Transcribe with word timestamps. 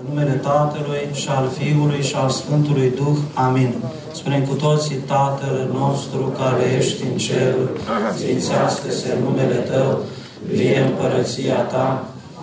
În 0.00 0.04
numele 0.08 0.36
Tatălui 0.50 1.04
și 1.20 1.28
al 1.38 1.46
Fiului 1.58 2.02
și 2.08 2.14
al 2.22 2.30
Sfântului 2.40 2.92
Duh. 2.98 3.18
Amin. 3.46 3.70
Spunem 4.18 4.42
cu 4.50 4.54
toții, 4.66 5.04
Tatăl 5.14 5.56
nostru 5.80 6.22
care 6.40 6.64
ești 6.78 7.02
în 7.08 7.16
ceruri, 7.26 7.74
sfințească-se 8.18 9.10
numele 9.24 9.60
Tău, 9.70 9.90
vie 10.56 10.78
împărăția 10.88 11.60
Ta, 11.72 11.88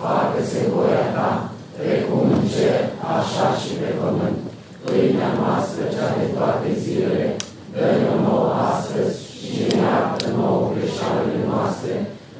facă-se 0.02 0.60
voia 0.72 1.06
Ta, 1.16 1.30
precum 1.78 2.22
în 2.36 2.44
cer, 2.54 2.80
așa 3.16 3.46
și 3.60 3.70
pe 3.80 3.90
pământ. 4.00 4.38
Pâinea 4.84 5.30
noastră, 5.40 5.82
cea 5.94 6.08
de 6.18 6.26
toate 6.36 6.68
zilele, 6.82 7.26
dă-ne 7.74 8.12
nouă 8.26 8.50
astăzi 8.70 9.16
și 9.36 9.50
iartă 9.80 10.26
nouă 10.38 10.62
greșalele 10.72 11.40
noastre, 11.52 11.92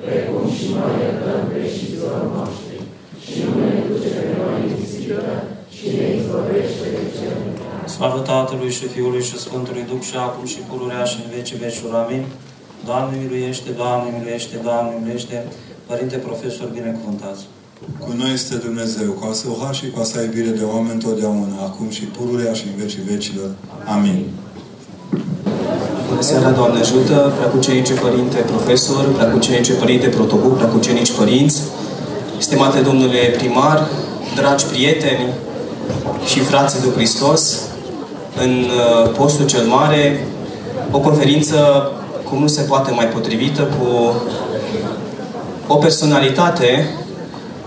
precum 0.02 0.44
și 0.56 0.64
noi 0.76 0.94
iertăm 1.00 1.40
greșiților 1.52 2.18
noștri. 2.36 2.76
Și 3.24 3.36
nu 3.44 3.52
ne 3.60 3.80
duce 3.88 4.08
pe 4.16 4.24
noi 4.38 4.56
în 4.64 4.72
ispită, 4.82 5.34
și 5.76 5.86
ne 5.96 6.06
izbăvește 6.16 6.86
de 6.94 7.02
cel 7.16 7.38
Slavă 7.96 8.20
Tatălui 8.32 8.72
și 8.78 8.86
Fiului 8.94 9.22
și 9.28 9.36
Sfântului 9.44 9.84
Duh 9.90 10.02
și 10.08 10.16
acum 10.26 10.44
și 10.52 10.60
pururea 10.68 11.04
și 11.10 11.16
în 11.22 11.28
vece 11.34 11.54
vecii 11.64 11.88
Amin. 12.02 12.22
Doamne 12.88 13.14
miluiește, 13.22 13.68
Doamne 13.80 14.08
miluiește, 14.16 14.54
Doamne 14.66 14.92
miluiește. 14.98 15.36
Părinte 15.90 16.16
profesor, 16.26 16.66
binecuvântați. 16.78 17.42
Cu 18.04 18.10
noi 18.20 18.32
este 18.38 18.54
Dumnezeu, 18.66 19.08
cu 19.18 19.22
asta 19.30 19.46
har 19.60 19.74
și 19.80 19.86
cu 19.92 19.98
asta 20.04 20.18
iubire 20.26 20.52
de 20.60 20.64
oameni 20.74 21.00
totdeauna, 21.06 21.58
acum 21.68 21.88
și 21.96 22.04
pururea 22.16 22.52
și 22.58 22.64
în 22.70 22.74
vecii 22.82 23.02
vecilor. 23.12 23.50
Amin. 23.94 24.18
Bună 26.08 26.22
seara, 26.28 26.50
Doamne 26.58 26.78
ajută, 26.80 27.16
preacucenice 27.38 27.94
Părinte 28.06 28.38
Profesor, 28.52 29.02
preacucenice 29.18 29.72
Părinte 29.82 30.08
Protocol, 30.16 30.50
preacucenici 30.50 31.12
Părinți, 31.20 31.58
stimate 32.38 32.78
Domnule 32.88 33.22
Primar, 33.36 33.78
dragi 34.34 34.64
prieteni 34.72 35.26
și 36.30 36.38
frații 36.40 36.80
de 36.80 36.90
Hristos, 36.96 37.42
în 38.42 38.64
uh, 38.64 39.10
postul 39.16 39.46
cel 39.46 39.66
mare, 39.66 40.26
o 40.90 40.98
conferință 40.98 41.90
cum 42.28 42.40
nu 42.40 42.46
se 42.46 42.62
poate 42.62 42.90
mai 42.90 43.06
potrivită 43.06 43.62
cu 43.62 44.14
o 45.66 45.74
personalitate 45.74 46.90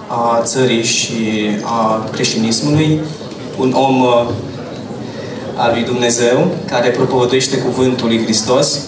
a 0.08 0.42
țării 0.44 0.84
și 0.84 1.50
a 1.64 2.10
creștinismului, 2.12 3.00
un 3.60 3.72
om 3.78 4.02
uh, 4.02 4.28
al 5.56 5.72
lui 5.74 5.84
Dumnezeu, 5.84 6.48
care 6.66 6.90
propovăduiește 6.90 7.58
cuvântul 7.58 8.08
lui 8.08 8.24
Hristos. 8.24 8.80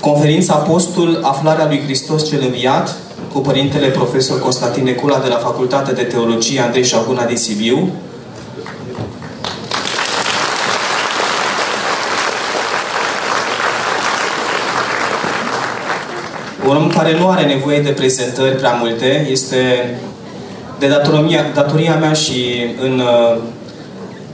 Conferința 0.00 0.54
Postul 0.54 1.20
Aflarea 1.22 1.66
lui 1.66 1.82
Hristos 1.84 2.28
cel 2.28 2.42
Înviat, 2.42 2.96
cu 3.32 3.38
Părintele 3.40 3.86
Profesor 3.86 4.40
Constantin 4.40 4.84
Necula 4.84 5.18
de 5.18 5.28
la 5.28 5.36
Facultatea 5.36 5.92
de 5.92 6.02
Teologie 6.02 6.60
Andrei 6.60 6.84
Șaguna 6.84 7.24
din 7.24 7.36
Sibiu. 7.36 7.88
Un 16.68 16.76
om 16.76 16.88
care 16.88 17.18
nu 17.18 17.28
are 17.28 17.46
nevoie 17.46 17.80
de 17.80 17.90
prezentări 17.90 18.56
prea 18.56 18.72
multe, 18.72 19.26
este 19.30 19.90
de 20.78 20.88
datoria, 20.88 21.50
datoria 21.54 21.96
mea 21.96 22.12
și 22.12 22.34
în, 22.80 23.02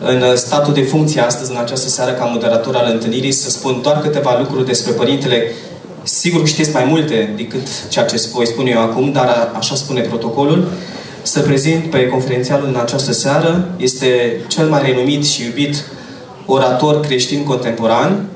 în 0.00 0.36
statul 0.36 0.72
de 0.72 0.82
funcție 0.82 1.20
astăzi, 1.20 1.50
în 1.50 1.56
această 1.56 1.88
seară, 1.88 2.12
ca 2.12 2.24
moderator 2.24 2.76
al 2.76 2.90
întâlnirii, 2.92 3.32
să 3.32 3.50
spun 3.50 3.80
doar 3.82 4.00
câteva 4.00 4.38
lucruri 4.38 4.66
despre 4.66 4.92
părintele. 4.92 5.52
Sigur 6.02 6.40
că 6.40 6.46
știți 6.46 6.72
mai 6.72 6.84
multe 6.84 7.32
decât 7.36 7.88
ceea 7.88 8.04
ce 8.04 8.28
voi 8.32 8.46
spune 8.46 8.70
eu 8.70 8.80
acum, 8.80 9.12
dar 9.12 9.50
așa 9.58 9.74
spune 9.74 10.00
protocolul. 10.00 10.68
Să 11.22 11.40
prezint 11.40 11.90
pe 11.90 12.06
conferențialul 12.06 12.68
în 12.68 12.80
această 12.82 13.12
seară. 13.12 13.68
Este 13.76 14.40
cel 14.48 14.68
mai 14.68 14.82
renumit 14.82 15.26
și 15.26 15.44
iubit 15.44 15.84
orator 16.46 17.00
creștin 17.00 17.44
contemporan. 17.44 18.26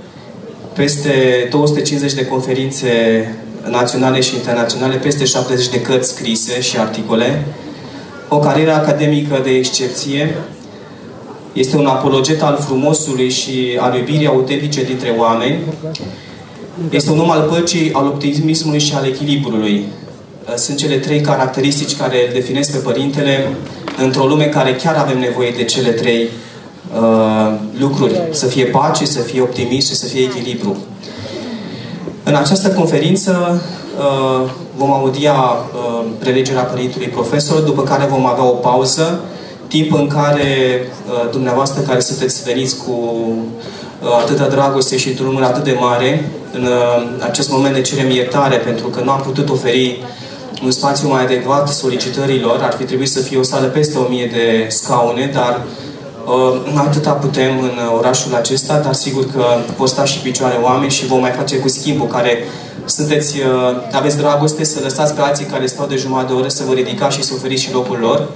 Peste 0.73 1.47
250 1.51 2.13
de 2.13 2.27
conferințe 2.27 2.89
naționale 3.71 4.21
și 4.21 4.35
internaționale, 4.35 4.95
peste 4.95 5.25
70 5.25 5.69
de 5.69 5.81
cărți 5.81 6.09
scrise 6.09 6.61
și 6.61 6.79
articole, 6.79 7.45
o 8.29 8.39
carieră 8.39 8.73
academică 8.73 9.41
de 9.43 9.51
excepție, 9.51 10.37
este 11.53 11.77
un 11.77 11.87
apologet 11.87 12.43
al 12.43 12.59
frumosului 12.61 13.31
și 13.31 13.79
al 13.81 13.97
iubirii 13.97 14.27
autentice 14.27 14.85
dintre 14.85 15.15
oameni, 15.19 15.59
este 16.91 17.11
un 17.11 17.19
om 17.19 17.31
al 17.31 17.43
păcii, 17.43 17.93
al 17.93 18.07
optimismului 18.07 18.81
și 18.81 18.95
al 18.95 19.07
echilibrului. 19.07 19.85
Sunt 20.57 20.77
cele 20.77 20.97
trei 20.97 21.21
caracteristici 21.21 21.97
care 21.97 22.27
îl 22.27 22.33
definesc 22.33 22.73
pe 22.73 22.79
Părintele 22.79 23.49
într-o 23.99 24.27
lume 24.27 24.45
care 24.45 24.75
chiar 24.75 24.95
avem 24.95 25.19
nevoie 25.19 25.53
de 25.57 25.65
cele 25.65 25.91
trei 25.91 26.29
uh, 27.01 27.55
lucruri. 27.79 28.21
Să 28.31 28.47
fie 28.47 28.65
pace, 28.65 29.05
să 29.05 29.19
fie 29.19 29.41
optimism 29.41 29.89
și 29.89 29.95
să 29.95 30.07
fie 30.07 30.23
echilibru. 30.23 30.77
În 32.25 32.35
această 32.35 32.69
conferință 32.69 33.63
uh, 33.99 34.51
vom 34.77 34.93
audia 34.93 35.33
uh, 35.35 36.05
prelegerea 36.19 36.63
Părintelui 36.63 37.09
Profesor, 37.09 37.61
după 37.61 37.83
care 37.83 38.07
vom 38.11 38.27
avea 38.27 38.45
o 38.45 38.51
pauză, 38.51 39.21
timp 39.69 39.95
în 39.95 40.07
care 40.07 40.81
uh, 40.81 41.31
dumneavoastră 41.31 41.83
care 41.83 42.01
sunteți 42.01 42.43
veniți 42.43 42.77
cu 42.77 43.25
atâta 44.23 44.47
dragoste 44.47 44.97
și 44.97 45.09
într-un 45.09 45.27
număr 45.27 45.43
atât 45.43 45.65
de 45.65 45.77
mare, 45.81 46.31
în 46.53 46.69
acest 47.23 47.51
moment 47.51 47.75
ne 47.75 47.81
cerem 47.81 48.11
iertare 48.11 48.57
pentru 48.57 48.87
că 48.87 49.01
nu 49.05 49.11
am 49.11 49.21
putut 49.21 49.49
oferi 49.49 50.03
un 50.65 50.71
spațiu 50.71 51.09
mai 51.09 51.23
adecvat 51.23 51.69
solicitărilor. 51.69 52.61
Ar 52.63 52.75
fi 52.79 52.85
trebuit 52.85 53.11
să 53.11 53.21
fie 53.21 53.39
o 53.39 53.43
sală 53.43 53.67
peste 53.67 53.99
1000 53.99 54.27
de 54.27 54.67
scaune, 54.69 55.31
dar 55.35 55.61
Uh, 55.61 55.84
atâta 56.77 57.11
putem 57.11 57.61
în 57.61 57.79
orașul 57.97 58.35
acesta, 58.35 58.79
dar 58.79 58.93
sigur 58.93 59.31
că 59.31 59.45
vor 59.77 59.89
sta 59.89 60.05
și 60.05 60.19
picioare 60.19 60.59
oameni 60.63 60.91
și 60.91 61.07
vom 61.07 61.21
mai 61.21 61.31
face 61.31 61.57
cu 61.57 61.69
schimbul 61.69 62.07
care 62.07 62.39
sunteți, 62.85 63.39
uh, 63.39 63.77
aveți 63.93 64.17
dragoste 64.17 64.65
să 64.65 64.79
lăsați 64.83 65.15
pe 65.15 65.21
alții 65.21 65.45
care 65.45 65.67
stau 65.67 65.87
de 65.87 65.97
jumătate 65.97 66.33
de 66.33 66.39
oră 66.39 66.49
să 66.49 66.63
vă 66.67 66.73
ridicați 66.73 67.17
și 67.17 67.23
să 67.23 67.33
oferiți 67.35 67.63
și 67.63 67.73
locul 67.73 67.99
lor, 68.01 68.29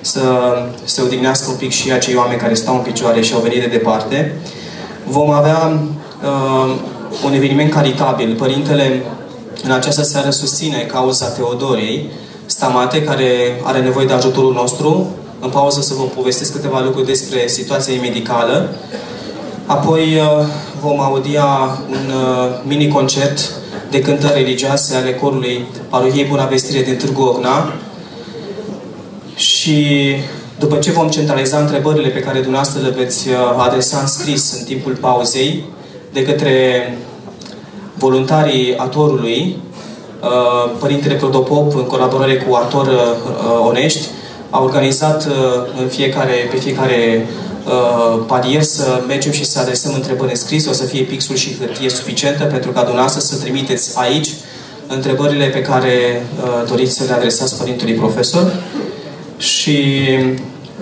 să 0.00 0.20
se 0.84 1.02
odihnească 1.02 1.50
un 1.50 1.56
pic 1.56 1.70
și 1.70 1.92
acei 1.92 2.16
oameni 2.16 2.40
care 2.40 2.54
stau 2.54 2.74
în 2.74 2.80
picioare 2.80 3.20
și 3.20 3.34
au 3.34 3.40
venit 3.40 3.60
de 3.60 3.66
departe. 3.66 4.36
Vom 5.06 5.30
avea 5.30 5.72
uh, 6.22 6.74
un 7.24 7.32
eveniment 7.32 7.70
caritabil. 7.72 8.34
Părintele 8.34 9.02
în 9.64 9.70
această 9.70 10.02
seară 10.02 10.30
susține 10.30 10.88
cauza 10.92 11.26
Teodoriei 11.26 12.10
Stamate, 12.46 13.02
care 13.02 13.60
are 13.62 13.80
nevoie 13.80 14.06
de 14.06 14.12
ajutorul 14.12 14.52
nostru 14.52 15.06
în 15.40 15.50
pauză 15.50 15.80
să 15.80 15.94
vă 15.94 16.02
povestesc 16.02 16.52
câteva 16.52 16.80
lucruri 16.80 17.06
despre 17.06 17.46
situația 17.46 18.00
medicală. 18.00 18.74
Apoi 19.66 20.00
uh, 20.00 20.46
vom 20.80 21.00
audia 21.00 21.44
un 21.90 22.12
uh, 22.14 22.60
mini-concert 22.62 23.52
de 23.90 24.00
cântări 24.00 24.42
religioase 24.42 24.94
ale 24.94 25.14
corului 25.14 25.64
Parohiei 25.88 26.24
Bunavestire 26.24 26.82
din 26.82 26.96
Târgu 26.96 27.22
Ocna. 27.22 27.72
Și 29.34 30.14
după 30.58 30.76
ce 30.76 30.90
vom 30.90 31.08
centraliza 31.08 31.58
întrebările 31.58 32.08
pe 32.08 32.20
care 32.20 32.40
dumneavoastră 32.40 32.82
le 32.82 32.94
veți 32.96 33.28
uh, 33.28 33.34
adresa 33.58 33.98
în 33.98 34.06
scris 34.06 34.52
în 34.58 34.64
timpul 34.64 34.96
pauzei 35.00 35.64
de 36.12 36.22
către 36.22 36.54
voluntarii 37.94 38.76
atorului, 38.76 39.56
Părintele 40.78 41.14
Prodopop, 41.14 41.74
în 41.76 41.84
colaborare 41.84 42.36
cu 42.36 42.54
Ator 42.54 42.88
Onești, 43.66 44.08
a 44.50 44.62
organizat 44.62 45.26
uh, 45.26 45.32
în 45.80 45.88
fiecare, 45.88 46.32
pe 46.50 46.56
fiecare 46.56 47.26
uh, 47.66 48.22
palier 48.26 48.62
să 48.62 49.02
mergem 49.06 49.32
și 49.32 49.44
să 49.44 49.58
adresăm 49.58 49.94
întrebări 49.94 50.30
în 50.30 50.36
scris. 50.36 50.66
O 50.66 50.72
să 50.72 50.84
fie 50.84 51.02
pixul 51.02 51.36
și 51.36 51.56
hârtie 51.58 51.88
suficientă 51.88 52.44
pentru 52.44 52.70
ca 52.70 52.80
dumneavoastră 52.80 53.20
să 53.20 53.42
trimiteți 53.42 53.98
aici 53.98 54.28
întrebările 54.86 55.46
pe 55.46 55.62
care 55.62 56.26
uh, 56.36 56.68
doriți 56.68 56.94
să 56.94 57.04
le 57.04 57.12
adresați 57.12 57.58
Părintului 57.58 57.94
Profesor. 57.94 58.52
Și 59.36 59.88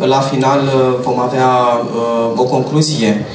la 0.00 0.20
final 0.20 0.60
vom 1.02 1.20
avea 1.20 1.50
o 2.36 2.44
concluzie. 2.44 3.26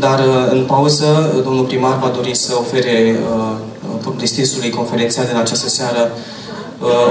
Dar 0.00 0.20
în 0.50 0.64
pauză, 0.64 1.40
domnul 1.44 1.64
primar 1.64 1.98
va 1.98 2.12
dori 2.16 2.34
să 2.34 2.54
ofere 2.58 3.18
distinsului 4.18 4.70
conferențial 4.70 5.26
din 5.26 5.36
această 5.36 5.68
seară 5.68 6.10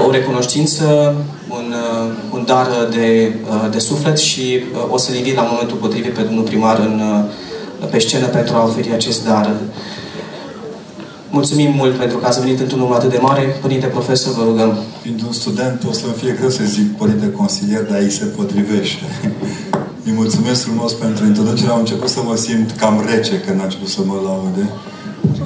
o 0.06 0.10
recunoștință, 0.10 1.14
un, 1.48 1.74
uh, 1.74 2.12
un 2.32 2.44
dar 2.46 2.66
de, 2.90 3.34
uh, 3.50 3.70
de 3.70 3.78
suflet 3.78 4.18
și 4.18 4.60
uh, 4.72 4.92
o 4.92 4.96
să-l 4.96 5.14
invit 5.14 5.34
la 5.34 5.48
momentul 5.50 5.76
potrivit 5.76 6.14
pe 6.14 6.22
domnul 6.22 6.44
primar 6.44 6.78
în, 6.78 7.02
pe 7.90 7.98
scenă 7.98 8.26
pentru 8.26 8.54
a 8.54 8.64
oferi 8.64 8.92
acest 8.92 9.24
dar. 9.26 9.54
Mulțumim 11.30 11.72
mult 11.74 11.94
pentru 11.96 12.16
că 12.18 12.26
ați 12.26 12.40
venit 12.40 12.60
într-un 12.60 12.78
număr 12.78 12.96
atât 12.96 13.10
de 13.10 13.18
mare. 13.20 13.42
Părinte 13.60 13.86
profesor, 13.86 14.34
vă 14.34 14.42
rugăm. 14.44 14.78
Fiind 15.02 15.22
un 15.26 15.32
student, 15.32 15.84
o 15.88 15.92
să 15.92 16.06
fie 16.16 16.36
greu 16.38 16.50
să 16.50 16.64
zic 16.64 16.96
părinte 16.96 17.30
consilier, 17.30 17.82
dar 17.82 17.98
aici 17.98 18.12
se 18.12 18.24
potrivește. 18.24 19.04
Îi 20.06 20.12
mulțumesc 20.12 20.62
frumos 20.62 20.92
pentru 20.92 21.26
introducere. 21.26 21.70
Am 21.70 21.78
început 21.78 22.08
să 22.08 22.20
mă 22.24 22.36
simt 22.36 22.70
cam 22.70 23.04
rece 23.10 23.40
când 23.40 23.60
a 23.60 23.62
început 23.62 23.88
să 23.88 24.00
mă 24.04 24.14
laude. 24.24 24.70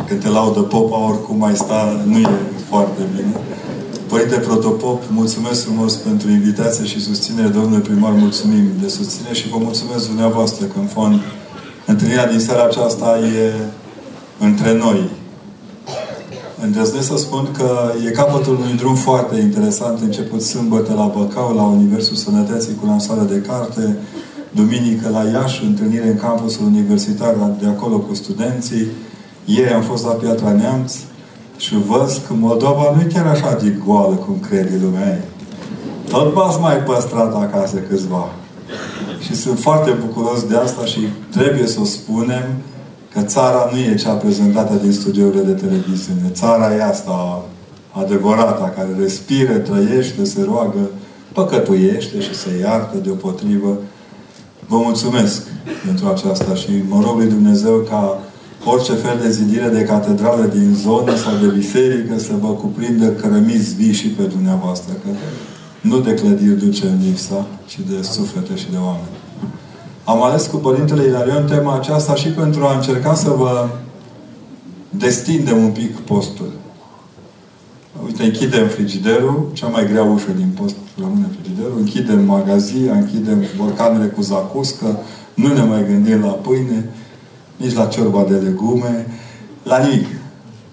Când 0.07 0.23
te 0.23 0.29
laudă 0.29 0.61
popa, 0.61 1.09
oricum 1.09 1.37
mai 1.39 1.55
sta, 1.55 2.03
nu 2.05 2.19
e 2.19 2.29
foarte 2.69 3.03
bine. 3.17 3.35
Părinte 4.11 4.37
Protopop, 4.37 5.03
mulțumesc 5.11 5.65
frumos 5.65 5.95
pentru 5.95 6.31
invitație 6.31 6.85
și 6.85 7.01
susținere. 7.01 7.49
Domnule 7.49 7.81
primar, 7.81 8.13
mulțumim 8.13 8.65
de 8.83 8.89
susținere 8.89 9.35
și 9.35 9.49
vă 9.49 9.57
mulțumesc 9.59 10.07
dumneavoastră 10.07 10.67
că 10.67 10.79
în 10.79 10.87
fond 10.87 11.21
întâlnirea 11.87 12.29
din 12.29 12.39
seara 12.39 12.65
aceasta 12.65 13.19
e 13.19 13.53
între 14.39 14.73
noi. 14.75 15.11
Îndrăznesc 16.63 17.07
să 17.07 17.17
spun 17.17 17.49
că 17.57 17.93
e 18.07 18.11
capătul 18.11 18.55
unui 18.55 18.77
drum 18.77 18.95
foarte 18.95 19.41
interesant, 19.41 20.01
început 20.01 20.43
sâmbătă 20.43 20.95
la 20.95 21.13
Băcau, 21.17 21.55
la 21.55 21.63
Universul 21.63 22.17
Sănătății 22.17 22.75
cu 22.75 22.87
lansarea 22.87 23.25
de 23.25 23.45
carte, 23.47 23.97
duminică 24.51 25.09
la 25.09 25.23
Iași, 25.33 25.65
întâlnire 25.65 26.09
în 26.09 26.17
campusul 26.17 26.65
universitar 26.65 27.35
de 27.61 27.67
acolo 27.67 27.99
cu 27.99 28.15
studenții. 28.15 28.87
Ieri 29.45 29.73
am 29.73 29.83
fost 29.83 30.05
la 30.05 30.13
Piatra 30.13 30.53
Neamț 30.53 30.95
și 31.61 31.75
văd 31.87 32.21
că 32.27 32.33
Moldova 32.35 32.93
nu 32.95 33.01
e 33.01 33.13
chiar 33.13 33.27
așa 33.27 33.59
de 33.63 33.75
goală 33.85 34.15
cum 34.15 34.37
crede 34.49 34.81
lumea. 34.83 35.25
Tot 36.09 36.33
v-ați 36.33 36.61
mai 36.61 36.77
păstrat 36.77 37.35
acasă 37.35 37.77
câțiva. 37.77 38.29
Și 39.21 39.35
sunt 39.35 39.59
foarte 39.59 39.91
bucuros 39.91 40.43
de 40.45 40.57
asta 40.57 40.85
și 40.85 41.01
trebuie 41.31 41.67
să 41.67 41.81
o 41.81 41.85
spunem 41.85 42.45
că 43.13 43.21
țara 43.21 43.69
nu 43.73 43.79
e 43.79 43.95
cea 43.95 44.13
prezentată 44.13 44.75
din 44.83 44.93
studiourile 44.93 45.43
de 45.43 45.53
televiziune. 45.53 46.31
Țara 46.33 46.75
e 46.75 46.83
asta 46.83 47.45
adevărată, 47.91 48.73
care 48.77 48.89
respire, 48.99 49.55
trăiește, 49.55 50.25
se 50.25 50.43
roagă, 50.45 50.91
păcătuiește 51.33 52.21
și 52.21 52.35
se 52.35 52.59
iartă 52.61 52.97
deopotrivă. 52.97 53.77
Vă 54.67 54.77
mulțumesc 54.77 55.43
pentru 55.87 56.09
aceasta 56.09 56.55
și 56.55 56.71
mă 56.89 57.01
rog 57.05 57.17
lui 57.17 57.29
Dumnezeu 57.29 57.87
ca 57.89 58.19
orice 58.65 58.93
fel 58.93 59.19
de 59.23 59.31
zidire 59.31 59.69
de 59.69 59.83
catedrală 59.83 60.45
din 60.45 60.75
zonă 60.75 61.17
sau 61.17 61.33
de 61.41 61.47
biserică 61.47 62.19
să 62.19 62.33
vă 62.41 62.49
cuprindă 62.49 63.09
cărămiți 63.09 63.75
vii 63.75 63.93
și 63.93 64.09
pe 64.09 64.23
dumneavoastră. 64.23 64.93
Că 64.93 65.09
nu 65.81 66.01
de 66.01 66.15
clădiri 66.15 66.65
ducem 66.65 66.99
lipsa, 67.03 67.47
ci 67.67 67.79
de 67.89 68.03
suflete 68.03 68.57
și 68.57 68.71
de 68.71 68.77
oameni. 68.77 69.17
Am 70.05 70.23
ales 70.23 70.47
cu 70.47 70.57
Părintele 70.57 71.07
Ilarion 71.07 71.47
tema 71.47 71.75
aceasta 71.75 72.15
și 72.15 72.29
pentru 72.29 72.65
a 72.65 72.75
încerca 72.75 73.15
să 73.15 73.31
vă 73.31 73.69
destindem 74.91 75.57
un 75.57 75.71
pic 75.71 75.97
postul. 75.97 76.51
Uite, 78.05 78.23
închidem 78.23 78.69
frigiderul, 78.69 79.51
cea 79.53 79.67
mai 79.67 79.87
grea 79.87 80.03
ușă 80.03 80.31
din 80.37 80.49
post 80.61 80.77
rămâne 80.99 81.27
frigiderul, 81.41 81.79
închidem 81.79 82.25
magazia, 82.25 82.93
închidem 82.93 83.45
borcanele 83.57 84.07
cu 84.07 84.23
zacuscă, 84.23 84.99
nu 85.35 85.53
ne 85.53 85.63
mai 85.63 85.87
gândim 85.87 86.21
la 86.21 86.31
pâine, 86.31 86.91
nici 87.61 87.75
la 87.75 87.87
ciorba 87.87 88.25
de 88.29 88.35
legume, 88.35 89.07
la 89.63 89.79
nimic. 89.79 90.07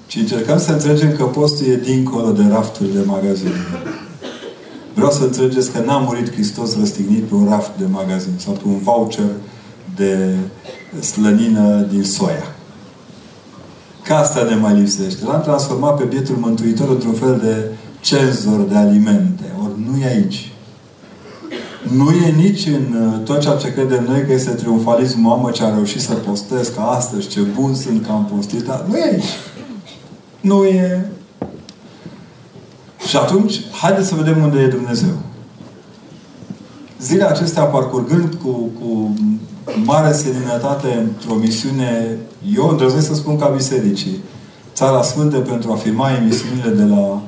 Ci 0.08 0.16
încercăm 0.16 0.60
să 0.60 0.72
înțelegem 0.72 1.16
că 1.16 1.24
postul 1.24 1.66
e 1.66 1.76
dincolo 1.76 2.32
de 2.32 2.44
rafturile 2.50 3.04
magazinului. 3.04 3.62
Vreau 4.94 5.12
să 5.12 5.24
înțelegeți 5.24 5.72
că 5.72 5.80
n-a 5.86 5.98
murit 5.98 6.34
Hristos 6.34 6.78
răstignit 6.78 7.24
pe 7.24 7.36
un 7.36 7.48
raft 7.50 7.72
de 7.78 7.86
magazin 7.86 8.32
sau 8.38 8.54
pe 8.54 8.68
un 8.68 8.78
voucher 8.78 9.30
de 9.96 10.36
slănină 11.00 11.86
din 11.92 12.04
soia. 12.04 12.56
Că 14.04 14.14
asta 14.14 14.44
ne 14.44 14.56
mai 14.56 14.74
lipsește. 14.74 15.26
L-am 15.26 15.42
transformat 15.42 15.98
pe 15.98 16.04
bietul 16.04 16.36
Mântuitor 16.36 16.90
într-un 16.90 17.14
fel 17.14 17.40
de 17.44 17.72
cenzor 18.00 18.60
de 18.60 18.76
alimente. 18.76 19.44
Ori 19.64 19.74
nu 19.90 20.02
e 20.02 20.06
aici. 20.06 20.52
Nu 21.96 22.12
e 22.12 22.32
nici 22.32 22.66
în 22.66 22.96
uh, 23.02 23.24
tot 23.24 23.40
ceea 23.40 23.56
ce 23.56 23.74
credem 23.74 24.04
noi 24.04 24.26
că 24.26 24.34
este 24.34 24.52
triumfalism 24.52 25.20
mamă 25.20 25.52
ce 25.52 25.64
a 25.64 25.74
reușit 25.74 26.02
să 26.02 26.14
postez 26.14 26.68
că 26.68 26.80
astăzi 26.80 27.28
ce 27.28 27.40
bun 27.40 27.76
sunt 27.76 28.06
că 28.06 28.12
am 28.12 28.32
postit. 28.36 28.62
Dar 28.62 28.86
nu 28.88 28.98
e 28.98 29.04
aici. 29.04 29.26
Nu 30.42 30.66
e 30.66 31.06
și 33.08 33.18
atunci, 33.18 33.62
haideți 33.72 34.08
să 34.08 34.16
vedem 34.16 34.44
unde 34.44 34.60
e 34.60 34.68
Dumnezeu. 34.68 35.18
Zilele 37.02 37.30
acestea, 37.30 37.64
parcurgând 37.64 38.34
cu, 38.34 38.50
cu 38.50 39.14
mare 39.84 40.14
seninătate 40.14 40.88
într-o 41.04 41.36
misiune, 41.36 42.18
eu 42.56 42.70
îndrăznesc 42.70 43.08
să 43.08 43.16
spun 43.16 43.38
ca 43.38 43.48
bisericii, 43.48 44.18
Țara 44.74 45.02
Sfântă 45.02 45.38
pentru 45.38 45.72
a 45.72 45.76
firma 45.76 46.12
emisiunile 46.12 46.70
de 46.70 46.84
la 46.84 46.98
uh, 46.98 47.22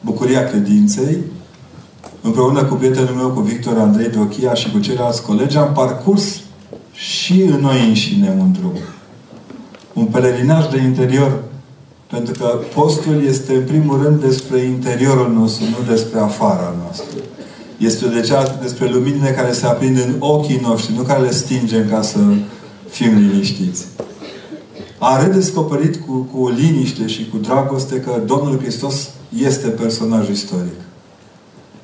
Bucuria 0.00 0.44
Credinței, 0.44 1.18
împreună 2.28 2.64
cu 2.64 2.74
prietenul 2.74 3.14
meu, 3.14 3.28
cu 3.28 3.40
Victor 3.40 3.78
Andrei 3.78 4.08
Dochia 4.08 4.54
și 4.54 4.70
cu 4.70 4.78
ceilalți 4.78 5.22
colegi, 5.22 5.56
am 5.56 5.72
parcurs 5.72 6.40
și 6.92 7.42
în 7.42 7.60
noi 7.60 7.88
înșine 7.88 8.36
un 8.38 8.52
drum. 8.52 8.72
Un 9.92 10.04
pelerinaj 10.04 10.68
de 10.68 10.78
interior 10.80 11.42
pentru 12.10 12.34
că 12.38 12.60
postul 12.74 13.24
este 13.26 13.54
în 13.54 13.64
primul 13.64 14.02
rând 14.02 14.20
despre 14.20 14.58
interiorul 14.58 15.32
nostru, 15.32 15.64
nu 15.64 15.92
despre 15.92 16.18
afara 16.18 16.74
noastră. 16.82 17.18
Este 17.78 18.08
de 18.08 18.20
cea, 18.20 18.58
despre 18.62 18.88
luminile 18.88 19.30
care 19.30 19.52
se 19.52 19.66
aprind 19.66 19.96
în 19.98 20.14
ochii 20.18 20.60
noștri, 20.62 20.94
nu 20.94 21.02
care 21.02 21.22
le 21.22 21.32
stingem 21.32 21.88
ca 21.88 22.02
să 22.02 22.18
fim 22.88 23.18
liniștiți. 23.18 23.86
A 24.98 25.22
redescoperit 25.22 25.96
cu, 26.06 26.28
cu 26.32 26.48
liniște 26.48 27.06
și 27.06 27.28
cu 27.28 27.36
dragoste 27.36 28.00
că 28.00 28.22
Domnul 28.26 28.58
Hristos 28.58 29.08
este 29.44 29.68
personaj 29.68 30.28
istoric. 30.28 30.87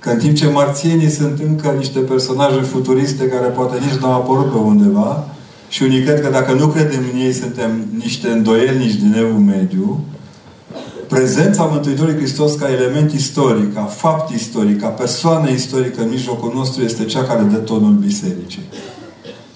Că 0.05 0.11
în 0.11 0.19
timp 0.19 0.37
ce 0.37 0.47
marțienii 0.47 1.11
sunt 1.11 1.39
încă 1.39 1.75
niște 1.79 1.99
personaje 1.99 2.61
futuriste 2.61 3.29
care 3.29 3.47
poate 3.47 3.79
nici 3.79 4.01
nu 4.01 4.07
au 4.07 4.21
apărut 4.21 4.51
pe 4.53 4.59
undeva, 4.59 5.29
și 5.69 5.83
unii 5.83 6.03
cred 6.03 6.21
că 6.21 6.31
dacă 6.31 6.53
nu 6.53 6.67
credem 6.67 7.03
în 7.13 7.21
ei, 7.21 7.33
suntem 7.33 7.87
niște 7.97 8.29
îndoielnici 8.29 8.95
din 8.95 9.15
evul 9.19 9.39
mediu, 9.39 10.05
prezența 11.09 11.65
Mântuitorului 11.65 12.17
Hristos 12.17 12.55
ca 12.55 12.71
element 12.71 13.13
istoric, 13.13 13.75
ca 13.75 13.83
fapt 13.83 14.35
istoric, 14.35 14.81
ca 14.81 14.89
persoană 14.89 15.51
istorică 15.51 16.03
în 16.03 16.09
mijlocul 16.09 16.53
nostru 16.55 16.83
este 16.83 17.05
cea 17.05 17.23
care 17.23 17.43
dă 17.43 17.57
tonul 17.57 17.93
bisericii. 17.93 18.63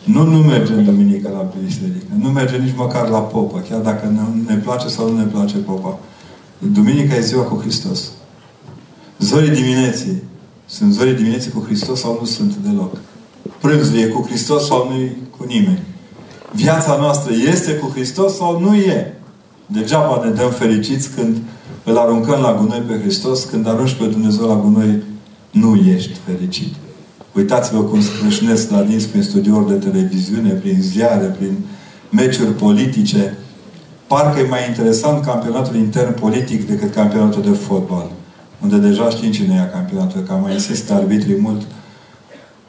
Nu, 0.04 0.22
nu 0.22 0.38
merge 0.38 0.72
în 0.72 0.84
duminică 0.84 1.28
la 1.32 1.52
biserică. 1.64 2.12
Nu 2.18 2.28
merge 2.28 2.56
nici 2.56 2.74
măcar 2.76 3.08
la 3.08 3.18
popă, 3.18 3.64
chiar 3.68 3.80
dacă 3.80 4.12
ne, 4.14 4.52
ne 4.52 4.60
place 4.60 4.88
sau 4.88 5.10
nu 5.10 5.16
ne 5.16 5.24
place 5.24 5.56
popa. 5.56 5.98
Duminica 6.58 7.14
e 7.14 7.20
ziua 7.20 7.42
cu 7.42 7.60
Hristos. 7.60 8.10
Zorii 9.18 9.50
dimineții 9.50 10.22
sunt 10.70 10.92
zorii 10.92 11.14
dimineții 11.14 11.50
cu 11.50 11.62
Hristos 11.66 12.00
sau 12.00 12.16
nu 12.20 12.26
sunt 12.26 12.54
deloc. 12.54 12.96
Prânzul 13.60 13.98
e 13.98 14.06
cu 14.06 14.26
Hristos 14.26 14.66
sau 14.66 14.88
nu 14.90 15.00
e 15.00 15.16
cu 15.36 15.44
nimeni. 15.44 15.82
Viața 16.52 16.96
noastră 16.96 17.32
este 17.34 17.72
cu 17.72 17.90
Hristos 17.94 18.36
sau 18.36 18.60
nu 18.60 18.74
e. 18.74 19.14
Degeaba 19.66 20.20
ne 20.24 20.30
dăm 20.30 20.50
fericiți 20.50 21.10
când 21.10 21.36
îl 21.84 21.96
aruncăm 21.96 22.40
la 22.40 22.54
gunoi 22.54 22.82
pe 22.86 23.00
Hristos, 23.00 23.44
când 23.44 23.68
arunci 23.68 23.92
pe 23.92 24.04
Dumnezeu 24.04 24.46
la 24.46 24.54
gunoi, 24.54 25.02
nu 25.50 25.74
ești 25.74 26.18
fericit. 26.26 26.74
Uitați-vă 27.34 27.82
cum 27.82 28.00
scrâșnesc 28.02 28.70
la 28.70 28.82
dinți 28.82 29.08
prin 29.08 29.22
studiouri 29.22 29.68
de 29.68 29.90
televiziune, 29.90 30.50
prin 30.50 30.76
ziare, 30.80 31.26
prin 31.26 31.58
meciuri 32.10 32.54
politice. 32.54 33.38
Parcă 34.06 34.40
e 34.40 34.48
mai 34.48 34.68
interesant 34.68 35.24
campionatul 35.24 35.76
intern 35.76 36.14
politic 36.14 36.66
decât 36.66 36.94
campionatul 36.94 37.42
de 37.42 37.50
fotbal. 37.50 38.10
Unde 38.62 38.76
deja 38.76 39.10
știm 39.10 39.30
cine 39.30 39.54
ia 39.54 39.70
campionatul, 39.70 40.20
că 40.20 40.32
mai 40.32 40.52
insistă 40.52 40.92
arbitrii 40.92 41.40
mult. 41.40 41.62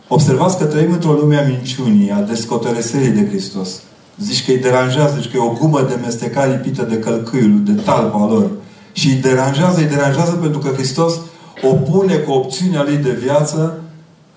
Observați 0.07 0.57
că 0.57 0.63
trăim 0.63 0.91
într-o 0.91 1.11
lume 1.11 1.37
a 1.37 1.47
minciunii, 1.47 2.11
a 2.11 2.21
descoteresării 2.21 3.09
de 3.09 3.27
Hristos. 3.27 3.81
Zici 4.21 4.45
că 4.45 4.51
îi 4.51 4.57
deranjează, 4.57 5.15
zici 5.21 5.31
că 5.31 5.37
e 5.37 5.39
o 5.39 5.53
gumă 5.59 5.81
de 5.81 5.99
mestecat 6.01 6.49
lipită 6.49 6.83
de 6.83 6.99
călcâiul, 6.99 7.63
de 7.63 7.71
talpa 7.71 8.27
lor. 8.27 8.49
Și 8.91 9.07
îi 9.07 9.15
deranjează, 9.15 9.79
îi 9.79 9.85
deranjează 9.85 10.31
pentru 10.31 10.59
că 10.59 10.69
Hristos 10.69 11.13
opune 11.61 12.15
cu 12.15 12.31
opțiunea 12.31 12.83
lui 12.83 12.97
de 12.97 13.11
viață 13.11 13.81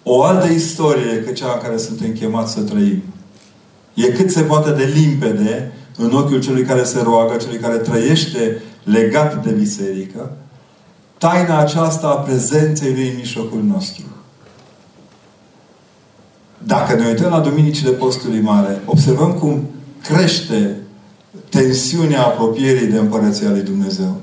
o 0.02 0.22
altă 0.22 0.52
istorie 0.52 1.12
decât 1.12 1.34
cea 1.34 1.52
în 1.54 1.60
care 1.62 1.76
suntem 1.76 2.12
chemați 2.12 2.52
să 2.52 2.60
trăim. 2.60 3.02
E 3.94 4.06
cât 4.06 4.30
se 4.30 4.40
poate 4.40 4.70
de 4.70 4.92
limpede 4.94 5.72
în 5.96 6.12
ochiul 6.12 6.40
celui 6.40 6.62
care 6.62 6.84
se 6.84 7.02
roagă, 7.02 7.36
celui 7.36 7.58
care 7.58 7.76
trăiește 7.76 8.62
legat 8.84 9.44
de 9.44 9.50
biserică, 9.50 10.30
taina 11.22 11.58
aceasta 11.58 12.06
a 12.06 12.14
prezenței 12.14 12.92
Lui 12.92 13.08
în 13.08 13.16
mijlocul 13.16 13.62
nostru. 13.62 14.04
Dacă 16.58 16.94
ne 16.94 17.06
uităm 17.06 17.30
la 17.30 17.40
Duminicile 17.40 17.90
Postului 17.90 18.40
Mare, 18.40 18.80
observăm 18.84 19.32
cum 19.32 19.62
crește 20.02 20.76
tensiunea 21.48 22.24
apropierii 22.24 22.86
de 22.86 22.98
Împărăția 22.98 23.50
lui 23.50 23.60
Dumnezeu. 23.60 24.16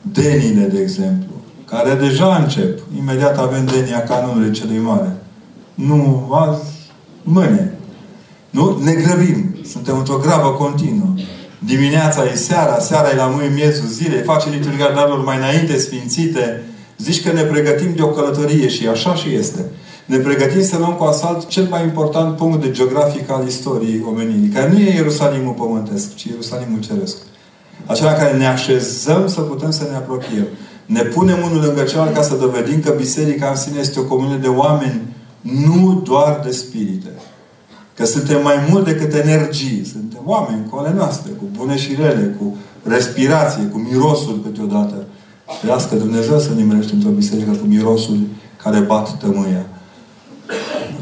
Denile, 0.00 0.66
de 0.66 0.80
exemplu, 0.80 1.32
care 1.64 1.94
deja 1.94 2.36
încep. 2.36 2.78
Imediat 2.98 3.38
avem 3.38 3.66
denia 3.66 4.02
canonului 4.02 4.52
celui 4.52 4.78
mare. 4.78 5.16
Nu 5.74 6.28
azi, 6.32 6.62
mâine. 7.22 7.78
Nu? 8.50 8.78
Ne 8.82 8.92
grăbim. 8.92 9.56
Suntem 9.70 9.98
într-o 9.98 10.16
grabă 10.16 10.48
continuă. 10.48 11.14
Dimineața 11.64 12.24
e 12.32 12.34
seara, 12.34 12.78
seara 12.78 13.10
e 13.10 13.16
la 13.16 13.26
mâini 13.26 13.54
miezul 13.54 13.86
zilei, 13.86 14.22
face 14.22 14.48
liturgia 14.48 14.90
darurilor 14.94 15.24
mai 15.24 15.36
înainte 15.36 15.78
sfințite. 15.78 16.62
Zici 16.98 17.22
că 17.22 17.32
ne 17.32 17.42
pregătim 17.42 17.92
de 17.94 18.02
o 18.02 18.08
călătorie 18.08 18.68
și 18.68 18.86
așa 18.86 19.14
și 19.14 19.34
este 19.34 19.64
ne 20.04 20.16
pregătim 20.18 20.62
să 20.62 20.78
luăm 20.78 20.92
cu 20.92 21.04
asalt 21.04 21.46
cel 21.46 21.66
mai 21.70 21.82
important 21.82 22.36
punct 22.36 22.60
de 22.60 22.70
geografic 22.70 23.30
al 23.30 23.46
istoriei 23.46 24.04
omenirii, 24.08 24.48
care 24.48 24.70
nu 24.70 24.78
e 24.78 24.94
Ierusalimul 24.94 25.52
pământesc, 25.52 26.14
ci 26.14 26.24
Ierusalimul 26.24 26.80
ceresc. 26.80 27.16
Acela 27.86 28.12
care 28.12 28.36
ne 28.36 28.46
așezăm 28.46 29.28
să 29.28 29.40
putem 29.40 29.70
să 29.70 29.86
ne 29.90 29.96
apropiem. 29.96 30.46
Ne 30.86 31.02
punem 31.02 31.38
unul 31.50 31.64
lângă 31.64 31.82
celălalt 31.82 32.14
ca 32.14 32.22
să 32.22 32.34
dovedim 32.34 32.80
că 32.80 32.94
biserica 32.96 33.48
în 33.48 33.56
sine 33.56 33.78
este 33.78 34.00
o 34.00 34.02
comuniune 34.02 34.40
de 34.40 34.48
oameni, 34.48 35.02
nu 35.40 36.02
doar 36.04 36.40
de 36.44 36.50
spirite. 36.50 37.08
Că 37.96 38.04
suntem 38.04 38.42
mai 38.42 38.66
mult 38.70 38.84
decât 38.84 39.14
energii. 39.14 39.84
Suntem 39.92 40.20
oameni 40.24 40.66
cu 40.70 40.76
ale 40.76 40.92
noastre, 40.96 41.30
cu 41.30 41.44
bune 41.56 41.76
și 41.76 41.94
rele, 41.94 42.36
cu 42.38 42.56
respirație, 42.82 43.62
cu 43.62 43.78
mirosul 43.78 44.40
câteodată. 44.42 45.04
Ferească 45.60 45.94
Dumnezeu 45.94 46.38
să 46.38 46.52
nimerește 46.52 46.94
într-o 46.94 47.10
biserică 47.10 47.50
cu 47.50 47.66
mirosul 47.66 48.18
care 48.62 48.78
bat 48.78 49.18
tămâia. 49.18 49.66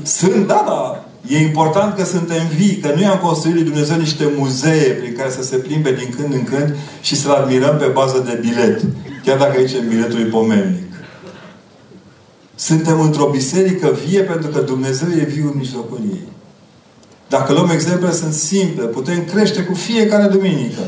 Sunt, 0.02 0.46
da, 0.46 0.64
da, 0.66 1.04
e 1.28 1.38
important 1.38 1.96
că 1.96 2.04
suntem 2.04 2.46
vii, 2.56 2.76
că 2.76 2.92
nu 2.94 3.00
i-am 3.00 3.18
construit 3.18 3.54
lui 3.54 3.64
Dumnezeu 3.64 3.96
niște 3.96 4.32
muzee 4.36 4.90
prin 4.90 5.14
care 5.16 5.30
să 5.30 5.42
se 5.42 5.56
plimbe 5.56 5.92
din 5.92 6.14
când 6.16 6.32
în 6.32 6.44
când 6.44 6.76
și 7.00 7.16
să-L 7.16 7.30
admirăm 7.30 7.76
pe 7.76 7.86
bază 7.86 8.18
de 8.18 8.38
bilet. 8.40 8.82
Chiar 9.24 9.38
dacă 9.38 9.58
aici 9.58 9.72
biletul 9.88 10.20
e 10.20 10.24
pomelnic. 10.24 10.92
Suntem 12.54 13.00
într-o 13.00 13.28
biserică 13.30 13.96
vie 14.06 14.20
pentru 14.20 14.50
că 14.50 14.60
Dumnezeu 14.60 15.08
e 15.08 15.24
viu 15.24 15.50
în 15.52 15.58
mijlocul 15.58 15.98
ei. 16.10 16.28
Dacă 17.36 17.52
luăm 17.52 17.68
exemple, 17.68 18.12
sunt 18.12 18.32
simple. 18.32 18.84
Putem 18.84 19.24
crește 19.24 19.62
cu 19.62 19.74
fiecare 19.74 20.26
duminică. 20.26 20.80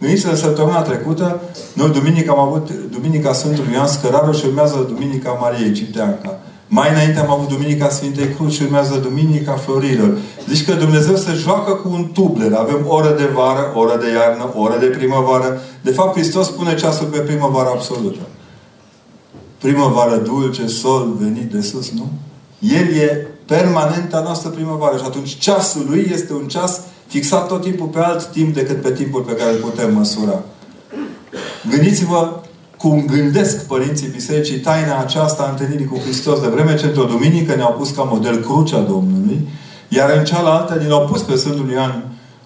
Gândiți-vă 0.00 0.34
săptămâna 0.34 0.82
trecută, 0.82 1.40
noi 1.74 1.90
duminica 1.90 2.32
am 2.32 2.38
avut 2.38 2.70
Duminica 2.90 3.32
Sfântului 3.32 3.72
Ioan 3.72 3.86
Scăraru 3.86 4.32
și 4.32 4.44
urmează 4.46 4.86
Duminica 4.88 5.30
Mariei 5.40 5.72
Cipteanca. 5.72 6.38
Mai 6.66 6.90
înainte 6.90 7.18
am 7.18 7.30
avut 7.30 7.48
Duminica 7.48 7.88
Sfintei 7.88 8.28
Cruci 8.34 8.52
și 8.52 8.62
urmează 8.62 8.94
Duminica 9.02 9.52
Florilor. 9.52 10.18
Zici 10.48 10.64
că 10.64 10.72
Dumnezeu 10.72 11.16
se 11.16 11.32
joacă 11.32 11.72
cu 11.72 11.88
un 11.92 12.10
tubler. 12.12 12.52
Avem 12.52 12.84
oră 12.86 13.14
de 13.18 13.28
vară, 13.34 13.72
oră 13.74 13.96
de 14.00 14.10
iarnă, 14.10 14.52
oră 14.56 14.76
de 14.80 14.86
primăvară. 14.86 15.60
De 15.82 15.90
fapt, 15.90 16.16
Hristos 16.16 16.48
pune 16.48 16.74
ceasul 16.74 17.06
pe 17.06 17.18
primăvară 17.18 17.68
absolută. 17.68 18.20
Primăvară 19.58 20.16
dulce, 20.16 20.66
sol 20.66 21.16
venit 21.18 21.50
de 21.52 21.60
sus, 21.60 21.90
nu? 21.90 22.08
El 22.58 22.86
e 22.96 23.26
permanenta 23.54 24.20
noastră 24.20 24.48
primăvară. 24.48 24.96
Și 24.96 25.04
atunci 25.06 25.38
ceasul 25.38 25.86
lui 25.88 26.10
este 26.12 26.32
un 26.32 26.48
ceas 26.48 26.80
fixat 27.06 27.46
tot 27.48 27.62
timpul 27.62 27.86
pe 27.86 27.98
alt 27.98 28.26
timp 28.26 28.54
decât 28.54 28.82
pe 28.82 28.92
timpul 28.92 29.20
pe 29.20 29.32
care 29.32 29.50
îl 29.50 29.56
putem 29.56 29.94
măsura. 29.94 30.38
Gândiți-vă 31.70 32.40
cum 32.76 33.04
gândesc 33.06 33.66
părinții 33.66 34.08
bisericii 34.08 34.58
taina 34.58 34.98
aceasta 34.98 35.42
a 35.42 35.50
întâlnirii 35.50 35.86
cu 35.86 35.98
Hristos. 35.98 36.40
De 36.40 36.46
vreme 36.46 36.76
ce 36.76 36.86
într-o 36.86 37.04
duminică 37.04 37.54
ne-au 37.54 37.74
pus 37.78 37.90
ca 37.90 38.02
model 38.02 38.36
crucea 38.36 38.78
Domnului, 38.78 39.48
iar 39.88 40.10
în 40.16 40.24
cealaltă 40.24 40.74
ni 40.74 40.88
l-au 40.88 41.06
pus 41.06 41.22
pe 41.22 41.36
Sfântul 41.36 41.70
Ioan 41.70 42.04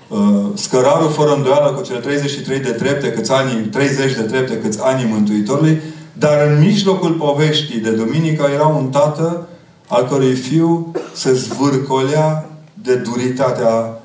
uh, 0.09 0.19
scărarul 0.55 1.11
fără 1.11 1.35
îndoială 1.35 1.71
cu 1.73 1.83
cele 1.83 1.99
33 1.99 2.59
de 2.59 2.71
trepte, 2.71 3.13
câți 3.13 3.33
ani, 3.33 3.69
30 3.71 4.15
de 4.15 4.23
trepte, 4.23 4.59
câți 4.59 4.83
ani 4.83 5.11
Mântuitorului, 5.13 5.81
dar 6.13 6.47
în 6.47 6.59
mijlocul 6.59 7.13
poveștii 7.13 7.81
de 7.81 7.91
duminică 7.91 8.49
era 8.55 8.67
un 8.67 8.87
tată 8.87 9.49
al 9.89 10.09
cărui 10.09 10.35
fiu 10.35 10.93
se 11.15 11.33
zvârcolea 11.33 12.49
de 12.83 12.95
duritatea 12.95 14.01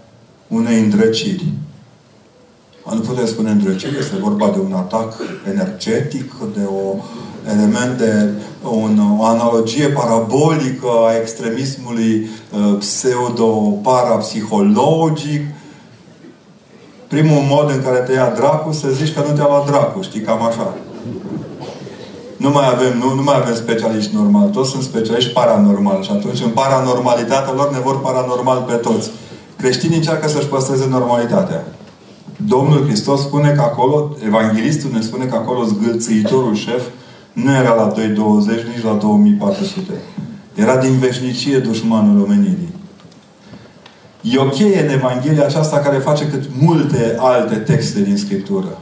unei 0.48 0.80
îndrăciri. 0.80 1.54
Nu 2.94 3.00
putem 3.00 3.26
spune 3.26 3.50
îndrăcire, 3.50 3.98
este 4.00 4.16
vorba 4.16 4.50
de 4.50 4.60
un 4.60 4.74
atac 4.74 5.14
energetic, 5.48 6.34
de 6.56 6.62
o 6.66 6.96
element 7.52 7.98
de 7.98 8.30
un, 8.64 9.00
o 9.20 9.26
analogie 9.26 9.88
parabolică 9.88 10.88
a 11.08 11.18
extremismului 11.22 12.30
uh, 12.52 12.78
pseudo-parapsihologic. 12.80 15.42
Primul 17.08 17.42
mod 17.42 17.70
în 17.70 17.84
care 17.84 17.98
te 17.98 18.14
ia 18.14 18.34
dracu, 18.36 18.72
să 18.72 18.90
zici 18.90 19.14
că 19.14 19.24
nu 19.28 19.34
te-a 19.36 19.48
luat 19.48 19.66
dracu, 19.66 20.02
știi, 20.02 20.22
cam 20.22 20.42
așa. 20.42 20.74
Nu 22.44 22.50
mai 22.50 22.68
avem, 22.74 22.98
nu, 22.98 23.14
nu 23.14 23.24
mai 23.24 23.38
avem 23.42 23.56
specialiști 23.56 24.16
normali, 24.16 24.52
toți 24.52 24.70
sunt 24.70 24.84
specialiști 24.84 25.32
paranormal 25.32 26.04
și 26.04 26.12
atunci 26.12 26.42
în 26.42 26.50
paranormalitatea 26.50 27.54
lor 27.54 27.72
ne 27.72 27.80
vor 27.80 28.02
paranormal 28.02 28.66
pe 28.68 28.74
toți. 28.74 29.10
Creștinii 29.58 29.98
încearcă 29.98 30.28
să-și 30.28 30.48
păstreze 30.48 30.88
normalitatea. 30.90 31.64
Domnul 32.46 32.84
Hristos 32.86 33.22
spune 33.22 33.50
că 33.50 33.62
acolo, 33.62 34.16
Evanghelistul 34.26 34.92
ne 34.94 35.02
spune 35.02 35.26
că 35.26 35.36
acolo 35.36 35.64
zgâlțâitorul 35.64 36.56
șef 36.56 36.84
nu 37.34 37.56
era 37.56 37.74
la 37.74 37.92
2.20, 37.92 37.98
nici 38.74 38.84
la 38.84 38.98
2.400. 38.98 39.94
Era 40.54 40.78
din 40.78 40.98
veșnicie 40.98 41.60
dușmanul 41.60 42.24
omenirii. 42.24 42.74
E 44.22 44.38
o 44.38 44.46
cheie 44.46 44.82
în 44.82 44.90
Evanghelia 44.90 45.46
aceasta 45.46 45.78
care 45.78 45.98
face 45.98 46.28
cât 46.28 46.44
multe 46.60 47.16
alte 47.18 47.56
texte 47.56 48.02
din 48.02 48.18
Scriptură. 48.18 48.78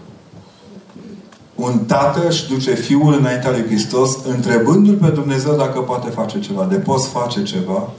Un 1.57 1.79
tată 1.85 2.27
își 2.27 2.47
duce 2.47 2.73
fiul 2.73 3.13
înaintea 3.13 3.51
lui 3.51 3.65
Hristos, 3.65 4.17
întrebându-l 4.25 4.95
pe 4.95 5.07
Dumnezeu 5.07 5.55
dacă 5.55 5.79
poate 5.79 6.09
face 6.09 6.39
ceva. 6.39 6.67
De 6.69 6.75
poți 6.75 7.07
face 7.07 7.43
ceva? 7.43 7.89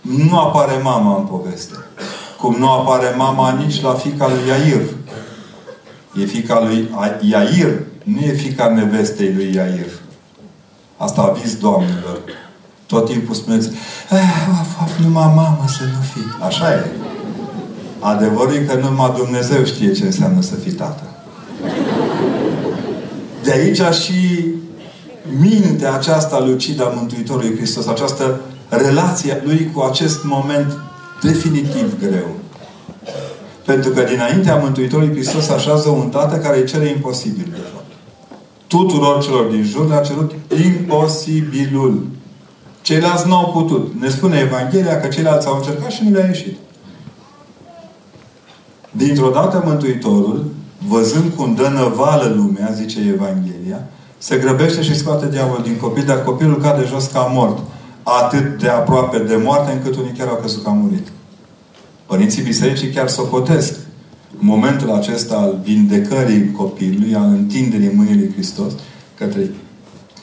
Nu 0.00 0.38
apare 0.38 0.80
mama 0.82 1.16
în 1.16 1.24
poveste. 1.24 1.74
Cum 2.40 2.56
nu 2.58 2.70
apare 2.70 3.14
mama 3.16 3.50
nici 3.50 3.82
la 3.82 3.92
fica 3.92 4.28
lui 4.28 4.48
Iair. 4.48 4.82
E 6.20 6.24
fica 6.24 6.60
lui 6.60 6.90
Iair, 7.20 7.82
nu 8.02 8.20
e 8.20 8.32
fica 8.32 8.68
nevestei 8.68 9.32
lui 9.34 9.54
Iair. 9.54 9.90
Asta 10.96 11.22
aviz 11.22 11.56
doamnelor. 11.56 12.20
Tot 12.86 13.10
timpul 13.10 13.34
spuneți, 13.34 13.68
eh, 14.10 14.48
of, 14.60 14.82
of, 14.82 14.98
numai 14.98 15.32
mamă 15.34 15.64
să 15.66 15.82
nu 15.82 16.00
fii. 16.12 16.46
Așa 16.46 16.72
e. 16.72 16.86
Adevărul 17.98 18.54
e 18.54 18.58
că 18.58 18.74
numai 18.74 19.12
Dumnezeu 19.16 19.64
știe 19.64 19.92
ce 19.92 20.04
înseamnă 20.04 20.40
să 20.40 20.54
fii 20.54 20.72
tată. 20.72 21.13
De 23.42 23.52
aici 23.52 23.94
și 23.94 24.44
mintea 25.40 25.94
aceasta 25.94 26.40
lucidă 26.40 26.84
a 26.84 26.92
Mântuitorului 26.96 27.56
Hristos, 27.56 27.86
această 27.86 28.40
relație 28.68 29.42
lui 29.44 29.70
cu 29.74 29.80
acest 29.80 30.24
moment 30.24 30.78
definitiv 31.22 31.98
greu. 32.00 32.26
Pentru 33.64 33.90
că 33.90 34.02
dinaintea 34.02 34.56
Mântuitorului 34.56 35.14
Hristos 35.14 35.48
așează 35.48 35.88
un 35.88 36.08
tată 36.08 36.36
care 36.36 36.58
îi 36.58 36.66
cere 36.66 36.88
imposibil, 36.88 37.46
de 37.50 37.60
fapt. 37.72 37.84
Tuturor 38.66 39.22
celor 39.22 39.50
din 39.50 39.62
jur 39.62 39.88
le-a 39.88 40.00
cerut 40.00 40.32
imposibilul. 40.64 42.06
Ceilalți 42.82 43.26
nu 43.26 43.36
au 43.36 43.50
putut. 43.52 44.00
Ne 44.00 44.08
spune 44.08 44.38
Evanghelia 44.38 45.00
că 45.00 45.06
ceilalți 45.06 45.46
au 45.46 45.56
încercat 45.56 45.90
și 45.90 46.04
nu 46.04 46.10
le-a 46.10 46.26
ieșit. 46.26 46.56
Dintr-o 48.90 49.30
dată 49.30 49.62
Mântuitorul, 49.66 50.44
văzând 50.88 51.32
cum 51.36 51.54
dă 51.54 51.68
năvală 51.68 52.34
lumea, 52.36 52.70
zice 52.74 52.98
Evanghelia, 53.14 53.80
se 54.18 54.36
grăbește 54.36 54.82
și 54.82 54.96
scoate 54.96 55.28
diavolul 55.28 55.62
din 55.62 55.76
copil, 55.76 56.04
dar 56.04 56.24
copilul 56.24 56.60
cade 56.60 56.84
jos 56.86 57.06
ca 57.06 57.20
mort 57.20 57.58
atât 58.02 58.58
de 58.60 58.68
aproape 58.68 59.18
de 59.18 59.36
moarte 59.36 59.72
încât 59.72 59.96
unii 59.96 60.14
chiar 60.18 60.28
au 60.28 60.36
crezut 60.36 60.62
că 60.62 60.68
a 60.68 60.72
murit. 60.72 61.06
Părinții 62.06 62.42
bisericii 62.42 62.90
chiar 62.90 63.08
socotesc 63.08 63.74
momentul 64.30 64.90
acesta 64.90 65.36
al 65.36 65.60
vindecării 65.62 66.52
copilului, 66.52 67.14
al 67.14 67.28
întinderii 67.28 67.92
mâinii 67.94 68.16
lui 68.16 68.32
Hristos 68.32 68.72
către, 69.18 69.50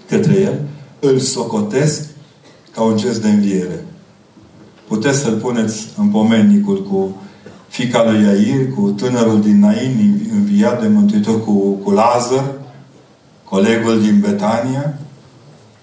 către 0.07 0.39
el, 0.39 0.59
îl 0.99 1.19
socotesc 1.19 2.05
ca 2.73 2.81
un 2.81 2.97
gest 2.97 3.21
de 3.21 3.29
înviere. 3.29 3.85
Puteți 4.87 5.19
să-l 5.19 5.35
puneți 5.35 5.87
în 5.97 6.07
pomenicul 6.07 6.83
cu 6.83 7.15
fica 7.71 8.03
lui 8.03 8.21
Iair, 8.23 8.73
cu 8.73 8.89
tânărul 8.89 9.41
din 9.41 9.59
Nain, 9.59 10.29
înviat 10.33 10.81
de 10.81 10.87
Mântuitor 10.87 11.43
cu, 11.43 11.69
cu 11.83 11.91
Lazar, 11.91 12.45
colegul 13.43 14.01
din 14.01 14.19
Betania, 14.19 14.95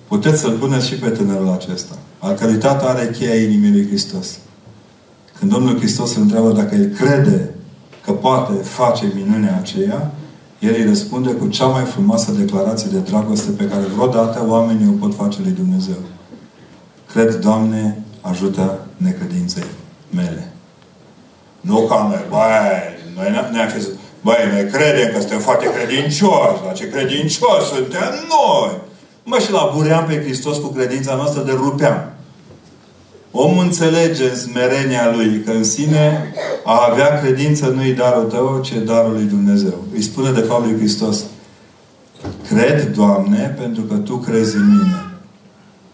Puteți 0.09 0.41
să-l 0.41 0.59
puneți 0.59 0.87
și 0.87 0.95
pe 0.95 1.09
tânărul 1.09 1.49
acesta, 1.49 1.95
al 2.19 2.35
cărui 2.35 2.57
tată 2.57 2.89
are 2.89 3.11
cheia 3.19 3.43
inimii 3.43 3.71
lui 3.71 3.87
Hristos. 3.87 4.39
Când 5.39 5.51
Domnul 5.51 5.77
Hristos 5.77 6.17
îl 6.17 6.23
întreabă 6.23 6.53
dacă 6.53 6.75
el 6.75 6.87
crede 6.87 7.51
că 8.05 8.13
poate 8.13 8.53
face 8.53 9.13
minunea 9.15 9.57
aceea, 9.57 10.15
el 10.59 10.75
îi 10.79 10.85
răspunde 10.85 11.31
cu 11.31 11.47
cea 11.47 11.67
mai 11.67 11.85
frumoasă 11.85 12.33
declarație 12.33 12.89
de 12.93 12.99
dragoste 12.99 13.51
pe 13.51 13.69
care 13.69 13.83
vreodată 13.95 14.45
oamenii 14.47 14.89
o 14.89 15.07
pot 15.07 15.15
face 15.15 15.39
lui 15.43 15.53
Dumnezeu. 15.53 15.99
Cred, 17.13 17.35
Doamne, 17.35 18.03
ajută 18.21 18.87
necredinței 18.97 19.65
mele. 20.15 20.53
Nu 21.61 21.87
ca 21.87 22.07
noi, 22.11 22.25
băi, 22.29 22.99
noi 23.17 23.51
ne-am 23.53 23.69
fi 23.69 23.87
băi, 24.21 24.49
noi 24.53 24.71
credem 24.71 25.13
că 25.13 25.19
suntem 25.19 25.39
foarte 25.39 25.67
credincioși, 25.73 26.63
dar 26.65 26.73
ce 26.75 26.89
credincioși 26.89 27.67
suntem 27.75 28.13
noi! 28.29 28.87
Mă, 29.25 29.39
și 29.39 29.53
la 29.53 29.73
buream 29.75 30.05
pe 30.07 30.23
Hristos 30.23 30.57
cu 30.57 30.67
credința 30.67 31.15
noastră 31.15 31.43
de 31.43 31.53
rupeam. 31.53 32.13
Omul 33.31 33.65
înțelege 33.65 34.29
în 34.29 34.37
smerenia 34.37 35.13
lui 35.15 35.43
că 35.45 35.51
în 35.51 35.65
sine 35.65 36.33
a 36.65 36.89
avea 36.91 37.21
credință 37.21 37.67
nu-i 37.67 37.93
darul 37.93 38.25
tău, 38.25 38.61
ci 38.65 38.73
darul 38.73 39.13
lui 39.13 39.25
Dumnezeu. 39.25 39.85
Îi 39.95 40.03
spune 40.03 40.31
de 40.31 40.41
fapt 40.41 40.65
lui 40.65 40.77
Hristos, 40.77 41.25
cred, 42.49 42.95
Doamne, 42.95 43.55
pentru 43.59 43.83
că 43.83 43.95
Tu 43.95 44.17
crezi 44.17 44.57
în 44.57 44.69
mine. 44.69 45.11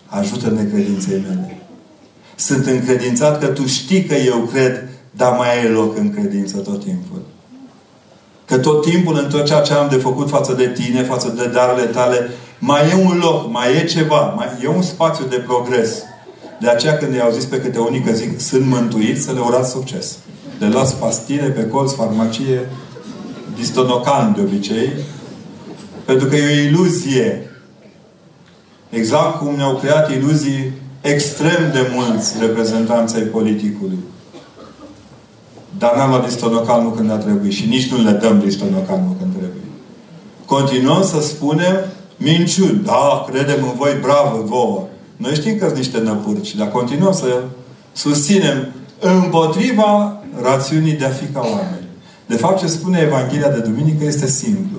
Ajută-ne 0.07 0.65
credinței 0.65 1.23
mele. 1.29 1.63
Sunt 2.37 2.67
încredințat 2.67 3.41
că 3.41 3.47
Tu 3.47 3.67
știi 3.67 4.05
că 4.05 4.15
eu 4.15 4.39
cred, 4.53 4.89
dar 5.17 5.37
mai 5.37 5.59
ai 5.59 5.69
loc 5.69 5.97
în 5.97 6.11
credință 6.11 6.57
tot 6.57 6.85
timpul. 6.85 7.23
Că 8.45 8.59
tot 8.59 8.87
timpul 8.87 9.19
în 9.23 9.29
tot 9.31 9.45
ceea 9.45 9.61
ce 9.61 9.73
am 9.73 9.89
de 9.89 9.97
făcut 9.97 10.29
față 10.29 10.53
de 10.53 10.69
tine, 10.69 11.03
față 11.03 11.35
de 11.37 11.47
darurile 11.47 11.87
tale, 11.87 12.31
mai 12.59 12.91
e 12.91 13.07
un 13.07 13.19
loc, 13.19 13.51
mai 13.51 13.77
e 13.77 13.85
ceva, 13.85 14.21
mai 14.37 14.47
e 14.63 14.69
un 14.69 14.83
spațiu 14.83 15.25
de 15.25 15.37
progres. 15.37 16.03
De 16.61 16.69
aceea 16.69 16.97
când 16.97 17.15
i-au 17.15 17.31
zis 17.31 17.45
pe 17.45 17.61
câte 17.61 17.79
unii 17.79 18.01
că 18.01 18.13
zic 18.13 18.41
sunt 18.41 18.67
mântuiți, 18.67 19.23
să 19.23 19.33
le 19.33 19.41
urați 19.41 19.71
succes. 19.71 20.17
Le 20.59 20.69
luați 20.69 20.97
pastile 20.97 21.49
pe 21.49 21.67
colț, 21.67 21.93
farmacie, 21.93 22.71
distonocan 23.57 24.33
de 24.37 24.41
obicei, 24.41 24.93
pentru 26.05 26.27
că 26.27 26.37
e 26.37 26.63
o 26.63 26.69
iluzie. 26.69 27.51
Exact 28.91 29.39
cum 29.39 29.55
ne-au 29.57 29.77
creat 29.77 30.11
iluzii 30.11 30.73
extrem 31.01 31.71
de 31.73 31.91
mulți 31.95 32.35
reprezentanți 32.41 33.17
ai 33.17 33.23
politicului. 33.23 33.99
Dar 35.79 35.97
n-am 35.97 36.09
luat 36.09 36.27
distonocal 36.27 36.83
nu 36.83 36.89
când 36.89 37.11
a 37.11 37.17
trebuit 37.17 37.53
și 37.53 37.67
nici 37.67 37.91
nu 37.91 38.03
le 38.03 38.11
dăm 38.11 38.41
distonocal 38.41 38.99
nu 38.99 39.17
când 39.19 39.31
trebuie. 39.31 39.63
Continuăm 40.45 41.03
să 41.03 41.21
spunem 41.21 41.77
minciuni. 42.17 42.83
Da, 42.85 43.25
credem 43.31 43.63
în 43.63 43.77
voi, 43.77 43.99
bravo 44.01 44.43
vouă. 44.43 44.87
Noi 45.17 45.35
știm 45.35 45.59
că 45.59 45.65
sunt 45.65 45.79
niște 45.79 45.99
năpurci, 45.99 46.55
dar 46.55 46.69
continuăm 46.69 47.13
să 47.13 47.43
susținem 47.93 48.73
împotriva 49.01 50.23
rațiunii 50.43 50.93
de 50.93 51.05
a 51.05 51.09
fi 51.09 51.25
ca 51.25 51.41
oameni. 51.41 51.87
De 52.27 52.37
fapt, 52.37 52.59
ce 52.59 52.67
spune 52.67 52.99
Evanghelia 52.99 53.49
de 53.49 53.59
Duminică 53.59 54.05
este 54.05 54.27
simplu. 54.27 54.79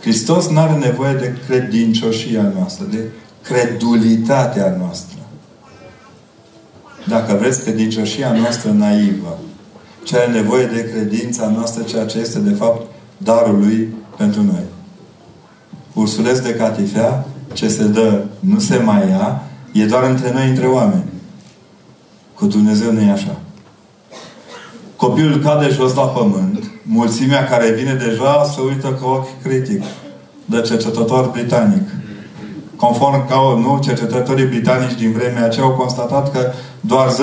Hristos 0.00 0.48
nu 0.48 0.58
are 0.58 0.72
nevoie 0.72 1.12
de 1.12 1.36
credincioșia 1.48 2.52
noastră, 2.56 2.86
de 2.90 2.98
credulitatea 3.42 4.76
noastră. 4.78 5.18
Dacă 7.08 7.36
vreți 7.40 7.62
credincioșia 7.62 8.32
noastră 8.32 8.70
naivă, 8.70 9.38
ce 10.04 10.16
are 10.16 10.32
nevoie 10.32 10.66
de 10.66 10.90
credința 10.90 11.48
noastră, 11.48 11.82
ceea 11.82 12.06
ce 12.06 12.18
este, 12.18 12.38
de 12.38 12.52
fapt, 12.52 12.86
darul 13.16 13.58
Lui 13.58 13.94
pentru 14.16 14.42
noi. 14.42 14.62
Ursuleț 15.92 16.38
de 16.38 16.54
catifea, 16.54 17.26
ce 17.52 17.68
se 17.68 17.84
dă, 17.84 18.24
nu 18.40 18.58
se 18.58 18.76
mai 18.76 19.08
ia, 19.08 19.42
e 19.72 19.84
doar 19.84 20.10
între 20.10 20.32
noi, 20.32 20.48
între 20.48 20.66
oameni. 20.66 21.04
Cu 22.34 22.46
Dumnezeu 22.46 22.92
nu 22.92 23.00
e 23.00 23.10
așa. 23.10 23.40
Copilul 24.96 25.38
cade 25.38 25.68
jos 25.68 25.94
la 25.94 26.02
pământ, 26.02 26.70
mulțimea 26.82 27.44
care 27.46 27.70
vine 27.70 27.94
deja 27.94 28.44
se 28.54 28.60
uită 28.60 28.88
cu 28.88 29.08
ochi 29.08 29.42
critic 29.42 29.82
de 30.44 30.60
cercetător 30.60 31.30
britanic. 31.30 31.88
Conform 32.84 33.28
ca 33.28 33.38
nu, 33.60 33.80
cercetătorii 33.82 34.44
britanici 34.44 34.98
din 34.98 35.12
vremea 35.12 35.44
aceea 35.44 35.64
au 35.64 35.72
constatat 35.72 36.32
că 36.32 36.52
doar 36.80 37.08
0,0000001 37.08 37.14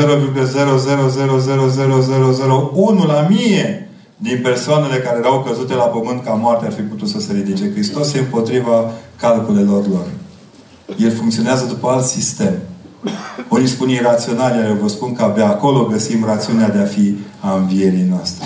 la 3.08 3.28
mie 3.30 3.90
din 4.18 4.40
persoanele 4.44 4.96
care 4.96 5.18
erau 5.18 5.44
căzute 5.48 5.74
la 5.74 5.84
pământ 5.84 6.24
ca 6.24 6.32
moarte 6.32 6.66
ar 6.66 6.72
fi 6.72 6.82
putut 6.82 7.08
să 7.08 7.20
se 7.20 7.34
ridice. 7.34 7.72
Hristos 7.72 8.14
e 8.14 8.20
împotriva 8.20 8.92
calculelor 9.16 9.88
lor. 9.88 10.06
El 10.98 11.12
funcționează 11.12 11.66
după 11.66 11.90
alt 11.90 12.06
sistem. 12.06 12.54
Unii 13.50 13.68
spun 13.68 13.90
irațional, 13.90 14.66
eu 14.68 14.78
vă 14.82 14.88
spun 14.88 15.14
că 15.14 15.24
abia 15.24 15.48
acolo 15.48 15.86
găsim 15.86 16.26
rațiunea 16.26 16.70
de 16.70 16.80
a 16.80 16.86
fi 16.86 17.18
a 17.40 17.56
învierii 17.56 18.08
noastre. 18.10 18.46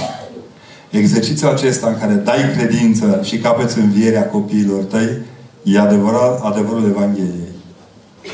Exercițiul 0.89 1.49
acesta 1.49 1.87
în 1.87 1.97
care 1.99 2.13
dai 2.13 2.51
credință 2.57 3.19
și 3.23 3.37
capeți 3.37 3.79
învierea 3.79 4.27
copiilor 4.27 4.83
tăi 4.83 5.31
e 5.63 5.79
adevărat, 5.79 6.41
adevărul 6.43 6.85
Evangheliei. 6.87 7.53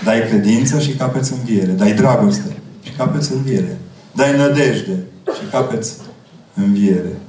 Dai 0.03 0.27
credință 0.27 0.79
și 0.79 0.91
capeți 0.91 1.33
înviere. 1.33 1.71
Dai 1.71 1.93
dragoste 1.93 2.57
și 2.83 2.91
capeți 2.91 3.31
înviere. 3.33 3.79
Dai 4.11 4.37
nădejde 4.37 5.03
și 5.23 5.49
capeți 5.51 5.93
înviere. 6.53 7.19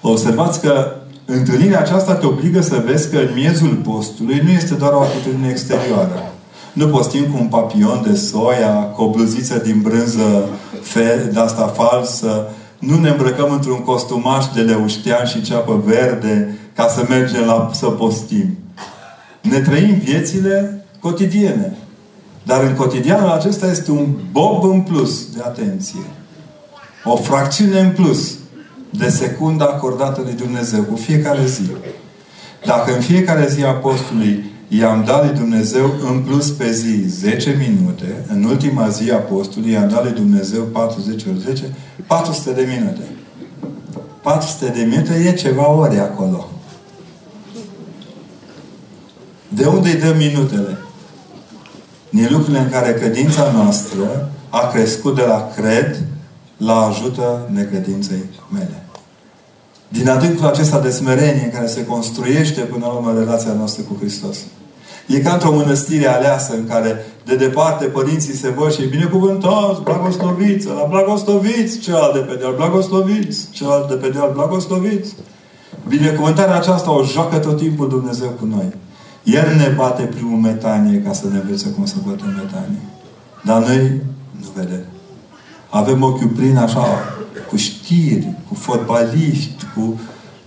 Observați 0.00 0.60
că 0.60 0.96
întâlnirea 1.24 1.80
aceasta 1.80 2.14
te 2.14 2.26
obligă 2.26 2.60
să 2.60 2.82
vezi 2.86 3.10
că 3.10 3.16
în 3.16 3.28
miezul 3.34 3.74
postului 3.74 4.40
nu 4.44 4.50
este 4.50 4.74
doar 4.74 4.92
o 4.92 5.00
atitudine 5.00 5.48
exterioară. 5.48 6.32
Nu 6.72 6.86
postim 6.88 7.24
cu 7.24 7.36
un 7.40 7.46
papion 7.46 8.04
de 8.08 8.14
soia, 8.14 8.72
cu 8.72 9.02
o 9.02 9.10
bluziță 9.10 9.58
din 9.58 9.80
brânză 9.80 10.48
fe, 10.82 11.30
de 11.32 11.40
asta 11.40 11.66
falsă. 11.66 12.48
Nu 12.78 12.98
ne 13.00 13.08
îmbrăcăm 13.08 13.52
într-un 13.52 13.82
costumaș 13.82 14.44
de 14.54 14.60
leuștean 14.60 15.26
și 15.26 15.42
ceapă 15.42 15.82
verde 15.84 16.58
ca 16.74 16.88
să 16.88 17.06
mergem 17.08 17.44
la, 17.44 17.70
să 17.72 17.86
postim. 17.86 18.58
Ne 19.40 19.58
trăim 19.58 19.94
viețile 19.94 20.84
cotidiene. 21.00 21.76
Dar 22.42 22.62
în 22.62 22.74
cotidianul 22.74 23.30
acesta 23.30 23.66
este 23.66 23.90
un 23.90 24.06
bob 24.30 24.64
în 24.64 24.80
plus 24.80 25.32
de 25.34 25.42
atenție. 25.44 26.00
O 27.04 27.16
fracțiune 27.16 27.80
în 27.80 27.90
plus 27.90 28.34
de 28.90 29.08
secundă 29.08 29.64
acordată 29.64 30.22
de 30.22 30.30
Dumnezeu 30.30 30.82
cu 30.82 30.96
fiecare 30.96 31.46
zi. 31.46 31.70
Dacă 32.64 32.94
în 32.94 33.00
fiecare 33.00 33.46
zi 33.48 33.62
a 33.62 33.72
postului 33.72 34.44
i-am 34.68 35.04
dat 35.04 35.24
lui 35.24 35.34
Dumnezeu 35.34 35.94
în 36.10 36.22
plus 36.22 36.50
pe 36.50 36.72
zi 36.72 37.08
10 37.08 37.56
minute, 37.68 38.24
în 38.28 38.44
ultima 38.44 38.88
zi 38.88 39.10
a 39.10 39.16
postului 39.16 39.70
i-am 39.70 39.88
dat 39.88 40.02
lui 40.02 40.12
Dumnezeu 40.12 40.62
40 40.62 41.24
ori 41.24 41.40
10, 41.40 41.62
400 42.06 42.52
de 42.52 42.68
minute. 42.78 43.00
400 44.22 44.72
de 44.78 44.82
minute 44.84 45.14
e 45.14 45.32
ceva 45.32 45.70
ori 45.70 45.98
acolo. 45.98 46.50
De 49.48 49.66
unde 49.66 49.88
îi 49.88 50.00
dăm 50.00 50.16
minutele? 50.16 50.76
Din 52.10 52.28
lucrurile 52.30 52.58
în 52.58 52.70
care 52.70 52.92
credința 52.92 53.50
noastră 53.54 54.30
a 54.48 54.66
crescut 54.66 55.14
de 55.14 55.22
la 55.22 55.52
cred 55.56 56.04
la 56.56 56.80
ajută 56.80 57.48
necredinței 57.52 58.22
mele. 58.52 58.85
Din 59.88 60.08
adâncul 60.08 60.46
acesta 60.46 60.80
de 60.80 60.90
smerenie 60.90 61.44
în 61.44 61.50
care 61.50 61.66
se 61.66 61.86
construiește 61.86 62.60
până 62.60 62.84
la 62.86 62.92
urmă 62.92 63.12
relația 63.18 63.52
noastră 63.52 63.82
cu 63.82 63.96
Hristos. 64.00 64.36
E 65.06 65.18
ca 65.18 65.32
într-o 65.32 65.52
mănăstire 65.52 66.06
aleasă 66.06 66.52
în 66.54 66.66
care 66.66 67.06
de 67.24 67.36
departe 67.36 67.84
părinții 67.84 68.36
se 68.36 68.48
văd 68.48 68.72
și 68.72 68.86
binecuvântați, 68.86 69.80
blagostoviți, 69.82 70.66
la 70.66 70.86
blagostoviți, 70.88 71.78
celălalt 71.78 72.12
de 72.12 72.18
pe 72.18 72.34
deal, 72.34 72.54
blagostoviți, 72.56 73.48
celălalt 73.50 73.88
de 73.88 73.94
pe 73.94 74.08
deal, 74.08 74.30
blagostoviți. 74.32 75.14
Binecuvântarea 75.88 76.56
aceasta 76.56 76.90
o 76.90 77.04
joacă 77.04 77.38
tot 77.38 77.56
timpul 77.56 77.88
Dumnezeu 77.88 78.28
cu 78.28 78.44
noi. 78.44 78.72
El 79.24 79.54
ne 79.56 79.72
bate 79.76 80.02
primul 80.02 80.38
metanie 80.38 81.02
ca 81.06 81.12
să 81.12 81.26
ne 81.32 81.38
învețe 81.38 81.68
cum 81.68 81.84
să 81.84 81.94
batem 82.06 82.34
metanie. 82.44 82.80
Dar 83.44 83.62
noi 83.62 84.00
nu 84.40 84.46
vedem. 84.54 84.84
Avem 85.68 86.02
ochiul 86.02 86.28
plin 86.28 86.56
așa, 86.56 86.84
cu 87.48 87.56
știri, 87.56 88.32
cu 88.48 88.54
fotbaliști, 88.54 89.64
cu 89.74 90.00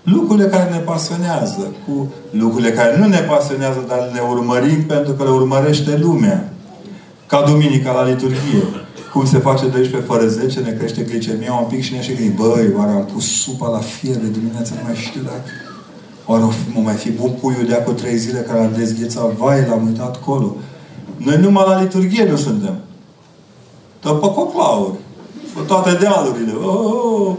lucrurile 0.03 0.47
care 0.47 0.69
ne 0.69 0.77
pasionează, 0.77 1.73
cu 1.85 2.11
lucrurile 2.31 2.71
care 2.71 2.97
nu 2.97 3.07
ne 3.07 3.19
pasionează, 3.19 3.85
dar 3.87 4.09
le 4.13 4.19
urmărim 4.29 4.83
pentru 4.83 5.13
că 5.13 5.23
le 5.23 5.29
urmărește 5.29 5.97
lumea. 5.97 6.53
Ca 7.25 7.43
duminica 7.47 7.91
la 7.91 8.03
liturghie. 8.03 8.63
Cum 9.13 9.25
se 9.25 9.37
face 9.37 9.65
12 9.67 10.11
fără 10.11 10.27
10, 10.27 10.59
ne 10.59 10.71
crește 10.71 11.01
glicemia 11.01 11.53
un 11.53 11.67
pic 11.67 11.81
și 11.81 11.93
ne 11.93 12.01
și 12.01 12.13
gândi, 12.13 12.35
băi, 12.35 12.73
oare 12.77 12.91
am 12.91 13.05
pus 13.13 13.41
supa 13.41 13.67
la 13.67 13.77
fier 13.77 14.15
de 14.15 14.29
dimineață, 14.29 14.73
nu 14.75 14.81
mai 14.83 14.95
știu 14.95 15.21
dacă... 15.21 15.41
Oare 16.25 16.43
mă 16.73 16.81
mai 16.81 16.93
fi 16.93 17.11
bun 17.11 17.31
puiul 17.41 17.65
de 17.67 17.73
acum 17.73 17.95
trei 17.95 18.17
zile 18.17 18.39
care 18.39 18.59
am 18.59 18.71
dezghețat, 18.77 19.31
vai, 19.31 19.65
l-am 19.67 19.85
uitat 19.85 20.15
acolo. 20.15 20.55
Noi 21.17 21.37
numai 21.37 21.63
la 21.67 21.81
liturghie 21.81 22.29
nu 22.29 22.35
suntem. 22.35 22.75
Dă 24.01 24.09
pe 24.09 24.27
coclauri. 24.27 24.97
Pe 25.55 25.61
toate 25.67 25.93
dealurile. 25.93 26.51
Oh, 26.51 26.79
oh, 26.83 27.27
oh. 27.27 27.35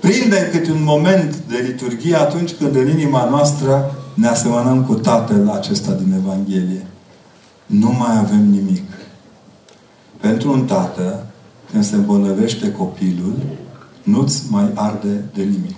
Prinde 0.00 0.48
câte 0.52 0.70
un 0.70 0.82
moment 0.84 1.36
de 1.36 1.56
liturghie 1.66 2.16
atunci 2.16 2.52
când 2.52 2.76
în 2.76 2.88
inima 2.88 3.28
noastră 3.28 3.94
ne 4.14 4.28
asemănăm 4.28 4.84
cu 4.84 4.94
Tatăl 4.94 5.48
acesta 5.48 5.92
din 5.92 6.12
Evanghelie. 6.12 6.86
Nu 7.66 7.90
mai 7.90 8.18
avem 8.18 8.48
nimic. 8.50 8.90
Pentru 10.20 10.52
un 10.52 10.64
tată, 10.64 11.26
când 11.70 11.84
se 11.84 11.94
îmbolnăvește 11.94 12.72
copilul, 12.72 13.34
nu-ți 14.02 14.42
mai 14.50 14.70
arde 14.74 15.24
de 15.34 15.42
nimic. 15.42 15.76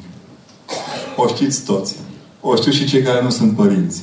O 1.16 1.26
știți 1.26 1.62
toți. 1.62 1.96
O 2.40 2.56
știu 2.56 2.72
și 2.72 2.86
cei 2.86 3.02
care 3.02 3.22
nu 3.22 3.30
sunt 3.30 3.56
părinți. 3.56 4.02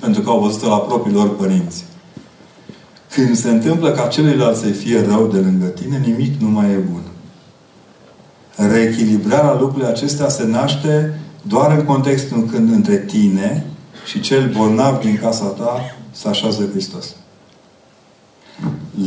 Pentru 0.00 0.22
că 0.22 0.30
au 0.30 0.40
văzut 0.40 0.62
la 0.62 0.78
propriilor 0.78 1.36
părinți. 1.36 1.84
Când 3.14 3.36
se 3.36 3.50
întâmplă 3.50 3.90
ca 3.90 4.06
celuilalt 4.06 4.56
să 4.56 4.66
fie 4.66 5.04
rău 5.08 5.26
de 5.26 5.38
lângă 5.38 5.66
tine, 5.66 6.02
nimic 6.06 6.40
nu 6.40 6.48
mai 6.48 6.70
e 6.70 6.76
bun. 6.92 7.02
Reechilibrarea 8.70 9.56
lucrurilor 9.60 9.90
acestea 9.90 10.28
se 10.28 10.46
naște 10.46 11.20
doar 11.42 11.76
în 11.78 11.84
contextul 11.84 12.48
când 12.52 12.72
între 12.72 12.96
tine 12.96 13.66
și 14.06 14.20
cel 14.20 14.52
bolnav 14.56 15.00
din 15.00 15.18
casa 15.22 15.44
ta 15.44 15.80
se 16.10 16.28
așează 16.28 16.68
Hristos. 16.70 17.14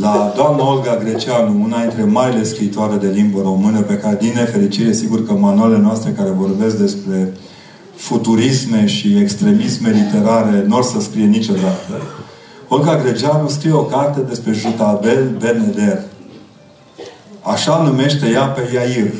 La 0.00 0.32
doamna 0.36 0.70
Olga 0.70 0.96
Greceanu, 0.96 1.62
una 1.62 1.80
dintre 1.80 2.04
marile 2.04 2.42
scriitoare 2.42 2.96
de 2.96 3.08
limbă 3.08 3.40
română, 3.42 3.80
pe 3.80 3.98
care, 3.98 4.16
din 4.20 4.32
nefericire, 4.34 4.92
sigur 4.92 5.26
că 5.26 5.32
manualele 5.32 5.80
noastre 5.80 6.10
care 6.10 6.30
vorbesc 6.30 6.76
despre 6.76 7.32
futurisme 7.94 8.86
și 8.86 9.18
extremisme 9.18 9.90
literare 9.90 10.64
nu 10.66 10.76
or 10.76 10.82
să 10.82 11.00
scrie 11.00 11.24
niciodată. 11.24 12.02
Olga 12.68 12.96
Greceanu 12.96 13.48
scrie 13.48 13.72
o 13.72 13.82
carte 13.82 14.20
despre 14.20 14.52
Jutabel 14.52 15.36
Beneder. 15.38 16.02
Așa 17.42 17.82
numește 17.82 18.30
ea 18.30 18.44
pe 18.44 18.70
Iair. 18.74 19.12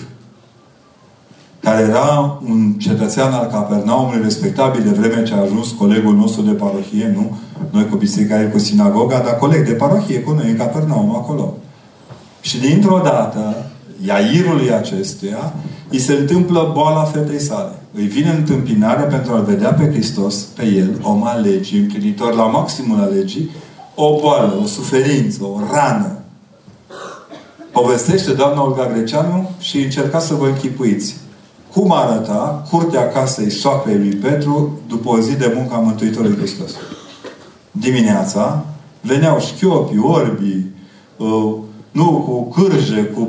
care 1.60 1.82
era 1.82 2.40
un 2.48 2.72
cetățean 2.72 3.32
al 3.32 3.46
Capernaumului, 3.46 4.22
respectabil 4.22 4.82
de 4.82 5.00
vreme 5.00 5.22
ce 5.22 5.34
a 5.34 5.40
ajuns 5.40 5.70
colegul 5.70 6.14
nostru 6.14 6.42
de 6.42 6.50
parohie, 6.50 7.12
nu? 7.14 7.36
Noi 7.70 7.88
cu 7.88 7.96
biserica, 7.96 8.40
el 8.40 8.50
cu 8.50 8.58
sinagoga, 8.58 9.18
dar 9.18 9.36
coleg 9.36 9.66
de 9.66 9.72
parohie 9.72 10.20
cu 10.20 10.30
noi 10.30 10.50
în 10.50 10.56
Capernaum, 10.56 11.16
acolo. 11.16 11.54
Și 12.40 12.58
dintr-o 12.58 13.00
dată, 13.04 13.66
iairului 14.06 14.72
acestuia, 14.72 15.52
îi 15.90 15.98
se 15.98 16.12
întâmplă 16.12 16.70
boala 16.74 17.04
fetei 17.04 17.40
sale. 17.40 17.82
Îi 17.94 18.04
vine 18.04 18.30
întâmpinare 18.30 19.02
pentru 19.02 19.32
a-L 19.32 19.44
vedea 19.44 19.72
pe 19.72 19.90
Hristos, 19.90 20.34
pe 20.34 20.64
El, 20.66 21.00
om 21.02 21.26
al 21.26 21.40
legii, 21.40 21.78
împlinitor 21.78 22.34
la 22.34 22.46
maximul 22.46 23.00
al 23.00 23.12
legii, 23.14 23.50
o 23.94 24.18
boală, 24.20 24.58
o 24.62 24.66
suferință, 24.66 25.44
o 25.44 25.60
rană. 25.72 26.18
Povestește 27.72 28.32
doamna 28.32 28.62
Olga 28.62 28.86
Greceanu 28.92 29.50
și 29.58 29.82
încerca 29.82 30.18
să 30.18 30.34
vă 30.34 30.46
închipuiți. 30.46 31.16
Cum 31.72 31.92
arăta 31.92 32.66
curtea 32.70 33.08
casei 33.08 33.50
soacrei 33.50 33.96
lui 33.96 34.14
Petru 34.14 34.80
după 34.88 35.08
o 35.08 35.20
zi 35.20 35.36
de 35.36 35.52
muncă 35.56 35.74
a 35.74 35.78
Mântuitorului 35.78 36.36
Hristos? 36.36 36.70
Dimineața 37.70 38.64
veneau 39.00 39.40
șchiopii, 39.40 39.98
orbii, 40.02 40.70
uh, 41.16 41.54
nu, 41.90 42.10
cu 42.26 42.60
cârje, 42.60 43.02
cu 43.04 43.20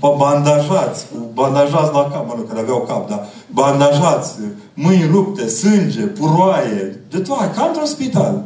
bandajați, 0.00 1.06
cu 1.06 1.30
bandajați 1.32 1.92
la 1.92 2.10
cap, 2.12 2.26
mă 2.26 2.34
rog, 2.36 2.48
care 2.48 2.60
aveau 2.60 2.84
cap, 2.88 3.08
dar 3.08 3.26
bandajați, 3.52 4.34
mâini 4.74 5.10
rupte, 5.10 5.48
sânge, 5.48 6.00
puroaie, 6.00 7.00
de 7.10 7.18
toate, 7.18 7.54
ca 7.54 7.64
într-un 7.64 7.86
spital. 7.86 8.44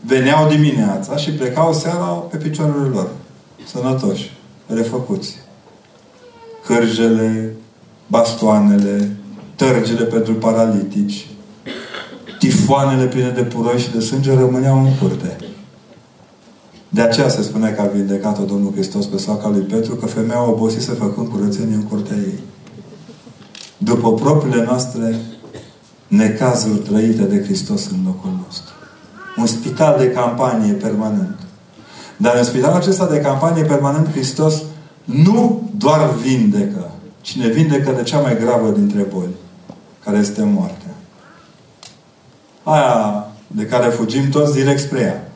Veneau 0.00 0.48
dimineața 0.48 1.16
și 1.16 1.30
plecau 1.30 1.72
seara 1.72 2.04
pe 2.04 2.36
picioarele 2.36 2.88
lor. 2.88 3.08
Sănătoși, 3.66 4.36
refăcuți. 4.66 5.36
Cârjele, 6.64 7.56
bastoanele, 8.06 9.16
tărgile 9.56 10.04
pentru 10.04 10.34
paralitici, 10.34 11.26
tifoanele 12.38 13.06
pline 13.06 13.30
de 13.30 13.42
puroi 13.42 13.78
și 13.78 13.90
de 13.90 14.00
sânge 14.00 14.34
rămâneau 14.34 14.78
în 14.78 14.94
curte. 15.00 15.36
De 16.88 17.00
aceea 17.00 17.28
se 17.28 17.42
spune 17.42 17.70
că 17.70 17.80
a 17.80 17.84
vindecat-o 17.84 18.44
Domnul 18.44 18.72
Hristos 18.72 19.06
pe 19.06 19.18
soaca 19.18 19.48
lui 19.48 19.60
Petru, 19.60 19.94
că 19.94 20.06
femeia 20.06 20.48
obosise 20.48 20.92
făcând 20.92 21.28
curățenie 21.28 21.74
în 21.74 21.82
curtea 21.82 22.16
ei. 22.16 22.38
După 23.78 24.14
propriile 24.14 24.64
noastre 24.64 25.20
necazuri 26.08 26.78
trăite 26.78 27.22
de 27.22 27.42
Hristos 27.44 27.90
în 27.90 27.98
locul 28.04 28.30
nostru. 28.44 28.74
Un 29.36 29.46
spital 29.46 29.98
de 29.98 30.10
campanie 30.10 30.72
permanent. 30.72 31.38
Dar 32.16 32.36
în 32.36 32.44
spitalul 32.44 32.76
acesta 32.76 33.06
de 33.06 33.20
campanie 33.20 33.64
permanent, 33.64 34.10
Hristos 34.10 34.62
nu 35.04 35.70
doar 35.76 36.10
vindecă, 36.10 36.90
ci 37.20 37.36
ne 37.36 37.48
vindecă 37.48 37.90
de 37.90 38.02
cea 38.02 38.18
mai 38.18 38.38
gravă 38.38 38.70
dintre 38.70 39.02
boli, 39.02 39.34
care 40.04 40.18
este 40.18 40.42
moartea. 40.42 40.94
Aia 42.62 43.26
de 43.46 43.66
care 43.66 43.88
fugim 43.88 44.28
toți 44.28 44.52
direct 44.54 44.80
spre 44.80 45.00
ea. 45.00 45.27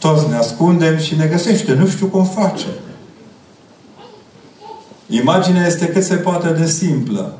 Toți 0.00 0.28
ne 0.28 0.36
ascundem 0.36 0.98
și 0.98 1.16
ne 1.16 1.26
găsește. 1.26 1.74
Nu 1.74 1.86
știu 1.86 2.06
cum 2.06 2.24
face. 2.24 2.66
Imaginea 5.06 5.66
este 5.66 5.86
cât 5.86 6.02
se 6.02 6.14
poate 6.14 6.48
de 6.48 6.66
simplă. 6.66 7.38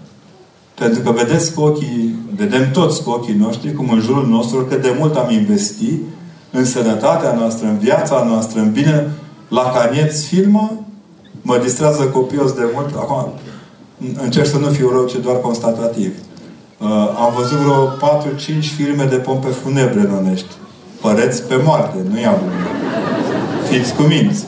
Pentru 0.75 1.01
că 1.01 1.11
vedeți 1.11 1.55
cu 1.55 1.61
ochii, 1.61 2.15
vedem 2.37 2.71
toți 2.71 3.03
cu 3.03 3.11
ochii 3.11 3.35
noștri, 3.35 3.73
cum 3.73 3.91
în 3.91 4.01
jurul 4.01 4.27
nostru, 4.27 4.65
cât 4.65 4.83
de 4.83 4.95
mult 4.99 5.17
am 5.17 5.31
investit 5.31 6.03
în 6.51 6.65
sănătatea 6.65 7.33
noastră, 7.33 7.67
în 7.67 7.79
viața 7.79 8.25
noastră, 8.29 8.61
în 8.61 8.73
bine. 8.73 9.11
La 9.49 9.63
Canieți 9.63 10.27
filmă, 10.27 10.85
mă 11.43 11.59
distrează 11.59 12.03
copios 12.03 12.53
de 12.53 12.71
mult. 12.75 12.95
Acum, 12.97 13.33
încerc 14.23 14.47
să 14.47 14.59
nu 14.59 14.69
fiu 14.69 14.91
rău, 14.91 15.07
ci 15.07 15.17
doar 15.17 15.41
constatativ. 15.41 16.13
Uh, 16.79 16.89
am 17.25 17.35
văzut 17.37 17.59
vreo 17.59 17.87
4-5 17.87 18.75
filme 18.77 19.05
de 19.05 19.17
pompe 19.17 19.49
funebre 19.49 20.01
în 20.01 20.15
Onești 20.15 20.60
păreți 21.01 21.43
pe 21.43 21.55
moarte, 21.65 21.97
nu 22.11 22.21
i-am 22.21 22.39
Fiți 23.71 23.95
cuminți. 23.95 24.45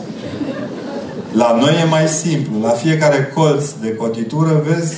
La 1.32 1.56
noi 1.60 1.80
e 1.82 1.88
mai 1.88 2.08
simplu. 2.08 2.60
La 2.62 2.68
fiecare 2.68 3.32
colț 3.34 3.70
de 3.80 3.94
cotitură 3.94 4.64
vezi 4.68 4.94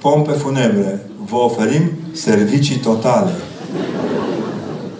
pompe 0.00 0.32
funebre. 0.32 1.10
Vă 1.30 1.36
oferim 1.36 1.90
servicii 2.12 2.76
totale. 2.76 3.30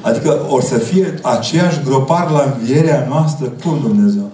Adică 0.01 0.47
or 0.49 0.63
să 0.63 0.79
fie 0.79 1.15
aceeași 1.23 1.81
gropar 1.85 2.31
la 2.31 2.55
învierea 2.55 3.07
noastră. 3.09 3.53
Cum 3.65 3.79
Dumnezeu? 3.83 4.31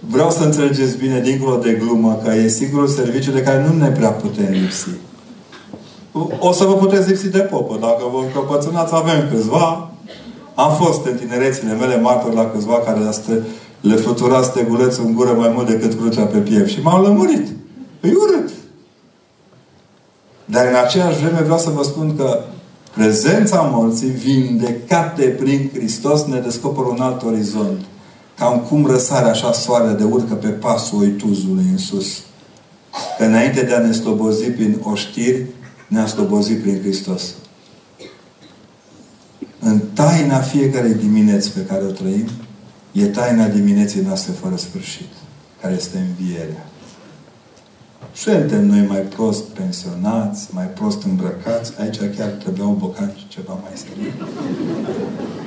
Vreau 0.00 0.30
să 0.30 0.44
înțelegeți 0.44 0.96
bine, 0.96 1.20
dincolo 1.20 1.56
de 1.56 1.72
glumă, 1.72 2.20
că 2.24 2.34
e 2.34 2.48
singurul 2.48 2.88
serviciu 2.88 3.30
de 3.30 3.42
care 3.42 3.66
nu 3.68 3.78
ne 3.78 3.88
prea 3.88 4.10
putem 4.10 4.50
lipsi. 4.50 4.88
O 6.38 6.52
să 6.52 6.64
vă 6.64 6.74
puteți 6.74 7.08
lipsi 7.08 7.28
de 7.28 7.38
popă. 7.38 7.76
Dacă 7.80 8.04
vă 8.12 8.18
încăpățânați, 8.18 8.94
avem 8.94 9.28
câțiva. 9.30 9.90
Am 10.54 10.74
fost 10.74 11.06
în 11.06 11.16
tinerețile 11.16 11.72
mele 11.72 12.00
martor 12.00 12.32
la 12.32 12.50
câțiva 12.50 12.74
care 12.74 12.98
le 13.80 13.94
flutura 13.94 14.42
stegulețul 14.42 15.04
în 15.04 15.14
gură 15.14 15.32
mai 15.32 15.52
mult 15.54 15.66
decât 15.66 15.98
crucea 15.98 16.24
pe 16.24 16.38
piept. 16.38 16.68
Și 16.68 16.82
m-au 16.82 17.02
lămurit. 17.02 17.48
E 18.00 18.08
urât. 18.08 18.50
Dar 20.44 20.66
în 20.66 20.74
aceeași 20.84 21.18
vreme 21.18 21.40
vreau 21.40 21.58
să 21.58 21.70
vă 21.70 21.82
spun 21.82 22.16
că 22.16 22.40
prezența 22.94 23.70
morții, 23.72 24.08
vindecate 24.08 25.22
prin 25.22 25.70
Hristos, 25.74 26.24
ne 26.24 26.38
descoperă 26.38 26.86
un 26.86 27.00
alt 27.00 27.22
orizont. 27.22 27.80
Cam 28.38 28.64
cum 28.68 28.86
răsare 28.86 29.28
așa 29.28 29.52
soare 29.52 29.92
de 29.92 30.04
urcă 30.04 30.34
pe 30.34 30.48
pasul 30.48 31.00
oituzului 31.00 31.64
în 31.70 31.78
sus. 31.78 32.06
Că 33.18 33.24
înainte 33.24 33.62
de 33.62 33.74
a 33.74 33.78
ne 33.78 33.92
slobozi 33.92 34.44
prin 34.44 34.80
oștiri, 34.82 35.46
ne-a 35.94 36.06
slobozit 36.06 36.60
prin 36.62 36.80
Hristos. 36.80 37.22
În 39.58 39.80
taina 39.92 40.38
fiecare 40.38 40.92
dimineți 40.92 41.52
pe 41.52 41.64
care 41.64 41.84
o 41.84 41.90
trăim, 41.90 42.28
e 42.92 43.06
taina 43.06 43.46
dimineții 43.46 44.00
noastre 44.00 44.32
fără 44.32 44.56
sfârșit, 44.56 45.08
care 45.60 45.74
este 45.74 45.98
învierea. 45.98 46.66
Suntem 48.14 48.66
noi 48.66 48.86
mai 48.86 48.98
prost 48.98 49.42
pensionați, 49.42 50.48
mai 50.50 50.64
prost 50.64 51.02
îmbrăcați, 51.02 51.72
aici 51.80 51.96
chiar 52.16 52.28
trebuiau 52.28 52.76
bocanci 52.78 53.26
ceva 53.28 53.52
mai 53.62 53.72
serie. 53.74 54.14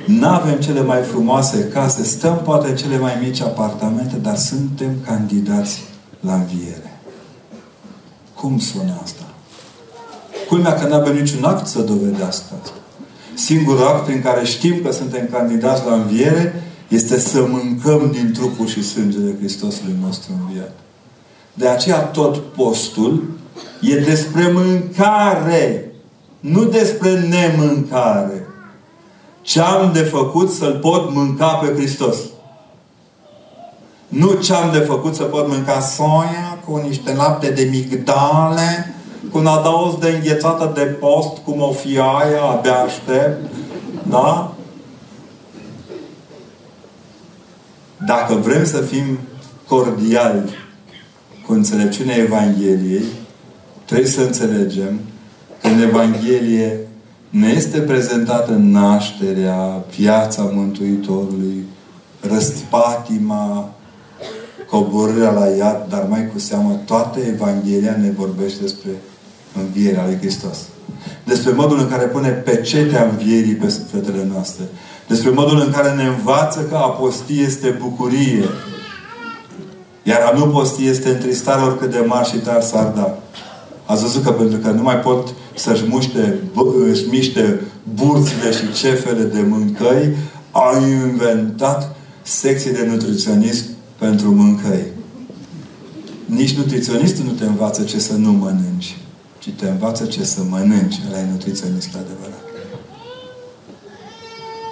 N-avem 0.06 0.60
cele 0.60 0.82
mai 0.82 1.02
frumoase 1.02 1.68
case, 1.68 2.02
stăm 2.02 2.40
poate 2.44 2.68
în 2.68 2.76
cele 2.76 2.98
mai 2.98 3.18
mici 3.22 3.40
apartamente, 3.40 4.16
dar 4.16 4.36
suntem 4.36 4.96
candidați 5.04 5.82
la 6.20 6.34
înviere. 6.34 7.00
Cum 8.34 8.58
sună 8.58 9.00
asta? 9.02 9.22
Culmea 10.48 10.74
că 10.74 10.86
nu 10.86 10.94
avem 10.94 11.16
niciun 11.16 11.44
act 11.44 11.66
să 11.66 11.80
dovedească 11.80 12.44
asta. 12.62 12.70
Singurul 13.34 13.86
act 13.86 14.04
prin 14.04 14.22
care 14.22 14.44
știm 14.44 14.80
că 14.84 14.92
suntem 14.92 15.28
candidați 15.32 15.86
la 15.86 15.94
înviere 15.94 16.62
este 16.88 17.18
să 17.18 17.46
mâncăm 17.48 18.10
din 18.12 18.32
trupul 18.32 18.66
și 18.66 18.84
sângele 18.84 19.34
Hristosului 19.38 19.96
nostru 20.00 20.32
înviat. 20.40 20.72
De 21.54 21.68
aceea 21.68 21.98
tot 21.98 22.36
postul 22.38 23.30
e 23.80 23.94
despre 23.94 24.52
mâncare, 24.52 25.92
nu 26.40 26.64
despre 26.64 27.20
nemâncare. 27.20 28.46
Ce 29.42 29.60
am 29.60 29.92
de 29.92 30.02
făcut 30.02 30.50
să-L 30.50 30.78
pot 30.78 31.14
mânca 31.14 31.46
pe 31.46 31.72
Hristos. 31.74 32.16
Nu 34.08 34.32
ce 34.32 34.54
am 34.54 34.72
de 34.72 34.78
făcut 34.78 35.14
să 35.14 35.22
pot 35.22 35.48
mânca 35.48 35.80
soia 35.80 36.58
cu 36.66 36.76
niște 36.76 37.14
lapte 37.14 37.50
de 37.50 37.68
migdale, 37.70 38.87
cu 39.30 39.38
un 39.38 39.46
adaos 39.46 39.98
de 39.98 40.08
înghețată 40.08 40.72
de 40.74 40.80
post, 40.80 41.36
cum 41.44 41.60
o 41.60 41.72
fi 41.72 41.98
aia, 41.98 42.42
abia 42.42 42.74
aștept. 42.74 43.50
Da? 44.08 44.54
Dacă 48.06 48.34
vrem 48.34 48.64
să 48.64 48.80
fim 48.80 49.18
cordiali 49.66 50.56
cu 51.46 51.52
înțelepciunea 51.52 52.16
Evangheliei, 52.16 53.04
trebuie 53.84 54.08
să 54.08 54.20
înțelegem 54.20 55.00
că 55.60 55.68
în 55.68 55.82
Evanghelie 55.82 56.78
ne 57.30 57.48
este 57.48 57.80
prezentată 57.80 58.52
nașterea, 58.52 59.84
viața 59.96 60.42
Mântuitorului, 60.54 61.64
răspatima, 62.20 63.72
coborârea 64.70 65.30
la 65.30 65.46
iad, 65.46 65.86
dar 65.88 66.06
mai 66.08 66.28
cu 66.32 66.38
seamă, 66.38 66.80
toată 66.84 67.18
Evanghelia 67.20 67.96
ne 67.96 68.10
vorbește 68.10 68.60
despre 68.60 68.90
învierea 69.56 70.04
lui 70.06 70.16
Hristos. 70.16 70.58
Despre 71.24 71.52
modul 71.52 71.78
în 71.78 71.88
care 71.88 72.04
pune 72.04 72.28
pecetea 72.28 73.08
învierii 73.10 73.54
pe 73.54 73.68
sufletele 73.68 74.28
noastre. 74.32 74.64
Despre 75.08 75.30
modul 75.30 75.60
în 75.60 75.70
care 75.70 75.94
ne 75.94 76.04
învață 76.04 76.60
că 76.60 76.74
a 76.74 76.88
posti 76.88 77.42
este 77.42 77.78
bucurie. 77.80 78.44
Iar 80.02 80.20
a 80.20 80.38
nu 80.38 80.46
posti 80.46 80.86
este 80.86 81.08
întristare 81.08 81.62
oricât 81.62 81.90
de 81.90 82.04
mari 82.06 82.28
și 82.28 82.36
tari 82.36 82.64
s-ar 82.64 82.86
da. 82.86 83.18
Ați 83.84 84.02
văzut 84.02 84.24
că 84.24 84.30
pentru 84.30 84.58
că 84.58 84.70
nu 84.70 84.82
mai 84.82 84.96
pot 84.96 85.28
să-și 85.54 85.84
muște, 85.88 86.38
își 86.90 87.08
miște 87.10 87.60
burțile 87.94 88.52
și 88.52 88.72
cefele 88.72 89.22
de 89.22 89.44
mâncări, 89.48 90.16
au 90.50 90.82
inventat 90.82 91.96
secții 92.22 92.72
de 92.72 92.86
nutriționism 92.90 93.64
pentru 93.98 94.30
mâncări. 94.34 94.86
Nici 96.26 96.56
nutriționistul 96.56 97.24
nu 97.24 97.30
te 97.30 97.44
învață 97.44 97.82
ce 97.82 97.98
să 97.98 98.12
nu 98.12 98.32
mănânci, 98.32 98.97
ci 99.38 99.50
te 99.56 99.68
învață 99.68 100.04
ce 100.04 100.24
să 100.24 100.40
mănânci. 100.48 101.00
Ăla 101.08 101.18
e 101.18 101.26
nutriționistul 101.30 102.00
adevărat. 102.04 102.42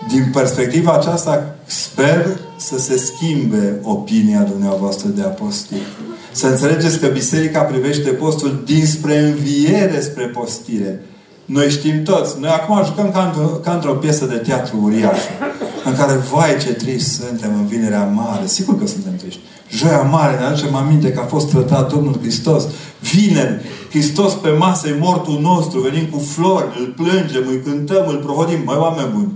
Din 0.09 0.31
perspectiva 0.33 0.93
aceasta, 0.93 1.57
sper 1.65 2.39
să 2.57 2.79
se 2.79 2.97
schimbe 2.97 3.81
opinia 3.83 4.43
dumneavoastră 4.43 5.09
de 5.09 5.23
apostil. 5.23 5.83
Să 6.33 6.47
înțelegeți 6.47 6.99
că 6.99 7.07
Biserica 7.07 7.61
privește 7.61 8.11
postul 8.11 8.63
dinspre 8.65 9.19
înviere 9.19 10.01
spre 10.01 10.25
postire. 10.27 11.01
Noi 11.45 11.71
știm 11.71 12.03
toți. 12.03 12.41
Noi 12.41 12.51
acum 12.51 12.85
jucăm 12.85 13.11
ca, 13.11 13.25
într-o, 13.25 13.57
ca 13.57 13.73
într-o 13.73 13.93
piesă 13.93 14.25
de 14.25 14.37
teatru 14.37 14.81
uriașă. 14.83 15.31
În 15.85 15.97
care, 15.97 16.13
vai 16.13 16.57
ce 16.61 16.73
triști 16.73 17.09
suntem 17.09 17.55
în 17.55 17.67
vinerea 17.67 18.05
mare. 18.05 18.47
Sigur 18.47 18.79
că 18.79 18.87
suntem 18.87 19.17
triști. 19.17 19.41
Joia 19.71 20.03
mare, 20.03 20.39
ne 20.39 20.45
aducem 20.45 20.75
aminte 20.75 21.13
că 21.13 21.21
a 21.21 21.25
fost 21.25 21.49
trătat 21.49 21.93
Domnul 21.93 22.19
Hristos. 22.21 22.65
Vineri, 23.01 23.61
Hristos 23.91 24.33
pe 24.33 24.51
masă 24.51 24.89
e 24.89 24.97
mortul 25.01 25.41
nostru. 25.41 25.81
Venim 25.81 26.07
cu 26.07 26.19
flori, 26.19 26.79
îl 26.79 26.87
plângem, 26.87 27.49
îl 27.49 27.61
cântăm, 27.65 28.09
îl 28.09 28.17
provodim. 28.17 28.63
Mai 28.65 28.77
oameni 28.77 29.13
buni. 29.13 29.33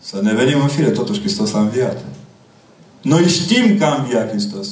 Să 0.00 0.18
ne 0.22 0.32
venim 0.32 0.60
în 0.60 0.66
fire. 0.66 0.90
Totuși 0.90 1.20
Hristos 1.20 1.52
a 1.52 1.58
înviat. 1.58 2.04
Noi 3.02 3.26
știm 3.26 3.78
că 3.78 3.84
a 3.84 3.94
înviat 3.94 4.30
Hristos. 4.30 4.68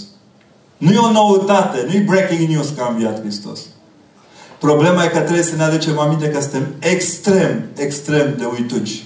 Nu 0.77 0.93
e 0.93 0.97
o 0.97 1.11
noutate, 1.11 1.85
nu 1.87 1.93
e 1.93 2.05
breaking 2.07 2.49
news 2.49 2.73
că 2.77 2.83
a 2.83 2.91
înviat 2.91 3.21
Hristos. 3.21 3.61
Problema 4.59 5.05
e 5.05 5.09
că 5.09 5.19
trebuie 5.19 5.45
să 5.45 5.57
ne 5.57 5.62
aducem 5.62 5.99
aminte 5.99 6.29
că 6.29 6.41
suntem 6.41 6.67
extrem, 6.79 7.65
extrem 7.77 8.35
de 8.39 8.45
uituci. 8.45 9.05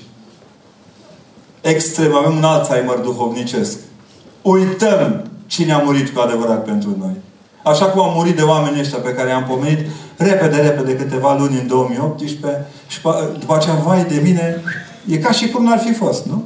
Extrem. 1.61 2.15
Avem 2.15 2.37
un 2.37 2.45
Alzheimer 2.45 2.97
duhovnicesc. 2.97 3.79
Uităm 4.43 5.31
cine 5.51 5.73
a 5.73 5.79
murit 5.79 6.09
cu 6.09 6.21
adevărat 6.21 6.65
pentru 6.65 6.97
noi. 6.99 7.17
Așa 7.63 7.87
cum 7.87 8.03
am 8.03 8.13
murit 8.15 8.37
de 8.37 8.43
oameni 8.43 8.81
ăștia 8.81 8.99
pe 8.99 9.15
care 9.15 9.29
i-am 9.29 9.45
pomenit, 9.45 9.79
repede, 10.17 10.57
repede, 10.61 10.97
câteva 10.97 11.37
luni 11.37 11.59
în 11.59 11.67
2018 11.67 12.67
și 12.87 13.01
după 13.39 13.55
aceea, 13.55 13.75
vai 13.75 14.05
de 14.05 14.21
mine, 14.23 14.63
e 15.07 15.17
ca 15.19 15.31
și 15.31 15.49
cum 15.49 15.65
n-ar 15.65 15.79
fi 15.79 15.93
fost, 15.93 16.27
nu? 16.27 16.45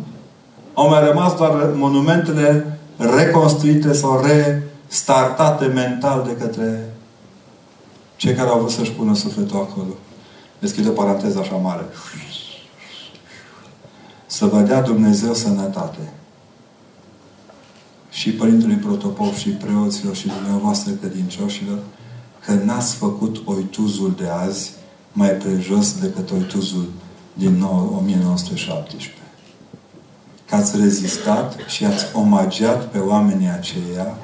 Au 0.75 0.89
mai 0.89 1.05
rămas 1.05 1.37
doar 1.37 1.71
monumentele 1.75 2.79
reconstruite 2.97 3.93
sau 3.93 4.25
restartate 4.25 5.65
mental 5.65 6.25
de 6.27 6.37
către 6.45 6.95
cei 8.17 8.35
care 8.35 8.49
au 8.49 8.59
vrut 8.59 8.71
să-și 8.71 8.93
pună 8.93 9.15
sufletul 9.15 9.57
acolo. 9.57 9.95
Deschid 10.59 10.89
o 10.89 10.91
paranteză 10.91 11.39
așa 11.39 11.55
mare. 11.55 11.85
Să 14.27 14.45
vă 14.45 14.61
dea 14.61 14.83
Dumnezeu 14.83 15.35
sănătate. 15.35 16.13
Și 18.15 18.31
Părintelui 18.31 18.77
Protopop 18.77 19.35
și 19.35 19.49
preoților 19.49 20.17
și 20.17 20.27
dumneavoastră 20.27 20.93
credincioșilor 20.93 21.79
că 22.45 22.53
n-ați 22.53 22.95
făcut 22.95 23.43
oituzul 23.45 24.15
de 24.17 24.27
azi 24.47 24.71
mai 25.13 25.29
prejos 25.29 25.99
decât 26.01 26.31
oituzul 26.31 26.89
din 27.33 27.63
1917. 27.99 29.13
Că 30.49 30.55
ați 30.55 30.77
rezistat 30.77 31.57
și 31.67 31.85
ați 31.85 32.05
omagiat 32.13 32.91
pe 32.91 32.99
oamenii 32.99 33.49
aceia, 33.49 34.19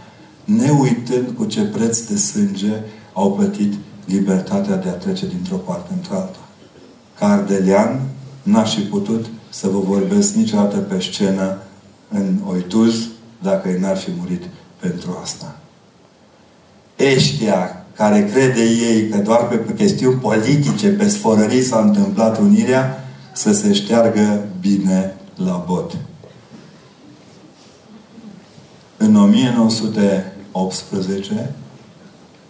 ne 0.45 0.71
uitând 0.71 1.31
cu 1.37 1.45
ce 1.45 1.63
preț 1.63 2.01
de 2.01 2.17
sânge 2.17 2.73
au 3.13 3.33
plătit 3.33 3.75
libertatea 4.05 4.77
de 4.77 4.89
a 4.89 4.93
trece 4.93 5.27
dintr-o 5.27 5.57
parte 5.57 5.93
într-alta. 5.93 6.39
Ca 7.19 7.27
ardelean, 7.27 8.01
n-aș 8.43 8.75
fi 8.75 8.81
putut 8.81 9.27
să 9.49 9.69
vă 9.69 9.79
vorbesc 9.79 10.35
niciodată 10.35 10.77
pe 10.77 11.01
scenă 11.01 11.59
în 12.09 12.39
Oituz 12.47 13.09
dacă 13.43 13.69
ei 13.69 13.79
n-ar 13.79 13.97
fi 13.97 14.11
murit 14.19 14.43
pentru 14.81 15.19
asta. 15.23 15.57
Eștia 16.97 17.85
care 17.93 18.31
crede 18.33 18.63
ei 18.63 19.09
că 19.09 19.19
doar 19.19 19.49
pe 19.49 19.75
chestiuni 19.75 20.19
politice, 20.19 20.89
pe 20.89 21.09
sforării 21.09 21.63
s-a 21.63 21.81
întâmplat 21.81 22.39
unirea, 22.39 23.05
să 23.33 23.53
se 23.53 23.73
șteargă 23.73 24.45
bine 24.61 25.17
la 25.35 25.65
bot. 25.67 25.97
În 28.97 29.17
1918, 29.17 31.55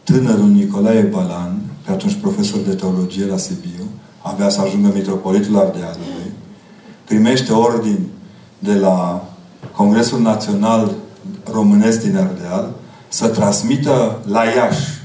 tânărul 0.03 0.49
Nicolae 0.49 1.03
Balan, 1.03 1.61
pe 1.85 1.91
atunci 1.91 2.15
profesor 2.15 2.61
de 2.61 2.75
teologie 2.75 3.27
la 3.27 3.37
Sibiu, 3.37 3.89
avea 4.23 4.49
să 4.49 4.61
ajungă 4.61 4.91
mitropolitul 4.95 5.59
Ardealului, 5.59 6.33
primește 7.05 7.53
ordin 7.53 8.07
de 8.59 8.75
la 8.75 9.30
Congresul 9.77 10.21
Național 10.21 10.93
Românesc 11.53 12.03
din 12.03 12.17
Ardeal 12.17 12.71
să 13.09 13.29
transmită 13.29 14.19
la 14.27 14.45
Iași 14.45 15.01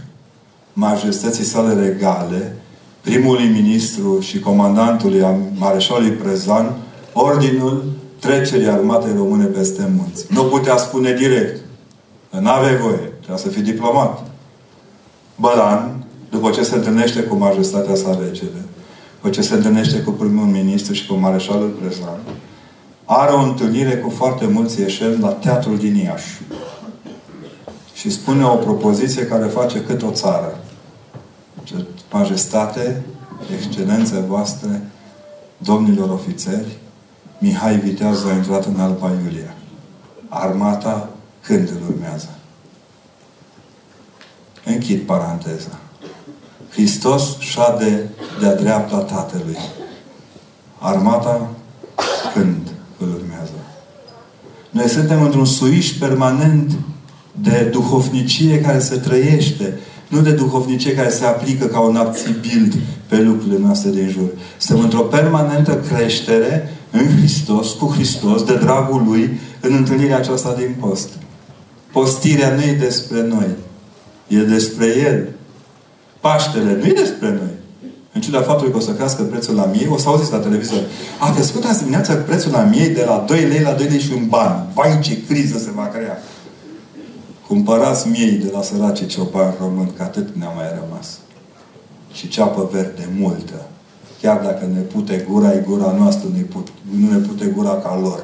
majestății 0.73 1.43
sale 1.43 1.73
regale, 1.73 2.55
primului 3.01 3.47
ministru 3.47 4.19
și 4.19 4.39
comandantului 4.39 5.25
Mareșalului 5.57 6.11
Prezan, 6.11 6.75
ordinul 7.13 7.83
trecerii 8.19 8.67
armatei 8.67 9.13
române 9.17 9.45
peste 9.45 9.89
munți. 9.97 10.25
Nu 10.29 10.43
putea 10.43 10.77
spune 10.77 11.13
direct. 11.13 11.59
Nu 12.39 12.49
avea 12.49 12.77
voie. 12.81 13.13
Trebuia 13.17 13.37
să 13.37 13.47
fii 13.47 13.61
diplomat. 13.61 14.23
Bălan, 15.35 16.05
după 16.29 16.49
ce 16.49 16.63
se 16.63 16.75
întâlnește 16.75 17.21
cu 17.21 17.35
majestatea 17.35 17.95
sa 17.95 18.19
regele, 18.23 18.61
după 19.15 19.29
ce 19.29 19.41
se 19.41 19.53
întâlnește 19.53 20.01
cu 20.01 20.11
primul 20.11 20.45
ministru 20.45 20.93
și 20.93 21.07
cu 21.07 21.13
mareșalul 21.13 21.69
Prezan, 21.69 22.19
are 23.05 23.31
o 23.31 23.39
întâlnire 23.39 23.97
cu 23.97 24.09
foarte 24.09 24.47
mulți 24.47 24.79
ieșeni 24.79 25.19
la 25.19 25.31
teatrul 25.31 25.77
din 25.77 25.95
Iași. 25.95 26.41
Și 27.93 28.09
spune 28.09 28.45
o 28.45 28.55
propoziție 28.55 29.25
care 29.25 29.45
face 29.45 29.83
cât 29.83 30.01
o 30.01 30.11
țară. 30.11 30.59
Majestate, 32.11 33.01
excelențe 33.57 34.19
voastre, 34.19 34.81
domnilor 35.57 36.09
ofițeri, 36.09 36.77
Mihai 37.37 37.79
Viteazu 37.79 38.27
a 38.27 38.33
intrat 38.33 38.65
în 38.65 38.79
Alba 38.79 39.11
Iulia. 39.23 39.53
Armata 40.29 41.09
când 41.41 41.69
îl 41.69 41.81
urmează? 41.89 42.29
Închid 44.65 45.01
paranteza. 45.01 45.79
Hristos 46.69 47.39
șade 47.39 48.09
de-a 48.39 48.55
dreapta 48.55 48.97
Tatălui. 48.97 49.57
Armata 50.79 51.49
când 52.33 52.45
îl 52.45 52.53
urmează? 52.53 52.64
Noi 54.75 54.89
suntem 54.89 55.21
într-un 55.23 55.45
suiș 55.45 55.91
permanent 55.91 56.71
de 57.31 57.69
duhovnicie 57.71 58.61
care 58.61 58.79
se 58.79 58.95
trăiește, 58.95 59.79
nu 60.07 60.21
de 60.21 60.31
duhovnicie 60.31 60.93
care 60.93 61.09
se 61.09 61.25
aplică 61.25 61.65
ca 61.65 61.79
un 61.79 61.95
abțibild 61.95 62.73
pe 63.07 63.21
lucrurile 63.21 63.59
noastre 63.59 63.89
din 63.89 64.09
jur. 64.09 64.29
Suntem 64.57 64.83
într-o 64.83 64.99
permanentă 64.99 65.75
creștere 65.75 66.69
în 66.91 67.17
Hristos, 67.17 67.71
cu 67.71 67.85
Hristos, 67.93 68.43
de 68.43 68.55
dragul 68.55 69.03
Lui, 69.07 69.39
în 69.59 69.73
întâlnirea 69.73 70.17
aceasta 70.17 70.55
din 70.57 70.75
post. 70.79 71.09
Postirea 71.91 72.53
nu 72.55 72.61
e 72.61 72.73
despre 72.73 73.23
noi. 73.23 73.47
E 74.27 74.37
despre 74.37 74.85
El. 74.85 75.27
Paștele 76.19 76.77
nu 76.79 76.85
e 76.85 76.93
despre 76.93 77.29
noi. 77.29 77.54
În 78.15 78.21
ciuda 78.21 78.41
faptului 78.41 78.71
că 78.71 78.77
o 78.77 78.79
să 78.79 78.91
crească 78.91 79.23
prețul 79.23 79.55
la 79.55 79.65
mie, 79.65 79.87
o 79.91 79.97
să 79.97 80.09
auziți 80.09 80.31
la 80.31 80.37
televizor. 80.37 80.81
A 81.19 81.33
crescut 81.33 81.63
azi 81.65 81.79
dimineața 81.79 82.13
prețul 82.13 82.51
la 82.51 82.61
mie 82.63 82.87
de 82.87 83.03
la 83.03 83.23
2 83.27 83.39
lei 83.39 83.61
la 83.61 83.71
2 83.71 83.87
lei 83.87 83.99
și 83.99 84.11
un 84.11 84.27
ban. 84.27 84.67
Vai, 84.73 84.99
ce 84.99 85.25
criză 85.25 85.57
se 85.57 85.71
va 85.75 85.87
crea! 85.87 86.17
Cumpărați 87.47 88.07
miei 88.07 88.31
de 88.31 88.49
la 88.53 88.61
săracii 88.61 89.05
ciobani 89.05 89.53
români, 89.59 89.91
că 89.97 90.03
atât 90.03 90.35
ne-a 90.35 90.51
mai 90.55 90.65
rămas. 90.81 91.17
Și 92.13 92.27
ceapă 92.27 92.69
verde 92.71 93.09
multă. 93.19 93.67
Chiar 94.21 94.41
dacă 94.43 94.69
ne 94.73 94.79
pute 94.79 95.25
gura, 95.29 95.53
e 95.53 95.63
gura 95.67 95.95
noastră, 95.99 96.27
nu, 96.35 96.43
put, 96.43 96.67
nu 96.99 97.11
ne 97.11 97.17
pute 97.17 97.45
gura 97.45 97.75
ca 97.75 97.99
lor. 98.01 98.23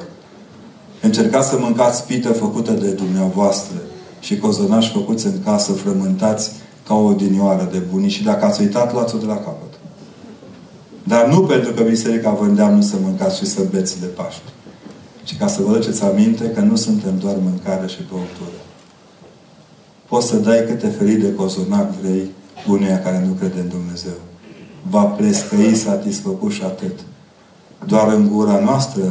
Încercați 1.00 1.48
să 1.48 1.56
mâncați 1.58 2.06
pită 2.06 2.32
făcută 2.32 2.72
de 2.72 2.90
dumneavoastră 2.90 3.76
și 4.20 4.38
cozonași 4.38 4.92
făcuți 4.92 5.26
în 5.26 5.42
casă, 5.44 5.72
frământați 5.72 6.50
ca 6.86 6.94
o 6.94 7.04
odinioară 7.04 7.68
de 7.72 7.78
bunici 7.78 8.12
și 8.12 8.22
dacă 8.22 8.44
ați 8.44 8.60
uitat, 8.60 8.92
luați-o 8.92 9.18
de 9.18 9.26
la 9.26 9.36
capăt. 9.36 9.71
Dar 11.04 11.26
nu 11.26 11.40
pentru 11.40 11.72
că 11.72 11.82
Biserica 11.82 12.30
vă 12.30 12.44
îndeamnă 12.44 12.82
să 12.82 12.96
mâncați 13.02 13.38
și 13.38 13.46
să 13.46 13.62
beți 13.70 14.00
de 14.00 14.06
Paște. 14.06 14.50
ci 15.24 15.36
ca 15.36 15.46
să 15.46 15.62
vă 15.62 15.72
duceți 15.72 16.04
aminte 16.04 16.50
că 16.50 16.60
nu 16.60 16.76
suntem 16.76 17.18
doar 17.18 17.34
mâncare 17.42 17.86
și 17.86 17.98
băutură. 18.10 18.58
Poți 20.08 20.28
să 20.28 20.36
dai 20.36 20.64
câte 20.66 20.86
felii 20.86 21.16
de 21.16 21.34
cozonac 21.34 21.90
vrei 22.00 22.30
uneia 22.68 23.00
care 23.00 23.24
nu 23.26 23.32
crede 23.32 23.60
în 23.60 23.68
Dumnezeu. 23.68 24.18
Va 24.90 25.02
plescăi 25.02 25.74
satisfăcut 25.74 26.52
și 26.52 26.62
atât. 26.62 26.98
Doar 27.86 28.12
în 28.12 28.28
gura 28.28 28.60
noastră 28.60 29.02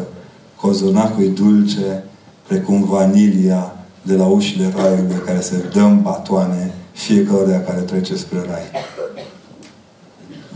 cozonacul 0.56 1.24
e 1.24 1.28
dulce, 1.28 2.04
precum 2.48 2.84
vanilia 2.84 3.76
de 4.02 4.16
la 4.16 4.26
ușile 4.26 4.74
raiului 4.76 5.22
care 5.26 5.42
se 5.42 5.66
dăm 5.74 6.02
batoane 6.02 6.74
fiecare 6.92 7.64
care 7.68 7.80
trece 7.80 8.16
spre 8.16 8.38
rai. 8.48 8.72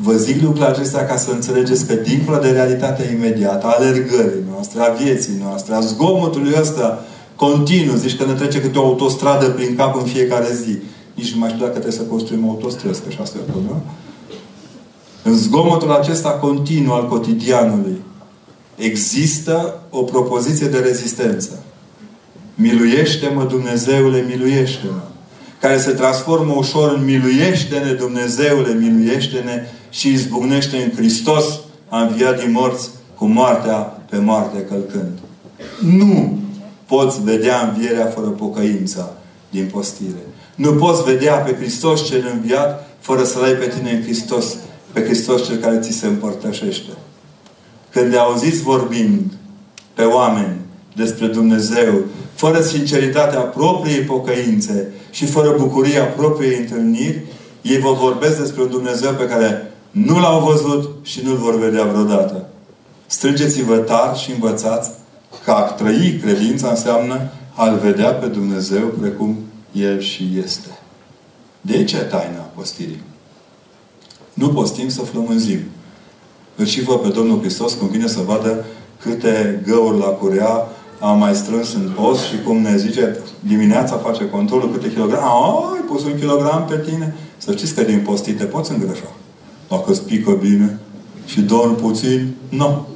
Vă 0.02 0.14
zic 0.14 0.42
lucrurile 0.42 0.66
acestea 0.66 1.06
ca 1.06 1.18
să 1.18 1.32
înțelegeți 1.32 1.86
că 1.86 1.94
dincolo 1.94 2.38
de 2.38 2.50
realitatea 2.50 3.12
imediată, 3.12 3.66
a 3.66 3.76
alergării 3.78 4.44
noastre, 4.52 4.82
a 4.82 4.90
vieții 4.90 5.38
noastre, 5.44 5.74
a 5.74 5.80
zgomotului 5.80 6.54
ăsta 6.60 7.06
continuu, 7.36 7.96
zici 7.96 8.18
că 8.18 8.26
ne 8.26 8.34
trece 8.34 8.62
câte 8.62 8.78
o 8.78 8.86
autostradă 8.86 9.50
prin 9.50 9.76
cap 9.76 9.96
în 9.96 10.04
fiecare 10.04 10.48
zi. 10.64 10.78
Nici 11.14 11.34
nu 11.34 11.40
mai 11.40 11.50
știu 11.50 11.60
dacă 11.60 11.72
trebuie 11.72 12.00
să 12.00 12.02
construim 12.02 12.50
autostrăzi, 12.50 13.02
că 13.02 13.10
și 13.10 13.18
asta 13.22 13.38
e 13.38 13.42
o 13.48 13.52
problemă. 13.52 13.84
În 15.24 15.34
zgomotul 15.34 15.92
acesta 15.92 16.30
continuu 16.30 16.94
al 16.94 17.08
cotidianului 17.08 18.02
există 18.76 19.80
o 19.90 20.02
propoziție 20.02 20.68
de 20.68 20.78
rezistență. 20.78 21.64
Miluiește-mă, 22.56 23.44
Dumnezeule, 23.44 24.26
miluiește-mă. 24.28 25.02
Care 25.60 25.78
se 25.78 25.92
transformă 25.92 26.54
ușor 26.58 26.94
în 26.98 27.06
miluiește-ne, 27.06 27.92
Dumnezeule, 27.92 28.74
miluiește-ne 28.74 29.68
și 29.96 30.12
izbucnește 30.12 30.78
în 30.78 30.92
Hristos, 30.96 31.60
a 31.90 32.02
înviat 32.02 32.40
din 32.40 32.52
morți 32.52 32.90
cu 33.18 33.26
moartea 33.26 33.78
pe 34.10 34.18
moarte 34.18 34.62
călcând. 34.62 35.20
Nu 35.82 36.38
poți 36.86 37.24
vedea 37.24 37.74
învierea 37.74 38.06
fără 38.06 38.28
pocăința 38.28 39.14
din 39.50 39.70
postire. 39.72 40.26
Nu 40.56 40.74
poți 40.74 41.04
vedea 41.04 41.34
pe 41.36 41.56
Hristos 41.56 42.08
cel 42.08 42.32
înviat 42.34 42.90
fără 43.00 43.24
să-L 43.24 43.44
ai 43.44 43.54
pe 43.54 43.68
tine 43.68 43.92
în 43.92 44.04
Hristos, 44.04 44.56
pe 44.92 45.04
Hristos 45.04 45.46
cel 45.46 45.56
care 45.56 45.80
ți 45.80 45.92
se 45.92 46.08
împărtășește. 46.08 46.92
Când 47.90 48.12
le 48.12 48.18
auziți 48.18 48.62
vorbind 48.62 49.32
pe 49.94 50.04
oameni 50.04 50.56
despre 50.96 51.28
Dumnezeu, 51.28 52.04
fără 52.34 52.62
sinceritatea 52.62 53.40
propriei 53.40 54.02
pocăințe 54.02 54.92
și 55.12 55.26
fără 55.26 55.56
bucuria 55.58 56.04
propriei 56.04 56.60
întâlniri, 56.60 57.22
ei 57.62 57.80
vă 57.80 57.92
vorbesc 57.92 58.40
despre 58.40 58.62
un 58.62 58.70
Dumnezeu 58.70 59.12
pe 59.12 59.28
care 59.28 59.70
nu 60.04 60.20
l-au 60.20 60.40
văzut 60.40 60.90
și 61.02 61.22
nu-l 61.24 61.36
vor 61.36 61.60
vedea 61.60 61.84
vreodată. 61.84 62.48
Strângeți-vă 63.06 63.78
tari 63.78 64.20
și 64.20 64.32
învățați 64.32 64.92
că 65.44 65.52
a 65.52 65.62
trăi 65.62 66.20
credința 66.22 66.70
înseamnă 66.70 67.20
a-L 67.54 67.78
vedea 67.78 68.12
pe 68.12 68.26
Dumnezeu 68.26 68.88
precum 68.88 69.38
El 69.72 70.00
și 70.00 70.30
este. 70.44 70.80
De 71.62 71.74
aici 71.76 71.92
e 71.92 71.98
taina 71.98 72.50
postirii. 72.56 73.04
Nu 74.34 74.50
postim 74.50 74.90
să 74.90 75.02
flămânzim. 75.02 75.60
Îl 76.56 76.66
și 76.66 76.82
văd 76.82 77.00
pe 77.00 77.08
Domnul 77.08 77.40
Hristos 77.40 77.74
cum 77.74 77.88
vine 77.88 78.08
să 78.08 78.20
vadă 78.26 78.66
câte 79.02 79.64
găuri 79.68 80.00
la 80.00 80.06
curea 80.06 80.68
am 81.00 81.20
mai 81.20 81.36
strâns 81.36 81.74
în 81.74 81.92
post 81.96 82.24
și 82.24 82.42
cum 82.46 82.58
ne 82.58 82.78
zice 82.78 83.20
dimineața 83.40 83.98
face 83.98 84.30
controlul 84.30 84.72
câte 84.72 84.94
kilograme. 84.94 85.24
Ai 85.76 85.84
pus 85.88 86.04
un 86.04 86.20
kilogram 86.20 86.66
pe 86.66 86.78
tine. 86.78 87.16
Să 87.38 87.52
știți 87.52 87.74
că 87.74 87.82
din 87.82 88.02
postite 88.06 88.44
poți 88.44 88.72
îngrășa. 88.72 89.12
Dacă 89.70 89.92
îți 89.92 90.04
pică 90.04 90.32
bine 90.32 90.80
și 91.26 91.42
dormi 91.42 91.76
puțin, 91.76 92.34
nu. 92.50 92.88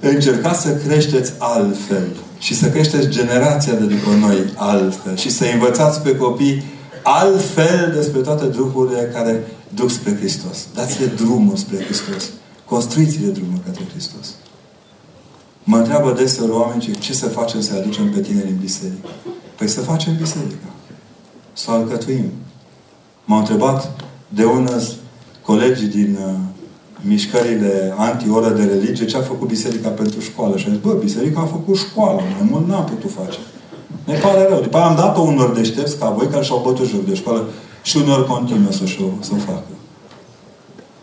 Încercați 0.00 0.62
să 0.62 0.76
creșteți 0.76 1.32
altfel 1.38 2.08
și 2.38 2.54
să 2.54 2.70
creșteți 2.70 3.08
generația 3.08 3.74
de 3.74 3.84
după 3.84 4.10
noi 4.20 4.52
altfel 4.56 5.16
și 5.16 5.30
să 5.30 5.44
învățați 5.52 6.00
pe 6.00 6.16
copii 6.16 6.62
altfel 7.02 7.92
despre 7.94 8.20
toate 8.20 8.46
drupurile 8.46 9.10
care 9.14 9.46
duc 9.74 9.90
spre 9.90 10.16
Hristos. 10.16 10.66
Dați-le 10.74 11.06
drumul 11.06 11.56
spre 11.56 11.84
Hristos. 11.84 12.30
Construiți-le 12.64 13.28
drumul 13.28 13.60
către 13.64 13.84
Hristos. 13.90 14.34
Mă 15.64 15.76
întreabă 15.76 16.12
deseori 16.12 16.50
oameni 16.50 16.96
ce 16.98 17.12
să 17.12 17.28
facem 17.28 17.60
să 17.60 17.74
aducem 17.74 18.10
pe 18.10 18.20
tineri 18.20 18.48
în 18.48 18.56
biserică. 18.60 19.08
Păi 19.56 19.68
să 19.68 19.80
facem 19.80 20.16
biserica. 20.16 20.70
Să 21.52 21.70
o 21.70 21.74
alcătuim. 21.74 22.32
M-au 23.24 23.38
întrebat 23.38 23.90
de 24.28 24.44
ună 24.44 24.80
colegii 25.42 25.86
din 25.86 26.18
uh, 26.26 26.34
mișcările 27.00 27.94
anti-oră 27.96 28.48
de 28.48 28.64
religie 28.64 29.04
ce 29.04 29.16
a 29.16 29.20
făcut 29.20 29.48
biserica 29.48 29.88
pentru 29.88 30.20
școală. 30.20 30.56
Și 30.56 30.66
a 30.68 30.70
zis, 30.70 30.80
bă, 30.80 30.92
biserica 31.00 31.40
a 31.40 31.44
făcut 31.44 31.76
școală. 31.76 32.20
Mai 32.38 32.48
mult 32.50 32.68
n-am 32.68 32.84
putut 32.84 33.10
face. 33.10 33.38
Ne 34.04 34.14
pare 34.14 34.46
rău. 34.48 34.60
După 34.60 34.76
aia 34.76 34.86
am 34.86 34.96
dat-o 34.96 35.20
unor 35.20 35.52
deștepți 35.52 35.98
ca 35.98 36.10
voi 36.10 36.28
care 36.28 36.44
și-au 36.44 36.62
bătut 36.64 36.88
joc 36.88 37.04
de 37.06 37.14
școală 37.14 37.48
și 37.82 37.96
unor 37.96 38.26
continuă 38.26 38.72
să-și 38.72 39.00
o, 39.02 39.22
să 39.22 39.30
o 39.34 39.36
facă. 39.36 39.72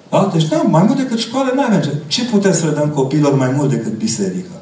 Da? 0.10 0.30
Deci, 0.34 0.48
da, 0.48 0.62
mai 0.62 0.84
mult 0.84 0.98
decât 0.98 1.20
școală 1.20 1.52
nu 1.56 1.62
avem. 1.62 1.82
Ce 2.08 2.26
putem 2.26 2.54
să 2.54 2.66
le 2.66 2.72
dăm 2.72 2.90
copiilor 2.90 3.36
mai 3.36 3.54
mult 3.56 3.70
decât 3.70 3.98
biserica? 3.98 4.58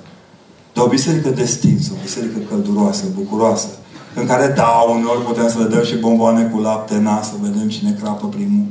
Dar 0.73 0.85
o 0.85 0.87
biserică 0.87 1.29
destinsă, 1.29 1.91
o 1.93 2.01
biserică 2.01 2.37
călduroasă, 2.49 3.03
bucuroasă, 3.15 3.67
în 4.15 4.25
care, 4.25 4.53
da, 4.55 4.85
uneori 4.95 5.25
putem 5.25 5.49
să 5.49 5.57
le 5.57 5.63
dăm 5.63 5.83
și 5.83 5.95
bomboane 5.95 6.43
cu 6.43 6.59
lapte, 6.59 6.97
na, 6.97 7.21
să 7.21 7.31
vedem 7.41 7.67
cine 7.67 7.97
crapă 8.01 8.27
primul. 8.27 8.65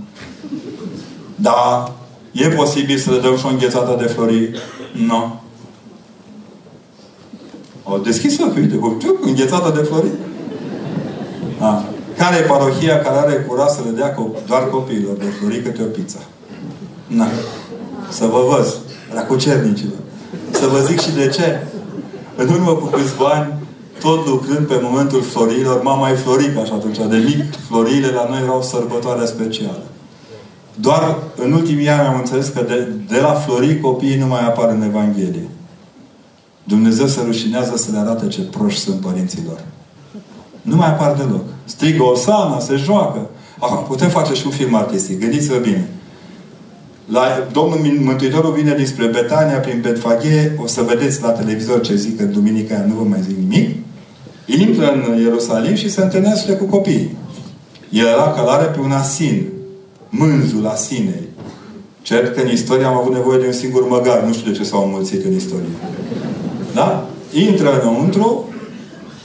Da, 1.37 1.93
e 2.33 2.49
posibil 2.49 2.99
să 2.99 3.11
le 3.11 3.19
dăm 3.19 3.37
și 3.37 3.47
o 3.47 3.49
înghețată 3.49 3.97
de 4.01 4.07
flori? 4.07 4.51
Nu. 4.93 5.07
No. 5.07 5.41
Au 7.83 7.99
deschis 7.99 8.39
ochii, 8.39 8.61
uite, 8.61 8.77
cu 8.77 9.19
înghețată 9.23 9.73
de 9.77 9.83
flori. 9.83 10.09
Da. 11.59 11.85
Care 12.17 12.37
e 12.37 12.41
parohia 12.41 13.01
care 13.01 13.17
are 13.17 13.45
curaj 13.49 13.69
să 13.69 13.81
le 13.85 13.91
dea 13.91 14.15
doar 14.47 14.69
copiilor 14.69 15.17
de 15.17 15.25
flori 15.39 15.63
câte 15.63 15.83
o 15.83 15.87
pizza? 15.87 16.19
Na. 17.07 17.27
Să 18.09 18.27
vă 18.27 18.57
văz. 18.57 18.75
La 19.15 19.21
cucernicilor. 19.21 19.99
Să 20.51 20.67
vă 20.67 20.79
zic 20.79 21.01
și 21.01 21.13
de 21.13 21.29
ce. 21.29 21.67
În 22.37 22.49
urmă 22.49 22.73
cu 22.73 22.87
câțiva 22.87 23.29
ani, 23.29 23.53
tot 24.01 24.27
lucrând 24.27 24.67
pe 24.67 24.79
momentul 24.83 25.23
florilor, 25.23 25.83
mama 25.83 26.11
e 26.11 26.15
florică 26.15 26.61
așa 26.61 26.75
atunci. 26.75 26.97
De 26.97 27.17
mic, 27.17 27.45
florile 27.69 28.07
la 28.07 28.27
noi 28.29 28.41
erau 28.43 28.63
sărbătoare 28.63 29.25
specială. 29.25 29.83
Doar 30.81 31.17
în 31.37 31.53
ultimii 31.53 31.89
ani 31.89 32.07
am 32.07 32.19
înțeles 32.19 32.49
că 32.49 32.65
de, 32.69 32.89
de 33.09 33.21
la 33.21 33.33
florii 33.33 33.81
copiii 33.81 34.19
nu 34.19 34.27
mai 34.27 34.45
apar 34.45 34.69
în 34.69 34.83
Evanghelie. 34.83 35.49
Dumnezeu 36.65 37.07
se 37.07 37.21
rușinează 37.25 37.77
să 37.77 37.89
le 37.93 37.99
arate 37.99 38.29
ce 38.29 38.41
proști 38.41 38.81
sunt 38.81 39.01
părinților. 39.01 39.61
Nu 40.63 40.77
mai 40.77 40.89
apar 40.89 41.15
deloc. 41.15 41.45
Strigă 41.65 42.03
Osana, 42.03 42.59
se 42.59 42.77
joacă. 42.77 43.31
Acum, 43.59 43.85
putem 43.85 44.09
face 44.09 44.35
și 44.35 44.47
un 44.47 44.53
film 44.53 44.75
artistic. 44.75 45.21
Gândiți-vă 45.21 45.57
bine. 45.57 45.89
La, 47.07 47.27
Domnul 47.53 47.79
Mântuitorul 48.01 48.53
vine 48.53 48.75
dinspre 48.75 49.07
Betania, 49.07 49.59
prin 49.59 49.81
Betfaghe, 49.81 50.59
o 50.63 50.67
să 50.67 50.83
vedeți 50.83 51.23
la 51.23 51.31
televizor 51.31 51.81
ce 51.81 51.95
zic 51.95 52.21
în 52.21 52.33
duminica 52.33 52.75
aia, 52.75 52.85
nu 52.85 52.95
vă 52.95 53.03
mai 53.03 53.21
zic 53.23 53.37
nimic. 53.37 53.77
Intră 54.47 54.93
în 54.93 55.19
Ierusalim 55.19 55.75
și 55.75 55.91
se 55.91 56.03
întâlnește 56.03 56.53
cu 56.53 56.65
copiii. 56.65 57.17
El 57.91 58.07
era 58.07 58.31
călare 58.31 58.65
pe 58.65 58.81
un 58.81 58.93
asin, 58.93 59.47
mânzul 60.09 60.67
asinei. 60.67 61.29
Cert 62.03 62.35
că 62.35 62.41
în 62.41 62.51
istorie 62.51 62.85
am 62.85 62.97
avut 62.97 63.13
nevoie 63.13 63.39
de 63.39 63.47
un 63.47 63.53
singur 63.53 63.89
măgar. 63.89 64.23
Nu 64.23 64.33
știu 64.33 64.51
de 64.51 64.57
ce 64.57 64.65
s-au 64.65 64.85
înmulțit 64.85 65.25
în 65.25 65.35
istorie. 65.35 65.75
Da? 66.75 67.07
Intră 67.33 67.81
înăuntru, 67.81 68.49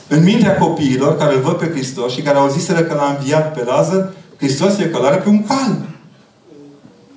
în 0.08 0.24
mintea 0.24 0.58
copiilor 0.58 1.17
care 1.17 1.36
îl 1.36 1.41
văd 1.41 1.54
pe 1.54 1.70
Hristos 1.70 2.12
și 2.12 2.22
care 2.22 2.38
au 2.38 2.50
zis 2.50 2.65
că 2.65 2.94
l-a 2.94 3.15
înviat 3.17 3.54
pe 3.54 3.63
Lazar, 3.63 4.10
Hristos 4.38 4.78
e 4.78 4.84
călare 4.84 5.15
pe 5.15 5.30
un 5.30 5.44
cal. 5.44 5.78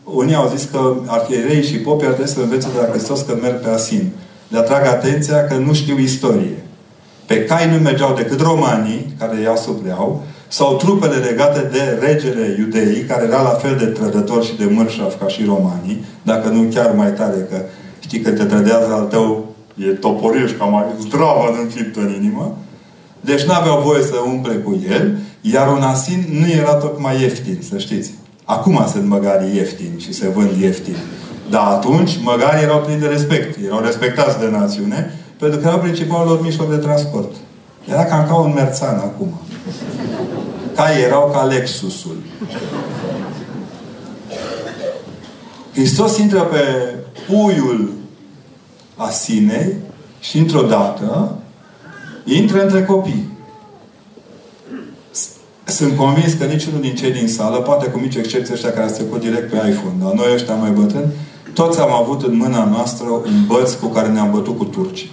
Unii 0.05 0.35
au 0.35 0.53
zis 0.57 0.69
că 0.71 0.95
arhierei 1.07 1.63
și 1.63 1.77
popii 1.77 2.07
ar 2.07 2.13
trebui 2.13 2.33
să 2.33 2.41
învețe 2.41 2.69
de 2.75 2.81
la 2.81 2.87
Hristos 2.87 3.21
că 3.21 3.37
merg 3.41 3.61
pe 3.61 3.69
Asin. 3.69 4.13
Le 4.49 4.59
atrag 4.59 4.87
atenția 4.87 5.47
că 5.47 5.55
nu 5.55 5.73
știu 5.73 5.99
istorie. 5.99 6.65
Pe 7.27 7.45
cai 7.45 7.71
nu 7.71 7.77
mergeau 7.77 8.15
decât 8.15 8.41
romanii, 8.41 9.15
care 9.19 9.41
i 9.41 9.47
asupreau, 9.47 10.23
sau 10.49 10.77
trupele 10.77 11.17
legate 11.17 11.69
de 11.73 12.07
regele 12.07 12.57
iudeii, 12.59 13.05
care 13.05 13.25
era 13.25 13.43
la 13.43 13.49
fel 13.49 13.77
de 13.77 13.85
trădător 13.85 14.45
și 14.45 14.57
de 14.57 14.65
mărșav 14.65 15.19
ca 15.19 15.27
și 15.27 15.45
romanii, 15.45 16.05
dacă 16.23 16.49
nu 16.49 16.63
chiar 16.75 16.93
mai 16.97 17.13
tare, 17.13 17.47
că 17.51 17.57
știi 17.99 18.21
că 18.21 18.31
te 18.31 18.45
trădează 18.45 18.93
al 18.93 19.05
tău, 19.05 19.55
e 19.75 19.87
toporiș, 19.87 20.51
ca 20.59 20.65
mai 20.65 20.85
zdravă 21.01 21.59
în 21.63 21.69
fipt 21.69 21.97
în 21.97 22.15
inimă. 22.21 22.57
Deci 23.21 23.43
nu 23.43 23.53
aveau 23.53 23.83
voie 23.83 24.03
să 24.03 24.15
umple 24.27 24.55
cu 24.55 24.81
el, 24.91 25.19
iar 25.41 25.69
un 25.69 25.83
asin 25.83 26.27
nu 26.41 26.49
era 26.49 26.75
tocmai 26.75 27.21
ieftin, 27.21 27.59
să 27.69 27.79
știți. 27.79 28.11
Acum 28.45 28.87
sunt 28.93 29.07
măgari 29.09 29.57
ieftini 29.57 30.01
și 30.01 30.13
se 30.13 30.29
vând 30.29 30.51
ieftini. 30.61 30.97
Dar 31.51 31.67
atunci 31.67 32.11
măgarii 32.23 32.63
erau 32.63 32.81
plini 32.81 33.01
de 33.01 33.07
respect. 33.07 33.59
Erau 33.67 33.81
respectați 33.81 34.39
de 34.39 34.49
națiune 34.51 35.13
pentru 35.39 35.59
că 35.59 35.67
erau 35.67 35.79
principalul 35.79 36.29
lor 36.29 36.43
mijloc 36.43 36.71
de 36.71 36.77
transport. 36.77 37.31
Era 37.89 38.05
cam 38.05 38.27
ca 38.27 38.35
un 38.35 38.53
merțan 38.55 38.95
acum. 38.95 39.41
Ca 40.75 40.99
erau 40.99 41.31
ca 41.33 41.43
Lexusul. 41.43 42.17
Hristos 45.73 46.19
intră 46.19 46.41
pe 46.41 46.95
puiul 47.27 47.93
asinei 48.97 49.75
și 50.21 50.39
într-o 50.39 50.63
dată 50.63 51.39
intră 52.25 52.63
între 52.63 52.85
copii. 52.85 53.33
Sunt 55.65 55.97
convins 55.97 56.33
că 56.33 56.45
niciunul 56.45 56.81
din 56.81 56.95
cei 56.95 57.13
din 57.13 57.29
sală, 57.29 57.57
poate 57.57 57.87
cu 57.87 57.99
mici 57.99 58.15
excepții 58.15 58.55
ăștia 58.55 58.71
care 58.71 58.85
ați 58.85 58.95
trecut 58.95 59.21
direct 59.21 59.51
pe 59.51 59.57
iPhone, 59.57 59.95
dar 60.03 60.13
noi 60.13 60.33
ăștia 60.35 60.55
mai 60.55 60.71
bătrâni, 60.71 61.13
toți 61.55 61.81
am 61.81 61.93
avut 61.93 62.23
în 62.23 62.37
mâna 62.37 62.65
noastră 62.65 63.07
un 63.09 63.47
băț 63.47 63.73
cu 63.73 63.87
care 63.87 64.09
ne-am 64.09 64.31
bătut 64.31 64.59
cu 64.59 64.65
turcii. 64.65 65.11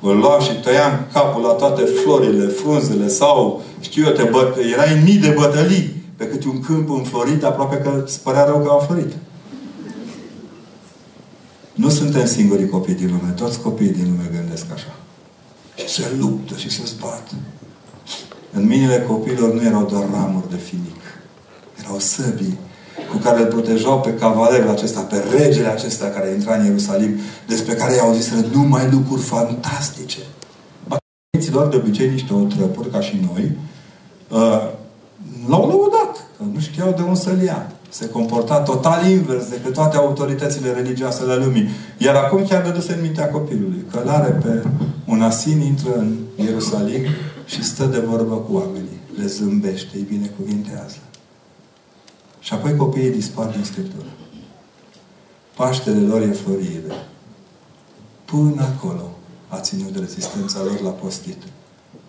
Îl 0.00 0.16
luam 0.16 0.40
și 0.40 0.52
tăiam 0.52 1.06
capul 1.12 1.42
la 1.42 1.52
toate 1.52 1.82
florile, 1.82 2.46
frunzele 2.46 3.08
sau, 3.08 3.62
știu 3.80 4.04
eu, 4.04 4.12
te 4.12 4.22
băt... 4.22 4.56
erai 4.72 5.02
mii 5.04 5.16
de 5.16 5.28
bătălii 5.28 6.02
pe 6.16 6.26
cât 6.26 6.44
un 6.44 6.60
câmp 6.60 6.90
înflorit, 6.90 7.44
aproape 7.44 7.76
că 7.76 8.02
îți 8.04 8.20
părea 8.20 8.44
rău 8.44 8.60
că 8.60 8.68
au 8.68 8.78
florit. 8.78 9.12
Nu 11.74 11.88
suntem 11.88 12.26
singurii 12.26 12.68
copii 12.68 12.94
din 12.94 13.06
lume. 13.06 13.32
Toți 13.36 13.60
copiii 13.60 13.92
din 13.92 14.04
lume 14.04 14.30
gândesc 14.36 14.64
așa. 14.74 14.94
Și 15.74 15.88
se 15.88 16.02
luptă 16.18 16.56
și 16.56 16.70
se 16.70 16.82
zbat. 16.84 17.28
în 18.52 18.66
minile 18.66 19.04
copiilor 19.08 19.52
nu 19.52 19.62
erau 19.62 19.86
doar 19.90 20.04
ramuri 20.12 20.50
de 20.50 20.56
finic. 20.56 21.00
Erau 21.80 21.98
săbii 21.98 22.58
cu 23.10 23.16
care 23.16 23.40
îl 23.40 23.46
protejau 23.46 24.00
pe 24.00 24.14
cavalerul 24.14 24.70
acesta, 24.70 25.00
pe 25.00 25.24
regele 25.36 25.68
acesta 25.68 26.06
care 26.06 26.30
intra 26.30 26.54
în 26.54 26.64
Ierusalim, 26.64 27.18
despre 27.46 27.74
care 27.74 27.94
i-au 27.94 28.14
zis 28.14 28.30
numai 28.52 28.90
lucruri 28.90 29.22
fantastice. 29.22 30.18
Băieților, 31.38 31.68
de 31.68 31.76
obicei, 31.76 32.10
niște 32.10 32.34
otrăpuri, 32.34 32.90
ca 32.90 33.00
și 33.00 33.20
noi, 33.32 33.50
uh, 34.28 34.70
l-au 35.48 35.66
lăudat, 35.66 36.26
că 36.36 36.42
nu 36.52 36.60
știau 36.60 36.92
de 36.96 37.02
unde 37.02 37.18
să-l 37.18 37.42
ia. 37.42 37.72
Se 37.88 38.08
comporta 38.08 38.60
total 38.60 39.06
invers 39.06 39.48
decât 39.48 39.72
toate 39.72 39.96
autoritățile 39.96 40.72
religioase 40.72 41.22
ale 41.22 41.44
lumii. 41.44 41.68
Iar 41.98 42.14
acum 42.14 42.46
chiar 42.46 42.62
dăduse 42.62 42.92
în 42.92 43.00
mintea 43.00 43.28
copilului. 43.28 43.84
Călare 43.90 44.30
pe 44.30 44.66
un 45.04 45.22
asin, 45.22 45.60
intră 45.60 45.94
în 45.96 46.16
Ierusalim 46.36 47.02
și 47.46 47.64
stă 47.64 47.84
de 47.84 47.98
vorbă 47.98 48.34
cu 48.34 48.54
oamenii. 48.54 49.00
Le 49.18 49.26
zâmbește, 49.26 49.96
îi 49.96 50.06
binecuvintează. 50.08 50.96
Și 52.40 52.52
apoi 52.52 52.76
copiii 52.76 53.10
dispar 53.10 53.46
din 53.46 53.64
Scriptură. 53.64 54.08
Paștele 55.56 56.06
lor 56.06 56.22
e 56.22 56.26
florire. 56.26 57.06
Până 58.24 58.62
acolo 58.62 59.17
a 59.48 59.60
ținut 59.60 59.98
rezistența 59.98 60.58
lor 60.62 60.80
la 60.80 60.90
postit. 60.90 61.42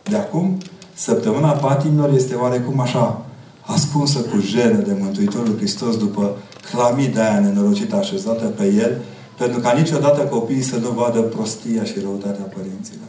De 0.03 0.15
acum, 0.15 0.57
săptămâna 0.93 1.51
patimilor 1.51 2.13
este 2.13 2.35
oarecum 2.35 2.79
așa, 2.79 3.25
ascunsă 3.61 4.19
cu 4.19 4.39
jenă 4.39 4.77
de 4.77 4.97
Mântuitorul 4.99 5.57
Hristos 5.57 5.97
după 5.97 6.35
clamida 6.71 7.29
aia 7.29 7.39
nenorocită 7.39 7.95
așezată 7.95 8.45
pe 8.45 8.65
el, 8.65 9.01
pentru 9.37 9.59
ca 9.59 9.71
niciodată 9.71 10.21
copiii 10.21 10.61
să 10.61 10.77
nu 10.77 10.89
vadă 10.89 11.21
prostia 11.21 11.83
și 11.83 11.99
răutatea 11.99 12.43
părinților. 12.43 13.07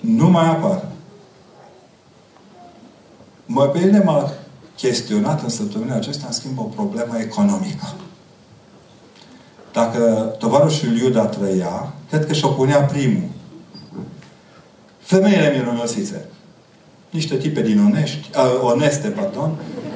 Nu 0.00 0.30
mai 0.30 0.46
apar. 0.46 0.84
Mă, 3.46 3.64
pe 3.64 3.78
mine 3.78 4.02
m-a 4.04 4.32
chestionat 4.76 5.42
în 5.42 5.48
săptămâna 5.48 5.94
acesta, 5.94 6.24
în 6.26 6.32
schimb, 6.32 6.58
o 6.58 6.62
problemă 6.62 7.18
economică. 7.18 7.94
Dacă 9.72 10.34
tovarășul 10.38 10.96
Iuda 10.96 11.24
trăia, 11.24 11.92
cred 12.08 12.26
că 12.26 12.32
și-o 12.32 12.48
punea 12.48 12.78
primul. 12.78 13.28
Femeile 14.98 15.52
mironosițe. 15.56 16.24
Niște 17.10 17.36
tipe 17.36 17.62
din 17.62 17.84
onești, 17.84 18.30
uh, 18.34 18.60
oneste, 18.62 19.08
pardon, 19.08 19.50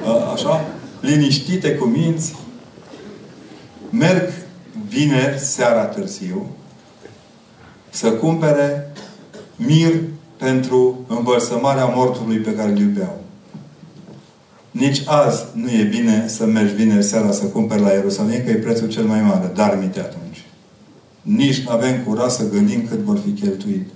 uh, 0.05 0.31
așa, 0.33 0.65
liniștite 1.01 1.75
cu 1.75 1.85
minți, 1.85 2.35
merg 3.89 4.31
vineri 4.87 5.39
seara 5.39 5.85
târziu 5.85 6.47
să 7.89 8.11
cumpere 8.11 8.91
mir 9.55 9.93
pentru 10.37 11.05
învărsămarea 11.07 11.85
mortului 11.85 12.37
pe 12.37 12.53
care 12.53 12.69
îl 12.69 12.77
iubeau. 12.77 13.21
Nici 14.71 15.01
azi 15.05 15.43
nu 15.53 15.69
e 15.69 15.83
bine 15.83 16.27
să 16.27 16.45
mergi 16.45 16.73
vineri 16.73 17.03
seara 17.03 17.31
să 17.31 17.45
cumperi 17.45 17.81
la 17.81 17.89
Ierusalim, 17.89 18.43
că 18.43 18.49
e 18.49 18.55
prețul 18.55 18.87
cel 18.87 19.03
mai 19.03 19.21
mare. 19.21 19.51
Dar 19.55 19.77
minte 19.79 19.99
atunci. 19.99 20.22
Nici 21.23 21.63
nu 21.63 21.71
avem 21.71 22.03
curaj 22.03 22.31
să 22.31 22.49
gândim 22.49 22.87
cât 22.87 22.99
vor 22.99 23.17
fi 23.17 23.41
cheltuit. 23.41 23.89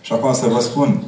Și 0.00 0.12
acum 0.12 0.34
să 0.34 0.46
vă 0.46 0.60
spun, 0.60 1.02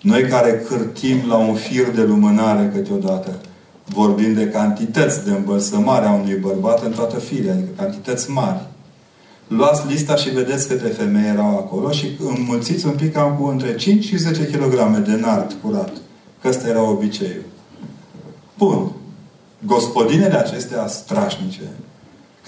noi 0.00 0.22
care 0.22 0.64
cârtim 0.68 1.18
la 1.28 1.36
un 1.36 1.54
fir 1.54 1.90
de 1.94 2.02
lumânare 2.02 2.70
câteodată, 2.74 3.40
vorbim 3.84 4.34
de 4.34 4.48
cantități 4.48 5.24
de 5.24 5.30
îmbălsămare 5.30 6.06
a 6.06 6.12
unui 6.12 6.34
bărbat 6.34 6.82
în 6.84 6.92
toată 6.92 7.18
firea, 7.18 7.52
adică 7.52 7.68
cantități 7.76 8.30
mari. 8.30 8.60
Luați 9.48 9.86
lista 9.86 10.16
și 10.16 10.30
vedeți 10.30 10.68
câte 10.68 10.88
femei 10.88 11.28
erau 11.28 11.56
acolo 11.56 11.90
și 11.90 12.06
înmulțiți 12.18 12.86
un 12.86 12.92
pic 12.92 13.12
cam 13.12 13.36
cu 13.36 13.46
între 13.46 13.74
5 13.74 14.04
și 14.04 14.16
10 14.16 14.44
kg 14.44 14.96
de 14.96 15.16
nard 15.20 15.56
curat. 15.62 15.92
Că 16.40 16.48
ăsta 16.48 16.68
era 16.68 16.82
obiceiul. 16.82 17.44
Bun. 18.58 18.92
Gospodinele 19.66 20.38
acestea 20.38 20.86
strașnice, 20.86 21.60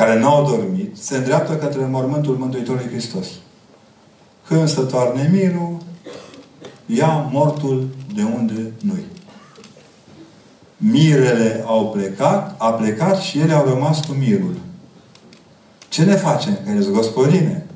care 0.01 0.19
n-au 0.19 0.45
dormit, 0.45 0.97
se 0.97 1.17
îndreaptă 1.17 1.57
către 1.57 1.87
mormântul 1.91 2.37
Mântuitorului 2.37 2.89
Hristos. 2.91 3.27
Când 4.47 4.69
se 4.69 4.81
toarne 4.81 5.31
mirul, 5.33 5.77
ia 6.87 7.29
mortul 7.33 7.89
de 8.15 8.23
unde 8.23 8.73
nu-i. 8.81 9.05
Mirele 10.77 11.65
au 11.67 11.91
plecat, 11.91 12.55
a 12.59 12.71
plecat 12.71 13.19
și 13.19 13.39
ele 13.39 13.53
au 13.53 13.65
rămas 13.69 14.07
cu 14.07 14.13
mirul. 14.13 14.55
Ce 15.89 16.05
ne 16.05 16.15
facem? 16.15 16.59
Că 16.65 16.71
ești 16.71 16.91
gospodine. 16.91 17.67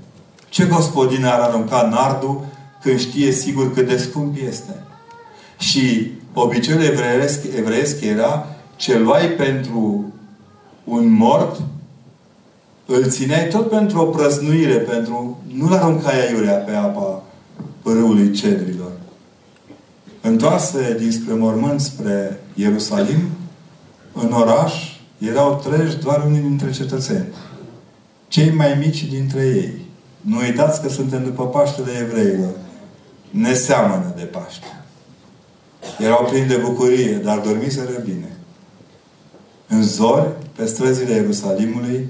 Ce 0.49 0.66
gospodine 0.66 1.27
ar 1.27 1.41
arunca 1.41 1.89
nardul 1.89 2.47
când 2.83 2.99
știe 2.99 3.33
sigur 3.33 3.72
cât 3.72 3.89
de 3.89 3.97
scump 3.97 4.37
este? 4.49 4.83
Și 5.59 6.12
obiceiul 6.33 6.83
evreiesc, 6.83 7.45
evreiesc 7.57 8.01
era 8.01 8.47
ce 8.77 8.99
luai 8.99 9.27
pentru 9.27 10.12
un 10.85 11.09
mort, 11.09 11.61
îl 12.87 13.11
țineai 13.11 13.49
tot 13.49 13.68
pentru 13.68 14.01
o 14.01 14.05
prăznuire, 14.05 14.76
pentru... 14.76 15.43
Nu-l 15.57 15.72
aruncai 15.72 16.26
aiurea 16.26 16.55
pe 16.55 16.72
apa 16.72 17.22
râului 17.82 18.30
cedrilor. 18.30 18.91
Întoarse 20.20 20.97
dinspre 20.99 21.35
mormânt 21.35 21.80
spre 21.80 22.41
Ierusalim, 22.55 23.20
în 24.12 24.32
oraș 24.32 24.74
erau 25.18 25.62
treji 25.64 25.99
doar 25.99 26.24
unii 26.26 26.41
dintre 26.41 26.70
cetățeni. 26.70 27.26
Cei 28.28 28.51
mai 28.51 28.76
mici 28.78 29.05
dintre 29.05 29.41
ei. 29.41 29.72
Nu 30.20 30.39
uitați 30.39 30.82
că 30.82 30.89
suntem 30.89 31.24
după 31.24 31.47
Paștele 31.47 31.91
evreilor. 32.01 32.51
Ne 33.30 33.55
seamănă 33.55 34.12
de 34.16 34.22
Paște. 34.22 34.85
Erau 35.99 36.26
plini 36.30 36.47
de 36.47 36.57
bucurie, 36.57 37.14
dar 37.14 37.39
dormiseră 37.39 38.03
bine. 38.05 38.37
În 39.68 39.82
zori, 39.82 40.28
pe 40.57 40.66
străzile 40.66 41.14
Ierusalimului, 41.14 42.09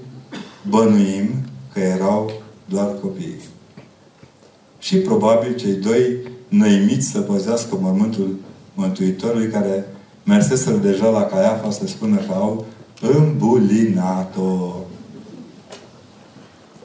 bănuim 0.68 1.28
că 1.72 1.80
erau 1.80 2.32
doar 2.64 2.88
copii. 3.00 3.40
Și 4.78 4.96
probabil 4.96 5.54
cei 5.54 5.72
doi 5.72 6.18
năimiți 6.48 7.10
să 7.10 7.20
păzească 7.20 7.78
mormântul 7.80 8.36
Mântuitorului 8.74 9.48
care 9.48 9.86
merseseră 10.24 10.76
deja 10.76 11.08
la 11.08 11.22
Caiafa 11.22 11.70
să 11.70 11.86
spună 11.86 12.16
că 12.16 12.32
au 12.32 12.64
îmbulinat-o. 13.00 14.74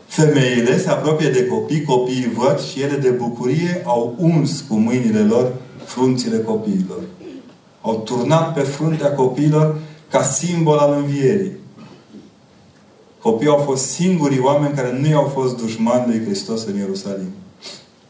Femeile 0.08 0.80
se 0.80 0.90
apropie 0.90 1.30
de 1.30 1.46
copii, 1.46 1.84
copiii 1.84 2.32
văd 2.36 2.60
și 2.60 2.82
ele 2.82 2.96
de 2.96 3.10
bucurie 3.10 3.82
au 3.86 4.16
uns 4.18 4.62
cu 4.62 4.76
mâinile 4.76 5.20
lor 5.20 5.54
frunțile 5.86 6.38
copiilor. 6.38 7.02
Au 7.82 7.96
turnat 7.98 8.54
pe 8.54 8.60
fruntea 8.60 9.14
copiilor 9.14 9.80
ca 10.10 10.24
simbol 10.24 10.78
al 10.78 10.94
învierii. 10.94 11.59
Copiii 13.22 13.50
au 13.50 13.58
fost 13.58 13.86
singurii 13.86 14.40
oameni 14.40 14.76
care 14.76 14.98
nu 15.00 15.08
i-au 15.08 15.32
fost 15.34 15.58
dușmani 15.58 16.06
lui 16.08 16.26
Hristos 16.26 16.66
în 16.66 16.78
Ierusalim. 16.78 17.34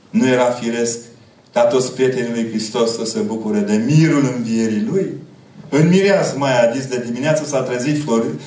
Nu 0.10 0.28
era 0.28 0.46
firesc 0.46 0.98
ca 1.54 1.66
toți 1.66 1.94
prietenii 1.94 2.32
lui 2.32 2.50
Hristos 2.50 2.96
să 2.96 3.06
se 3.06 3.20
bucure 3.20 3.60
de 3.60 3.84
mirul 3.88 4.34
învierii 4.36 4.88
lui. 4.92 5.14
În 5.70 5.88
mireas 5.88 6.34
mai 6.38 6.68
a 6.68 6.72
zis 6.72 6.86
de 6.86 7.04
dimineață 7.06 7.46
s-a 7.46 7.62
trezit, 7.62 8.04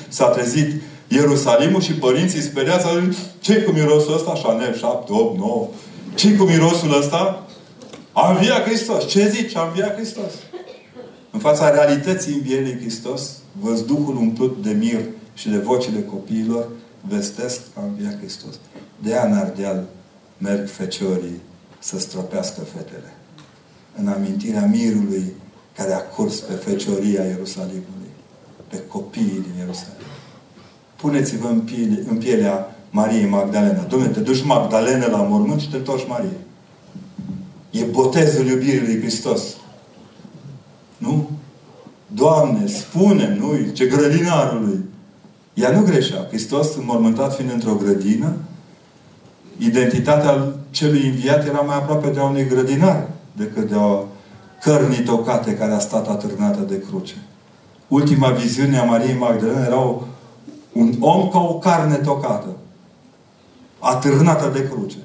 s-a 0.08 0.26
trezit 0.26 0.82
Ierusalimul 1.08 1.80
și 1.80 1.92
părinții 1.92 2.40
speriați 2.40 2.86
ce 3.40 3.62
cu 3.62 3.72
mirosul 3.72 4.14
ăsta? 4.14 4.40
Chanel 4.42 4.74
7, 4.74 5.12
8, 5.12 5.38
9. 5.38 5.68
ce 6.14 6.36
cu 6.36 6.44
mirosul 6.44 6.98
ăsta? 6.98 7.46
A 8.12 8.32
înviat 8.32 8.64
Hristos. 8.64 9.06
Ce 9.06 9.28
zici? 9.28 9.56
A 9.56 9.66
înviat 9.66 9.94
Hristos. 9.94 10.32
În 11.30 11.40
fața 11.40 11.70
realității 11.70 12.34
învierii 12.34 12.78
Hristos, 12.80 13.30
văzduhul 13.60 14.16
umplut 14.16 14.62
de 14.62 14.70
mir 14.70 15.00
și 15.34 15.48
de 15.48 15.58
vocile 15.58 16.02
copiilor 16.02 16.68
vestesc 17.08 17.60
că 17.74 17.80
a 17.80 17.84
înviat 17.84 18.18
Hristos. 18.18 18.54
De 19.02 19.12
aia 19.12 19.26
în 19.26 19.32
Ardeal 19.32 19.84
merg 20.38 20.68
feciorii 20.68 21.40
să 21.78 21.98
stropească 21.98 22.60
fetele. 22.60 23.14
În 23.96 24.08
amintirea 24.08 24.66
mirului 24.66 25.32
care 25.76 25.92
a 25.92 26.00
curs 26.00 26.40
pe 26.40 26.52
fecioria 26.52 27.22
Ierusalimului. 27.24 28.10
Pe 28.68 28.82
copiii 28.88 29.46
din 29.46 29.54
Ierusalim. 29.58 30.06
Puneți-vă 30.96 31.48
în, 31.48 31.60
piele, 31.60 32.04
în 32.08 32.16
pielea 32.16 32.76
Mariei 32.90 33.28
Magdalena. 33.28 33.86
Dom'le, 33.86 34.12
te 34.12 34.20
duci 34.20 34.44
Magdalena 34.44 35.06
la 35.06 35.22
mormânt 35.22 35.60
și 35.60 35.70
te 35.70 35.76
întorci 35.76 36.06
Marie. 36.08 36.40
E 37.70 37.84
botezul 37.84 38.46
iubirii 38.46 38.80
lui 38.80 39.00
Hristos. 39.00 39.42
Nu? 40.98 41.30
Doamne, 42.06 42.66
spune, 42.66 43.36
nu 43.38 43.70
ce 43.72 43.86
grădinarului. 43.86 44.84
Ea 45.54 45.70
nu 45.70 45.82
greșea. 45.82 46.26
Hristos, 46.28 46.76
înmormântat 46.76 47.34
fiind 47.34 47.52
într-o 47.52 47.74
grădină, 47.74 48.34
identitatea 49.58 50.54
celui 50.70 51.08
înviat 51.08 51.46
era 51.46 51.60
mai 51.60 51.76
aproape 51.76 52.08
de 52.08 52.20
a 52.20 52.24
unui 52.24 52.46
grădinar 52.46 53.08
decât 53.32 53.68
de 53.68 53.74
o 53.74 54.04
cărni 54.62 55.02
tocate 55.04 55.54
care 55.54 55.72
a 55.72 55.78
stat 55.78 56.08
atârnată 56.08 56.60
de 56.60 56.80
cruce. 56.80 57.14
Ultima 57.88 58.30
viziune 58.30 58.78
a 58.78 58.84
Mariei 58.84 59.18
Magdalene 59.18 59.64
era 59.66 59.76
un 60.72 60.94
om 61.00 61.28
ca 61.28 61.38
o 61.38 61.58
carne 61.58 61.94
tocată, 61.94 62.56
atârnată 63.78 64.50
de 64.52 64.68
cruce. 64.68 64.96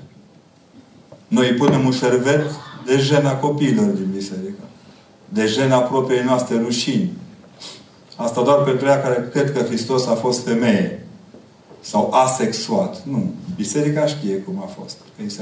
Noi 1.27 1.47
punem 1.47 1.85
un 1.85 1.91
șervet 1.91 2.51
de 2.85 2.97
jena 2.97 3.35
copiilor 3.35 3.85
din 3.85 4.07
biserică. 4.13 4.63
De 5.29 5.45
jena 5.45 5.77
propriei 5.77 6.23
noastre 6.23 6.61
rușini. 6.63 7.11
Asta 8.17 8.41
doar 8.41 8.63
pentru 8.63 8.85
ea 8.85 9.01
care 9.01 9.29
cred 9.31 9.53
că 9.53 9.63
Hristos 9.63 10.07
a 10.07 10.13
fost 10.13 10.45
femeie. 10.45 11.07
Sau 11.79 12.11
asexuat. 12.13 13.03
Nu. 13.03 13.31
Biserica 13.55 14.05
știe 14.05 14.35
cum 14.35 14.61
a 14.61 14.69
fost. 14.81 14.97
Că 15.15 15.21
îi 15.21 15.29
se 15.29 15.41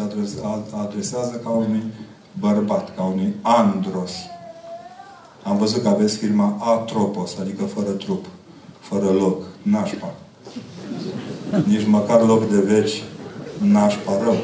adresează 0.82 1.42
ca 1.44 1.50
unui 1.50 1.84
bărbat, 2.40 2.96
ca 2.96 3.04
unui 3.04 3.36
andros. 3.42 4.12
Am 5.44 5.58
văzut 5.58 5.82
că 5.82 5.88
aveți 5.88 6.18
firma 6.18 6.58
Atropos, 6.60 7.38
adică 7.40 7.64
fără 7.64 7.90
trup, 7.90 8.26
fără 8.80 9.06
loc, 9.06 9.44
nașpa. 9.62 10.14
Nici 11.66 11.88
măcar 11.88 12.26
loc 12.26 12.50
de 12.50 12.60
veci, 12.60 13.04
nașpa 13.62 14.12
rău. 14.24 14.36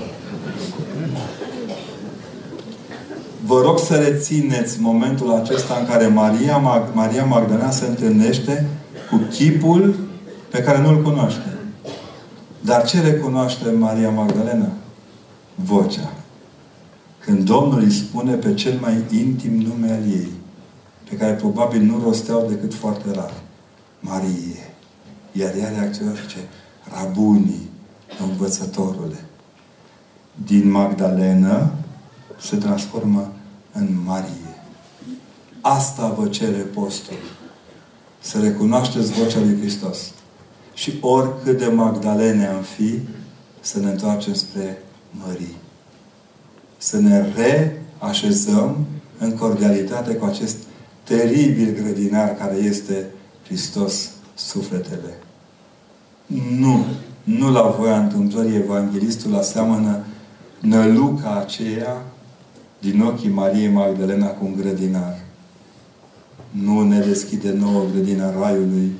Vă 3.45 3.61
rog 3.61 3.79
să 3.79 3.95
rețineți 3.95 4.81
momentul 4.81 5.33
acesta 5.33 5.75
în 5.79 5.85
care 5.85 6.07
Maria, 6.07 6.57
Mag 6.57 6.83
Maria 6.93 7.25
Magdalena 7.25 7.71
se 7.71 7.85
întâlnește 7.85 8.67
cu 9.09 9.15
chipul 9.29 9.95
pe 10.49 10.63
care 10.63 10.81
nu-l 10.81 11.01
cunoaște. 11.01 11.57
Dar 12.61 12.85
ce 12.85 13.01
recunoaște 13.01 13.71
Maria 13.71 14.09
Magdalena? 14.09 14.67
Vocea. 15.55 16.13
Când 17.19 17.43
Domnul 17.43 17.79
îi 17.79 17.91
spune 17.91 18.33
pe 18.33 18.53
cel 18.53 18.77
mai 18.81 19.03
intim 19.11 19.51
nume 19.51 19.91
al 19.91 20.11
ei, 20.11 20.29
pe 21.09 21.15
care 21.15 21.31
probabil 21.31 21.81
nu 21.81 22.01
rosteau 22.03 22.45
decât 22.49 22.73
foarte 22.73 23.05
rar. 23.13 23.33
Marie. 23.99 24.73
Iar 25.31 25.53
ea 25.59 25.69
reacționează 25.77 26.19
ce? 26.27 26.37
Rabunii, 26.93 27.69
învățătorule. 28.29 29.25
Din 30.45 30.71
Magdalena 30.71 31.71
se 32.41 32.55
transformă 32.55 33.33
în 33.71 33.87
Marie. 34.05 34.55
Asta 35.61 36.07
vă 36.17 36.27
cere 36.27 36.57
postul. 36.57 37.17
Să 38.19 38.39
recunoașteți 38.39 39.11
vocea 39.11 39.39
lui 39.39 39.57
Hristos. 39.59 39.97
Și 40.73 40.97
oricât 41.01 41.57
de 41.57 41.67
Magdalene 41.67 42.47
am 42.47 42.61
fi, 42.61 42.99
să 43.59 43.79
ne 43.79 43.89
întoarcem 43.89 44.33
spre 44.33 44.83
Mării. 45.25 45.55
Să 46.77 46.99
ne 46.99 47.25
reașezăm 47.35 48.85
în 49.17 49.37
cordialitate 49.37 50.13
cu 50.13 50.25
acest 50.25 50.55
teribil 51.03 51.83
grădinar 51.83 52.35
care 52.35 52.55
este 52.55 53.05
Hristos 53.43 54.09
sufletele. 54.35 55.17
Nu, 56.57 56.85
nu 57.23 57.51
la 57.51 57.61
voia 57.61 57.97
întâmplării 57.97 58.55
evanghelistul 58.55 59.35
aseamănă 59.35 60.03
năluca 60.59 61.39
aceea 61.39 62.01
din 62.81 63.01
ochii 63.01 63.29
Mariei 63.29 63.71
Magdalena 63.71 64.27
cu 64.27 64.45
un 64.45 64.55
grădinar. 64.55 65.19
Nu 66.51 66.81
ne 66.81 66.99
deschide 66.99 67.51
nouă 67.51 67.83
grădina 67.91 68.39
Raiului 68.39 68.91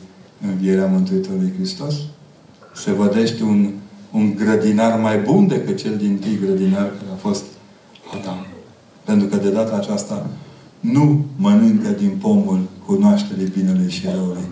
învierea 0.49 0.85
Mântuitorului 0.85 1.53
Hristos? 1.57 1.95
Se 2.75 2.91
vădește 2.91 3.43
un, 3.43 3.69
un 4.11 4.35
grădinar 4.35 4.99
mai 4.99 5.19
bun 5.19 5.47
decât 5.47 5.77
cel 5.77 5.97
din 5.97 6.17
tâi 6.17 6.39
grădinar 6.45 6.85
care 6.85 7.11
a 7.13 7.15
fost 7.15 7.43
Adam. 8.19 8.45
Pentru 9.03 9.27
că 9.27 9.35
de 9.35 9.49
data 9.49 9.75
aceasta 9.75 10.29
nu 10.79 11.25
mănâncă 11.35 11.89
din 11.89 12.17
pomul 12.21 12.67
cunoașterii 12.85 13.47
binelui 13.47 13.89
și 13.89 14.05
răului. 14.13 14.45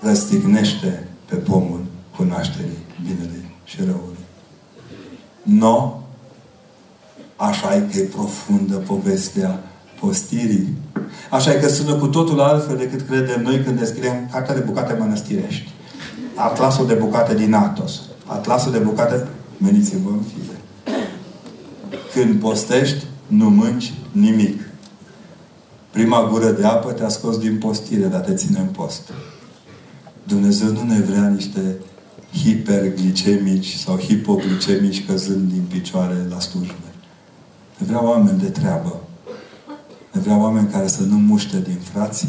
Răstignește 0.00 1.08
pe 1.28 1.36
pomul 1.36 1.84
cunoașterii 2.16 2.78
binelui 3.02 3.44
și 3.64 3.76
răului. 3.78 4.24
No, 5.42 6.00
așa 7.36 7.74
e 7.74 7.80
că 7.92 7.98
e 7.98 8.02
profundă 8.02 8.76
povestea 8.76 9.60
postirii. 10.00 10.76
Așa 11.30 11.52
e 11.52 11.60
că 11.60 11.68
sună 11.68 11.94
cu 11.94 12.06
totul 12.06 12.40
altfel 12.40 12.76
decât 12.76 13.00
credem 13.00 13.42
noi 13.42 13.60
când 13.60 13.78
descriem 13.78 14.28
cartea 14.32 14.54
de 14.54 14.60
bucate 14.60 14.96
mănăstirești. 14.98 15.70
Atlasul 16.34 16.86
de 16.86 16.94
bucate 16.94 17.34
din 17.34 17.54
Atos. 17.54 18.00
Atlasul 18.26 18.72
de 18.72 18.78
bucate, 18.78 19.26
meniți-vă 19.58 20.08
în 20.08 20.22
fire. 20.22 20.60
Când 22.12 22.40
postești, 22.40 23.04
nu 23.26 23.50
mânci 23.50 23.94
nimic. 24.12 24.60
Prima 25.90 26.28
gură 26.30 26.50
de 26.50 26.64
apă 26.64 26.92
te-a 26.92 27.08
scos 27.08 27.38
din 27.38 27.58
postire, 27.58 28.06
dar 28.06 28.20
te 28.20 28.34
ține 28.34 28.58
în 28.58 28.66
post. 28.66 29.12
Dumnezeu 30.22 30.68
nu 30.68 30.82
ne 30.82 31.00
vrea 31.00 31.28
niște 31.28 31.60
hiperglicemici 32.42 33.74
sau 33.74 33.98
hipoglicemici 33.98 35.06
căzând 35.06 35.52
din 35.52 35.62
picioare 35.68 36.26
la 36.30 36.40
slujbe. 36.40 36.85
Ne 37.78 37.86
vrea 37.86 38.04
oameni 38.04 38.38
de 38.38 38.48
treabă. 38.48 39.00
Ne 40.12 40.20
vrea 40.20 40.36
oameni 40.36 40.68
care 40.68 40.86
să 40.86 41.02
nu 41.02 41.16
muște 41.16 41.60
din 41.60 41.78
frați 41.92 42.26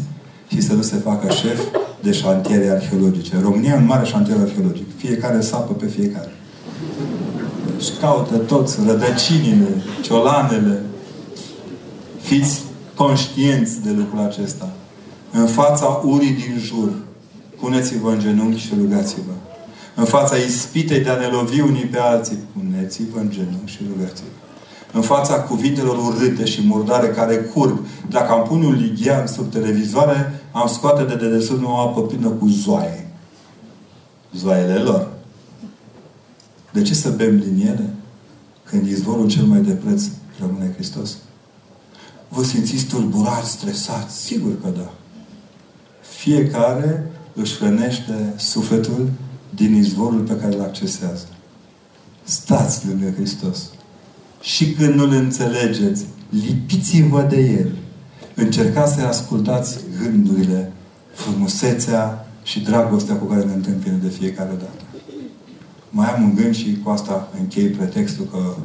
și 0.48 0.62
să 0.62 0.74
nu 0.74 0.82
se 0.82 0.96
facă 0.96 1.34
șef 1.34 1.62
de 2.02 2.12
șantiere 2.12 2.70
arheologice. 2.70 3.40
România 3.42 3.74
e 3.74 3.78
un 3.78 3.86
mare 3.86 4.06
șantier 4.06 4.38
arheologic. 4.40 4.86
Fiecare 4.98 5.42
sapă 5.42 5.74
pe 5.74 5.86
fiecare. 5.86 6.32
Și 7.80 7.90
caută 8.00 8.38
toți 8.38 8.78
rădăcinile, 8.86 9.68
ciolanele. 10.02 10.82
Fiți 12.22 12.62
conștienți 12.96 13.82
de 13.82 13.92
lucrul 13.92 14.20
acesta. 14.20 14.70
În 15.32 15.46
fața 15.46 15.86
urii 15.86 16.32
din 16.32 16.58
jur, 16.60 16.90
puneți-vă 17.60 18.12
în 18.12 18.20
genunchi 18.20 18.60
și 18.60 18.74
rugați-vă. 18.80 19.32
În 19.96 20.06
fața 20.06 20.36
ispitei 20.36 21.00
de 21.00 21.10
a 21.10 21.16
ne 21.16 21.26
lovi 21.26 21.60
unii 21.60 21.86
pe 21.86 21.98
alții, 22.00 22.38
puneți-vă 22.54 23.20
în 23.20 23.30
genunchi 23.30 23.72
și 23.72 23.80
rugați-vă. 23.94 24.37
În 24.94 25.02
fața 25.02 25.42
cuvintelor 25.42 25.98
urâte 25.98 26.46
și 26.46 26.68
murdare 26.68 27.08
care 27.08 27.36
curg. 27.36 27.80
Dacă 28.10 28.32
am 28.32 28.48
pune 28.48 28.66
un 28.66 28.74
lighean 28.74 29.28
sub 29.28 29.52
televizoare, 29.52 30.42
am 30.52 30.68
scoate 30.68 31.04
de 31.04 31.16
dedesubt 31.16 31.64
o 31.66 31.76
apă 31.76 32.02
plină 32.02 32.30
cu 32.30 32.48
zoaie. 32.48 33.12
Zoaiele 34.34 34.78
lor. 34.78 35.08
De 36.72 36.82
ce 36.82 36.94
să 36.94 37.10
bem 37.10 37.40
din 37.40 37.68
ele? 37.68 37.90
Când 38.64 38.88
izvorul 38.88 39.28
cel 39.28 39.44
mai 39.44 39.60
de 39.60 39.72
preț 39.72 40.04
rămâne 40.40 40.74
Hristos? 40.74 41.18
Vă 42.30 42.44
simțiți 42.44 42.86
tulburați, 42.86 43.52
stresați? 43.52 44.22
Sigur 44.22 44.62
că 44.62 44.70
da. 44.70 44.92
Fiecare 46.02 47.12
își 47.34 47.58
hrănește 47.58 48.34
sufletul 48.36 49.10
din 49.56 49.76
izvorul 49.76 50.20
pe 50.20 50.36
care 50.38 50.56
îl 50.56 50.62
accesează. 50.62 51.28
Stați 52.24 52.88
lângă 52.88 53.12
Hristos. 53.16 53.70
Și 54.54 54.72
când 54.72 54.94
nu-L 54.94 55.12
înțelegeți, 55.12 56.06
lipiți-vă 56.30 57.22
de 57.22 57.40
El. 57.40 57.72
Încercați 58.36 58.94
să 58.94 59.02
ascultați 59.02 59.78
gândurile, 60.02 60.72
frumusețea 61.14 62.28
și 62.44 62.60
dragostea 62.60 63.16
cu 63.16 63.26
care 63.26 63.44
ne 63.44 63.54
întâmpină 63.54 63.96
de 63.96 64.08
fiecare 64.10 64.50
dată. 64.50 64.82
Mai 65.90 66.14
am 66.14 66.24
un 66.24 66.36
gând 66.36 66.56
și 66.56 66.80
cu 66.84 66.90
asta 66.90 67.32
închei 67.40 67.68
pretextul 67.68 68.26
că 68.32 68.56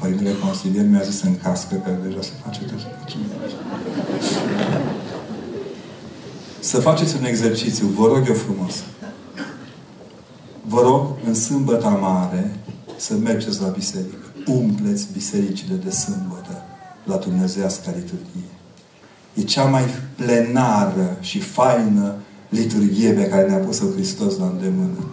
Părintele 0.00 0.30
Consilier 0.44 0.86
mi-a 0.86 1.02
zis 1.02 1.22
în 1.22 1.36
cască 1.42 1.74
că 1.74 1.90
deja 2.06 2.20
se 2.20 2.30
face 2.44 2.60
tot. 2.60 2.78
Să 6.60 6.80
faceți 6.80 7.16
un 7.16 7.24
exercițiu, 7.24 7.86
vă 7.86 8.06
rog 8.06 8.28
eu 8.28 8.34
frumos. 8.34 8.82
Vă 10.66 10.80
rog, 10.80 11.06
în 11.26 11.34
sâmbătă 11.34 11.98
mare, 12.00 12.56
să 12.96 13.14
mergeți 13.14 13.60
la 13.60 13.68
biserică. 13.68 14.21
Umpleți 14.46 15.06
bisericile 15.12 15.74
de 15.84 15.90
sâmbătă 15.90 16.64
la 17.04 17.16
Dumnezeiasca 17.16 17.90
liturghie. 17.96 18.50
E 19.34 19.42
cea 19.42 19.64
mai 19.64 19.82
plenară 20.16 21.16
și 21.20 21.40
faină 21.40 22.14
liturghie 22.48 23.10
pe 23.10 23.28
care 23.28 23.48
ne-a 23.48 23.58
pus-o 23.58 23.84
Hristos 23.94 24.38
la 24.38 24.46
îndemână 24.46 25.06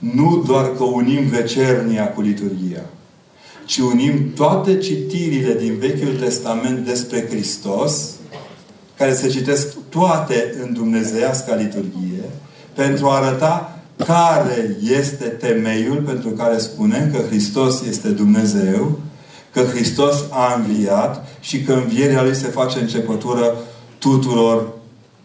nu 0.00 0.42
doar 0.46 0.72
că 0.76 0.84
unim 0.84 1.26
vecernia 1.26 2.12
cu 2.12 2.20
liturgia, 2.20 2.84
ci 3.64 3.78
unim 3.78 4.32
toate 4.34 4.78
citirile 4.78 5.54
din 5.54 5.76
Vechiul 5.78 6.14
Testament 6.14 6.86
despre 6.86 7.26
Hristos, 7.28 8.10
care 8.96 9.14
se 9.14 9.28
citesc 9.28 9.76
toate 9.88 10.54
în 10.62 10.72
Dumnezeiasca 10.72 11.54
liturghie, 11.54 12.24
pentru 12.74 13.06
a 13.06 13.16
arăta 13.16 13.79
care 14.06 14.76
este 14.98 15.24
temeiul 15.24 16.02
pentru 16.02 16.28
care 16.28 16.58
spunem 16.58 17.10
că 17.12 17.18
Hristos 17.28 17.82
este 17.82 18.08
Dumnezeu, 18.08 18.98
că 19.52 19.60
Hristos 19.60 20.24
a 20.30 20.54
înviat 20.54 21.28
și 21.40 21.62
că 21.62 21.72
învierea 21.72 22.22
Lui 22.22 22.34
se 22.34 22.46
face 22.46 22.78
începătură 22.78 23.54
tuturor 23.98 24.68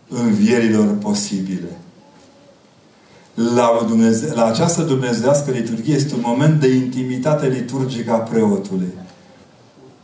învierilor 0.09 0.95
posibile 0.97 1.78
la, 3.36 3.86
Dumneze- 3.88 4.34
la 4.34 4.45
această 4.45 4.82
dumnezească 4.82 5.51
liturghie 5.51 5.95
este 5.95 6.13
un 6.13 6.23
moment 6.26 6.59
de 6.59 6.67
intimitate 6.67 7.47
liturgică 7.47 8.11
a 8.11 8.17
preotului. 8.17 8.93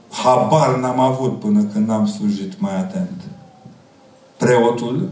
Habar 0.10 0.80
n-am 0.80 1.00
avut 1.00 1.40
până 1.40 1.64
când 1.74 1.88
n-am 1.88 2.08
slujit 2.08 2.60
mai 2.60 2.78
atent. 2.78 3.22
Preotul 4.38 5.10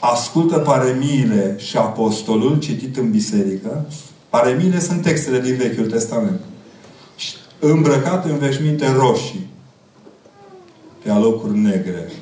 ascultă 0.00 0.58
paremiile 0.58 1.54
și 1.58 1.76
apostolul 1.76 2.58
citit 2.58 2.96
în 2.96 3.10
biserică. 3.10 3.86
Paremiile 4.28 4.80
sunt 4.80 5.02
textele 5.02 5.40
din 5.40 5.56
Vechiul 5.56 5.90
Testament. 5.90 6.40
Îmbrăcat 7.58 8.24
în 8.24 8.38
veșminte 8.38 8.92
roșii. 8.92 9.48
pe 11.02 11.10
alocuri 11.10 11.58
negre. 11.58 12.12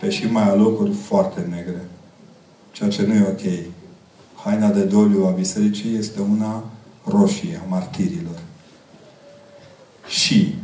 Pe 0.00 0.10
și 0.10 0.26
mai 0.26 0.48
alocuri 0.48 0.92
foarte 0.92 1.40
negre. 1.40 1.88
Ceea 2.72 2.90
ce 2.90 3.02
nu 3.06 3.14
e 3.14 3.26
ok. 3.28 3.64
Haina 4.44 4.68
de 4.68 4.82
doliu 4.82 5.26
a 5.26 5.30
bisericii 5.30 5.96
este 5.96 6.20
una 6.20 6.64
roșie, 7.04 7.60
a 7.64 7.68
martirilor. 7.68 8.38
Și 10.06 10.54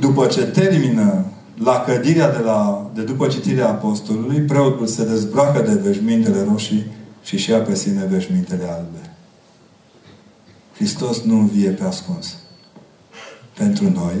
după 0.00 0.26
ce 0.26 0.42
termină 0.42 1.31
la 1.54 1.84
cădirea 1.86 2.30
de, 2.30 2.38
la, 2.38 2.90
de 2.94 3.02
după 3.02 3.26
citirea 3.26 3.68
apostolului, 3.68 4.40
preotul 4.40 4.86
se 4.86 5.04
dezbracă 5.04 5.62
de 5.62 5.74
veșmintele 5.74 6.46
roșii 6.50 6.86
și 7.22 7.36
și 7.36 7.50
ia 7.50 7.58
pe 7.58 7.74
sine 7.74 8.06
veșmintele 8.10 8.64
albe. 8.64 9.14
Hristos 10.74 11.22
nu 11.22 11.38
învie 11.38 11.70
pe 11.70 11.84
ascuns. 11.84 12.36
Pentru 13.58 13.90
noi, 13.90 14.14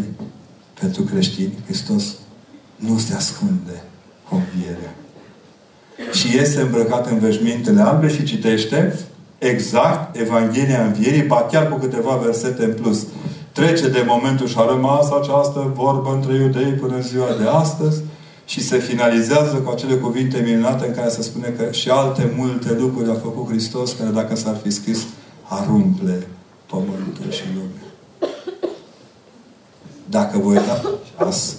pentru 0.80 1.02
creștini, 1.02 1.58
Hristos 1.64 2.04
nu 2.76 2.98
se 2.98 3.14
ascunde 3.14 3.82
cu 4.28 4.34
învierea. 4.34 4.94
Și 6.12 6.38
este 6.38 6.60
îmbrăcat 6.60 7.10
în 7.10 7.18
veșmintele 7.18 7.80
albe 7.80 8.08
și 8.08 8.24
citește 8.24 8.98
exact 9.38 10.16
Evanghelia 10.16 10.84
Învierii, 10.84 11.22
ba 11.22 11.46
chiar 11.50 11.68
cu 11.68 11.78
câteva 11.78 12.16
versete 12.16 12.64
în 12.64 12.72
plus. 12.72 13.06
Trece 13.52 13.88
de 13.88 14.04
momentul 14.06 14.46
și 14.46 14.56
a 14.58 14.64
rămas 14.64 15.10
această 15.10 15.72
vorbă 15.74 16.12
între 16.14 16.34
iudei 16.34 16.72
până 16.72 16.94
în 16.94 17.02
ziua 17.02 17.26
de 17.40 17.48
astăzi 17.48 18.02
și 18.44 18.60
se 18.60 18.78
finalizează 18.78 19.56
cu 19.56 19.70
acele 19.70 19.94
cuvinte 19.94 20.42
minunate 20.44 20.86
în 20.86 20.94
care 20.94 21.08
se 21.08 21.22
spune 21.22 21.48
că 21.48 21.72
și 21.72 21.88
alte 21.88 22.32
multe 22.36 22.76
lucruri 22.78 23.10
a 23.10 23.14
făcut 23.14 23.48
Hristos 23.48 23.92
care 23.92 24.10
dacă 24.10 24.36
s-ar 24.36 24.56
fi 24.62 24.70
scris 24.70 25.04
ar 25.42 25.68
umple 25.68 26.26
pământul 26.66 27.30
și 27.30 27.42
lumea. 27.54 27.92
Dacă 30.06 30.38
voi 30.38 30.54
da 30.54 30.82
as, 31.26 31.56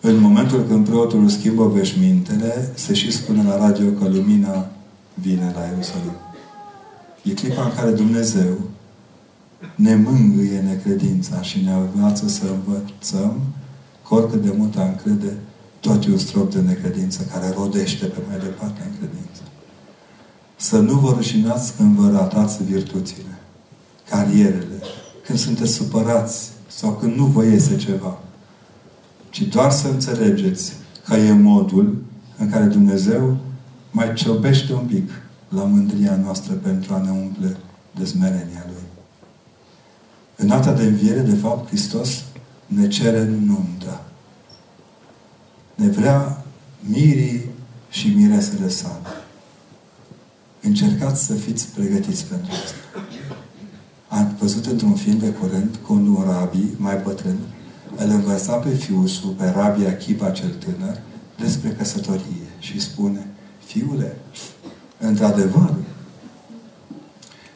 în 0.00 0.16
momentul 0.20 0.64
când 0.68 0.88
preotul 0.88 1.28
schimbă 1.28 1.68
veșmintele, 1.68 2.72
se 2.74 2.94
și 2.94 3.12
spune 3.12 3.42
la 3.48 3.56
radio 3.56 3.86
că 3.90 4.08
lumina 4.08 4.66
vine 5.14 5.52
la 5.54 5.64
Ierusalim. 5.64 6.16
E 7.22 7.32
clipa 7.32 7.62
în 7.62 7.74
care 7.76 7.90
Dumnezeu 7.90 8.58
ne 9.74 9.94
mângâie 9.94 10.60
necredința 10.60 11.42
și 11.42 11.60
ne 11.60 11.72
învață 11.72 12.28
să 12.28 12.42
învățăm 12.44 13.40
că 14.08 14.14
oricât 14.14 14.42
de 14.42 14.54
mult 14.56 14.76
am 14.76 15.00
crede, 15.02 15.36
tot 15.80 16.04
e 16.04 16.10
un 16.10 16.18
strop 16.18 16.52
de 16.52 16.60
necredință 16.60 17.22
care 17.32 17.54
rodește 17.56 18.06
pe 18.06 18.18
mai 18.28 18.38
departe 18.38 18.80
în 18.84 18.96
credință. 18.98 19.42
Să 20.56 20.78
nu 20.78 20.98
vă 20.98 21.12
rușinați 21.16 21.76
când 21.76 21.96
vă 21.96 22.10
ratați 22.10 22.64
virtuțile, 22.64 23.38
carierele, 24.10 24.82
când 25.24 25.38
sunteți 25.38 25.72
supărați 25.72 26.50
sau 26.66 26.92
când 26.92 27.16
nu 27.16 27.24
vă 27.24 27.44
iese 27.44 27.76
ceva. 27.76 28.18
Ci 29.30 29.42
doar 29.42 29.70
să 29.70 29.88
înțelegeți 29.88 30.72
că 31.04 31.14
e 31.14 31.32
modul 31.32 32.02
în 32.38 32.50
care 32.50 32.64
Dumnezeu 32.64 33.36
mai 33.90 34.12
ciobește 34.14 34.72
un 34.72 34.84
pic 34.86 35.10
la 35.48 35.62
mândria 35.62 36.16
noastră 36.16 36.54
pentru 36.54 36.94
a 36.94 37.00
ne 37.00 37.10
umple 37.10 37.56
de 37.98 38.04
smerenia 38.04 38.66
Lui. 38.66 38.91
În 40.42 40.48
data 40.48 40.72
de 40.72 40.82
înviere, 40.82 41.20
de 41.20 41.34
fapt, 41.34 41.68
Hristos 41.68 42.24
ne 42.66 42.88
cere 42.88 43.24
nuntă. 43.24 44.02
Ne 45.74 45.88
vrea 45.88 46.44
mirii 46.80 47.44
și 47.90 48.08
miresele 48.08 48.68
sale. 48.68 49.06
Încercați 50.60 51.24
să 51.24 51.34
fiți 51.34 51.66
pregătiți 51.66 52.24
pentru 52.24 52.50
asta. 52.50 52.74
Am 54.08 54.36
văzut 54.38 54.66
într-un 54.66 54.94
film 54.94 55.18
de 55.18 55.28
curând 55.28 55.78
cu 55.86 55.92
un 55.92 56.24
rabi 56.26 56.66
mai 56.76 57.00
bătrân 57.04 57.36
îl 57.96 58.10
învăța 58.10 58.56
pe 58.56 58.68
fiul 58.68 59.06
său, 59.06 59.30
pe 59.30 59.48
rabia 59.48 59.88
Achipa 59.88 60.30
cel 60.30 60.54
tânăr, 60.54 61.00
despre 61.38 61.70
căsătorie 61.70 62.48
și 62.58 62.80
spune, 62.80 63.26
fiule, 63.64 64.16
într-adevăr, 64.98 65.74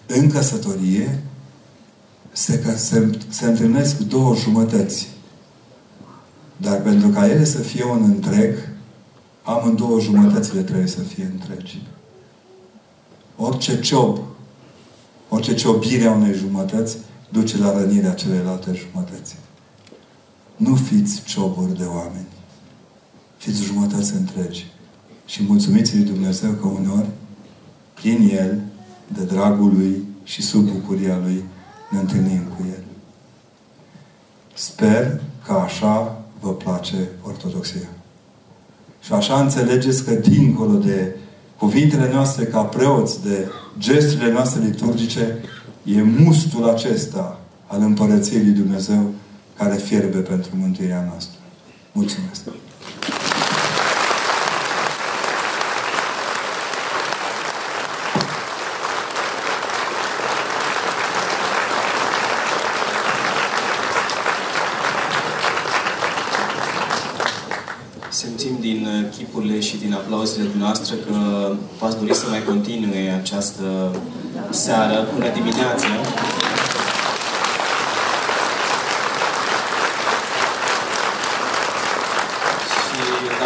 în 0.07 0.30
căsătorie 0.30 1.22
se, 2.37 2.76
se, 2.76 3.18
se 3.28 3.47
întâlnesc 3.47 3.99
două 3.99 4.34
jumătăți. 4.34 5.09
Dar 6.57 6.80
pentru 6.82 7.09
ca 7.09 7.28
ele 7.28 7.45
să 7.45 7.59
fie 7.59 7.84
un 7.84 8.03
întreg, 8.03 8.68
amândouă 9.43 10.01
jumătățile 10.01 10.61
trebuie 10.61 10.87
să 10.87 11.01
fie 11.01 11.30
întregi. 11.32 11.82
Orice 13.37 13.80
ciob, 13.80 14.18
orice 15.28 15.55
ciobire 15.55 16.07
a 16.07 16.12
unei 16.12 16.34
jumătăți 16.34 16.97
duce 17.28 17.59
la 17.59 17.80
rănirea 17.80 18.14
celelalte 18.14 18.72
jumătăți. 18.74 19.37
Nu 20.57 20.74
fiți 20.74 21.22
cioburi 21.22 21.78
de 21.78 21.84
oameni. 21.84 22.26
Fiți 23.37 23.62
jumătăți 23.62 24.14
întregi. 24.14 24.66
Și 25.26 25.43
mulțumiți 25.43 25.97
lui 25.97 26.05
Dumnezeu 26.05 26.51
că 26.51 26.66
uneori, 26.66 27.09
prin 27.95 28.28
El, 28.32 28.61
de 29.12 29.24
dragul 29.24 29.72
Lui 29.74 30.05
și 30.24 30.43
sub 30.43 30.70
bucuria 30.70 31.16
Lui, 31.16 31.45
ne 31.89 31.99
întâlnim 31.99 32.43
cu 32.57 32.66
El. 32.68 32.82
Sper 34.55 35.20
că 35.47 35.53
așa 35.53 36.22
vă 36.41 36.53
place 36.53 36.97
Ortodoxia. 37.22 37.89
Și 39.01 39.12
așa 39.12 39.41
înțelegeți 39.41 40.05
că 40.05 40.11
dincolo 40.11 40.72
de 40.72 41.16
cuvintele 41.59 42.11
noastre 42.12 42.45
ca 42.45 42.62
preoți, 42.62 43.22
de 43.22 43.49
gesturile 43.78 44.32
noastre 44.32 44.64
liturgice, 44.64 45.39
e 45.84 46.03
mustul 46.03 46.68
acesta 46.68 47.41
al 47.66 47.80
Împărăției 47.80 48.43
lui 48.45 48.53
Dumnezeu 48.53 49.12
care 49.57 49.74
fierbe 49.74 50.18
pentru 50.18 50.51
mântuirea 50.57 51.05
noastră. 51.09 51.39
Mulțumesc! 51.93 52.43
Simțim 68.11 68.57
din 68.61 68.87
uh, 68.87 69.11
chipurile 69.16 69.61
și 69.61 69.76
din 69.76 69.86
aplauzele 70.01 70.49
dumneavoastră 70.53 70.94
că 71.07 71.16
v-ați 71.78 71.99
dori 71.99 72.14
să 72.14 72.26
mai 72.30 72.42
continue 72.51 73.03
această 73.22 73.66
seară 74.51 74.97
până 75.12 75.26
dimineață. 75.38 75.86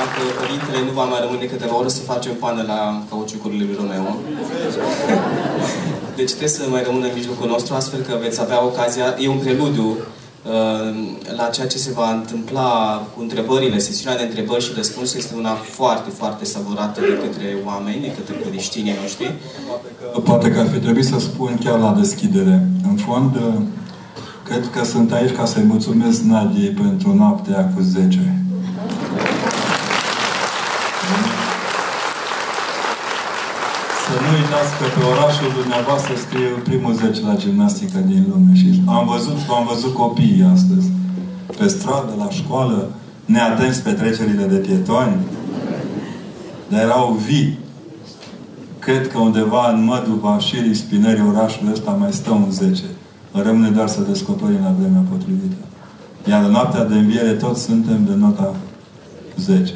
dacă 0.00 0.20
Părintele 0.40 0.84
nu 0.84 0.92
va 0.98 1.04
mai 1.04 1.20
rămâne 1.24 1.44
câteva 1.44 1.76
ore 1.76 1.88
să 1.88 2.00
facem 2.00 2.34
pană 2.34 2.62
la 2.66 3.02
cauciucurile 3.10 3.64
lui 3.64 3.76
Romeo. 3.80 4.16
Deci 6.16 6.28
trebuie 6.28 6.48
să 6.48 6.62
mai 6.70 6.82
rămână 6.82 7.06
în 7.06 7.12
mijlocul 7.14 7.48
nostru, 7.48 7.74
astfel 7.74 8.00
că 8.00 8.14
veți 8.20 8.40
avea 8.40 8.64
ocazia, 8.64 9.16
e 9.18 9.28
un 9.28 9.38
preludiu 9.38 9.88
uh, 9.88 10.19
la 11.36 11.48
ceea 11.52 11.66
ce 11.66 11.78
se 11.78 11.92
va 11.92 12.10
întâmpla 12.12 13.02
cu 13.14 13.20
întrebările, 13.20 13.78
sesiunea 13.78 14.18
de 14.18 14.24
întrebări 14.24 14.64
și 14.64 14.70
răspunsuri 14.76 15.18
este 15.18 15.34
una 15.36 15.54
foarte, 15.54 16.10
foarte 16.10 16.44
savurată 16.44 17.00
de 17.00 17.18
către 17.22 17.56
oameni, 17.64 18.00
de 18.00 18.14
către 18.16 18.34
creștinii 18.48 18.94
noștri. 19.00 19.34
Poate 20.24 20.50
că 20.50 20.58
ar 20.60 20.68
fi 20.68 20.78
trebuit 20.78 21.04
să 21.04 21.18
spun 21.18 21.58
chiar 21.64 21.78
la 21.78 21.92
deschidere. 21.98 22.68
În 22.88 22.96
fond, 22.96 23.34
uh, 23.34 23.54
cred 24.44 24.70
că 24.72 24.84
sunt 24.84 25.12
aici 25.12 25.34
ca 25.34 25.44
să-i 25.44 25.62
mulțumesc 25.62 26.20
Nadiei 26.20 26.70
pentru 26.70 27.14
noaptea 27.14 27.72
cu 27.74 27.82
10. 27.82 28.34
Să 34.10 34.18
nu 34.24 34.32
uitați 34.40 34.72
că 34.78 34.84
pe 34.96 35.02
orașul 35.14 35.50
dumneavoastră 35.60 36.12
scrie 36.24 36.48
primul 36.68 36.94
10 36.94 37.20
la 37.30 37.34
gimnastică 37.42 37.98
din 38.10 38.22
lume. 38.30 38.52
Și 38.60 38.68
am 38.96 39.04
văzut, 39.12 39.38
am 39.58 39.64
văzut 39.72 39.92
copiii 39.94 40.50
astăzi. 40.54 40.86
Pe 41.58 41.66
stradă, 41.66 42.12
la 42.18 42.28
școală, 42.30 42.78
neatenți 43.24 43.82
pe 43.82 43.92
trecerile 43.92 44.44
de 44.44 44.56
pietoni. 44.66 45.16
Dar 46.68 46.80
erau 46.80 47.18
vii. 47.26 47.58
Cred 48.78 49.08
că 49.08 49.18
undeva 49.18 49.70
în 49.72 49.84
mădul 49.84 50.18
Vașirii, 50.20 50.74
spinării 50.74 51.30
orașului 51.32 51.72
ăsta 51.72 51.90
mai 51.90 52.12
stă 52.12 52.30
un 52.30 52.50
10. 52.50 52.82
Rămâne 53.32 53.68
doar 53.68 53.88
să 53.88 54.00
descoperim 54.00 54.62
la 54.62 54.74
vremea 54.78 55.04
potrivită. 55.10 55.62
Iar 56.28 56.44
în 56.44 56.50
noaptea 56.50 56.84
de 56.84 56.94
înviere 56.94 57.32
toți 57.32 57.62
suntem 57.62 58.04
de 58.08 58.14
nota 58.14 58.54
10. 59.36 59.72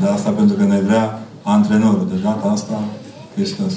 De 0.00 0.06
asta 0.06 0.30
pentru 0.30 0.56
că 0.56 0.64
ne 0.64 0.80
vrea 0.80 1.22
antrenorul. 1.42 2.06
De 2.10 2.18
data 2.22 2.48
asta 2.48 2.78
Hristos. 3.40 3.72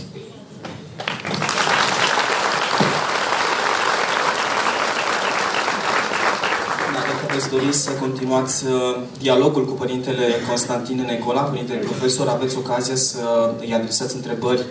Dacă 6.94 7.34
veți 7.34 7.50
dori 7.50 7.74
să 7.74 7.92
continuați 7.92 8.66
uh, 8.66 8.72
dialogul 9.20 9.66
cu 9.66 9.72
Părintele 9.72 10.26
Constantin 10.48 11.06
Necola, 11.08 11.42
Părintele 11.42 11.80
Profesor, 11.80 12.28
aveți 12.28 12.58
ocazia 12.58 12.96
să 12.96 13.54
îi 13.60 13.74
adresați 13.74 14.16
întrebări 14.16 14.66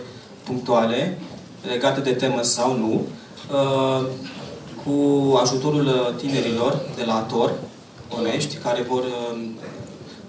punctuale 0.45 1.19
legate 1.69 2.01
de 2.01 2.13
temă 2.13 2.43
sau 2.43 2.77
nu, 2.77 3.01
uh, 3.53 4.07
cu 4.85 5.37
ajutorul 5.43 6.15
tinerilor 6.17 6.81
de 6.97 7.05
la 7.05 7.15
ATOR, 7.15 7.53
onești, 8.19 8.57
care 8.57 8.83
vor 8.89 9.05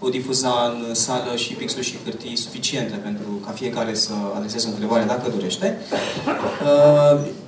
o 0.06 0.10
difuza 0.10 0.74
în 0.76 0.94
sală 0.94 1.36
și 1.36 1.54
pixuri 1.54 1.86
și 1.86 1.96
hârtii 2.04 2.38
suficiente 2.38 2.96
pentru 2.96 3.30
ca 3.46 3.52
fiecare 3.52 3.94
să 3.94 4.12
adreseze 4.36 4.68
o 4.68 4.72
întrebare 4.72 5.04
dacă 5.04 5.30
dorește. 5.36 5.78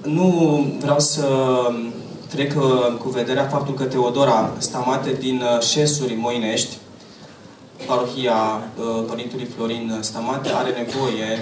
Nu 0.02 0.60
vreau 0.80 1.00
să 1.00 1.28
trec 2.30 2.54
cu 3.00 3.10
vederea 3.10 3.48
faptul 3.48 3.74
că 3.74 3.84
Teodora 3.84 4.54
Stamate 4.58 5.18
din 5.20 5.44
Șesuri 5.70 6.14
Moinești, 6.14 6.78
parohia 7.86 8.64
Părintului 9.08 9.48
Florin 9.56 9.98
Stamate, 10.00 10.50
are 10.50 10.70
nevoie 10.70 11.40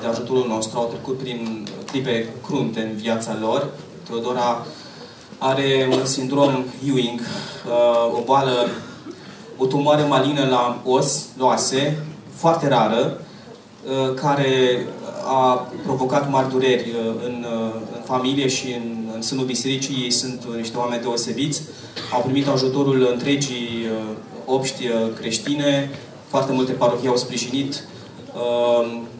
de 0.00 0.06
ajutorul 0.10 0.46
nostru. 0.48 0.78
Au 0.78 0.86
trecut 0.86 1.18
prin 1.18 1.68
clipe 1.90 2.28
crunte 2.46 2.80
în 2.80 2.96
viața 2.96 3.36
lor. 3.40 3.68
Teodora 4.08 4.66
are 5.38 5.88
un 5.90 6.04
sindrom 6.04 6.64
Ewing, 6.86 7.20
o 8.12 8.22
boală, 8.24 8.68
o 9.56 9.66
tumoare 9.66 10.02
malină 10.02 10.46
la 10.50 10.82
os, 10.84 11.24
la 11.38 11.44
oase, 11.44 11.98
foarte 12.34 12.68
rară, 12.68 13.20
care 14.14 14.86
a 15.26 15.68
provocat 15.84 16.30
mari 16.30 16.50
dureri 16.50 16.92
în, 17.26 17.46
în 17.94 18.02
familie 18.04 18.48
și 18.48 18.66
în, 18.72 19.08
în 19.14 19.22
sânul 19.22 19.44
bisericii. 19.44 20.02
Ei 20.02 20.10
sunt 20.10 20.44
niște 20.56 20.76
oameni 20.76 21.02
deosebiți. 21.02 21.62
Au 22.12 22.20
primit 22.20 22.48
ajutorul 22.48 23.08
întregii 23.12 23.86
obști 24.44 24.82
creștine. 25.20 25.90
Foarte 26.26 26.52
multe 26.52 26.72
parohii 26.72 27.08
au 27.08 27.16
sprijinit 27.16 27.84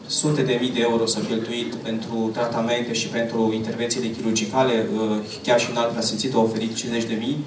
sute 0.07 0.41
de 0.41 0.57
mii 0.61 0.69
de 0.69 0.81
euro 0.81 1.05
s-au 1.05 1.21
cheltuit 1.27 1.75
pentru 1.75 2.29
tratamente 2.33 2.93
și 2.93 3.07
pentru 3.07 3.51
intervențiile 3.53 4.07
chirurgicale, 4.07 4.87
uh, 4.95 5.17
chiar 5.43 5.59
și 5.59 5.69
în 5.69 5.77
alt 5.77 5.89
preasfințit 5.89 6.33
au 6.33 6.43
oferit 6.43 6.75
50 6.75 7.03
de 7.03 7.15
mii. 7.19 7.37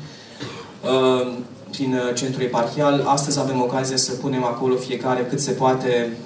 Uh, 1.68 1.74
prin 1.76 1.94
uh, 1.94 2.14
centrul 2.14 2.42
eparhial, 2.42 3.04
astăzi 3.06 3.38
avem 3.38 3.60
ocazia 3.60 3.96
să 3.96 4.12
punem 4.12 4.44
acolo 4.44 4.76
fiecare 4.76 5.26
cât 5.26 5.40
se 5.40 5.50
poate 5.50 6.16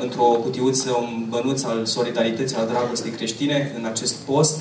într-o 0.00 0.22
cutiuță, 0.22 0.90
un 1.00 1.26
bănuț 1.28 1.62
al 1.62 1.86
solidarității, 1.86 2.56
al 2.56 2.66
dragostei 2.66 3.10
creștine 3.10 3.72
în 3.78 3.84
acest 3.84 4.14
post, 4.14 4.60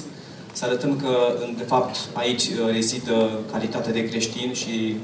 să 0.54 0.66
arătăm 0.66 0.96
că, 0.96 1.10
de 1.58 1.64
fapt, 1.64 1.96
aici 2.14 2.44
rezidă 2.72 3.30
calitatea 3.52 3.92
de 3.92 4.10
creștin 4.10 4.54
și 4.54 4.96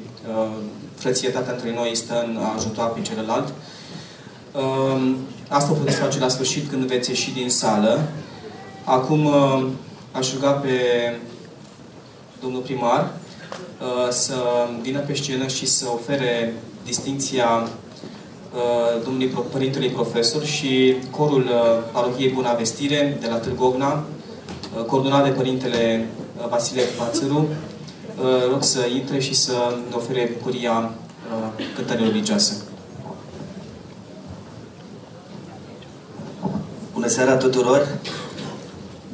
frățietatea 0.95 1.53
între 1.53 1.73
noi 1.73 1.95
stă 1.95 2.25
în 2.27 2.37
a 2.37 2.53
ajuta 2.55 2.83
pe 2.83 3.01
celălalt. 3.01 3.53
Asta 5.47 5.71
o 5.71 5.75
puteți 5.75 5.97
face 5.97 6.19
la 6.19 6.27
sfârșit 6.27 6.69
când 6.69 6.83
veți 6.83 7.09
ieși 7.09 7.33
din 7.33 7.49
sală. 7.49 8.07
Acum 8.83 9.25
uh, 9.25 9.65
aș 10.11 10.33
ruga 10.33 10.51
pe 10.51 10.71
domnul 12.41 12.61
primar 12.61 12.99
uh, 12.99 13.26
să 14.09 14.35
vină 14.81 14.99
pe 14.99 15.13
scenă 15.13 15.47
și 15.47 15.65
să 15.65 15.85
ofere 15.93 16.53
distinția 16.85 17.47
uh, 17.63 19.03
domnului 19.03 19.33
părintelui 19.51 19.89
profesor 19.89 20.45
și 20.45 20.95
corul 21.11 21.45
parohiei 21.91 22.31
Buna 22.31 22.53
Vestire 22.53 23.17
de 23.21 23.27
la 23.27 23.35
Târgovna, 23.35 24.03
coordonat 24.87 25.23
de 25.23 25.29
părintele 25.29 26.07
Vasile 26.49 26.81
Pațăru. 26.97 27.47
Rog 28.49 28.63
să 28.63 28.79
intre 28.95 29.19
și 29.19 29.33
să 29.33 29.75
ne 29.89 29.95
ofere 29.95 30.31
bucuria 30.37 30.91
cântării 31.75 32.05
religioase. 32.05 32.61
Bună 36.93 37.07
seara 37.07 37.35
tuturor! 37.35 37.87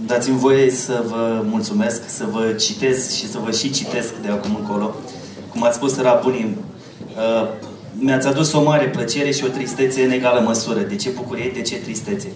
Dați-mi 0.06 0.38
voie 0.38 0.72
să 0.72 1.04
vă 1.08 1.44
mulțumesc, 1.50 2.10
să 2.10 2.26
vă 2.32 2.52
citesc 2.60 3.16
și 3.16 3.30
să 3.30 3.38
vă 3.44 3.52
și 3.52 3.72
citesc 3.72 4.14
de 4.22 4.30
acum 4.30 4.56
încolo. 4.60 4.96
Cum 5.52 5.64
ați 5.64 5.76
spus, 5.76 6.02
rabunii, 6.02 6.58
uh, 7.18 7.48
mi-ați 7.94 8.28
adus 8.28 8.54
o 8.54 8.64
mare 8.64 8.86
plăcere 8.86 9.32
și 9.32 9.44
o 9.44 9.48
tristețe 9.48 10.04
în 10.04 10.12
egală 10.12 10.40
măsură. 10.40 10.80
De 10.80 10.96
ce 10.96 11.10
bucurie, 11.10 11.52
de 11.54 11.62
ce 11.62 11.76
tristețe? 11.76 12.28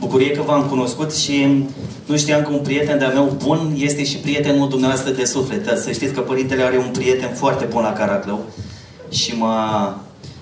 Bucurie 0.00 0.30
că 0.30 0.42
v-am 0.42 0.66
cunoscut 0.66 1.14
și 1.14 1.64
nu 2.06 2.16
știam 2.16 2.42
că 2.42 2.50
un 2.50 2.58
prieten 2.58 2.98
de-a 2.98 3.08
meu 3.08 3.36
bun 3.44 3.74
este 3.76 4.04
și 4.04 4.16
prietenul 4.16 4.68
dumneavoastră 4.68 5.12
de 5.12 5.24
suflet. 5.24 5.78
Să 5.78 5.90
știți 5.90 6.12
că 6.12 6.20
părintele 6.20 6.62
are 6.62 6.78
un 6.78 6.90
prieten 6.92 7.34
foarte 7.34 7.64
bun 7.64 7.82
la 7.82 7.92
Caraclău 7.92 8.40
și 9.10 9.36
m-a, 9.36 9.98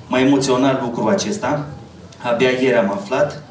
m-a 0.06 0.20
emoționat 0.20 0.82
lucrul 0.82 1.08
acesta. 1.08 1.66
Abia 2.22 2.48
ieri 2.48 2.76
am 2.76 2.90
aflat 2.90 3.45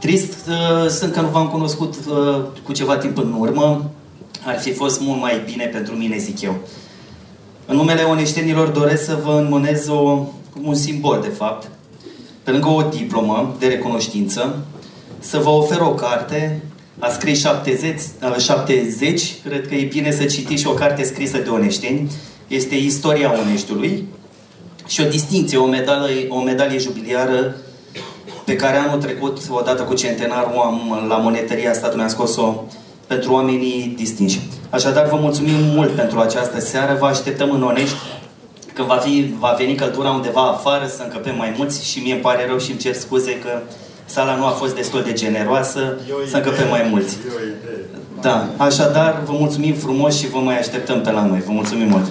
Trist 0.00 0.34
uh, 0.48 0.88
sunt 0.88 1.12
că 1.12 1.20
nu 1.20 1.28
v-am 1.28 1.48
cunoscut 1.48 1.94
uh, 2.08 2.42
cu 2.62 2.72
ceva 2.72 2.96
timp 2.96 3.18
în 3.18 3.34
urmă. 3.38 3.90
Ar 4.44 4.58
fi 4.58 4.72
fost 4.72 5.00
mult 5.00 5.20
mai 5.20 5.42
bine 5.44 5.64
pentru 5.64 5.94
mine, 5.94 6.18
zic 6.18 6.40
eu. 6.40 6.58
În 7.66 7.76
numele 7.76 8.02
oneștenilor 8.02 8.68
doresc 8.68 9.04
să 9.04 9.18
vă 9.24 9.32
înmânez 9.32 9.88
o, 9.88 10.26
un 10.62 10.74
simbol, 10.74 11.20
de 11.22 11.28
fapt. 11.28 11.70
Pe 12.42 12.50
lângă 12.50 12.68
o 12.68 12.82
diplomă 12.82 13.56
de 13.58 13.66
recunoștință, 13.66 14.58
să 15.18 15.38
vă 15.38 15.50
ofer 15.50 15.80
o 15.80 15.94
carte, 15.94 16.62
a 16.98 17.08
scris 17.08 17.40
70, 17.40 18.00
70, 18.38 19.34
cred 19.44 19.68
că 19.68 19.74
e 19.74 19.84
bine 19.84 20.10
să 20.10 20.24
citiți 20.24 20.60
și 20.60 20.68
o 20.68 20.74
carte 20.74 21.02
scrisă 21.02 21.38
de 21.38 21.48
oneșteni. 21.48 22.10
Este 22.48 22.74
Istoria 22.74 23.32
Oneștiului 23.40 24.04
și 24.86 25.00
o 25.00 25.08
distinție, 25.08 25.58
o 25.58 25.66
medalie, 25.66 26.26
o 26.28 26.40
medalie 26.40 26.78
jubiliară 26.78 27.56
pe 28.50 28.56
care 28.56 28.76
anul 28.76 29.00
trecut, 29.00 29.38
odată 29.50 29.82
cu 29.82 29.94
centenarul, 29.94 30.60
am, 30.64 31.06
la 31.08 31.16
monetăria 31.16 31.72
statului 31.72 32.04
am 32.04 32.10
scos-o 32.10 32.64
pentru 33.06 33.32
oamenii 33.32 33.94
distinși. 33.96 34.40
Așadar, 34.70 35.08
vă 35.08 35.16
mulțumim 35.16 35.54
mult 35.74 35.90
pentru 35.90 36.18
această 36.18 36.60
seară, 36.60 36.96
vă 37.00 37.06
așteptăm 37.06 37.50
în 37.50 37.62
Onești, 37.62 37.96
când 38.74 38.88
va, 38.88 38.96
fi, 38.96 39.34
va 39.38 39.54
veni 39.58 39.74
căldura 39.74 40.10
undeva 40.10 40.40
afară, 40.40 40.86
să 40.86 41.02
încăpem 41.02 41.36
mai 41.36 41.54
mulți 41.56 41.90
și 41.90 41.98
mie 41.98 42.12
îmi 42.12 42.22
pare 42.22 42.46
rău 42.46 42.58
și 42.58 42.70
îmi 42.70 42.80
cer 42.80 42.94
scuze 42.94 43.38
că 43.38 43.50
sala 44.04 44.36
nu 44.36 44.46
a 44.46 44.50
fost 44.50 44.74
destul 44.74 45.02
de 45.02 45.12
generoasă, 45.12 45.96
să 46.30 46.36
încăpem 46.36 46.68
mai 46.68 46.86
mulți. 46.90 47.16
Da, 48.20 48.48
așadar, 48.56 49.22
vă 49.24 49.32
mulțumim 49.32 49.74
frumos 49.74 50.18
și 50.18 50.28
vă 50.28 50.38
mai 50.38 50.58
așteptăm 50.58 51.00
pe 51.00 51.10
la 51.10 51.24
noi. 51.24 51.42
Vă 51.46 51.52
mulțumim 51.52 51.88
mult! 51.88 52.06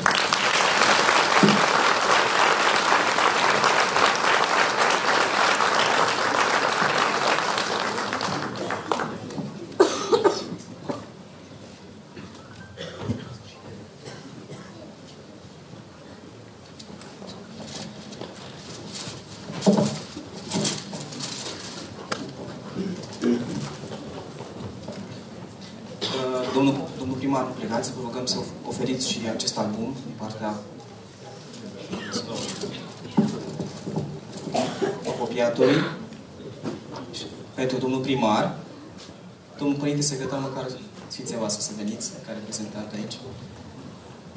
Părinte 40.10 40.26
Secretar, 40.26 40.40
măcar 40.54 40.66
Sfinția 41.08 41.38
voastră 41.38 41.62
să 41.62 41.72
veniți, 41.78 42.12
care 42.26 42.38
reprezentant 42.38 42.94
aici. 42.94 43.18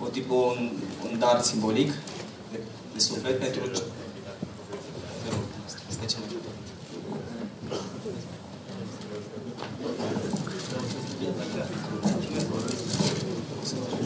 O 0.03 0.07
tip, 0.07 0.31
un, 0.31 0.71
un 1.05 1.19
dar 1.19 1.41
simbolic 1.43 1.91
de, 2.53 2.59
de 2.93 2.99
suflet 2.99 3.39
pentru... 3.39 3.63
Este 5.91 6.05
ce 6.07 6.17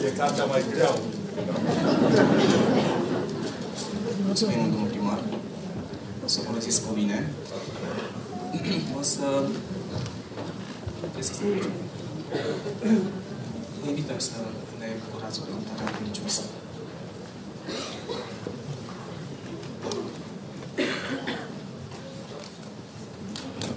E 0.05 0.17
cartea 0.17 0.45
mai 0.45 0.63
grea. 0.71 0.91
Mulțumim, 4.25 4.69
domnul 4.71 4.87
primar. 4.89 5.19
O 6.25 6.27
să 6.27 6.39
folosiți 6.39 6.81
cu 6.81 6.93
bine. 6.93 7.33
O 8.99 9.01
să 9.01 9.43
Vă 13.81 13.87
invităm 13.87 14.19
să 14.19 14.31
ne 14.79 14.85
bucurați 15.03 15.39
cu 15.39 15.45
cântarea 15.45 15.97
religioasă. 15.99 16.41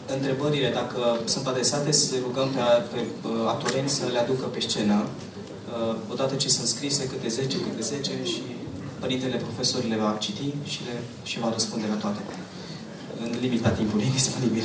Întrebările, 0.07 0.71
dacă 0.71 1.19
sunt 1.25 1.47
adresate, 1.47 1.93
să 1.93 2.15
rugăm 2.23 2.49
pe, 2.93 3.01
pe 3.23 3.29
atoreni 3.49 3.89
să 3.89 4.07
le 4.13 4.19
aducă 4.19 4.47
pe 4.47 4.61
scenă. 4.61 5.07
Odată 6.11 6.35
ce 6.35 6.49
sunt 6.49 6.67
scrise, 6.67 7.07
câte 7.07 7.29
10, 7.29 7.57
câte 7.57 7.83
10 7.83 8.11
și 8.25 8.43
părintele 8.99 9.37
profesor 9.37 9.85
le 9.85 9.97
va 9.97 10.17
citi 10.19 10.53
și, 10.65 10.81
le, 10.87 11.01
și 11.23 11.39
va 11.39 11.51
răspunde 11.53 11.87
la 11.89 11.95
toate. 11.95 12.21
În 13.23 13.37
limita 13.41 13.69
timpului 13.69 14.11
disponibil. 14.19 14.65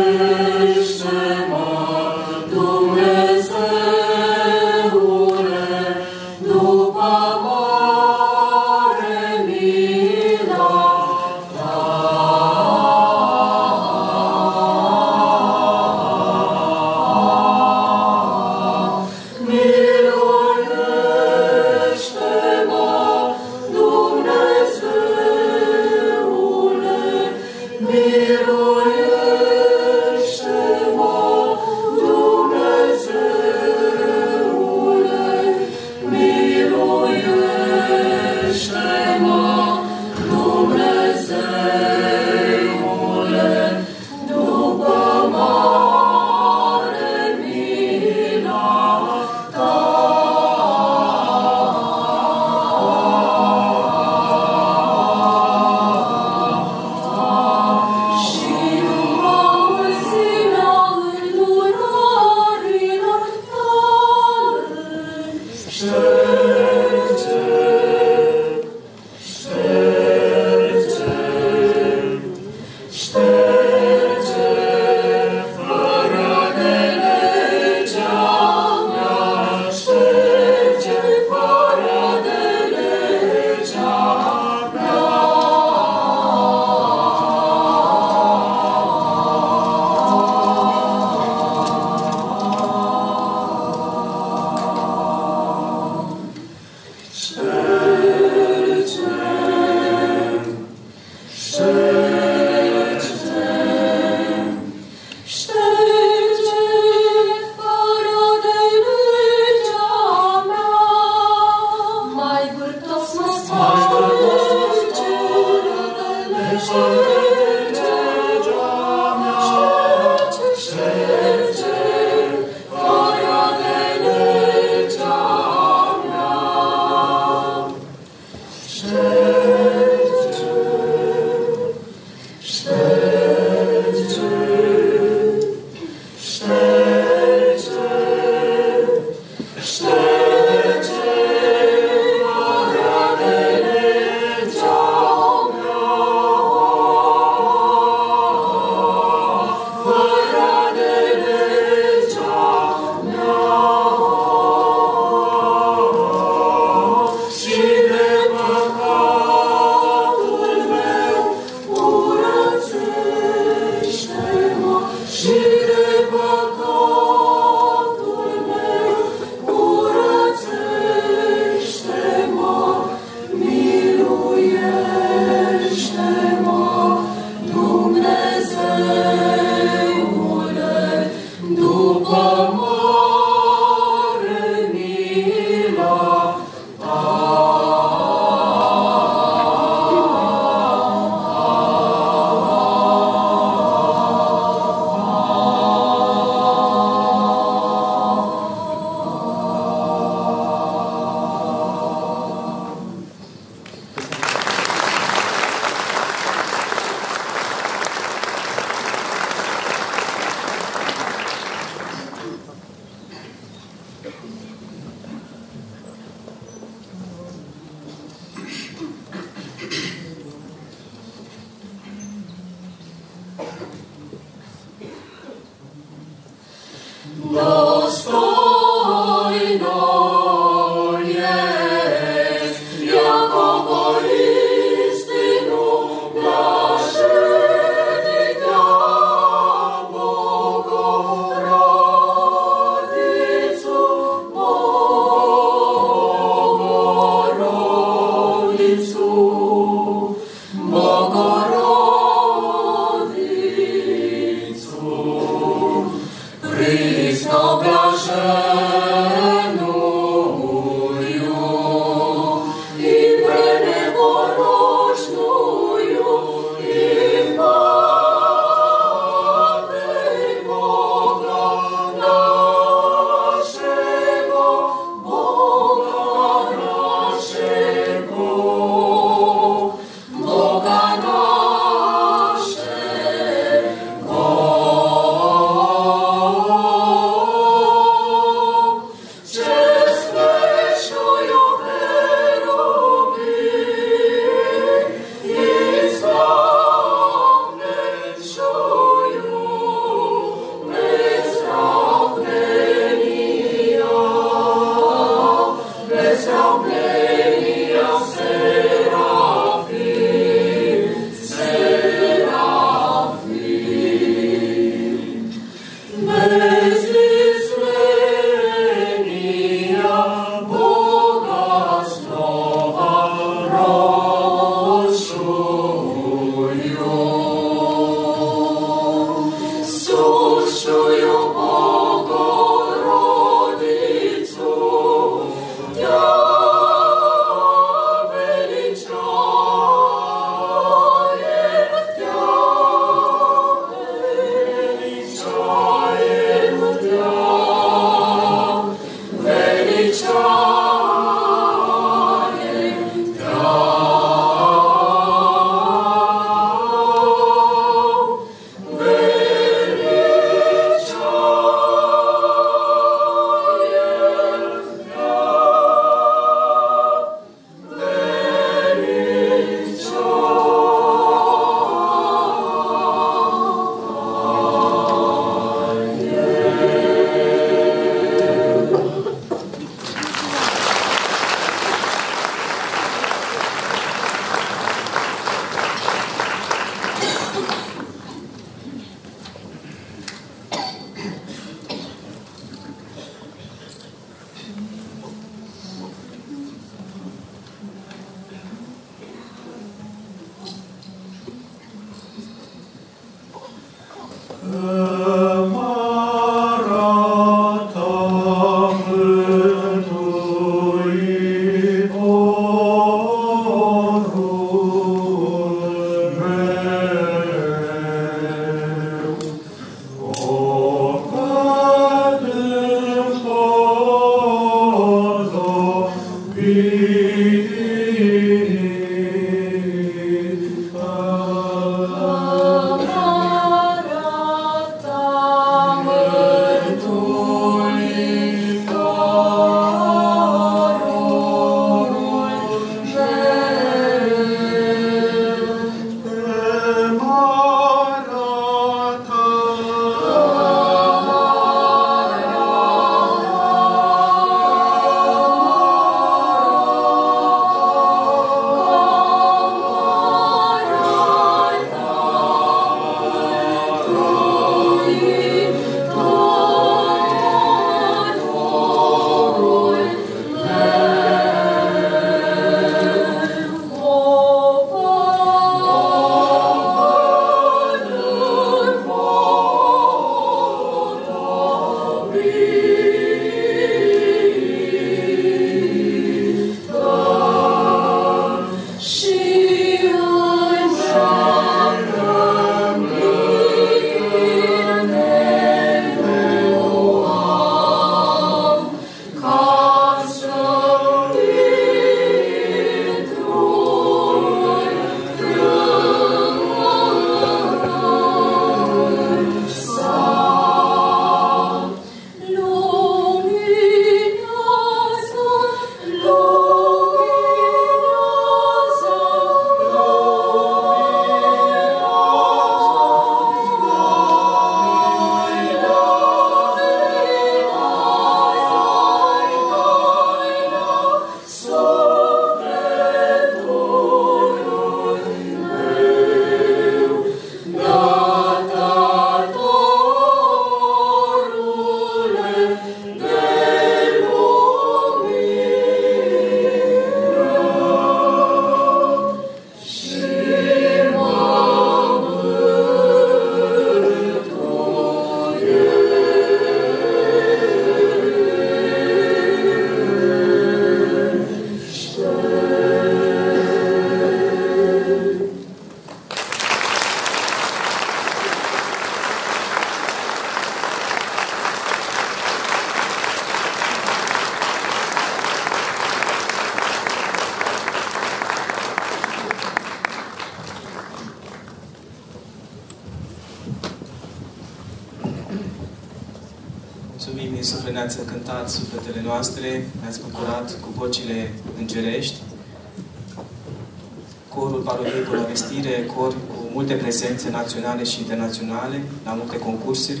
naționale 597.68 597.84
și 597.84 598.00
internaționale, 598.00 598.84
la 599.04 599.12
multe 599.12 599.38
concursuri, 599.38 600.00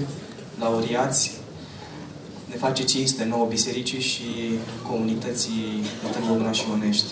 laureați. 0.58 1.32
Ne 2.48 2.56
face 2.56 2.84
cinste 2.84 3.24
nouă 3.24 3.46
bisericii 3.48 4.00
și 4.00 4.24
comunității 4.90 5.82
Târgu 6.12 6.52
și 6.52 6.64
Onești. 6.72 7.10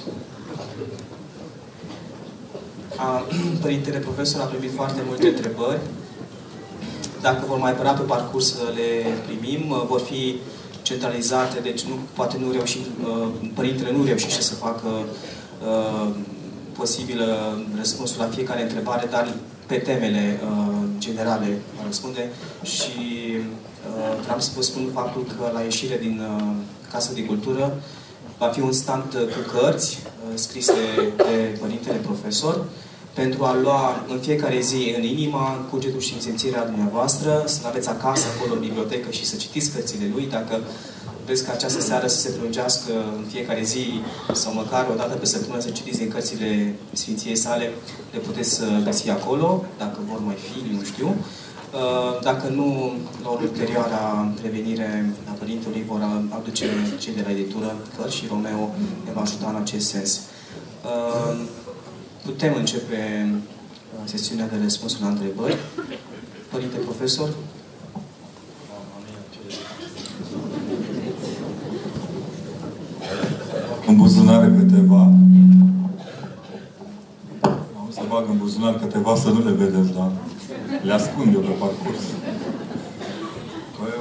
A, 2.97 3.23
Părintele 3.63 3.99
profesor 3.99 4.41
a 4.41 4.45
primit 4.45 4.75
foarte 4.75 5.01
multe 5.07 5.29
întrebări. 5.29 5.81
Dacă 7.21 7.45
vor 7.47 7.59
mai 7.59 7.71
apăra 7.71 7.93
pe 7.93 8.03
parcurs 8.03 8.55
să 8.55 8.73
le 8.75 9.19
primim, 9.27 9.75
vor 9.89 10.01
fi 10.01 10.37
centralizate, 10.83 11.61
deci 11.61 11.83
nu, 11.83 11.95
poate 12.13 12.37
nu 12.39 12.51
reușim, 12.51 12.81
Părintele 13.55 13.93
nu 13.93 14.05
reușește 14.05 14.43
să 14.43 14.55
facă 14.55 14.89
uh, 14.89 16.09
posibilă 16.73 17.59
răspunsul 17.77 18.21
la 18.21 18.29
fiecare 18.29 18.63
întrebare, 18.63 19.07
dar 19.11 19.35
pe 19.67 19.75
temele 19.75 20.41
uh, 20.43 20.75
generale 20.99 21.59
răspunde. 21.87 22.31
Și 22.63 22.97
uh, 23.37 24.21
vreau 24.23 24.41
să 24.41 24.51
vă 24.55 24.63
spun 24.63 24.91
faptul 24.93 25.27
că 25.37 25.51
la 25.53 25.61
ieșire 25.61 25.99
din 26.01 26.21
uh, 26.21 26.53
Casa 26.93 27.13
de 27.13 27.25
Cultură 27.25 27.83
va 28.39 28.47
fi 28.47 28.61
un 28.61 28.73
stand 28.73 29.11
cu 29.13 29.57
cărți 29.57 29.99
uh, 30.03 30.33
scrise 30.35 30.73
de 31.17 31.59
părintele 31.61 31.97
profesor 31.97 32.65
pentru 33.21 33.45
a 33.45 33.57
lua 33.63 34.05
în 34.09 34.19
fiecare 34.19 34.61
zi 34.61 34.95
în 34.97 35.03
inima 35.03 35.67
cugetul 35.71 36.01
și 36.01 36.13
înțețirea 36.13 36.65
dumneavoastră, 36.65 37.43
să 37.47 37.61
aveți 37.67 37.89
acasă 37.89 38.27
acolo 38.35 38.53
în 38.53 38.61
bibliotecă 38.61 39.11
și 39.11 39.25
să 39.25 39.37
citiți 39.37 39.71
cărțile 39.71 40.11
lui, 40.15 40.27
dacă 40.31 40.61
vreți 41.25 41.45
ca 41.45 41.53
această 41.53 41.81
seară 41.81 42.07
să 42.07 42.19
se 42.19 42.29
prelungească 42.29 42.93
în 43.19 43.25
fiecare 43.33 43.63
zi 43.63 43.85
sau 44.33 44.53
măcar 44.53 44.87
o 44.93 44.95
dată 44.95 45.15
pe 45.15 45.27
săptămână 45.27 45.63
să 45.63 45.71
citiți 45.71 45.99
din 45.99 46.09
cărțile 46.09 46.75
Sfinției 46.93 47.37
sale, 47.37 47.71
le 48.17 48.23
puteți 48.23 48.63
uh, 48.63 48.69
găsi 48.85 49.11
acolo, 49.11 49.65
dacă 49.79 49.99
vor 50.11 50.21
mai 50.25 50.35
fi, 50.47 50.75
nu 50.77 50.83
știu. 50.85 51.09
Uh, 51.09 52.23
dacă 52.23 52.49
nu, 52.49 52.93
la 53.23 53.29
o 53.29 53.39
ulterioară 53.41 53.99
revenire 54.43 55.15
a 55.31 55.33
Părintelui 55.39 55.85
vor 55.89 56.01
aduce 56.39 56.67
cei 56.99 57.15
de 57.15 57.23
la 57.25 57.31
editură 57.31 57.77
cărți 57.97 58.17
și 58.17 58.25
Romeo 58.29 58.75
ne 59.05 59.13
va 59.13 59.21
ajuta 59.21 59.49
în 59.49 59.57
acest 59.65 59.89
sens. 59.89 60.21
Uh, 60.85 61.37
putem 62.25 62.55
începe 62.57 63.01
sesiunea 64.05 64.49
de 64.49 64.57
răspunsuri 64.63 65.03
la 65.03 65.09
întrebări. 65.09 65.57
Părinte 66.51 66.77
profesor, 66.77 67.29
în 73.87 73.97
buzunar 73.97 74.51
câteva. 74.59 75.13
Am 77.87 77.93
să 77.93 78.01
bag 78.09 78.29
în 78.29 78.37
buzunar 78.57 78.81
câteva 78.85 79.15
să 79.23 79.29
nu 79.29 79.41
le 79.49 79.55
vedeți, 79.63 79.91
dar 79.99 80.11
le 80.87 80.93
ascund 80.93 81.35
eu 81.35 81.43
pe 81.49 81.55
parcurs. 81.65 82.03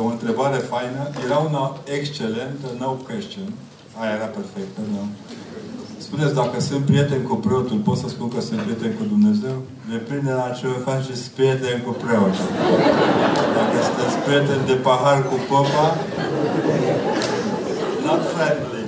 O 0.06 0.08
întrebare 0.16 0.58
faină. 0.72 1.02
Era 1.26 1.38
una 1.50 1.64
excelentă, 1.98 2.68
no 2.82 2.90
question. 3.08 3.48
Aia 4.00 4.14
era 4.18 4.30
perfectă, 4.38 4.80
da. 4.94 5.04
Spuneți, 6.06 6.34
dacă 6.42 6.58
sunt 6.70 6.84
prieten 6.92 7.22
cu 7.30 7.36
preotul, 7.46 7.78
pot 7.88 7.98
să 7.98 8.08
spun 8.08 8.28
că 8.34 8.42
sunt 8.42 8.60
prieten 8.66 8.92
cu 8.98 9.04
Dumnezeu? 9.14 9.56
Depinde 9.92 10.32
la 10.42 10.48
ce 10.58 10.66
o 10.76 10.78
faceți 10.90 11.24
prieten 11.38 11.78
cu 11.86 11.92
preotul. 12.04 12.48
Dacă 13.58 13.78
sunteți 13.88 14.18
prieten 14.26 14.60
de 14.70 14.76
pahar 14.88 15.20
cu 15.30 15.36
popa, 15.50 15.86
not 18.06 18.22
friendly. 18.34 18.84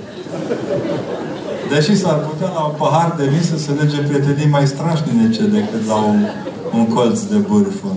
Deși 1.74 1.96
s-ar 1.96 2.18
putea 2.18 2.50
la 2.54 2.60
un 2.60 2.74
pahar 2.78 3.14
de 3.18 3.26
vin 3.26 3.42
să 3.42 3.58
se 3.58 3.72
lege 3.72 3.98
prietenii 4.02 4.48
mai 4.48 4.66
strașnice 4.66 5.42
decât 5.46 5.86
la 5.86 5.94
un, 5.94 6.20
un 6.74 6.86
colț 6.86 7.20
de 7.20 7.36
bârfă. 7.36 7.92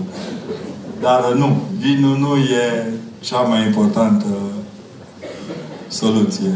Dar 1.00 1.32
nu, 1.32 1.56
vinul 1.78 2.16
nu 2.18 2.36
e 2.36 2.92
cea 3.20 3.40
mai 3.40 3.66
importantă 3.66 4.26
soluție. 5.88 6.52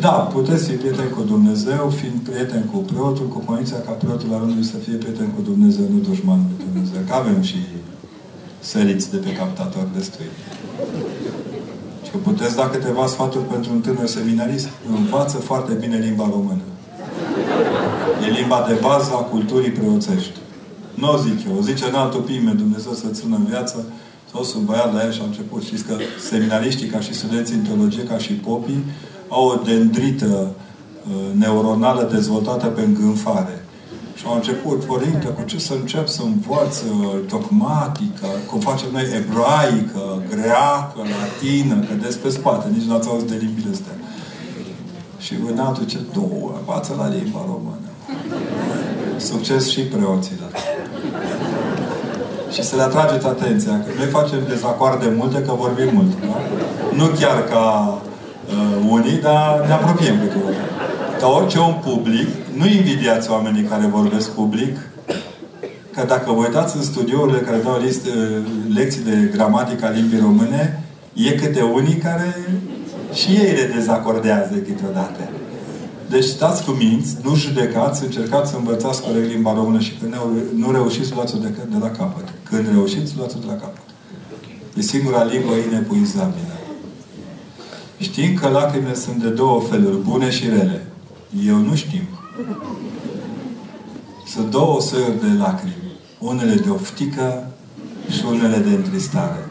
Da, 0.00 0.10
puteți 0.10 0.64
fi 0.68 0.74
prieten 0.74 1.08
cu 1.08 1.22
Dumnezeu, 1.22 1.92
fiind 2.00 2.18
prieten 2.28 2.64
cu 2.72 2.78
preotul, 2.78 3.28
cu 3.28 3.38
condiția 3.38 3.80
ca 3.86 3.90
preotul 3.90 4.28
la 4.30 4.38
rândul 4.38 4.62
să 4.62 4.76
fie 4.76 4.94
prieten 4.94 5.28
cu 5.36 5.40
Dumnezeu, 5.42 5.84
nu 5.92 5.98
dușman 6.08 6.38
cu 6.38 6.54
Dumnezeu. 6.66 7.00
Că 7.08 7.14
avem 7.14 7.42
și 7.42 7.56
săriți 8.60 9.10
de 9.10 9.16
pe 9.16 9.32
captator 9.32 9.86
destui. 9.96 10.30
Și 12.10 12.16
puteți 12.16 12.56
da 12.56 12.68
câteva 12.68 13.06
sfaturi 13.06 13.44
pentru 13.44 13.72
un 13.72 13.80
tânăr 13.80 14.06
seminarist. 14.06 14.68
Învață 14.96 15.36
foarte 15.36 15.72
bine 15.72 15.96
limba 15.96 16.28
română. 16.30 16.60
E 18.26 18.30
limba 18.30 18.64
de 18.68 18.78
bază 18.80 19.10
a 19.12 19.22
culturii 19.22 19.70
preoțești. 19.70 20.38
Nu 20.94 21.12
o 21.12 21.16
zic 21.16 21.46
eu, 21.48 21.56
o 21.58 21.62
zice 21.62 21.84
în 21.88 21.94
altul 21.94 22.20
pime, 22.20 22.50
Dumnezeu 22.50 22.92
să 22.92 23.06
țină 23.08 23.36
în 23.36 23.44
viață, 23.44 23.84
sau 24.32 24.42
sunt 24.42 24.62
băiat 24.62 24.94
la 24.94 25.04
el 25.04 25.12
și 25.12 25.20
a 25.22 25.24
început. 25.24 25.62
Știți 25.62 25.84
că 25.84 25.94
seminariștii, 26.28 26.86
ca 26.86 27.00
și 27.00 27.14
studenții 27.14 27.54
în 27.54 27.62
teologie, 27.62 28.04
ca 28.04 28.18
și 28.18 28.32
popii, 28.32 28.84
au 29.28 29.46
o 29.46 29.54
dendrită 29.64 30.26
uh, 30.46 31.38
neuronală 31.38 32.08
dezvoltată 32.12 32.66
pe 32.66 32.80
îngânfare. 32.80 33.59
Și 34.20 34.26
au 34.28 34.34
început, 34.34 34.84
părinte, 34.84 35.26
cu 35.26 35.42
ce 35.46 35.58
să 35.58 35.74
încep 35.80 36.06
să 36.08 36.22
învăț 36.22 36.76
dogmatică, 37.28 38.26
cum 38.50 38.60
facem 38.60 38.88
noi 38.92 39.06
ebraică, 39.20 40.22
greacă, 40.30 41.00
latină, 41.20 41.74
că 41.74 41.94
despre 42.02 42.30
spate, 42.30 42.68
nici 42.72 42.86
nu 42.88 42.94
ați 42.94 43.08
auzit 43.08 43.28
de 43.28 43.36
limbile 43.40 43.70
astea. 43.72 43.92
Și 45.18 45.34
în 45.50 45.58
altul 45.58 45.84
ce 45.86 45.98
două, 46.12 46.52
învață 46.58 46.94
la 46.98 47.08
limba 47.08 47.40
română. 47.46 47.88
Succes 49.16 49.68
și 49.68 49.80
preoților. 49.80 50.50
Și 52.52 52.62
să 52.62 52.76
le 52.76 52.82
atrageți 52.82 53.26
atenția, 53.26 53.72
că 53.84 53.90
noi 53.98 54.06
facem 54.06 54.38
dezacoarde 54.48 55.12
multe, 55.16 55.42
că 55.42 55.52
vorbim 55.52 55.88
mult, 55.92 56.10
da? 56.20 56.36
Nu 56.96 57.06
chiar 57.06 57.44
ca 57.44 57.98
uh, 58.48 58.86
unii, 58.88 59.18
dar 59.20 59.64
ne 59.66 59.72
apropiem 59.72 60.18
câteodată. 60.20 60.79
Ca 61.20 61.26
orice 61.26 61.58
om 61.58 61.74
public, 61.74 62.28
nu 62.56 62.66
invidiați 62.66 63.30
oamenii 63.30 63.62
care 63.62 63.86
vorbesc 63.86 64.30
public, 64.30 64.76
că 65.94 66.04
dacă 66.06 66.32
vă 66.32 66.40
uitați 66.40 66.76
în 66.76 66.82
studiourile 66.82 67.38
care 67.38 67.56
dau 67.56 67.80
list, 67.84 68.06
lecții 68.74 69.02
de 69.02 69.30
gramatică 69.32 69.86
a 69.86 69.90
limbii 69.90 70.20
române, 70.20 70.82
e 71.14 71.30
câte 71.30 71.62
unii 71.62 71.94
care 71.94 72.48
și 73.12 73.30
ei 73.30 73.54
le 73.56 73.72
dezacordează 73.74 74.54
câteodată. 74.54 75.28
Deci 76.10 76.24
stați 76.24 76.64
cu 76.64 76.70
minți, 76.70 77.16
nu 77.22 77.34
judecați, 77.34 78.04
încercați 78.04 78.50
să 78.50 78.56
învățați 78.56 79.02
corect 79.02 79.30
limba 79.30 79.54
română 79.54 79.78
și 79.78 79.92
când 80.00 80.16
nu 80.56 80.72
reușiți, 80.72 81.14
luați-o 81.14 81.38
de, 81.38 81.48
de 81.70 81.76
la 81.80 81.90
capăt. 81.90 82.28
Când 82.42 82.68
reușiți, 82.72 83.16
luați-o 83.16 83.38
de 83.40 83.46
la 83.46 83.56
capăt. 83.56 83.82
E 84.76 84.80
singura 84.82 85.24
limbă 85.24 85.52
inepuizabilă. 85.68 86.56
Știm 87.98 88.34
că 88.34 88.48
lacrimile 88.48 88.94
sunt 88.94 89.22
de 89.22 89.28
două 89.28 89.60
feluri, 89.60 89.96
bune 89.96 90.30
și 90.30 90.48
rele. 90.48 90.84
Eu 91.46 91.56
nu 91.56 91.74
știu. 91.74 92.02
Sunt 94.26 94.50
două 94.50 94.80
sări 94.80 95.20
de 95.20 95.32
lacrimi. 95.38 95.74
Unele 96.18 96.54
de 96.54 96.70
oftică 96.70 97.46
și 98.08 98.24
unele 98.28 98.58
de 98.58 98.74
întristare. 98.74 99.48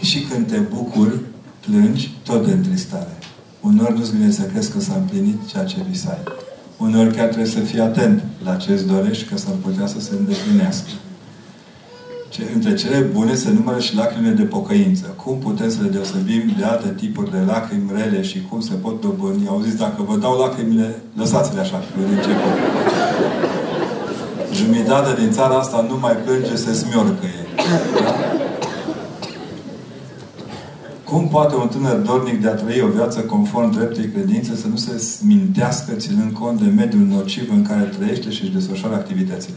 Și 0.00 0.20
când 0.20 0.46
te 0.50 0.56
bucuri, 0.56 1.20
plângi, 1.66 2.14
tot 2.22 2.46
de 2.46 2.52
întristare. 2.52 3.18
Unor 3.60 3.92
nu-ți 3.92 4.16
vine 4.16 4.30
să 4.30 4.42
crezi 4.42 4.72
că 4.72 4.80
s-a 4.80 4.94
împlinit 4.94 5.46
ceea 5.46 5.64
ce 5.64 5.76
visai. 5.90 6.22
Uneori 6.76 7.14
chiar 7.14 7.26
trebuie 7.26 7.52
să 7.52 7.60
fii 7.60 7.80
atent 7.80 8.22
la 8.44 8.56
ce 8.56 8.72
îți 8.72 8.86
dorești, 8.86 9.24
că 9.24 9.36
s-ar 9.36 9.54
putea 9.62 9.86
să 9.86 10.00
se 10.00 10.10
îndeplinească. 10.18 10.90
Ce, 12.30 12.42
între 12.54 12.74
cele 12.74 12.98
bune 12.98 13.34
se 13.34 13.50
numără 13.52 13.78
și 13.78 13.96
lacrimile 13.96 14.32
de 14.32 14.42
pocăință. 14.42 15.06
Cum 15.24 15.38
putem 15.38 15.70
să 15.70 15.78
le 15.82 15.88
deosebim 15.88 16.42
de 16.58 16.64
alte 16.64 16.88
tipuri 16.96 17.30
de 17.30 17.38
lacrimi 17.46 17.90
rele 17.96 18.22
și 18.22 18.46
cum 18.48 18.60
se 18.60 18.74
pot 18.74 19.00
dobândi? 19.00 19.48
Au 19.48 19.60
zis, 19.60 19.74
dacă 19.74 20.02
vă 20.02 20.16
dau 20.16 20.38
lacrimile, 20.38 21.02
lăsați-le 21.16 21.60
așa, 21.60 21.76
că 21.76 22.00
de 22.08 22.14
început. 22.14 22.54
Jumătate 24.54 25.20
din 25.20 25.30
țara 25.30 25.54
asta 25.58 25.86
nu 25.88 25.98
mai 25.98 26.16
plânge, 26.24 26.56
se 26.56 26.72
smiorcăie. 26.72 27.44
Da? 28.04 28.14
Cum 31.04 31.28
poate 31.28 31.54
un 31.54 31.68
tânăr 31.68 31.96
dornic 31.96 32.40
de 32.42 32.48
a 32.48 32.54
trăi 32.54 32.82
o 32.82 32.88
viață 32.88 33.20
conform 33.20 33.70
dreptei 33.70 34.08
credințe 34.08 34.56
să 34.56 34.66
nu 34.68 34.76
se 34.76 34.98
smintească 34.98 35.92
ținând 35.92 36.32
cont 36.32 36.60
de 36.60 36.70
mediul 36.76 37.06
nociv 37.06 37.50
în 37.52 37.62
care 37.62 37.82
trăiește 37.82 38.30
și 38.30 38.42
își 38.42 38.52
desfășoară 38.52 38.94
activitățile? 38.94 39.56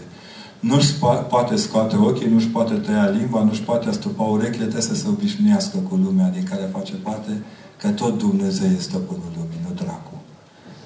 Nu-și 0.69 0.93
poate 1.29 1.55
scoate 1.55 1.95
ochii, 1.95 2.29
nu-și 2.29 2.47
poate 2.47 2.73
tăia 2.73 3.09
limba, 3.17 3.43
nu-și 3.43 3.61
poate 3.61 3.89
astupa 3.89 4.23
urechile, 4.23 4.63
trebuie 4.63 4.81
să 4.81 4.95
se 4.95 5.05
obișnuiască 5.07 5.77
cu 5.77 5.95
lumea 5.95 6.29
din 6.29 6.43
care 6.43 6.69
face 6.71 6.93
parte, 6.93 7.43
că 7.77 7.87
tot 7.89 8.17
Dumnezeu 8.17 8.67
este 8.67 8.81
stăpânul 8.81 9.31
lumii, 9.35 9.65
nu 9.67 9.73
dracu. 9.75 10.13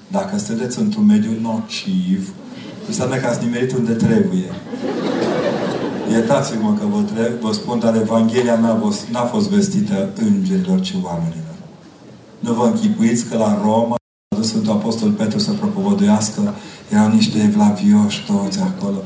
Dacă 0.08 0.38
sunteți 0.38 0.78
într-un 0.78 1.06
mediu 1.06 1.30
nociv, 1.40 2.34
înseamnă 2.86 3.16
că 3.16 3.26
ați 3.26 3.44
nimerit 3.44 3.72
unde 3.72 3.92
trebuie. 3.92 4.50
Iertați-mă 6.10 6.76
că 6.78 6.86
vă, 6.86 7.00
trec, 7.14 7.40
vă 7.40 7.52
spun, 7.52 7.78
dar 7.78 7.96
Evanghelia 7.96 8.60
n-a 8.60 8.74
fost, 8.74 9.06
n-a 9.12 9.24
fost 9.24 9.48
vestită 9.48 10.08
îngerilor, 10.14 10.80
ci 10.80 10.94
oamenilor. 11.02 11.56
Nu 12.38 12.52
vă 12.52 12.64
închipuiți 12.64 13.26
că 13.28 13.36
la 13.36 13.60
Roma 13.62 13.94
a 13.94 14.36
dus 14.36 14.48
Sfântul 14.48 14.72
Apostol 14.72 15.10
Petru 15.10 15.38
să 15.38 15.50
propovăduiască, 15.50 16.54
erau 16.90 17.08
niște 17.08 17.38
evlavioși 17.42 18.24
toți 18.26 18.60
acolo. 18.60 19.02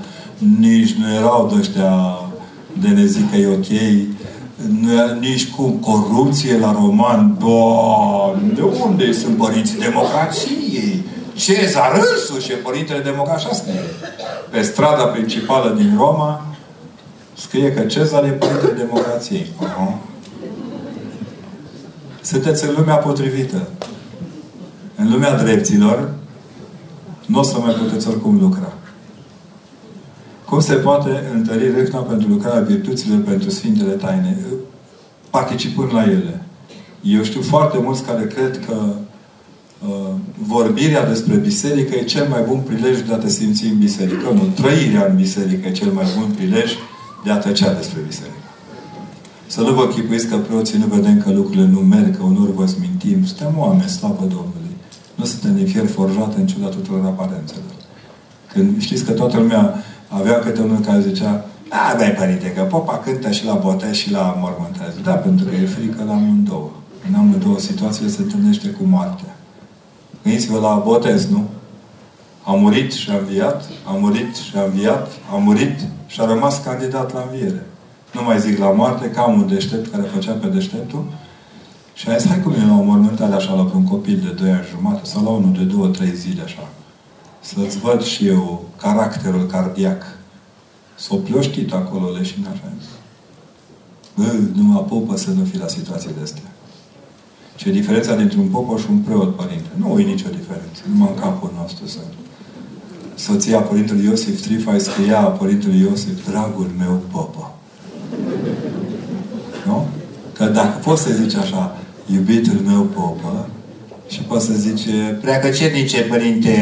Nici 0.59 0.93
nu 0.93 1.14
erau 1.14 1.51
de 1.52 1.59
ăștia 1.59 2.19
de 2.81 2.89
ne 2.89 3.05
zic 3.05 3.31
că 3.31 3.36
e 3.36 3.47
ok, 3.47 3.66
nu 4.81 4.93
era 4.93 5.12
nici 5.12 5.51
cum 5.51 5.70
corupție 5.70 6.59
la 6.59 6.73
roman. 6.73 7.36
Doamne, 7.39 8.52
de 8.55 8.62
unde 8.62 9.12
sunt 9.12 9.36
părinții 9.36 9.78
democrației? 9.78 11.05
Cezar 11.35 11.93
însuși 12.12 12.52
e 12.52 12.55
părintele 12.55 13.02
democrației. 13.02 13.51
Așa 13.51 13.60
scrie. 13.62 13.81
Pe 14.51 14.62
strada 14.62 15.05
principală 15.05 15.74
din 15.77 15.94
Roma 15.97 16.47
scrie 17.35 17.73
că 17.73 17.81
Cezar 17.81 18.24
e 18.24 18.28
părintele 18.28 18.73
democrației. 18.73 19.47
Uh-huh. 19.60 19.94
Sunteți 22.23 22.64
în 22.64 22.74
lumea 22.77 22.97
potrivită. 22.97 23.69
În 24.97 25.10
lumea 25.10 25.43
dreptilor 25.43 26.14
nu 27.27 27.39
o 27.39 27.43
să 27.43 27.59
mai 27.59 27.74
puteți 27.74 28.09
oricum 28.09 28.39
lucra. 28.40 28.73
Cum 30.52 30.60
se 30.60 30.74
poate 30.74 31.30
întări 31.34 31.72
râvna 31.76 31.98
pentru 31.98 32.28
lucrarea 32.28 32.60
virtuților 32.60 33.20
pentru 33.20 33.50
Sfintele 33.50 33.92
Taine? 33.92 34.36
Participând 35.30 35.92
la 35.92 36.02
ele. 36.02 36.42
Eu 37.02 37.22
știu 37.22 37.42
foarte 37.42 37.78
mulți 37.78 38.02
care 38.02 38.26
cred 38.26 38.64
că 38.66 38.74
uh, 39.86 40.12
vorbirea 40.46 41.08
despre 41.08 41.34
biserică 41.34 41.94
e 41.94 42.02
cel 42.02 42.28
mai 42.28 42.42
bun 42.48 42.58
prilej 42.58 43.00
de 43.00 43.12
a 43.12 43.16
te 43.16 43.28
simți 43.28 43.64
în 43.64 43.78
biserică. 43.78 44.30
Nu, 44.34 44.42
trăirea 44.54 45.06
în 45.06 45.16
biserică 45.16 45.68
e 45.68 45.72
cel 45.72 45.90
mai 45.90 46.04
bun 46.18 46.30
prilej 46.36 46.72
de 47.24 47.30
a 47.30 47.36
tăcea 47.36 47.72
despre 47.72 48.00
biserică. 48.06 48.48
Să 49.46 49.60
nu 49.60 49.72
vă 49.72 49.88
chipuiți 49.88 50.26
că 50.26 50.36
preoții 50.36 50.78
nu 50.78 50.86
vedem 50.86 51.22
că 51.22 51.30
lucrurile 51.32 51.66
nu 51.66 51.78
merg, 51.78 52.16
că 52.16 52.22
unor 52.22 52.54
vă 52.54 52.66
smintim. 52.66 53.24
Suntem 53.24 53.54
oameni, 53.58 53.88
slavă 53.88 54.20
Domnului. 54.20 54.74
Nu 55.14 55.24
suntem 55.24 55.54
din 55.54 55.66
fier 55.66 55.86
forjate 55.86 56.40
în 56.40 56.46
ciuda 56.46 56.66
tuturor 56.66 57.04
aparențelor. 57.04 57.72
Când 58.52 58.80
știți 58.80 59.04
că 59.04 59.12
toată 59.12 59.36
lumea 59.36 59.84
avea 60.18 60.39
câte 60.39 60.60
unul 60.60 60.80
care 60.80 61.01
zicea 61.01 61.44
a, 61.68 61.97
dai 61.98 62.10
părinte, 62.10 62.52
că 62.52 62.62
popa 62.62 62.98
cântă 62.98 63.30
și 63.30 63.44
la 63.44 63.55
botez 63.55 63.93
și 63.93 64.10
la 64.10 64.36
mormântare. 64.40 64.93
Da, 65.02 65.12
pentru 65.12 65.47
că 65.47 65.55
e 65.55 65.66
frică 65.66 66.05
la 66.06 66.12
amândouă. 66.12 66.70
În 67.09 67.14
amândouă 67.14 67.59
situații 67.59 68.10
se 68.10 68.22
întâlnește 68.22 68.68
cu 68.68 68.82
moartea. 68.84 69.36
Gândiți-vă 70.22 70.59
la 70.59 70.82
botez, 70.84 71.28
nu? 71.28 71.44
A 72.44 72.52
murit 72.52 72.93
și 72.93 73.10
a 73.10 73.16
înviat, 73.16 73.64
a 73.84 73.93
murit 73.93 74.34
și 74.36 74.56
a 74.56 74.62
înviat, 74.62 75.09
a 75.32 75.36
murit 75.36 75.80
și 76.06 76.20
a 76.20 76.24
rămas 76.26 76.62
candidat 76.64 77.12
la 77.12 77.24
înviere. 77.30 77.66
Nu 78.12 78.22
mai 78.22 78.40
zic 78.40 78.59
la 78.59 78.70
moarte, 78.70 79.10
ca 79.10 79.26
un 79.26 79.47
deștept 79.48 79.90
care 79.90 80.02
făcea 80.02 80.32
pe 80.32 80.47
deșteptul. 80.47 81.05
Și 81.94 82.09
a 82.09 82.16
zis, 82.16 82.28
hai 82.28 82.43
cum 82.43 82.52
e 82.52 82.66
la 82.66 82.78
o 82.78 82.82
mormântare 82.82 83.34
așa 83.34 83.55
la 83.55 83.70
un 83.74 83.84
copil 83.84 84.20
de 84.24 84.43
2 84.43 84.51
ani 84.51 84.66
jumate 84.70 85.01
sau 85.05 85.22
la 85.24 85.30
unul 85.30 85.52
de 85.52 86.05
2-3 86.09 86.14
zile 86.14 86.43
așa 86.43 86.68
să-ți 87.43 87.78
văd 87.78 88.02
și 88.02 88.27
eu 88.27 88.64
caracterul 88.77 89.47
cardiac. 89.47 90.02
S-o 90.94 91.16
plioștit 91.16 91.73
acolo 91.73 92.10
leșin 92.10 92.47
așa. 92.52 92.73
Bă, 94.16 94.35
numai 94.55 94.85
popă 94.89 95.16
să 95.16 95.31
nu 95.31 95.44
fi 95.44 95.59
la 95.59 95.69
situații 95.69 96.10
de 96.16 96.23
astea. 96.23 96.52
Ce 97.56 97.69
e 97.69 97.73
diferența 97.73 98.16
dintre 98.16 98.39
un 98.39 98.48
popă 98.48 98.78
și 98.78 98.86
un 98.90 98.98
preot, 98.98 99.36
părinte? 99.36 99.69
Nu 99.77 99.98
e 99.98 100.05
nicio 100.05 100.28
diferență. 100.28 100.82
Numai 100.93 101.09
în 101.14 101.20
capul 101.20 101.52
nostru 101.56 101.86
să... 101.86 101.98
Soția 103.14 103.60
Părintelui 103.60 104.05
Iosif 104.05 104.43
Trifa 104.43 104.78
scria 104.78 105.20
Părintelui 105.20 105.81
Iosif, 105.81 106.28
dragul 106.28 106.70
meu 106.78 107.01
popă. 107.12 107.55
Nu? 109.66 109.86
Că 110.32 110.44
dacă 110.44 110.78
poți 110.78 111.02
să 111.02 111.12
zici 111.12 111.35
așa, 111.35 111.77
iubitul 112.12 112.60
meu 112.66 112.82
popă, 112.82 113.48
și 114.12 114.20
poți 114.20 114.47
să 114.47 114.52
zici, 114.52 114.89
preacăcernice, 115.20 116.01
părinte, 116.01 116.55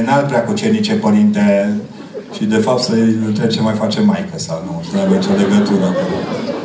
înalt 0.00 0.26
preacăcernice, 0.26 0.94
părinte, 0.94 1.74
și 2.36 2.44
de 2.44 2.56
fapt 2.56 2.82
să 2.82 2.92
întreb 3.26 3.48
ce 3.48 3.60
mai 3.60 3.74
face 3.74 4.00
maică 4.00 4.38
sau 4.38 4.62
nu, 4.64 4.82
să 4.90 4.98
aibă 4.98 5.14
nicio 5.14 5.32
legătură 5.32 5.86
cu 5.86 6.04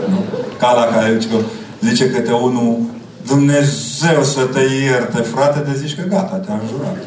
nu? 0.10 0.24
Ca 0.60 0.74
la 0.74 0.96
care 0.96 1.18
zice, 1.20 1.36
zice 1.82 2.10
câte 2.10 2.32
unul, 2.32 2.78
Dumnezeu 3.28 4.24
să 4.24 4.42
te 4.54 4.60
ierte, 4.84 5.18
frate, 5.18 5.60
de 5.72 5.78
zici 5.78 5.96
că 5.96 6.08
gata, 6.08 6.36
te-am 6.36 6.62
jurat. 6.70 6.98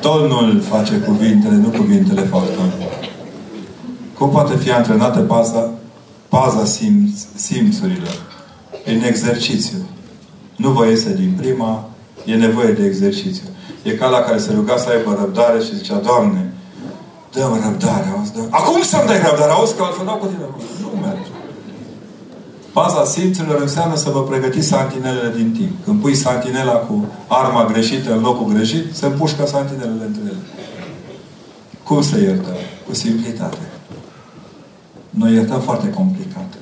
Tot 0.00 0.28
nu 0.28 0.60
face 0.60 0.94
cuvintele, 0.94 1.54
nu 1.54 1.68
cuvintele 1.68 2.20
fac 2.20 2.42
Cum 4.18 4.30
poate 4.30 4.56
fi 4.56 4.70
antrenată 4.70 5.20
paza, 5.20 5.70
paza 6.28 6.64
simț, 6.64 7.20
simțurilor? 7.34 8.22
În 8.84 9.02
exercițiu. 9.02 9.78
Nu 10.56 10.70
vă 10.70 10.86
iese 10.86 11.14
din 11.14 11.34
prima, 11.36 11.84
e 12.24 12.34
nevoie 12.34 12.72
de 12.72 12.84
exercițiu. 12.84 13.48
E 13.82 13.90
ca 13.90 14.08
la 14.08 14.18
care 14.18 14.38
se 14.38 14.52
ruga 14.52 14.76
să 14.76 14.88
aibă 14.88 15.16
răbdare 15.20 15.60
și 15.60 15.76
zicea, 15.76 15.96
Doamne, 15.96 16.52
dă-mi 17.32 17.60
răbdare, 17.64 18.12
auzi, 18.16 18.32
dă 18.32 18.40
Acum 18.50 18.82
să-mi 18.82 19.06
dai 19.06 19.20
răbdare, 19.28 19.52
auzi, 19.52 19.74
că 19.74 19.82
altfel 19.82 20.06
dau 20.06 20.16
cu 20.16 20.26
tine. 20.26 20.46
Nu 20.80 21.00
merge. 21.00 21.30
Baza 22.72 23.04
simțurilor 23.04 23.60
înseamnă 23.60 23.96
să 23.96 24.10
vă 24.10 24.22
pregătiți 24.22 24.66
santinelele 24.66 25.32
din 25.36 25.52
timp. 25.52 25.84
Când 25.84 26.00
pui 26.00 26.14
santinela 26.14 26.72
cu 26.72 27.06
arma 27.26 27.64
greșită 27.64 28.12
în 28.12 28.20
locul 28.20 28.52
greșit, 28.52 28.84
se 28.96 29.06
împușcă 29.06 29.46
santinelele 29.46 30.04
între 30.06 30.22
ele. 30.24 30.44
Cum 31.84 32.02
se 32.02 32.20
iertă? 32.20 32.48
Cu 32.86 32.94
simplitate. 32.94 33.58
Noi 35.10 35.32
iertăm 35.32 35.60
foarte 35.60 35.90
complicate. 35.90 36.56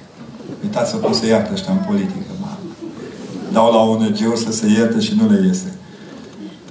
Uitați-vă 0.62 0.98
cum 0.98 1.12
se 1.12 1.27
iartă 1.27 1.51
ăștia 1.52 1.73
în 1.73 1.85
politică 1.89 2.32
dau 3.53 3.73
la 3.73 3.79
ONG-uri 3.79 4.39
să 4.39 4.53
se 4.53 4.66
ierte 4.66 5.01
și 5.01 5.15
nu 5.15 5.29
le 5.31 5.47
iese. 5.47 5.73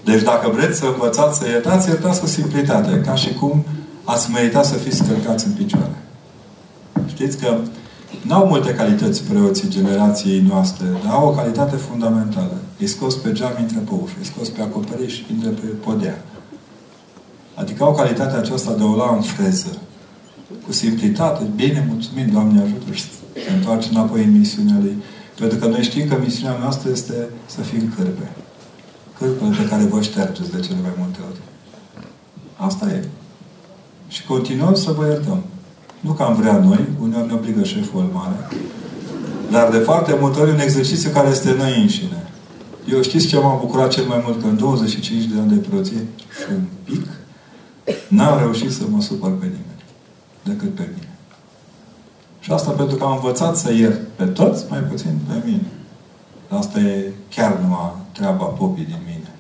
Deci 0.03 0.21
dacă 0.21 0.49
vreți 0.49 0.79
să 0.79 0.85
învățați 0.85 1.37
să 1.37 1.47
iertați, 1.47 1.87
iertați 1.87 2.19
cu 2.19 2.27
simplitate. 2.27 3.01
Ca 3.05 3.15
și 3.15 3.33
cum 3.33 3.65
ați 4.03 4.31
meritat 4.31 4.65
să 4.65 4.73
fiți 4.73 5.03
călcați 5.03 5.47
în 5.47 5.51
picioare. 5.51 5.95
Știți 7.07 7.37
că 7.37 7.57
nu 8.21 8.33
au 8.33 8.47
multe 8.47 8.73
calități 8.73 9.23
preoții 9.23 9.69
generației 9.69 10.41
noastre, 10.49 10.85
dar 11.03 11.13
au 11.13 11.27
o 11.27 11.31
calitate 11.31 11.75
fundamentală. 11.75 12.57
E 12.77 12.85
scos 12.85 13.15
pe 13.15 13.31
geam, 13.31 13.51
intră 13.59 13.79
pe 13.79 13.91
ușă. 14.03 14.13
E 14.21 14.25
scos 14.25 14.49
pe 14.49 14.61
acoperiș, 14.61 15.19
intră 15.31 15.49
pe 15.49 15.65
podea. 15.65 16.23
Adică 17.53 17.83
au 17.83 17.93
calitatea 17.95 18.37
aceasta 18.37 18.73
de 18.73 18.83
o 18.83 18.93
lua 18.93 19.15
în 19.15 19.21
freză. 19.21 19.77
Cu 20.65 20.71
simplitate, 20.71 21.43
bine, 21.55 21.85
mulțumim, 21.89 22.27
Doamne 22.31 22.61
ajută 22.61 22.91
și 22.91 23.01
se 23.01 23.51
întoarce 23.55 23.89
înapoi 23.91 24.23
în 24.23 24.37
misiunea 24.37 24.77
Lui. 24.81 24.95
Pentru 25.39 25.57
că 25.57 25.65
noi 25.67 25.83
știm 25.83 26.07
că 26.07 26.17
misiunea 26.23 26.57
noastră 26.59 26.89
este 26.91 27.29
să 27.45 27.61
fim 27.61 27.93
cârpe. 27.95 28.31
Cârpele 29.17 29.55
pe 29.57 29.67
care 29.69 29.83
vă 29.83 30.01
ștergeți 30.01 30.51
de 30.51 30.59
cele 30.59 30.77
mai 30.81 30.93
multe 30.97 31.19
ori. 31.29 31.39
Asta 32.55 32.89
e. 32.89 33.03
Și 34.07 34.25
continuăm 34.25 34.75
să 34.75 34.91
vă 34.91 35.05
iertăm. 35.05 35.43
Nu 35.99 36.11
că 36.11 36.23
am 36.23 36.35
vrea 36.35 36.57
noi, 36.57 36.87
uneori 37.01 37.27
ne 37.27 37.33
obligă 37.33 37.63
șeful 37.63 38.09
mare, 38.13 38.47
dar 39.51 39.71
de 39.71 39.77
foarte 39.77 40.17
multe 40.19 40.39
ori 40.39 40.51
un 40.51 40.59
exercițiu 40.59 41.09
care 41.09 41.29
este 41.29 41.55
noi 41.57 41.81
înșine. 41.81 42.29
Eu 42.89 43.01
știți 43.01 43.27
ce 43.27 43.39
m-am 43.39 43.59
bucurat 43.59 43.89
cel 43.89 44.05
mai 44.05 44.21
mult? 44.23 44.41
Că 44.41 44.47
în 44.47 44.57
25 44.57 45.23
de 45.23 45.39
ani 45.39 45.49
de 45.49 45.67
proție 45.69 45.97
și 46.29 46.51
un 46.51 46.63
pic 46.83 47.05
n-am 48.07 48.39
reușit 48.39 48.71
să 48.71 48.83
mă 48.89 49.01
supăr 49.01 49.31
pe 49.31 49.45
nimeni 49.45 49.83
decât 50.43 50.75
pe 50.75 50.89
mine. 50.93 51.10
Și 52.43 52.51
asta 52.51 52.71
pentru 52.71 52.95
că 52.95 53.03
am 53.03 53.13
învățat 53.13 53.55
să 53.55 53.73
iert 53.73 53.99
pe 54.15 54.25
toți, 54.25 54.65
mai 54.69 54.79
puțin 54.79 55.19
pe 55.27 55.41
mine. 55.45 55.71
Asta 56.59 56.79
e 56.79 57.13
chiar 57.29 57.57
numai 57.61 57.91
treaba 58.11 58.45
popii 58.45 58.85
din 58.85 59.01
mine. 59.05 59.31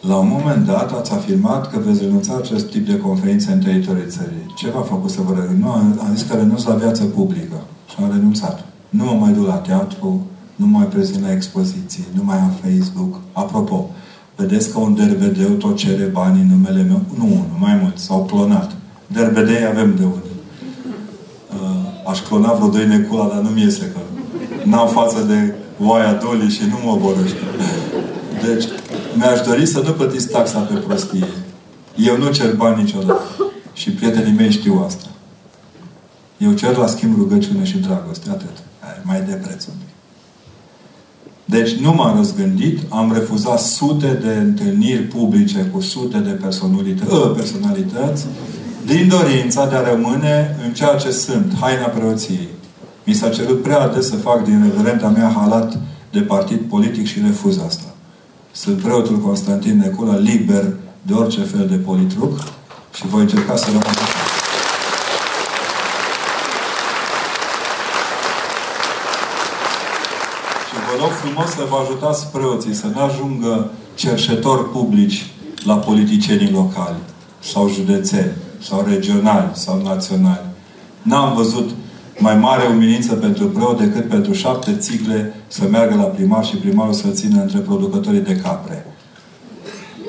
La 0.00 0.16
un 0.16 0.28
moment 0.28 0.66
dat 0.66 0.92
ați 0.92 1.12
afirmat 1.12 1.70
că 1.70 1.78
veți 1.78 2.00
renunța 2.00 2.34
acest 2.36 2.70
tip 2.70 2.86
de 2.86 2.98
conferințe 2.98 3.52
în 3.52 3.60
teritoriul 3.60 4.08
țării. 4.08 4.54
Ce 4.56 4.70
v-a 4.70 4.80
făcut 4.80 5.10
să 5.10 5.20
vă 5.20 5.34
renunț? 5.34 5.58
Nu, 5.58 5.70
am 5.72 6.14
zis 6.14 6.26
că 6.26 6.36
renunț 6.36 6.62
la 6.62 6.74
viață 6.74 7.04
publică. 7.04 7.56
Și 7.88 7.96
am 7.98 8.10
renunțat. 8.12 8.64
Nu 8.88 9.04
mă 9.04 9.12
mai 9.12 9.32
duc 9.32 9.46
la 9.46 9.54
teatru, 9.54 10.26
nu 10.54 10.66
mai 10.66 10.86
prezint 10.86 11.22
la 11.22 11.32
expoziții, 11.32 12.04
nu 12.14 12.22
mai 12.24 12.38
am 12.38 12.52
Facebook. 12.62 13.20
Apropo, 13.32 13.90
vedeți 14.36 14.72
că 14.72 14.78
un 14.78 14.94
derbedeu 14.94 15.48
tot 15.48 15.76
cere 15.76 16.04
bani 16.04 16.40
în 16.40 16.48
numele 16.48 16.82
meu? 16.82 17.00
Nu 17.18 17.24
unul, 17.24 17.56
mai 17.58 17.78
mult. 17.82 17.98
S-au 17.98 18.24
clonat. 18.24 18.76
Derbedei 19.06 19.64
avem 19.64 19.94
de 19.96 20.04
unde 20.04 20.29
aș 22.10 22.20
clona 22.20 22.52
vreo 22.52 22.68
doi 22.68 22.86
necula, 22.86 23.26
dar 23.26 23.40
nu-mi 23.40 23.60
iese 23.60 23.92
că 23.92 24.00
n-am 24.64 24.88
față 24.88 25.22
de 25.22 25.54
oaia 25.78 26.12
Doli 26.12 26.48
și 26.48 26.62
nu 26.62 26.78
mă 26.84 26.96
vorăște. 26.96 27.38
Deci, 28.46 28.64
mi-aș 29.14 29.40
dori 29.40 29.66
să 29.66 29.80
nu 29.80 29.92
plătiți 29.92 30.28
taxa 30.28 30.58
pe 30.58 30.74
prostie. 30.74 31.26
Eu 31.96 32.16
nu 32.18 32.30
cer 32.30 32.54
bani 32.54 32.82
niciodată. 32.82 33.22
Și 33.72 33.90
prietenii 33.90 34.32
mei 34.32 34.50
știu 34.50 34.82
asta. 34.86 35.06
Eu 36.38 36.52
cer 36.52 36.76
la 36.76 36.86
schimb 36.86 37.16
rugăciune 37.16 37.64
și 37.64 37.78
dragoste. 37.78 38.30
Atât. 38.30 38.56
Mai 39.02 39.22
de 39.22 39.32
preț 39.32 39.66
un 39.66 39.74
pic. 39.78 39.94
Deci 41.44 41.70
nu 41.70 41.92
m-am 41.92 42.16
răzgândit, 42.16 42.78
am 42.88 43.12
refuzat 43.12 43.60
sute 43.60 44.18
de 44.22 44.32
întâlniri 44.32 45.02
publice 45.02 45.70
cu 45.72 45.80
sute 45.80 46.18
de 46.18 46.30
personalități, 46.30 47.14
ă, 47.14 47.18
personalități 47.18 48.26
din 48.94 49.08
dorința 49.08 49.66
de 49.66 49.74
a 49.76 49.88
rămâne 49.90 50.56
în 50.64 50.72
ceea 50.72 50.94
ce 50.94 51.10
sunt, 51.10 51.52
haina 51.60 51.86
preoției. 51.86 52.48
Mi 53.04 53.14
s-a 53.14 53.28
cerut 53.28 53.62
prea 53.62 53.80
ades 53.80 54.08
să 54.08 54.16
fac 54.16 54.44
din 54.44 54.62
reverenta 54.62 55.08
mea 55.08 55.32
halat 55.36 55.78
de 56.10 56.20
partid 56.20 56.60
politic 56.68 57.06
și 57.06 57.20
refuz 57.26 57.58
asta. 57.66 57.94
Sunt 58.52 58.82
preotul 58.82 59.18
Constantin 59.18 59.78
Necula, 59.78 60.16
liber 60.16 60.72
de 61.02 61.12
orice 61.12 61.40
fel 61.40 61.66
de 61.68 61.76
politruc 61.76 62.38
și 62.94 63.06
voi 63.06 63.20
încerca 63.20 63.56
să 63.56 63.64
rămân 63.66 63.82
așa. 63.86 64.24
Și 70.68 70.74
vă 70.90 71.02
rog 71.02 71.10
frumos 71.10 71.50
să 71.50 71.66
vă 71.68 71.76
ajutați 71.82 72.26
preoții 72.26 72.74
să 72.74 72.86
nu 72.94 73.00
ajungă 73.00 73.70
cerșetori 73.94 74.70
publici 74.70 75.26
la 75.64 75.74
politicienii 75.74 76.50
locali 76.50 76.96
sau 77.40 77.68
județeni 77.68 78.32
sau 78.62 78.84
regionali 78.88 79.50
sau 79.52 79.82
naționali. 79.82 80.44
N-am 81.02 81.34
văzut 81.34 81.70
mai 82.18 82.36
mare 82.36 82.66
umilință 82.66 83.14
pentru 83.14 83.48
preot 83.48 83.78
decât 83.78 84.08
pentru 84.08 84.32
șapte 84.32 84.76
țigle 84.76 85.34
să 85.46 85.68
meargă 85.68 85.94
la 85.94 86.02
primar 86.02 86.44
și 86.44 86.56
primarul 86.56 86.92
să 86.92 87.08
țină 87.08 87.40
între 87.40 87.58
producătorii 87.58 88.20
de 88.20 88.36
capre. 88.36 88.86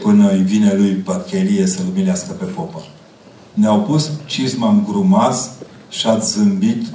Până 0.01 0.31
îi 0.31 0.41
vine 0.41 0.73
lui 0.75 1.01
Băchelie 1.03 1.65
să-l 1.65 1.85
umilească 1.91 2.31
pe 2.31 2.45
popă. 2.45 2.83
Ne-au 3.53 3.81
pus 3.81 4.11
cizma 4.25 4.69
în 4.69 4.83
grumaz 4.87 5.49
și 5.89 6.07
ați 6.07 6.31
zâmbit 6.31 6.85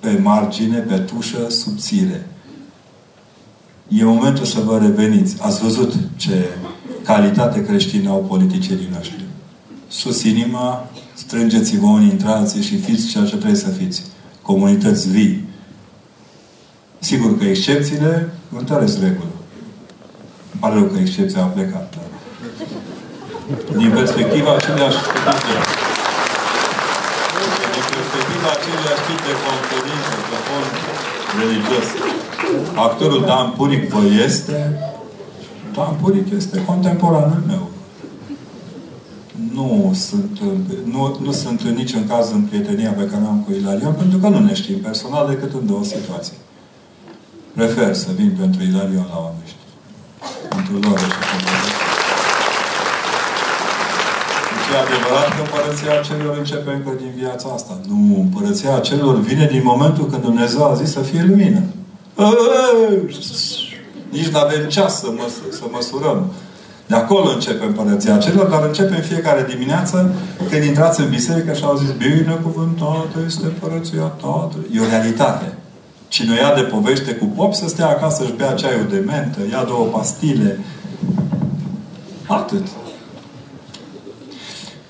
pe 0.00 0.20
margine, 0.22 0.78
pe 0.78 0.96
tușă, 0.96 1.48
subțire. 1.48 2.28
E 3.88 4.04
momentul 4.04 4.44
să 4.44 4.60
vă 4.60 4.78
reveniți. 4.78 5.36
Ați 5.40 5.62
văzut 5.62 5.94
ce 6.16 6.44
calitate 7.04 7.64
creștină 7.64 8.10
au 8.10 8.24
politicienii 8.28 8.88
noștri. 8.92 9.25
Sus 10.00 10.22
inima, 10.22 10.86
strângeți-vă 11.14 11.86
unii 11.86 12.10
între 12.10 12.28
alții 12.28 12.62
și 12.62 12.76
fiți 12.78 13.06
ceea 13.06 13.24
ce 13.24 13.36
trebuie 13.36 13.64
să 13.66 13.68
fiți. 13.68 14.02
Comunități 14.42 15.10
vii. 15.10 15.48
Sigur 16.98 17.38
că 17.38 17.44
excepțiile 17.44 18.32
întăresc 18.58 18.98
regulă. 19.00 19.34
Îmi 20.52 20.60
pare 20.60 20.74
rău 20.74 20.84
că 20.84 20.98
excepția 20.98 21.42
a 21.42 21.46
plecat. 21.46 21.94
Dar... 21.94 22.08
Din 23.76 23.90
perspectiva 23.90 24.50
aceleași 24.54 24.96
din 27.74 27.86
perspectiva 27.96 28.48
aceleași 28.58 29.02
tip 29.06 29.20
de 29.28 29.34
conferință, 29.44 30.12
de 30.30 30.38
fond 30.46 30.68
religios. 31.40 31.86
Actorul 32.86 33.20
Dan 33.28 33.50
Puric 33.56 33.88
vă 33.88 34.00
este 34.24 34.80
Dan 35.74 35.94
Puric 36.00 36.32
este 36.32 36.64
contemporanul 36.64 37.42
meu 37.46 37.74
nu 39.56 39.92
sunt, 39.94 40.38
nu, 40.84 41.18
nu 41.22 41.32
sunt 41.32 41.60
în 41.60 41.74
niciun 41.74 42.06
caz 42.06 42.30
în 42.30 42.42
prietenia 42.42 42.92
pe 42.92 43.06
care 43.10 43.24
am 43.26 43.42
cu 43.46 43.52
Ilarion, 43.52 43.92
pentru 43.92 44.18
că 44.18 44.28
nu 44.28 44.38
ne 44.38 44.54
știm 44.54 44.78
personal 44.78 45.28
decât 45.28 45.52
în 45.52 45.66
două 45.66 45.84
situații. 45.84 46.36
Prefer 47.54 47.94
să 47.94 48.08
vin 48.16 48.36
pentru 48.40 48.62
Ilarion 48.62 49.06
la 49.12 49.18
oameni. 49.24 49.54
Pentru 50.48 50.72
lor 50.88 50.98
și 50.98 51.06
pentru 51.30 51.54
deci 54.56 54.74
e 54.74 54.84
adevărat 54.86 55.28
că 55.34 55.40
Împărăția 55.44 55.94
Celor 56.08 56.36
începe 56.38 56.70
încă 56.72 56.92
din 57.02 57.12
viața 57.16 57.48
asta. 57.54 57.80
Nu, 57.88 58.16
Împărăția 58.20 58.78
Celor 58.78 59.20
vine 59.20 59.46
din 59.46 59.62
momentul 59.64 60.06
când 60.06 60.22
Dumnezeu 60.22 60.64
a 60.64 60.74
zis 60.74 60.90
să 60.90 61.00
fie 61.00 61.22
lumină. 61.28 61.62
Nici 64.16 64.28
nu 64.28 64.38
avem 64.38 64.68
ceas 64.68 64.98
să, 65.00 65.08
măs 65.16 65.32
să 65.58 65.64
măsurăm 65.70 66.30
de 66.86 66.94
acolo 66.94 67.30
începe 67.30 67.64
împărăția 67.64 68.16
celor, 68.16 68.46
dar 68.46 68.64
începe 68.64 68.94
în 68.94 69.02
fiecare 69.02 69.46
dimineață 69.48 70.14
când 70.50 70.64
intrați 70.64 71.00
în 71.00 71.08
biserică 71.08 71.52
și 71.52 71.64
au 71.64 71.76
zis 71.76 71.90
binecuvântată 71.90 73.18
este 73.26 73.44
împărăția 73.44 74.02
Tatălui. 74.02 74.70
E 74.74 74.80
o 74.80 74.88
realitate. 74.88 75.52
Cine 76.08 76.32
o 76.32 76.34
ia 76.34 76.54
de 76.54 76.60
povește 76.60 77.12
cu 77.12 77.24
pop 77.24 77.54
să 77.54 77.68
stea 77.68 77.88
acasă 77.88 78.24
și 78.24 78.32
bea 78.36 78.52
ceaiul 78.52 78.86
de 78.90 79.02
mentă, 79.06 79.38
ia 79.50 79.64
două 79.64 79.84
pastile. 79.84 80.58
Atât. 82.26 82.66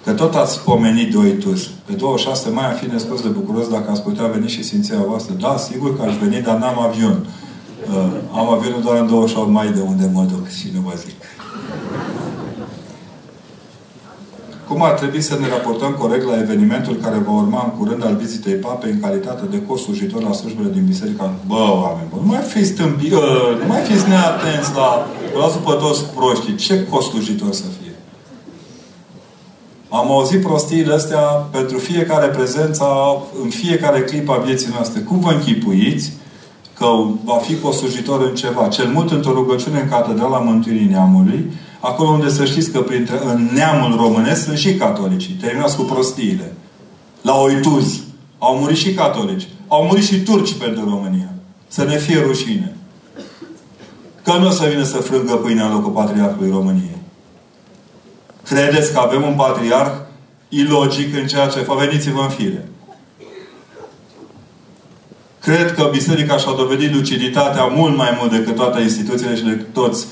Că 0.05 0.13
tot 0.13 0.35
ați 0.35 0.61
pomenit 0.61 1.13
doi 1.13 1.33
tus. 1.33 1.71
Pe 1.85 1.93
26 1.93 2.51
mai 2.51 2.71
am 2.71 2.75
fi 2.75 2.87
nespus 2.87 3.23
de 3.23 3.29
bucuros 3.29 3.69
dacă 3.69 3.91
ați 3.91 4.03
putea 4.03 4.27
veni 4.27 4.49
și 4.49 4.65
simțirea 4.65 5.05
voastră. 5.07 5.35
Da, 5.41 5.57
sigur 5.57 5.97
că 5.97 6.03
aș 6.03 6.17
veni, 6.17 6.43
dar 6.43 6.57
n-am 6.57 6.81
avion. 6.81 7.27
Uh, 7.91 8.07
am 8.33 8.49
avionul 8.49 8.83
doar 8.83 8.99
în 8.99 9.07
28 9.07 9.51
mai 9.51 9.73
de 9.73 9.81
unde 9.81 10.11
mă 10.13 10.23
duc 10.23 10.49
și 10.49 10.71
nu 10.75 10.81
vă 10.81 10.93
zic. 10.97 11.15
Cum 14.69 14.83
ar 14.83 14.91
trebui 14.91 15.21
să 15.21 15.39
ne 15.41 15.49
raportăm 15.49 15.93
corect 15.93 16.25
la 16.27 16.39
evenimentul 16.39 16.95
care 16.95 17.19
va 17.27 17.33
urma 17.33 17.63
în 17.65 17.79
curând 17.79 18.05
al 18.05 18.17
vizitei 18.17 18.55
papei 18.55 18.91
în 18.91 19.01
calitate 19.01 19.45
de 19.51 19.63
costujitor 19.63 20.23
la 20.23 20.33
slujbele 20.33 20.69
din 20.73 20.85
biserica? 20.87 21.33
Bă, 21.47 21.55
oameni 21.55 22.09
bă, 22.11 22.17
nu 22.25 22.27
mai 22.27 22.41
fiți 22.41 22.69
stâmpi, 22.69 23.13
uh, 23.13 23.21
nu 23.61 23.67
mai 23.67 23.81
fiți 23.81 24.09
neatenți 24.09 24.75
la, 24.75 25.07
la 25.39 25.49
după 25.53 25.73
toți 25.73 26.05
proștii. 26.05 26.55
Ce 26.55 26.87
costujitor 26.87 27.53
să 27.53 27.65
fie? 27.81 27.95
Am 29.89 30.11
auzit 30.11 30.43
prostiile 30.43 30.95
astea 30.95 31.21
pentru 31.51 31.79
fiecare 31.79 32.27
prezența, 32.27 32.87
în 33.43 33.49
fiecare 33.49 34.01
clip 34.01 34.29
a 34.29 34.37
vieții 34.37 34.73
noastre. 34.73 35.01
Cum 35.01 35.21
vă 35.21 35.31
închipuiți 35.31 36.13
că 36.79 36.87
va 37.25 37.37
fi 37.37 37.59
costujitor 37.59 38.21
în 38.23 38.35
ceva? 38.35 38.69
Cel 38.69 38.89
mult 38.89 39.11
într-o 39.11 39.33
rugăciune 39.33 39.81
în 39.81 39.89
Catedrala 39.89 40.39
Mântuirii 40.39 40.89
Neamului, 40.91 41.53
Acolo 41.87 42.11
unde 42.11 42.29
să 42.29 42.45
știți 42.45 42.71
că 42.71 42.81
printre, 42.81 43.21
în 43.25 43.49
neamul 43.53 43.97
românesc 43.97 44.45
sunt 44.45 44.59
și 44.59 44.75
catolicii. 44.75 45.35
Terminați 45.35 45.77
cu 45.77 45.83
prostiile. 45.83 46.53
La 47.23 47.41
Oituzi 47.41 48.03
au 48.39 48.59
murit 48.59 48.77
și 48.77 48.95
catolici. 48.95 49.49
Au 49.69 49.85
murit 49.85 50.05
și 50.05 50.23
turci 50.23 50.55
pentru 50.55 50.85
România. 50.85 51.29
Să 51.69 51.85
ne 51.85 51.97
fie 51.97 52.21
rușine. 52.21 52.77
Că 54.23 54.33
nu 54.33 54.47
o 54.47 54.51
să 54.51 54.67
vină 54.71 54.83
să 54.83 54.97
frângă 54.97 55.35
pâinea 55.35 55.67
în 55.67 55.73
locul 55.73 55.91
Patriarhului 55.91 56.51
României. 56.51 56.99
Credeți 58.45 58.93
că 58.93 58.99
avem 58.99 59.23
un 59.23 59.35
patriarh 59.35 59.93
ilogic 60.49 61.15
în 61.17 61.27
ceea 61.27 61.47
ce 61.47 61.59
fac? 61.59 61.79
Veniți-vă 61.79 62.21
în 62.21 62.29
fire. 62.29 62.69
Cred 65.41 65.75
că 65.75 65.89
Biserica 65.91 66.37
și-a 66.37 66.53
dovedit 66.53 66.95
luciditatea 66.95 67.65
mult 67.65 67.97
mai 67.97 68.17
mult 68.19 68.31
decât 68.31 68.55
toate 68.55 68.81
instituțiile 68.81 69.37
și 69.37 69.43
decât 69.43 69.73
toți 69.73 70.07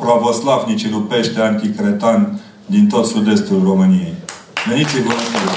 pravoslavnicii 0.00 0.90
lupește 0.90 1.40
anticretan 1.40 2.40
din 2.66 2.88
tot 2.88 3.06
sud-estul 3.06 3.62
României. 3.64 4.14
Veniți-vă 4.68 5.12
în 5.12 5.24
fire. 5.30 5.56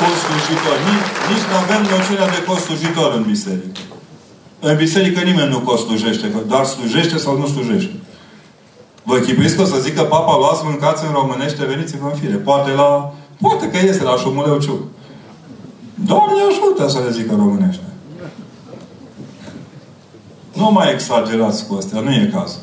Costujitor. 0.00 0.76
Nici, 0.88 1.10
nici 1.30 1.46
nu 1.50 1.56
avem 1.64 1.82
noțiunea 1.94 2.28
de 2.34 2.44
costujitor 2.50 3.12
în 3.18 3.22
biserică. 3.32 3.80
În 4.60 4.76
biserică 4.76 5.20
nimeni 5.20 5.50
nu 5.50 5.60
costujește, 5.60 6.26
doar 6.48 6.64
slujește 6.64 7.16
sau 7.18 7.38
nu 7.38 7.46
slujește. 7.46 7.94
Vă 9.02 9.16
chipuiți 9.18 9.56
că 9.56 9.62
o 9.62 9.64
să 9.64 9.78
zică 9.80 10.02
papa, 10.02 10.36
luați, 10.38 10.64
mâncați 10.64 11.04
în 11.04 11.12
românește, 11.12 11.64
veniți-vă 11.64 12.06
în 12.12 12.18
fire. 12.18 12.34
Poate 12.34 12.70
la... 12.70 13.14
Poate 13.40 13.70
că 13.70 13.78
este 13.86 14.02
la 14.02 14.16
Șumuleu 14.16 14.58
Ciuc. 14.58 14.80
Doamne 15.94 16.40
ajută 16.50 16.88
să 16.88 16.98
le 17.04 17.10
zică 17.10 17.34
românește. 17.36 17.91
Nu 20.52 20.70
mai 20.70 20.92
exagerați 20.92 21.66
cu 21.66 21.74
astea, 21.74 22.00
nu 22.00 22.10
e 22.12 22.30
cazul. 22.32 22.60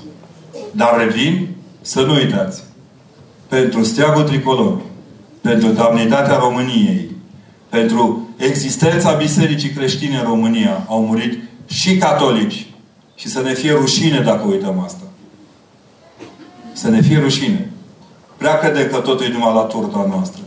Dar 0.72 0.98
revin 0.98 1.48
să 1.82 2.02
nu 2.02 2.14
uitați. 2.14 2.64
Pentru 3.48 3.84
steagul 3.84 4.24
tricolor, 4.24 4.78
pentru 5.42 5.68
damnitatea 5.68 6.38
României, 6.38 7.12
pentru 7.70 8.30
existența 8.38 9.14
Bisericii 9.14 9.70
creștine 9.70 10.18
în 10.18 10.24
România, 10.24 10.86
au 10.88 11.06
murit 11.06 11.40
și 11.66 11.98
catolici. 11.98 12.68
Și 13.16 13.28
să 13.28 13.42
ne 13.42 13.54
fie 13.54 13.72
rușine 13.72 14.20
dacă 14.20 14.48
uităm 14.48 14.80
asta. 14.86 15.04
Să 16.74 16.90
ne 16.90 17.02
fie 17.02 17.20
rușine. 17.20 17.72
Prea 18.38 18.58
credem 18.58 18.88
că 18.88 18.98
totul 18.98 19.26
e 19.26 19.32
numai 19.32 19.54
la 19.54 19.62
turta 19.62 20.06
noastră. 20.10 20.42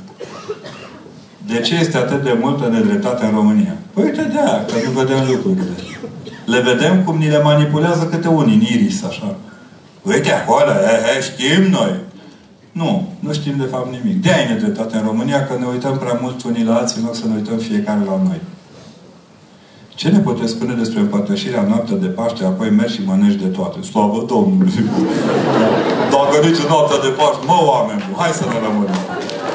De 1.47 1.61
ce 1.61 1.75
este 1.75 1.97
atât 1.97 2.23
de 2.23 2.39
multă 2.41 2.69
nedreptate 2.69 3.25
în 3.25 3.31
România? 3.31 3.77
Păi 3.95 4.05
uite 4.05 4.23
de 4.23 4.39
aia, 4.39 4.65
că 4.65 4.75
nu 4.85 4.91
vedem 4.91 5.27
lucrurile 5.31 5.92
le 6.53 6.61
vedem 6.61 6.95
cum 7.05 7.17
ni 7.19 7.29
le 7.29 7.43
manipulează 7.43 8.05
câte 8.05 8.29
unii 8.29 8.55
în 8.55 8.61
iris, 8.61 9.05
așa. 9.05 9.35
Uite 10.03 10.33
acolo, 10.33 10.73
he, 10.87 10.95
he, 11.07 11.15
știm 11.29 11.63
noi. 11.79 11.93
Nu, 12.81 12.91
nu 13.25 13.33
știm 13.33 13.57
de 13.59 13.69
fapt 13.73 13.89
nimic. 13.97 14.23
De 14.23 14.33
aia 14.33 14.43
e 14.43 14.53
nedreptate 14.53 14.97
în 14.97 15.05
România, 15.11 15.47
că 15.47 15.55
ne 15.59 15.67
uităm 15.75 15.95
prea 15.99 16.19
mult 16.23 16.39
unii 16.43 16.65
la 16.65 16.75
alții, 16.77 16.99
în 17.01 17.05
loc 17.07 17.15
să 17.15 17.27
ne 17.27 17.35
uităm 17.35 17.59
fiecare 17.69 18.03
la 18.11 18.17
noi. 18.27 18.41
Ce 19.95 20.09
ne 20.09 20.19
puteți 20.19 20.55
spune 20.57 20.75
despre 20.83 21.01
împărtășirea 21.01 21.69
noaptea 21.71 21.97
de 21.97 22.07
Paște, 22.07 22.45
apoi 22.45 22.71
mergi 22.71 22.95
și 22.95 23.07
mănânci 23.07 23.43
de 23.45 23.51
toate? 23.57 23.79
Slavă 23.91 24.25
Domnului! 24.33 24.73
Dacă 26.15 26.37
nici 26.47 26.63
noaptea 26.73 26.99
de 27.07 27.11
Paște, 27.19 27.45
mă, 27.51 27.59
oameni, 27.73 28.03
hai 28.21 28.33
să 28.41 28.45
ne 28.53 28.59
rămânem. 28.67 29.01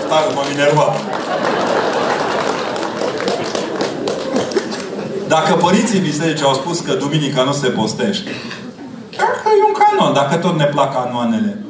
Stai, 0.06 0.24
m-am 0.36 0.49
enervat. 0.56 0.94
Dacă 5.28 5.54
părinții 5.54 5.99
biserici 5.99 6.41
au 6.41 6.54
spus 6.54 6.80
că 6.80 6.94
duminica 6.94 7.44
nu 7.44 7.52
se 7.52 7.68
postește, 7.68 8.30
chiar 9.18 9.30
că 9.44 9.49
e 9.60 9.68
un 9.68 9.76
canon, 9.82 10.14
dacă 10.14 10.36
tot 10.36 10.58
ne 10.58 10.66
plac 10.66 10.94
canoanele. 10.94 11.62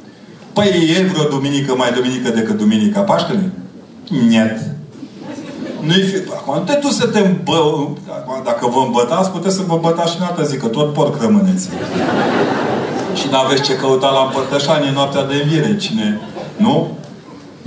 Păi 0.53 0.95
e 0.97 1.03
vreo 1.03 1.29
duminică 1.29 1.75
mai 1.75 1.91
duminică 1.91 2.29
decât 2.29 2.57
duminica 2.57 2.99
Paștelui? 2.99 3.51
Niet. 4.09 4.57
Nu-i 5.81 6.01
fi... 6.01 6.15
Acum, 6.31 6.63
te 6.63 6.73
tu 6.73 6.87
să 6.87 7.07
te 7.07 7.19
îmbă... 7.19 7.53
Acum, 8.09 8.41
dacă 8.43 8.67
vă 8.67 8.81
îmbătați, 8.85 9.29
puteți 9.29 9.55
să 9.55 9.61
vă 9.67 9.77
bătați 9.81 10.11
și 10.11 10.17
în 10.19 10.25
altă 10.25 10.43
zi, 10.43 10.57
că 10.57 10.67
tot 10.67 10.93
porc 10.93 11.21
rămâneți. 11.21 11.69
și 13.13 13.27
n-aveți 13.31 13.61
ce 13.61 13.75
căuta 13.75 14.09
la 14.09 14.19
împărtășanie 14.25 14.91
noaptea 14.93 15.25
de 15.25 15.33
înviere. 15.43 15.77
Cine... 15.77 16.19
Nu? 16.57 16.97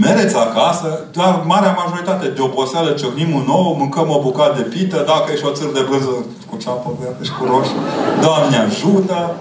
Mereți 0.01 0.37
acasă, 0.37 0.89
dar 1.13 1.43
marea 1.47 1.77
majoritate 1.83 2.27
de 2.29 2.41
oboseală 2.41 2.91
ciocnim 2.91 3.35
un 3.35 3.47
ou, 3.49 3.77
mâncăm 3.79 4.09
o 4.11 4.21
bucată 4.21 4.55
de 4.57 4.69
pită, 4.69 5.05
dacă 5.07 5.33
e 5.33 5.37
și 5.37 5.45
o 5.45 5.51
țâr 5.51 5.73
de 5.73 5.87
brânză 5.89 6.15
cu 6.51 6.57
ceapă 6.63 6.97
verde 7.01 7.25
și 7.25 7.33
cu 7.39 7.45
roșu, 7.45 7.77
Doamne 8.21 8.57
ajută! 8.57 9.37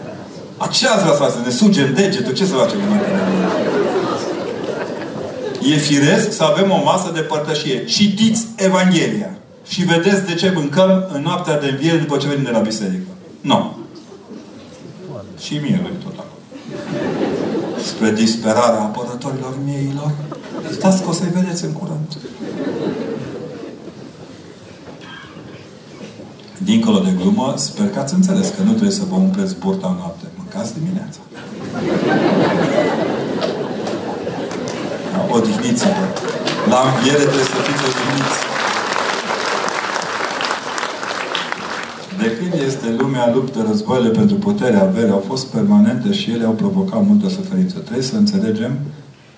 Aceea 0.58 0.92
ați 0.92 1.04
vrea 1.04 1.16
să 1.16 1.22
faceți? 1.22 1.46
Ne 1.46 1.50
sugem 1.50 1.94
degetul, 1.94 2.34
ce 2.34 2.46
să 2.46 2.56
facem 2.56 2.80
în 2.80 3.00
E 5.72 5.76
firesc 5.76 6.32
să 6.32 6.44
avem 6.44 6.72
o 6.72 6.84
masă 6.84 7.12
de 7.14 7.20
părtășie. 7.20 7.86
Citiți 7.86 8.48
Evanghelia. 8.56 9.30
Și 9.68 9.84
vedeți 9.84 10.26
de 10.26 10.34
ce 10.34 10.52
mâncăm 10.56 11.10
în 11.14 11.22
noaptea 11.22 11.60
de 11.60 11.68
înviere 11.70 11.98
după 11.98 12.18
ce 12.18 12.28
venim 12.28 12.44
de 12.44 12.52
la 12.52 12.60
biserică. 12.60 13.08
Nu. 13.42 13.78
Și 15.40 15.54
mie 15.54 15.82
tot 16.04 16.14
acolo. 16.18 16.19
Spre 17.90 18.12
disperarea 18.12 18.82
apărătorilor 18.82 19.54
mieilor. 19.66 20.12
Stați 20.72 21.02
că 21.04 21.10
o 21.10 21.12
să-i 21.12 21.32
vedeți 21.34 21.64
în 21.64 21.72
curând. 21.72 22.18
Dincolo 26.58 27.00
de 27.00 27.12
glumă, 27.20 27.54
sper 27.58 27.90
că 27.90 28.00
ați 28.00 28.14
înțeles 28.14 28.48
că 28.48 28.62
nu 28.64 28.70
trebuie 28.70 28.92
să 28.92 29.04
vă 29.10 29.16
umpleți 29.16 29.56
burta 29.56 29.88
în 29.88 29.96
noapte. 29.98 30.26
Mâncați 30.38 30.74
dimineața. 30.74 31.20
Odihniți-vă. 35.30 36.06
La 36.70 36.80
înviere 36.94 37.24
trebuie 37.24 37.50
să 37.54 37.60
fiți 37.68 37.84
odihniți. 37.90 38.49
De 42.22 42.38
când 42.38 42.64
este 42.66 42.96
lumea, 42.98 43.32
luptă, 43.34 43.66
războaiele 43.68 44.10
pentru 44.10 44.36
putere, 44.36 44.78
avere, 44.78 45.10
au 45.10 45.24
fost 45.28 45.48
permanente 45.48 46.12
și 46.14 46.32
ele 46.32 46.46
au 46.46 46.52
provocat 46.52 47.06
multă 47.06 47.30
suferință. 47.30 47.78
Trebuie 47.78 48.04
să 48.04 48.16
înțelegem 48.16 48.72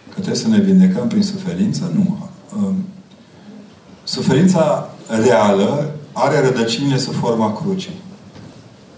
că 0.07 0.13
trebuie 0.13 0.35
să 0.35 0.47
ne 0.47 0.59
vindecăm 0.59 1.07
prin 1.07 1.23
suferință? 1.23 1.91
Nu. 1.95 2.29
Um, 2.57 2.75
suferința 4.03 4.89
reală 5.25 5.91
are 6.11 6.39
rădăcinile 6.39 6.97
sub 6.97 7.13
forma 7.13 7.53
crucii. 7.61 7.99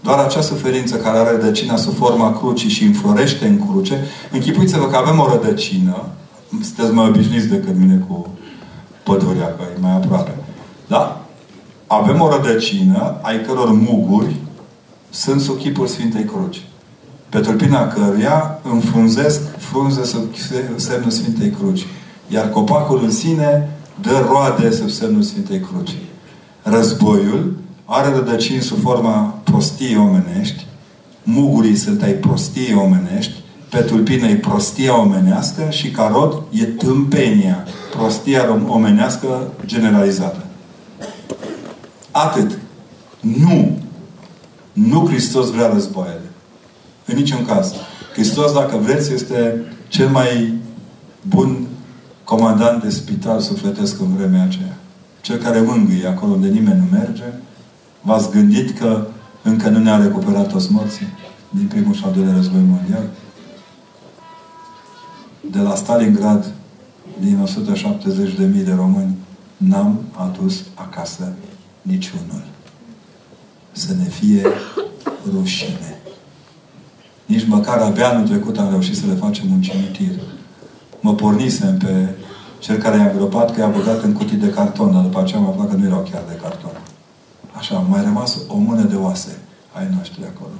Doar 0.02 0.18
acea 0.18 0.40
suferință 0.40 0.96
care 0.96 1.18
are 1.18 1.30
rădăcina 1.30 1.76
sub 1.76 1.94
forma 1.94 2.38
crucii 2.38 2.68
și 2.68 2.84
înflorește 2.84 3.46
în 3.46 3.66
cruce, 3.66 4.04
închipuiți-vă 4.32 4.86
că 4.86 4.96
avem 4.96 5.18
o 5.18 5.28
rădăcină, 5.28 6.06
sunteți 6.50 6.92
mai 6.92 7.08
obișnuiți 7.08 7.48
decât 7.48 7.76
mine 7.76 8.04
cu 8.08 8.28
pădurea, 9.02 9.46
că 9.46 9.62
e 9.76 9.80
mai 9.80 9.92
aproape. 9.92 10.34
Da? 10.86 11.23
Avem 12.00 12.20
o 12.20 12.30
rădăcină 12.30 13.16
ai 13.22 13.40
căror 13.40 13.72
muguri 13.72 14.34
sunt 15.10 15.40
sub 15.40 15.58
chipul 15.58 15.86
Sfintei 15.86 16.24
Cruci. 16.24 16.62
Pe 17.28 17.38
tulpina 17.38 17.86
căruia 17.88 18.58
înfrunzesc 18.72 19.58
frunze 19.58 20.04
sub 20.04 20.34
semnul 20.76 21.10
Sfintei 21.10 21.50
Cruci. 21.50 21.86
Iar 22.28 22.50
copacul 22.50 23.00
în 23.02 23.10
sine 23.10 23.68
dă 24.00 24.26
roade 24.28 24.70
sub 24.70 24.88
semnul 24.88 25.22
Sfintei 25.22 25.60
Cruci. 25.60 25.96
Războiul 26.62 27.56
are 27.84 28.08
rădăcini 28.08 28.60
sub 28.60 28.80
forma 28.80 29.38
prostiei 29.44 29.96
omenești, 29.96 30.66
mugurii 31.22 31.76
sunt 31.76 32.02
ai 32.02 32.12
prostiei 32.12 32.74
omenești, 32.74 33.32
pe 33.70 33.80
tulpină 33.80 34.26
e 34.26 34.34
prostia 34.34 35.00
omenească 35.00 35.70
și 35.70 35.90
ca 35.90 36.10
rod 36.12 36.42
e 36.50 36.64
tâmpenia, 36.64 37.64
prostia 37.96 38.60
omenească 38.68 39.28
generalizată. 39.66 40.43
Atât. 42.14 42.58
Nu. 43.20 43.78
Nu 44.72 45.06
Hristos 45.06 45.50
vrea 45.50 45.68
războaiele. 45.72 46.30
În 47.04 47.16
niciun 47.16 47.44
caz. 47.44 47.72
Hristos, 48.12 48.52
dacă 48.52 48.76
vreți, 48.76 49.12
este 49.12 49.62
cel 49.88 50.08
mai 50.08 50.54
bun 51.22 51.66
comandant 52.24 52.82
de 52.82 52.90
spital 52.90 53.40
sufletesc 53.40 54.00
în 54.00 54.16
vremea 54.16 54.42
aceea. 54.42 54.76
Cel 55.20 55.36
care 55.36 55.60
mângâie 55.60 56.06
acolo 56.06 56.32
unde 56.32 56.48
nimeni 56.48 56.78
nu 56.78 56.98
merge. 56.98 57.24
V-ați 58.00 58.30
gândit 58.30 58.78
că 58.78 59.06
încă 59.42 59.68
nu 59.68 59.78
ne-a 59.78 59.96
recuperat 59.96 60.48
toți 60.48 60.72
morții 60.72 61.06
din 61.48 61.66
primul 61.66 61.94
și 61.94 62.04
al 62.04 62.12
doilea 62.12 62.34
război 62.34 62.60
mondial? 62.68 63.04
De 65.50 65.58
la 65.58 65.74
Stalingrad, 65.74 66.52
din 67.20 67.48
170.000 68.58 68.64
de 68.64 68.74
români, 68.76 69.16
n-am 69.56 70.00
adus 70.12 70.62
acasă 70.74 71.32
niciunul. 71.84 72.42
Să 73.72 73.94
ne 73.94 74.08
fie 74.08 74.46
rușine. 75.32 75.98
Nici 77.26 77.46
măcar 77.46 77.78
abia 77.78 78.08
anul 78.08 78.28
trecut 78.28 78.58
am 78.58 78.70
reușit 78.70 78.96
să 78.96 79.06
le 79.06 79.14
facem 79.14 79.50
un 79.52 79.62
cimitir. 79.62 80.18
Mă 81.00 81.14
pornisem 81.14 81.78
pe 81.78 82.08
cel 82.58 82.76
care 82.76 82.96
i-a 82.96 83.10
îngropat 83.10 83.54
că 83.54 83.60
i-a 83.60 83.68
băgat 83.68 84.02
în 84.02 84.12
cutii 84.12 84.36
de 84.36 84.50
carton, 84.50 84.92
dar 84.92 85.02
după 85.02 85.20
aceea 85.20 85.40
am 85.40 85.48
aflat 85.48 85.68
că 85.68 85.76
nu 85.76 85.86
erau 85.86 86.06
chiar 86.10 86.22
de 86.28 86.38
carton. 86.42 86.80
Așa, 87.52 87.78
mai 87.78 88.02
rămas 88.02 88.38
o 88.48 88.56
mână 88.56 88.82
de 88.82 88.94
oase 88.94 89.38
ai 89.72 89.88
noștri 89.96 90.24
acolo. 90.24 90.58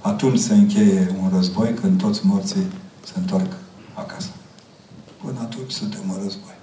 Atunci 0.00 0.38
se 0.38 0.54
încheie 0.54 1.16
un 1.22 1.30
război 1.34 1.74
când 1.74 2.00
toți 2.00 2.26
morții 2.26 2.66
se 3.04 3.12
întorc 3.16 3.52
acasă. 3.94 4.30
Până 5.24 5.38
atunci 5.40 5.70
suntem 5.70 6.00
în 6.08 6.22
război. 6.22 6.53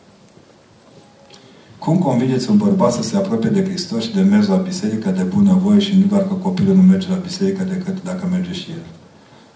Cum 1.84 1.98
convingeți 1.98 2.50
un 2.50 2.58
bărbat 2.58 2.94
să 2.94 3.04
se 3.04 3.16
apropie 3.18 3.50
de 3.50 3.64
Hristos 3.64 4.04
și 4.04 4.14
de 4.14 4.22
mers 4.22 4.48
la 4.48 4.56
biserică 4.56 5.10
de 5.10 5.24
bunăvoie 5.24 5.80
și 5.80 5.98
nu 6.00 6.06
doar 6.06 6.28
că 6.28 6.34
copilul 6.34 6.76
nu 6.76 6.82
merge 6.82 7.08
la 7.10 7.16
biserică 7.16 7.64
decât 7.64 8.04
dacă 8.04 8.28
merge 8.32 8.54
și 8.54 8.68
el? 8.72 8.84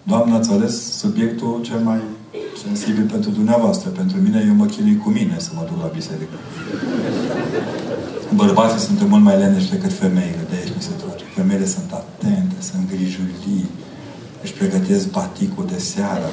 Doamna, 0.02 0.36
ați 0.36 0.52
ales 0.52 0.74
subiectul 1.02 1.60
cel 1.62 1.78
mai 1.78 2.00
sensibil 2.64 3.06
pentru 3.14 3.30
dumneavoastră. 3.30 3.88
Pentru 3.90 4.16
mine, 4.24 4.44
eu 4.48 4.54
mă 4.54 4.66
chinui 4.66 4.96
cu 4.96 5.08
mine 5.08 5.36
să 5.38 5.50
mă 5.54 5.62
duc 5.68 5.78
la 5.82 5.90
biserică. 5.98 6.36
Bărbații 8.34 8.86
sunt 8.86 9.08
mult 9.08 9.22
mai 9.22 9.38
leneși 9.38 9.70
decât 9.70 9.92
femeile. 9.92 10.42
De 10.50 10.54
aici 10.58 10.72
mi 10.76 10.82
se 10.88 10.90
trage. 11.02 11.24
Femeile 11.34 11.66
sunt 11.66 11.90
atente, 12.02 12.56
sunt 12.68 12.82
grijulii, 12.92 13.66
își 14.46 14.54
pregătesc 14.54 15.10
baticul 15.10 15.64
de 15.72 15.78
seară. 15.78 16.28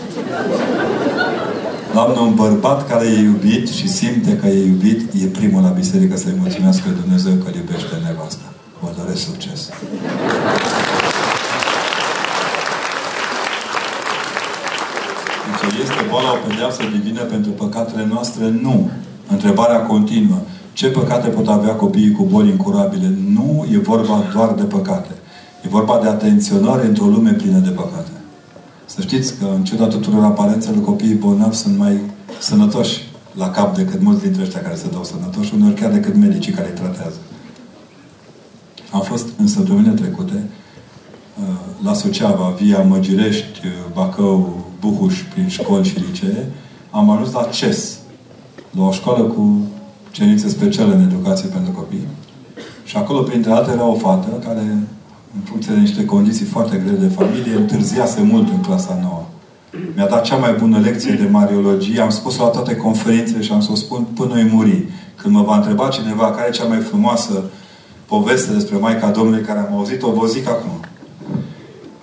Doamne, 1.94 2.19
un 2.19 2.34
bărbat 2.34 2.88
care 2.88 3.06
e 3.06 3.19
iubit 3.19 3.68
și 3.69 3.88
simte 3.90 4.38
că 4.38 4.48
e 4.48 4.68
iubit, 4.68 4.99
e 5.23 5.26
primul 5.26 5.61
la 5.61 5.69
biserică 5.69 6.18
să-i 6.18 6.40
mulțumească 6.40 6.88
Dumnezeu 7.02 7.34
că 7.34 7.48
îl 7.49 7.56
iubește 7.56 7.95
nevasta. 8.06 8.48
Vă 8.81 8.90
doresc 8.99 9.22
succes! 9.30 9.69
Deci 15.61 15.80
este 15.84 16.02
boala 16.10 16.31
o 16.31 16.48
pedeapsă 16.48 16.81
divină 16.95 17.22
pentru 17.22 17.52
păcatele 17.52 18.06
noastre? 18.14 18.44
Nu. 18.61 18.90
Întrebarea 19.27 19.80
continuă. 19.81 20.40
Ce 20.73 20.88
păcate 20.88 21.27
pot 21.27 21.48
avea 21.48 21.73
copiii 21.73 22.11
cu 22.11 22.23
boli 22.23 22.49
incurabile? 22.49 23.18
Nu 23.34 23.65
e 23.73 23.77
vorba 23.77 24.23
doar 24.34 24.49
de 24.49 24.64
păcate. 24.64 25.14
E 25.65 25.68
vorba 25.69 25.99
de 26.02 26.07
atenționare 26.07 26.85
într-o 26.85 27.06
lume 27.06 27.31
plină 27.31 27.57
de 27.57 27.69
păcate. 27.69 28.02
Să 28.95 29.02
știți 29.02 29.38
că, 29.38 29.45
în 29.56 29.64
ciuda 29.64 29.88
tuturor 29.88 30.24
aparențelor, 30.24 30.84
copiii 30.84 31.14
bolnavi 31.14 31.56
sunt 31.56 31.78
mai 31.78 31.99
sănătoși 32.40 33.02
la 33.36 33.49
cap 33.49 33.76
decât 33.76 34.02
mulți 34.02 34.22
dintre 34.22 34.41
ăștia 34.41 34.61
care 34.61 34.76
se 34.76 34.90
dau 34.91 35.03
sănătoși, 35.03 35.53
uneori 35.53 35.76
chiar 35.76 35.91
decât 35.91 36.15
medicii 36.15 36.52
care 36.52 36.68
îi 36.68 36.80
tratează. 36.80 37.18
Am 38.91 39.02
fost 39.02 39.28
în 39.38 39.48
săptămânile 39.48 39.94
trecute 39.94 40.34
uh, 40.34 41.84
la 41.84 41.94
Suceava, 41.94 42.56
via 42.61 42.80
Măgirești, 42.80 43.60
Bacău, 43.94 44.65
Buhuș, 44.80 45.22
prin 45.22 45.48
școli 45.48 45.88
și 45.88 45.99
licee. 45.99 46.52
Am 46.91 47.10
ajuns 47.10 47.32
la 47.32 47.44
CES, 47.44 47.98
la 48.72 48.84
o 48.84 48.91
școală 48.91 49.24
cu 49.24 49.61
cerințe 50.11 50.49
speciale 50.49 50.94
în 50.94 51.02
educație 51.02 51.48
pentru 51.48 51.72
copii. 51.72 52.07
Și 52.84 52.98
acolo, 52.98 53.22
printre 53.22 53.52
altele, 53.52 53.76
era 53.76 53.86
o 53.86 53.95
fată 53.95 54.28
care 54.45 54.78
în 55.35 55.41
funcție 55.43 55.73
de 55.73 55.80
niște 55.80 56.05
condiții 56.05 56.45
foarte 56.45 56.81
grele 56.84 56.97
de 56.97 57.14
familie, 57.15 57.55
întârziase 57.55 58.22
mult 58.22 58.49
în 58.49 58.61
clasa 58.61 58.99
nouă. 59.01 59.23
Mi-a 59.95 60.07
dat 60.07 60.23
cea 60.23 60.35
mai 60.35 60.53
bună 60.60 60.80
lecție 60.80 61.14
de 61.14 61.27
mariologie, 61.31 62.01
am 62.01 62.10
spus-o 62.10 62.43
la 62.43 62.49
toate 62.49 62.76
conferințele 62.76 63.41
și 63.41 63.51
am 63.51 63.61
să 63.61 63.69
o 63.72 63.76
spun 63.76 64.03
până 64.15 64.34
îi 64.34 64.49
muri. 64.51 64.85
Când 65.15 65.34
mă 65.35 65.41
va 65.41 65.55
întreba 65.55 65.88
cineva 65.88 66.31
care 66.31 66.47
e 66.47 66.51
cea 66.51 66.65
mai 66.65 66.80
frumoasă 66.80 67.43
poveste 68.05 68.53
despre 68.53 68.77
Maica 68.77 69.10
Domnului 69.10 69.45
care 69.45 69.60
am 69.60 69.73
auzit-o, 69.73 70.11
vă 70.11 70.26
zic 70.27 70.47
acum. 70.47 70.80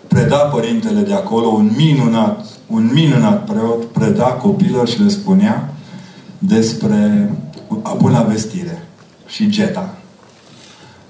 Preda 0.09 0.37
părintele 0.37 1.01
de 1.01 1.13
acolo, 1.13 1.47
un 1.47 1.73
minunat, 1.77 2.47
un 2.67 2.91
minunat 2.93 3.45
preot, 3.45 3.85
preda 3.85 4.25
copilor 4.25 4.89
și 4.89 5.03
le 5.03 5.09
spunea 5.09 5.75
despre 6.39 7.31
buna 7.97 8.23
vestire 8.23 8.87
și 9.27 9.49
geta. 9.49 9.95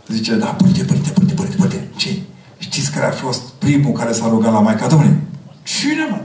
Zice, 0.08 0.34
da, 0.34 0.46
părinte, 0.46 0.84
părinte, 0.84 1.10
părinte, 1.10 1.34
părinte, 1.34 1.56
părinte, 1.56 1.89
ce? 2.00 2.20
Știți 2.58 2.90
care 2.90 3.06
a 3.06 3.10
fost 3.10 3.42
primul 3.58 3.92
care 3.92 4.12
s-a 4.12 4.28
rugat 4.28 4.52
la 4.52 4.60
Maica 4.60 4.86
Domnului? 4.86 5.16
Cine, 5.62 6.06
mă? 6.10 6.18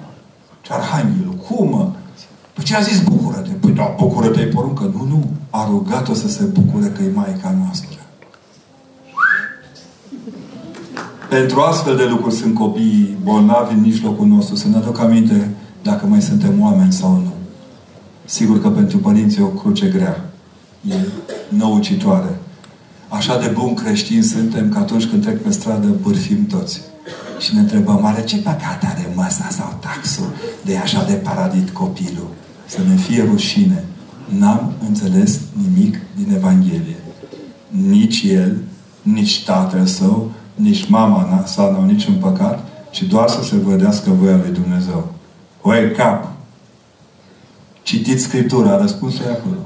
Și 0.62 0.72
Arhanghelul, 0.72 1.34
cum 1.34 1.70
mă? 1.70 1.92
Păi 2.54 2.64
ce 2.64 2.76
a 2.76 2.80
zis 2.80 3.00
bucură-te? 3.02 3.50
Păi 3.50 3.72
da, 3.72 3.96
bucură-te 3.98 4.40
e 4.42 4.46
poruncă. 4.46 4.84
Nu, 4.84 5.06
nu. 5.06 5.32
A 5.50 5.68
rugat-o 5.70 6.14
să 6.14 6.28
se 6.28 6.44
bucure 6.44 6.88
că 6.88 7.04
e 7.04 7.12
Maica 7.14 7.56
noastră. 7.64 8.00
Pentru 11.30 11.60
astfel 11.60 11.96
de 11.96 12.06
lucruri 12.06 12.36
sunt 12.36 12.54
copiii 12.54 13.18
bolnavi 13.24 13.74
în 13.74 13.82
mijlocul 13.82 14.28
nostru. 14.28 14.56
Să 14.56 14.68
ne 14.68 14.76
aduc 14.76 15.00
aminte 15.00 15.50
dacă 15.82 16.06
mai 16.06 16.22
suntem 16.22 16.62
oameni 16.62 16.94
sau 16.94 17.12
nu. 17.12 17.34
Sigur 18.26 18.62
că 18.62 18.70
pentru 18.70 18.98
părinți 18.98 19.40
e 19.40 19.44
o 19.44 19.48
cruce 19.48 19.88
grea. 19.88 20.30
E 20.90 20.96
năucitoare. 21.50 22.40
Așa 23.16 23.38
de 23.38 23.48
bun 23.48 23.74
creștini 23.74 24.24
suntem 24.24 24.70
că 24.70 24.78
atunci 24.78 25.06
când 25.06 25.24
trec 25.24 25.42
pe 25.42 25.52
stradă 25.52 25.88
bârfim 25.88 26.46
toți. 26.46 26.82
Și 27.40 27.54
ne 27.54 27.60
întrebăm, 27.60 28.06
are 28.06 28.24
ce 28.24 28.38
păcat 28.38 28.84
are 28.84 29.12
măsa 29.16 29.48
sau 29.50 29.78
taxul 29.80 30.34
de 30.62 30.78
așa 30.78 31.06
de 31.08 31.14
paradit 31.14 31.70
copilul? 31.70 32.28
Să 32.66 32.78
ne 32.90 32.96
fie 32.96 33.24
rușine. 33.24 33.84
N-am 34.40 34.74
înțeles 34.88 35.40
nimic 35.52 35.98
din 36.16 36.34
Evanghelie. 36.36 36.98
Nici 37.68 38.22
el, 38.22 38.58
nici 39.02 39.44
tatăl 39.46 39.86
său, 39.86 40.32
nici 40.56 40.88
mama 40.88 41.44
sa 41.46 41.62
n-au 41.62 41.86
niciun 41.86 42.14
păcat, 42.14 42.68
ci 42.92 43.04
doar 43.04 43.30
să 43.30 43.44
se 43.44 43.56
vădească 43.56 44.10
voia 44.10 44.36
lui 44.36 44.54
Dumnezeu. 44.54 45.14
Wake 45.62 46.02
up! 46.02 46.32
Citiți 47.84 48.24
Scriptura, 48.24 48.78
răspunsul 48.78 49.26
e 49.26 49.32
acolo. 49.32 49.58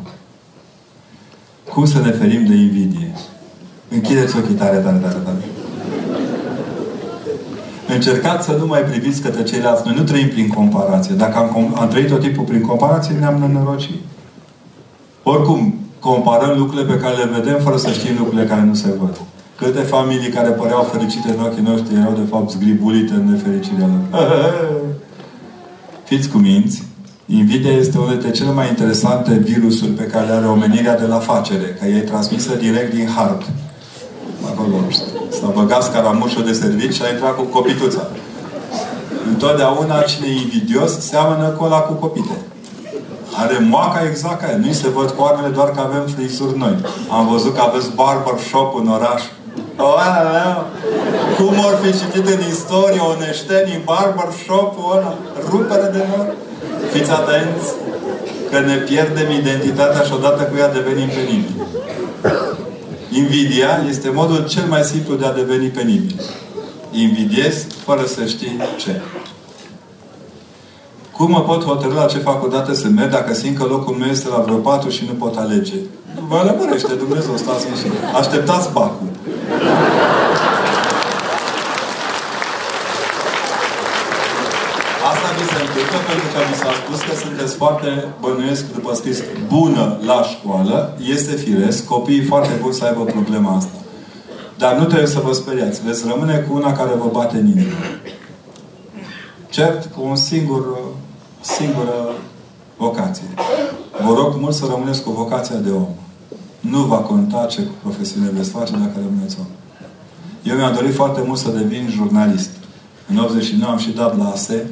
Cum 1.73 1.85
să 1.85 2.01
ne 2.01 2.11
ferim 2.11 2.45
de 2.45 2.55
invidie? 2.55 3.13
Închideți 3.89 4.37
ochii 4.37 4.53
tare, 4.53 4.77
tare, 4.77 4.97
tare, 4.97 5.17
tare. 5.23 5.43
Încercați 7.93 8.45
să 8.45 8.55
nu 8.59 8.65
mai 8.65 8.81
priviți 8.81 9.21
către 9.21 9.43
ceilalți. 9.43 9.81
Noi 9.85 9.95
nu 9.95 10.03
trăim 10.03 10.27
prin 10.27 10.47
comparație. 10.47 11.15
Dacă 11.15 11.37
am, 11.37 11.75
am 11.79 11.87
trăit 11.87 12.07
tot 12.07 12.21
timpul 12.21 12.43
prin 12.43 12.61
comparație, 12.61 13.15
ne-am 13.19 13.39
nenorocit. 13.39 13.99
Oricum, 15.23 15.73
comparăm 15.99 16.57
lucrurile 16.57 16.93
pe 16.93 16.99
care 16.99 17.15
le 17.15 17.39
vedem 17.39 17.59
fără 17.59 17.77
să 17.77 17.89
știm 17.91 18.15
lucrurile 18.17 18.45
care 18.45 18.61
nu 18.61 18.73
se 18.73 18.93
văd. 18.99 19.21
Câte 19.57 19.79
familii 19.79 20.29
care 20.29 20.49
păreau 20.49 20.83
fericite 20.83 21.29
în 21.37 21.45
ochii 21.45 21.63
noștri 21.63 21.95
erau 21.95 22.13
de 22.13 22.27
fapt 22.29 22.51
zgribulite 22.51 23.13
în 23.13 23.29
nefericirea 23.31 23.87
lor. 23.87 24.21
Fiți 26.03 26.29
cuminți, 26.29 26.83
Invidia 27.25 27.71
este 27.71 27.97
unul 27.97 28.09
dintre 28.09 28.31
cele 28.31 28.51
mai 28.51 28.67
interesante 28.69 29.33
virusuri 29.33 29.91
pe 29.91 30.03
care 30.03 30.25
le 30.25 30.31
are 30.31 30.45
omenirea 30.45 30.99
de 30.99 31.05
la 31.05 31.19
facere, 31.19 31.77
că 31.79 31.85
e 31.85 31.99
transmisă 31.99 32.55
direct 32.55 32.93
din 32.93 33.07
hard. 33.15 33.45
Acolo 34.47 34.75
s-a 35.29 35.47
băgat 35.53 35.83
scaramușul 35.83 36.43
de 36.43 36.51
servici 36.51 36.93
și 36.93 37.01
a 37.03 37.09
intrat 37.09 37.35
cu 37.35 37.41
copituța. 37.41 38.07
Întotdeauna 39.27 40.01
cine 40.01 40.27
e 40.27 40.41
invidios 40.41 40.99
seamănă 40.99 41.47
cu 41.47 41.63
ăla 41.63 41.79
cu 41.79 41.93
copite. 41.93 42.37
Are 43.41 43.57
moaca 43.69 44.01
exact 44.09 44.39
ca 44.41 44.51
el. 44.51 44.59
Nu-i 44.59 44.73
se 44.73 44.89
văd 44.89 45.09
coarnele 45.09 45.53
doar 45.53 45.69
că 45.71 45.79
avem 45.79 46.05
frizuri 46.15 46.57
noi. 46.57 46.75
Am 47.11 47.27
văzut 47.27 47.55
că 47.55 47.61
aveți 47.61 47.91
barbershop 47.95 48.79
în 48.79 48.87
oraș. 48.87 49.21
Cum 51.37 51.53
or 51.65 51.75
fi 51.81 51.91
citit 51.99 52.27
în 52.27 52.41
istorie 52.49 53.01
oneștenii 53.13 53.81
barbershop-ul 53.85 54.91
ăla? 54.95 55.13
Rupere 55.49 55.89
de 55.95 56.05
nor? 56.09 56.27
Fiți 56.91 57.11
atenți 57.11 57.67
că 58.51 58.59
ne 58.59 58.75
pierdem 58.75 59.29
identitatea 59.31 60.01
și 60.01 60.13
odată 60.13 60.43
cu 60.43 60.57
ea 60.57 60.71
devenim 60.71 61.07
penibili. 61.07 61.61
Invidia 63.11 63.83
este 63.89 64.09
modul 64.09 64.47
cel 64.47 64.65
mai 64.67 64.83
simplu 64.83 65.15
de 65.15 65.25
a 65.25 65.31
deveni 65.31 65.67
penibil. 65.67 66.21
Invidiez 66.91 67.65
fără 67.85 68.05
să 68.05 68.25
știi 68.25 68.59
ce. 68.77 69.01
Cum 71.11 71.29
mă 71.29 71.41
pot 71.41 71.63
hotărâ 71.63 71.93
la 71.93 72.05
ce 72.05 72.17
facultate 72.17 72.75
să 72.75 72.87
merg 72.87 73.11
dacă 73.11 73.33
simt 73.33 73.57
că 73.57 73.63
locul 73.63 73.95
meu 73.95 74.09
este 74.09 74.27
la 74.29 74.37
vreo 74.37 74.55
patru 74.55 74.89
și 74.89 75.05
nu 75.05 75.13
pot 75.13 75.37
alege? 75.37 75.73
Vă 76.27 76.41
lămurește 76.45 76.93
Dumnezeu, 76.93 77.37
stați 77.37 77.65
și 77.65 77.91
Așteptați 78.15 78.71
bacul. 78.71 79.07
Asta 85.09 85.27
mi 85.37 85.45
se 85.51 85.57
întâmplă 86.29 86.39
pentru 86.39 86.39
că 86.39 86.39
mi 86.49 86.57
s-a 86.61 86.71
spus 86.81 86.99
că 87.07 87.13
sunteți 87.25 87.55
foarte, 87.55 87.89
bănuiesc 88.21 88.73
după 88.73 88.93
scris, 88.93 89.17
bună 89.47 89.97
la 90.05 90.23
școală. 90.23 90.97
Este 91.15 91.35
firesc. 91.35 91.85
Copiii 91.85 92.23
foarte 92.23 92.53
buni 92.61 92.73
să 92.73 92.85
aibă 92.85 93.03
problema 93.03 93.55
asta. 93.55 93.77
Dar 94.57 94.77
nu 94.77 94.85
trebuie 94.85 95.07
să 95.07 95.19
vă 95.19 95.33
speriați. 95.33 95.83
Veți 95.85 96.07
rămâne 96.07 96.35
cu 96.37 96.55
una 96.55 96.71
care 96.71 96.91
vă 96.97 97.09
bate 97.11 97.37
în 97.37 97.47
inimă. 97.47 97.77
Cert 99.49 99.93
cu 99.95 100.01
un 100.03 100.15
singur, 100.15 100.77
singură 101.41 101.97
vocație. 102.77 103.29
Vă 104.05 104.13
rog 104.13 104.35
mult 104.39 104.55
să 104.55 104.65
rămâneți 104.69 105.03
cu 105.03 105.11
vocația 105.11 105.55
de 105.55 105.69
om. 105.69 105.87
Nu 106.59 106.79
va 106.79 106.97
conta 106.97 107.45
ce 107.49 107.61
profesiune 107.81 108.29
veți 108.33 108.49
face 108.49 108.71
dacă 108.71 108.95
rămâneți 108.95 109.37
om. 109.39 109.45
Eu 110.43 110.55
mi-am 110.55 110.73
dorit 110.73 110.93
foarte 110.93 111.21
mult 111.25 111.39
să 111.39 111.49
devin 111.49 111.89
jurnalist. 111.89 112.49
În 113.09 113.17
89 113.17 113.71
am 113.71 113.77
și 113.77 113.89
dat 113.89 114.17
la 114.17 114.29
ASE. 114.29 114.67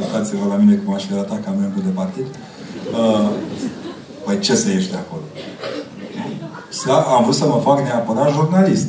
Uitați-vă 0.00 0.46
la 0.48 0.56
mine 0.56 0.74
cum 0.74 0.94
aș 0.94 1.04
fi 1.04 1.12
arătat 1.12 1.44
ca 1.44 1.50
membru 1.50 1.80
de 1.86 1.92
partid. 2.00 2.26
Uh, 3.00 3.30
păi 4.24 4.38
ce 4.38 4.54
să 4.54 4.68
ieși 4.70 4.90
de 4.90 4.96
acolo? 4.96 5.22
Am 7.16 7.22
vrut 7.22 7.34
să 7.34 7.46
mă 7.46 7.60
fac 7.64 7.80
neapărat 7.80 8.32
jurnalist. 8.32 8.88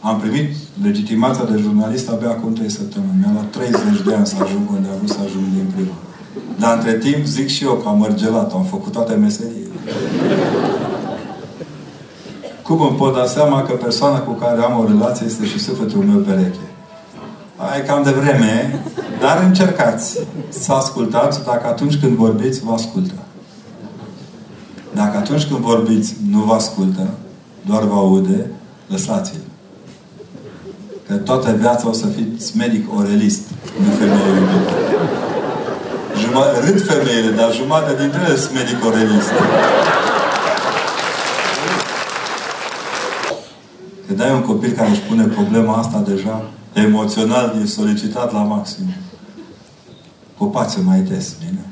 Am 0.00 0.20
primit 0.20 0.48
legitimația 0.82 1.44
de 1.44 1.56
jurnalist 1.58 2.08
abia 2.08 2.28
acum 2.28 2.52
3 2.52 2.70
săptămâni. 2.70 3.18
Mi-a 3.20 3.30
luat 3.32 3.50
30 3.50 4.02
de 4.06 4.14
ani 4.14 4.26
să 4.26 4.36
ajung 4.42 4.70
unde 4.70 4.88
am 4.88 4.96
vrut 4.96 5.10
să 5.10 5.18
ajung 5.24 5.44
din 5.54 5.66
prima. 5.74 5.96
Dar 6.58 6.76
între 6.76 6.98
timp 6.98 7.24
zic 7.24 7.48
și 7.48 7.64
eu 7.64 7.72
că 7.72 7.88
am 7.88 7.98
mărgelat, 7.98 8.52
am 8.52 8.64
făcut 8.64 8.92
toate 8.92 9.14
meserii. 9.14 9.66
Cum 12.62 12.80
îmi 12.80 12.96
pot 12.96 13.14
da 13.14 13.26
seama 13.26 13.62
că 13.62 13.72
persoana 13.72 14.18
cu 14.18 14.32
care 14.32 14.60
am 14.62 14.78
o 14.78 14.86
relație 14.86 15.26
este 15.26 15.44
și 15.46 15.58
sufletul 15.58 16.02
meu 16.02 16.18
pereche? 16.18 16.66
E 17.56 17.80
cam 17.80 18.02
de 18.02 18.10
vreme, 18.10 18.80
dar 19.20 19.42
încercați 19.42 20.18
să 20.48 20.72
ascultați 20.72 21.44
dacă 21.44 21.66
atunci 21.66 22.00
când 22.00 22.16
vorbiți, 22.16 22.60
vă 22.64 22.72
ascultă. 22.72 23.12
Dacă 24.94 25.16
atunci 25.16 25.46
când 25.46 25.60
vorbiți 25.60 26.16
nu 26.30 26.38
vă 26.38 26.54
ascultă, 26.54 27.08
doar 27.66 27.82
vă 27.82 27.94
aude, 27.94 28.50
lăsați-l. 28.86 29.40
Că 31.06 31.14
toată 31.14 31.52
viața 31.52 31.88
o 31.88 31.92
să 31.92 32.06
fiți 32.06 32.56
medic 32.56 32.96
orelist, 32.96 33.42
nu 33.82 33.90
femeie 33.90 34.28
iubită. 34.28 34.72
Juma- 36.20 36.64
râd 36.64 36.82
femeile, 36.84 37.30
dar 37.30 37.52
jumătate 37.52 38.02
dintre 38.02 38.20
ele 38.26 38.36
sunt 38.36 38.54
medic 38.54 38.84
orelist. 38.84 39.30
Că 44.06 44.12
dai 44.14 44.32
un 44.32 44.42
copil 44.42 44.72
care 44.72 44.90
își 44.90 45.00
pune 45.00 45.24
problema 45.24 45.76
asta 45.76 46.02
deja, 46.06 46.42
emoțional 46.84 47.56
e 47.62 47.66
solicitat 47.66 48.32
la 48.32 48.42
maxim. 48.42 48.84
Pupați-o 50.36 50.82
mai 50.82 51.00
des, 51.00 51.34
bine? 51.38 51.64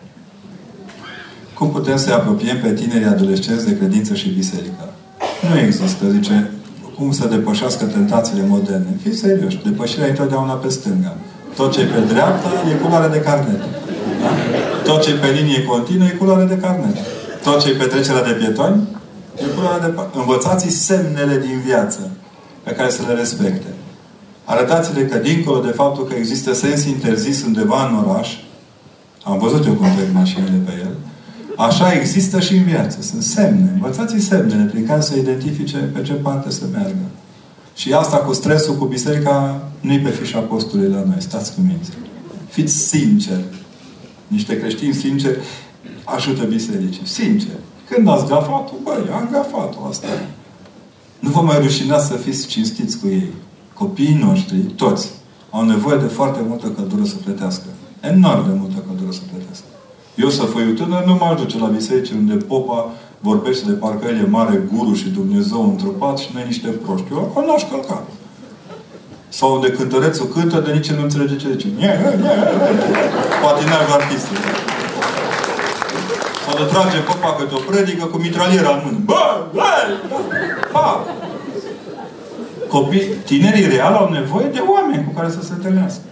Cum 1.55 1.71
putem 1.71 1.97
să-i 1.97 2.13
apropiem 2.13 2.61
pe 2.61 2.73
tinerii 2.73 3.07
adolescenți 3.07 3.67
de 3.67 3.77
credință 3.77 4.15
și 4.15 4.29
biserică? 4.29 4.85
Nu 5.51 5.59
există, 5.59 6.11
zice, 6.11 6.51
cum 6.97 7.13
să 7.13 7.29
depășească 7.29 7.85
tentațiile 7.85 8.45
moderne. 8.47 8.99
Fiți 9.03 9.19
serioși, 9.19 9.63
depășirea 9.65 10.07
e 10.07 10.11
întotdeauna 10.11 10.53
pe 10.53 10.69
stânga. 10.69 11.17
Tot 11.57 11.73
ce 11.73 11.81
e 11.81 11.85
pe 11.85 12.01
dreapta 12.13 12.49
e 12.71 12.75
culoare 12.75 13.09
de 13.09 13.21
carnet. 13.21 13.59
Da? 13.59 13.67
Tot 14.85 15.03
ce 15.03 15.11
e 15.11 15.15
pe 15.15 15.31
linie 15.31 15.65
continuă 15.65 16.07
e 16.07 16.11
culoare 16.11 16.45
de 16.45 16.57
carnet. 16.57 16.97
Tot 17.43 17.61
ce 17.63 17.71
e 17.71 17.75
pe 17.75 17.85
trecerea 17.85 18.23
de 18.23 18.31
pietoni 18.31 18.89
e 19.37 19.45
culoare 19.55 19.87
de... 19.87 20.01
Învățați 20.19 20.69
semnele 20.69 21.39
din 21.47 21.61
viață 21.65 22.11
pe 22.63 22.71
care 22.71 22.91
să 22.91 23.03
le 23.07 23.15
respecte. 23.15 23.67
Arătați-le 24.45 25.07
că 25.07 25.19
dincolo 25.19 25.61
de 25.61 25.71
faptul 25.71 26.05
că 26.05 26.15
există 26.15 26.55
sens 26.55 26.85
interzis 26.85 27.45
undeva 27.45 27.89
în 27.89 27.95
oraș, 27.97 28.37
am 29.23 29.39
văzut 29.39 29.67
eu 29.67 29.73
cum 29.73 29.87
trec 29.97 30.13
mașinile 30.13 30.61
pe 30.65 30.73
el, 30.81 30.95
așa 31.57 31.93
există 31.93 32.41
și 32.41 32.57
în 32.57 32.65
viață. 32.65 33.03
Sunt 33.03 33.23
semne. 33.23 33.71
Învățați 33.73 34.19
semnele 34.19 34.63
prin 34.63 34.87
care 34.87 35.01
să 35.01 35.17
identifice 35.17 35.77
pe 35.77 36.03
ce 36.03 36.13
parte 36.13 36.51
să 36.51 36.65
meargă. 36.73 37.05
Și 37.75 37.93
asta 37.93 38.17
cu 38.17 38.33
stresul, 38.33 38.75
cu 38.75 38.85
biserica, 38.85 39.69
nu-i 39.81 39.99
pe 39.99 40.11
fișa 40.11 40.39
postului 40.39 40.89
la 40.89 41.05
noi. 41.07 41.17
Stați 41.19 41.55
cu 41.55 41.61
minți. 41.67 41.91
Fiți 42.49 42.75
sinceri. 42.75 43.45
Niște 44.27 44.59
creștini 44.59 44.95
sinceri 44.95 45.39
ajută 46.05 46.45
bisericii. 46.45 47.07
Sincer. 47.07 47.57
Când 47.89 48.09
ați 48.09 48.27
gafat-o, 48.27 48.73
băi, 48.83 49.09
am 49.15 49.29
gafat-o, 49.33 49.87
asta 49.89 50.07
e. 50.07 50.27
Nu 51.19 51.31
vă 51.31 51.41
mai 51.41 51.59
rușinați 51.59 52.07
să 52.07 52.15
fiți 52.15 52.47
cinstiți 52.47 52.99
cu 52.99 53.07
ei. 53.07 53.29
Copiii 53.75 54.23
noștri, 54.27 54.57
toți, 54.57 55.11
au 55.51 55.65
nevoie 55.65 55.99
de 55.99 56.07
foarte 56.07 56.41
multă 56.49 56.67
căldură 56.67 57.05
să 57.05 57.15
plătească. 57.25 57.67
Enorm 58.01 58.47
de 58.49 58.55
multă 58.59 58.79
căldură 58.87 59.11
să 59.11 59.21
plătească. 59.31 59.65
Eu 60.15 60.29
să 60.29 60.43
fiu 60.45 60.73
tânăr 60.73 61.05
nu 61.05 61.15
mă 61.15 61.35
duce 61.37 61.59
la 61.59 61.67
biserici 61.67 62.11
unde 62.11 62.35
popa 62.35 62.91
vorbește 63.21 63.65
de 63.67 63.73
parcă 63.73 64.07
el 64.09 64.19
e 64.19 64.27
mare 64.29 64.57
guru 64.73 64.93
și 64.95 65.09
Dumnezeu 65.09 65.63
întrupat 65.71 66.19
și 66.19 66.29
noi 66.35 66.45
niște 66.47 66.69
proști. 66.69 67.07
Eu 67.13 67.19
acolo 67.19 67.47
n-aș 67.47 67.63
călca. 67.71 68.03
Sau 69.29 69.55
unde 69.55 69.69
cântărețul 69.71 70.27
cântă, 70.27 70.61
de 70.61 70.73
nici 70.73 70.91
nu 70.91 71.03
înțelege 71.03 71.37
ce 71.37 71.49
zice. 71.53 71.69
Patinajul 73.43 73.93
artistic. 74.01 74.39
Sau 76.45 76.55
de 76.57 76.65
trage 76.73 76.99
popa 76.99 77.35
câte 77.39 77.55
o 77.55 77.59
predică 77.71 78.05
cu 78.05 78.17
mitraliera 78.17 78.71
în 78.75 78.81
mână. 78.85 78.99
Bă, 79.05 79.47
bă, 79.53 79.73
bă. 80.73 80.99
Copii, 82.75 83.07
tinerii 83.25 83.69
real 83.69 83.95
au 83.95 84.09
nevoie 84.13 84.47
de 84.47 84.63
oameni 84.75 85.05
cu 85.05 85.13
care 85.19 85.31
să 85.31 85.43
se 85.43 85.53
întâlnească. 85.57 86.07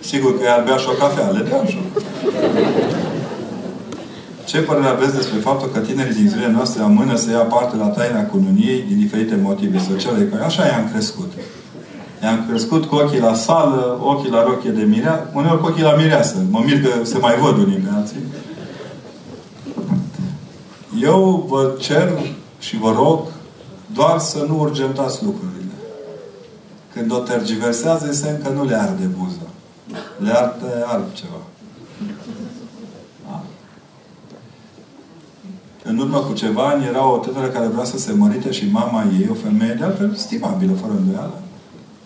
Sigur 0.00 0.38
că 0.38 0.42
i-ar 0.44 0.62
bea 0.66 0.76
și 0.76 0.88
o 0.88 0.92
cafea, 0.92 1.28
le 1.28 1.42
dea 1.48 1.64
și 1.64 1.78
Ce 4.44 4.58
părere 4.58 4.86
aveți 4.86 5.14
despre 5.14 5.38
faptul 5.38 5.68
că 5.68 5.78
tinerii 5.78 6.14
din 6.14 6.28
zilele 6.28 6.52
noastre 6.52 6.82
amână 6.82 7.16
să 7.16 7.30
ia 7.30 7.38
parte 7.38 7.76
la 7.76 7.86
taina 7.86 8.22
cununiei 8.24 8.84
din 8.88 8.98
diferite 8.98 9.38
motive 9.42 9.78
sociale? 9.78 10.24
Că 10.24 10.44
așa 10.44 10.66
i-am 10.66 10.88
crescut. 10.92 11.32
I-am 12.22 12.44
crescut 12.48 12.84
cu 12.84 12.94
ochii 12.94 13.20
la 13.20 13.34
sală, 13.34 13.98
ochii 14.02 14.30
la 14.30 14.42
rochie 14.42 14.70
de 14.70 14.82
mirea, 14.82 15.30
uneori 15.32 15.60
cu 15.60 15.66
ochii 15.66 15.82
la 15.82 15.94
mireasă. 15.94 16.36
Mă 16.50 16.62
mir 16.64 16.82
că 16.82 17.04
se 17.04 17.18
mai 17.18 17.36
văd 17.36 17.56
unii 17.58 17.84
pe 17.84 17.90
alții. 17.96 18.22
Eu 21.02 21.46
vă 21.48 21.72
cer 21.80 22.12
și 22.58 22.78
vă 22.78 22.92
rog 22.96 23.33
doar 23.94 24.18
să 24.18 24.44
nu 24.48 24.60
urgentați 24.60 25.24
lucrurile. 25.24 25.72
Când 26.92 27.12
o 27.12 27.18
tergiversează, 27.18 28.06
este 28.10 28.40
că 28.42 28.48
nu 28.48 28.64
le 28.64 28.80
arde 28.80 29.04
buza. 29.04 29.46
Le 30.18 30.30
arde 30.30 30.84
altceva. 30.86 31.42
Da. 33.26 33.42
În 35.82 35.98
urmă 35.98 36.18
cu 36.18 36.32
ceva 36.32 36.68
ani 36.68 36.84
era 36.84 37.10
o 37.10 37.16
tânără 37.16 37.46
care 37.46 37.66
vrea 37.66 37.84
să 37.84 37.98
se 37.98 38.12
mărite 38.12 38.50
și 38.50 38.70
mama 38.70 39.04
ei, 39.20 39.28
o 39.30 39.34
femeie 39.34 39.72
de 39.72 39.84
altfel 39.84 40.14
stimabilă, 40.14 40.72
fără 40.72 40.92
îndoială, 40.92 41.42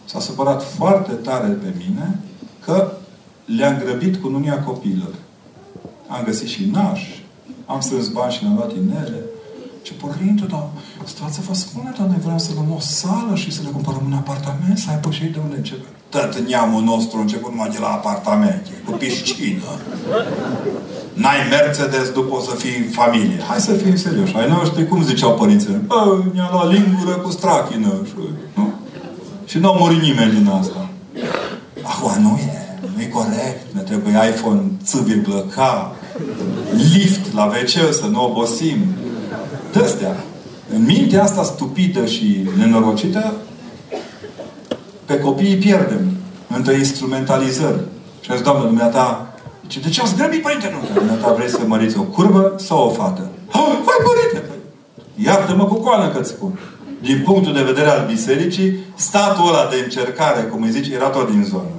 s-a 0.05 0.21
supărat 0.21 0.63
foarte 0.63 1.13
tare 1.13 1.49
pe 1.49 1.75
mine 1.79 2.19
că 2.65 2.93
le-am 3.45 3.79
grăbit 3.85 4.17
cu 4.17 4.29
nunia 4.29 4.63
copiilor. 4.63 5.15
Am 6.09 6.25
găsit 6.25 6.49
și 6.49 6.71
naș, 6.71 7.03
am 7.67 7.81
strâns 7.81 8.09
bani 8.09 8.33
și 8.33 8.43
ne-am 8.43 8.57
luat 8.57 8.73
inele. 8.73 9.28
Ce 9.89 9.95
părinte, 10.07 10.45
dar 10.55 10.67
stați 11.05 11.35
să 11.35 11.41
vă 11.49 11.55
spune, 11.55 11.91
dar 11.99 12.07
noi 12.07 12.21
vrem 12.25 12.39
să 12.39 12.51
luăm 12.55 12.71
o 12.79 12.81
sală 12.81 13.33
și 13.35 13.51
să 13.57 13.61
le 13.65 13.71
cumpărăm 13.77 14.03
un 14.07 14.17
apartament, 14.23 14.79
să 14.79 14.87
aibă 14.91 15.11
și 15.11 15.25
de 15.35 15.39
unde 15.45 15.57
începe. 15.57 15.89
Tot 16.09 16.39
neamul 16.49 16.83
nostru 16.83 17.17
început 17.21 17.51
numai 17.51 17.71
de 17.75 17.79
la 17.81 17.91
apartamente, 17.99 18.71
cu 18.85 18.91
piscină. 18.91 19.71
N-ai 21.13 21.41
Mercedes, 21.51 22.07
după 22.19 22.35
o 22.37 22.41
să 22.41 22.55
fii 22.63 22.79
familie. 23.01 23.41
Hai 23.49 23.61
să 23.61 23.73
fim 23.73 23.97
serioși. 23.97 24.37
Ai 24.37 24.49
noștri, 24.49 24.89
cum 24.89 25.05
ziceau 25.05 25.35
părinții? 25.35 25.81
Bă, 25.87 26.23
mi-a 26.33 26.49
luat 26.53 26.73
lingură 26.73 27.15
cu 27.17 27.31
strachină. 27.31 27.93
Nu? 28.55 28.73
Și 29.47 29.59
nu 29.59 29.69
a 29.71 29.77
murit 29.79 30.01
nimeni 30.01 30.33
din 30.33 30.47
asta. 30.61 30.89
Acum 31.83 32.23
nu 32.23 32.33
e. 32.37 32.79
Nu 32.95 33.03
e 33.03 33.07
corect. 33.07 33.75
Ne 33.75 33.81
trebuie 33.81 34.15
iPhone 34.33 34.61
C,K, 34.91 35.59
lift 36.95 37.35
la 37.35 37.45
WC 37.45 37.93
să 37.93 38.07
nu 38.11 38.25
obosim. 38.25 38.79
De-astea. 39.73 40.17
În 40.75 40.85
mintea 40.85 41.23
asta 41.23 41.43
stupidă 41.43 42.07
și 42.07 42.49
nenorocită, 42.57 43.35
pe 45.05 45.19
copii 45.19 45.53
îi 45.53 45.57
pierdem 45.57 46.13
între 46.49 46.75
instrumentalizări. 46.75 47.81
Și 48.21 48.31
azi, 48.31 48.43
Doamnă, 48.43 48.65
dumneata, 48.65 49.35
zice, 49.63 49.81
de 49.81 49.89
ce 49.89 50.01
ați 50.01 50.17
grăbit, 50.17 50.43
părinte? 50.43 50.71
Nu, 50.73 50.99
dumneata 50.99 51.33
vreți 51.33 51.53
să 51.53 51.61
măriți 51.67 51.99
o 51.99 52.03
curvă 52.03 52.55
sau 52.57 52.87
o 52.87 52.91
fată? 52.91 53.31
Hai, 53.51 53.83
părinte! 53.85 54.51
Iartă-mă 55.15 55.65
cu 55.65 55.75
coană 55.75 56.09
că-ți 56.09 56.29
spun. 56.29 56.59
Din 57.01 57.23
punctul 57.25 57.53
de 57.53 57.63
vedere 57.63 57.89
al 57.89 58.07
bisericii, 58.07 58.79
statul 58.95 59.49
ăla 59.49 59.69
de 59.71 59.81
încercare, 59.85 60.43
cum 60.43 60.63
îi 60.63 60.71
zice, 60.71 60.95
era 60.95 61.09
tot 61.09 61.31
din 61.31 61.45
zonă. 61.45 61.79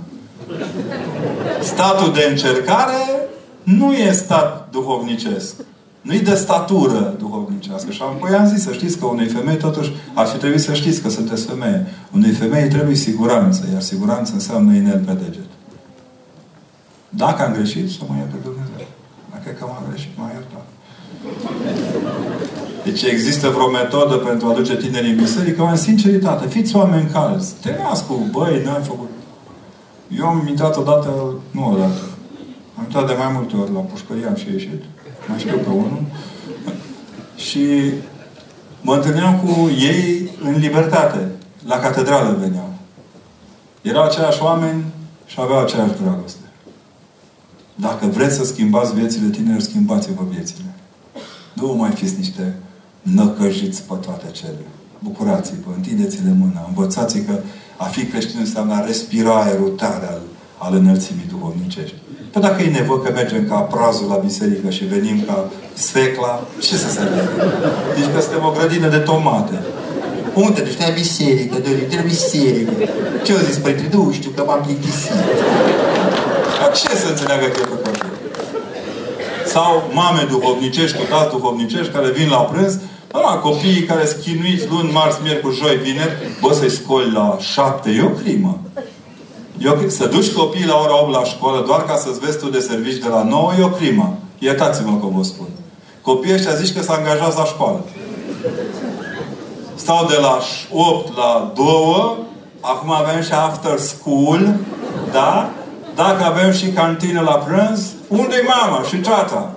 Statul 1.61 2.13
de 2.13 2.27
încercare 2.29 3.29
nu 3.63 3.93
e 3.93 4.11
stat 4.11 4.67
duhovnicesc. 4.71 5.55
Nu-i 6.01 6.19
de 6.19 6.35
statură 6.35 7.15
duhovnicească. 7.17 7.91
Și 7.91 8.01
apoi 8.01 8.31
am 8.31 8.47
zis 8.47 8.63
să 8.63 8.71
știți 8.71 8.97
că 8.97 9.05
unei 9.05 9.27
femei, 9.27 9.57
totuși, 9.57 9.91
ar 10.13 10.25
fi 10.25 10.37
trebuit 10.37 10.61
să 10.61 10.73
știți 10.73 11.01
că 11.01 11.09
sunteți 11.09 11.45
femeie. 11.45 11.85
Unei 12.13 12.31
femei 12.31 12.67
trebuie 12.67 12.95
siguranță, 12.95 13.61
iar 13.71 13.81
siguranță 13.81 14.33
înseamnă 14.33 14.75
inel 14.75 15.01
pe 15.05 15.13
deget. 15.13 15.49
Dacă 17.09 17.45
am 17.45 17.53
greșit, 17.53 17.89
să 17.89 17.99
mă 18.07 18.15
ierte 18.17 18.35
Dumnezeu. 18.43 18.87
Dacă 19.31 19.49
că 19.59 19.65
m-am 19.65 19.83
greșit, 19.89 20.09
m-a 20.17 20.31
iertat. 20.33 20.65
Deci 22.83 23.01
există 23.03 23.49
vreo 23.49 23.69
metodă 23.69 24.15
pentru 24.15 24.47
a 24.47 24.51
aduce 24.51 24.77
tinerii 24.77 25.11
în 25.11 25.17
biserică? 25.17 25.63
În 25.63 25.77
sinceritate, 25.77 26.47
fiți 26.47 26.75
oameni 26.75 27.09
calzi. 27.09 27.53
Te 27.61 27.75
cu, 28.07 28.27
băi, 28.31 28.61
n-ai 28.63 28.81
făcut. 28.83 29.09
Eu 30.19 30.25
am 30.25 30.47
intrat 30.47 30.77
odată, 30.77 31.09
nu 31.51 31.71
odată, 31.71 32.01
am 32.77 32.83
intrat 32.83 33.07
de 33.07 33.13
mai 33.17 33.31
multe 33.33 33.55
ori 33.55 33.73
la 33.73 33.79
pușcărie, 33.79 34.27
am 34.27 34.35
și 34.35 34.51
ieșit 34.51 34.83
mai 35.29 35.39
știu 35.39 35.57
pe 35.57 35.69
unul, 35.69 36.03
și 37.35 37.93
mă 38.81 38.95
întâlneam 38.95 39.39
cu 39.39 39.69
ei 39.69 40.29
în 40.43 40.59
libertate. 40.59 41.27
La 41.65 41.79
catedrală 41.79 42.37
veneau. 42.39 42.73
Erau 43.81 44.03
aceiași 44.03 44.43
oameni 44.43 44.83
și 45.25 45.35
aveau 45.39 45.59
aceeași 45.61 45.93
dragoste. 46.01 46.45
Dacă 47.75 48.05
vreți 48.05 48.35
să 48.35 48.45
schimbați 48.45 48.93
viețile 48.93 49.29
tineri, 49.29 49.63
schimbați-vă 49.63 50.23
viețile. 50.29 50.73
Nu 51.53 51.73
mai 51.73 51.91
fiți 51.91 52.17
niște 52.17 52.55
năcăjiți 53.01 53.83
pe 53.83 53.93
toate 54.01 54.31
cele. 54.31 54.65
Bucurați-vă, 55.03 55.71
întindeți-le 55.75 56.35
mâna, 56.39 56.65
învățați 56.67 57.19
că 57.19 57.39
a 57.77 57.83
fi 57.83 58.05
creștin 58.05 58.39
înseamnă 58.39 58.73
a 58.73 58.85
respira 58.85 59.41
aerul 59.41 59.69
tare 59.69 60.07
al, 60.07 60.21
al 60.65 60.73
înălțimii 60.81 61.31
duhovnicești. 61.33 61.95
Păi 62.31 62.41
dacă 62.41 62.61
e 62.61 62.77
nevoie 62.79 63.01
că 63.03 63.11
mergem 63.13 63.43
ca 63.49 63.59
prazul 63.73 64.07
la 64.13 64.15
biserică 64.27 64.69
și 64.69 64.83
venim 64.93 65.17
ca 65.27 65.35
sfecla, 65.73 66.33
ce 66.61 66.75
să 66.83 66.89
se 66.95 67.01
vede? 67.11 67.29
Deci 67.95 68.09
că 68.13 68.19
suntem 68.21 68.43
o 68.49 68.51
grădină 68.57 68.87
de 68.95 68.97
tomate. 69.09 69.57
Unde? 70.33 70.61
Deci 70.61 70.79
la 70.79 70.89
biserică, 71.01 71.55
de 71.65 71.95
la 71.95 72.01
biserică. 72.01 72.71
Ce 73.23 73.31
au 73.31 73.37
zis, 73.37 73.57
părinte? 73.57 73.89
Nu 73.95 74.11
știu, 74.11 74.31
că 74.35 74.43
m-am 74.47 74.61
plictisit. 74.65 75.11
Dar 76.59 76.71
ce 76.79 76.95
să 76.95 77.07
înțeleagă 77.09 77.45
că 77.45 77.59
e 77.61 77.73
făcut? 77.75 77.97
Sau 79.53 79.89
mame 79.93 80.27
duhovnicești 80.29 80.97
cu 80.97 81.03
tați 81.09 81.31
duhovnicești 81.35 81.91
care 81.91 82.09
vin 82.11 82.29
la 82.29 82.37
prânz 82.37 82.73
da, 83.11 83.39
copiii 83.43 83.83
care 83.83 84.05
schinuiți 84.05 84.67
luni, 84.69 84.91
marți, 84.91 85.19
miercuri, 85.23 85.55
joi, 85.55 85.75
vineri, 85.75 86.15
bă, 86.41 86.53
să-i 86.53 86.69
scoli 86.69 87.11
la 87.11 87.37
șapte, 87.39 87.89
e 87.89 88.03
o 88.03 88.09
crimă. 88.09 88.59
Eu, 89.61 89.77
să 89.87 90.07
duci 90.07 90.31
copiii 90.31 90.65
la 90.65 90.75
ora 90.75 91.01
8 91.01 91.13
la 91.13 91.23
școală 91.23 91.63
doar 91.65 91.83
ca 91.85 91.95
să-ți 91.95 92.19
vezi 92.19 92.39
tu 92.39 92.49
de 92.49 92.59
servici 92.59 93.01
de 93.01 93.07
la 93.07 93.23
9 93.23 93.51
e 93.59 93.63
o 93.63 93.67
crimă. 93.67 94.17
Iertați-mă 94.37 94.97
că 94.99 95.05
vă 95.15 95.23
spun. 95.23 95.45
Copiii 96.01 96.33
ăștia 96.33 96.53
zici 96.53 96.73
că 96.75 96.81
s-a 96.81 96.93
angajat 96.93 97.37
la 97.37 97.45
școală. 97.45 97.79
Stau 99.75 100.05
de 100.05 100.15
la 100.21 100.39
8 100.71 101.17
la 101.17 101.51
2, 101.55 101.65
acum 102.61 102.91
avem 102.91 103.21
și 103.21 103.31
after 103.31 103.77
school, 103.77 104.55
da? 105.11 105.49
Dacă 105.95 106.23
avem 106.23 106.51
și 106.51 106.67
cantină 106.67 107.21
la 107.21 107.35
prânz, 107.35 107.91
unde-i 108.07 108.47
mama 108.47 108.83
și 108.83 108.95
tata? 108.95 109.51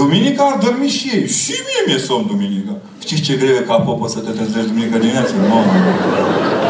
Duminica 0.00 0.42
ar 0.50 0.56
dormi 0.64 0.88
și 0.98 1.06
ei. 1.16 1.26
Și 1.28 1.54
mie 1.66 1.80
mi-e 1.86 1.98
somn 2.06 2.26
duminica. 2.32 2.74
Știți 3.04 3.22
ce 3.26 3.34
greu 3.40 3.54
e 3.60 3.68
ca 3.70 3.76
popă 3.86 4.06
să 4.14 4.18
te 4.18 4.30
trezești 4.38 4.70
duminica 4.72 4.98
dimineața? 5.04 5.32
Mamă. 5.48 5.72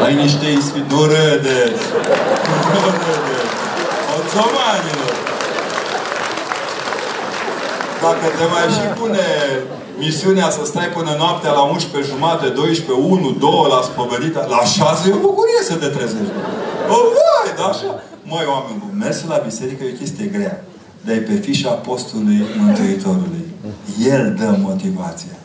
Ai 0.05 0.15
niște 0.25 0.47
ispit. 0.59 0.85
Nu 0.93 1.03
râdeți. 1.13 1.83
Nu 2.73 2.79
râdeți. 2.87 3.55
Oțomanilor. 4.17 5.15
Dacă 8.05 8.27
te 8.39 8.47
mai 8.55 8.67
și 8.77 8.85
pune 9.01 9.27
misiunea 10.05 10.49
să 10.57 10.63
stai 10.65 10.89
până 10.97 11.13
noaptea 11.19 11.53
la 11.59 11.63
11 11.63 12.11
jumate, 12.13 12.47
12, 12.49 12.93
1, 12.93 13.31
2 13.31 13.51
la 13.75 13.81
spovedita, 13.89 14.47
la 14.55 14.63
6 14.65 15.09
e 15.09 15.19
o 15.19 15.25
bucurie 15.29 15.63
să 15.71 15.75
te 15.75 15.89
trezești. 15.97 16.35
O, 16.95 16.97
vai, 17.17 17.51
da 17.59 17.67
așa? 17.73 17.91
Măi, 18.31 18.47
oameni 18.55 18.83
buni, 18.83 19.03
mersul 19.05 19.29
la 19.35 19.43
biserică 19.49 19.85
e 19.85 19.95
o 19.95 19.99
chestie 20.01 20.27
grea. 20.37 20.57
Dar 21.07 21.15
e 21.15 21.19
pe 21.19 21.35
fișa 21.35 21.71
postului 21.71 22.43
Mântuitorului. 22.59 23.45
El 24.09 24.35
dă 24.39 24.59
motivația. 24.61 25.37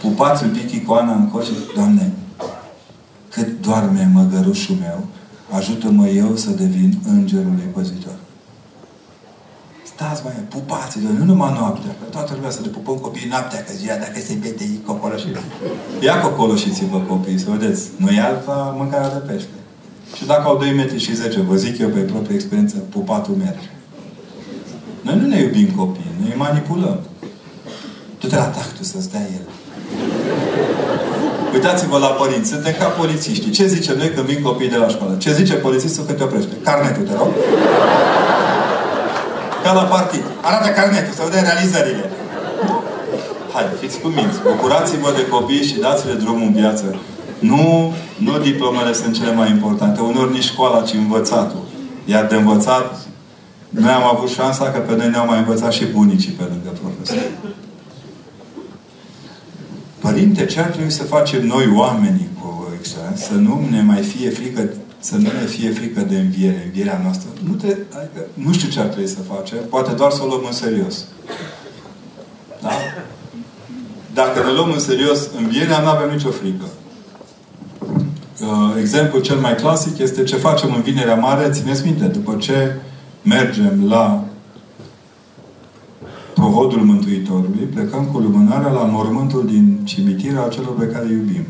Pupați 0.00 0.44
un 0.44 0.50
pic 0.50 0.70
icoana 0.72 1.14
în 1.14 1.28
coș 1.28 1.46
Doamne, 1.74 2.12
cât 3.30 3.60
doarme 3.60 4.10
măgărușul 4.12 4.76
meu, 4.80 5.06
ajută-mă 5.50 6.06
eu 6.06 6.36
să 6.36 6.50
devin 6.50 6.98
îngerul 7.08 7.58
păzitor. 7.72 8.14
Stați 9.82 10.22
mai, 10.24 10.32
pupați 10.48 10.98
nu 11.18 11.24
numai 11.24 11.52
noaptea, 11.58 11.90
că 12.00 12.04
toată 12.10 12.32
lumea 12.34 12.50
să 12.50 12.60
le 12.62 12.68
pupăm 12.68 12.94
copiii 12.94 13.28
noaptea, 13.28 13.64
că 13.64 13.72
ziua 13.76 13.94
dacă 13.94 14.18
se 14.26 14.34
vede 14.40 14.64
ei 14.64 14.80
cocoloșii. 14.86 15.36
Ia 16.00 16.20
cocoloșiți-vă 16.20 16.98
copiii, 16.98 17.38
să 17.38 17.50
vedeți. 17.50 17.82
Nu 17.96 18.10
e 18.10 18.20
alta 18.20 18.74
mâncarea 18.78 19.08
de 19.08 19.32
pește. 19.32 19.56
Și 20.16 20.26
dacă 20.26 20.42
au 20.42 20.56
2 20.56 20.72
metri 20.74 20.98
și 20.98 21.14
10, 21.14 21.40
vă 21.40 21.56
zic 21.56 21.78
eu 21.78 21.88
pe 21.88 22.00
proprie 22.00 22.34
experiență, 22.34 22.76
pupatul 22.76 23.34
merge. 23.34 23.68
Noi 25.06 25.16
nu 25.20 25.26
ne 25.26 25.38
iubim 25.40 25.68
copiii, 25.76 26.16
noi 26.20 26.30
îi 26.32 26.38
manipulăm. 26.44 26.98
Tu 28.18 28.26
te 28.26 28.36
la 28.36 28.48
tactul 28.56 28.84
să-ți 28.84 29.10
dea 29.10 29.26
el. 29.36 29.44
Uitați-vă 31.52 31.98
la 31.98 32.06
părinți, 32.06 32.48
suntem 32.48 32.74
ca 32.78 32.84
polițiștii. 32.84 33.50
Ce 33.50 33.66
zice 33.66 33.94
noi 33.98 34.10
când 34.10 34.26
vin 34.26 34.42
copiii 34.42 34.70
de 34.70 34.76
la 34.76 34.88
școală? 34.88 35.14
Ce 35.18 35.32
zice 35.32 35.54
polițistul 35.54 36.04
când 36.04 36.18
te 36.18 36.24
oprește? 36.24 36.54
Carnetul, 36.62 37.02
te 37.02 37.14
rog. 37.18 37.30
Ca 39.62 39.72
la 39.72 39.82
partid. 39.82 40.24
Arată 40.40 40.68
carnetul, 40.68 41.14
să 41.14 41.22
vedem 41.24 41.44
realizările. 41.50 42.10
Hai, 43.52 43.64
fiți 43.80 43.98
cuminți. 44.00 44.38
Bucurați-vă 44.42 45.10
de 45.16 45.26
copii 45.26 45.66
și 45.68 45.78
dați-le 45.78 46.12
drumul 46.12 46.46
în 46.46 46.52
viață. 46.52 46.96
Nu, 47.38 47.92
nu 48.16 48.38
diplomele 48.38 48.92
sunt 48.92 49.14
cele 49.14 49.32
mai 49.32 49.50
importante. 49.50 50.00
Unor 50.00 50.30
nici 50.30 50.50
școala, 50.52 50.80
ci 50.82 50.92
învățatul. 50.92 51.62
Iar 52.04 52.24
de 52.26 52.34
învățat, 52.34 53.05
noi 53.68 53.92
am 53.92 54.16
avut 54.16 54.28
șansa 54.28 54.70
că 54.70 54.78
pe 54.78 54.96
noi 54.96 55.08
ne-au 55.08 55.26
mai 55.26 55.38
învățat 55.38 55.72
și 55.72 55.84
bunicii 55.84 56.32
pe 56.32 56.42
lângă 56.42 56.78
profesori. 56.80 57.30
Părinte, 59.98 60.46
ce 60.46 60.60
ar 60.60 60.70
trebui 60.70 60.90
să 60.90 61.02
facem 61.02 61.46
noi 61.46 61.72
oamenii 61.74 62.28
cu 62.40 62.68
extra? 62.78 63.14
Să 63.14 63.34
nu 63.34 63.66
ne 63.70 63.82
mai 63.82 64.02
fie 64.02 64.30
frică 64.30 64.68
să 64.98 65.16
nu 65.16 65.22
ne 65.40 65.46
fie 65.46 65.70
frică 65.70 66.00
de 66.00 66.18
înviere, 66.18 66.62
învierea 66.64 67.00
noastră. 67.02 67.28
Nu, 67.48 67.54
te, 67.54 67.66
adică, 67.66 68.20
nu 68.34 68.52
știu 68.52 68.68
ce 68.68 68.80
ar 68.80 68.86
trebui 68.86 69.08
să 69.08 69.18
facem, 69.34 69.58
poate 69.68 69.92
doar 69.92 70.10
să 70.10 70.22
o 70.22 70.26
luăm 70.26 70.42
în 70.46 70.52
serios. 70.52 71.04
Da? 72.62 72.70
Dacă 74.14 74.42
ne 74.44 74.52
luăm 74.52 74.70
în 74.70 74.78
serios 74.78 75.28
învierea, 75.38 75.80
nu 75.80 75.88
avem 75.88 76.10
nicio 76.10 76.30
frică. 76.30 76.64
Uh, 78.40 78.76
exemplul 78.80 79.22
cel 79.22 79.36
mai 79.36 79.54
clasic 79.54 79.98
este 79.98 80.22
ce 80.22 80.36
facem 80.36 80.74
în 80.74 80.82
Vinerea 80.82 81.14
Mare, 81.14 81.50
țineți 81.50 81.84
minte, 81.84 82.04
după 82.04 82.36
ce 82.40 82.74
mergem 83.26 83.88
la 83.88 84.24
provodul 86.34 86.80
Mântuitorului, 86.80 87.64
plecăm 87.74 88.04
cu 88.04 88.18
lumânarea 88.18 88.70
la 88.70 88.82
mormântul 88.82 89.46
din 89.46 89.78
cimitir 89.84 90.36
al 90.36 90.50
celor 90.50 90.76
pe 90.78 90.86
care 90.86 91.06
iubim. 91.08 91.44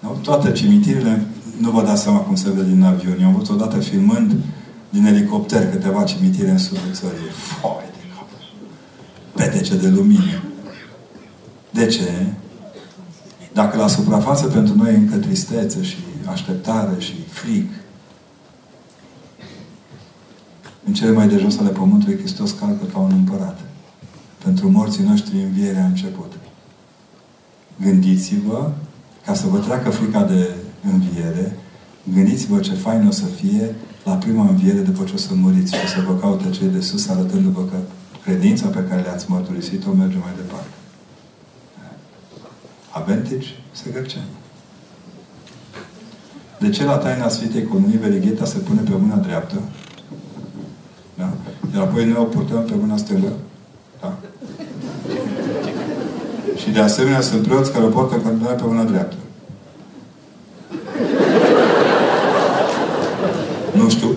Da? 0.00 0.08
Toate 0.22 0.52
cimitirile, 0.52 1.26
nu 1.60 1.70
vă 1.70 1.82
dați 1.82 2.02
seama 2.02 2.18
cum 2.18 2.34
se 2.34 2.50
vede 2.50 2.68
din 2.68 2.82
avion. 2.82 3.20
Eu 3.20 3.26
am 3.26 3.34
văzut 3.34 3.54
odată 3.54 3.78
filmând 3.78 4.34
din 4.90 5.06
elicopter 5.06 5.70
câteva 5.70 6.02
cimitire 6.02 6.50
în 6.50 6.58
sudul 6.58 6.92
țării. 6.92 7.30
Foi 7.60 7.84
de 7.96 8.14
cap. 8.14 8.28
Petece 9.34 9.76
de 9.76 9.88
lumină. 9.88 10.42
De 11.70 11.86
ce? 11.86 12.26
Dacă 13.52 13.76
la 13.76 13.86
suprafață 13.86 14.46
pentru 14.46 14.74
noi 14.76 14.92
e 14.92 14.96
încă 14.96 15.16
tristețe 15.16 15.82
și 15.82 15.96
așteptare 16.30 16.94
și 16.98 17.14
frig, 17.28 17.66
în 20.84 20.92
cele 20.92 21.10
mai 21.10 21.28
de 21.28 21.38
jos 21.38 21.58
ale 21.58 21.68
pământului 21.68 22.18
Hristos 22.18 22.50
calcă 22.50 22.84
ca 22.92 22.98
un 22.98 23.10
împărat. 23.12 23.60
Pentru 24.44 24.70
morții 24.70 25.04
noștri 25.04 25.42
învierea 25.42 25.82
a 25.82 25.86
început. 25.86 26.32
Gândiți-vă, 27.80 28.70
ca 29.24 29.34
să 29.34 29.46
vă 29.46 29.58
treacă 29.58 29.90
frica 29.90 30.22
de 30.22 30.54
înviere, 30.92 31.56
gândiți-vă 32.14 32.58
ce 32.58 32.72
fain 32.72 33.06
o 33.06 33.10
să 33.10 33.24
fie 33.24 33.74
la 34.04 34.14
prima 34.14 34.48
înviere 34.48 34.78
după 34.78 35.04
ce 35.04 35.12
o 35.14 35.16
să 35.16 35.34
muriți 35.34 35.74
și 35.74 35.80
o 35.84 35.86
să 35.86 36.04
vă 36.06 36.14
caute 36.14 36.50
cei 36.50 36.68
de 36.68 36.80
sus 36.80 37.08
arătându-vă 37.08 37.60
că 37.60 37.76
credința 38.24 38.66
pe 38.66 38.84
care 38.88 39.02
le-ați 39.02 39.30
mărturisit-o 39.30 39.92
merge 39.92 40.16
mai 40.16 40.32
departe. 40.36 40.74
Aventici 42.90 43.54
se 43.72 43.90
gărceam. 43.92 44.24
De 46.58 46.70
ce 46.70 46.84
la 46.84 46.96
taina 46.96 47.28
Sfintei 47.28 47.64
Comunii 47.64 47.96
Verigheta 47.96 48.44
se 48.44 48.58
pune 48.58 48.80
pe 48.80 48.96
mâna 48.96 49.16
dreaptă? 49.16 49.62
Da? 51.14 51.28
Iar 51.74 51.82
apoi 51.82 52.04
noi 52.04 52.16
o 52.18 52.24
purtăm 52.24 52.62
pe 52.64 52.74
mâna 52.80 52.96
stângă? 52.96 53.32
Da? 54.00 54.12
Și 56.56 56.70
de 56.70 56.80
asemenea 56.80 57.20
sunt 57.20 57.46
preoți 57.46 57.72
care 57.72 57.84
o 57.84 57.88
poartă 57.88 58.14
în 58.14 58.22
continuare 58.22 58.56
pe 58.56 58.62
mâna 58.66 58.82
dreaptă. 58.82 59.16
Nu 63.72 63.88
știu. 63.88 64.10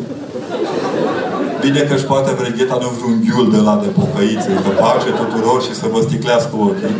Bine 1.61 1.79
că 1.79 1.93
își 1.93 2.03
poate 2.03 2.31
vregheta 2.31 2.77
nu 2.81 2.87
vreun 2.97 3.23
ghiul 3.25 3.51
de 3.51 3.57
la 3.57 3.79
de 3.83 3.87
pocăiță, 3.87 4.49
că 4.63 4.69
pace 4.69 5.09
tuturor 5.09 5.61
și 5.61 5.73
să 5.75 5.85
vă 5.91 6.01
sticlească 6.01 6.55
ochii. 6.55 6.95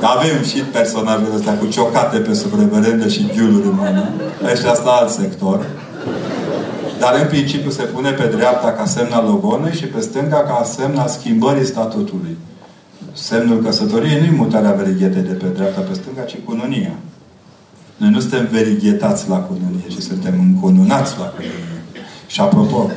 Avem 0.00 0.42
și 0.50 0.58
personajele 0.58 1.34
astea 1.36 1.58
cu 1.58 1.66
ciocate 1.66 2.18
pe 2.18 2.34
subreverende 2.34 3.08
și 3.08 3.30
ghiuluri 3.34 3.66
în 3.66 3.74
mână. 3.74 4.08
Ăștia 4.52 4.70
asta 4.70 4.90
alt 4.90 5.10
sector. 5.10 5.66
Dar 7.00 7.14
în 7.22 7.26
principiu 7.28 7.70
se 7.70 7.82
pune 7.82 8.10
pe 8.10 8.26
dreapta 8.36 8.72
ca 8.72 8.84
semn 8.84 9.12
al 9.12 9.24
logonei 9.26 9.72
și 9.72 9.84
pe 9.84 10.00
stânga 10.00 10.36
ca 10.36 10.62
semn 10.64 10.96
al 10.98 11.08
schimbării 11.08 11.66
statutului. 11.66 12.36
Semnul 13.12 13.62
căsătoriei 13.62 14.18
nu-i 14.18 14.36
mutarea 14.36 14.72
verighetei 14.72 15.22
de 15.22 15.32
pe 15.32 15.46
dreapta 15.46 15.80
pe 15.80 15.94
stânga, 15.94 16.22
ci 16.22 16.36
cununia. 16.44 16.94
Noi 17.96 18.10
nu 18.10 18.20
suntem 18.20 18.48
verighetați 18.50 19.28
la 19.28 19.36
cununie, 19.36 19.86
ci 19.88 20.02
suntem 20.02 20.34
încununați 20.38 21.12
la 21.18 21.24
cununie. 21.24 21.82
Și 22.26 22.40
apropo, 22.40 22.90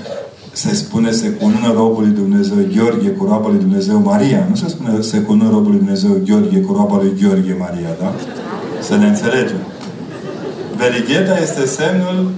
se 0.52 0.74
spune 0.74 1.12
se 1.12 1.30
cunună 1.32 1.72
robul 1.76 2.04
lui 2.04 2.12
Dumnezeu 2.12 2.58
Gheorghe 2.76 3.10
cu 3.10 3.26
roaba 3.26 3.48
lui 3.48 3.60
Dumnezeu 3.60 4.00
Maria. 4.00 4.46
Nu 4.50 4.56
se 4.56 4.68
spune 4.70 5.02
se 5.02 5.22
cunună 5.22 5.50
robul 5.50 5.70
lui 5.70 5.78
Dumnezeu 5.78 6.22
Gheorghe 6.26 6.60
cu 6.60 6.74
roaba 6.74 6.96
lui 6.96 7.14
Gheorghe 7.22 7.56
Maria, 7.60 7.90
da? 8.00 8.14
Să 8.82 8.96
ne 8.96 9.08
înțelegem. 9.08 9.58
Verigheta 10.78 11.38
este 11.42 11.66
semnul 11.66 12.32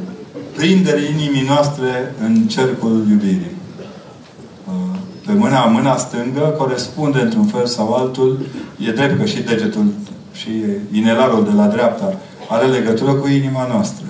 prinderii 0.56 1.10
inimii 1.10 1.46
noastre 1.48 2.16
în 2.26 2.48
cercul 2.48 3.06
iubirii. 3.10 3.56
Pe 5.26 5.32
mâna, 5.32 5.66
mâna 5.66 5.98
stângă 5.98 6.40
corespunde 6.58 7.20
într-un 7.22 7.46
fel 7.46 7.66
sau 7.66 7.94
altul, 7.94 8.40
e 8.78 8.92
drept 8.92 9.20
că 9.20 9.26
și 9.26 9.42
degetul 9.42 9.86
și 10.32 10.50
inelarul 10.92 11.44
de 11.44 11.52
la 11.56 11.68
dreapta 11.68 12.14
are 12.50 12.66
legătură 12.66 13.12
cu 13.12 13.28
inima 13.28 13.68
noastră. 13.68 14.06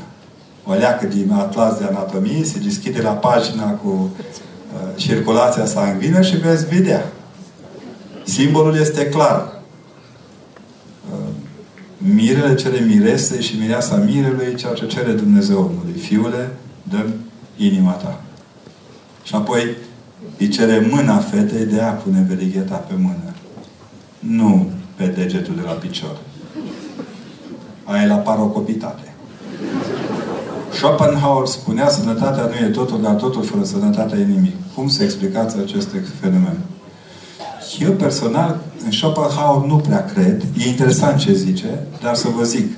O 0.65 0.73
leacă 0.73 1.05
din 1.05 1.31
atlas 1.31 1.77
de 1.77 1.85
anatomie, 1.85 2.43
se 2.43 2.59
deschide 2.59 3.01
la 3.01 3.09
pagina 3.09 3.69
cu 3.71 3.87
uh, 3.87 4.79
circulația 4.95 5.65
sanguină 5.65 6.21
și 6.21 6.35
veți 6.35 6.67
vedea. 6.67 7.05
Simbolul 8.23 8.75
este 8.75 9.05
clar. 9.05 9.54
Uh, 12.05 12.13
mirele 12.13 12.55
cere 12.55 12.79
mirese 12.79 13.41
și 13.41 13.57
mireasa 13.59 13.95
mirelui 13.95 14.55
ceea 14.55 14.73
ce 14.73 14.85
cere 14.85 15.11
Dumnezeu 15.11 15.57
omului. 15.57 15.99
Fiule, 15.99 16.49
dăm 16.83 17.13
inima 17.57 17.91
ta. 17.91 18.21
Și 19.23 19.35
apoi 19.35 19.75
îi 20.37 20.47
cere 20.47 20.87
mâna 20.91 21.17
fetei 21.17 21.65
de 21.65 21.81
a 21.81 21.91
pune 21.91 22.25
verigheta 22.27 22.75
pe 22.75 22.93
mână. 22.97 23.33
Nu 24.19 24.69
pe 24.95 25.05
degetul 25.05 25.55
de 25.55 25.61
la 25.65 25.71
picior. 25.71 26.17
Aia 27.83 28.03
e 28.03 28.07
la 28.07 28.15
parocopitate. 28.15 29.13
Schopenhauer 30.73 31.47
spunea 31.47 31.89
sănătatea 31.89 32.43
nu 32.43 32.65
e 32.65 32.69
totul, 32.69 33.01
dar 33.01 33.13
totul 33.13 33.43
fără 33.43 33.63
sănătatea 33.63 34.19
e 34.19 34.23
nimic. 34.23 34.55
Cum 34.75 34.87
să 34.87 35.03
explicați 35.03 35.57
acest 35.57 35.89
fenomen? 36.21 36.57
Eu 37.79 37.91
personal, 37.91 38.59
în 38.85 38.91
Schopenhauer 38.91 39.65
nu 39.65 39.75
prea 39.75 40.05
cred. 40.05 40.43
E 40.57 40.67
interesant 40.67 41.19
ce 41.19 41.33
zice, 41.33 41.87
dar 42.01 42.15
să 42.15 42.27
vă 42.37 42.43
zic. 42.43 42.71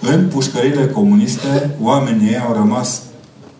În 0.00 0.28
pușcările 0.28 0.86
comuniste, 0.86 1.70
oamenii 1.80 2.38
au 2.38 2.52
rămas 2.52 3.02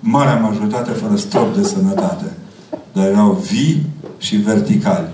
marea 0.00 0.36
majoritate 0.36 0.90
fără 0.90 1.16
strop 1.16 1.56
de 1.56 1.62
sănătate. 1.62 2.32
Dar 2.92 3.06
erau 3.06 3.42
vii 3.50 3.86
și 4.18 4.36
verticali. 4.36 5.08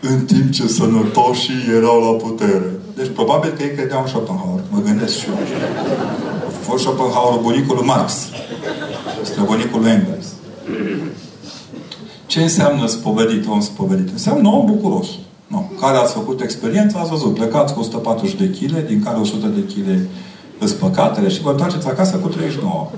În 0.00 0.24
timp 0.24 0.50
ce 0.50 0.68
sănătoșii 0.68 1.74
erau 1.76 2.00
la 2.00 2.28
putere. 2.28 2.70
Deci 2.96 3.10
probabil 3.14 3.50
că 3.50 3.62
ei 3.62 3.74
credeau 3.74 4.00
în 4.00 4.06
Schopenhauer. 4.06 4.62
Mă 4.70 4.80
gândesc 4.84 5.16
și 5.16 5.26
eu. 5.28 5.34
A 6.46 6.50
fost 6.60 6.82
Schopenhauer 6.82 7.40
bunicul 7.40 7.76
lui 7.76 7.86
Marx. 7.86 8.12
Străbunicul 9.22 9.80
lui 9.80 9.90
Engels. 9.90 10.26
Ce 12.32 12.42
înseamnă 12.42 12.86
spovedit, 12.86 13.46
om 13.48 13.60
spovedit? 13.60 14.10
Înseamnă 14.10 14.48
om 14.48 14.66
bucuros. 14.66 15.06
No. 15.46 15.58
Care 15.80 15.96
ați 15.96 16.12
făcut 16.12 16.40
experiența, 16.40 16.98
ați 16.98 17.10
văzut. 17.10 17.34
Plecați 17.34 17.74
cu 17.74 17.80
140 17.80 18.34
de 18.34 18.50
kg, 18.50 18.86
din 18.86 19.02
care 19.02 19.18
100 19.18 19.46
de 19.46 19.60
kg 19.60 19.98
îți 20.58 20.76
păcatele 20.76 21.28
și 21.28 21.40
vă 21.40 21.50
întoarceți 21.50 21.88
acasă 21.88 22.16
cu 22.16 22.28
39. 22.28 22.90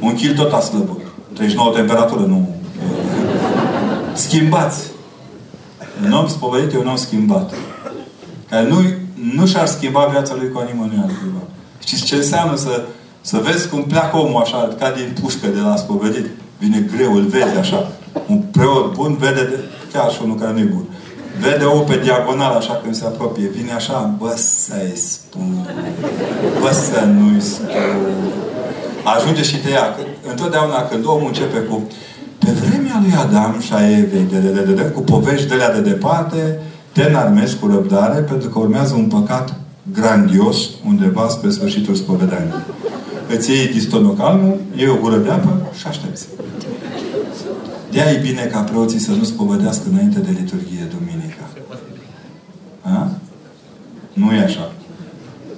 Un 0.00 0.14
kil 0.14 0.34
tot 0.34 0.52
a 0.52 0.60
slăbut. 0.60 1.00
39 1.32 1.72
temperatură, 1.74 2.20
nu... 2.20 2.48
Schimbați. 4.14 4.86
Un 6.04 6.12
om 6.12 6.28
spovedit 6.28 6.72
e 6.72 6.78
un 6.78 6.86
om 6.86 6.96
schimbat. 6.96 7.54
Care 8.48 8.68
nu, 8.68 8.76
nu 9.34 9.46
și-ar 9.46 9.66
schimba 9.66 10.08
viața 10.10 10.34
lui 10.34 10.50
cu 10.50 10.62
nimănui 10.72 10.98
altcuiva. 11.02 11.42
Știți 11.78 12.04
ce 12.04 12.14
înseamnă 12.14 12.56
să, 12.56 12.84
să 13.20 13.40
vezi 13.44 13.68
cum 13.68 13.82
pleacă 13.82 14.16
omul 14.16 14.42
așa, 14.42 14.74
ca 14.78 14.90
din 14.90 15.16
pușcă 15.22 15.46
de 15.46 15.60
la 15.60 15.76
spovedit. 15.76 16.26
Vine 16.58 16.86
greu, 16.96 17.14
îl 17.14 17.22
vezi 17.22 17.56
așa. 17.58 17.92
Un 18.28 18.38
preot 18.38 18.94
bun 18.94 19.16
vede, 19.16 19.44
de, 19.50 19.58
chiar 19.92 20.10
și 20.10 20.20
unul 20.24 20.36
care 20.36 20.52
nu 20.52 20.58
e 20.58 20.72
bun. 20.74 20.84
Vede 21.40 21.64
omul 21.64 21.84
pe 21.84 22.00
diagonal 22.02 22.52
așa 22.56 22.80
când 22.82 22.94
se 22.94 23.04
apropie. 23.04 23.48
Vine 23.56 23.72
așa, 23.72 24.14
bă 24.18 24.32
să-i 24.36 24.96
spun. 24.96 25.66
Bă 26.60 26.70
să 26.72 27.04
nu-i 27.04 27.40
spun. 27.40 27.66
Ajunge 29.16 29.42
și 29.42 29.56
te 29.56 29.70
ia. 29.70 29.96
Întotdeauna 30.30 30.88
când 30.90 31.06
omul 31.06 31.26
începe 31.26 31.58
cu 31.58 31.82
pe 32.38 32.50
vremea 32.50 32.98
lui 33.02 33.14
Adam 33.18 33.60
și 33.60 33.72
a 33.72 33.90
Evei, 33.90 34.26
de, 34.30 34.38
de, 34.38 34.48
de, 34.48 34.72
de, 34.72 34.82
cu 34.82 35.00
povești 35.00 35.48
de 35.48 35.54
de 35.74 35.80
departe, 35.90 36.60
te 36.92 37.02
înarmezi 37.02 37.58
cu 37.58 37.66
răbdare, 37.66 38.20
pentru 38.20 38.48
că 38.48 38.58
urmează 38.58 38.94
un 38.94 39.04
păcat 39.04 39.54
grandios 39.92 40.56
undeva 40.86 41.28
spre 41.28 41.50
sfârșitul 41.50 41.94
spovedaniei. 41.94 42.62
Îți 43.36 43.50
iei 43.50 43.66
distonocalmul, 43.66 44.56
iei 44.76 44.88
o 44.88 44.96
gură 45.00 45.16
de 45.16 45.30
apă 45.30 45.70
și 45.78 45.86
aștepți. 45.86 46.26
De 47.94 48.10
e 48.10 48.20
bine 48.22 48.42
ca 48.42 48.60
preoții 48.60 48.98
să 48.98 49.12
nu 49.12 49.24
spovedească 49.24 49.84
înainte 49.90 50.18
de 50.18 50.30
liturghie 50.30 50.88
duminica. 50.98 51.48
A? 52.82 53.10
Nu 54.12 54.32
e 54.32 54.42
așa. 54.42 54.72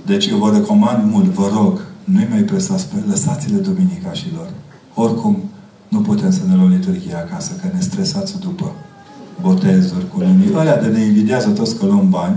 Deci 0.07 0.27
eu 0.27 0.39
vă 0.39 0.51
recomand 0.53 1.13
mult, 1.13 1.25
vă 1.25 1.51
rog, 1.55 1.87
nu-i 2.05 2.27
mai 2.31 2.43
presați, 2.43 2.87
lăsați-le 3.09 3.59
duminicașilor. 3.59 4.49
Oricum, 4.95 5.43
nu 5.89 6.01
putem 6.01 6.31
să 6.31 6.41
ne 6.49 6.55
luăm 6.55 6.69
liturghia 6.69 7.19
acasă, 7.19 7.53
că 7.61 7.69
ne 7.75 7.81
stresați 7.81 8.41
după 8.41 8.73
botezuri 9.41 10.09
cu 10.09 10.19
lumii. 10.21 10.55
Alea 10.55 10.83
de 10.83 10.87
ne 10.87 11.01
invidiază 11.01 11.51
toți 11.51 11.79
că 11.79 11.87
luăm 11.87 12.09
bani, 12.11 12.37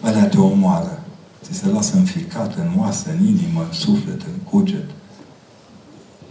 alea 0.00 0.26
te 0.26 0.38
omoară. 0.38 1.02
Ți 1.42 1.58
se 1.58 1.68
lasă 1.68 1.96
înficat 1.96 2.54
în 2.54 2.80
oasă, 2.80 3.10
în 3.18 3.26
inimă, 3.26 3.60
în 3.60 3.72
suflet, 3.72 4.20
în 4.22 4.42
cuget. 4.50 4.90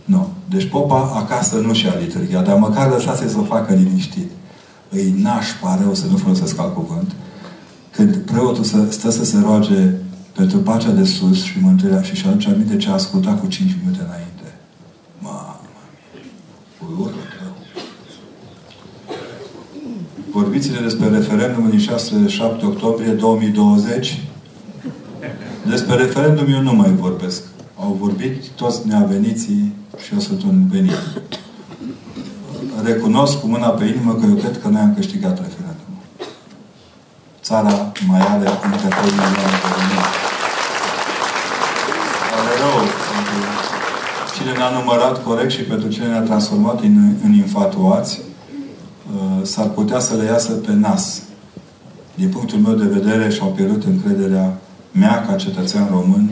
Nu. 0.06 0.27
Deci 0.49 0.69
popa 0.69 1.11
acasă 1.15 1.56
nu 1.56 1.73
și-a 1.73 1.94
liturghia, 1.99 2.41
dar 2.41 2.57
măcar 2.57 2.90
lăsați 2.90 3.32
să 3.32 3.40
o 3.40 3.44
facă 3.44 3.73
liniștit. 3.73 4.32
Îi 4.90 5.15
nașpa 5.22 5.80
rău 5.82 5.94
să 5.94 6.06
nu 6.11 6.18
folosesc 6.18 6.60
alt 6.60 6.73
cuvânt. 6.73 7.11
Când 7.91 8.15
preotul 8.15 8.64
să, 8.64 8.86
stă 8.90 9.10
să 9.10 9.26
se 9.26 9.40
roage 9.40 9.91
pentru 10.36 10.57
pacea 10.57 10.90
de 10.90 11.03
sus 11.03 11.44
și 11.44 11.60
mântuirea 11.61 12.02
și 12.02 12.15
și 12.15 12.27
aduce 12.27 12.49
aminte 12.49 12.77
ce 12.77 12.90
a 12.90 12.94
ascultat 12.94 13.40
cu 13.40 13.48
5 13.48 13.76
minute 13.82 13.99
înainte. 14.03 14.57
Mamă, 15.19 15.60
urât 16.99 17.14
rău. 17.41 17.56
Vorbiți-ne 20.32 20.80
despre 20.80 21.07
referendumul 21.07 21.69
din 21.69 21.80
6-7 21.80 22.64
octombrie 22.64 23.11
2020. 23.11 24.22
Despre 25.69 25.95
referendum 25.95 26.53
eu 26.53 26.61
nu 26.61 26.73
mai 26.73 26.95
vorbesc. 26.99 27.44
Au 27.80 27.98
vorbit 27.99 28.48
toți 28.48 28.88
neaveniții 28.88 29.73
și 30.04 30.14
eu 30.14 30.20
sunt 30.20 30.44
un 30.44 30.68
venit. 30.68 31.00
Recunosc 32.84 33.40
cu 33.40 33.48
mâna 33.48 33.68
pe 33.68 33.86
inimă 33.86 34.14
că 34.14 34.26
eu 34.30 34.36
cred 34.36 34.62
că 34.62 34.68
noi 34.68 34.82
am 34.82 34.94
câștigat 34.94 35.38
referendumul. 35.38 36.04
Țara 37.44 37.92
mai 38.08 38.20
are 38.20 38.50
încă 38.64 38.88
3 38.88 39.12
milioane 39.12 39.58
de 39.64 39.70
români. 39.74 40.06
Are 42.38 42.54
rău 42.62 42.78
pentru 43.12 43.40
cine 44.36 44.52
ne-a 44.52 44.70
numărat 44.70 45.24
corect 45.24 45.52
și 45.52 45.62
pentru 45.62 45.88
cine 45.90 46.08
ne-a 46.08 46.22
transformat 46.22 46.82
în, 46.82 47.14
în 47.24 47.34
infatuați, 47.34 48.20
uh, 48.20 49.46
s-ar 49.46 49.68
putea 49.68 50.00
să 50.00 50.16
le 50.16 50.24
iasă 50.24 50.52
pe 50.52 50.74
nas. 50.74 51.22
Din 52.16 52.30
punctul 52.30 52.60
meu 52.60 52.74
de 52.74 52.98
vedere 52.98 53.30
și-au 53.30 53.50
pierdut 53.50 53.84
încrederea 53.84 54.58
mea 54.92 55.26
ca 55.28 55.36
cetățean 55.36 55.88
român. 55.92 56.30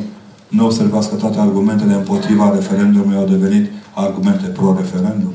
Nu 0.55 0.65
observați 0.65 1.09
că 1.09 1.15
toate 1.15 1.39
argumentele 1.39 1.93
împotriva 1.93 2.51
referendumului 2.53 3.17
au 3.17 3.25
devenit 3.25 3.71
argumente 3.93 4.47
pro-referendum. 4.47 5.33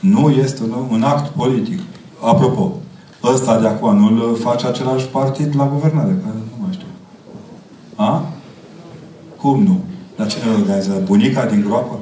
Nu 0.00 0.30
este 0.30 0.62
un, 0.62 0.72
un 0.90 1.02
act 1.02 1.28
politic. 1.28 1.80
Apropo, 2.20 2.72
ăsta 3.22 3.60
de 3.60 3.66
acum 3.66 3.98
nu 3.98 4.28
îl 4.28 4.36
face 4.36 4.66
același 4.66 5.06
partid 5.06 5.56
la 5.56 5.68
guvernare, 5.72 6.18
care 6.24 6.34
nu 6.34 6.62
mai 6.62 6.72
știu. 6.72 6.86
A? 7.94 8.24
Cum 9.36 9.62
nu? 9.62 9.80
Dar 10.16 10.26
cine 10.26 10.44
îl 10.44 10.60
organizează? 10.60 11.00
Bunica 11.04 11.44
din 11.44 11.64
groapă? 11.66 11.98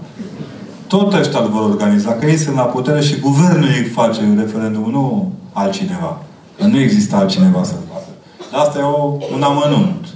Tot 0.87 1.13
ăștia 1.13 1.41
îl 1.41 1.49
vor 1.49 1.63
organiza, 1.63 2.13
că 2.13 2.27
ei 2.27 2.37
sunt 2.37 2.57
la 2.57 2.63
putere 2.63 3.01
și 3.01 3.21
guvernul 3.21 3.69
ei 3.69 3.85
face 3.85 4.21
referendum, 4.37 4.91
nu 4.91 5.33
altcineva. 5.53 6.23
Că 6.59 6.67
nu 6.67 6.79
există 6.79 7.17
altcineva 7.17 7.63
să-l 7.63 7.77
facă. 7.93 8.07
Dar 8.51 8.61
asta 8.61 8.79
e 8.79 8.83
o, 8.83 9.17
un 9.35 9.43
amănunt. 9.43 10.07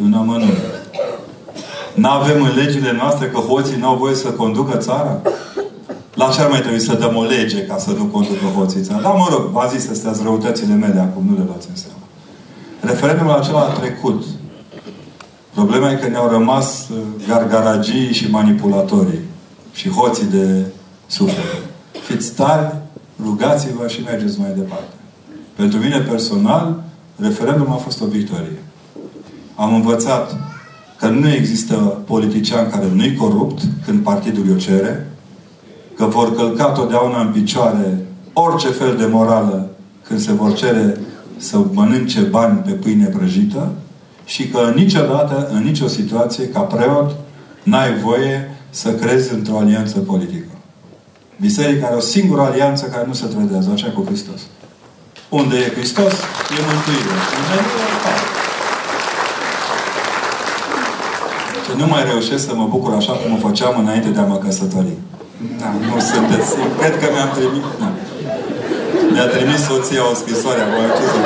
E 0.00 0.04
un 0.04 0.12
amănunt. 0.12 0.77
N-avem 1.98 2.42
în 2.42 2.54
legile 2.54 2.92
noastre 2.92 3.26
că 3.26 3.38
hoții 3.38 3.76
n-au 3.76 3.96
voie 3.96 4.14
să 4.14 4.28
conducă 4.28 4.76
țara? 4.76 5.20
La 6.14 6.28
ce 6.28 6.40
ar 6.40 6.48
mai 6.48 6.60
trebui 6.60 6.80
să 6.80 6.94
dăm 6.94 7.16
o 7.16 7.22
lege 7.22 7.66
ca 7.66 7.78
să 7.78 7.90
nu 7.90 8.04
conducă 8.04 8.44
hoții 8.56 8.82
țara? 8.82 9.00
Da, 9.00 9.08
mă 9.08 9.26
rog, 9.30 9.40
v-a 9.40 9.66
zis, 9.66 9.90
astea 9.90 10.12
răutățile 10.22 10.74
mele 10.74 11.00
acum, 11.00 11.24
nu 11.28 11.36
le 11.36 11.42
luați 11.46 11.68
în 11.70 11.76
seama. 11.76 11.98
Referendumul 12.80 13.32
acela 13.32 13.60
a 13.60 13.78
trecut. 13.78 14.24
Problema 15.54 15.90
e 15.90 15.94
că 15.94 16.08
ne-au 16.08 16.28
rămas 16.28 16.88
uh, 16.88 16.98
gargaragii 17.28 18.12
și 18.12 18.30
manipulatorii 18.30 19.20
și 19.72 19.88
hoții 19.88 20.26
de 20.26 20.64
suflet. 21.06 21.62
Fiți 22.06 22.32
tari, 22.32 22.74
rugați-vă 23.22 23.88
și 23.88 24.02
mergeți 24.02 24.40
mai 24.40 24.52
departe. 24.56 24.94
Pentru 25.56 25.78
mine 25.78 25.98
personal, 25.98 26.82
referendumul 27.16 27.72
a 27.72 27.76
fost 27.76 28.00
o 28.02 28.06
victorie. 28.06 28.62
Am 29.54 29.74
învățat 29.74 30.36
că 30.98 31.08
nu 31.08 31.30
există 31.30 31.74
politician 32.06 32.70
care 32.70 32.86
nu-i 32.94 33.16
corupt 33.16 33.62
când 33.84 34.02
partidul 34.02 34.52
o 34.52 34.56
cere, 34.56 35.10
că 35.96 36.04
vor 36.04 36.34
călca 36.34 36.64
totdeauna 36.64 37.20
în 37.20 37.32
picioare 37.32 37.98
orice 38.32 38.68
fel 38.68 38.96
de 38.96 39.06
morală 39.06 39.70
când 40.02 40.20
se 40.20 40.32
vor 40.32 40.54
cere 40.54 40.96
să 41.36 41.58
mănânce 41.72 42.20
bani 42.20 42.58
pe 42.58 42.70
pâine 42.70 43.06
prăjită 43.06 43.72
și 44.24 44.48
că 44.48 44.72
niciodată, 44.74 45.48
în 45.52 45.62
nicio 45.62 45.86
situație, 45.86 46.48
ca 46.48 46.60
preot, 46.60 47.16
n-ai 47.62 47.98
voie 47.98 48.50
să 48.70 48.92
crezi 48.92 49.32
într-o 49.32 49.58
alianță 49.58 49.98
politică. 49.98 50.46
Biserica 51.40 51.86
are 51.86 51.96
o 51.96 52.00
singură 52.00 52.40
alianță 52.40 52.86
care 52.86 53.06
nu 53.06 53.12
se 53.12 53.26
trădează, 53.26 53.70
aceea 53.72 53.92
cu 53.92 54.04
Hristos. 54.06 54.40
Unde 55.28 55.56
e 55.56 55.72
Hristos, 55.76 56.12
e 56.56 56.60
mântuire. 56.68 57.12
Unde 57.38 57.54
nu 57.54 57.78
e 57.84 58.38
Și 61.52 61.64
nu 61.78 61.86
mai 61.92 62.02
reușesc 62.10 62.42
să 62.48 62.54
mă 62.54 62.66
bucur 62.74 62.92
așa 62.94 63.12
cum 63.12 63.30
o 63.36 63.38
făceam 63.46 63.74
înainte 63.82 64.08
de 64.08 64.20
a 64.20 64.30
mă 64.32 64.36
căsători. 64.36 64.92
Da, 65.60 65.68
nu 65.86 66.00
sunteți. 66.10 66.50
Cred 66.78 66.94
că 67.00 67.06
mi-am 67.14 67.30
trimis. 67.36 67.66
Da. 67.80 67.88
Mi-a 69.12 69.26
trimis 69.34 69.60
soția 69.70 70.10
o 70.10 70.14
scrisoare 70.14 70.60
acolo. 70.60 70.86
Ce 70.98 71.04
să 71.12 71.18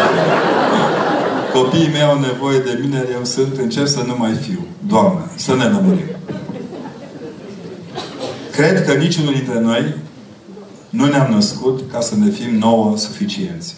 Copiii 1.52 1.92
mei 1.94 2.02
au 2.02 2.18
nevoie 2.18 2.58
de 2.58 2.78
mine, 2.82 3.00
eu 3.16 3.24
sunt, 3.24 3.58
încep 3.58 3.86
să 3.86 4.02
nu 4.06 4.14
mai 4.18 4.32
fiu. 4.32 4.62
Doamne, 4.92 5.24
să 5.36 5.54
ne 5.54 5.64
lămurim. 5.64 6.10
Cred 8.52 8.84
că 8.86 8.92
niciunul 8.92 9.32
dintre 9.32 9.60
noi 9.60 9.94
nu 10.90 11.06
ne-am 11.06 11.32
născut 11.32 11.80
ca 11.92 12.00
să 12.00 12.14
ne 12.16 12.30
fim 12.30 12.58
nouă 12.58 12.96
suficienți. 12.96 13.74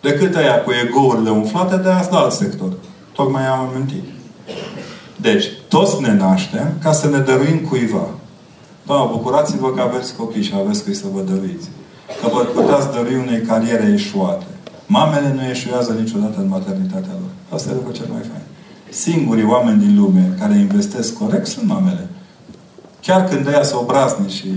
Decât 0.00 0.36
aia 0.36 0.62
cu 0.62 0.70
egourile 0.84 1.30
umflate, 1.30 1.76
de 1.76 1.88
asta 1.88 2.16
alt 2.16 2.32
sector. 2.32 2.72
Tocmai 3.12 3.46
am 3.46 3.68
amintit. 3.68 4.04
Deci, 5.26 5.44
toți 5.68 6.00
ne 6.00 6.14
naștem 6.14 6.68
ca 6.82 6.92
să 6.92 7.08
ne 7.08 7.18
dăruim 7.18 7.58
cuiva. 7.68 8.06
Da, 8.86 9.08
bucurați-vă 9.12 9.70
că 9.72 9.80
aveți 9.80 10.16
copii 10.16 10.42
și 10.42 10.52
aveți 10.62 10.84
cui 10.84 10.94
să 10.94 11.04
vă 11.14 11.20
dăruiți. 11.20 11.68
Că 12.20 12.28
vă 12.32 12.40
puteți 12.40 12.92
dărui 12.92 13.14
unei 13.14 13.40
cariere 13.40 13.92
eșuate. 13.94 14.44
Mamele 14.86 15.32
nu 15.34 15.44
eșuează 15.44 15.92
niciodată 15.92 16.40
în 16.40 16.48
maternitatea 16.48 17.12
lor. 17.20 17.30
Asta 17.54 17.70
e 17.70 17.74
lucru 17.74 17.92
cel 17.92 18.08
mai 18.12 18.20
fain. 18.20 18.46
Singurii 18.90 19.44
oameni 19.44 19.78
din 19.78 19.96
lume 19.98 20.34
care 20.38 20.58
investesc 20.58 21.18
corect 21.18 21.46
sunt 21.46 21.66
mamele. 21.68 22.08
Chiar 23.00 23.28
când 23.28 23.46
ea 23.46 23.62
să 23.62 23.76
obrazni 23.76 24.30
și 24.30 24.48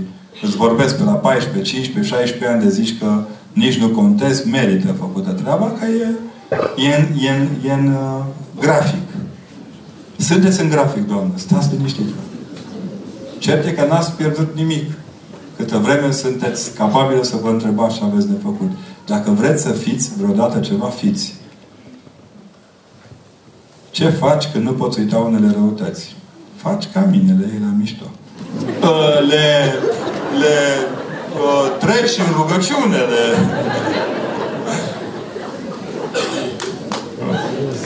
îți 0.42 0.56
vorbesc 0.56 0.96
pe 0.96 1.02
la 1.02 1.12
14, 1.12 1.72
15, 1.72 2.14
16 2.14 2.52
ani 2.52 2.62
de 2.62 2.70
zici 2.70 2.98
că 2.98 3.24
nici 3.52 3.78
nu 3.78 3.88
contezi, 3.88 4.48
merită 4.48 4.92
făcută 4.98 5.30
treaba, 5.30 5.72
că 5.78 5.84
e, 5.84 6.08
e, 6.88 6.96
în, 6.96 7.06
e, 7.20 7.30
în, 7.30 7.48
e 7.64 7.72
în 7.72 7.86
uh, 7.86 8.24
grafic. 8.60 9.08
Sunteți 10.18 10.60
în 10.60 10.68
grafic, 10.68 11.06
Doamnă. 11.06 11.32
Stați 11.34 11.68
liniștiți. 11.72 12.12
Cert 13.38 13.66
e 13.66 13.70
că 13.70 13.84
n-ați 13.84 14.12
pierdut 14.12 14.54
nimic. 14.54 14.92
Câtă 15.56 15.78
vreme 15.78 16.10
sunteți 16.10 16.74
capabili 16.74 17.24
să 17.24 17.36
vă 17.42 17.48
întrebați 17.48 17.96
ce 17.96 18.04
aveți 18.04 18.28
de 18.28 18.36
făcut. 18.42 18.70
Dacă 19.06 19.30
vreți 19.30 19.62
să 19.62 19.70
fiți 19.70 20.10
vreodată 20.16 20.58
ceva, 20.58 20.86
fiți. 20.86 21.34
Ce 23.90 24.08
faci 24.08 24.46
când 24.52 24.64
nu 24.64 24.72
poți 24.72 24.98
uita 24.98 25.16
unele 25.18 25.50
răutăți? 25.52 26.16
Faci 26.56 26.84
ca 26.92 27.08
mine, 27.10 27.36
le 27.40 27.46
iei 27.46 27.60
la 27.60 27.74
mișto. 27.78 28.04
Uh, 28.82 29.28
le, 29.28 29.74
le 30.38 30.56
uh, 31.34 31.76
treci 31.78 32.18
în 32.18 32.32
rugăciune, 32.36 32.96
le... 32.96 33.24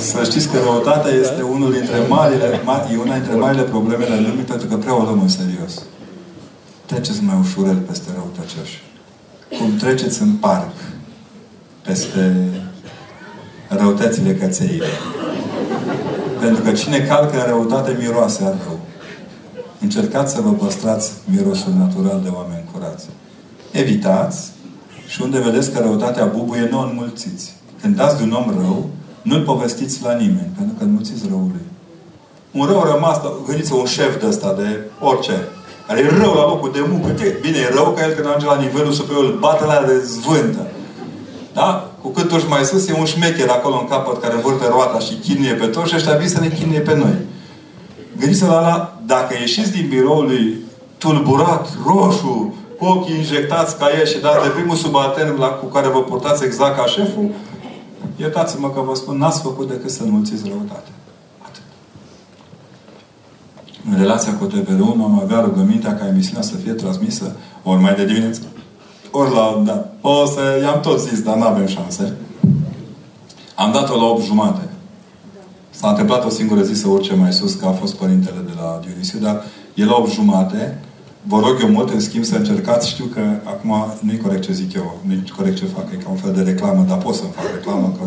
Să 0.03 0.25
știți 0.25 0.49
că 0.49 0.59
răutatea 0.59 1.11
este 1.11 1.43
unul 1.43 1.73
dintre 1.73 1.99
marile, 2.09 2.61
e 2.93 2.97
una 2.97 3.15
dintre 3.15 3.35
marile 3.35 3.63
probleme 3.63 4.05
ale 4.05 4.21
lumii 4.21 4.43
pentru 4.43 4.67
că 4.67 4.77
prea 4.77 4.97
o 4.97 5.03
luăm 5.03 5.21
în 5.21 5.29
serios. 5.29 5.83
Treceți 6.87 7.23
mai 7.23 7.37
ușurel 7.41 7.77
peste 7.77 8.11
răutăcioși. 8.15 8.83
Cum 9.59 9.77
treceți 9.77 10.23
în 10.23 10.33
parc 10.33 10.73
peste 11.83 12.49
răutățile 13.69 14.35
cățeile. 14.35 14.87
Pentru 16.41 16.63
că 16.63 16.73
cine 16.73 16.99
calcă 16.99 17.37
în 17.37 17.47
răutate 17.47 17.97
miroase 17.99 18.45
al 18.45 18.57
rău. 18.67 18.79
Încercați 19.81 20.35
să 20.35 20.41
vă 20.41 20.51
păstrați 20.51 21.13
mirosul 21.25 21.73
natural 21.79 22.21
de 22.23 22.29
oameni 22.33 22.65
curați. 22.73 23.07
Evitați 23.71 24.51
și 25.09 25.23
unde 25.23 25.41
vedeți 25.41 25.73
că 25.73 25.79
răutatea 25.79 26.25
bubuie, 26.25 26.69
nu 26.71 26.79
înmulțiți. 26.79 27.53
Când 27.81 27.97
dați 27.97 28.17
de 28.17 28.23
un 28.23 28.33
om 28.33 28.55
rău, 28.59 28.91
Nu-l 29.23 29.41
povestiți 29.41 30.03
la 30.03 30.13
nimeni, 30.13 30.51
pentru 30.57 30.75
că 30.79 30.85
înmulțiți 30.85 31.27
răului. 31.29 31.67
Un 32.53 32.67
rău 32.67 32.83
rămas, 32.93 33.17
gândiți 33.47 33.73
un 33.73 33.85
șef 33.85 34.21
de 34.21 34.27
ăsta, 34.27 34.55
de 34.59 34.81
orice, 35.01 35.49
care 35.87 36.01
e 36.01 36.19
rău 36.23 36.35
la 36.35 36.47
locul 36.47 36.71
de 36.73 36.85
muncă. 36.91 37.09
Bine, 37.41 37.59
e 37.59 37.75
rău 37.75 37.93
ca 37.97 38.07
el 38.07 38.13
când 38.13 38.27
ajunge 38.27 38.47
la 38.47 38.61
nivelul 38.61 38.93
superior, 38.93 39.25
îl 39.25 39.39
bate 39.39 39.65
la 39.65 39.83
de 39.87 39.99
zvântă. 39.99 40.67
Da? 41.53 41.91
Cu 42.03 42.09
cât 42.09 42.33
urci 42.33 42.49
mai 42.49 42.65
sus, 42.65 42.89
e 42.89 42.95
un 42.99 43.05
șmecher 43.05 43.49
acolo 43.49 43.79
în 43.81 43.89
capăt 43.89 44.21
care 44.21 44.35
învârte 44.35 44.69
roata 44.69 44.99
și 44.99 45.15
chinuie 45.15 45.53
pe 45.53 45.67
toți 45.67 45.89
și 45.89 45.97
ăștia 45.97 46.15
vin 46.15 46.29
să 46.29 46.41
ne 46.41 46.49
chinuie 46.49 46.81
pe 46.81 46.95
noi. 46.97 47.17
Gândiți-vă 48.19 48.53
la, 48.53 48.61
la 48.61 49.01
dacă 49.07 49.35
ieșiți 49.41 49.73
din 49.73 49.87
biroul 49.89 50.25
lui 50.25 50.57
tulburat, 50.99 51.69
roșu, 51.87 52.55
cu 52.79 52.85
ochii 52.85 53.17
injectați 53.17 53.79
ca 53.79 53.87
el 53.99 54.07
și 54.07 54.21
dați 54.21 54.43
de 54.43 54.49
primul 54.49 54.77
subaltern 54.77 55.39
la, 55.39 55.47
cu 55.47 55.67
care 55.67 55.89
vă 55.89 56.03
purtați 56.03 56.45
exact 56.45 56.77
ca 56.77 56.87
șeful, 56.87 57.31
iertați-mă 58.17 58.71
că 58.71 58.81
vă 58.81 58.95
spun, 58.95 59.17
n-ați 59.17 59.41
făcut 59.41 59.69
decât 59.69 59.91
să 59.91 60.03
înmulțiți 60.03 60.49
răutate. 60.49 60.91
Atât. 61.43 61.63
În 63.91 63.99
relația 63.99 64.35
cu 64.35 64.47
TVR1 64.47 65.03
am 65.03 65.21
avea 65.23 65.41
rugămintea 65.41 65.95
ca 65.95 66.07
emisiunea 66.07 66.43
să 66.43 66.57
fie 66.57 66.73
transmisă 66.73 67.37
ori 67.63 67.81
mai 67.81 67.95
de 67.95 68.05
dimineață, 68.05 68.41
ori 69.11 69.35
la... 69.35 69.63
Da. 69.65 69.87
O 70.01 70.25
să... 70.25 70.41
I-am 70.63 70.81
tot 70.81 71.01
zis, 71.01 71.23
dar 71.23 71.37
nu 71.37 71.45
avem 71.45 71.67
șanse. 71.67 72.17
Am 73.55 73.73
dat-o 73.73 73.97
la 73.97 74.05
8 74.05 74.25
jumate. 74.25 74.69
S-a 75.71 75.89
întâmplat 75.89 76.25
o 76.25 76.29
singură 76.29 76.63
zi 76.63 76.75
să 76.75 76.89
urce 76.89 77.15
mai 77.15 77.33
sus, 77.33 77.55
că 77.55 77.67
a 77.67 77.71
fost 77.71 77.95
părintele 77.95 78.43
de 78.47 78.53
la 78.57 78.81
Dionisie, 78.87 79.19
dar 79.19 79.43
e 79.75 79.85
la 79.85 79.95
8 79.95 80.11
jumate. 80.11 80.81
Vă 81.23 81.41
rog 81.41 81.59
eu 81.63 81.69
mult, 81.69 81.91
în 81.91 82.01
schimb, 82.01 82.25
să 82.25 82.37
încercați. 82.37 82.89
Știu 82.89 83.05
că 83.05 83.21
acum 83.45 83.75
nu-i 84.01 84.19
corect 84.19 84.43
ce 84.43 84.53
zic 84.53 84.75
eu, 84.75 84.99
nu-i 85.07 85.33
corect 85.37 85.57
ce 85.57 85.65
fac, 85.65 85.85
e 85.93 85.97
ca 85.97 86.11
un 86.11 86.17
fel 86.17 86.33
de 86.33 86.43
reclamă, 86.43 86.85
dar 86.89 86.99
pot 86.99 87.15
să 87.15 87.23
fac 87.23 87.45
reclamă, 87.55 87.95
că 87.99 88.05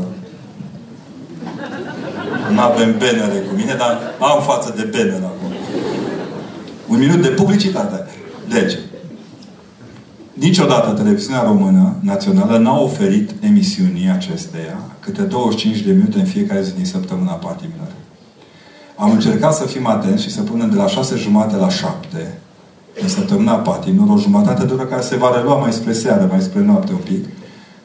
nu 2.52 2.60
avem 2.60 2.98
benere 2.98 3.40
cu 3.50 3.56
mine, 3.56 3.74
dar 3.78 4.00
am 4.20 4.42
față 4.42 4.74
de 4.76 4.84
benere 4.84 5.26
acum. 5.26 5.52
Un 6.88 6.98
minut 6.98 7.22
de 7.22 7.28
publicitate. 7.28 8.08
Deci, 8.50 8.74
Niciodată 10.36 10.92
televiziunea 10.92 11.44
română 11.44 11.96
națională 12.00 12.58
n-a 12.58 12.80
oferit 12.80 13.32
emisiunii 13.40 14.10
acesteia 14.10 14.78
câte 15.00 15.22
25 15.22 15.80
de 15.80 15.92
minute 15.92 16.20
în 16.20 16.26
fiecare 16.26 16.62
zi 16.62 16.76
din 16.76 16.86
săptămâna 16.86 17.32
patimilor. 17.32 17.88
Am 18.96 19.12
încercat 19.12 19.56
să 19.56 19.66
fim 19.66 19.88
atenți 19.88 20.24
și 20.24 20.32
să 20.32 20.42
punem 20.42 20.70
de 20.70 20.76
la 20.76 20.88
6 20.88 21.16
jumate 21.16 21.56
la 21.56 21.70
7 21.70 22.40
în 23.02 23.10
săptămâna 23.10 23.54
patimilor, 23.54 24.18
o 24.18 24.20
jumătate 24.20 24.66
de 24.66 24.74
oră 24.74 24.84
care 24.84 25.02
se 25.02 25.16
va 25.16 25.36
relua 25.36 25.56
mai 25.56 25.72
spre 25.72 25.94
seară, 25.94 26.28
mai 26.32 26.42
spre 26.42 26.62
noapte 26.62 26.92
un 26.92 27.00
pic, 27.04 27.26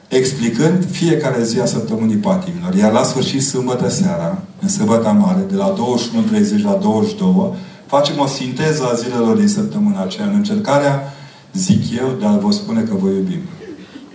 explicând 0.08 0.86
fiecare 0.90 1.42
zi 1.42 1.60
a 1.60 1.64
săptămânii 1.64 2.16
patimilor. 2.16 2.74
Iar 2.74 2.92
la 2.92 3.02
sfârșit, 3.02 3.42
sâmbătă 3.42 3.88
seara, 3.88 4.38
în 4.60 4.68
săbăta 4.68 5.10
mare, 5.10 5.44
de 5.50 5.56
la 5.56 5.74
21.30 6.58 6.62
la 6.62 6.78
22, 6.82 7.54
facem 7.86 8.18
o 8.18 8.26
sinteză 8.26 8.88
a 8.92 8.94
zilelor 8.94 9.36
din 9.36 9.48
săptămâna 9.48 10.02
aceea, 10.02 10.26
în 10.26 10.34
încercarea 10.34 11.14
zic 11.52 11.98
eu, 11.98 12.16
dar 12.20 12.38
vă 12.38 12.50
spune 12.50 12.80
că 12.80 12.94
vă 12.94 13.08
iubim. 13.08 13.40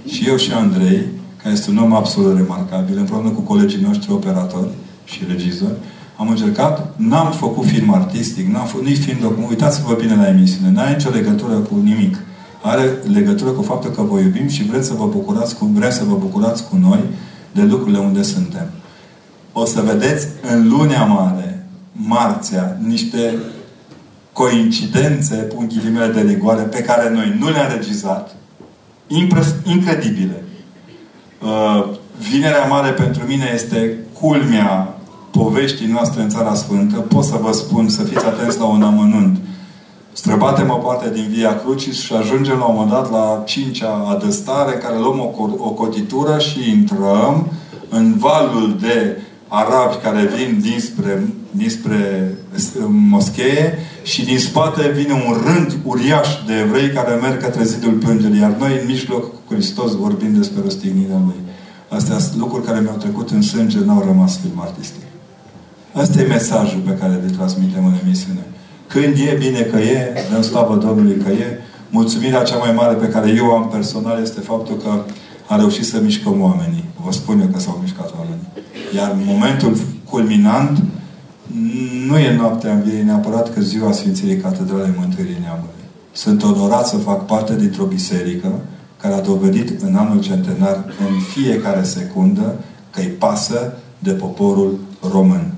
Și 0.08 0.28
eu 0.28 0.36
și 0.36 0.52
Andrei, 0.52 1.06
care 1.42 1.54
este 1.54 1.70
un 1.70 1.78
om 1.78 1.94
absolut 1.94 2.36
remarcabil, 2.36 2.98
împreună 2.98 3.30
cu 3.30 3.42
colegii 3.42 3.82
noștri 3.82 4.12
operatori 4.12 4.70
și 5.06 5.20
regizori, 5.28 5.76
am 6.18 6.30
încercat, 6.30 6.94
n-am 6.96 7.32
făcut 7.32 7.66
film 7.66 7.94
artistic, 7.94 8.48
n-am 8.48 8.66
făcut 8.66 8.86
nici 8.86 9.04
film 9.04 9.20
document. 9.22 9.50
Uitați-vă 9.50 9.94
bine 9.94 10.16
la 10.16 10.28
emisiune. 10.28 10.72
N-are 10.72 10.96
nicio 10.96 11.10
legătură 11.10 11.54
cu 11.54 11.76
nimic. 11.84 12.18
Are 12.62 12.94
legătură 13.12 13.50
cu 13.50 13.62
faptul 13.62 13.92
că 13.92 14.02
vă 14.02 14.20
iubim 14.20 14.48
și 14.48 14.64
vreți 14.64 14.88
să 14.88 14.94
vă 14.94 15.06
bucurați 15.06 15.58
cu, 15.58 15.66
vrem 15.66 15.92
să 15.92 16.04
vă 16.04 16.16
bucurați 16.16 16.68
cu 16.70 16.76
noi 16.76 17.00
de 17.52 17.62
lucrurile 17.62 18.00
unde 18.00 18.22
suntem. 18.22 18.70
O 19.54 19.66
să 19.66 19.82
vedeți 19.82 20.28
în 20.52 20.70
lunea 20.70 21.04
mare, 21.04 21.68
marțea, 21.92 22.78
niște 22.86 23.34
coincidențe, 24.34 25.36
pun 25.36 25.68
ghilimele 25.68 26.14
de 26.14 26.22
rigoare, 26.22 26.62
pe 26.62 26.82
care 26.82 27.10
noi 27.14 27.36
nu 27.40 27.50
le-am 27.50 27.72
regizat, 27.72 28.36
incredibile. 29.64 30.44
Uh, 31.42 31.90
Vinerea 32.30 32.66
Mare 32.66 32.90
pentru 32.90 33.24
mine 33.28 33.52
este 33.54 33.94
culmea 34.20 34.95
poveștii 35.38 35.88
noastre 35.88 36.22
în 36.22 36.30
Țara 36.30 36.54
Sfântă. 36.54 36.96
Pot 37.00 37.24
să 37.24 37.38
vă 37.42 37.52
spun 37.52 37.90
să 37.90 38.04
fiți 38.04 38.26
atenți 38.26 38.60
la 38.60 38.66
un 38.66 38.84
amănunt. 38.84 39.38
Străbatem 40.14 40.70
o 40.70 40.76
parte 40.76 41.10
din 41.14 41.28
Via 41.30 41.60
Crucis 41.60 42.00
și 42.00 42.14
ajungem 42.14 42.58
la 42.58 42.66
un 42.66 42.76
moment 42.76 42.92
dat 42.92 43.12
la 43.12 43.44
cincea 43.46 44.08
adăstare, 44.10 44.72
care 44.72 44.98
luăm 44.98 45.20
o, 45.20 45.30
o 45.58 45.70
cotitură 45.70 46.38
și 46.40 46.70
intrăm 46.70 47.52
în 47.90 48.16
valul 48.18 48.78
de 48.82 49.22
arabi 49.48 49.96
care 50.04 50.32
vin 50.36 50.60
dinspre, 50.62 51.28
dinspre 51.52 52.34
moschee 52.88 53.80
și 54.04 54.26
din 54.26 54.40
spate 54.40 54.92
vine 54.96 55.14
un 55.14 55.36
rând 55.46 55.78
uriaș 55.84 56.28
de 56.48 56.54
evrei 56.66 56.90
care 56.90 57.14
merg 57.14 57.42
către 57.42 57.64
zidul 57.64 57.92
plângerii. 57.92 58.40
Iar 58.40 58.56
noi, 58.60 58.72
în 58.82 58.88
mijloc, 58.88 59.24
cu 59.24 59.54
Hristos, 59.54 59.96
vorbim 59.96 60.34
despre 60.38 60.62
răstignirea 60.64 61.22
Lui. 61.26 61.40
Astea 61.90 62.20
sunt 62.20 62.40
lucruri 62.40 62.66
care 62.66 62.80
mi-au 62.80 62.96
trecut 62.96 63.30
în 63.30 63.42
sânge, 63.42 63.80
n-au 63.86 64.04
rămas 64.08 64.40
film 64.40 64.62
artistic. 64.62 65.04
Asta 66.02 66.22
e 66.22 66.26
mesajul 66.26 66.80
pe 66.80 66.98
care 67.00 67.20
îl 67.24 67.30
transmitem 67.30 67.86
în 67.86 67.94
emisiune. 68.04 68.44
Când 68.88 69.16
e, 69.18 69.36
bine 69.40 69.60
că 69.60 69.78
e, 69.78 70.14
dăm 70.32 70.42
slavă 70.42 70.76
Domnului 70.76 71.18
că 71.24 71.32
e. 71.32 71.60
Mulțumirea 71.90 72.44
cea 72.44 72.58
mai 72.58 72.74
mare 72.74 72.94
pe 72.94 73.08
care 73.08 73.34
eu 73.36 73.46
am 73.46 73.70
personal 73.70 74.22
este 74.22 74.40
faptul 74.40 74.76
că 74.78 75.04
a 75.48 75.56
reușit 75.56 75.86
să 75.86 76.02
mișcăm 76.02 76.42
oamenii. 76.42 76.84
Vă 77.06 77.12
spun 77.12 77.40
eu 77.40 77.48
că 77.48 77.60
s-au 77.60 77.80
mișcat 77.82 78.14
oamenii. 78.18 78.48
Iar 78.96 79.16
momentul 79.26 79.78
culminant 80.10 80.84
nu 82.08 82.18
e 82.18 82.36
noaptea 82.36 82.74
învierii 82.74 83.04
neapărat 83.04 83.54
că 83.54 83.62
ziua 83.62 83.92
Sfințirii 83.92 84.38
Catedralei 84.38 84.94
Mântuirii 84.98 85.38
Neamului. 85.42 85.84
Sunt 86.12 86.44
onorat 86.44 86.88
să 86.88 86.98
fac 86.98 87.26
parte 87.26 87.56
dintr-o 87.56 87.84
biserică 87.84 88.60
care 89.02 89.14
a 89.14 89.22
dovedit 89.22 89.82
în 89.82 89.96
anul 89.96 90.22
centenar, 90.22 90.86
în 91.08 91.20
fiecare 91.34 91.84
secundă, 91.84 92.56
că 92.92 93.00
îi 93.00 93.08
pasă 93.08 93.74
de 94.00 94.12
poporul 94.12 94.80
român. 95.12 95.55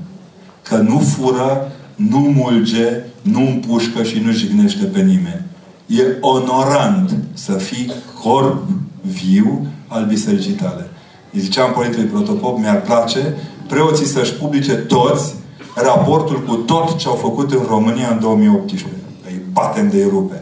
Că 0.69 0.75
nu 0.75 0.99
fură, 0.99 1.71
nu 1.95 2.19
mulge, 2.19 3.03
nu 3.21 3.39
împușcă 3.39 4.03
și 4.03 4.19
nu 4.19 4.31
jignește 4.31 4.85
pe 4.85 4.99
nimeni. 4.99 5.45
E 5.85 6.03
onorant 6.21 7.15
să 7.33 7.51
fii 7.51 7.91
corp 8.23 8.63
viu 9.01 9.67
al 9.87 10.05
bisericii 10.05 10.51
tale. 10.51 10.89
Îi 11.33 11.39
ziceam 11.39 11.71
Părintele 11.71 12.03
Protopop, 12.03 12.59
mi-ar 12.59 12.81
place 12.81 13.35
preoții 13.67 14.05
să-și 14.05 14.33
publice 14.33 14.73
toți 14.73 15.35
raportul 15.75 16.43
cu 16.43 16.55
tot 16.55 16.97
ce 16.97 17.07
au 17.07 17.13
făcut 17.15 17.51
în 17.51 17.63
România 17.67 18.09
în 18.11 18.19
2018. 18.19 19.01
Îi 19.25 19.41
batem 19.51 19.89
de 19.89 20.07
rupe. 20.09 20.41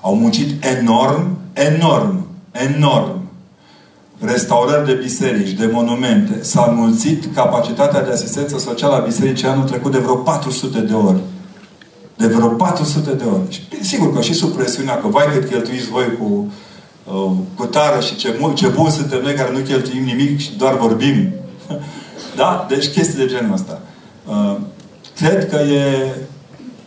Au 0.00 0.16
muncit 0.16 0.64
enorm, 0.64 1.38
enorm, 1.52 2.26
enorm. 2.52 3.17
Restaurări 4.20 4.86
de 4.86 4.92
biserici, 4.92 5.50
de 5.50 5.68
monumente. 5.72 6.42
S-a 6.42 6.60
mulțit 6.76 7.34
capacitatea 7.34 8.02
de 8.02 8.10
asistență 8.10 8.58
socială 8.58 8.94
a 8.94 9.04
bisericii 9.04 9.46
anul 9.46 9.64
trecut 9.64 9.92
de 9.92 9.98
vreo 9.98 10.14
400 10.14 10.80
de 10.80 10.94
ori. 10.94 11.20
De 12.16 12.26
vreo 12.26 12.48
400 12.48 13.10
de 13.10 13.24
ori. 13.24 13.42
Și 13.48 13.84
sigur 13.84 14.14
că 14.14 14.20
și 14.20 14.32
sub 14.32 14.50
presiunea 14.50 14.98
că 14.98 15.06
vai 15.06 15.26
cât 15.32 15.48
cheltuiți 15.48 15.88
voi 15.88 16.16
cu, 16.18 16.52
uh, 17.04 17.32
cu 17.54 17.64
tară 17.64 18.00
și 18.00 18.16
ce, 18.16 18.36
mult, 18.40 18.54
ce 18.54 18.66
bun 18.66 18.90
suntem 18.90 19.22
noi 19.22 19.34
care 19.34 19.52
nu 19.52 19.58
cheltuim 19.58 20.04
nimic 20.04 20.38
și 20.38 20.56
doar 20.56 20.76
vorbim. 20.76 21.32
da? 22.36 22.66
Deci 22.68 22.88
chestii 22.88 23.18
de 23.18 23.26
genul 23.26 23.52
ăsta. 23.52 23.80
Uh, 24.26 24.56
cred 25.16 25.48
că 25.48 25.56
e 25.56 26.14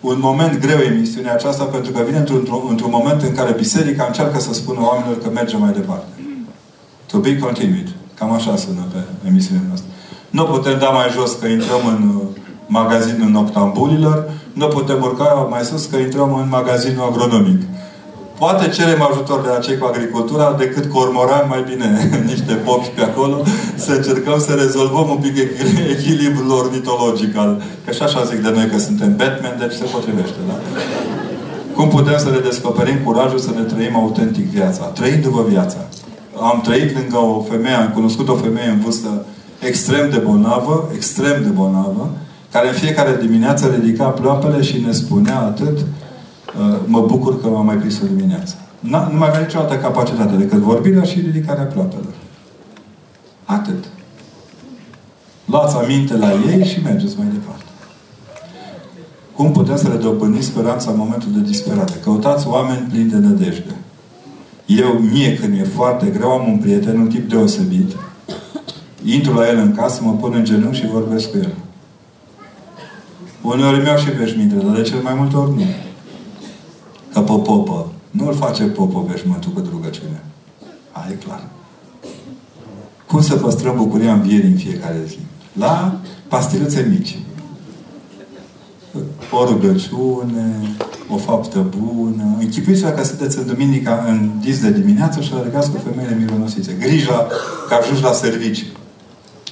un 0.01 0.17
moment 0.19 0.59
greu 0.59 0.77
emisiunea 0.77 1.33
aceasta 1.33 1.63
pentru 1.63 1.91
că 1.91 2.03
vine 2.05 2.17
într-un, 2.17 2.47
într 2.69 2.83
moment 2.83 3.21
în 3.21 3.35
care 3.35 3.51
biserica 3.51 4.05
încearcă 4.07 4.39
să 4.39 4.53
spună 4.53 4.79
oamenilor 4.81 5.21
că 5.21 5.29
merge 5.29 5.57
mai 5.57 5.71
departe. 5.71 6.05
To 7.11 7.17
be 7.19 7.37
continued. 7.37 7.89
Cam 8.17 8.31
așa 8.31 8.55
sună 8.55 8.83
pe 8.93 9.27
emisiunea 9.27 9.63
noastră. 9.67 9.89
Nu 10.29 10.43
putem 10.43 10.79
da 10.79 10.89
mai 10.89 11.07
jos 11.15 11.31
că 11.39 11.47
intrăm 11.47 11.83
în 11.93 12.01
uh, 12.15 12.21
magazinul 12.67 13.29
noctambulilor, 13.29 14.31
nu 14.53 14.67
putem 14.67 15.01
urca 15.01 15.47
mai 15.49 15.63
sus 15.63 15.85
că 15.85 15.97
intrăm 15.97 16.33
în 16.33 16.47
magazinul 16.49 17.07
agronomic. 17.09 17.61
Poate 18.37 18.69
cerem 18.69 19.01
ajutor 19.01 19.41
de 19.41 19.49
la 19.53 19.59
cei 19.59 19.77
cu 19.77 19.85
agricultura 19.85 20.55
decât 20.57 20.85
cormoran 20.91 21.45
mai 21.49 21.63
bine 21.69 22.09
niște 22.31 22.53
popi 22.53 22.87
pe 22.87 23.01
acolo 23.01 23.43
să 23.75 23.91
încercăm 23.91 24.39
să 24.39 24.53
rezolvăm 24.53 25.09
un 25.09 25.17
pic 25.17 25.35
echilibrul 25.95 26.51
ornitologic 26.51 27.37
al... 27.37 27.61
Că 27.85 27.91
și 27.91 28.01
așa 28.01 28.23
zic 28.23 28.39
de 28.45 28.51
noi 28.55 28.67
că 28.67 28.77
suntem 28.79 29.15
Batman, 29.15 29.55
deci 29.59 29.77
se 29.77 29.85
potrivește, 29.93 30.39
da? 30.47 30.55
Cum 31.75 31.87
putem 31.89 32.17
să 32.17 32.29
le 32.29 32.39
descoperim 32.39 32.97
curajul 33.03 33.39
să 33.39 33.51
ne 33.55 33.61
trăim 33.61 33.95
autentic 33.95 34.45
viața? 34.45 34.83
Trăindu-vă 34.83 35.45
viața. 35.47 35.77
Am 36.39 36.61
trăit 36.63 36.93
lângă 36.97 37.17
o 37.17 37.41
femeie, 37.41 37.75
am 37.75 37.89
cunoscut 37.89 38.29
o 38.29 38.35
femeie 38.35 38.69
în 38.69 38.79
vârstă 38.79 39.25
extrem 39.59 40.09
de 40.09 40.17
bolnavă, 40.17 40.89
extrem 40.95 41.43
de 41.43 41.49
bolnavă, 41.49 42.09
care 42.51 42.67
în 42.67 42.73
fiecare 42.73 43.17
dimineață 43.21 43.67
ridica 43.67 44.05
ploapele 44.05 44.61
și 44.61 44.83
ne 44.85 44.91
spunea 44.91 45.39
atât 45.39 45.77
Uh, 46.59 46.79
mă 46.85 47.01
bucur 47.01 47.41
că 47.41 47.47
m-am 47.47 47.65
mai 47.65 47.75
prins 47.75 48.01
o 48.01 48.05
dimineață. 48.05 48.55
Nu 48.79 49.17
mai 49.17 49.27
avea 49.27 49.39
nicio 49.39 49.59
altă 49.59 49.77
capacitate 49.77 50.35
decât 50.35 50.59
vorbirea 50.59 51.03
și 51.03 51.19
ridicarea 51.19 51.63
platelor. 51.63 52.13
Atât. 53.45 53.83
luați 55.45 55.75
aminte 55.75 56.17
la 56.17 56.31
ei 56.31 56.65
și 56.65 56.81
mergeți 56.83 57.17
mai 57.17 57.27
departe. 57.27 57.63
Cum 59.35 59.51
putem 59.51 59.77
să 59.77 59.87
redobândim 59.87 60.41
speranța 60.41 60.91
în 60.91 60.97
momentul 60.97 61.31
de 61.31 61.39
disperare? 61.39 61.93
Căutați 62.03 62.47
oameni 62.47 62.87
plini 62.89 63.09
de 63.09 63.17
nădejde. 63.17 63.75
Eu, 64.77 64.99
mie, 65.11 65.35
când 65.35 65.53
mi-e 65.53 65.63
foarte 65.63 66.07
greu, 66.07 66.29
am 66.31 66.51
un 66.51 66.57
prieten, 66.57 66.99
un 66.99 67.07
tip 67.07 67.29
deosebit. 67.29 67.95
Intru 69.03 69.33
la 69.33 69.47
el 69.47 69.57
în 69.57 69.75
casă, 69.75 70.03
mă 70.03 70.11
pun 70.11 70.33
în 70.33 70.43
genunchi 70.43 70.77
și 70.77 70.87
vorbesc 70.87 71.31
cu 71.31 71.37
el. 71.37 71.53
Uneori 73.41 73.81
mi-au 73.81 73.97
și 73.97 74.11
veșmintele, 74.11 74.61
dar 74.63 74.75
de 74.75 74.81
cele 74.81 75.01
mai 75.01 75.13
multe 75.13 75.35
ori 75.35 75.55
nu. 75.55 75.65
Că 77.13 77.19
pe 77.19 77.31
popă. 77.31 77.91
Nu 78.11 78.27
îl 78.27 78.33
face 78.33 78.63
popă 78.63 79.05
veșmântul 79.07 79.51
cu 79.51 79.63
rugăciune. 79.71 80.23
A, 80.91 81.07
e 81.11 81.13
clar. 81.13 81.43
Cum 83.07 83.21
să 83.21 83.35
păstrăm 83.35 83.75
bucuria 83.75 84.13
învierii 84.13 84.49
în 84.49 84.57
fiecare 84.57 85.01
zi? 85.07 85.17
La 85.53 85.99
pastiluțe 86.27 86.87
mici. 86.89 87.17
O 89.31 89.45
rugăciune, 89.45 90.75
o 91.09 91.17
faptă 91.17 91.65
bună. 91.77 92.23
Închipuiți-vă 92.39 92.89
că 92.89 93.03
sunteți 93.03 93.37
în 93.37 93.45
duminica, 93.45 94.05
în 94.07 94.29
dis 94.39 94.61
de 94.61 94.71
dimineață 94.71 95.21
și 95.21 95.31
alergați 95.33 95.71
cu 95.71 95.77
femeile 95.89 96.17
mironosițe. 96.19 96.77
Grija 96.79 97.27
că 97.67 97.73
ajungi 97.73 98.03
la 98.03 98.11
serviciu. 98.11 98.65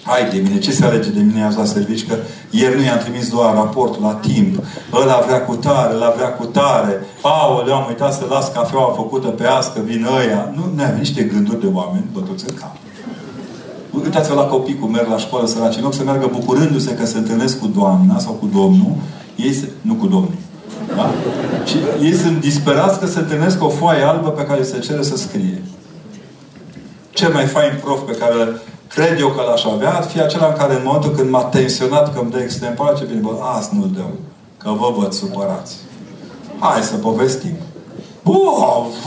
Hai 0.04 0.30
de 0.32 0.38
mine, 0.38 0.60
ce 0.60 0.72
se 0.72 0.86
alege 0.86 1.10
de 1.10 1.20
mine 1.20 1.44
azi 1.44 1.58
la 1.58 1.66
servici? 1.66 2.08
Că 2.08 2.16
ieri 2.50 2.76
nu 2.76 2.84
i-am 2.84 2.98
trimis 2.98 3.30
doar 3.30 3.54
raportul 3.54 4.02
la 4.02 4.14
timp. 4.14 4.64
Ăla 4.94 5.24
vrea 5.26 5.42
cu 5.42 5.56
tare, 5.56 5.94
ăla 5.94 6.14
vrea 6.16 6.34
cu 6.34 6.46
tare. 6.46 7.06
Aoleu, 7.22 7.76
am 7.76 7.86
uitat 7.88 8.14
să 8.14 8.26
las 8.30 8.52
cafeaua 8.52 8.94
făcută 8.96 9.28
pe 9.28 9.46
ască, 9.46 9.82
vin 9.86 10.08
ăia. 10.20 10.54
Nu, 10.56 10.72
ne 10.76 10.84
avem 10.84 10.98
niște 10.98 11.24
gânduri 11.24 11.60
de 11.60 11.70
oameni 11.74 12.06
bătuți 12.14 12.46
în 12.48 12.56
cap. 12.56 12.76
Uitați-vă 14.04 14.36
la 14.36 14.46
copii 14.46 14.80
cum 14.80 14.92
merg 14.92 15.08
la 15.10 15.18
școală 15.18 15.48
săraci. 15.48 15.76
În 15.76 15.84
loc 15.84 15.94
să 15.94 16.04
meargă 16.04 16.30
bucurându-se 16.32 16.94
că 16.94 17.06
se 17.06 17.18
întâlnesc 17.18 17.60
cu 17.60 17.68
doamna 17.68 18.20
sau 18.20 18.34
cu 18.34 18.50
domnul, 18.54 18.96
ei 19.44 19.54
se, 19.54 19.70
nu 19.82 19.94
cu 19.94 20.08
domnul. 20.08 20.34
Da? 20.96 21.12
Și 21.66 21.78
ei 22.02 22.14
sunt 22.14 22.40
disperați 22.40 23.00
că 23.00 23.06
se 23.06 23.20
întâlnesc 23.20 23.58
cu 23.58 23.66
o 23.66 23.70
foaie 23.70 24.04
albă 24.04 24.30
pe 24.30 24.46
care 24.46 24.64
se 24.64 24.80
cere 24.80 25.04
să 25.04 25.18
scrie. 25.18 25.64
Cel 27.10 27.34
mai 27.34 27.46
fain 27.46 27.80
prof 27.84 28.02
pe 28.06 28.12
care 28.12 28.62
cred 28.88 29.20
eu 29.20 29.28
că 29.28 29.42
l-aș 29.42 29.64
avea, 29.66 29.94
ar 29.96 30.04
fi 30.04 30.22
acela 30.22 30.48
în 30.48 30.56
care 30.58 30.74
în 30.76 30.82
momentul 30.86 31.12
când 31.12 31.30
m-a 31.30 31.44
tensionat 31.44 32.14
că 32.14 32.20
îmi 32.20 32.32
dă 32.32 32.40
extempore, 32.40 32.98
ce 32.98 33.04
bine, 33.04 33.20
bă, 33.20 33.30
azi 33.42 33.70
nu-l 33.76 33.92
dăm. 33.96 34.14
Că 34.58 34.70
vă 34.70 34.94
văd 34.98 35.14
supărați. 35.14 35.76
Hai 36.60 36.82
să 36.82 36.96
povestim. 36.96 37.58
Bă, 38.24 38.34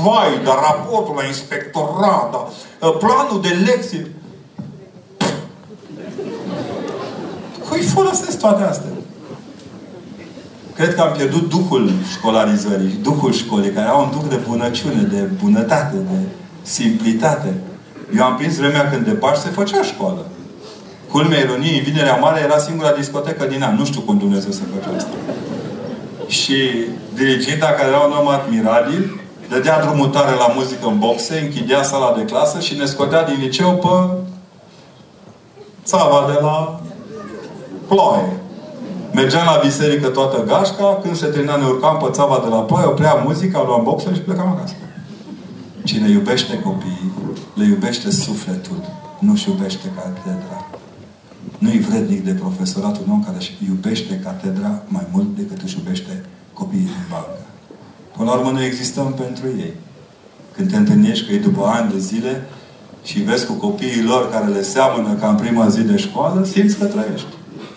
vai, 0.02 0.44
dar 0.44 0.54
raportul 0.54 1.14
la 1.16 1.26
inspectorat, 1.26 2.30
dar 2.30 2.46
ă, 2.82 2.90
planul 2.90 3.40
de 3.42 3.70
lecții. 3.70 4.06
Cui 7.68 7.80
folosesc 7.80 8.38
toate 8.38 8.62
astea? 8.62 8.91
Cred 10.82 10.94
că 10.94 11.00
am 11.00 11.12
pierdut 11.12 11.48
duhul 11.48 11.90
școlarizării, 12.12 12.98
duhul 13.02 13.32
școlii, 13.32 13.70
care 13.70 13.88
au 13.88 14.02
un 14.02 14.10
duh 14.10 14.28
de 14.28 14.40
bunăciune, 14.48 15.02
de 15.02 15.20
bunătate, 15.42 15.96
de 15.96 16.18
simplitate. 16.62 17.54
Eu 18.16 18.24
am 18.24 18.36
prins 18.36 18.56
vremea 18.56 18.90
când 18.90 19.04
de 19.04 19.10
Paști 19.10 19.42
se 19.42 19.48
făcea 19.48 19.82
școală. 19.82 20.26
Culmea 21.10 21.38
ironiei, 21.38 21.80
Vinerea 21.80 22.16
Mare 22.16 22.40
era 22.40 22.58
singura 22.58 22.92
discotecă 22.92 23.46
din 23.46 23.62
an. 23.62 23.76
Nu 23.76 23.84
știu 23.84 24.00
cum 24.00 24.18
Dumnezeu 24.18 24.50
se 24.50 24.62
făcea 24.74 24.96
asta. 24.96 25.10
Și 26.26 26.56
diriginta, 27.14 27.66
care 27.66 27.88
era 27.88 27.98
un 27.98 28.12
om 28.20 28.28
admirabil, 28.28 29.20
dădea 29.48 29.80
drumutare 29.80 30.34
la 30.34 30.52
muzică 30.54 30.86
în 30.86 30.98
boxe, 30.98 31.38
închidea 31.38 31.82
sala 31.82 32.14
de 32.16 32.24
clasă 32.24 32.60
și 32.60 32.76
ne 32.76 32.84
scotea 32.84 33.24
din 33.24 33.36
liceu 33.40 33.76
pe 33.76 34.22
țava 35.84 36.32
de 36.32 36.38
la 36.40 36.80
ploaie. 37.88 38.41
Mergeam 39.14 39.44
la 39.44 39.60
biserică 39.64 40.08
toată 40.08 40.44
gașca, 40.46 40.98
când 41.02 41.16
se 41.16 41.26
termina 41.26 41.56
ne 41.56 41.64
urcam 41.64 41.96
pe 41.96 42.08
țava 42.10 42.40
de 42.44 42.48
la 42.48 42.60
ploaie, 42.60 42.86
oprea 42.86 43.14
muzica, 43.14 43.64
luam 43.66 43.82
boxe 43.82 44.14
și 44.14 44.20
plecam 44.20 44.48
acasă. 44.48 44.74
Cine 45.84 46.08
iubește 46.08 46.60
copiii, 46.60 47.12
le 47.54 47.64
iubește 47.64 48.10
sufletul, 48.10 48.80
nu-și 49.18 49.48
iubește 49.48 49.86
catedra. 49.96 50.66
Nu-i 51.58 51.78
vrednic 51.78 52.24
de 52.24 52.32
profesorat 52.32 52.96
un 52.96 53.12
om 53.12 53.24
care 53.24 53.36
își 53.38 53.58
iubește 53.68 54.20
catedra 54.24 54.82
mai 54.86 55.06
mult 55.12 55.36
decât 55.36 55.62
își 55.62 55.76
iubește 55.78 56.24
copiii 56.52 56.82
din 56.82 57.06
bancă. 57.10 57.44
Până 58.16 58.30
la 58.30 58.36
urmă, 58.36 58.50
noi 58.50 58.66
existăm 58.66 59.12
pentru 59.12 59.46
ei. 59.46 59.74
Când 60.52 60.70
te 60.70 60.76
întâlnești 60.76 61.26
cu 61.26 61.32
ei 61.32 61.38
după 61.38 61.64
ani 61.64 61.92
de 61.92 61.98
zile 61.98 62.46
și 63.02 63.20
vezi 63.20 63.46
cu 63.46 63.52
copiii 63.52 64.02
lor 64.02 64.30
care 64.30 64.46
le 64.46 64.62
seamănă 64.62 65.12
ca 65.14 65.28
în 65.28 65.36
prima 65.36 65.68
zi 65.68 65.82
de 65.82 65.96
școală, 65.96 66.44
simți 66.44 66.78
că 66.78 66.84
trăiești. 66.84 67.26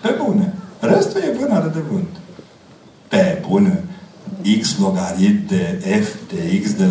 Pe 0.02 0.14
bune. 0.24 0.54
Restul 0.78 1.20
e 1.20 1.36
vânare 1.40 1.70
de 1.72 1.80
vânt. 1.90 2.08
Pe 3.08 3.42
bune. 3.48 3.84
X 4.60 4.76
logarit 4.78 5.48
de 5.48 5.78
F 6.02 6.14
de 6.32 6.60
X 6.62 6.72
de... 6.72 6.84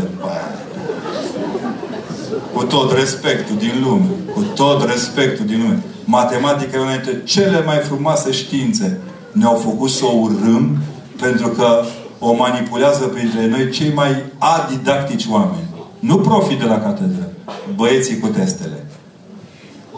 Cu 2.53 2.63
tot 2.63 2.91
respectul 2.91 3.57
din 3.57 3.83
lume. 3.83 4.05
Cu 4.33 4.41
tot 4.41 4.89
respectul 4.89 5.45
din 5.45 5.61
lume. 5.61 5.83
Matematica 6.05 6.77
e 6.77 6.81
una 6.81 6.91
dintre 6.91 7.23
cele 7.23 7.63
mai 7.63 7.77
frumoase 7.77 8.31
științe. 8.31 8.99
Ne-au 9.31 9.55
făcut 9.55 9.89
să 9.89 10.05
o 10.05 10.17
urâm 10.21 10.77
pentru 11.21 11.47
că 11.47 11.81
o 12.19 12.33
manipulează 12.33 13.05
printre 13.05 13.47
noi 13.47 13.69
cei 13.69 13.93
mai 13.93 14.23
adidactici 14.37 15.27
oameni. 15.29 15.67
Nu 15.99 16.17
profit 16.17 16.59
de 16.59 16.65
la 16.65 16.79
catedră. 16.79 17.31
Băieții 17.75 18.19
cu 18.19 18.27
testele. 18.27 18.74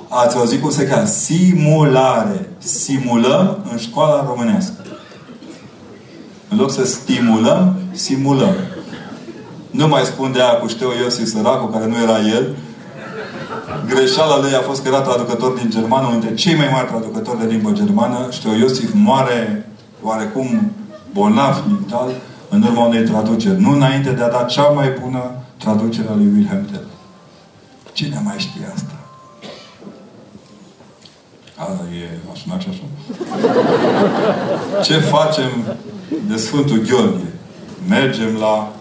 Ați 0.10 0.38
auzit 0.38 0.62
cum 0.62 0.72
se 0.72 0.88
cheamă? 0.88 1.06
Simulare. 1.06 2.50
Simulăm 2.58 3.58
în 3.72 3.78
școala 3.78 4.26
românească. 4.28 4.74
În 6.50 6.58
loc 6.58 6.72
să 6.72 6.86
stimulăm, 6.86 7.76
simulăm. 7.92 8.56
Nu 9.72 9.88
mai 9.88 10.04
spun 10.04 10.32
de 10.32 10.42
aia 10.42 10.54
cu 10.54 10.68
Șteu 10.68 10.90
Iosif 11.02 11.28
Săracu, 11.28 11.66
care 11.66 11.88
nu 11.88 12.02
era 12.02 12.20
el. 12.20 12.56
Greșeala 13.88 14.40
lui 14.40 14.54
a 14.54 14.62
fost 14.62 14.82
că 14.82 14.88
era 14.88 15.02
traducător 15.02 15.52
din 15.52 15.70
germană, 15.70 16.08
unul 16.08 16.20
dintre 16.20 16.36
cei 16.36 16.56
mai 16.56 16.70
mari 16.72 16.88
traducători 16.88 17.40
de 17.40 17.46
limbă 17.46 17.72
germană. 17.72 18.28
Șteu 18.32 18.54
Iosif 18.54 18.90
moare 18.94 19.70
oarecum 20.02 20.72
bolnav 21.14 21.64
mental 21.68 22.10
în 22.50 22.62
urma 22.64 22.86
unei 22.86 23.04
traduceri. 23.04 23.62
Nu 23.62 23.72
înainte 23.72 24.12
de 24.12 24.24
a 24.24 24.30
da 24.30 24.44
cea 24.44 24.68
mai 24.68 24.98
bună 25.02 25.32
traducere 25.58 26.08
a 26.10 26.16
lui 26.16 26.32
Wilhelm 26.36 26.66
Tell. 26.66 26.88
Cine 27.94 28.22
mai 28.24 28.36
știe 28.38 28.72
asta? 28.74 28.97
Asta 31.58 31.84
e, 32.02 32.18
a 32.32 32.36
sunat 32.42 32.62
și 32.62 32.68
așa. 32.70 32.84
Ce 34.84 34.94
facem 34.94 35.52
de 36.28 36.38
Sfântul 36.38 36.86
Gheorghe? 36.90 37.32
Mergem 37.90 38.36
la 38.40 38.72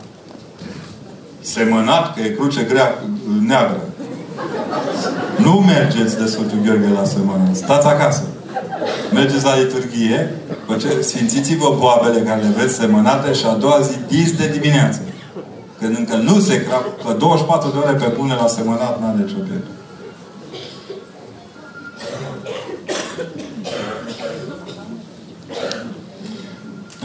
semănat, 1.40 2.15
că 2.15 2.20
e 2.20 2.28
cruce 2.28 2.62
grea, 2.62 2.98
neagră. 3.47 3.81
Nu 5.36 5.53
mergeți 5.53 6.19
de 6.19 6.27
Sfântul 6.27 6.59
Gheorghe 6.65 6.89
la 6.89 7.05
semănat. 7.05 7.57
Stați 7.57 7.86
acasă. 7.86 8.23
Mergeți 9.12 9.44
la 9.44 9.59
liturghie, 9.59 10.35
sfințiți-vă 11.01 11.77
boabele 11.78 12.20
care 12.20 12.43
le 12.43 12.55
veți 12.57 12.74
semănate 12.74 13.32
și 13.32 13.47
a 13.47 13.55
doua 13.55 13.81
zi 13.81 13.97
dis 14.09 14.36
de 14.36 14.48
dimineață. 14.48 15.01
Când 15.78 15.97
încă 15.98 16.16
nu 16.16 16.40
se 16.40 16.65
crap, 16.65 16.85
că 17.05 17.12
24 17.19 17.70
de 17.70 17.78
ore 17.78 17.93
pe 17.93 18.05
pune 18.05 18.35
la 18.35 18.47
semănat 18.47 19.01
n-are 19.01 19.16
nicio 19.16 19.35
pierdere. 19.35 19.76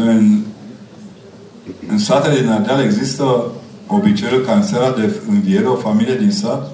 În, 0.05 0.41
în 1.87 1.97
satele 1.97 2.39
din 2.39 2.49
Ardeal 2.49 2.83
există 2.83 3.43
obiceiul 3.87 4.45
ca 4.45 4.53
în 4.53 4.63
seara 4.63 4.91
de 4.91 5.19
înviere 5.29 5.65
o 5.65 5.75
familie 5.75 6.15
din 6.15 6.31
sat 6.31 6.71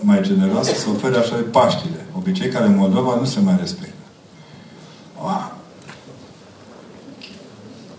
mai 0.00 0.22
generoasă 0.22 0.74
să 0.74 0.86
ofere 0.94 1.16
așa 1.16 1.44
Paștile. 1.50 2.06
Obicei 2.16 2.48
care 2.48 2.66
în 2.66 2.76
Moldova 2.76 3.16
nu 3.20 3.24
se 3.24 3.40
mai 3.40 3.56
respectă. 3.60 3.94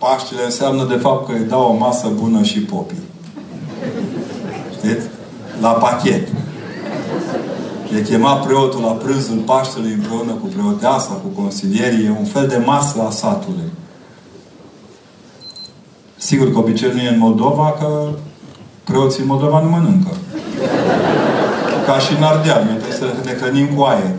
Paștile 0.06 0.44
înseamnă 0.44 0.84
de 0.84 0.96
fapt 0.96 1.26
că 1.26 1.32
îi 1.32 1.46
dau 1.48 1.72
o 1.72 1.78
masă 1.78 2.08
bună 2.08 2.44
și 2.44 2.60
popii. 2.60 3.04
Știți? 4.72 5.08
La 5.62 5.70
pachet. 5.70 6.28
E 7.96 8.02
chemat 8.02 8.46
preotul 8.46 8.82
la 8.82 8.92
prânzul 8.92 9.38
Paștelui 9.38 9.92
împreună 9.92 10.32
cu 10.32 10.46
preoteasa, 10.46 11.14
cu 11.14 11.42
consilierii. 11.42 12.06
E 12.06 12.10
un 12.10 12.26
fel 12.26 12.48
de 12.48 12.58
masă 12.66 13.02
a 13.02 13.10
satului. 13.10 13.72
Sigur 16.30 16.52
că 16.52 16.58
obiceiul 16.58 16.96
nu 16.96 17.02
e 17.02 17.10
în 17.10 17.18
Moldova, 17.28 17.76
că 17.80 18.10
preoții 18.84 19.22
în 19.22 19.28
Moldova 19.28 19.62
nu 19.62 19.70
mănâncă. 19.70 20.12
Ca 21.86 22.00
și 22.00 22.16
în 22.18 22.24
Ardeal. 22.24 22.64
Noi 22.64 22.78
trebuie 22.82 22.98
să 22.98 23.08
ne 23.26 23.34
hrănim 23.40 23.68
cu 23.76 23.82
aer. 23.82 24.12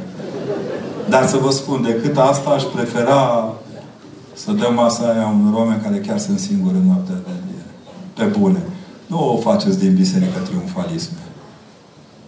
Dar 1.09 1.27
să 1.27 1.37
vă 1.37 1.51
spun, 1.51 1.83
decât 1.83 2.17
asta 2.17 2.51
aș 2.51 2.63
prefera 2.63 3.53
să 4.33 4.53
dăm 4.53 4.75
masa 4.75 5.05
aia 5.13 5.35
unor 5.41 5.55
oameni 5.61 5.81
care 5.81 5.97
chiar 5.99 6.19
sunt 6.19 6.39
singuri 6.39 6.75
în 6.75 6.87
noaptea 6.87 7.15
de 7.15 7.31
înviere. 7.39 7.73
Pe 8.15 8.39
bune. 8.39 8.63
Nu 9.07 9.33
o 9.33 9.37
faceți 9.37 9.79
din 9.79 9.95
biserică 9.95 10.39
triumfalism. 10.39 11.11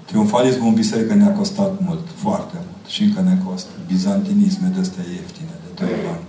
Triumfalismul 0.04 0.68
în 0.68 0.74
biserică 0.74 1.14
ne-a 1.14 1.32
costat 1.32 1.72
mult, 1.86 2.04
foarte 2.14 2.54
mult. 2.54 2.86
și 2.94 3.02
încă 3.02 3.20
ne 3.20 3.36
costă. 3.46 3.70
Bizantinisme 3.86 4.72
de 4.74 4.80
astea 4.80 5.04
ieftine, 5.14 5.54
de 5.64 5.84
2 5.84 5.88
bani. 6.06 6.24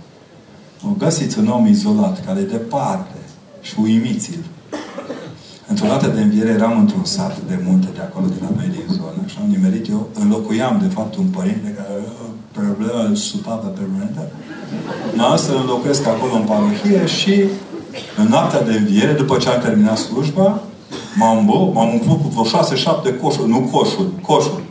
O 0.86 0.88
găsiți 0.98 1.38
un 1.38 1.48
om 1.48 1.66
izolat, 1.66 2.24
care 2.26 2.40
e 2.40 2.56
departe 2.58 3.19
și 3.60 3.74
uimiți-l. 3.80 4.44
Într-o 5.70 5.86
dată 5.86 6.06
de 6.06 6.20
înviere 6.20 6.50
eram 6.50 6.78
într-un 6.78 7.04
sat 7.04 7.38
de 7.48 7.62
munte 7.66 7.88
de 7.94 8.00
acolo, 8.00 8.26
de 8.26 8.40
la 8.40 8.50
noi 8.56 8.68
din 8.76 8.86
zonă, 8.88 9.22
și 9.26 9.36
am 9.40 9.48
nimerit 9.50 9.88
eu, 9.88 10.08
înlocuiam 10.22 10.78
de 10.82 10.94
fapt 10.94 11.16
un 11.16 11.26
părinte 11.26 11.68
care 11.76 11.88
avea 11.92 12.12
o 12.24 12.28
problemă 12.52 13.14
supapă 13.14 13.66
permanentă. 13.66 14.22
M-am 15.14 15.36
să 15.36 15.52
înlocuiesc 15.52 16.06
acolo 16.06 16.34
în 16.34 16.46
parohie 16.52 17.06
și 17.06 17.44
în 18.16 18.26
noaptea 18.28 18.62
de 18.62 18.72
înviere, 18.72 19.12
după 19.12 19.36
ce 19.36 19.48
am 19.48 19.60
terminat 19.60 19.98
slujba, 19.98 20.60
m-am, 21.16 21.46
bă, 21.46 21.70
m-am 21.72 21.92
umplut 21.92 22.22
cu 22.22 22.28
vreo 22.28 22.44
șase, 22.44 22.74
șapte 22.74 23.14
coșuri, 23.14 23.48
nu 23.48 23.68
coșuri, 23.72 24.20
coșuri, 24.22 24.62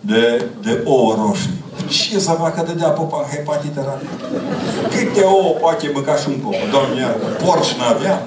de, 0.00 0.44
de 0.62 0.80
ouă 0.84 1.14
roșii. 1.26 1.61
Ce 1.88 2.18
să 2.18 2.30
facă 2.30 2.64
de 2.66 2.72
dea 2.72 2.88
popa 2.88 3.18
în 3.24 3.36
hepatită 3.36 3.84
rapidă? 3.86 4.42
Câte 4.88 5.20
ouă 5.20 5.50
poate 5.60 5.90
mânca 5.94 6.16
și 6.16 6.28
un 6.28 6.34
pop? 6.42 6.54
Doamne, 6.70 7.02
porci 7.44 7.72
n-avea? 7.72 8.26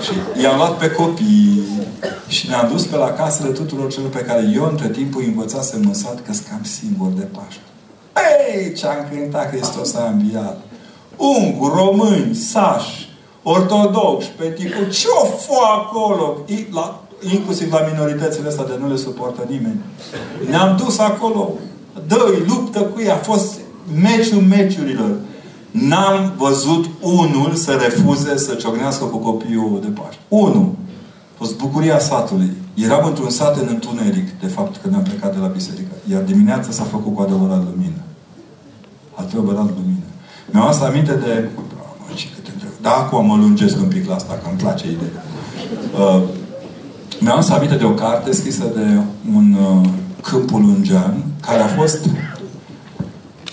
Și 0.00 0.42
i-am 0.42 0.56
luat 0.56 0.78
pe 0.78 0.90
copii 0.90 1.64
și 2.28 2.48
ne-am 2.48 2.68
dus 2.72 2.86
pe 2.86 2.96
la 2.96 3.10
casele 3.10 3.48
tuturor 3.48 3.92
celor 3.92 4.08
pe 4.10 4.18
care 4.18 4.50
eu 4.54 4.64
între 4.64 4.88
timp 4.88 5.16
îi 5.16 5.26
învățasem 5.26 5.82
în 5.86 5.94
sat 5.94 6.14
că 6.14 6.32
cam 6.48 6.62
singur 6.62 7.08
de 7.08 7.22
Paște. 7.22 7.60
Ei, 8.54 8.72
ce-am 8.72 9.06
cântat 9.10 9.48
Hristos 9.48 9.94
a 9.94 10.06
înviat! 10.06 10.60
Unguri, 11.16 11.74
români, 11.74 12.34
sași, 12.34 13.08
ortodoxi, 13.42 14.30
tipul, 14.56 14.90
ce-o 14.90 15.24
fă 15.24 15.58
acolo? 15.78 16.36
La, 16.72 16.99
inclusiv 17.20 17.72
la 17.72 17.88
minoritățile 17.92 18.48
astea 18.48 18.64
de 18.64 18.76
nu 18.80 18.88
le 18.88 18.96
suportă 18.96 19.46
nimeni. 19.48 19.80
Ne-am 20.48 20.76
dus 20.76 20.98
acolo. 20.98 21.52
dă 22.06 22.34
luptă 22.46 22.80
cu 22.80 23.00
ei. 23.00 23.10
A 23.10 23.16
fost 23.16 23.58
meciul 23.94 24.40
meciurilor. 24.40 25.16
N-am 25.70 26.34
văzut 26.36 26.88
unul 27.00 27.54
să 27.54 27.72
refuze 27.72 28.36
să 28.36 28.54
ciognească 28.54 29.04
cu 29.04 29.16
copiii 29.16 29.78
de 29.80 29.86
Paște. 29.86 30.20
Unul. 30.28 30.74
A 31.34 31.36
fost 31.36 31.56
bucuria 31.56 31.98
satului. 31.98 32.52
Eram 32.74 33.06
într-un 33.06 33.30
sat 33.30 33.60
în 33.60 33.66
întuneric, 33.68 34.40
de 34.40 34.46
fapt, 34.46 34.76
când 34.82 34.94
am 34.94 35.02
plecat 35.02 35.34
de 35.34 35.40
la 35.40 35.46
biserică. 35.46 35.92
Iar 36.10 36.22
dimineața 36.22 36.70
s-a 36.70 36.84
făcut 36.84 37.14
cu 37.14 37.22
adevărat 37.22 37.62
lumină. 37.64 38.00
Adevărat 39.14 39.68
lumină. 39.76 40.04
Mi-am 40.50 40.66
asta 40.66 40.84
aminte 40.84 41.12
de... 41.12 41.48
Da, 42.80 42.90
acum 42.90 43.26
mă 43.26 43.36
lungesc 43.36 43.76
un 43.76 43.88
pic 43.88 44.08
la 44.08 44.14
asta, 44.14 44.38
că 44.42 44.48
îmi 44.48 44.58
place 44.58 44.86
ideea. 44.90 45.24
Uh, 45.98 46.22
mi-am 47.20 47.38
asta 47.38 47.54
aminte 47.54 47.74
de 47.74 47.84
o 47.84 47.90
carte 47.90 48.32
scrisă 48.32 48.64
de 48.74 49.00
un 49.34 49.52
uh, 49.52 49.88
câmpul 50.22 50.62
ungean, 50.62 51.24
care 51.40 51.62
a 51.62 51.66
fost 51.66 52.06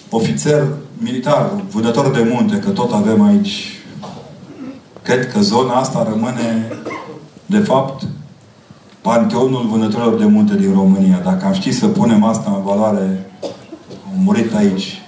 ofițer 0.09 0.63
militar, 0.97 1.51
vânător 1.71 2.11
de 2.11 2.29
munte, 2.33 2.59
că 2.59 2.69
tot 2.69 2.93
avem 2.93 3.23
aici. 3.23 3.79
Cred 5.01 5.31
că 5.31 5.39
zona 5.41 5.73
asta 5.73 6.07
rămâne, 6.09 6.71
de 7.45 7.57
fapt, 7.57 8.03
panteonul 9.01 9.67
vânătorilor 9.67 10.17
de 10.19 10.25
munte 10.25 10.55
din 10.55 10.73
România. 10.73 11.21
Dacă 11.23 11.45
am 11.45 11.53
ști 11.53 11.71
să 11.71 11.87
punem 11.87 12.23
asta 12.23 12.53
în 12.55 12.63
valoare, 12.63 13.31
am 13.83 14.23
murit 14.23 14.55
aici. 14.55 15.01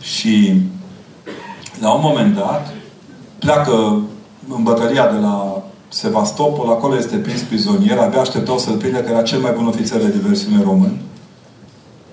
Și 0.00 0.62
la 1.80 1.94
un 1.94 2.00
moment 2.02 2.34
dat, 2.34 2.72
pleacă 3.38 4.00
în 4.48 4.62
bătălia 4.62 5.12
de 5.12 5.18
la 5.18 5.62
Sevastopol, 5.88 6.68
acolo 6.68 6.96
este 6.96 7.16
prins 7.16 7.40
prizonier, 7.40 7.98
abia 7.98 8.20
așteptau 8.20 8.58
să-l 8.58 8.76
prindă, 8.76 8.98
că 8.98 9.10
era 9.10 9.22
cel 9.22 9.40
mai 9.40 9.52
bun 9.56 9.66
ofițer 9.66 10.00
de 10.00 10.10
diversiune 10.10 10.62
român. 10.62 10.98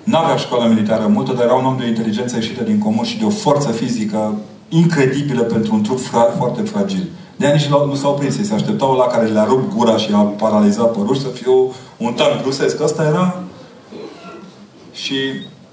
N-avea 0.03 0.35
școală 0.35 0.73
militară 0.73 1.07
multă, 1.07 1.33
dar 1.33 1.43
era 1.43 1.53
un 1.53 1.65
om 1.65 1.77
de 1.77 1.83
o 1.83 1.87
inteligență 1.87 2.35
ieșită 2.35 2.63
din 2.63 2.79
comun 2.79 3.03
și 3.03 3.17
de 3.17 3.25
o 3.25 3.29
forță 3.29 3.71
fizică 3.71 4.33
incredibilă 4.69 5.41
pentru 5.41 5.73
un 5.73 5.83
trup 5.83 5.99
fra- 5.99 6.37
foarte 6.37 6.61
fragil. 6.61 7.09
De 7.35 7.47
nici 7.47 7.65
nu 7.65 7.95
s-au 7.95 8.13
prins. 8.13 8.47
Se 8.47 8.53
așteptau 8.53 8.95
la 8.95 9.05
care 9.05 9.25
le-a 9.25 9.43
rupt 9.43 9.73
gura 9.75 9.97
și 9.97 10.11
a 10.13 10.19
paralizat 10.19 10.91
părul 10.91 11.15
să 11.15 11.27
fie 11.27 11.51
un 11.97 12.13
tank 12.13 12.43
rusesc. 12.43 12.81
Asta 12.81 13.03
era 13.03 13.43
și 14.91 15.15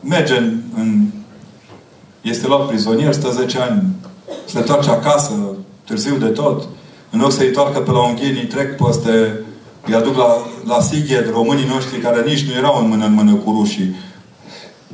merge 0.01 0.37
în, 0.37 0.61
în 0.77 1.05
este 2.21 2.47
luat 2.47 2.67
prizonier, 2.67 3.13
stă 3.13 3.31
10 3.31 3.59
ani, 3.59 3.83
se 4.45 4.59
întoarce 4.59 4.91
acasă, 4.91 5.33
târziu 5.85 6.17
de 6.17 6.27
tot. 6.27 6.69
În 7.13 7.21
loc 7.21 7.33
să-i 7.33 7.51
toarcă 7.51 7.79
pe 7.81 7.91
la 7.91 8.03
unghii, 8.09 8.47
trec 8.47 8.77
peste, 8.77 9.41
îi 9.87 9.95
aduc 9.95 10.17
la, 10.17 10.31
la 10.65 10.81
Sighed, 10.81 11.31
românii 11.31 11.73
noștri 11.75 11.99
care 11.99 12.23
nici 12.27 12.47
nu 12.47 12.53
erau 12.53 12.83
în 12.83 12.89
mână 12.89 13.05
în 13.05 13.15
mână 13.15 13.35
cu 13.35 13.51
rușii. 13.51 13.95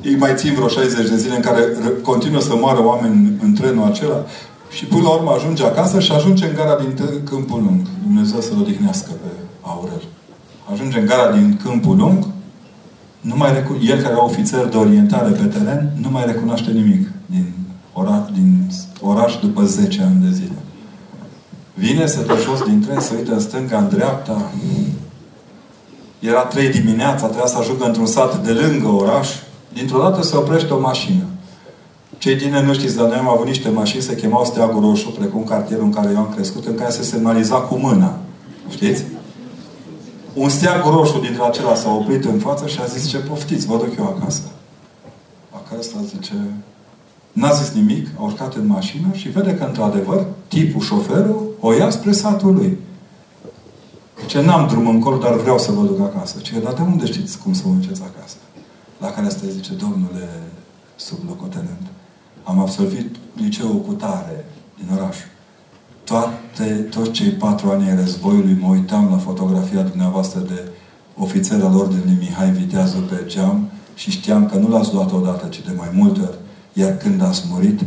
Ei 0.03 0.17
mai 0.17 0.33
țin 0.35 0.55
vreo 0.55 0.69
60 0.69 1.09
de 1.09 1.17
zile 1.17 1.35
în 1.37 1.41
care 1.41 1.63
continuă 2.03 2.41
să 2.41 2.55
moară 2.57 2.85
oameni 2.85 3.33
în 3.43 3.53
trenul 3.55 3.85
acela 3.85 4.25
și 4.71 4.85
până 4.85 5.03
la 5.03 5.09
urmă 5.09 5.31
ajunge 5.31 5.65
acasă 5.65 6.01
și 6.01 6.13
ajunge 6.13 6.47
în 6.47 6.55
gara 6.55 6.77
din 6.77 7.23
Câmpul 7.25 7.61
Lung. 7.63 7.81
Dumnezeu 8.03 8.41
să-l 8.41 8.61
odihnească 8.61 9.11
pe 9.11 9.31
Aurel. 9.63 10.03
Ajunge 10.73 10.99
în 10.99 11.07
gara 11.07 11.33
din 11.33 11.61
Câmpul 11.63 11.97
Lung, 11.97 12.27
nu 13.21 13.37
mai 13.37 13.53
recu- 13.53 13.79
el 13.87 13.97
care 13.97 14.13
era 14.13 14.25
ofițer 14.25 14.65
de 14.67 14.77
orientare 14.77 15.31
pe 15.31 15.45
teren, 15.45 15.93
nu 16.01 16.11
mai 16.11 16.23
recunoaște 16.27 16.71
nimic 16.71 17.09
din, 17.27 17.53
ora, 17.93 18.31
din 18.35 18.71
oraș 19.01 19.37
după 19.41 19.65
10 19.65 20.03
ani 20.03 20.23
de 20.23 20.31
zile. 20.33 20.59
Vine, 21.79 22.07
se 22.07 22.25
dă 22.25 22.37
jos 22.43 22.63
din 22.63 22.81
tren, 22.81 23.01
se 23.01 23.15
uită 23.17 23.33
în 23.33 23.41
stânga, 23.41 23.79
în 23.79 23.89
dreapta. 23.89 24.51
Era 26.19 26.41
trei 26.41 26.69
dimineața, 26.69 27.27
trebuia 27.27 27.47
să 27.47 27.59
ajungă 27.59 27.85
într-un 27.85 28.07
sat 28.07 28.45
de 28.45 28.53
lângă 28.53 28.89
oraș. 28.89 29.29
Dintr-o 29.73 30.01
dată 30.01 30.23
se 30.23 30.37
oprește 30.37 30.73
o 30.73 30.81
mașină. 30.81 31.23
Cei 32.19 32.37
din 32.37 32.55
nu 32.67 32.75
știți, 32.75 32.97
dar 32.97 33.07
noi 33.07 33.17
am 33.17 33.29
avut 33.29 33.47
niște 33.47 33.69
mașini, 33.69 34.03
se 34.03 34.15
chemau 34.15 34.45
Steagul 34.45 34.81
Roșu, 34.81 35.11
precum 35.11 35.45
cartierul 35.45 35.85
în 35.85 35.93
care 35.93 36.11
eu 36.13 36.19
am 36.19 36.33
crescut, 36.35 36.67
în 36.67 36.75
care 36.75 36.91
se 36.91 37.03
semnaliza 37.03 37.57
cu 37.57 37.75
mâna. 37.75 38.19
Știți? 38.69 39.05
Un 40.35 40.49
steag 40.49 40.85
roșu 40.85 41.19
dintre 41.19 41.43
acela 41.45 41.75
s-a 41.75 41.91
oprit 41.91 42.25
în 42.25 42.39
față 42.39 42.67
și 42.67 42.79
a 42.81 42.85
zis, 42.85 43.09
ce 43.09 43.19
poftiți, 43.19 43.67
vă 43.67 43.77
duc 43.77 43.99
eu 43.99 44.17
acasă. 44.19 44.43
Acasă 45.51 45.91
zice, 46.07 46.35
N-a 47.39 47.53
zis 47.53 47.71
nimic, 47.71 48.09
a 48.19 48.23
urcat 48.23 48.55
în 48.55 48.67
mașină 48.67 49.07
și 49.13 49.29
vede 49.29 49.55
că, 49.55 49.65
într-adevăr, 49.65 50.27
tipul, 50.49 50.81
șoferul, 50.81 51.51
o 51.61 51.73
ia 51.73 51.91
spre 51.91 52.13
satul 52.13 52.55
lui. 52.55 52.79
Ce 54.27 54.41
n-am 54.41 54.67
drum 54.67 54.87
încolo, 54.87 55.17
dar 55.17 55.37
vreau 55.37 55.59
să 55.59 55.73
vă 55.73 55.83
duc 55.87 56.01
acasă. 56.01 56.39
Ce, 56.43 56.61
dar 56.61 56.73
de 56.73 56.83
unde 56.83 57.07
știți 57.07 57.39
cum 57.39 57.53
să 57.53 57.63
mă 57.67 57.75
acasă? 57.91 58.37
La 59.01 59.11
care 59.11 59.27
asta 59.27 59.47
zice, 59.49 59.73
domnule 59.75 60.29
sublocotenent, 60.97 61.87
am 62.45 62.59
absolvit 62.59 63.17
liceul 63.37 63.81
cu 63.87 63.93
tare 63.93 64.45
din 64.77 64.97
oraș. 64.97 65.17
Toate, 66.05 66.87
toți 66.91 67.11
cei 67.11 67.31
patru 67.31 67.71
ani 67.71 67.89
ai 67.89 67.97
războiului 67.97 68.59
mă 68.61 68.69
uitam 68.69 69.09
la 69.11 69.17
fotografia 69.17 69.83
dumneavoastră 69.83 70.41
de 70.41 70.69
ofițer 71.17 71.63
al 71.63 71.77
Ordinului 71.77 72.17
Mihai 72.21 72.51
Viteazul 72.51 73.03
pe 73.03 73.25
geam 73.27 73.69
și 73.95 74.11
știam 74.11 74.47
că 74.47 74.57
nu 74.59 74.69
l-ați 74.69 74.93
luat 74.93 75.13
odată, 75.13 75.47
ci 75.47 75.63
de 75.63 75.73
mai 75.77 75.91
multe 75.93 76.21
ori 76.21 76.39
iar 76.79 76.97
când 76.97 77.23
ați 77.23 77.43
murit, 77.51 77.81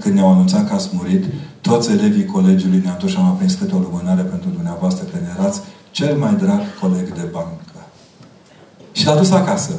când 0.00 0.14
ne-au 0.14 0.32
anunțat 0.32 0.68
că 0.68 0.74
ați 0.74 0.88
murit, 0.92 1.24
toți 1.60 1.90
elevii 1.90 2.24
colegiului 2.24 2.80
ne-am 2.84 2.96
dus 3.00 3.10
și 3.10 3.16
am 3.16 3.24
aprins 3.24 3.54
câte 3.54 3.74
o 3.74 3.78
lumânare 3.78 4.22
pentru 4.22 4.48
dumneavoastră, 4.48 5.04
că 5.04 5.16
ne 5.20 5.34
erați 5.38 5.60
cel 5.90 6.16
mai 6.16 6.34
drag 6.34 6.60
coleg 6.80 7.14
de 7.14 7.28
bancă. 7.32 7.80
Și 8.92 9.06
l-a 9.06 9.16
dus 9.16 9.30
acasă. 9.30 9.72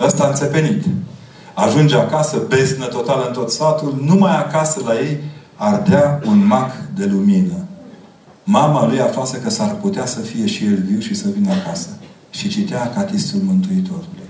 Ăsta 0.00 0.24
a 0.24 0.28
înțepenit. 0.28 0.84
Ajunge 1.54 1.96
acasă, 1.96 2.42
beznă 2.48 2.86
totală 2.86 3.26
în 3.26 3.32
tot 3.32 3.50
satul, 3.50 4.02
numai 4.04 4.36
acasă 4.36 4.80
la 4.84 5.00
ei 5.00 5.20
ardea 5.54 6.20
un 6.26 6.46
mac 6.46 6.70
de 6.94 7.04
lumină. 7.04 7.64
Mama 8.44 8.86
lui 8.86 9.00
aflase 9.00 9.40
că 9.40 9.50
s-ar 9.50 9.74
putea 9.74 10.06
să 10.06 10.20
fie 10.20 10.46
și 10.46 10.64
el 10.64 10.82
viu 10.86 10.98
și 10.98 11.14
să 11.14 11.28
vină 11.34 11.52
acasă. 11.52 11.88
Și 12.30 12.48
citea 12.48 12.90
Catistul 12.94 13.40
Mântuitorului 13.44 14.25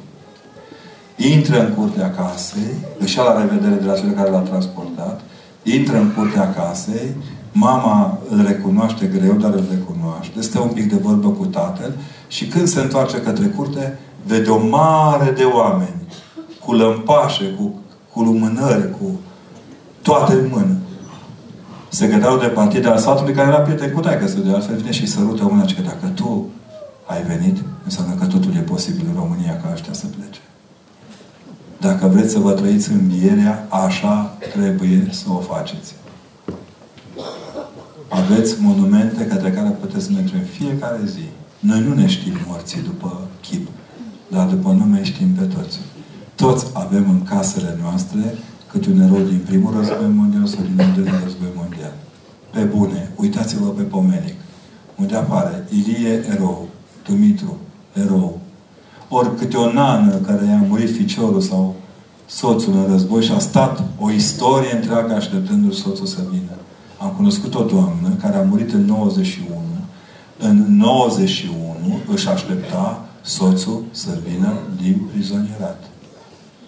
intră 1.17 1.61
în 1.61 1.73
curtea 1.75 2.11
casei, 2.11 2.75
își 2.99 3.17
ia 3.17 3.23
la 3.23 3.41
revedere 3.41 3.75
de 3.75 3.87
la 3.87 3.95
cel 3.95 4.11
care 4.11 4.31
l-a 4.31 4.39
transportat, 4.39 5.21
intră 5.63 5.97
în 5.97 6.11
curtea 6.11 6.55
casei, 6.55 7.15
mama 7.53 8.19
îl 8.29 8.45
recunoaște 8.47 9.07
greu, 9.07 9.33
dar 9.33 9.53
îl 9.53 9.65
recunoaște, 9.71 10.41
stă 10.41 10.61
un 10.61 10.69
pic 10.69 10.91
de 10.91 10.97
vorbă 11.03 11.29
cu 11.29 11.45
tatăl 11.45 11.93
și 12.29 12.47
când 12.47 12.69
se 12.69 12.81
întoarce 12.81 13.17
către 13.17 13.47
curte, 13.47 13.99
vede 14.27 14.51
o 14.51 14.67
mare 14.67 15.31
de 15.31 15.45
oameni 15.45 16.07
cu 16.65 16.73
lămpașe, 16.73 17.45
cu, 17.45 17.75
cu 18.13 18.23
lumânări, 18.23 18.91
cu 18.91 19.21
toate 20.03 20.33
în 20.33 20.49
mână. 20.53 20.77
Se 21.89 22.07
gădeau 22.07 22.39
de 22.39 22.47
partida 22.47 22.99
satului 22.99 23.35
care 23.35 23.49
era 23.49 23.61
prieten 23.61 23.93
cu 23.93 24.01
taică 24.01 24.25
de 24.25 24.51
altfel 24.51 24.77
vine 24.77 24.91
și 24.91 25.07
sărută 25.07 25.45
una 25.45 25.65
că 25.65 25.83
dacă 25.85 26.07
tu 26.15 26.47
ai 27.07 27.23
venit, 27.23 27.57
înseamnă 27.85 28.15
că 28.15 28.27
totul 28.27 28.55
e 28.57 28.61
posibil 28.61 29.07
în 29.09 29.21
România 29.21 29.61
ca 29.63 29.71
ăștia 29.73 29.93
să 29.93 30.07
plece. 30.07 30.41
Dacă 31.81 32.07
vreți 32.07 32.33
să 32.33 32.39
vă 32.39 32.53
trăiți 32.53 32.93
învierea, 32.93 33.67
așa 33.71 34.37
trebuie 34.55 35.09
să 35.11 35.25
o 35.29 35.39
faceți. 35.39 35.95
Aveți 38.09 38.55
monumente 38.61 39.27
către 39.27 39.51
care 39.51 39.69
puteți 39.69 40.13
merge 40.13 40.35
în 40.35 40.45
fiecare 40.45 41.01
zi. 41.05 41.29
Noi 41.59 41.81
nu 41.81 41.95
ne 41.95 42.07
știm 42.07 42.33
morții 42.47 42.83
după 42.83 43.21
chip. 43.41 43.69
dar 44.29 44.47
după 44.47 44.73
nume 44.73 45.05
știm 45.05 45.29
pe 45.29 45.45
toți. 45.45 45.79
Toți 46.35 46.67
avem 46.73 47.11
în 47.11 47.23
casele 47.23 47.79
noastre 47.83 48.35
câte 48.71 48.91
un 48.91 49.01
erou 49.01 49.21
din 49.21 49.43
primul 49.47 49.75
război 49.77 50.09
mondial 50.15 50.47
sau 50.47 50.63
din 50.63 50.85
al 50.85 50.93
doilea 50.95 51.21
război 51.23 51.49
mondial. 51.55 51.93
Pe 52.53 52.61
bune, 52.61 53.11
uitați-vă 53.17 53.69
pe 53.69 53.83
pomenic. 53.83 54.35
Unde 54.97 55.17
apare 55.17 55.65
Ilie 55.71 56.25
erou, 56.35 56.69
Dumitru 57.09 57.57
erou, 57.93 58.41
ori 59.09 59.37
câte 59.37 59.57
o 59.57 59.73
nană 59.73 60.15
care 60.15 60.47
i-a 60.47 60.65
murit 60.69 60.95
ficiorul 60.95 61.41
sau 61.41 61.75
soțul 62.27 62.73
în 62.73 62.87
război 62.91 63.23
și 63.23 63.33
a 63.33 63.39
stat 63.39 63.83
o 63.99 64.11
istorie 64.11 64.75
întreagă 64.75 65.15
așteptându-și 65.15 65.81
soțul 65.81 66.07
să 66.07 66.21
vină. 66.31 66.57
Am 66.99 67.13
cunoscut 67.17 67.55
o 67.55 67.63
doamnă 67.63 68.09
care 68.21 68.37
a 68.37 68.43
murit 68.43 68.73
în 68.73 68.85
91. 68.85 69.57
În 70.39 70.77
91 70.79 72.01
își 72.13 72.29
aștepta 72.29 73.09
soțul 73.23 73.85
să 73.91 74.19
vină 74.29 74.53
din 74.83 75.01
prizonierat. 75.13 75.85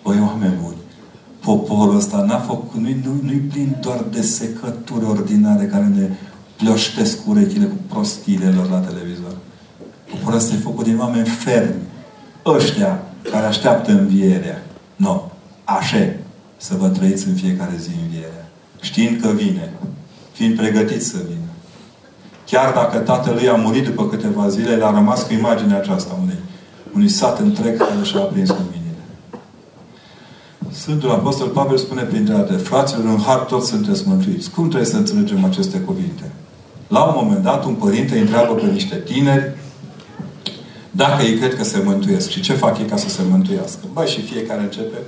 Băi, 0.03 0.21
oameni 0.27 0.59
buni, 0.63 0.77
poporul 1.41 1.97
ăsta 1.97 2.25
n-a 2.29 2.39
făcut, 2.39 2.81
nu-i, 2.81 3.01
nu, 3.05 3.13
nu 3.13 3.33
plin 3.51 3.77
doar 3.81 4.05
de 4.11 4.23
secături 4.23 5.05
ordinare 5.05 5.65
care 5.65 5.87
ne 5.95 6.09
plioștesc 6.57 7.19
urechile 7.27 7.65
cu 7.65 7.77
prostiile 7.89 8.51
lor 8.57 8.71
la 8.71 8.79
televizor. 8.79 9.37
Poporul 10.11 10.39
ăsta 10.39 10.55
e 10.55 10.59
făcut 10.59 10.85
din 10.85 10.99
oameni 10.99 11.27
fermi. 11.27 11.88
Ăștia 12.55 13.03
care 13.31 13.47
așteaptă 13.47 13.91
învierea. 13.91 14.63
Nu. 14.97 15.07
No. 15.07 15.23
Așa 15.65 16.13
să 16.57 16.75
vă 16.79 16.89
trăiți 16.89 17.29
în 17.29 17.35
fiecare 17.35 17.75
zi 17.79 17.91
învierea. 18.05 18.49
Știind 18.81 19.21
că 19.21 19.29
vine. 19.29 19.73
Fiind 20.33 20.57
pregătiți 20.57 21.07
să 21.07 21.17
vină. 21.27 21.49
Chiar 22.47 22.73
dacă 22.73 22.99
tatăl 22.99 23.49
a 23.53 23.57
murit 23.57 23.85
după 23.85 24.07
câteva 24.09 24.49
zile, 24.49 24.71
el 24.71 24.85
a 24.85 24.91
rămas 24.91 25.23
cu 25.23 25.33
imaginea 25.33 25.77
aceasta 25.77 26.19
unei, 26.23 26.39
unui 26.95 27.09
sat 27.09 27.39
întreg 27.39 27.77
care 27.77 27.91
și-a 28.03 28.21
aprins 28.21 28.49
luminile. 28.49 29.03
Sfântul 30.71 31.11
Apostol 31.11 31.49
Pavel 31.49 31.77
spune 31.77 32.03
printre 32.03 32.35
alte, 32.35 32.53
fraților, 32.53 33.05
în 33.05 33.21
har 33.21 33.39
toți 33.39 33.69
sunteți 33.69 34.09
mântuiți. 34.09 34.51
Cum 34.51 34.69
trebuie 34.69 34.91
să 34.91 34.97
înțelegem 34.97 35.45
aceste 35.45 35.79
cuvinte? 35.79 36.31
La 36.89 37.03
un 37.03 37.13
moment 37.23 37.43
dat, 37.43 37.65
un 37.65 37.75
părinte 37.75 38.15
îi 38.15 38.21
întreabă 38.21 38.55
pe 38.55 38.67
niște 38.67 38.97
tineri 38.97 39.57
dacă 41.03 41.23
ei 41.23 41.35
cred 41.35 41.57
că 41.57 41.65
se 41.65 41.83
mântuiesc 41.85 42.29
și 42.29 42.41
ce 42.41 42.53
fac 42.53 42.79
ei 42.79 42.85
ca 42.85 42.97
să 42.97 43.09
se 43.09 43.23
mântuiască. 43.31 43.81
Băi, 43.93 44.07
și 44.07 44.21
fiecare 44.23 44.63
începe 44.63 44.99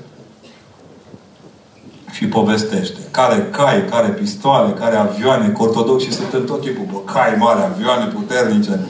și 2.11 2.27
povestește. 2.27 2.99
Care 3.11 3.49
cai, 3.51 3.85
care 3.85 4.09
pistoale, 4.09 4.73
care 4.73 4.97
avioane, 4.97 5.49
că 5.49 5.63
ortodoxii 5.63 6.13
sunt 6.13 6.33
în 6.33 6.45
tot 6.47 6.61
tipul, 6.61 6.87
bă, 6.93 7.13
cai 7.13 7.35
mari, 7.39 7.63
avioane 7.63 8.05
puternice. 8.05 8.81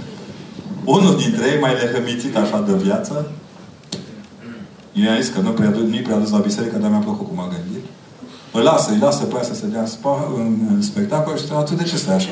Unul 0.84 1.16
dintre 1.16 1.44
ei 1.52 1.60
mai 1.60 1.74
lehămițit 1.74 2.36
așa 2.36 2.64
de 2.66 2.72
viață, 2.72 3.30
eu 4.92 5.04
i-a 5.04 5.20
zis 5.20 5.28
că 5.28 5.40
nu 5.40 5.50
prea, 5.50 5.68
nu 5.68 6.00
prea 6.02 6.18
dus 6.18 6.30
la 6.30 6.38
biserică, 6.38 6.76
dar 6.78 6.90
mi-a 6.90 6.98
plăcut 6.98 7.28
cum 7.28 7.40
a 7.40 7.48
gândit. 7.54 7.84
Îl 8.52 8.62
lasă, 8.62 8.90
îi 8.92 8.98
lasă 8.98 9.24
pe 9.24 9.34
aia 9.34 9.44
să 9.44 9.54
se 9.54 9.66
dea 9.66 9.86
spa, 9.86 10.32
în, 10.36 10.58
în 10.70 10.82
spectacol 10.82 11.36
și 11.36 11.44
tu 11.64 11.74
de 11.74 11.82
ce 11.82 11.96
stai 11.96 12.14
așa? 12.14 12.28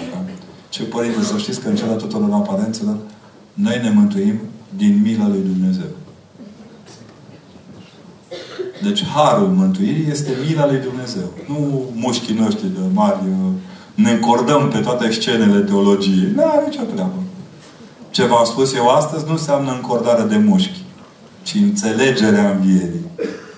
Ce 0.69 0.82
părinte, 0.82 1.23
să 1.23 1.36
știți 1.36 1.61
că 1.61 1.69
în 1.69 1.77
cele 1.77 1.93
tuturor 1.93 2.28
aparențelor, 2.32 2.97
noi 3.55 3.81
ne 3.82 3.90
mântuim 3.90 4.40
din 4.77 5.01
mila 5.03 5.28
lui 5.28 5.43
Dumnezeu. 5.53 5.90
Deci 8.82 9.05
harul 9.05 9.49
mântuirii 9.49 10.11
este 10.11 10.31
mila 10.49 10.66
lui 10.66 10.78
Dumnezeu. 10.78 11.32
Nu 11.49 11.90
mușchii 11.95 12.35
noștri 12.35 12.66
de 12.73 12.81
mari 12.93 13.19
ne 13.95 14.11
încordăm 14.11 14.69
pe 14.69 14.78
toate 14.78 15.11
scenele 15.11 15.61
teologiei. 15.61 16.32
Nu 16.35 16.45
are 16.45 16.66
nicio 16.66 16.82
treabă. 16.82 17.23
Ce 18.11 18.24
v-am 18.24 18.45
spus 18.45 18.74
eu 18.74 18.89
astăzi 18.89 19.24
nu 19.27 19.31
înseamnă 19.31 19.73
încordare 19.73 20.23
de 20.23 20.36
mușchi, 20.36 20.82
ci 21.43 21.55
înțelegerea 21.55 22.51
învierii. 22.51 23.05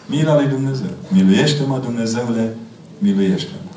Mila 0.07 0.35
lui 0.35 0.47
Dumnezeu. 0.47 0.91
Miluiește-mă, 1.09 1.79
Dumnezeule, 1.85 2.57
miluiește-mă. 2.99 3.70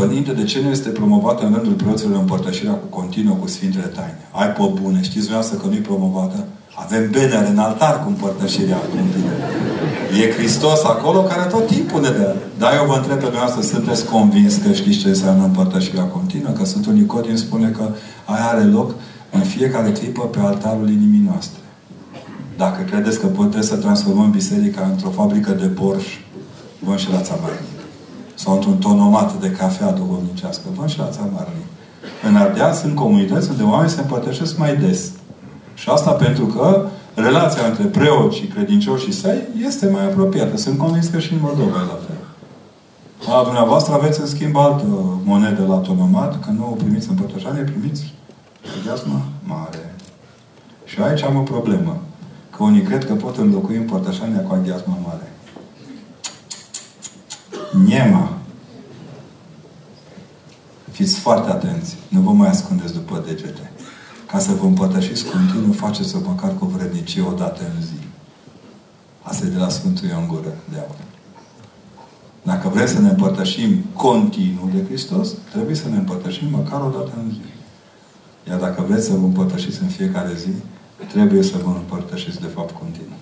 Părinte, 0.00 0.32
de 0.32 0.44
ce 0.44 0.60
nu 0.62 0.70
este 0.70 0.88
promovată 0.88 1.44
în 1.44 1.52
rândul 1.54 1.72
preoților 1.72 2.18
împărtășirea 2.18 2.72
cu 2.72 2.86
continuă 2.98 3.34
cu 3.34 3.46
Sfintele 3.46 3.90
Taine? 3.96 4.22
Ai 4.30 4.48
pe 4.48 4.64
bune, 4.80 4.98
știți 5.02 5.26
dumneavoastră 5.26 5.58
că 5.58 5.66
nu 5.66 5.74
e 5.74 5.90
promovată? 5.90 6.44
Avem 6.84 7.10
benere 7.10 7.48
în 7.48 7.58
altar 7.58 8.02
cu 8.02 8.08
împărtășirea 8.08 8.76
continuă. 8.76 9.36
E 10.20 10.32
Hristos 10.36 10.84
acolo 10.84 11.20
care 11.20 11.44
tot 11.50 11.66
timpul 11.66 12.00
ne 12.00 12.08
dă. 12.08 12.34
Dar 12.58 12.70
eu 12.74 12.84
vă 12.86 12.96
întreb 12.96 13.16
pe 13.16 13.22
dumneavoastră, 13.22 13.62
sunteți 13.62 14.04
convins 14.04 14.56
că 14.56 14.72
știți 14.72 14.98
ce 14.98 15.08
înseamnă 15.08 15.44
împărtășirea 15.44 16.04
continuă? 16.04 16.50
Că 16.50 16.64
Sfântul 16.64 16.92
Nicodim 16.92 17.36
spune 17.36 17.68
că 17.68 17.84
aia 18.24 18.46
are 18.52 18.64
loc 18.64 18.94
în 19.30 19.40
fiecare 19.40 19.90
clipă 19.92 20.22
pe 20.22 20.38
altarul 20.38 20.90
inimii 20.90 21.26
noastre. 21.30 21.60
Dacă 22.56 22.82
credeți 22.90 23.20
că 23.20 23.26
puteți 23.26 23.68
să 23.68 23.76
transformăm 23.76 24.30
biserica 24.30 24.88
într-o 24.92 25.10
fabrică 25.10 25.50
de 25.52 25.66
borș, 25.66 26.06
vă 26.78 26.90
înșelați 26.90 27.32
amarnic. 27.32 27.75
Sau 28.42 28.54
într-un 28.54 28.76
tonomat 28.76 29.40
de 29.40 29.50
cafea 29.50 29.90
duhovnicească, 29.90 30.62
vă 30.76 30.82
înșelați 30.82 31.18
amarnic. 31.18 31.66
În 32.28 32.36
Ardeal 32.36 32.72
sunt 32.72 32.94
comunități 32.94 33.50
unde 33.50 33.62
oamenii 33.62 33.94
se 33.94 34.00
împărtășesc 34.00 34.58
mai 34.58 34.76
des. 34.76 35.10
Și 35.74 35.88
asta 35.88 36.10
pentru 36.10 36.46
că 36.46 36.86
relația 37.14 37.66
între 37.66 37.84
preot 37.84 38.32
și 38.32 38.46
credincioșii 38.46 39.12
săi 39.12 39.42
este 39.66 39.90
mai 39.90 40.04
apropiată. 40.04 40.56
Sunt 40.56 40.78
convins 40.78 41.06
că 41.08 41.18
și 41.18 41.32
în 41.32 41.38
Moldova 41.42 41.76
e 41.82 41.92
la 41.94 41.98
fel. 42.06 42.16
La 43.26 43.42
dumneavoastră 43.44 43.94
aveți 43.94 44.20
în 44.20 44.26
schimb 44.26 44.56
altă 44.56 44.84
monedă 45.24 45.64
la 45.68 45.76
tonomat, 45.76 46.44
că 46.44 46.50
nu 46.50 46.68
o 46.70 46.74
primiți 46.74 47.08
în 47.08 47.14
părtășanie, 47.14 47.62
primiți 47.62 48.14
gheasmă 48.86 49.20
mare. 49.44 49.94
Și 50.84 51.00
aici 51.00 51.22
am 51.22 51.36
o 51.36 51.40
problemă. 51.40 51.96
Că 52.56 52.62
unii 52.62 52.82
cred 52.82 53.06
că 53.06 53.14
pot 53.14 53.36
înlocui 53.36 53.76
împărtășania 53.76 54.40
cu 54.40 54.54
aghiazma 54.54 54.98
mare. 55.04 55.32
Niema. 57.72 58.38
Fiți 60.90 61.18
foarte 61.18 61.50
atenți. 61.50 61.96
Nu 62.08 62.20
vă 62.20 62.30
mai 62.30 62.48
ascundeți 62.48 62.92
după 62.92 63.22
degete. 63.26 63.70
Ca 64.26 64.38
să 64.38 64.52
vă 64.52 64.66
împărtășiți 64.66 65.24
continuu, 65.24 65.72
faceți-o 65.72 66.18
măcar 66.24 66.54
cu 66.58 66.64
vrednicie 66.64 67.22
o 67.22 67.32
dată 67.32 67.62
în 67.74 67.82
zi. 67.82 68.06
Asta 69.22 69.46
e 69.46 69.48
de 69.48 69.58
la 69.58 69.68
Sfântul 69.68 70.08
Ion 70.08 70.26
Gură 70.28 70.54
de 70.70 70.78
aur. 70.78 70.96
Dacă 72.42 72.68
vrem 72.68 72.86
să 72.86 73.00
ne 73.00 73.08
împărtășim 73.08 73.84
continuu 73.92 74.70
de 74.74 74.84
Hristos, 74.84 75.28
trebuie 75.52 75.74
să 75.74 75.88
ne 75.88 75.96
împărtășim 75.96 76.48
măcar 76.50 76.80
o 76.80 76.88
dată 76.88 77.10
în 77.16 77.30
zi. 77.30 77.40
Iar 78.48 78.58
dacă 78.58 78.84
vreți 78.88 79.06
să 79.06 79.12
vă 79.12 79.24
împărtășiți 79.24 79.82
în 79.82 79.88
fiecare 79.88 80.34
zi, 80.34 80.50
trebuie 81.12 81.42
să 81.42 81.56
vă 81.64 81.68
împărtășiți 81.68 82.40
de 82.40 82.46
fapt 82.46 82.78
continuu. 82.78 83.18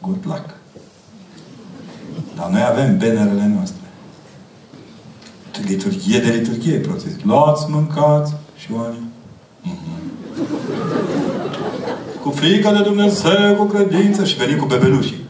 Good 0.00 0.24
luck! 0.24 0.57
Dar 2.36 2.48
noi 2.50 2.64
avem 2.70 2.98
benerele 2.98 3.50
noastre. 3.54 3.76
Liturghie 5.66 6.18
de 6.18 6.30
liturghie, 6.30 6.78
proces. 6.78 7.12
Luați, 7.22 7.70
mâncați 7.70 8.34
și 8.56 8.68
oameni. 8.72 9.08
Mm-hmm. 9.64 9.98
Cu 12.22 12.30
frică 12.30 12.70
de 12.76 12.82
Dumnezeu, 12.82 13.54
cu 13.56 13.64
credință 13.64 14.24
și 14.24 14.36
venim 14.36 14.58
cu 14.58 14.64
bebelușii. 14.64 15.26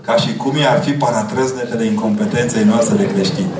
Ca 0.00 0.16
și 0.16 0.36
cum 0.36 0.56
i-ar 0.56 0.82
fi 0.82 0.90
paratrăznetele 0.90 1.84
incompetenței 1.84 2.64
noastre 2.64 2.96
de 2.96 3.06
creștini. 3.06 3.50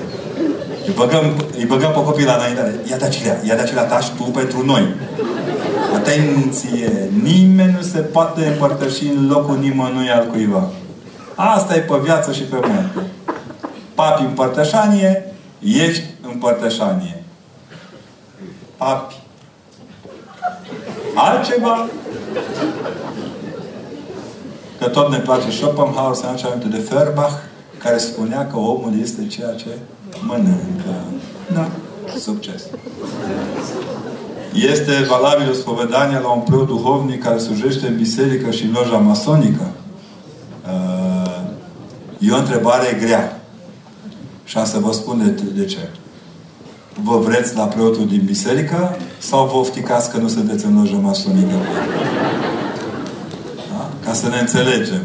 Îi 0.86 0.92
băgăm, 0.96 1.24
îi 1.56 1.64
băgăm 1.64 1.90
pe 1.90 2.02
copii 2.04 2.24
la 2.24 2.34
înainte. 2.34 2.90
Ia 2.90 2.96
de 2.96 3.04
acelea, 3.04 3.40
ia 3.46 3.54
de 3.54 3.60
acelea 3.60 3.84
tași 3.84 4.12
tu 4.16 4.22
pentru 4.22 4.64
noi. 4.64 4.94
Atenție! 5.94 7.10
Nimeni 7.22 7.72
nu 7.72 7.82
se 7.82 7.98
poate 7.98 8.46
împărtăși 8.46 9.06
în 9.06 9.26
locul 9.28 9.58
nimănui 9.58 10.10
al 10.10 10.26
cuiva. 10.26 10.70
Asta 11.50 11.74
e 11.74 11.80
pe 11.80 11.98
viață 12.02 12.32
și 12.32 12.42
pe 12.42 12.56
moarte. 12.56 13.10
Papi 13.94 14.22
împărtășanie, 14.22 15.34
ești 15.58 16.04
împărtășanie. 16.32 17.22
Papi. 18.76 19.14
Altceva? 21.14 21.88
Că 24.78 24.88
tot 24.88 25.10
ne 25.10 25.18
place 25.18 25.50
Schopenhauer, 25.50 26.14
să 26.14 26.26
aduce 26.26 26.46
aminte 26.46 26.68
de 26.68 26.82
Ferbach, 26.82 27.34
care 27.78 27.98
spunea 27.98 28.46
că 28.46 28.56
omul 28.56 28.92
este 29.00 29.26
ceea 29.26 29.54
ce 29.54 29.68
mănâncă. 30.26 30.94
Da. 31.52 31.68
Succes. 32.18 32.62
Este 34.52 34.92
valabilă 35.08 35.52
spovedania 35.52 36.18
la 36.18 36.28
un 36.32 36.40
preot 36.40 36.66
duhovnic 36.66 37.22
care 37.22 37.38
slujește 37.38 37.86
în 37.86 37.96
biserică 37.96 38.50
și 38.50 38.64
în 38.64 38.72
loja 38.72 38.96
masonică? 38.96 39.70
Uh, 42.22 42.28
e 42.28 42.32
o 42.32 42.36
întrebare 42.38 42.98
grea. 43.00 43.40
Și 44.44 44.58
am 44.58 44.64
să 44.64 44.78
vă 44.78 44.92
spun 44.92 45.22
de, 45.24 45.42
de 45.60 45.64
ce. 45.64 45.88
Vă 47.02 47.18
vreți 47.18 47.56
la 47.56 47.64
preotul 47.64 48.06
din 48.06 48.22
biserică 48.24 48.96
sau 49.18 49.46
vă 49.46 49.56
ofticați 49.56 50.10
că 50.10 50.18
nu 50.18 50.28
sunteți 50.28 50.66
în 50.66 50.78
lojă 50.78 50.98
masonică? 51.02 51.54
Da? 53.72 53.90
Ca 54.04 54.12
să 54.12 54.28
ne 54.28 54.38
înțelegem. 54.38 55.02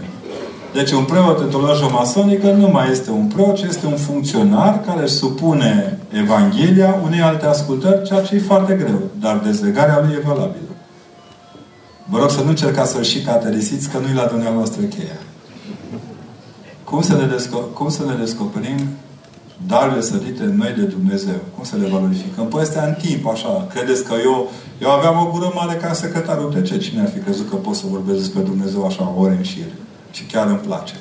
Deci 0.74 0.92
un 0.92 1.04
preot 1.04 1.40
într-o 1.40 1.60
lojă 1.60 1.90
masonică 1.92 2.52
nu 2.52 2.68
mai 2.68 2.92
este 2.92 3.12
un 3.12 3.26
preot, 3.26 3.56
ci 3.56 3.62
este 3.62 3.86
un 3.86 3.98
funcționar 3.98 4.82
care 4.86 5.02
își 5.02 5.14
supune 5.14 6.00
Evanghelia 6.12 7.00
unei 7.04 7.22
alte 7.22 7.46
ascultări, 7.46 8.04
ceea 8.04 8.22
ce 8.22 8.36
e 8.36 8.40
foarte 8.40 8.74
greu. 8.74 9.02
Dar 9.20 9.38
dezlegarea 9.38 10.04
lui 10.06 10.14
e 10.14 10.28
valabilă. 10.28 10.72
Vă 12.10 12.18
rog 12.20 12.30
să 12.30 12.42
nu 12.42 12.50
încercați 12.50 12.92
să-l 12.92 13.04
și 13.04 13.22
caterisiți, 13.22 13.90
că 13.90 13.98
nu-i 13.98 14.14
la 14.14 14.26
dumneavoastră 14.26 14.82
cheia. 14.82 15.27
Cum 16.90 17.02
să, 17.02 17.14
ne 17.14 17.36
desco- 17.36 17.74
cum 17.74 17.90
să 17.90 18.06
ne 18.06 18.14
descoperim 18.14 18.78
darurile 19.68 20.02
sărite 20.02 20.44
în 20.44 20.56
noi 20.56 20.74
de 20.78 20.82
Dumnezeu? 20.82 21.40
Cum 21.56 21.64
să 21.64 21.76
le 21.76 21.88
valorificăm? 21.88 22.48
Păi 22.48 22.62
astea 22.62 22.86
în 22.86 22.94
timp, 22.94 23.28
așa. 23.28 23.68
Credeți 23.74 24.04
că 24.04 24.14
eu, 24.24 24.52
eu 24.82 24.90
aveam 24.90 25.18
o 25.18 25.30
gură 25.32 25.52
mare 25.56 25.76
ca 25.78 25.94
secretarul 25.94 26.54
TC. 26.54 26.80
Cine 26.80 27.02
ar 27.02 27.10
fi 27.10 27.20
crezut 27.20 27.50
că 27.50 27.56
pot 27.56 27.76
să 27.76 27.86
vorbesc 27.90 28.18
despre 28.18 28.42
Dumnezeu 28.42 28.86
așa 28.86 29.14
ore 29.18 29.36
în 29.38 29.44
șir? 29.44 29.66
Și 30.12 30.24
chiar 30.24 30.48
îmi 30.48 30.58
place. 30.58 30.94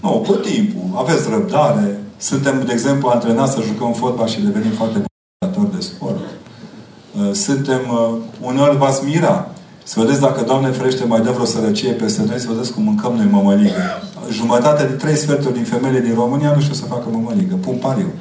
Nu, 0.00 0.24
cu 0.26 0.32
timpul. 0.32 0.98
Aveți 0.98 1.28
răbdare. 1.30 2.00
Suntem, 2.16 2.62
de 2.66 2.72
exemplu, 2.72 3.08
antrenați 3.08 3.52
să 3.52 3.60
jucăm 3.60 3.92
fotbal 3.92 4.28
și 4.28 4.40
devenim 4.40 4.70
foarte 4.70 5.04
buni 5.52 5.70
de 5.74 5.80
sport. 5.80 6.18
Uh, 6.18 7.32
suntem, 7.32 7.80
uh, 7.90 8.16
uneori 8.40 8.76
v-ați 8.76 9.04
mira. 9.04 9.48
Să 9.86 10.00
vedeți 10.00 10.20
dacă, 10.20 10.44
Doamne 10.46 10.70
ferește, 10.70 11.04
mai 11.04 11.20
dă 11.20 11.30
vreo 11.30 11.44
sărăcie 11.44 11.92
peste 11.92 12.22
noi, 12.28 12.38
să 12.38 12.46
vedeți 12.50 12.72
cum 12.72 12.82
mâncăm 12.82 13.12
noi 13.16 13.28
mămăligă. 13.30 14.02
Jumătate 14.30 14.82
de 14.84 14.92
trei 14.92 15.16
sferturi 15.16 15.54
din 15.54 15.64
femeile 15.64 16.00
din 16.00 16.14
România 16.14 16.52
nu 16.54 16.60
știu 16.60 16.74
să 16.74 16.84
facă 16.84 17.06
mămăligă. 17.10 17.54
Pun 17.54 17.74
pariu. 17.74 18.12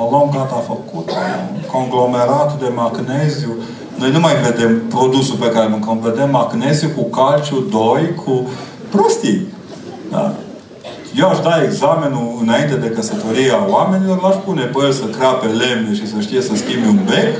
O 0.00 0.10
luăm 0.10 0.28
gata 0.32 0.64
făcut, 0.66 1.10
un 1.54 1.62
conglomerat 1.72 2.58
de 2.58 2.68
magneziu. 2.74 3.52
Noi 3.98 4.10
nu 4.10 4.20
mai 4.20 4.34
vedem 4.48 4.82
produsul 4.88 5.36
pe 5.36 5.50
care 5.50 5.66
mâncăm, 5.68 5.98
vedem 6.02 6.30
magneziu 6.30 6.88
cu 6.96 7.02
calciu 7.02 7.60
2, 7.70 8.14
cu 8.24 8.48
prostii. 8.90 9.46
Da? 10.10 10.34
Eu 11.16 11.28
aș 11.28 11.38
da 11.38 11.62
examenul 11.62 12.38
înainte 12.42 12.74
de 12.74 12.88
căsătoria 12.90 13.66
oamenilor, 13.68 14.22
l-aș 14.22 14.34
pune 14.34 14.62
pe 14.62 14.78
el 14.84 14.92
să 14.92 15.04
crape 15.04 15.46
lemne 15.46 15.94
și 15.94 16.08
să 16.08 16.20
știe 16.20 16.40
să 16.40 16.54
schimbi 16.54 16.88
un 16.88 17.00
bec. 17.04 17.34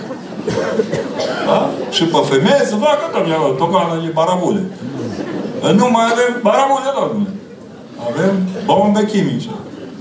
Da? 1.47 1.71
Și 1.91 2.05
pe 2.05 2.21
femeie 2.31 2.65
să 2.71 2.77
facă, 2.87 3.05
că 3.13 3.19
mi-a 3.27 3.37
tocană 3.63 3.95
e 4.07 4.19
barabule. 4.21 4.63
Nu 5.79 5.87
mai 5.95 6.07
avem 6.13 6.31
barabule, 6.43 6.89
domnule. 6.99 7.31
Avem 8.09 8.35
bombe 8.65 9.05
chimice. 9.05 9.51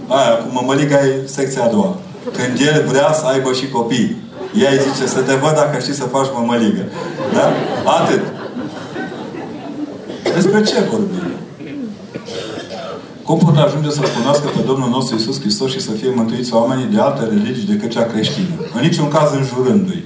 Aia, 0.08 0.34
cu 0.42 0.48
mămăliga 0.52 1.00
e 1.06 1.22
secția 1.26 1.64
a 1.64 1.68
doua. 1.68 1.96
Când 2.38 2.60
el 2.68 2.86
vrea 2.88 3.14
să 3.14 3.26
aibă 3.26 3.52
și 3.54 3.70
copii. 3.70 4.18
Ea 4.62 4.72
îi 4.72 4.80
zice 4.88 5.08
să 5.08 5.20
te 5.22 5.34
văd 5.34 5.54
dacă 5.56 5.80
știi 5.80 5.94
să 5.94 6.04
faci 6.04 6.28
mămăligă. 6.34 6.84
Da? 7.34 7.46
Atât. 8.00 8.22
Despre 10.36 10.64
ce 10.64 10.80
vorbim? 10.90 11.28
Cum 13.24 13.38
pot 13.38 13.58
ajunge 13.58 13.90
să 13.90 14.02
cunoască 14.18 14.48
pe 14.56 14.62
Domnul 14.66 14.90
nostru 14.90 15.16
Isus 15.16 15.40
Hristos 15.40 15.72
și 15.72 15.82
să 15.82 15.92
fie 15.92 16.12
mântuiți 16.16 16.54
oamenii 16.54 16.86
de 16.86 17.00
alte 17.00 17.24
religii 17.24 17.68
decât 17.74 17.90
cea 17.90 18.04
creștină? 18.04 18.56
În 18.74 18.82
niciun 18.82 19.08
caz 19.08 19.32
înjurându-i. 19.32 20.04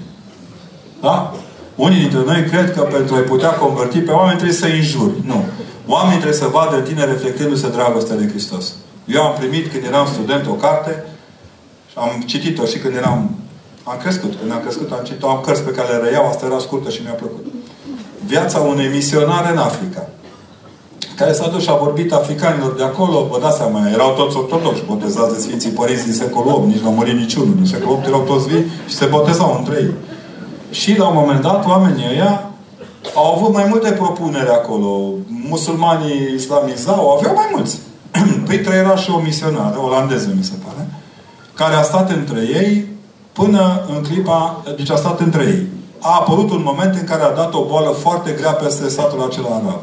Da? 1.05 1.34
Unii 1.75 1.99
dintre 1.99 2.23
noi 2.25 2.43
cred 2.51 2.73
că 2.73 2.81
pentru 2.81 3.15
a-i 3.15 3.21
putea 3.34 3.49
converti 3.49 3.99
pe 3.99 4.11
oameni 4.11 4.38
trebuie 4.38 4.57
să-i 4.57 4.77
înjuri. 4.77 5.15
Nu. 5.25 5.43
Oamenii 5.88 6.19
trebuie 6.19 6.39
să 6.39 6.47
vadă 6.57 6.75
în 6.75 6.84
tine 6.84 7.03
reflectându-se 7.05 7.69
dragostea 7.69 8.15
de 8.15 8.27
Hristos. 8.27 8.65
Eu 9.05 9.21
am 9.21 9.35
primit 9.39 9.71
când 9.71 9.84
eram 9.84 10.07
student 10.07 10.47
o 10.47 10.53
carte 10.65 11.05
și 11.91 11.95
am 11.97 12.23
citit-o 12.25 12.65
și 12.65 12.77
când 12.77 12.95
eram... 12.95 13.35
Am 13.84 13.97
crescut. 14.01 14.34
Când 14.39 14.51
am 14.51 14.61
crescut 14.61 14.91
am 14.91 15.03
citit-o. 15.03 15.30
Am 15.30 15.41
cărți 15.45 15.61
pe 15.61 15.71
care 15.71 15.93
le 15.93 16.03
reiau. 16.07 16.27
Asta 16.27 16.45
era 16.45 16.59
scurtă 16.59 16.89
și 16.89 17.01
mi-a 17.03 17.19
plăcut. 17.21 17.45
Viața 18.25 18.59
unei 18.59 18.88
misionare 18.88 19.51
în 19.51 19.57
Africa 19.57 20.07
care 21.15 21.34
s-a 21.34 21.47
dus 21.47 21.61
și 21.63 21.69
a 21.69 21.75
vorbit 21.75 22.13
africanilor 22.13 22.73
de 22.73 22.84
acolo, 22.84 23.27
vă 23.31 23.39
dați 23.39 23.57
seama, 23.57 23.89
erau 23.89 24.13
toți 24.13 24.38
ortodoxi, 24.38 24.84
botezați 24.85 25.34
de 25.34 25.41
Sfinții 25.41 25.69
Părinți 25.69 26.03
din 26.03 26.13
secolul 26.13 26.53
8, 26.53 26.67
nici 26.67 26.80
nu 26.80 26.88
a 26.88 26.91
murit 26.91 27.17
niciunul. 27.17 27.55
Din 27.55 27.65
secolul 27.65 27.95
8 27.95 28.07
erau 28.07 28.21
toți 28.21 28.47
vii 28.47 28.65
și 28.88 28.95
se 28.95 29.05
botezau 29.05 29.55
între 29.57 29.75
ei. 29.81 29.93
Și 30.74 30.98
la 30.98 31.08
un 31.08 31.16
moment 31.16 31.41
dat, 31.41 31.66
oamenii 31.68 32.06
ăia 32.10 32.50
au 33.16 33.36
avut 33.36 33.54
mai 33.54 33.66
multe 33.70 33.91
propuneri 33.91 34.50
acolo. 34.50 35.14
Musulmanii 35.50 36.34
islamizau, 36.36 37.10
aveau 37.10 37.34
mai 37.36 37.50
mulți. 37.52 37.80
Printre 38.48 38.76
era 38.76 38.95
și 38.95 39.12
o 39.12 39.20
misionară, 39.20 39.80
olandeză, 39.80 40.34
mi 40.38 40.44
se 40.44 40.54
pare, 40.66 40.88
care 41.54 41.76
a 41.76 41.82
stat 41.82 42.10
între 42.12 42.40
ei 42.40 42.86
până 43.34 43.86
în 43.95 44.04
clipa, 44.04 44.64
deci 44.76 44.90
a 44.90 44.95
stat 44.95 45.20
între 45.20 45.44
ei. 45.44 45.68
A 46.00 46.18
apărut 46.20 46.52
un 46.52 46.62
moment 46.66 46.95
în 46.95 47.06
care 47.06 47.22
a 47.22 47.32
dat 47.32 47.54
o 47.54 47.66
boală 47.66 47.90
foarte 47.90 48.32
grea 48.32 48.52
peste 48.52 48.90
satul 48.90 49.22
acela 49.30 49.48
arab. 49.50 49.80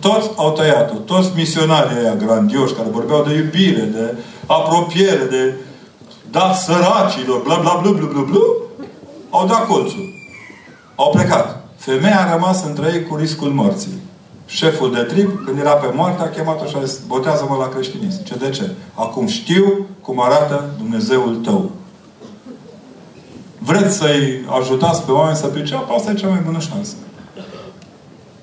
Toți 0.00 0.30
au 0.36 0.50
tăiat-o. 0.50 0.94
Toți 0.94 1.30
misionarii 1.36 1.98
ăia 2.00 2.14
grandioși 2.14 2.74
care 2.74 2.88
vorbeau 2.92 3.22
de 3.22 3.34
iubire, 3.34 3.82
de 3.82 4.16
apropiere, 4.46 5.24
de 5.30 5.54
dat 6.30 6.56
săracilor, 6.56 7.42
bla 7.42 7.58
bla 7.60 7.78
bla 7.82 7.90
bla 7.90 8.06
bla 8.06 8.22
bla, 8.22 8.40
au 9.36 9.46
dat 9.46 9.66
colțul. 9.66 10.12
Au 10.94 11.10
plecat. 11.10 11.66
Femeia 11.76 12.20
a 12.20 12.32
rămas 12.32 12.64
între 12.64 12.90
ei 12.94 13.02
cu 13.02 13.16
riscul 13.16 13.48
morții. 13.48 14.02
Șeful 14.46 14.92
de 14.92 15.00
trib, 15.00 15.30
când 15.44 15.58
era 15.58 15.70
pe 15.70 15.92
moarte, 15.94 16.22
a 16.22 16.28
chemat-o 16.28 16.66
și 16.66 16.76
a 16.76 16.84
zis, 16.84 16.98
botează-mă 17.06 17.56
la 17.56 17.68
creștinism. 17.68 18.24
Ce 18.24 18.34
de 18.36 18.50
ce? 18.50 18.70
Acum 18.94 19.26
știu 19.26 19.86
cum 20.00 20.20
arată 20.22 20.70
Dumnezeul 20.78 21.36
tău. 21.36 21.70
Vreți 23.58 23.96
să-i 23.96 24.44
ajutați 24.60 25.02
pe 25.02 25.10
oameni 25.10 25.36
să 25.36 25.46
priceapă? 25.46 25.92
Asta 25.92 26.10
e 26.10 26.14
cea 26.14 26.28
mai 26.28 26.42
bună 26.44 26.58
șansă. 26.58 26.94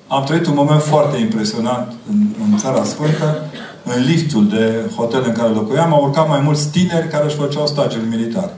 Am 0.07 0.23
trăit 0.23 0.45
un 0.45 0.53
moment 0.53 0.81
foarte 0.81 1.17
impresionant 1.17 1.93
în, 2.09 2.27
în 2.43 2.57
Țara 2.57 2.83
Sfântă. 2.83 3.45
În 3.83 4.03
liftul 4.03 4.47
de 4.47 4.91
hotel 4.95 5.23
în 5.25 5.33
care 5.33 5.49
locuiam, 5.49 5.93
au 5.93 6.03
urcat 6.03 6.27
mai 6.27 6.39
mulți 6.39 6.69
tineri 6.69 7.07
care 7.07 7.25
își 7.25 7.35
făceau 7.35 7.67
stagiul 7.67 8.03
militar. 8.09 8.49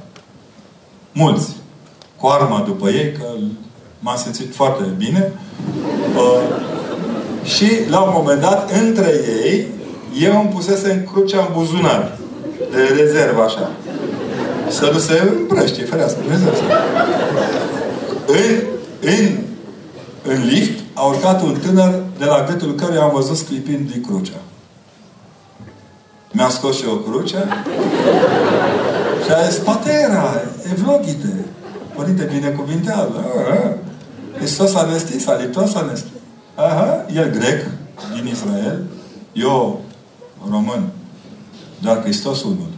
Mulți. 1.11 1.61
Cu 2.23 2.29
arma 2.29 2.63
după 2.65 2.89
ei, 2.89 3.11
că 3.11 3.25
m-am 3.99 4.17
simțit 4.17 4.55
foarte 4.55 4.83
bine. 4.97 5.31
Uh, 6.15 6.41
și, 7.43 7.67
la 7.89 7.99
un 7.99 8.11
moment 8.13 8.41
dat, 8.41 8.71
între 8.71 9.11
ei, 9.43 9.67
eu 10.19 10.39
îmi 10.39 10.49
pusese 10.49 10.91
în 10.91 11.03
crucea 11.11 11.39
în 11.39 11.47
buzunar. 11.53 12.17
De 12.71 13.01
rezervă, 13.01 13.41
așa. 13.41 13.71
Să 14.69 14.89
nu 14.93 14.97
se 14.97 15.33
împrăștie, 15.37 15.83
ferească, 15.83 16.19
Dumnezeu. 16.21 16.53
În, 18.27 18.63
în, 18.99 19.37
în 20.23 20.45
lift 20.45 20.79
a 20.93 21.05
urcat 21.05 21.41
un 21.41 21.57
tânăr 21.65 22.03
de 22.19 22.25
la 22.25 22.45
gâtul 22.49 22.73
căruia 22.73 23.01
am 23.01 23.11
văzut 23.13 23.37
sclipind 23.37 23.91
din 23.91 24.03
crucea. 24.07 24.41
Mi-a 26.31 26.49
scos 26.49 26.77
și 26.77 26.85
o 26.87 26.95
cruce 26.95 27.37
și 29.25 29.31
a 29.31 29.47
zis, 29.49 29.57
Patera, 29.57 30.41
evlogite. 30.71 31.42
Părinte, 32.03 32.29
binecuvintează. 32.33 33.25
Hristos 34.35 34.75
anestis, 34.75 35.27
alitos 35.27 35.75
anestis. 35.75 36.11
Aha, 36.55 37.05
el 37.15 37.29
grec, 37.29 37.65
din 38.15 38.27
Israel, 38.27 38.83
eu 39.33 39.81
român, 40.49 40.83
dar 41.81 42.01
Hristos 42.01 42.43
unul. 42.43 42.71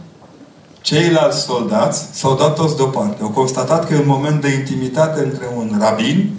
Ceilalți 0.80 1.38
soldați 1.38 2.08
s-au 2.12 2.36
dat 2.36 2.54
toți 2.54 2.76
deoparte. 2.76 3.22
Au 3.22 3.28
constatat 3.28 3.86
că 3.86 3.94
e 3.94 3.98
un 3.98 4.06
moment 4.06 4.40
de 4.40 4.48
intimitate 4.48 5.20
între 5.20 5.44
un 5.56 5.76
rabin 5.78 6.38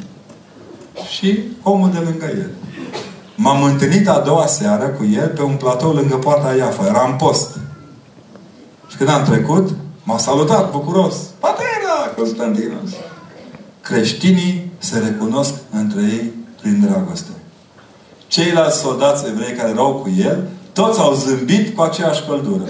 și 1.16 1.40
omul 1.64 1.92
de 1.92 2.00
lângă 2.00 2.26
el. 2.26 2.50
M-am 3.36 3.64
întâlnit 3.64 4.08
a 4.08 4.20
doua 4.20 4.46
seară 4.46 4.86
cu 4.86 5.06
el 5.06 5.28
pe 5.28 5.42
un 5.42 5.56
platou 5.56 5.92
lângă 5.92 6.16
poarta 6.16 6.56
Iafa. 6.56 6.86
Era 6.86 7.08
în 7.08 7.16
post. 7.16 7.60
Și 8.88 8.98
când 8.98 9.10
am 9.10 9.24
trecut, 9.24 9.70
m-a 10.04 10.18
salutat 10.18 10.72
bucuros. 10.72 11.16
Patera, 11.40 11.77
Constantinos! 12.18 12.90
Creștinii 13.82 14.72
se 14.78 15.00
recunosc 15.00 15.54
între 15.72 16.02
ei 16.02 16.32
prin 16.62 16.80
dragoste. 16.80 17.32
Ceilalți 18.28 18.80
soldați 18.80 19.28
evrei 19.28 19.56
care 19.56 19.70
erau 19.70 19.94
cu 19.94 20.10
el, 20.18 20.48
toți 20.74 21.00
au 21.00 21.14
zâmbit 21.14 21.76
cu 21.76 21.82
aceeași 21.82 22.26
căldură. 22.28 22.70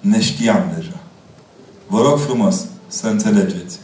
Ne 0.00 0.20
știam 0.20 0.72
deja. 0.76 1.00
Vă 1.86 2.02
rog 2.02 2.18
frumos 2.18 2.64
să 2.86 3.06
înțelegeți 3.06 3.78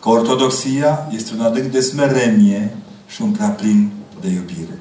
că 0.00 0.08
ortodoxia 0.08 1.08
este 1.14 1.34
un 1.34 1.40
adânc 1.40 1.72
de 1.72 1.80
smerenie 1.80 2.76
și 3.06 3.22
un 3.22 3.30
prea 3.30 3.48
plin 3.48 3.90
de 4.20 4.28
iubire. 4.28 4.78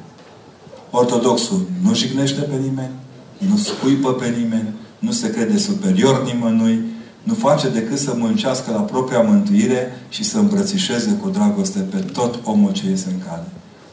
Ortodoxul 0.91 1.66
nu 1.84 1.94
jignește 1.94 2.41
pe 2.41 2.56
nimeni, 2.56 2.94
nu 3.38 3.57
scuipă 3.57 4.14
pe 4.14 4.28
nimeni, 4.40 4.74
nu 4.99 5.12
se 5.12 5.30
crede 5.30 5.57
superior 5.57 6.24
nimănui, 6.24 6.84
nu 7.26 7.34
face 7.34 7.70
decât 7.70 7.98
să 7.98 8.14
muncească 8.18 8.72
la 8.72 8.80
propria 8.80 9.22
mântuire 9.22 9.92
și 10.10 10.24
să 10.24 10.38
îmbrățișeze 10.38 11.12
cu 11.22 11.30
dragoste 11.30 11.80
pe 11.80 11.98
tot 11.98 12.40
omul 12.44 12.72
ce 12.72 12.90
iese 12.90 13.08
în 13.10 13.28
cale. 13.28 13.48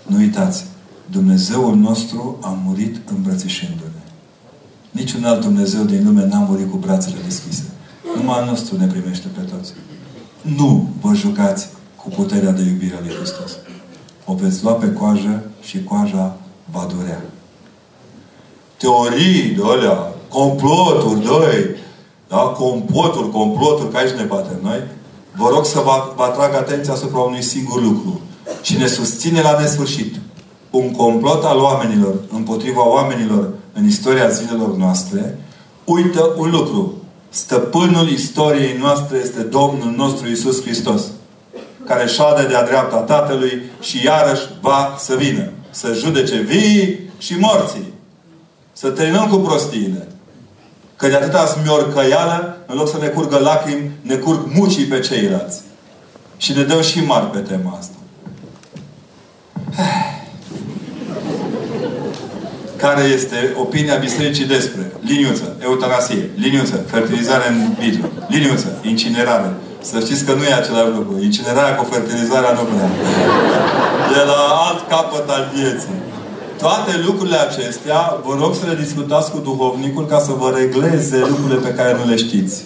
Nu 0.07 0.17
uitați, 0.17 0.65
Dumnezeul 1.11 1.77
nostru 1.77 2.39
a 2.41 2.59
murit 2.65 2.97
îmbrățișându-ne. 3.17 4.03
Niciun 4.91 5.25
alt 5.25 5.41
Dumnezeu 5.41 5.85
din 5.85 6.05
lume 6.05 6.27
n-a 6.27 6.39
murit 6.39 6.71
cu 6.71 6.77
brațele 6.77 7.17
deschise. 7.25 7.65
Numai 8.17 8.39
al 8.39 8.47
nostru 8.47 8.77
ne 8.79 8.87
primește 8.87 9.27
pe 9.35 9.41
toți. 9.41 9.73
Nu 10.57 10.89
vă 11.01 11.15
jucați 11.15 11.69
cu 11.97 12.09
puterea 12.09 12.53
de 12.53 12.63
iubire 12.63 12.95
a 12.95 13.01
lui 13.01 13.15
Hristos. 13.15 13.51
O 14.25 14.35
veți 14.35 14.63
lua 14.63 14.73
pe 14.73 14.93
coajă 14.93 15.45
și 15.63 15.85
coaja 15.85 16.37
va 16.73 16.89
durea. 16.97 17.23
Teorii 18.77 19.55
de 19.57 19.63
alea, 19.65 20.15
comploturi, 20.29 21.25
doi, 21.25 21.77
da? 22.33 22.39
comploturi, 22.39 23.31
comploturi, 23.31 23.91
că 23.91 23.97
aici 23.97 24.11
ne 24.11 24.23
batem 24.23 24.59
noi, 24.63 24.81
vă 25.37 25.49
rog 25.49 25.65
să 25.67 25.79
vă, 25.85 26.13
vă 26.17 26.23
atrag 26.23 26.55
atenția 26.55 26.93
asupra 26.93 27.19
unui 27.19 27.43
singur 27.43 27.83
lucru. 27.83 28.21
și 28.63 28.77
ne 28.77 28.87
susține 28.87 29.41
la 29.41 29.61
nesfârșit 29.61 30.15
un 30.71 30.93
complot 30.93 31.45
al 31.45 31.59
oamenilor 31.59 32.15
împotriva 32.33 32.89
oamenilor 32.89 33.49
în 33.73 33.87
istoria 33.87 34.29
zilelor 34.29 34.77
noastre, 34.77 35.39
uită 35.85 36.35
un 36.37 36.51
lucru. 36.51 36.95
Stăpânul 37.29 38.09
istoriei 38.09 38.77
noastre 38.79 39.19
este 39.25 39.43
Domnul 39.43 39.95
nostru 39.97 40.29
Isus 40.29 40.63
Hristos, 40.63 41.03
care 41.87 42.07
șade 42.07 42.47
de-a 42.47 42.65
dreapta 42.65 42.97
Tatălui 42.97 43.63
și 43.81 44.05
iarăși 44.05 44.43
va 44.61 44.95
să 44.99 45.15
vină. 45.15 45.51
Să 45.71 45.93
judece 45.93 46.37
vii 46.37 47.11
și 47.19 47.39
morții. 47.39 47.93
Să 48.73 48.89
terminăm 48.89 49.29
cu 49.29 49.37
prostiile. 49.37 50.09
Că 51.03 51.09
de 51.09 51.15
atâta 51.15 51.47
smiorcăială, 51.47 52.57
în 52.67 52.77
loc 52.77 52.89
să 52.89 52.97
ne 53.01 53.07
curgă 53.07 53.39
lacrimi, 53.39 53.91
ne 54.01 54.15
curg 54.15 54.41
mucii 54.55 54.85
pe 54.85 55.01
ceilalți. 55.01 55.61
Și 56.37 56.53
ne 56.53 56.63
dăm 56.63 56.83
și 56.83 57.05
mari 57.05 57.27
pe 57.27 57.39
tema 57.39 57.79
asta. 57.79 57.95
Care 62.83 63.03
este 63.03 63.55
opinia 63.57 63.97
bisericii 63.97 64.45
despre 64.45 64.93
liniuță, 65.01 65.57
eutanasie, 65.63 66.31
liniuță, 66.37 66.85
fertilizare 66.87 67.49
în 67.49 67.75
vitro, 67.79 68.09
liniuță, 68.29 68.79
incinerare. 68.83 69.53
Să 69.81 70.01
știți 70.01 70.25
că 70.25 70.33
nu 70.33 70.43
e 70.43 70.55
același 70.55 70.91
lucru. 70.91 71.23
Incinerarea 71.23 71.77
cu 71.77 71.85
fertilizarea 71.85 72.53
nu 72.53 72.61
prea. 72.61 72.91
E 74.23 74.25
la 74.25 74.67
alt 74.69 74.89
capăt 74.89 75.29
al 75.29 75.51
vieții. 75.55 76.12
Toate 76.63 77.03
lucrurile 77.07 77.37
acestea, 77.37 78.21
vă 78.25 78.35
rog 78.41 78.55
să 78.55 78.67
le 78.67 78.83
discutați 78.83 79.31
cu 79.31 79.39
duhovnicul 79.39 80.07
ca 80.07 80.19
să 80.19 80.33
vă 80.33 80.53
regleze 80.57 81.19
lucrurile 81.19 81.59
pe 81.69 81.75
care 81.75 81.97
nu 81.97 82.11
le 82.11 82.17
știți. 82.17 82.65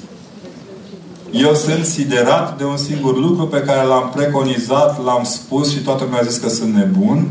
Eu 1.31 1.55
sunt 1.55 1.85
siderat 1.85 2.59
de 2.59 2.65
un 2.65 2.77
singur 2.77 3.19
lucru 3.19 3.47
pe 3.47 3.61
care 3.61 3.87
l-am 3.87 4.13
preconizat, 4.15 5.05
l-am 5.05 5.25
spus 5.25 5.73
și 5.73 5.79
toată 5.79 6.05
lumea 6.05 6.21
a 6.21 6.25
zis 6.25 6.37
că 6.37 6.49
sunt 6.49 6.75
nebun. 6.75 7.29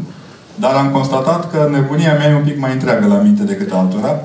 Dar 0.56 0.74
am 0.74 0.92
constatat 0.92 1.52
că 1.52 1.70
nebunia 1.72 2.14
mea 2.14 2.30
e 2.30 2.36
un 2.36 2.44
pic 2.44 2.60
mai 2.60 2.72
întreagă 2.74 3.08
la 3.08 3.16
minte 3.16 3.44
decât 3.44 3.72
altora. 3.72 4.22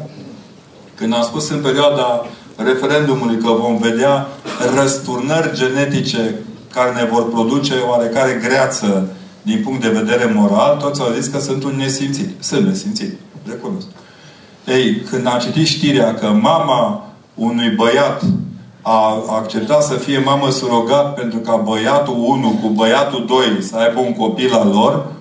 Când 0.94 1.14
am 1.14 1.22
spus 1.22 1.50
în 1.50 1.60
perioada 1.60 2.26
referendumului 2.56 3.38
că 3.38 3.48
vom 3.48 3.76
vedea 3.78 4.26
răsturnări 4.76 5.54
genetice 5.54 6.34
care 6.72 6.90
ne 6.90 7.08
vor 7.12 7.30
produce 7.30 7.74
oarecare 7.88 8.40
greață 8.42 9.08
din 9.42 9.60
punct 9.64 9.80
de 9.80 9.88
vedere 9.88 10.32
moral, 10.34 10.76
toți 10.76 11.00
au 11.00 11.12
zis 11.12 11.26
că 11.26 11.38
sunt 11.38 11.64
un 11.64 11.74
nesimțit. 11.76 12.28
Sunt 12.42 12.66
nesimțit. 12.66 13.12
Recunosc. 13.46 13.86
Ei, 14.66 15.00
când 15.10 15.26
am 15.26 15.38
citit 15.38 15.66
știrea 15.66 16.14
că 16.14 16.26
mama 16.26 17.04
unui 17.34 17.70
băiat 17.70 18.22
a 18.82 19.22
acceptat 19.28 19.82
să 19.82 19.94
fie 19.94 20.18
mamă 20.18 20.50
surogat 20.50 21.14
pentru 21.14 21.38
ca 21.38 21.56
băiatul 21.56 22.14
1 22.18 22.58
cu 22.62 22.68
băiatul 22.68 23.24
2 23.26 23.62
să 23.62 23.76
aibă 23.76 24.00
un 24.00 24.14
copil 24.14 24.52
al 24.52 24.68
lor, 24.68 25.12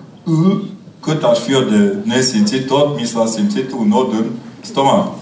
cât 1.00 1.22
aș 1.22 1.38
fi 1.38 1.52
eu 1.52 1.60
de 1.60 1.96
nesimțit, 2.04 2.66
tot 2.66 3.00
mi 3.00 3.06
s-a 3.06 3.26
simțit 3.26 3.72
un 3.72 3.88
nod 3.88 4.12
în 4.12 4.24
stomac. 4.60 5.12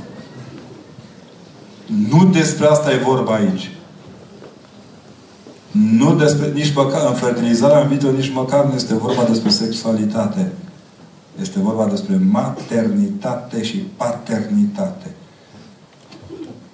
Nu 2.11 2.25
despre 2.25 2.67
asta 2.67 2.93
e 2.93 2.97
vorba 2.97 3.35
aici. 3.35 3.71
Nu 5.79 6.15
despre, 6.15 6.51
nici 6.55 6.75
măcar, 6.75 7.09
în 7.09 7.15
fertilizarea 7.15 7.81
în 7.81 7.89
vitro, 7.89 8.11
nici 8.11 8.33
măcar 8.33 8.65
nu 8.65 8.75
este 8.75 8.95
vorba 8.95 9.25
despre 9.25 9.51
sexualitate. 9.51 10.53
Este 11.41 11.59
vorba 11.59 11.87
despre 11.87 12.21
maternitate 12.31 13.63
și 13.63 13.77
paternitate. 13.77 15.11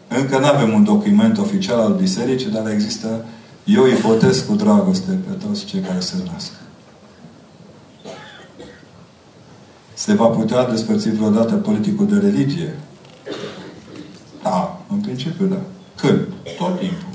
Încă 0.09 0.39
nu 0.39 0.47
avem 0.47 0.73
un 0.73 0.85
document 0.85 1.39
oficial 1.39 1.79
al 1.79 1.95
bisericii, 1.95 2.51
dar 2.51 2.71
există, 2.71 3.25
eu 3.65 3.87
ipotez 3.87 4.41
cu 4.41 4.55
dragoste 4.55 5.11
pe 5.11 5.47
toți 5.47 5.65
cei 5.65 5.81
care 5.81 6.01
se 6.01 6.15
nasc. 6.33 6.53
Se 9.95 10.15
va 10.15 10.27
putea 10.27 10.71
despărți 10.71 11.11
vreodată 11.11 11.55
politicul 11.55 12.07
de 12.07 12.19
religie? 12.19 12.79
Da, 14.43 14.81
în 14.91 14.97
principiu 14.97 15.47
da. 15.47 15.59
Când? 15.97 16.21
Tot 16.59 16.79
timpul. 16.79 17.13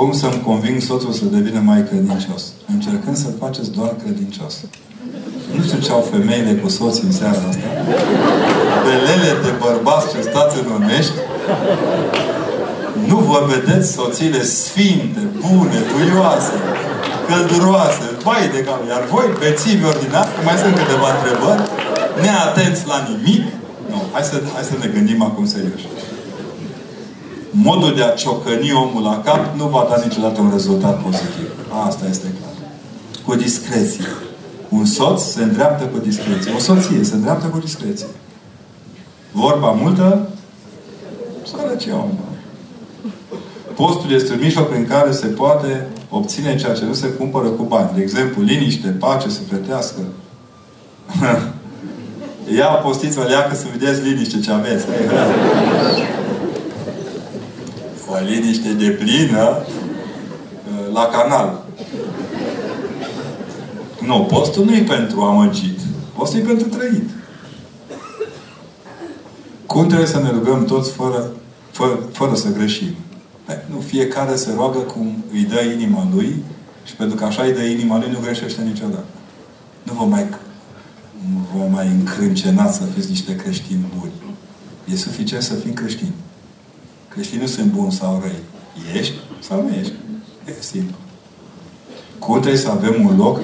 Cum 0.00 0.12
să-mi 0.12 0.42
conving 0.48 0.80
soțul 0.80 1.12
să 1.12 1.24
devină 1.24 1.60
mai 1.70 1.80
credincios? 1.88 2.42
Încercând 2.74 3.16
să-l 3.16 3.34
faceți 3.42 3.70
doar 3.78 3.92
credincios. 4.02 4.54
Nu 5.54 5.62
știu 5.66 5.78
ce 5.84 5.90
au 5.96 6.04
femeile 6.14 6.52
cu 6.62 6.68
soții 6.68 7.06
în 7.06 7.12
seara 7.12 7.42
asta. 7.50 7.66
Belele 8.84 9.30
de 9.44 9.52
bărbați 9.64 10.10
ce 10.12 10.20
stați 10.30 10.54
în 10.60 10.66
Onești, 10.76 11.18
nu 13.10 13.16
vă 13.28 13.38
vedeți 13.52 13.92
soțiile 13.98 14.42
sfinte, 14.44 15.22
bune, 15.42 15.78
duioase, 15.92 16.54
călduroase, 17.26 18.06
vai 18.24 18.44
de 18.54 18.60
cap. 18.66 18.80
Iar 18.92 19.02
voi, 19.12 19.26
bețivi 19.38 19.84
ordinar, 19.92 20.28
mai 20.46 20.56
sunt 20.62 20.74
câteva 20.80 21.08
întrebări, 21.16 21.62
neatenți 22.22 22.82
la 22.92 22.98
nimic. 23.08 23.42
Nu, 23.90 23.98
hai 24.12 24.24
să, 24.30 24.36
hai 24.54 24.64
să 24.70 24.74
ne 24.82 24.88
gândim 24.94 25.20
acum 25.28 25.46
serios. 25.54 25.82
Modul 27.50 27.94
de 27.94 28.02
a 28.02 28.08
ciocăni 28.08 28.72
omul 28.72 29.02
la 29.02 29.20
cap 29.24 29.56
nu 29.56 29.66
va 29.66 29.86
da 29.90 30.02
niciodată 30.04 30.40
un 30.40 30.50
rezultat 30.52 31.02
pozitiv. 31.02 31.48
Asta 31.86 32.06
este 32.10 32.26
clar. 32.38 32.50
Cu 33.26 33.34
discreție. 33.34 34.04
Un 34.68 34.84
soț 34.84 35.22
se 35.22 35.42
îndreaptă 35.42 35.84
cu 35.84 35.98
discreție. 35.98 36.52
O 36.56 36.58
soție 36.58 37.04
se 37.04 37.14
îndreaptă 37.14 37.46
cu 37.46 37.58
discreție. 37.58 38.06
Vorba 39.32 39.70
multă, 39.70 40.28
sărăcia 41.46 41.94
omului. 41.94 42.38
Postul 43.74 44.12
este 44.12 44.32
un 44.32 44.38
mijloc 44.42 44.68
prin 44.68 44.86
care 44.86 45.12
se 45.12 45.26
poate 45.26 45.86
obține 46.08 46.56
ceea 46.56 46.74
ce 46.74 46.84
nu 46.84 46.92
se 46.92 47.06
cumpără 47.06 47.48
cu 47.48 47.62
bani. 47.62 47.90
De 47.94 48.00
exemplu, 48.02 48.42
liniște, 48.42 48.88
pace 48.88 49.28
sufletească. 49.28 50.00
Ia 52.56 52.66
postiți-o 52.66 53.22
leacă 53.22 53.54
să 53.54 53.64
vedeți 53.72 54.02
liniște 54.02 54.40
ce 54.40 54.50
aveți. 54.50 54.84
O 58.12 58.24
liniște 58.24 58.72
de 58.72 58.90
plină 58.90 59.56
uh, 59.58 60.92
la 60.92 61.06
canal. 61.06 61.64
Nu, 64.06 64.26
postul 64.30 64.64
nu 64.64 64.74
e 64.74 64.82
pentru 64.82 65.20
amăgit. 65.20 65.78
Postul 66.16 66.38
e 66.38 66.42
pentru 66.42 66.68
trăit. 66.68 67.10
Cum 69.66 69.86
trebuie 69.86 70.06
să 70.06 70.20
ne 70.20 70.30
rugăm 70.30 70.64
toți 70.64 70.92
fără, 70.92 71.30
fără, 71.70 71.98
fără 72.12 72.34
să 72.34 72.52
greșim? 72.52 72.94
Nu, 73.70 73.80
fiecare 73.80 74.36
se 74.36 74.52
roagă 74.56 74.78
cum 74.78 75.24
îi 75.32 75.44
dă 75.44 75.60
inima 75.60 76.08
lui 76.14 76.42
și 76.84 76.94
pentru 76.96 77.16
că 77.16 77.24
așa 77.24 77.42
îi 77.42 77.52
dă 77.52 77.62
inima 77.62 77.98
lui, 77.98 78.10
nu 78.10 78.18
greșește 78.22 78.62
niciodată. 78.62 79.04
Nu 79.82 79.92
vă 79.92 80.04
mai, 80.04 80.26
nu 81.32 81.46
vă 81.56 81.68
mai 81.70 81.86
încrâncenați 81.86 82.76
să 82.76 82.82
fiți 82.94 83.08
niște 83.08 83.36
creștini 83.36 83.84
buni. 83.98 84.12
E 84.84 84.96
suficient 84.96 85.42
să 85.42 85.54
fim 85.54 85.72
creștini. 85.72 86.12
Creștinii 87.14 87.40
nu 87.40 87.46
sunt 87.46 87.66
buni 87.66 87.92
sau 87.92 88.22
răi. 88.22 88.42
Ești 89.00 89.14
sau 89.40 89.62
nu 89.62 89.74
ești. 89.80 89.92
E 90.44 90.52
simplu. 90.58 90.96
Cum 92.18 92.40
trebuie 92.40 92.60
să 92.60 92.70
avem 92.70 93.06
un 93.06 93.16
loc 93.16 93.40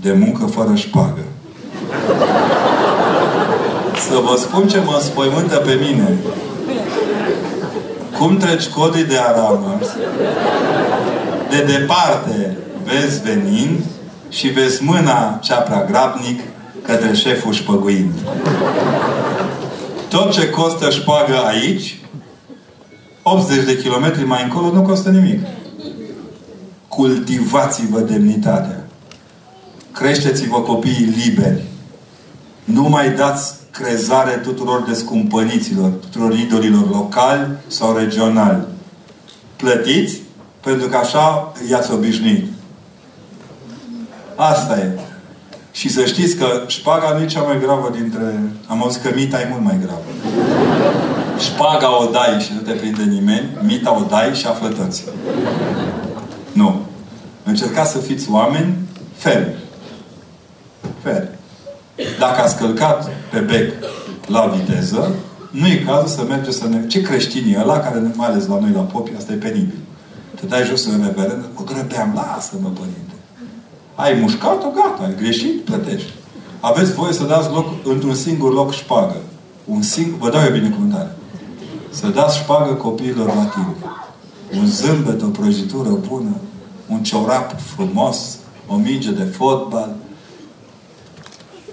de 0.00 0.12
muncă 0.12 0.46
fără 0.46 0.74
șpagă? 0.74 1.24
Să 4.08 4.16
vă 4.24 4.36
spun 4.38 4.68
ce 4.68 4.80
mă 4.84 4.92
înspăimântă 4.94 5.56
pe 5.56 5.78
mine. 5.80 6.16
Cum 8.18 8.36
treci 8.36 8.66
codii 8.66 9.04
de 9.04 9.18
aramă? 9.18 9.78
De 11.50 11.62
departe 11.62 12.56
vezi 12.84 13.22
venind 13.22 13.84
și 14.28 14.48
vezi 14.48 14.84
mâna 14.84 15.38
cea 15.42 15.56
prea 15.56 15.84
grabnic 15.84 16.40
către 16.82 17.12
șeful 17.12 17.52
șpăguind. 17.52 18.12
Tot 20.08 20.32
ce 20.32 20.50
costă 20.50 20.90
șpagă 20.90 21.44
aici, 21.46 22.00
80 23.28 23.64
de 23.64 23.76
kilometri 23.76 24.24
mai 24.24 24.42
încolo, 24.42 24.72
nu 24.72 24.82
costă 24.82 25.10
nimic. 25.10 25.40
Cultivați-vă 26.88 28.00
demnitatea. 28.00 28.86
Creșteți-vă 29.92 30.60
copiii 30.60 31.14
liberi. 31.24 31.62
Nu 32.64 32.82
mai 32.82 33.10
dați 33.10 33.54
crezare 33.70 34.30
tuturor 34.30 34.84
descumpăniților, 34.88 35.90
tuturor 35.90 36.32
idolilor 36.32 36.90
locali 36.90 37.48
sau 37.66 37.96
regionali. 37.96 38.64
Plătiți 39.56 40.20
pentru 40.60 40.88
că 40.88 40.96
așa 40.96 41.52
i-ați 41.70 41.92
obișnuit. 41.92 42.46
Asta 44.34 44.78
e. 44.78 44.98
Și 45.72 45.88
să 45.88 46.04
știți 46.04 46.36
că 46.36 46.46
șpaga 46.66 47.12
nu 47.16 47.22
e 47.22 47.26
cea 47.26 47.42
mai 47.42 47.60
gravă 47.60 47.90
dintre... 47.96 48.40
Am 48.66 48.82
auzit 48.82 49.02
că 49.02 49.10
mita 49.14 49.40
e 49.40 49.48
mult 49.50 49.62
mai 49.64 49.78
gravă. 49.82 50.04
Șpaga 51.38 52.02
o 52.02 52.10
dai 52.10 52.40
și 52.40 52.52
nu 52.54 52.60
te 52.60 52.72
prinde 52.72 53.02
nimeni, 53.02 53.48
mita 53.62 53.96
o 53.96 54.02
dai 54.08 54.34
și 54.34 54.46
află 54.46 54.68
toți. 54.68 55.04
Nu. 56.52 56.80
Încercați 57.42 57.92
să 57.92 57.98
fiți 57.98 58.30
oameni 58.30 58.74
fermi. 59.16 59.54
Fermi. 61.02 61.28
Dacă 62.18 62.40
ați 62.40 62.56
călcat 62.56 63.10
pe 63.30 63.38
bec 63.38 63.72
la 64.26 64.46
viteză, 64.56 65.14
nu 65.50 65.66
e 65.66 65.82
cazul 65.86 66.08
să 66.08 66.24
mergeți 66.28 66.58
să 66.58 66.68
ne... 66.68 66.86
Ce 66.86 67.02
creștini 67.02 67.52
e 67.52 67.60
ăla, 67.60 67.78
care 67.78 68.12
mai 68.14 68.26
ales 68.26 68.46
la 68.46 68.58
noi 68.60 68.70
la 68.74 68.80
popi, 68.80 69.10
asta 69.16 69.32
e 69.32 69.36
penibil. 69.36 69.78
Te 70.40 70.46
dai 70.46 70.64
jos 70.64 70.86
în 70.86 71.02
reverend, 71.04 71.44
o 71.54 71.62
grăbeam, 71.62 72.12
lasă-mă, 72.14 72.68
părinte. 72.68 73.14
Ai 73.94 74.18
mușcat-o, 74.20 74.68
gata, 74.68 75.02
ai 75.04 75.14
greșit, 75.16 75.64
plătești. 75.64 76.12
Aveți 76.60 76.92
voie 76.92 77.12
să 77.12 77.24
dați 77.24 77.50
loc 77.50 77.66
într-un 77.84 78.14
singur 78.14 78.52
loc 78.52 78.72
șpagă. 78.72 79.16
Un 79.64 79.82
singur, 79.82 80.18
vă 80.18 80.30
dau 80.30 80.42
eu 80.42 80.52
binecuvântare. 80.52 81.16
Să 82.00 82.08
dați 82.08 82.38
șpagă 82.38 82.74
copiilor 82.74 83.26
la 83.26 83.44
timp. 83.44 83.76
Un 84.60 84.66
zâmbet, 84.66 85.22
o 85.22 85.26
prăjitură 85.26 85.88
bună, 85.88 86.36
un 86.88 87.02
ciorap 87.02 87.60
frumos, 87.60 88.36
o 88.66 88.76
minge 88.76 89.10
de 89.10 89.24
fotbal. 89.24 89.96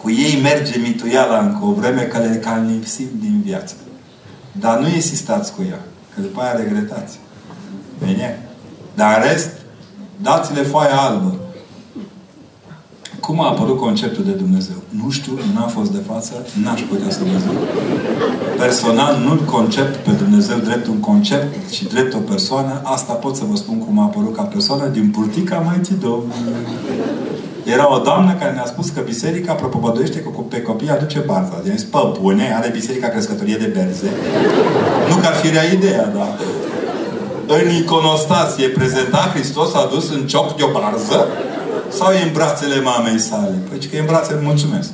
Cu 0.01 0.11
ei 0.11 0.41
merge 0.41 0.79
mituiala 0.79 1.39
încă 1.39 1.65
o 1.65 1.71
vreme 1.71 2.01
că 2.01 2.17
le 2.17 2.35
cam 2.35 2.65
lipsim 2.65 3.07
din 3.19 3.41
viață. 3.45 3.75
Dar 4.51 4.79
nu 4.79 4.87
insistați 4.87 5.53
cu 5.53 5.61
ea, 5.69 5.79
că 6.15 6.21
după 6.21 6.41
aia 6.41 6.55
regretați. 6.55 7.19
Bine? 8.05 8.49
Dar 8.95 9.17
în 9.17 9.29
rest, 9.29 9.49
dați-le 10.21 10.61
foaia 10.61 10.95
albă. 10.95 11.35
Cum 13.25 13.41
a 13.41 13.47
apărut 13.47 13.77
conceptul 13.77 14.23
de 14.23 14.31
Dumnezeu? 14.31 14.75
Nu 15.01 15.09
știu, 15.09 15.33
n-am 15.53 15.67
fost 15.67 15.91
de 15.91 16.01
față, 16.11 16.33
n-aș 16.63 16.81
putea 16.81 17.09
să 17.09 17.19
vă 17.29 17.37
zic. 17.43 17.57
Personal, 18.57 19.13
nu-l 19.25 19.41
concept 19.55 19.95
pe 19.95 20.11
Dumnezeu 20.11 20.57
drept 20.57 20.87
un 20.87 20.99
concept, 20.99 21.69
ci 21.71 21.83
drept 21.83 22.13
o 22.13 22.17
persoană. 22.17 22.81
Asta 22.83 23.13
pot 23.13 23.35
să 23.35 23.43
vă 23.49 23.55
spun 23.55 23.77
cum 23.77 23.99
a 23.99 24.03
apărut 24.03 24.35
ca 24.35 24.41
persoană 24.41 24.85
din 24.87 25.09
purtica 25.15 25.57
Maicii 25.67 25.95
Domnului. 25.95 26.63
Era 27.73 27.93
o 27.95 27.97
doamnă 27.97 28.31
care 28.39 28.51
ne-a 28.51 28.65
spus 28.65 28.89
că 28.89 29.01
biserica 29.01 29.53
propovăduiește 29.53 30.19
că 30.19 30.29
pe 30.49 30.61
copii 30.61 30.89
aduce 30.89 31.19
barza. 31.19 31.61
I-am 31.65 31.77
zis, 31.77 31.85
pă, 31.85 32.17
bune, 32.21 32.53
are 32.57 32.69
biserica 32.73 33.07
crescătorie 33.07 33.55
de 33.55 33.73
berze. 33.75 34.09
Nu 35.09 35.15
că 35.15 35.27
ar 35.27 35.33
fi 35.33 35.49
rea 35.49 35.65
ideea, 35.73 36.05
dar 36.15 36.29
în 37.47 37.75
iconostasie 37.81 38.67
prezenta 38.67 39.31
Hristos 39.33 39.73
adus 39.73 40.09
în 40.09 40.27
cioc 40.27 40.55
de 40.55 40.63
o 40.63 40.71
barză 40.71 41.27
sau 41.97 42.11
e 42.11 42.23
în 42.23 42.31
brațele 42.33 42.81
mamei 42.81 43.19
sale? 43.19 43.57
Păi 43.69 43.77
că 43.89 43.95
e 43.95 43.99
în 43.99 44.05
brațele, 44.05 44.39
mulțumesc. 44.43 44.89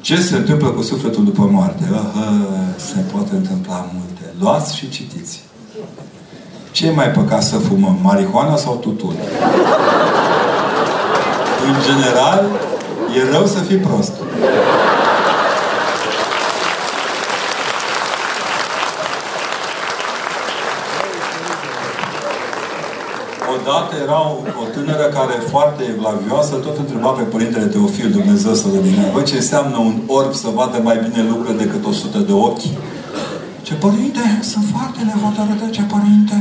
Ce 0.00 0.20
se 0.20 0.36
întâmplă 0.36 0.68
cu 0.68 0.82
sufletul 0.82 1.24
după 1.24 1.48
moarte? 1.52 1.84
Aha, 1.92 2.32
se 2.76 2.98
poate 3.12 3.34
întâmpla 3.34 3.86
multe. 3.94 4.34
Luați 4.40 4.76
și 4.76 4.88
citiți. 4.88 5.40
Ce 6.70 6.86
e 6.86 6.90
mai 6.90 7.10
păcat 7.10 7.42
să 7.42 7.56
fumăm? 7.56 7.98
Marihuana 8.02 8.56
sau 8.56 8.76
tutun? 8.76 9.14
În 11.66 11.74
general, 11.86 12.44
e 13.16 13.30
rău 13.32 13.46
să 13.46 13.58
fii 13.58 13.76
prost. 13.76 14.12
Odată 23.70 23.94
era 24.06 24.20
o, 24.32 24.36
o 24.62 24.64
tânără 24.74 25.06
care 25.18 25.34
foarte 25.52 25.82
evlavioasă, 25.94 26.54
tot 26.54 26.76
întreba 26.78 27.10
pe 27.18 27.22
Părintele 27.22 27.66
Teofil, 27.66 28.10
Dumnezeu 28.10 28.54
să-l 28.54 28.70
Bă, 29.12 29.20
ce 29.22 29.36
înseamnă 29.36 29.76
un 29.88 29.96
orb 30.06 30.32
să 30.42 30.48
vadă 30.54 30.78
mai 30.82 30.96
bine 31.04 31.22
lucruri 31.28 31.58
decât 31.58 31.82
o 31.86 31.92
sută 31.92 32.18
de 32.18 32.32
ochi? 32.32 32.68
Ce 33.62 33.74
părinte, 33.74 34.22
sunt 34.40 34.64
foarte 34.74 35.00
nehotărâtă, 35.10 35.66
ce 35.70 35.82
părinte, 35.82 36.36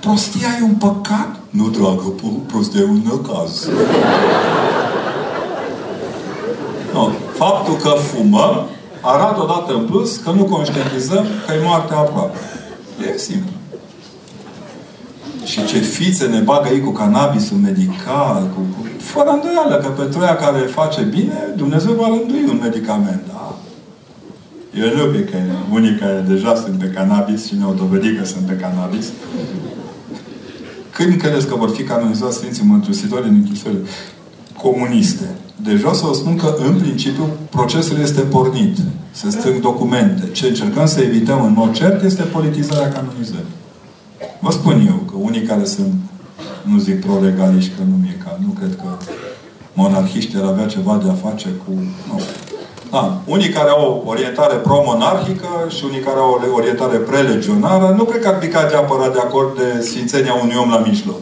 prostia 0.00 0.48
e 0.60 0.64
un 0.64 0.78
păcat? 0.86 1.30
Nu, 1.50 1.68
dragă, 1.68 2.06
prostia 2.46 2.80
e 2.80 2.84
un 2.84 3.02
năcaz. 3.10 3.68
no, 6.94 7.08
faptul 7.42 7.74
că 7.74 7.88
fumăm 7.88 8.54
arată 9.00 9.42
odată 9.42 9.72
în 9.72 9.84
plus 9.90 10.16
că 10.16 10.30
nu 10.30 10.44
conștientizăm 10.44 11.24
că 11.46 11.52
e 11.52 11.64
moartea 11.64 11.96
aproape. 11.96 12.38
E 13.14 13.18
simplu. 13.18 13.57
Și 15.50 15.64
ce 15.64 15.78
fițe 15.78 16.26
ne 16.26 16.38
bagă 16.38 16.68
ei 16.68 16.80
cu 16.80 16.90
cannabisul 16.90 17.56
medical, 17.56 18.50
cu, 18.54 18.60
cu, 18.60 18.86
fără 18.98 19.30
îndoială 19.30 19.76
că 19.82 19.88
pe 19.88 20.02
troia 20.02 20.36
care 20.36 20.58
face 20.58 21.02
bine, 21.02 21.38
Dumnezeu 21.56 21.92
va 21.92 22.06
rândui 22.08 22.44
un 22.48 22.58
medicament. 22.62 23.22
Da? 23.26 23.58
Eu 24.80 24.96
nu 24.96 25.12
pe 25.12 25.24
că 25.24 25.36
unii 25.72 25.96
care 26.00 26.24
deja 26.28 26.54
sunt 26.54 26.78
pe 26.78 26.86
cannabis 26.86 27.46
și 27.46 27.54
ne-au 27.56 27.74
dovedit 27.74 28.18
că 28.18 28.24
sunt 28.24 28.44
pe 28.46 28.52
cannabis. 28.52 29.06
Când 30.90 31.20
credeți 31.20 31.46
că 31.46 31.54
vor 31.54 31.70
fi 31.70 31.82
canonizați 31.82 32.36
Sfinții 32.36 32.64
Mântuitori 32.64 33.28
în 33.28 33.34
închisori 33.34 33.76
comuniste? 34.62 35.28
Deci 35.56 35.78
vreau 35.78 35.94
să 35.94 36.06
vă 36.06 36.14
spun 36.14 36.36
că, 36.36 36.54
în 36.66 36.74
principiu, 36.74 37.28
procesul 37.50 37.98
este 38.00 38.20
pornit. 38.20 38.76
Se 39.10 39.30
strâng 39.30 39.60
documente. 39.60 40.28
Ce 40.32 40.46
încercăm 40.46 40.86
să 40.86 41.00
evităm 41.00 41.44
în 41.44 41.52
mod 41.56 41.72
cert 41.72 42.02
este 42.02 42.22
politizarea 42.22 42.88
canonizării. 42.88 43.56
Vă 44.40 44.50
spun 44.50 44.86
eu 44.86 44.94
că 45.10 45.16
unii 45.16 45.42
care 45.42 45.64
sunt, 45.64 45.94
nu 46.62 46.78
zic 46.78 47.04
pro-legaliști, 47.04 47.70
că 47.76 47.82
nu 47.90 47.96
mi-e 48.02 48.16
ca, 48.24 48.38
nu 48.46 48.52
cred 48.58 48.76
că 48.76 48.88
monarhiștii 49.72 50.38
ar 50.38 50.44
avea 50.44 50.66
ceva 50.66 51.00
de 51.04 51.10
a 51.10 51.28
face 51.28 51.48
cu... 51.64 51.70
Nu. 52.08 52.20
Da. 52.90 53.20
Unii 53.24 53.48
care 53.48 53.68
au 53.68 54.02
o 54.04 54.08
orientare 54.10 54.54
pro-monarhică 54.54 55.48
și 55.76 55.84
unii 55.84 56.00
care 56.00 56.18
au 56.18 56.30
o 56.30 56.54
orientare 56.54 56.96
prelegionară, 56.96 57.94
nu 57.96 58.04
cred 58.04 58.22
că 58.22 58.28
ar 58.28 58.38
pica 58.38 58.66
de 58.68 58.76
apărat 58.76 59.12
de 59.12 59.18
acord 59.18 59.56
de 59.56 59.80
sfințenia 59.80 60.34
unui 60.34 60.56
om 60.62 60.70
la 60.70 60.78
mijloc. 60.78 61.20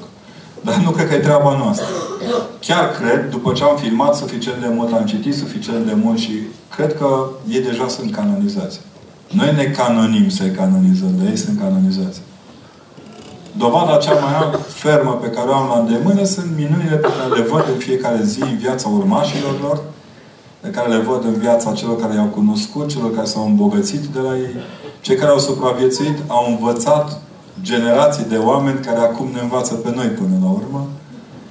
Dar 0.61 0.77
nu 0.85 0.91
cred 0.91 1.09
că 1.09 1.15
e 1.15 1.19
treaba 1.19 1.57
noastră. 1.57 1.87
Chiar 2.61 2.91
cred, 2.91 3.31
după 3.31 3.53
ce 3.53 3.63
am 3.63 3.77
filmat 3.77 4.15
suficient 4.17 4.61
de 4.61 4.71
mult, 4.75 4.93
am 4.93 5.05
citit 5.05 5.35
suficient 5.35 5.87
de 5.87 5.97
mult 6.03 6.19
și 6.19 6.33
cred 6.77 6.97
că 6.97 7.29
ei 7.49 7.63
deja 7.63 7.89
sunt 7.89 8.15
canonizați. 8.15 8.81
Noi 9.31 9.55
ne 9.55 9.65
canonim 9.65 10.29
să-i 10.29 10.51
canonizăm, 10.51 11.13
dar 11.19 11.27
ei 11.29 11.37
sunt 11.37 11.61
canonizați. 11.61 12.21
Dovada 13.59 13.97
cea 13.97 14.13
mai 14.13 14.61
fermă 14.69 15.13
pe 15.23 15.29
care 15.29 15.49
o 15.49 15.55
am 15.55 15.69
la 15.69 15.79
îndemână 15.79 16.25
sunt 16.25 16.47
minunile 16.57 16.97
pe 16.97 17.09
care 17.19 17.41
le 17.41 17.49
văd 17.51 17.65
în 17.73 17.79
fiecare 17.79 18.21
zi 18.25 18.43
în 18.43 18.57
viața 18.57 18.89
urmașilor 18.89 19.61
lor, 19.61 19.83
pe 20.61 20.69
care 20.69 20.89
le 20.89 20.99
văd 20.99 21.25
în 21.25 21.39
viața 21.39 21.73
celor 21.73 22.01
care 22.01 22.15
i-au 22.15 22.27
cunoscut, 22.27 22.89
celor 22.89 23.15
care 23.15 23.27
s-au 23.27 23.47
îmbogățit 23.47 24.01
de 24.01 24.19
la 24.19 24.37
ei. 24.37 24.55
Cei 25.01 25.17
care 25.17 25.31
au 25.31 25.39
supraviețuit 25.39 26.19
au 26.27 26.47
învățat 26.49 27.21
generații 27.63 28.25
de 28.25 28.37
oameni 28.37 28.79
care 28.79 28.99
acum 28.99 29.29
ne 29.33 29.41
învață 29.41 29.75
pe 29.75 29.93
noi 29.95 30.07
până 30.07 30.37
la 30.43 30.51
urmă. 30.51 30.87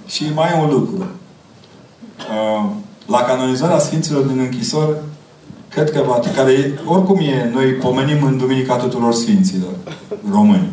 Și 0.05 0.23
mai 0.33 0.49
e 0.49 0.61
un 0.61 0.69
lucru. 0.69 0.97
Uh, 0.97 2.69
la 3.05 3.21
canonizarea 3.21 3.79
Sfinților 3.79 4.23
din 4.23 4.39
închisori, 4.39 4.95
cred 5.69 5.91
că 5.91 6.03
va, 6.07 6.19
care 6.35 6.79
oricum 6.85 7.19
e, 7.19 7.49
noi 7.53 7.65
pomenim 7.65 8.23
în 8.23 8.37
Duminica 8.37 8.75
tuturor 8.75 9.13
Sfinților 9.13 9.73
români. 10.31 10.69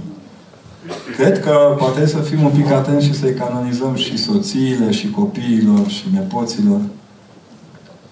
Cred 1.16 1.40
că 1.40 1.76
poate 1.78 2.06
să 2.06 2.18
fim 2.18 2.44
un 2.44 2.50
pic 2.50 2.70
atenți 2.70 3.06
și 3.06 3.14
să-i 3.14 3.34
canonizăm 3.34 3.94
și 3.94 4.18
soțiile, 4.18 4.90
și 4.90 5.10
copiilor, 5.10 5.88
și 5.88 6.04
nepoților. 6.12 6.80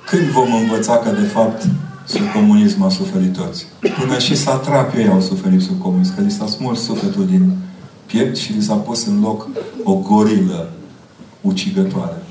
Când 0.07 0.23
vom 0.23 0.55
învăța 0.55 0.97
că, 0.97 1.11
de 1.11 1.27
fapt, 1.27 1.67
sub 2.07 2.23
comunism 2.35 2.83
a 2.83 2.89
suferit 2.89 3.37
toți? 3.37 3.67
Până 4.01 4.19
și 4.19 4.37
satrapiei 4.37 5.09
au 5.09 5.21
suferit 5.21 5.61
sub 5.61 5.81
comunism, 5.81 6.15
că 6.15 6.23
li 6.23 6.31
s-a 6.31 6.47
smuls 6.47 6.83
sufletul 6.83 7.27
din 7.27 7.53
piept 8.07 8.37
și 8.37 8.53
li 8.53 8.63
s-a 8.63 8.75
pus 8.75 9.07
în 9.07 9.21
loc 9.21 9.49
o 9.85 9.95
gorilă 9.95 10.71
ucigătoare. 11.41 12.23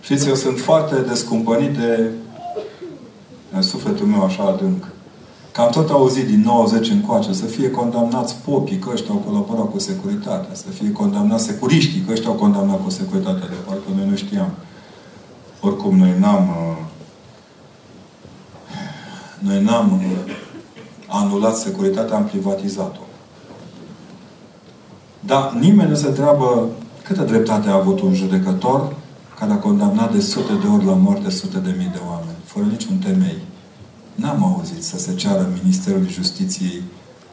Știți, 0.00 0.28
eu 0.28 0.34
sunt 0.34 0.58
foarte 0.58 0.94
descumpănit 1.08 1.76
de 1.76 2.10
sufletul 3.60 4.06
meu 4.06 4.24
așa 4.24 4.42
adânc. 4.42 4.84
Că 5.56 5.62
am 5.62 5.70
tot 5.70 5.90
auzit 5.90 6.26
din 6.26 6.40
90 6.40 6.90
încoace 6.90 7.32
să 7.32 7.44
fie 7.44 7.70
condamnați 7.70 8.36
popii, 8.44 8.78
că 8.78 8.90
ăștia 8.92 9.14
au 9.14 9.22
colaborat 9.26 9.70
cu 9.70 9.78
securitatea, 9.78 10.54
să 10.54 10.68
fie 10.68 10.92
condamnați 10.92 11.44
securiștii, 11.44 12.00
că 12.00 12.12
ăștia 12.12 12.28
au 12.28 12.34
condamnat 12.34 12.82
cu 12.82 12.90
securitatea, 12.90 13.48
de 13.48 13.54
parcă 13.66 13.82
noi 13.96 14.08
nu 14.08 14.16
știam. 14.16 14.50
Oricum, 15.60 15.96
noi 15.96 16.14
n-am 16.18 16.48
uh, 16.48 16.76
noi 19.38 19.62
n-am 19.62 19.92
uh, 19.92 20.32
anulat 21.06 21.56
securitatea, 21.56 22.16
am 22.16 22.24
privatizat-o. 22.24 23.04
Dar 25.20 25.52
nimeni 25.60 25.88
nu 25.90 25.96
se 25.96 26.06
întreabă 26.06 26.68
câtă 27.02 27.22
dreptate 27.22 27.68
a 27.68 27.74
avut 27.74 28.00
un 28.00 28.14
judecător 28.14 28.94
care 29.38 29.52
a 29.52 29.58
condamnat 29.58 30.12
de 30.12 30.20
sute 30.20 30.52
de 30.52 30.66
ori 30.74 30.84
la 30.84 30.94
moarte 30.94 31.30
sute 31.30 31.58
de 31.58 31.74
mii 31.78 31.90
de 31.92 32.00
oameni, 32.08 32.36
fără 32.44 32.64
niciun 32.64 32.96
temei. 32.96 33.54
N-am 34.16 34.44
auzit 34.44 34.82
să 34.82 34.98
se 34.98 35.14
ceară 35.14 35.48
Ministerul 35.62 36.08
Justiției 36.08 36.82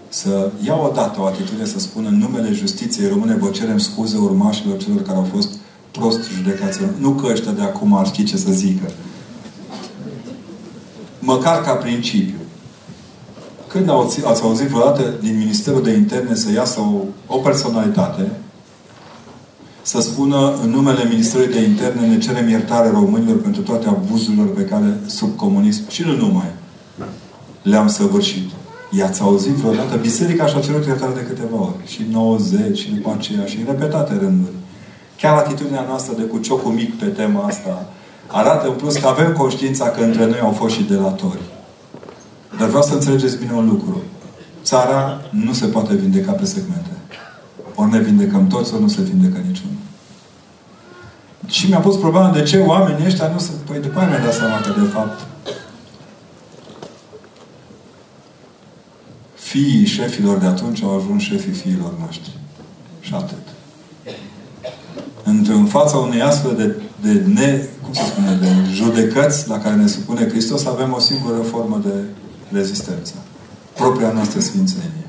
să 0.09 0.51
ia 0.65 0.75
odată 0.75 1.21
o 1.21 1.25
atitudine 1.25 1.65
să 1.65 1.79
spună 1.79 2.07
în 2.07 2.17
numele 2.17 2.51
Justiției 2.51 3.07
Române 3.07 3.35
vă 3.35 3.49
cerem 3.49 3.77
scuze 3.77 4.17
urmașilor 4.17 4.77
celor 4.77 5.01
care 5.01 5.17
au 5.17 5.27
fost 5.31 5.49
prost 5.91 6.29
judecați. 6.29 6.79
Nu 6.97 7.11
că 7.11 7.27
ăștia 7.31 7.51
de 7.51 7.61
acum 7.61 7.93
ar 7.93 8.05
ști 8.05 8.23
ce 8.23 8.37
să 8.37 8.51
zică. 8.51 8.91
Măcar 11.19 11.61
ca 11.61 11.73
principiu. 11.73 12.37
Când 13.67 13.89
ați, 13.89 14.25
ați 14.25 14.41
auzit 14.41 14.67
vreodată 14.67 15.13
din 15.21 15.37
Ministerul 15.37 15.83
de 15.83 15.91
Interne 15.91 16.35
să 16.35 16.51
iasă 16.51 16.79
o, 16.79 17.01
o 17.35 17.37
personalitate 17.37 18.31
să 19.81 20.01
spună 20.01 20.53
în 20.63 20.69
numele 20.69 21.03
Ministerului 21.03 21.53
de 21.53 21.61
Interne 21.61 22.07
ne 22.07 22.17
cerem 22.17 22.49
iertare 22.49 22.89
românilor 22.89 23.41
pentru 23.41 23.61
toate 23.61 23.87
abuzurile 23.87 24.43
pe 24.43 24.65
care 24.65 24.99
sub 25.05 25.35
comunism 25.35 25.89
și 25.89 26.01
nu 26.01 26.15
numai 26.15 26.51
le-am 27.63 27.87
săvârșit. 27.87 28.49
I-ați 28.89 29.21
auzit 29.21 29.51
vreodată? 29.51 29.95
Biserica 29.97 30.45
și-a 30.45 30.59
cerut 30.59 30.85
iertare 30.85 31.13
de 31.13 31.25
câteva 31.25 31.55
ori. 31.55 31.75
Și 31.85 32.05
90, 32.11 32.77
și 32.77 32.91
după 32.93 33.15
aceea, 33.17 33.45
și 33.45 33.57
în 33.57 33.65
repetate 33.65 34.13
rânduri. 34.19 34.55
Chiar 35.17 35.37
atitudinea 35.37 35.85
noastră 35.87 36.13
de 36.17 36.23
cu 36.23 36.37
ciocul 36.37 36.71
mic 36.71 36.99
pe 36.99 37.05
tema 37.05 37.43
asta 37.43 37.85
arată 38.27 38.67
în 38.67 38.73
plus 38.73 38.95
că 38.95 39.07
avem 39.07 39.31
conștiința 39.33 39.89
că 39.89 40.03
între 40.03 40.25
noi 40.25 40.39
au 40.39 40.51
fost 40.51 40.75
și 40.75 40.83
delatori. 40.83 41.41
Dar 42.59 42.67
vreau 42.67 42.83
să 42.83 42.93
înțelegeți 42.93 43.37
bine 43.37 43.51
un 43.53 43.67
lucru. 43.67 44.01
Țara 44.63 45.21
nu 45.29 45.53
se 45.53 45.65
poate 45.65 45.95
vindeca 45.95 46.31
pe 46.31 46.45
segmente. 46.45 46.89
Ori 47.75 47.91
ne 47.91 47.99
vindecăm 47.99 48.47
toți, 48.47 48.73
ori 48.73 48.81
nu 48.81 48.87
se 48.87 49.01
vindecă 49.01 49.37
niciunul. 49.47 49.77
Și 51.45 51.69
mi-a 51.69 51.79
pus 51.79 51.95
problema 51.95 52.29
de 52.29 52.41
ce 52.41 52.59
oamenii 52.59 53.05
ăștia 53.05 53.27
nu 53.27 53.39
sunt... 53.39 53.57
Păi 53.57 53.79
după 53.79 53.99
aia 53.99 54.07
mi-a 54.07 54.19
dat 54.19 54.33
seama 54.33 54.57
că 54.61 54.79
de 54.79 54.87
fapt 54.87 55.19
fiii 59.53 59.85
șefilor 59.85 60.37
de 60.37 60.45
atunci 60.45 60.83
au 60.83 60.97
ajuns 60.97 61.21
șefii 61.23 61.51
fiilor 61.51 61.93
noștri. 62.05 62.31
Și 62.99 63.13
atât. 63.13 63.45
În 65.23 65.65
fața 65.65 65.97
unei 65.97 66.21
astfel 66.21 66.55
de, 66.55 66.67
de 67.01 67.23
ne, 67.33 67.67
cum 67.83 67.93
se 67.93 68.01
spune, 68.05 68.37
de 68.41 68.47
judecăți 68.71 69.49
la 69.49 69.57
care 69.59 69.75
ne 69.75 69.87
supune 69.87 70.27
Hristos, 70.27 70.65
avem 70.65 70.93
o 70.93 70.99
singură 70.99 71.37
formă 71.37 71.81
de 71.83 71.93
rezistență. 72.57 73.13
Propria 73.75 74.11
noastră 74.11 74.39
sfințenie. 74.39 75.07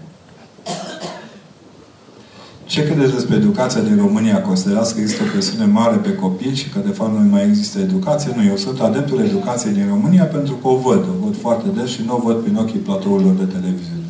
Ce 2.64 2.84
credeți 2.84 3.12
despre 3.12 3.36
educația 3.36 3.80
din 3.80 3.96
România? 3.96 4.42
Considerați 4.42 4.94
că 4.94 5.00
există 5.00 5.22
o 5.22 5.30
presiune 5.32 5.64
mare 5.64 5.96
pe 5.96 6.14
copii 6.14 6.54
și 6.54 6.68
că 6.68 6.78
de 6.78 6.90
fapt 6.90 7.12
nu 7.12 7.28
mai 7.30 7.44
există 7.48 7.78
educație? 7.78 8.32
Nu, 8.36 8.44
eu 8.44 8.56
sunt 8.56 8.80
adeptul 8.80 9.20
educației 9.20 9.72
din 9.72 9.86
România 9.88 10.24
pentru 10.24 10.54
că 10.54 10.68
o 10.68 10.76
văd. 10.76 11.02
O 11.02 11.24
văd 11.24 11.36
foarte 11.40 11.68
des 11.76 11.90
și 11.90 12.02
nu 12.06 12.16
o 12.16 12.22
văd 12.24 12.42
prin 12.42 12.56
ochii 12.56 12.78
platourilor 12.78 13.34
de 13.34 13.44
televiziune. 13.44 14.03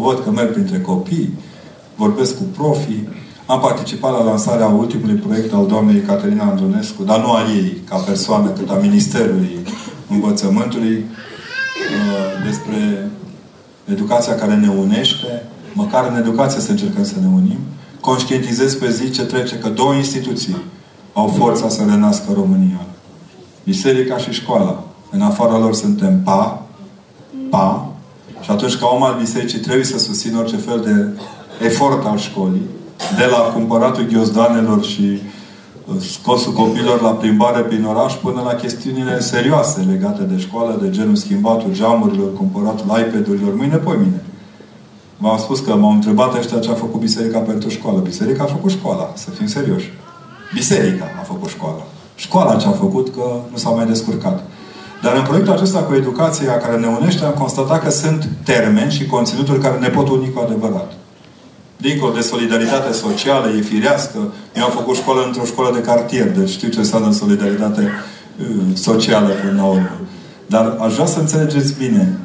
O 0.00 0.02
văd 0.02 0.24
că 0.24 0.30
merg 0.30 0.52
printre 0.52 0.80
copii, 0.80 1.38
vorbesc 1.96 2.36
cu 2.36 2.42
profii. 2.42 3.08
Am 3.46 3.60
participat 3.60 4.12
la 4.12 4.22
lansarea 4.22 4.66
ultimului 4.66 5.14
proiect 5.14 5.52
al 5.52 5.66
doamnei 5.66 6.00
Caterina 6.00 6.44
Andonescu, 6.44 7.02
dar 7.02 7.20
nu 7.20 7.32
a 7.32 7.40
ei, 7.54 7.82
ca 7.88 7.96
persoană, 7.96 8.48
cât 8.48 8.70
a 8.70 8.74
Ministerului 8.74 9.58
Învățământului, 10.10 10.94
uh, 10.96 12.44
despre 12.46 13.10
educația 13.84 14.34
care 14.34 14.54
ne 14.54 14.68
unește, 14.68 15.42
măcar 15.72 16.08
în 16.10 16.16
educație 16.16 16.60
să 16.60 16.70
încercăm 16.70 17.04
să 17.04 17.14
ne 17.20 17.26
unim, 17.34 17.58
conștientizez 18.00 18.74
pe 18.74 18.90
zi 18.90 19.10
ce 19.10 19.24
trece 19.24 19.58
că 19.58 19.68
două 19.68 19.94
instituții 19.94 20.56
au 21.12 21.26
forța 21.38 21.68
să 21.68 21.82
renască 21.88 22.32
România. 22.34 22.80
Biserica 23.64 24.16
și 24.16 24.30
școala. 24.30 24.84
În 25.10 25.20
afara 25.20 25.58
lor 25.58 25.74
suntem 25.74 26.20
pa, 26.22 26.66
pa, 27.50 27.92
și 28.40 28.50
atunci 28.50 28.76
ca 28.76 28.86
om 28.86 29.02
al 29.02 29.16
bisericii 29.18 29.58
trebuie 29.58 29.84
să 29.84 29.98
susțin 29.98 30.36
orice 30.36 30.56
fel 30.56 30.80
de 30.80 31.20
efort 31.64 32.06
al 32.06 32.18
școlii, 32.18 32.66
de 33.16 33.24
la 33.24 33.38
cumpăratul 33.38 34.06
ghiozdanelor 34.12 34.84
și 34.84 35.02
uh, 35.86 35.94
scosul 36.00 36.52
copilor 36.52 37.00
la 37.00 37.10
plimbare 37.10 37.60
prin 37.60 37.84
oraș 37.84 38.14
până 38.14 38.42
la 38.44 38.54
chestiunile 38.54 39.20
serioase 39.20 39.80
legate 39.80 40.22
de 40.22 40.38
școală, 40.38 40.78
de 40.82 40.90
genul 40.90 41.16
schimbatul 41.16 41.72
geamurilor, 41.72 42.34
cumpăratul 42.36 42.84
iPad-urilor, 42.84 43.54
mâine, 43.54 43.76
poi 43.76 43.96
mine. 43.96 44.22
V-am 45.16 45.38
spus 45.38 45.60
că 45.60 45.74
m-au 45.74 45.92
întrebat 45.92 46.38
ăștia 46.38 46.58
ce 46.58 46.70
a 46.70 46.74
făcut 46.74 47.00
biserica 47.00 47.38
pentru 47.38 47.68
școală. 47.68 47.98
Biserica 47.98 48.42
a 48.42 48.46
făcut 48.46 48.70
școala, 48.70 49.12
să 49.14 49.30
fim 49.30 49.46
serioși. 49.46 49.92
Biserica 50.54 51.04
a 51.20 51.22
făcut 51.22 51.48
școala. 51.48 51.86
Școala 52.14 52.56
ce 52.56 52.66
a 52.66 52.70
făcut 52.70 53.14
că 53.14 53.40
nu 53.50 53.56
s-a 53.56 53.70
mai 53.70 53.86
descurcat. 53.86 54.42
Dar 55.02 55.16
în 55.16 55.22
proiectul 55.22 55.52
acesta 55.52 55.78
cu 55.78 55.94
educația 55.94 56.56
care 56.58 56.76
ne 56.76 56.86
unește, 56.86 57.24
am 57.24 57.32
constatat 57.32 57.82
că 57.82 57.90
sunt 57.90 58.28
termeni 58.44 58.90
și 58.90 59.06
conținuturi 59.06 59.60
care 59.60 59.78
ne 59.78 59.88
pot 59.88 60.08
uni 60.08 60.32
cu 60.32 60.40
adevărat. 60.46 60.92
Dincolo 61.76 62.12
de 62.12 62.20
solidaritate 62.20 62.92
socială, 62.92 63.48
e 63.48 63.60
firească. 63.60 64.18
Eu 64.56 64.64
am 64.64 64.70
făcut 64.70 64.96
școală 64.96 65.22
într-o 65.26 65.44
școală 65.44 65.74
de 65.74 65.80
cartier, 65.80 66.30
deci 66.30 66.50
știu 66.50 66.68
ce 66.68 66.78
înseamnă 66.78 67.12
solidaritate 67.12 67.82
uh, 67.82 68.46
socială 68.74 69.28
până 69.28 69.62
la 69.62 69.66
urmă. 69.66 70.00
Dar 70.46 70.76
aș 70.80 70.94
vrea 70.94 71.06
să 71.06 71.18
înțelegeți 71.20 71.74
bine. 71.78 72.18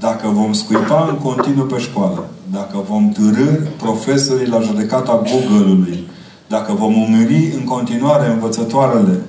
Dacă 0.00 0.28
vom 0.28 0.52
scuipa 0.52 1.06
în 1.10 1.16
continuu 1.16 1.64
pe 1.64 1.78
școală, 1.78 2.24
dacă 2.52 2.84
vom 2.88 3.08
târâ 3.08 3.50
profesorii 3.76 4.46
la 4.48 4.60
judecata 4.60 5.22
Google-ului, 5.30 6.06
dacă 6.48 6.72
vom 6.72 7.02
umiri 7.02 7.52
în 7.58 7.64
continuare 7.64 8.30
învățătoarele, 8.30 9.20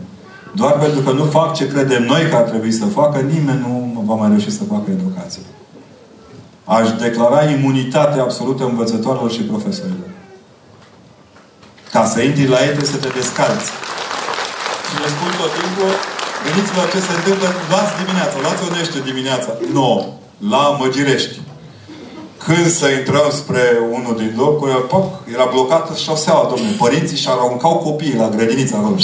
doar 0.51 0.71
pentru 0.71 0.99
că 0.99 1.11
nu 1.11 1.23
fac 1.23 1.55
ce 1.55 1.67
credem 1.67 2.03
noi 2.03 2.29
că 2.29 2.35
ar 2.35 2.41
trebui 2.41 2.71
să 2.71 2.85
facă, 2.85 3.19
nimeni 3.19 3.59
nu 3.59 4.03
va 4.05 4.15
mai 4.15 4.29
reuși 4.29 4.51
să 4.51 4.63
facă 4.63 4.91
educație. 4.91 5.41
Aș 6.63 6.91
declara 6.91 7.43
imunitate 7.43 8.19
absolută 8.19 8.63
învățătoarelor 8.63 9.31
și 9.31 9.41
profesorilor. 9.41 10.09
Ca 11.91 12.05
să 12.05 12.21
intri 12.21 12.47
la 12.47 12.59
ei 12.59 12.73
trebuie 12.75 12.95
să 12.95 12.97
te 12.97 13.09
descalți. 13.19 13.69
Și 14.87 14.95
le 15.03 15.09
spun 15.15 15.31
tot 15.41 15.51
timpul, 15.59 15.91
gândiți-vă 16.43 16.83
ce 16.93 16.99
se 17.07 17.13
întâmplă, 17.17 17.47
luați 17.69 17.93
dimineața, 18.01 18.35
luați 18.45 18.63
onește 18.69 18.99
dimineața, 19.09 19.49
9, 19.73 20.05
la 20.53 20.63
Măgirești. 20.79 21.35
Când 22.45 22.67
să 22.67 22.87
intrăm 22.89 23.29
spre 23.31 23.61
unul 23.91 24.15
din 24.17 24.33
locuri, 24.37 24.87
poc, 24.87 25.05
era 25.33 25.47
blocată 25.51 25.95
șoseaua, 25.95 26.47
domnule. 26.49 26.75
Părinții 26.77 27.17
și 27.17 27.27
aruncau 27.29 27.75
copiii 27.75 28.15
la 28.15 28.29
grădinița 28.35 28.77
acolo. 28.77 28.95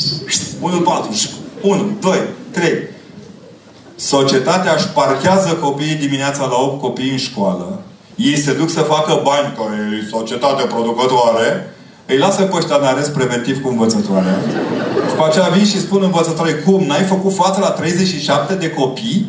Unul 0.62 0.80
pe 0.80 0.90
altul. 0.92 1.14
Unu, 1.62 1.90
doi, 2.00 2.22
trei. 2.52 2.78
Societatea 3.96 4.74
își 4.76 4.88
parchează 4.88 5.50
copiii 5.54 5.96
dimineața 5.96 6.46
la 6.46 6.56
8 6.56 6.82
copii 6.82 7.12
în 7.12 7.18
școală. 7.18 7.80
Ei 8.16 8.38
se 8.38 8.54
duc 8.54 8.70
să 8.70 8.80
facă 8.80 9.22
bani, 9.24 9.54
că 9.56 9.64
e 10.02 10.08
societate 10.10 10.64
producătoare. 10.64 11.76
Îi 12.06 12.18
lasă 12.18 12.42
pe 12.42 12.56
ăștia 12.56 12.76
în 12.76 12.84
arest 12.84 13.14
preventiv 13.14 13.62
cu 13.62 13.70
învățătoarea. 13.70 14.38
Și 15.06 15.10
după 15.10 15.26
aceea 15.26 15.48
vin 15.48 15.66
și 15.66 15.80
spun 15.80 16.02
învățătoare, 16.04 16.54
cum, 16.54 16.84
n-ai 16.84 17.04
făcut 17.04 17.34
față 17.34 17.60
la 17.60 17.70
37 17.70 18.54
de 18.54 18.70
copii 18.70 19.28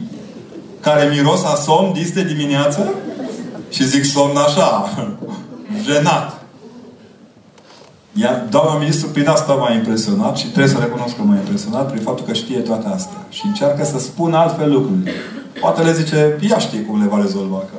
care 0.81 1.11
miros 1.15 1.45
a 1.45 1.55
somn 1.55 1.93
dis 1.93 2.13
de 2.13 2.23
dimineață? 2.23 2.95
Și 3.69 3.89
zic 3.89 4.05
somn 4.05 4.37
așa, 4.37 4.89
jenat. 5.87 6.45
Ea, 8.23 8.47
doamna 8.51 8.79
ministru 8.79 9.09
prin 9.09 9.29
asta 9.29 9.53
m-a 9.53 9.73
impresionat 9.73 10.37
și 10.37 10.47
trebuie 10.47 10.75
să 10.75 10.79
recunosc 10.81 11.17
că 11.17 11.23
m-a 11.23 11.35
impresionat 11.35 11.91
prin 11.91 12.03
faptul 12.03 12.27
că 12.27 12.33
știe 12.33 12.59
toate 12.59 12.89
astea. 12.89 13.27
Și 13.29 13.47
încearcă 13.47 13.85
să 13.85 13.99
spună 13.99 14.37
altfel 14.37 14.73
lucruri. 14.73 15.13
Poate 15.61 15.83
le 15.83 15.93
zice, 15.93 16.39
ea 16.51 16.59
știe 16.59 16.81
cum 16.81 17.01
le 17.01 17.09
va 17.09 17.21
rezolva. 17.21 17.57
Că 17.57 17.77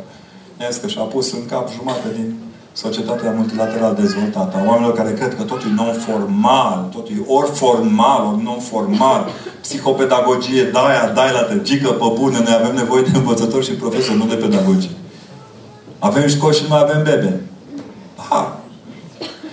ne 0.58 0.68
că 0.82 0.88
și-a 0.88 1.02
pus 1.02 1.32
în 1.32 1.46
cap 1.46 1.72
jumate 1.72 2.08
din 2.16 2.34
societatea 2.74 3.32
multilateral 3.32 3.96
dezvoltată. 3.96 4.58
A 4.58 4.68
oamenilor 4.68 4.96
care 4.96 5.14
cred 5.14 5.36
că 5.36 5.44
totul 5.44 5.70
e 5.70 5.74
non-formal, 5.74 6.90
totul 6.92 7.16
e 7.16 7.24
ori 7.28 7.52
formal, 7.52 8.22
ori 8.26 8.44
non-formal. 8.44 9.30
Psihopedagogie, 9.62 10.64
dai, 10.64 11.12
dai 11.14 11.32
la 11.32 11.42
tăgică, 11.42 11.90
pe 11.90 12.06
bune, 12.20 12.40
noi 12.44 12.60
avem 12.62 12.76
nevoie 12.76 13.02
de 13.02 13.18
învățători 13.18 13.66
și 13.66 13.72
profesori, 13.72 14.18
nu 14.18 14.26
de 14.26 14.36
pedagogie. 14.36 14.90
Avem 16.00 16.28
școli 16.28 16.56
și 16.56 16.62
nu 16.62 16.68
mai 16.70 16.82
avem 16.84 17.04
bebe. 17.04 17.42
Ha! 18.30 18.60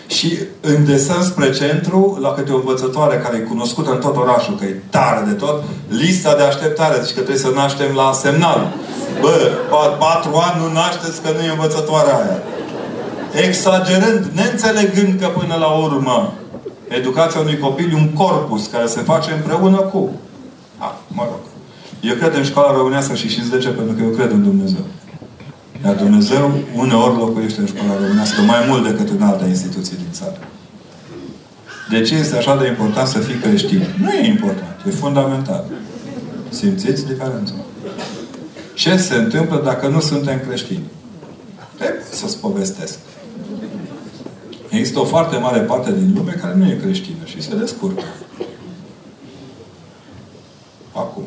Și 0.07 0.39
în 0.61 0.85
desen 0.85 1.23
spre 1.23 1.51
centru, 1.51 2.19
la 2.21 2.33
câte 2.33 2.53
o 2.53 2.57
învățătoare 2.57 3.17
care 3.17 3.37
e 3.37 3.41
cunoscută 3.41 3.91
în 3.91 4.01
tot 4.01 4.17
orașul, 4.17 4.57
că 4.57 4.65
e 4.65 4.83
tare 4.91 5.25
de 5.27 5.33
tot, 5.33 5.63
lista 5.89 6.35
de 6.35 6.43
așteptare, 6.43 6.99
deci 6.99 7.13
că 7.15 7.21
trebuie 7.21 7.37
să 7.37 7.51
naștem 7.55 7.95
la 7.95 8.13
semnal. 8.13 8.73
Bă, 9.21 9.53
patru 9.99 10.35
ani 10.35 10.61
nu 10.63 10.73
nașteți 10.73 11.23
că 11.23 11.31
nu 11.37 11.45
e 11.45 11.51
învățătoarea 11.51 12.17
aia. 12.17 12.43
Exagerând, 13.47 14.31
neînțelegând 14.33 15.21
că 15.21 15.27
până 15.27 15.57
la 15.59 15.67
urmă 15.67 16.33
educația 16.89 17.41
unui 17.41 17.59
copil 17.59 17.93
e 17.93 17.97
un 17.97 18.13
corpus 18.13 18.67
care 18.67 18.87
se 18.87 19.01
face 19.01 19.33
împreună 19.33 19.77
cu... 19.77 20.11
A, 20.79 20.97
mă 21.09 21.23
rog. 21.31 21.41
Eu 22.01 22.15
cred 22.15 22.35
în 22.35 22.45
școala 22.45 22.73
românească 22.73 23.15
și 23.15 23.29
știți 23.29 23.51
de 23.51 23.59
ce? 23.59 23.69
Pentru 23.69 23.95
că 23.95 24.03
eu 24.03 24.09
cred 24.09 24.31
în 24.31 24.43
Dumnezeu. 24.43 24.85
Iar 25.85 25.95
Dumnezeu 25.95 26.53
uneori 26.77 27.17
locuiește 27.17 27.61
în 27.61 27.67
școala 27.67 27.97
românească 28.01 28.41
mai 28.41 28.65
mult 28.69 28.85
decât 28.85 29.09
în 29.09 29.23
alte 29.23 29.45
instituții 29.45 29.97
din 29.97 30.13
țară. 30.13 30.39
De 31.91 32.01
ce 32.01 32.15
este 32.15 32.37
așa 32.37 32.57
de 32.57 32.67
important 32.67 33.09
să 33.09 33.19
fii 33.19 33.39
creștin? 33.39 33.87
Nu 34.01 34.11
e 34.11 34.27
important. 34.27 34.77
E 34.87 34.91
fundamental. 34.91 35.65
Simțiți 36.49 37.07
diferența? 37.07 37.55
Ce 38.75 38.97
se 38.97 39.15
întâmplă 39.15 39.61
dacă 39.65 39.89
nu 39.89 40.01
suntem 40.01 40.41
creștini? 40.47 40.85
E, 41.81 42.15
să-ți 42.15 42.39
povestesc. 42.39 42.99
Există 44.69 45.01
o 45.01 45.05
foarte 45.05 45.37
mare 45.37 45.61
parte 45.61 45.93
din 45.93 46.13
lume 46.17 46.33
care 46.33 46.55
nu 46.55 46.67
e 46.67 46.79
creștină 46.83 47.25
și 47.25 47.43
se 47.43 47.57
descurcă. 47.57 48.05
Acum. 50.93 51.25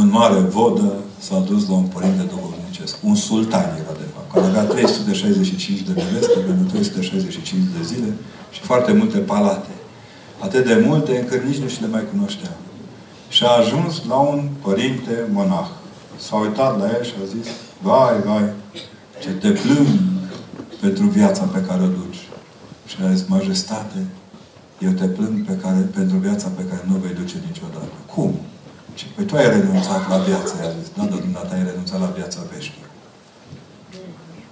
În 0.00 0.08
mare 0.10 0.40
vodă, 0.56 0.92
s-a 1.18 1.38
dus 1.38 1.68
la 1.68 1.74
un 1.74 1.88
părinte 1.94 2.22
duhovnicesc. 2.22 2.96
Un 3.02 3.14
sultan 3.14 3.68
era, 3.82 3.94
de 3.98 4.08
fapt, 4.14 4.32
care 4.32 4.46
avea 4.46 4.62
365 4.62 5.80
de 5.80 5.92
neveste 5.92 6.38
pentru 6.38 6.64
365 6.64 7.62
de 7.76 7.82
zile 7.84 8.12
și 8.50 8.60
foarte 8.60 8.92
multe 8.92 9.18
palate. 9.18 9.68
Atât 10.38 10.66
de 10.66 10.82
multe 10.86 11.18
încât 11.18 11.42
nici 11.44 11.62
nu 11.62 11.68
și 11.68 11.80
le 11.80 11.86
mai 11.86 12.04
cunoștea. 12.12 12.50
Și 13.28 13.44
a 13.44 13.48
ajuns 13.48 14.02
la 14.08 14.16
un 14.16 14.48
părinte 14.62 15.28
monah. 15.32 15.68
S-a 16.16 16.36
uitat 16.36 16.78
la 16.78 16.86
el 16.96 17.04
și 17.04 17.14
a 17.22 17.26
zis, 17.34 17.46
vai, 17.82 18.22
vai, 18.24 18.44
ce 19.22 19.30
te 19.30 19.50
plâng 19.50 19.86
pentru 20.80 21.04
viața 21.04 21.44
pe 21.44 21.60
care 21.68 21.82
o 21.82 21.86
duci. 21.86 22.22
Și 22.86 22.96
a 23.02 23.12
zis, 23.12 23.26
majestate, 23.26 24.06
eu 24.78 24.90
te 24.90 25.06
plâng 25.06 25.44
pe 25.46 25.56
care, 25.62 25.78
pentru 25.94 26.16
viața 26.16 26.48
pe 26.56 26.62
care 26.62 26.84
nu 26.88 26.94
o 26.94 26.98
vei 26.98 27.14
duce 27.14 27.36
niciodată. 27.46 27.94
Cum? 28.14 28.34
Și 28.94 29.06
păi 29.14 29.24
tu 29.24 29.36
ai 29.36 29.48
renunțat 29.48 30.08
la 30.08 30.16
viață, 30.16 30.54
i-a 30.62 30.70
zis. 30.78 30.88
Da, 30.96 31.04
dar 31.04 31.18
dumneata 31.18 31.54
ai 31.54 31.62
renunțat 31.62 32.00
la 32.00 32.12
viața 32.16 32.40
veșnică. 32.52 32.88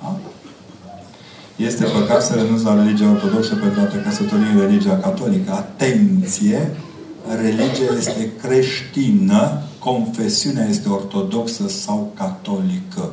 Da? 0.03 0.19
Este 1.57 1.85
păcat 1.85 2.23
să 2.23 2.35
renunți 2.35 2.65
la 2.65 2.83
religia 2.83 3.11
ortodoxă 3.11 3.55
pentru 3.55 3.81
a 3.81 3.85
te 3.85 4.03
căsători 4.03 4.51
în 4.53 4.61
religia 4.61 4.99
catolică. 4.99 5.53
Atenție! 5.53 6.77
Religia 7.41 7.97
este 7.99 8.31
creștină, 8.43 9.63
confesiunea 9.79 10.69
este 10.69 10.89
ortodoxă 10.89 11.69
sau 11.69 12.13
catolică. 12.15 13.13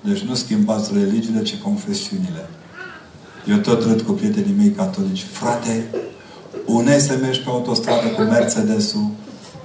Deci 0.00 0.20
nu 0.20 0.34
schimbați 0.34 0.92
religiile, 0.92 1.42
ci 1.42 1.56
confesiunile. 1.56 2.48
Eu 3.48 3.56
tot 3.56 3.82
râd 3.82 4.00
cu 4.00 4.12
prietenii 4.12 4.54
mei 4.56 4.70
catolici. 4.70 5.22
Frate, 5.22 5.84
una 6.64 6.98
să 6.98 7.18
mergi 7.20 7.40
pe 7.40 7.48
autostradă 7.48 8.06
cu 8.08 8.20
Mercedes-ul 8.20 9.10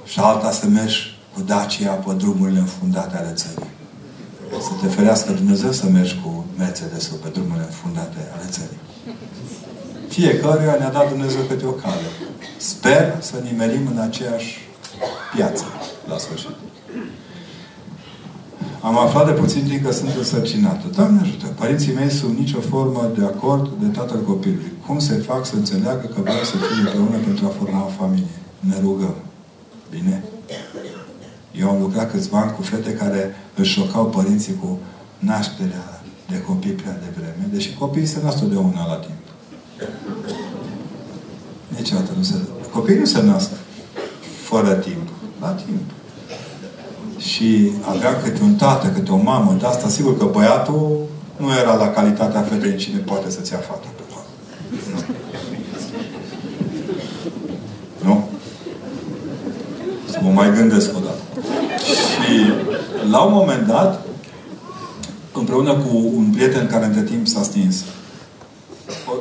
și 0.05 0.19
alta 0.19 0.51
să 0.51 0.67
mergi 0.67 1.19
cu 1.33 1.41
Dacia 1.41 1.91
pe 1.91 2.13
drumurile 2.13 2.59
înfundate 2.59 3.17
ale 3.17 3.31
țării. 3.33 3.69
Să 4.61 4.71
te 4.81 4.87
ferească 4.87 5.31
Dumnezeu 5.31 5.71
să 5.71 5.85
mergi 5.85 6.19
cu 6.23 6.45
Mercedes-ul 6.57 7.17
pe 7.17 7.29
drumurile 7.29 7.65
înfundate 7.65 8.31
ale 8.35 8.49
țării. 8.49 8.79
Fiecare 10.09 10.75
ne-a 10.79 10.89
dat 10.89 11.09
Dumnezeu 11.09 11.41
câte 11.41 11.65
o 11.65 11.71
cale. 11.71 12.07
Sper 12.57 13.15
să 13.19 13.35
nimerim 13.43 13.87
în 13.93 13.99
aceeași 13.99 14.59
piață 15.35 15.65
la 16.07 16.17
sfârșit. 16.17 16.55
Am 18.81 18.97
aflat 18.97 19.25
de 19.25 19.31
puțin 19.31 19.63
timp 19.67 19.83
că 19.85 19.91
sunt 19.91 20.15
însărcinată. 20.17 20.85
Doamne 20.95 21.19
ajută! 21.21 21.45
Părinții 21.45 21.93
mei 21.93 22.09
sunt 22.09 22.37
nicio 22.37 22.59
formă 22.59 23.11
de 23.17 23.23
acord 23.23 23.71
de 23.79 23.87
tatăl 23.87 24.21
copilului. 24.21 24.71
Cum 24.85 24.99
se 24.99 25.13
fac 25.13 25.45
să 25.45 25.55
înțeleagă 25.55 26.05
că 26.13 26.21
vreau 26.21 26.43
să 26.43 26.55
fie 26.57 26.81
împreună 26.81 27.17
pentru 27.25 27.45
a 27.45 27.55
forma 27.59 27.85
o 27.85 28.03
familie? 28.03 28.37
Ne 28.59 28.75
rugăm. 28.81 29.15
Bine? 29.89 30.23
Eu 31.51 31.69
am 31.69 31.81
lucrat 31.81 32.11
câțiva 32.11 32.39
ani 32.39 32.55
cu 32.55 32.61
fete 32.61 32.93
care 32.93 33.35
își 33.55 33.71
șocau 33.71 34.05
părinții 34.05 34.55
cu 34.61 34.79
nașterea 35.19 36.01
de 36.29 36.41
copii 36.41 36.71
prea 36.71 36.99
devreme, 37.03 37.47
deși 37.51 37.73
copiii 37.73 38.05
se 38.05 38.19
nasc 38.23 38.39
de 38.39 38.55
una 38.55 38.87
la 38.87 38.95
timp. 38.95 39.23
Niciodată 41.77 42.11
nu 42.17 42.23
se... 42.23 42.35
Copiii 42.71 42.97
nu 42.97 43.05
se 43.05 43.21
nasc 43.21 43.49
fără 44.43 44.73
timp. 44.73 45.07
La 45.41 45.49
timp 45.49 45.91
și 47.21 47.71
avea 47.81 48.21
câte 48.21 48.43
un 48.43 48.53
tată, 48.53 48.87
câte 48.87 49.11
o 49.11 49.17
mamă 49.17 49.55
de 49.59 49.65
asta, 49.65 49.87
sigur 49.87 50.17
că 50.17 50.25
băiatul 50.25 50.99
nu 51.37 51.47
era 51.61 51.73
la 51.73 51.89
calitatea 51.89 52.41
fetei 52.41 52.75
cine 52.75 52.97
poate 52.97 53.29
să-ți 53.31 53.51
ia 53.51 53.57
fata 53.57 53.87
pe 53.95 54.01
Nu? 58.05 58.29
Să 60.09 60.19
mă 60.21 60.29
mai 60.29 60.53
gândesc 60.53 60.95
o 60.95 60.99
dată. 60.99 61.47
Și 61.85 62.51
la 63.09 63.21
un 63.21 63.33
moment 63.33 63.67
dat, 63.67 64.05
împreună 65.33 65.73
cu 65.73 66.11
un 66.15 66.25
prieten 66.35 66.67
care 66.67 66.85
între 66.85 67.01
timp 67.01 67.27
s-a 67.27 67.41
stins, 67.43 67.83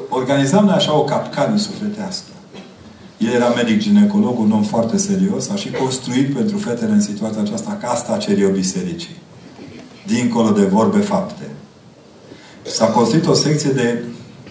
organizam 0.09 0.65
noi 0.65 0.75
așa 0.75 0.97
o 0.97 1.05
capcană 1.05 1.57
sufletească. 1.57 2.31
El 3.21 3.33
era 3.33 3.49
medic 3.49 3.79
ginecolog, 3.79 4.39
un 4.39 4.53
om 4.53 4.63
foarte 4.63 4.97
serios, 4.97 5.49
a 5.49 5.55
și 5.55 5.71
construit 5.71 6.35
pentru 6.35 6.59
fetele 6.59 6.93
în 6.93 7.01
situația 7.01 7.41
aceasta 7.41 7.79
casta 7.83 8.17
cerii 8.17 8.51
bisericii. 8.53 9.17
Dincolo 10.07 10.51
de 10.51 10.65
vorbe 10.65 10.99
fapte. 10.99 11.45
S-a 12.63 12.87
construit 12.87 13.27
o 13.27 13.35
secție 13.35 13.71
de 13.71 14.05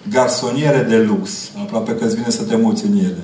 garsoniere 0.10 0.82
de 0.90 0.98
lux, 0.98 1.52
aproape 1.62 1.92
că 1.96 2.06
îți 2.06 2.16
vine 2.16 2.30
să 2.30 2.44
te 2.44 2.56
muți 2.56 2.86
în 2.86 2.98
ele. 2.98 3.24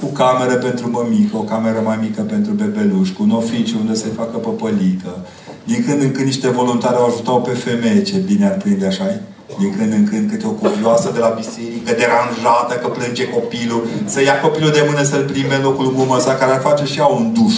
Cu 0.00 0.06
cameră 0.06 0.54
pentru 0.54 0.90
mămică, 0.90 1.36
o 1.36 1.42
cameră 1.42 1.80
mai 1.84 1.98
mică 2.00 2.22
pentru 2.22 2.52
bebeluș, 2.52 3.08
cu 3.08 3.22
un 3.22 3.30
oficiu 3.30 3.78
unde 3.78 3.94
se 3.94 4.08
facă 4.16 4.36
păpălică. 4.36 5.26
Din 5.64 5.84
când 5.86 6.02
în 6.02 6.12
când 6.12 6.26
niște 6.26 6.48
voluntari 6.48 6.96
au 6.96 7.06
ajutat 7.06 7.42
pe 7.42 7.50
femeie, 7.50 8.02
ce 8.02 8.16
bine 8.16 8.46
ar 8.46 8.56
prinde 8.56 8.86
așa 8.86 9.04
-i? 9.10 9.20
Din 9.58 9.76
când 9.76 9.92
în 9.92 10.04
când 10.10 10.30
câte 10.30 10.46
o 10.46 10.50
cuvioasă 10.50 11.10
de 11.12 11.18
la 11.18 11.28
biserică, 11.28 11.90
deranjată, 12.00 12.74
că 12.80 12.88
plânge 12.88 13.28
copilul, 13.28 13.86
să 14.04 14.22
ia 14.22 14.40
copilul 14.40 14.70
de 14.70 14.84
mână 14.88 15.02
să-l 15.02 15.24
plimbe 15.30 15.54
în 15.54 15.62
locul 15.62 15.92
mumă 15.96 16.18
sa, 16.18 16.34
care 16.34 16.52
ar 16.52 16.60
face 16.60 16.84
și 16.84 16.98
ea 16.98 17.06
un 17.06 17.32
duș. 17.32 17.54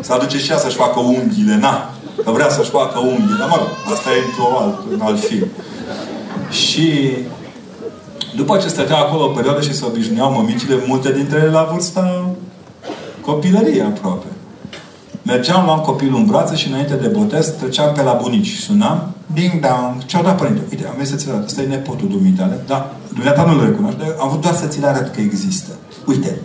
Să 0.00 0.12
aduce 0.12 0.38
și 0.38 0.50
ea 0.50 0.58
să-și 0.58 0.76
facă 0.76 0.98
unghiile, 1.00 1.56
na. 1.56 1.90
Că 2.24 2.30
vrea 2.30 2.48
să-și 2.48 2.70
facă 2.70 2.98
unghiile. 2.98 3.36
Dar 3.38 3.48
mă 3.48 3.56
rog, 3.58 3.68
asta 3.94 4.08
e 4.10 4.24
într-o 4.26 4.58
alt, 4.62 4.78
în 4.94 5.00
alt 5.00 5.20
film. 5.20 5.48
Și 6.50 7.16
după 8.36 8.56
ce 8.56 8.68
stătea 8.68 8.96
acolo 8.96 9.24
o 9.24 9.34
perioadă 9.38 9.60
și 9.60 9.74
se 9.74 9.84
obișnuiau 9.86 10.32
mămicile, 10.32 10.84
multe 10.86 11.12
dintre 11.12 11.38
ele 11.38 11.50
la 11.50 11.68
vârsta 11.72 12.30
copilăriei 13.20 13.82
aproape. 13.82 14.26
Mergeam, 15.26 15.64
luam 15.64 15.80
copilul 15.80 16.18
în 16.18 16.26
brațe 16.26 16.54
și 16.56 16.68
înainte 16.68 16.94
de 16.94 17.06
botez 17.06 17.46
treceam 17.46 17.92
pe 17.94 18.02
la 18.02 18.12
bunici. 18.22 18.52
Sunam, 18.66 19.14
ding 19.34 19.52
dong, 19.66 20.04
ce-au 20.06 20.22
dat 20.22 20.36
părinte? 20.36 20.60
Uite, 20.70 20.86
am 20.86 20.92
venit 20.94 21.08
să 21.10 21.16
ți-l 21.16 21.30
arăt. 21.30 21.46
Ăsta 21.46 21.62
e 21.62 21.66
nepotul 21.66 22.08
dumitale. 22.08 22.56
Da, 22.66 22.92
dumneata 23.14 23.42
nu-l 23.42 23.64
recunoaște, 23.64 23.98
dar 24.02 24.14
am 24.20 24.28
vrut 24.28 24.40
doar 24.40 24.54
să 24.54 24.66
ți-l 24.66 24.84
arăt 24.84 25.14
că 25.14 25.20
există. 25.20 25.70
Uite. 26.06 26.40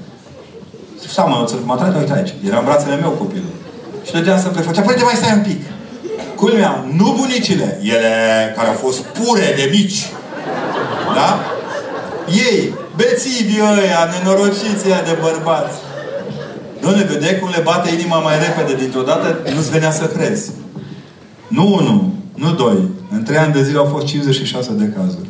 Seamănă, 1.08 1.50
mă 1.66 1.74
atrage, 1.74 1.98
uite 1.98 2.14
aici. 2.14 2.34
Era 2.48 2.58
în 2.58 2.66
brațele 2.66 2.96
meu 2.96 3.10
copilul. 3.10 3.54
Și 4.06 4.12
dădea 4.12 4.38
să 4.40 4.48
prefăcea, 4.48 4.82
părinte, 4.82 5.04
mai 5.04 5.16
stai 5.16 5.38
un 5.38 5.44
pic. 5.50 5.62
Culmea, 6.36 6.86
nu 6.98 7.16
bunicile, 7.20 7.80
ele 7.82 8.14
care 8.56 8.68
au 8.68 8.74
fost 8.74 9.00
pure 9.00 9.54
de 9.56 9.70
mici. 9.72 10.00
Da? 11.16 11.40
Ei, 12.50 12.74
bețivii 12.96 13.62
ăia, 13.62 14.02
nenorociții 14.14 15.06
de 15.10 15.18
bărbați. 15.22 15.78
Doamne, 16.82 17.04
vedeai 17.04 17.40
cum 17.40 17.50
le 17.50 17.62
bate 17.64 17.92
inima 17.92 18.20
mai 18.20 18.36
repede 18.40 18.82
dintr-o 18.82 19.02
dată, 19.02 19.38
nu-ți 19.56 19.70
venea 19.70 19.92
să 19.92 20.06
crezi. 20.06 20.52
Nu 21.48 21.74
unul, 21.74 22.10
nu 22.36 22.54
doi. 22.54 22.90
În 23.12 23.24
trei 23.24 23.38
ani 23.38 23.54
de 23.54 23.64
zile 23.64 23.78
au 23.78 23.86
fost 23.86 24.06
56 24.06 24.72
de 24.74 24.94
cazuri. 24.98 25.30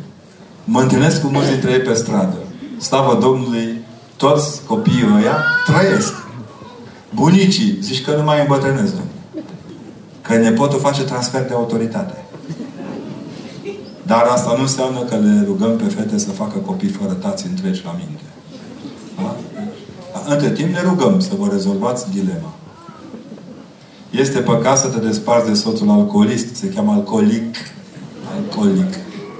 Mă 0.64 0.80
întâlnesc 0.80 1.20
cu 1.20 1.26
mulți 1.26 1.50
dintre 1.50 1.70
ei 1.70 1.78
pe 1.80 1.94
stradă. 1.94 2.36
Slavă 2.78 3.18
Domnului, 3.20 3.84
toți 4.16 4.62
copiii 4.66 5.08
ăia 5.16 5.44
trăiesc. 5.66 6.14
Bunicii, 7.14 7.78
zici 7.80 8.04
că 8.04 8.14
nu 8.16 8.22
mai 8.22 8.40
îmbătrânesc, 8.40 8.92
Că 10.22 10.36
nepotul 10.36 10.78
face 10.78 11.02
transfer 11.02 11.46
de 11.46 11.54
autoritate. 11.54 12.24
Dar 14.02 14.22
asta 14.22 14.54
nu 14.56 14.62
înseamnă 14.62 14.98
că 15.00 15.14
le 15.14 15.42
rugăm 15.46 15.76
pe 15.76 15.84
fete 15.84 16.18
să 16.18 16.30
facă 16.30 16.58
copii 16.58 16.88
fără 16.88 17.12
tați 17.12 17.46
întregi 17.46 17.82
la 17.84 17.96
minte. 17.98 18.22
Da? 19.16 19.36
Între 20.26 20.50
timp 20.50 20.68
ne 20.74 20.82
rugăm 20.82 21.20
să 21.20 21.30
vă 21.38 21.48
rezolvați 21.50 22.10
dilema. 22.10 22.52
Este 24.10 24.38
păcat 24.38 24.78
să 24.78 24.88
te 24.88 24.98
desparți 24.98 25.48
de 25.48 25.54
soțul 25.54 25.90
alcoolist. 25.90 26.54
Se 26.54 26.68
cheamă 26.68 26.92
alcoolic. 26.92 27.56
Alcoolic. 28.36 28.94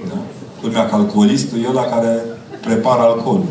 Da? 0.07 0.17
Culmea 0.61 0.85
că 0.85 0.95
alcoolistul 0.95 1.57
e 1.63 1.67
ăla 1.69 1.83
care 1.83 2.19
prepară 2.61 3.01
alcool. 3.01 3.41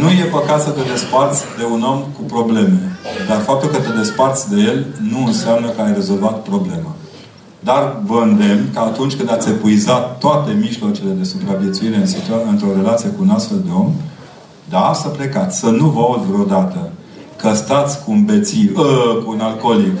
Nu 0.00 0.08
e 0.08 0.24
păcat 0.30 0.62
să 0.62 0.70
te 0.70 0.80
desparți 0.90 1.44
de 1.58 1.64
un 1.64 1.82
om 1.82 1.98
cu 1.98 2.22
probleme. 2.22 2.96
Dar 3.28 3.40
faptul 3.40 3.68
că 3.68 3.76
te 3.76 3.90
desparți 3.98 4.50
de 4.50 4.60
el 4.60 4.86
nu 5.10 5.26
înseamnă 5.26 5.68
că 5.68 5.80
ai 5.80 5.92
rezolvat 5.94 6.42
problema. 6.42 6.94
Dar 7.64 7.96
vă 8.04 8.20
îndemn 8.22 8.70
că 8.72 8.78
atunci 8.78 9.14
când 9.14 9.30
ați 9.30 9.48
epuizat 9.48 10.18
toate 10.18 10.56
mijlocele 10.60 11.10
de 11.10 11.24
supraviețuire 11.24 11.96
în 11.96 12.06
într-o 12.50 12.74
relație 12.76 13.08
cu 13.08 13.22
un 13.22 13.30
astfel 13.30 13.58
de 13.64 13.70
om, 13.70 13.92
da, 14.68 14.92
să 14.94 15.08
plecați. 15.08 15.58
Să 15.58 15.70
nu 15.70 15.86
vă 15.86 16.00
aud 16.00 16.22
vreodată 16.22 16.90
că 17.36 17.54
stați 17.54 18.04
cu 18.04 18.10
un 18.10 18.24
bețiv, 18.24 18.78
ă, 18.78 19.22
cu 19.24 19.30
un 19.30 19.40
alcoolic, 19.40 19.98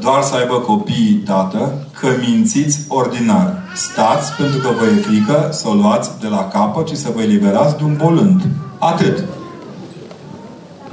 doar 0.00 0.22
să 0.22 0.34
aibă 0.34 0.54
copii 0.54 1.22
tată, 1.24 1.86
că 2.00 2.08
mințiți 2.20 2.80
ordinar. 2.88 3.62
Stați 3.74 4.32
pentru 4.32 4.58
că 4.58 4.68
vă 4.78 4.84
e 4.84 5.00
frică 5.00 5.48
să 5.52 5.68
o 5.68 5.72
luați 5.74 6.10
de 6.20 6.26
la 6.26 6.48
capăt 6.48 6.88
și 6.88 6.96
să 6.96 7.10
vă 7.14 7.22
eliberați 7.22 7.76
de 7.76 7.84
un 7.84 7.96
bolând. 7.96 8.40
Atât. 8.78 9.24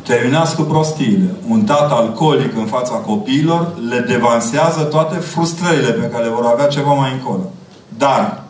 Terminați 0.04 0.56
cu 0.56 0.62
prostiile. 0.62 1.36
Un 1.48 1.64
tată 1.64 1.94
alcoolic 1.94 2.56
în 2.56 2.66
fața 2.66 2.94
copiilor 2.94 3.74
le 3.90 4.06
devansează 4.08 4.82
toate 4.82 5.16
frustrările 5.16 5.92
pe 5.92 6.08
care 6.08 6.24
le 6.24 6.30
vor 6.30 6.46
avea 6.46 6.68
ceva 6.68 6.94
mai 6.94 7.12
încolo. 7.12 7.52
Dar 7.98 8.44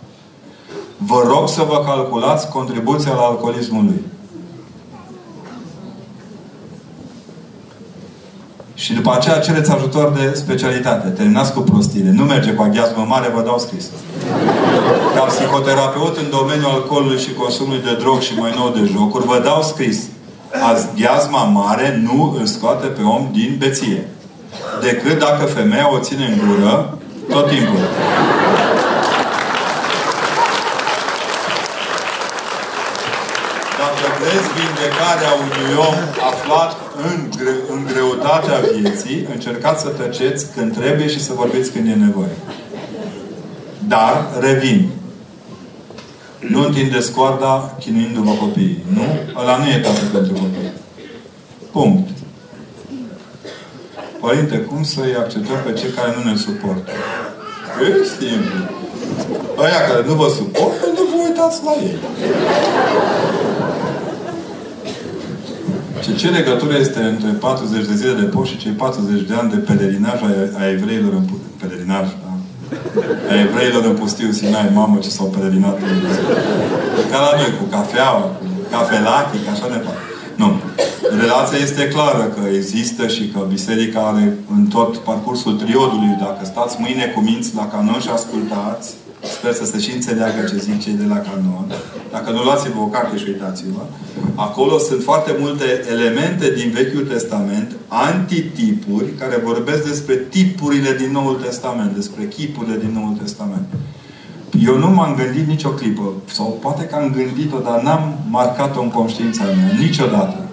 vă 0.97 1.23
rog 1.27 1.49
să 1.49 1.65
vă 1.67 1.83
calculați 1.85 2.49
contribuția 2.49 3.13
la 3.13 3.21
alcoolismul 3.21 3.83
lui. 3.83 4.01
Și 8.73 8.93
după 8.93 9.13
aceea 9.13 9.39
cereți 9.39 9.71
ajutor 9.71 10.11
de 10.11 10.33
specialitate. 10.35 11.07
Terminați 11.07 11.53
cu 11.53 11.59
prostiile. 11.59 12.11
Nu 12.11 12.23
merge 12.23 12.51
cu 12.51 12.63
aghiazmă 12.63 13.05
mare, 13.07 13.31
vă 13.35 13.41
dau 13.41 13.59
scris. 13.59 13.85
Ca 15.15 15.21
psihoterapeut 15.21 16.17
în 16.17 16.29
domeniul 16.29 16.71
alcoolului 16.71 17.19
și 17.19 17.33
consumului 17.33 17.81
de 17.81 17.95
drog 17.99 18.19
și 18.19 18.33
mai 18.39 18.53
nou 18.55 18.69
de 18.69 18.89
jocuri, 18.91 19.25
vă 19.25 19.41
dau 19.43 19.61
scris 19.61 19.97
ghiazma 20.95 21.43
mare 21.43 21.99
nu 22.03 22.35
îl 22.39 22.45
scoate 22.45 22.87
pe 22.87 23.01
om 23.01 23.29
din 23.31 23.55
beție. 23.59 24.07
Decât 24.81 25.19
dacă 25.19 25.45
femeia 25.45 25.93
o 25.93 25.99
ține 25.99 26.25
în 26.25 26.47
gură 26.47 26.97
Tot 27.29 27.47
timpul. 27.47 27.79
Dacă 33.81 34.05
vreți 34.19 34.49
vindecarea 34.59 35.31
unui 35.43 35.73
om 35.77 35.95
aflat 36.31 36.75
în, 37.07 37.29
gre 37.37 37.53
în 37.73 37.85
greutatea 37.93 38.59
vieții, 38.71 39.27
încercați 39.33 39.81
să 39.81 39.87
tăceți 39.87 40.45
când 40.55 40.77
trebuie 40.77 41.07
și 41.07 41.23
să 41.23 41.33
vorbiți 41.33 41.71
când 41.71 41.87
e 41.87 41.93
nevoie. 41.93 42.35
Dar, 43.87 44.25
revin. 44.39 44.89
Nu 46.49 46.65
întindeți 46.65 47.11
coarda 47.11 47.75
chinuindu-vă 47.79 48.31
copiii. 48.31 48.83
Nu? 48.93 49.03
Ăla 49.41 49.57
nu 49.57 49.69
e 49.69 49.77
tată 49.77 50.01
pentru 50.13 50.33
copii. 50.33 50.71
Punct. 51.71 52.09
Părinte, 54.19 54.57
cum 54.57 54.83
să-i 54.83 55.15
acceptăm 55.19 55.57
pe 55.65 55.73
cei 55.73 55.89
care 55.89 56.15
nu 56.17 56.29
ne 56.29 56.37
suportă? 56.37 56.91
E 57.81 58.05
simplu. 58.19 58.59
Aia 59.57 59.81
care 59.87 60.03
nu 60.07 60.13
vă 60.13 60.27
suportă, 60.35 60.85
nu 60.97 61.03
vă 61.11 61.17
uitați 61.27 61.63
la 61.63 61.71
ei. 61.71 61.97
Ce, 66.03 66.13
ce 66.15 66.29
legătură 66.29 66.77
este 66.77 66.99
între 66.99 67.29
40 67.29 67.85
de 67.85 67.95
zile 67.95 68.13
de 68.13 68.25
post 68.25 68.51
și 68.51 68.57
cei 68.57 68.71
40 68.71 69.27
de 69.27 69.33
ani 69.33 69.49
de 69.49 69.57
pelerinaj 69.57 70.21
a, 70.21 70.27
a 70.57 70.69
evreilor 70.69 71.13
în 71.13 71.23
pelerinaj, 71.59 72.07
da? 72.23 72.30
A 73.29 73.33
evreilor 73.45 73.83
în 73.85 73.95
pustiu 73.95 74.31
Sinai, 74.31 74.71
mamă 74.73 74.97
ce 74.97 75.09
s-au 75.09 75.25
pelerinat 75.25 75.79
Ca 77.11 77.19
la 77.25 77.37
noi, 77.39 77.57
cu 77.59 77.65
cafeaua, 77.75 78.21
cu 78.21 78.45
cafelache, 78.71 79.37
așa 79.53 79.67
ne 79.67 79.79
fac. 79.85 79.97
Nu. 80.35 80.59
Relația 81.19 81.57
este 81.57 81.87
clară 81.87 82.23
că 82.23 82.41
există 82.55 83.07
și 83.07 83.27
că 83.27 83.39
Biserica 83.49 83.99
are 83.99 84.37
în 84.55 84.65
tot 84.65 84.97
parcursul 84.97 85.53
triodului, 85.53 86.17
dacă 86.19 86.45
stați 86.45 86.77
mâine 86.79 87.05
cu 87.15 87.19
minți 87.19 87.55
la 87.55 87.67
canon 87.67 87.99
și 87.99 88.09
ascultați, 88.13 88.93
Sper 89.23 89.53
să 89.53 89.65
se 89.65 89.79
și 89.79 89.91
înțeleagă 89.91 90.47
ce 90.49 90.57
zic 90.57 90.81
cei 90.81 90.93
de 90.93 91.05
la 91.05 91.17
canon. 91.17 91.65
Dacă 92.11 92.31
nu 92.31 92.43
luați-vă 92.43 92.79
o 92.79 92.85
carte 92.85 93.17
și 93.17 93.25
uitați-vă. 93.27 93.81
Acolo 94.35 94.77
sunt 94.77 95.03
foarte 95.03 95.35
multe 95.39 95.65
elemente 95.89 96.53
din 96.53 96.71
Vechiul 96.73 97.05
Testament, 97.05 97.75
antitipuri, 97.87 99.11
care 99.19 99.41
vorbesc 99.43 99.87
despre 99.87 100.15
tipurile 100.15 100.95
din 100.99 101.11
Noul 101.11 101.39
Testament, 101.43 101.95
despre 101.95 102.27
chipurile 102.27 102.77
din 102.77 102.91
Noul 102.93 103.17
Testament. 103.21 103.67
Eu 104.65 104.77
nu 104.77 104.89
m-am 104.89 105.15
gândit 105.15 105.47
nicio 105.47 105.69
clipă, 105.69 106.11
sau 106.25 106.57
poate 106.61 106.83
că 106.83 106.95
am 106.95 107.15
gândit-o, 107.15 107.57
dar 107.59 107.81
n-am 107.81 108.15
marcat-o 108.29 108.81
în 108.81 108.89
conștiința 108.89 109.43
mea, 109.43 109.77
niciodată. 109.79 110.45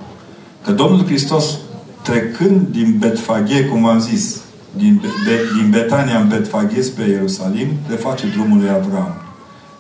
Că 0.64 0.72
Domnul 0.72 1.04
Hristos, 1.04 1.58
trecând 2.02 2.66
din 2.70 2.96
Betfaghe, 2.98 3.64
cum 3.64 3.86
am 3.86 4.00
zis, 4.00 4.40
din, 4.76 5.00
Be, 5.24 5.40
din 5.60 5.70
Betania 5.70 6.18
în 6.18 6.28
Betfaghe 6.28 6.82
spre 6.82 7.08
Ierusalim, 7.08 7.68
le 7.88 7.96
face 7.96 8.26
drumul 8.26 8.58
lui 8.58 8.68
Avram. 8.68 9.14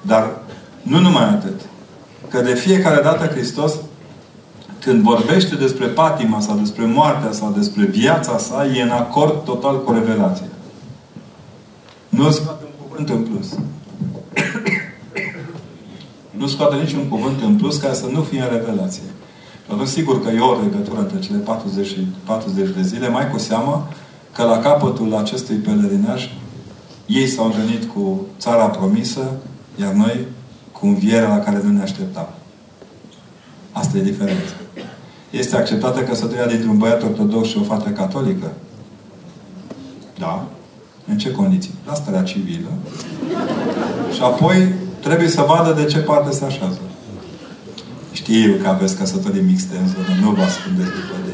Dar 0.02 0.30
nu 0.82 0.98
numai 0.98 1.24
atât. 1.24 1.60
Că 2.28 2.40
de 2.40 2.54
fiecare 2.54 3.02
dată 3.02 3.26
Hristos, 3.26 3.72
când 4.80 5.02
vorbește 5.02 5.54
despre 5.54 5.86
patima 5.86 6.40
sau 6.40 6.56
despre 6.56 6.84
moartea 6.84 7.32
sau 7.32 7.54
despre 7.56 7.84
viața 7.84 8.38
sa, 8.38 8.66
e 8.76 8.82
în 8.82 8.90
acord 8.90 9.44
total 9.44 9.84
cu 9.84 9.92
revelația. 9.92 10.46
Nu 12.08 12.30
scoate 12.30 12.64
un 12.64 12.86
cuvânt 12.88 13.08
în 13.08 13.22
plus. 13.22 13.58
nu 16.40 16.46
scoate 16.46 16.76
niciun 16.76 17.08
cuvânt 17.08 17.42
în 17.42 17.56
plus 17.56 17.76
ca 17.76 17.92
să 17.92 18.06
nu 18.12 18.22
fie 18.22 18.40
în 18.40 18.48
revelație. 18.52 19.02
Atunci, 19.72 19.88
sigur 19.88 20.22
că 20.22 20.30
e 20.30 20.40
o 20.40 20.60
legătură 20.62 21.00
între 21.00 21.18
cele 21.18 21.38
40, 21.38 21.96
40 22.24 22.68
de 22.76 22.82
zile, 22.82 23.08
mai 23.08 23.30
cu 23.30 23.38
seamă 23.38 23.88
că 24.38 24.44
la 24.44 24.58
capătul 24.58 25.14
acestui 25.14 25.56
pelerinaj 25.56 26.30
ei 27.06 27.26
s-au 27.26 27.44
întâlnit 27.44 27.84
cu 27.84 28.26
țara 28.38 28.64
promisă, 28.64 29.30
iar 29.80 29.92
noi 29.92 30.26
cu 30.72 30.86
învierea 30.86 31.28
la 31.28 31.38
care 31.38 31.60
nu 31.64 31.70
ne 31.70 31.82
așteptam. 31.82 32.28
Asta 33.72 33.98
e 33.98 34.02
diferența. 34.02 34.52
Este 35.30 35.56
acceptată 35.56 36.00
căsătoria 36.00 36.46
dintre 36.46 36.68
un 36.68 36.78
băiat 36.78 37.02
ortodox 37.02 37.48
și 37.48 37.58
o 37.58 37.62
fată 37.62 37.88
catolică? 37.88 38.52
Da. 40.18 40.46
În 41.08 41.18
ce 41.18 41.30
condiții? 41.30 41.74
La 41.86 41.94
starea 41.94 42.22
civilă. 42.22 42.68
Și 44.14 44.22
apoi 44.22 44.72
trebuie 45.00 45.28
să 45.28 45.44
vadă 45.48 45.80
de 45.80 45.84
ce 45.84 45.98
parte 45.98 46.36
se 46.36 46.44
așează. 46.44 46.80
Știu 48.12 48.54
că 48.62 48.68
aveți 48.68 48.96
căsătorii 48.96 49.42
mixte 49.42 49.76
în 49.76 49.88
zonă, 49.88 50.20
nu 50.20 50.30
vă 50.30 50.42
ascundeți 50.42 50.90
după 50.90 51.14
de 51.26 51.32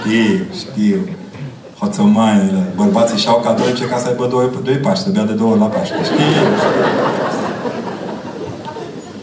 Știu, 0.00 0.44
știu 0.54 1.16
hoțămainile, 1.78 2.72
bărbații 2.76 3.18
și-au 3.18 3.40
catolice 3.40 3.84
ca 3.84 3.98
să 3.98 4.08
aibă 4.08 4.26
doi, 4.26 4.50
doi 4.64 4.74
pași, 4.74 5.02
să 5.02 5.10
bea 5.10 5.24
de 5.24 5.32
două 5.32 5.50
ori 5.50 5.60
la 5.60 5.66
Paște. 5.66 6.04
Știi? 6.04 6.16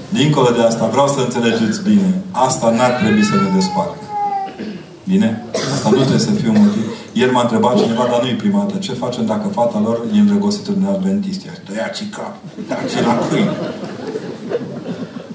Dincolo 0.10 0.50
de 0.50 0.62
asta, 0.62 0.86
vreau 0.86 1.08
să 1.08 1.20
înțelegeți 1.20 1.84
bine. 1.84 2.22
Asta 2.32 2.70
n-ar 2.70 2.92
trebui 2.92 3.24
să 3.24 3.36
ne 3.36 3.50
despartă. 3.56 4.04
Bine? 5.04 5.44
Asta 5.74 5.90
nu 5.90 5.96
trebuie 5.96 6.20
să 6.20 6.32
fie 6.32 6.50
un 6.50 6.62
motiv. 6.66 6.86
Ieri 7.14 7.32
m-a 7.32 7.42
întrebat 7.42 7.76
cineva, 7.82 8.08
dar 8.12 8.22
nu-i 8.22 8.34
prima 8.34 8.60
dată. 8.60 8.78
Ce 8.78 8.94
facem 8.94 9.26
dacă 9.26 9.48
fata 9.48 9.80
lor 9.84 10.02
e 10.16 10.20
îndrăgostită 10.20 10.72
de 10.72 10.88
adventist? 10.88 11.42
Tăia-ți 11.66 12.04
cap, 12.04 12.36
dați 12.68 13.02
la 13.02 13.20
câini. 13.30 13.50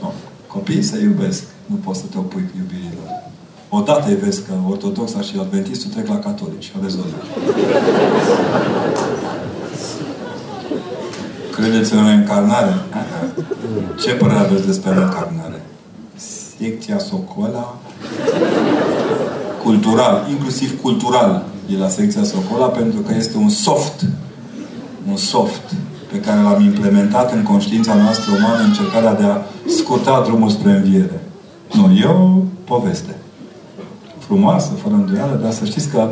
No. 0.00 0.08
Copiii 0.46 0.82
se 0.82 0.98
iubesc. 1.02 1.42
Nu 1.66 1.76
poți 1.84 1.98
să 1.98 2.04
te 2.10 2.18
opui 2.18 2.44
iubirii 2.56 2.56
lor. 2.56 2.69
Odată 3.72 4.08
îi 4.08 4.14
vezi 4.14 4.42
că 4.42 4.52
ortodoxa 4.68 5.20
și 5.20 5.36
adventistul 5.40 5.90
trec 5.90 6.06
la 6.06 6.18
catolici. 6.18 6.72
Rezolvă. 6.82 7.16
Credeți 11.52 11.94
în 11.94 12.04
reîncarnare? 12.04 12.74
Ce 14.02 14.10
părere 14.10 14.38
aveți 14.38 14.66
despre 14.66 14.90
reîncarnare? 14.90 15.62
Secția 16.16 16.98
Socola 16.98 17.78
cultural, 19.62 20.26
inclusiv 20.30 20.80
cultural, 20.80 21.44
e 21.74 21.76
la 21.78 21.88
secția 21.88 22.24
Socola 22.24 22.66
pentru 22.66 23.00
că 23.00 23.14
este 23.14 23.36
un 23.36 23.48
soft 23.48 24.04
un 25.08 25.16
soft 25.16 25.74
pe 26.12 26.20
care 26.20 26.40
l-am 26.40 26.62
implementat 26.62 27.32
în 27.32 27.42
conștiința 27.42 27.94
noastră 27.94 28.32
umană 28.38 28.62
în 28.62 28.68
încercarea 28.68 29.14
de 29.14 29.22
a 29.22 29.36
scurta 29.68 30.22
drumul 30.26 30.50
spre 30.50 30.70
înviere. 30.70 31.20
Nu, 31.72 31.92
e 31.92 32.04
o 32.04 32.42
poveste 32.64 33.14
frumoasă, 34.30 34.70
fără 34.82 34.94
îndoială, 34.94 35.38
dar 35.42 35.52
să 35.52 35.64
știți 35.64 35.88
că 35.88 36.08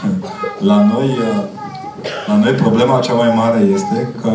la 0.70 0.78
noi, 0.92 1.08
la 2.26 2.36
noi 2.36 2.52
problema 2.52 3.00
cea 3.00 3.12
mai 3.22 3.32
mare 3.36 3.60
este 3.76 4.08
că 4.20 4.32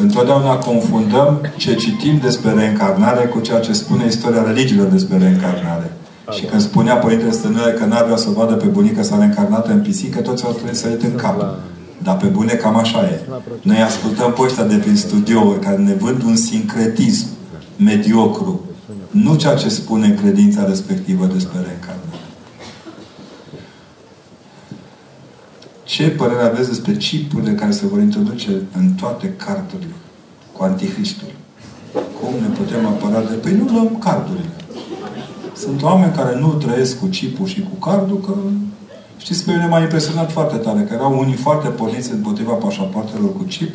întotdeauna 0.00 0.54
confundăm 0.56 1.40
ce 1.56 1.74
citim 1.74 2.18
despre 2.22 2.50
reîncarnare 2.50 3.24
cu 3.24 3.40
ceea 3.40 3.60
ce 3.60 3.72
spune 3.72 4.04
istoria 4.06 4.42
religiilor 4.42 4.86
despre 4.86 5.16
reîncarnare. 5.18 5.92
Și 6.30 6.44
când 6.44 6.60
spunea 6.60 6.94
Părintele 6.94 7.30
Stănule 7.30 7.72
că 7.72 7.84
n-avea 7.84 8.16
să 8.16 8.30
vadă 8.30 8.54
pe 8.54 8.66
bunica 8.66 9.02
sa 9.02 9.18
reîncarnată 9.18 9.72
în 9.72 9.80
pisică, 9.80 10.20
toți 10.20 10.44
au 10.44 10.52
trebuit 10.52 10.76
să 10.76 10.98
în 11.02 11.14
cap. 11.16 11.38
Dar 12.02 12.16
pe 12.16 12.26
bune 12.26 12.52
cam 12.52 12.76
așa 12.76 13.00
e. 13.02 13.20
Noi 13.62 13.80
ascultăm 13.80 14.32
pe 14.32 14.42
ăștia 14.42 14.64
de 14.64 14.76
prin 14.76 14.96
studiouri 14.96 15.60
care 15.60 15.76
ne 15.76 15.94
vând 15.94 16.22
un 16.22 16.36
sincretism 16.36 17.26
mediocru. 17.76 18.64
Nu 19.10 19.34
ceea 19.34 19.54
ce 19.54 19.68
spune 19.68 20.18
credința 20.20 20.64
respectivă 20.66 21.26
despre 21.34 21.58
reîncarnare. 21.66 22.13
Ce 25.84 26.10
părere 26.10 26.42
aveți 26.42 26.68
despre 26.68 26.92
chipurile 26.92 27.52
care 27.52 27.70
se 27.70 27.86
vor 27.86 28.00
introduce 28.00 28.50
în 28.76 28.92
toate 28.92 29.34
cardurile 29.36 29.94
cu 30.52 30.62
Anticristul? 30.62 31.28
Cum 31.92 32.32
ne 32.40 32.54
putem 32.56 32.86
apăra 32.86 33.20
de... 33.20 33.34
Păi 33.34 33.52
nu 33.52 33.72
luăm 33.72 33.98
cardurile. 33.98 34.50
Sunt 35.56 35.82
oameni 35.82 36.12
care 36.12 36.38
nu 36.38 36.52
trăiesc 36.52 36.98
cu 36.98 37.06
chipul 37.06 37.46
și 37.46 37.60
cu 37.60 37.88
cardul, 37.88 38.20
că 38.20 38.34
știți, 39.16 39.44
pe 39.44 39.52
mine 39.52 39.66
m-a 39.66 39.80
impresionat 39.80 40.32
foarte 40.32 40.56
tare, 40.56 40.80
că 40.80 40.94
erau 40.94 41.18
unii 41.18 41.34
foarte 41.34 41.68
porniți 41.68 42.12
împotriva 42.12 42.52
pașapoartelor 42.52 43.32
cu 43.32 43.42
chip, 43.42 43.74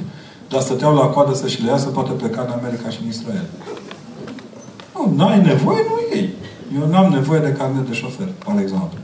dar 0.49 0.61
stăteau 0.61 0.95
la 0.95 1.05
coadă 1.05 1.33
să 1.33 1.47
și 1.47 1.61
le 1.61 1.69
ia 1.69 1.77
să 1.77 1.87
poată 1.87 2.11
pleca 2.11 2.41
în 2.41 2.59
America 2.59 2.89
și 2.89 2.99
în 3.01 3.07
Israel. 3.07 3.45
Nu, 4.93 5.13
n-ai 5.15 5.41
nevoie, 5.41 5.83
nu 5.87 6.17
ei. 6.17 6.33
Eu 6.81 6.89
n-am 6.89 7.11
nevoie 7.11 7.39
de 7.39 7.51
carnet 7.51 7.87
de 7.87 7.93
șofer, 7.93 8.27
par 8.45 8.59
exemplu. 8.59 8.97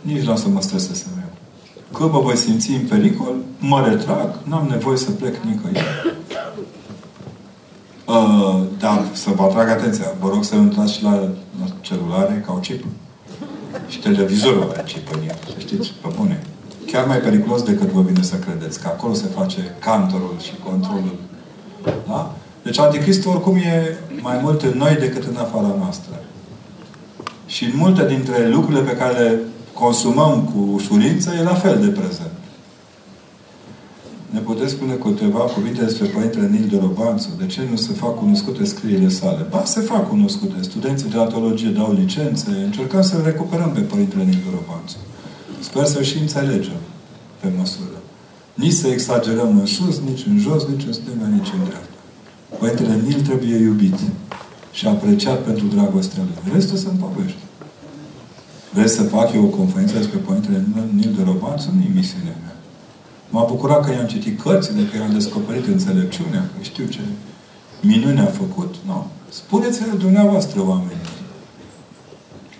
Nici 0.00 0.22
nu 0.22 0.32
o 0.32 0.36
să 0.36 0.48
mă 0.48 0.60
stresez 0.60 0.98
să 0.98 1.06
merg. 1.16 1.19
Că 1.92 2.06
mă 2.06 2.20
voi 2.20 2.36
simți 2.36 2.70
în 2.70 2.86
pericol, 2.86 3.34
mă 3.58 3.86
retrag, 3.88 4.34
n-am 4.42 4.66
nevoie 4.70 4.96
să 4.96 5.10
plec 5.10 5.36
nicăieri. 5.36 5.86
Uh, 8.10 8.60
dar 8.78 9.04
să 9.12 9.30
vă 9.30 9.42
atrag 9.42 9.68
atenția, 9.68 10.04
vă 10.20 10.28
rog 10.28 10.44
să 10.44 10.54
intrați 10.54 10.92
și 10.92 11.02
la, 11.02 11.14
la 11.60 11.66
celulare 11.80 12.44
ca 12.46 12.52
o 12.52 12.56
chip. 12.56 12.84
Și 13.88 13.98
televizorul 13.98 14.70
are 14.70 14.82
chip 14.86 15.14
în 15.14 15.20
el, 15.28 15.38
să 15.46 15.54
știți, 15.58 15.92
pe 16.02 16.08
bune. 16.16 16.42
Chiar 16.86 17.06
mai 17.06 17.18
periculos 17.18 17.62
decât 17.62 17.88
vă 17.88 18.00
vine 18.00 18.22
să 18.22 18.36
credeți, 18.36 18.80
că 18.80 18.86
acolo 18.88 19.14
se 19.14 19.26
face 19.26 19.74
cantorul 19.78 20.34
și 20.42 20.52
controlul. 20.64 21.16
Da? 22.06 22.34
Deci 22.62 22.78
Anticristul 22.78 23.30
oricum 23.30 23.56
e 23.56 23.98
mai 24.20 24.38
mult 24.42 24.62
în 24.62 24.78
noi 24.78 24.94
decât 24.94 25.24
în 25.24 25.36
afara 25.36 25.74
noastră. 25.78 26.22
Și 27.46 27.64
în 27.64 27.72
multe 27.74 28.06
dintre 28.06 28.48
lucrurile 28.48 28.80
pe 28.80 28.96
care 28.96 29.18
le 29.18 29.38
consumăm 29.84 30.34
cu 30.52 30.58
ușurință, 30.74 31.28
e 31.38 31.42
la 31.42 31.54
fel 31.54 31.80
de 31.80 31.90
prezent. 32.00 32.34
ne 34.30 34.40
puteți 34.40 34.72
spune 34.72 34.94
câteva 34.94 35.38
cuvinte 35.38 35.84
despre 35.84 36.06
Părintele 36.06 36.48
Nil 36.48 36.66
de 36.70 36.78
Robanțu? 36.80 37.28
De 37.38 37.46
ce 37.46 37.60
nu 37.70 37.76
se 37.76 37.92
fac 37.92 38.14
cunoscute 38.18 38.64
scrierile 38.64 39.08
sale? 39.08 39.46
Ba, 39.50 39.62
se 39.64 39.80
fac 39.80 40.08
cunoscute. 40.08 40.54
Studenții 40.60 41.08
de 41.08 41.16
teologie 41.28 41.68
dau 41.68 41.92
licențe. 41.92 42.50
Încercăm 42.64 43.02
să 43.02 43.14
recuperăm 43.24 43.70
pe 43.70 43.80
Părintele 43.80 44.24
Nil 44.24 44.40
de 44.44 44.50
Robanțu. 44.58 44.96
Sper 45.60 45.84
să 45.84 46.02
și 46.02 46.18
înțelegem 46.18 46.80
pe 47.40 47.48
măsură. 47.58 47.98
Nici 48.54 48.72
să 48.82 48.86
exagerăm 48.86 49.58
în 49.58 49.66
sus, 49.66 50.00
nici 50.08 50.24
în 50.26 50.38
jos, 50.38 50.62
nici 50.72 50.86
în 50.86 50.92
stânga, 50.92 51.26
nici 51.36 51.52
în 51.54 51.64
dreapta. 51.68 51.98
Părintele 52.58 53.00
Nil 53.06 53.20
trebuie 53.20 53.56
iubit 53.56 53.98
și 54.72 54.86
apreciat 54.86 55.38
pentru 55.38 55.66
dragostea 55.66 56.22
lui. 56.26 56.52
Restul 56.54 56.76
sunt 56.76 56.98
povești. 56.98 57.42
Vreți 58.72 58.94
să 58.94 59.02
fac 59.02 59.32
eu 59.34 59.44
o 59.44 59.56
conferință 59.60 59.96
despre 59.96 60.18
Părintele 60.18 60.64
Nil 60.94 61.14
de 61.16 61.22
Robanțu? 61.22 61.68
Nu 61.74 61.82
e 61.82 61.90
misiunea 61.94 62.36
mea. 62.42 62.56
M-a 63.28 63.44
bucurat 63.44 63.84
că 63.84 63.92
i-am 63.92 64.06
citit 64.06 64.40
cărțile, 64.40 64.82
că 64.84 64.96
i-am 64.96 65.12
descoperit 65.12 65.66
înțelepciunea, 65.66 66.40
că 66.40 66.62
știu 66.62 66.86
ce 66.86 67.00
minune 67.80 68.20
a 68.20 68.26
făcut. 68.42 68.74
Nu. 68.86 68.92
No. 68.92 69.06
Spuneți-le 69.28 69.92
dumneavoastră, 69.98 70.60
oameni. 70.66 71.00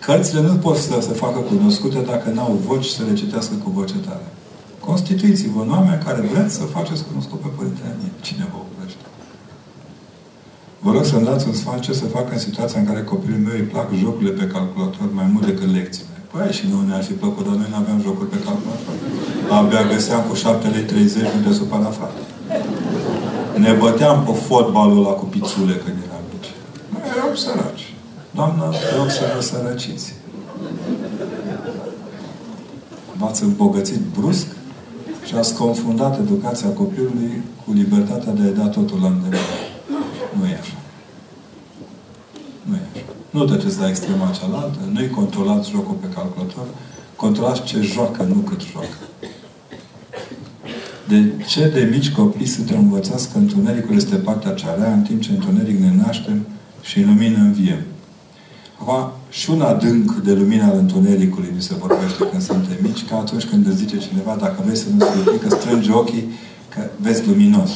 Cărțile 0.01 0.41
nu 0.41 0.55
pot 0.55 0.77
să 0.77 0.99
se 1.01 1.13
facă 1.13 1.39
cunoscute 1.39 2.01
dacă 2.01 2.31
n-au 2.31 2.59
voci 2.67 2.87
să 2.87 3.03
le 3.09 3.15
citească 3.15 3.55
cu 3.55 3.71
voce 3.71 3.99
tare. 3.99 4.29
Constituiți-vă 4.81 5.63
în 5.63 5.71
oameni 5.71 6.03
care 6.05 6.21
vreți 6.21 6.55
să 6.55 6.63
faceți 6.63 7.05
cunoscut 7.05 7.41
pe 7.41 7.49
Părintele 7.57 7.97
Nil. 8.01 8.13
Cine 8.21 8.49
vă 8.53 8.57
oprește? 8.57 9.05
Vă 10.85 10.91
rog 10.93 11.05
să-mi 11.05 11.25
dați 11.25 11.47
un 11.47 11.55
sfat 11.55 11.81
ce 11.81 11.93
să 11.93 12.05
fac 12.05 12.33
în 12.33 12.39
situația 12.39 12.81
în 12.81 12.87
care 12.87 13.03
copilul 13.03 13.39
meu 13.39 13.55
îi 13.55 13.71
plac 13.73 13.89
jocurile 14.03 14.31
pe 14.31 14.47
calculator 14.47 15.07
mai 15.13 15.29
mult 15.33 15.45
decât 15.47 15.73
lecțiile. 15.75 16.17
Păi 16.31 16.53
și 16.57 16.65
nu 16.71 16.79
ne-ar 16.87 17.03
fi 17.03 17.13
plăcut, 17.13 17.45
dar 17.47 17.55
noi 17.55 17.67
nu 17.71 17.77
aveam 17.77 18.01
jocuri 18.07 18.29
pe 18.29 18.39
calculator. 18.47 18.95
Abia 19.57 19.83
găseam 19.93 20.23
cu 20.29 20.35
7 20.35 20.69
lei 20.69 20.83
30 20.83 21.23
unde 21.37 21.53
supăra 21.53 21.91
frate. 21.99 22.21
Ne 23.65 23.73
băteam 23.73 24.25
pe 24.25 24.33
fotbalul 24.33 24.99
ăla 24.99 25.15
cu 25.21 25.25
pițule 25.25 25.75
când 25.83 25.97
eram 26.07 26.25
mici. 26.33 26.51
Noi 26.93 27.03
eram 27.15 27.35
săraci. 27.35 27.95
Doamnă, 28.31 28.65
rog 28.99 29.11
să 29.11 29.23
vă 29.35 29.41
sărăciți. 29.41 30.15
V-ați 33.19 33.43
îmbogățit 33.43 34.03
brusc 34.19 34.47
și 35.27 35.35
ați 35.35 35.55
confundat 35.55 36.19
educația 36.19 36.69
copilului 36.69 37.43
cu 37.65 37.73
libertatea 37.73 38.33
de 38.33 38.43
a-i 38.43 38.55
da 38.61 38.67
totul 38.67 38.99
la 39.01 39.07
îndemână. 39.07 39.70
Nu 40.39 40.47
e 40.47 40.59
așa. 40.61 40.77
Nu 42.63 42.75
e 42.75 42.81
așa. 42.93 43.05
Nu 43.31 43.45
treceți 43.45 43.79
la 43.79 43.89
extrema 43.89 44.31
cealaltă, 44.39 44.79
nu-i 44.93 45.11
controlați 45.11 45.71
jocul 45.71 45.95
pe 46.01 46.07
calculator, 46.15 46.67
controlați 47.17 47.63
ce 47.63 47.81
joacă, 47.81 48.23
nu 48.23 48.35
cât 48.35 48.61
joacă. 48.73 48.97
De 51.09 51.33
ce 51.47 51.69
de 51.69 51.89
mici 51.91 52.11
copii 52.11 52.47
suntem 52.47 52.79
învățați 52.79 53.33
că 53.33 53.39
întunericul 53.39 53.97
este 53.97 54.17
partea 54.17 54.53
cea 54.53 54.75
rea, 54.75 54.93
în 54.93 55.03
timp 55.03 55.21
ce 55.21 55.31
întuneric 55.31 55.79
ne 55.79 55.93
naștem 56.05 56.47
și 56.83 56.99
în 56.99 57.07
lumină 57.07 57.39
înviem? 57.39 57.83
Acum, 58.81 59.13
și 59.31 59.51
un 59.51 59.61
adânc 59.61 60.13
de 60.15 60.33
lumina 60.33 60.67
al 60.67 60.77
întunericului 60.77 61.53
mi 61.55 61.63
se 61.63 61.75
vorbește 61.75 62.25
când 62.31 62.43
suntem 62.43 62.77
mici, 62.83 63.07
ca 63.09 63.17
atunci 63.17 63.45
când 63.45 63.67
îți 63.67 63.77
zice 63.77 63.99
cineva, 63.99 64.37
dacă 64.41 64.61
vrei 64.65 64.77
să 64.77 64.87
nu 64.97 65.05
se 65.05 65.39
că 65.39 65.49
strânge 65.49 65.93
ochii, 65.93 66.29
că 66.69 66.81
vezi 66.97 67.27
luminos. 67.27 67.71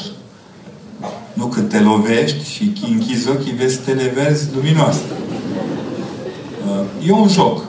Nu 1.35 1.47
când 1.47 1.69
te 1.69 1.81
lovești 1.81 2.51
și 2.51 2.73
închizi 2.91 3.29
ochii, 3.29 3.53
vezi 3.53 3.75
stele 3.75 4.13
verzi 4.15 4.49
luminoase. 4.55 5.03
Uh, 6.69 7.09
e 7.09 7.13
un 7.13 7.29
joc. 7.29 7.65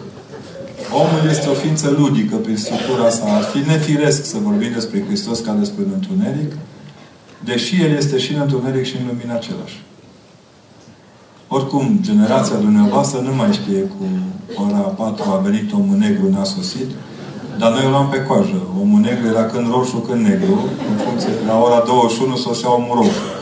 Omul 0.91 1.29
este 1.29 1.47
o 1.49 1.53
ființă 1.53 1.95
ludică 1.97 2.35
prin 2.35 2.57
structura 2.57 3.09
sa. 3.09 3.35
Ar 3.35 3.43
fi 3.43 3.57
nefiresc 3.57 4.25
să 4.25 4.37
vorbim 4.43 4.71
despre 4.73 5.03
Hristos 5.07 5.39
ca 5.39 5.51
despre 5.51 5.83
un 5.83 5.91
întuneric, 5.93 6.51
deși 7.43 7.81
El 7.81 7.91
este 7.91 8.17
și 8.17 8.33
în 8.33 8.39
întuneric 8.39 8.85
și 8.85 8.95
în 8.95 9.07
lumina 9.07 9.33
același. 9.33 9.83
Oricum, 11.47 11.99
generația 12.01 12.55
dumneavoastră 12.55 13.19
nu 13.19 13.35
mai 13.35 13.51
știe 13.51 13.79
cu 13.79 14.05
ora 14.63 14.77
4 14.77 15.23
a 15.31 15.37
venit 15.37 15.73
omul 15.73 15.97
negru, 15.97 16.29
n-a 16.29 16.43
sosit, 16.43 16.89
dar 17.57 17.71
noi 17.71 17.85
o 17.85 17.89
luam 17.89 18.07
pe 18.09 18.23
coajă. 18.23 18.61
Omul 18.81 18.99
negru 18.99 19.27
era 19.27 19.45
când 19.45 19.67
roșu, 19.71 19.97
când 19.97 20.25
negru, 20.25 20.59
în 20.91 20.97
funcție, 21.05 21.29
la 21.47 21.61
ora 21.61 21.83
21 21.85 22.35
sosea 22.35 22.73
omul 22.73 22.95
roșu. 22.95 23.34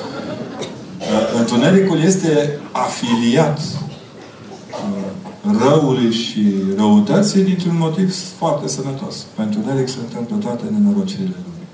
Uh, 1.44 1.50
întunericul 1.50 2.00
este 2.00 2.60
afiliat 2.72 3.60
uh, 3.60 5.60
răului 5.62 6.12
și 6.12 6.54
răutății 6.78 7.44
dintr-un 7.44 7.78
motiv 7.78 8.16
foarte 8.38 8.68
sănătos. 8.68 9.16
Pentru 9.36 9.60
întuneric 9.60 9.90
se 9.90 9.96
întâmplă 10.00 10.36
toate 10.36 10.64
nenorocirile 10.72 11.36
lumii. 11.46 11.68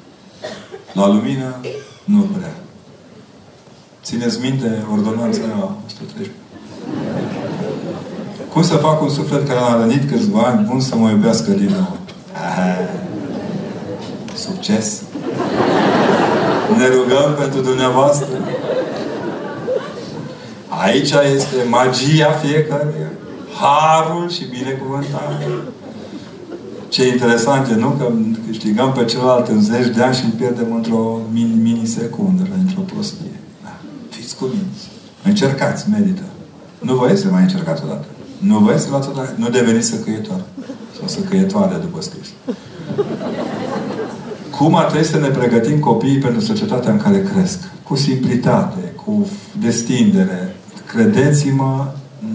La 0.93 1.07
lumină, 1.07 1.55
nu 2.03 2.21
prea. 2.21 2.53
Țineți 4.03 4.39
minte 4.41 4.85
ordonanța 4.91 5.41
113. 5.85 6.33
Cum 8.53 8.63
să 8.63 8.75
fac 8.75 9.01
un 9.01 9.09
suflet 9.09 9.47
care 9.47 9.59
a 9.59 9.75
rănit 9.75 10.09
câțiva 10.09 10.41
ani 10.41 10.65
bun 10.69 10.79
să 10.79 10.95
mă 10.95 11.09
iubească 11.09 11.51
din 11.51 11.69
nou? 11.69 11.97
Aha. 12.33 12.77
Succes! 14.35 15.01
Ne 16.77 16.87
rugăm 16.87 17.35
pentru 17.37 17.61
dumneavoastră. 17.61 18.27
Aici 20.85 21.11
este 21.35 21.57
magia 21.69 22.31
fiecăruia. 22.31 23.11
Harul 23.61 24.29
și 24.29 24.43
binecuvântarea. 24.45 25.39
Ce 26.89 27.07
interesant 27.07 27.67
e, 27.67 27.75
nu? 27.75 27.89
Că 27.89 28.11
câștigăm 28.47 28.91
pe 28.91 29.05
celălalt 29.05 29.47
în 29.47 29.61
zeci 29.61 29.95
de 29.95 30.01
ani 30.03 30.15
și 30.15 30.25
îl 30.25 30.31
pierdem 30.31 30.75
într-o 30.75 31.21
minisecundă, 31.61 32.47
într-o 32.59 32.81
prostie. 32.81 33.39
Da. 33.63 33.75
Fiți 34.09 34.35
cuminți. 34.35 34.83
Încercați, 35.23 35.89
merită. 35.89 36.23
Nu 36.79 36.95
vă 36.95 37.09
este 37.11 37.27
mai 37.27 37.41
încercați 37.41 37.83
odată. 37.83 38.05
Nu 38.37 38.57
vă 38.57 38.73
este 38.73 38.89
luați 38.89 39.09
odată. 39.09 39.33
Nu 39.35 39.49
deveniți 39.49 39.87
săcăietor. 39.87 40.41
Sau 40.97 41.07
săcăietoare, 41.07 41.75
după 41.81 42.01
scris. 42.01 42.27
Cum 44.57 44.75
ar 44.75 44.85
trebui 44.85 45.07
să 45.07 45.19
ne 45.19 45.27
pregătim 45.27 45.79
copiii 45.79 46.17
pentru 46.17 46.41
societatea 46.41 46.91
în 46.91 46.97
care 46.97 47.23
cresc? 47.33 47.59
Cu 47.83 47.95
simplitate, 47.95 48.93
cu 49.05 49.27
destindere. 49.59 50.55
Credeți-mă, 50.93 51.85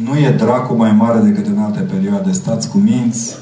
nu 0.05 0.19
e 0.19 0.31
dracu 0.31 0.75
mai 0.75 0.93
mare 0.93 1.19
decât 1.19 1.47
în 1.47 1.59
alte 1.59 1.81
perioade. 1.81 2.33
Stați 2.33 2.69
cu 2.71 2.79
minți. 2.79 3.37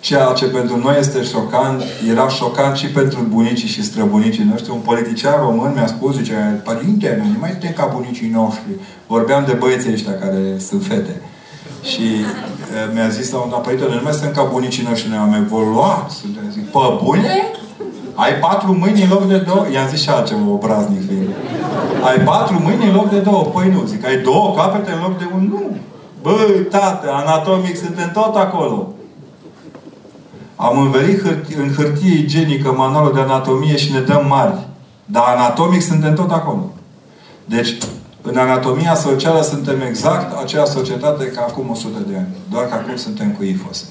Ceea 0.00 0.32
ce 0.32 0.46
pentru 0.46 0.76
noi 0.76 0.96
este 0.98 1.22
șocant, 1.22 1.82
era 2.10 2.28
șocant 2.28 2.76
și 2.76 2.86
pentru 2.86 3.26
bunicii 3.28 3.68
și 3.68 3.84
străbunicii 3.84 4.44
noștri. 4.44 4.70
Un 4.70 4.78
politician 4.78 5.40
român 5.40 5.72
mi-a 5.74 5.86
spus, 5.86 6.16
zice, 6.16 6.60
părinte, 6.64 7.16
noi 7.18 7.30
nu 7.32 7.38
mai 7.38 7.50
suntem 7.50 7.72
ca 7.72 7.90
bunicii 7.94 8.28
noștri. 8.28 8.70
Vorbeam 9.06 9.44
de 9.46 9.52
băieții 9.52 9.92
ăștia 9.92 10.14
care 10.18 10.40
sunt 10.68 10.84
fete. 10.84 11.20
Și 11.82 12.02
uh, 12.02 12.92
mi-a 12.94 13.08
zis 13.08 13.30
la 13.30 13.38
un 13.38 13.50
dat, 13.50 13.62
părinte, 13.62 13.84
noi 13.84 13.96
nu 13.96 14.02
mai 14.02 14.12
suntem 14.12 14.32
ca 14.32 14.48
bunicii 14.52 14.86
noștri, 14.88 15.10
noi 15.10 15.18
am 15.18 15.42
evoluat. 15.44 16.10
Suntem, 16.10 16.42
zic, 16.52 16.66
pă, 16.70 17.00
bune? 17.04 17.50
Ai 18.16 18.34
patru 18.34 18.76
mâini 18.78 19.02
în 19.02 19.08
loc 19.08 19.28
de 19.28 19.38
două? 19.38 19.64
I-am 19.72 19.88
zis 19.88 20.00
și 20.00 20.08
altceva 20.08 20.48
obraznic 20.48 21.06
fiind. 21.06 21.28
Ai 22.08 22.18
patru 22.24 22.60
mâini 22.62 22.88
în 22.88 22.94
loc 22.94 23.10
de 23.10 23.18
două? 23.18 23.42
Păi 23.44 23.70
nu. 23.70 23.84
Zic, 23.86 24.06
ai 24.06 24.18
două 24.18 24.54
capete 24.54 24.92
în 24.92 25.00
loc 25.02 25.18
de 25.18 25.24
un? 25.34 25.48
Nu. 25.52 25.76
Băi, 26.22 26.66
tată, 26.70 27.10
anatomic 27.12 27.76
suntem 27.76 28.10
tot 28.12 28.36
acolo. 28.36 28.92
Am 30.56 30.78
înverit 30.78 31.22
hârtie, 31.22 31.56
în 31.56 31.72
hârtie 31.76 32.18
igienică 32.18 32.72
manualul 32.72 33.12
de 33.14 33.20
anatomie 33.20 33.76
și 33.76 33.92
ne 33.92 34.00
dăm 34.00 34.24
mari. 34.28 34.66
Dar 35.04 35.24
anatomic 35.26 35.82
suntem 35.82 36.14
tot 36.14 36.30
acolo. 36.30 36.70
Deci, 37.44 37.76
în 38.22 38.36
anatomia 38.36 38.94
socială 38.94 39.42
suntem 39.42 39.80
exact 39.88 40.42
aceeași 40.42 40.70
societate 40.70 41.26
ca 41.26 41.40
acum 41.48 41.70
100 41.70 41.98
de 42.08 42.16
ani. 42.16 42.28
Doar 42.50 42.64
că 42.64 42.74
acum 42.74 42.96
suntem 42.96 43.30
cu 43.30 43.44
IFOS. 43.44 43.86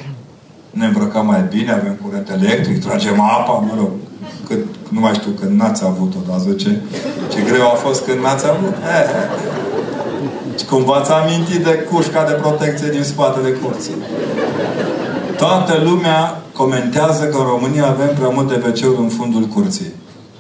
Ne 0.70 0.86
îmbrăcăm 0.86 1.26
mai 1.26 1.46
bine, 1.50 1.72
avem 1.72 1.98
curent 2.04 2.30
electric, 2.30 2.84
tragem 2.86 3.22
apa, 3.22 3.54
mă 3.54 3.74
rog. 3.78 3.90
Cât, 4.48 4.66
nu 4.90 5.00
mai 5.00 5.14
știu 5.14 5.32
când 5.40 5.60
n-ați 5.60 5.84
avut-o, 5.86 6.18
dar 6.28 6.40
zice, 6.40 6.82
ce 7.32 7.42
greu 7.42 7.66
a 7.68 7.76
fost 7.86 8.06
când 8.06 8.20
n-ați 8.20 8.46
avut. 8.48 8.74
Eh. 8.74 9.10
Cum 10.70 10.84
v-ați 10.84 11.12
amintit 11.12 11.64
de 11.64 11.74
cușca 11.74 12.24
de 12.24 12.32
protecție 12.34 12.90
din 12.90 13.04
spatele 13.04 13.50
curții. 13.50 13.96
Toată 15.38 15.82
lumea 15.84 16.42
comentează 16.54 17.24
că 17.24 17.38
în 17.38 17.44
România 17.44 17.88
avem 17.88 18.16
prea 18.16 18.30
multe 18.30 18.62
wc 18.66 19.00
în 19.00 19.08
fundul 19.08 19.44
curții. 19.44 19.92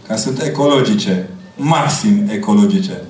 Ca 0.07 0.15
sunt 0.15 0.41
ecologice. 0.41 1.29
Maxim 1.55 2.27
ecologice. 2.31 3.01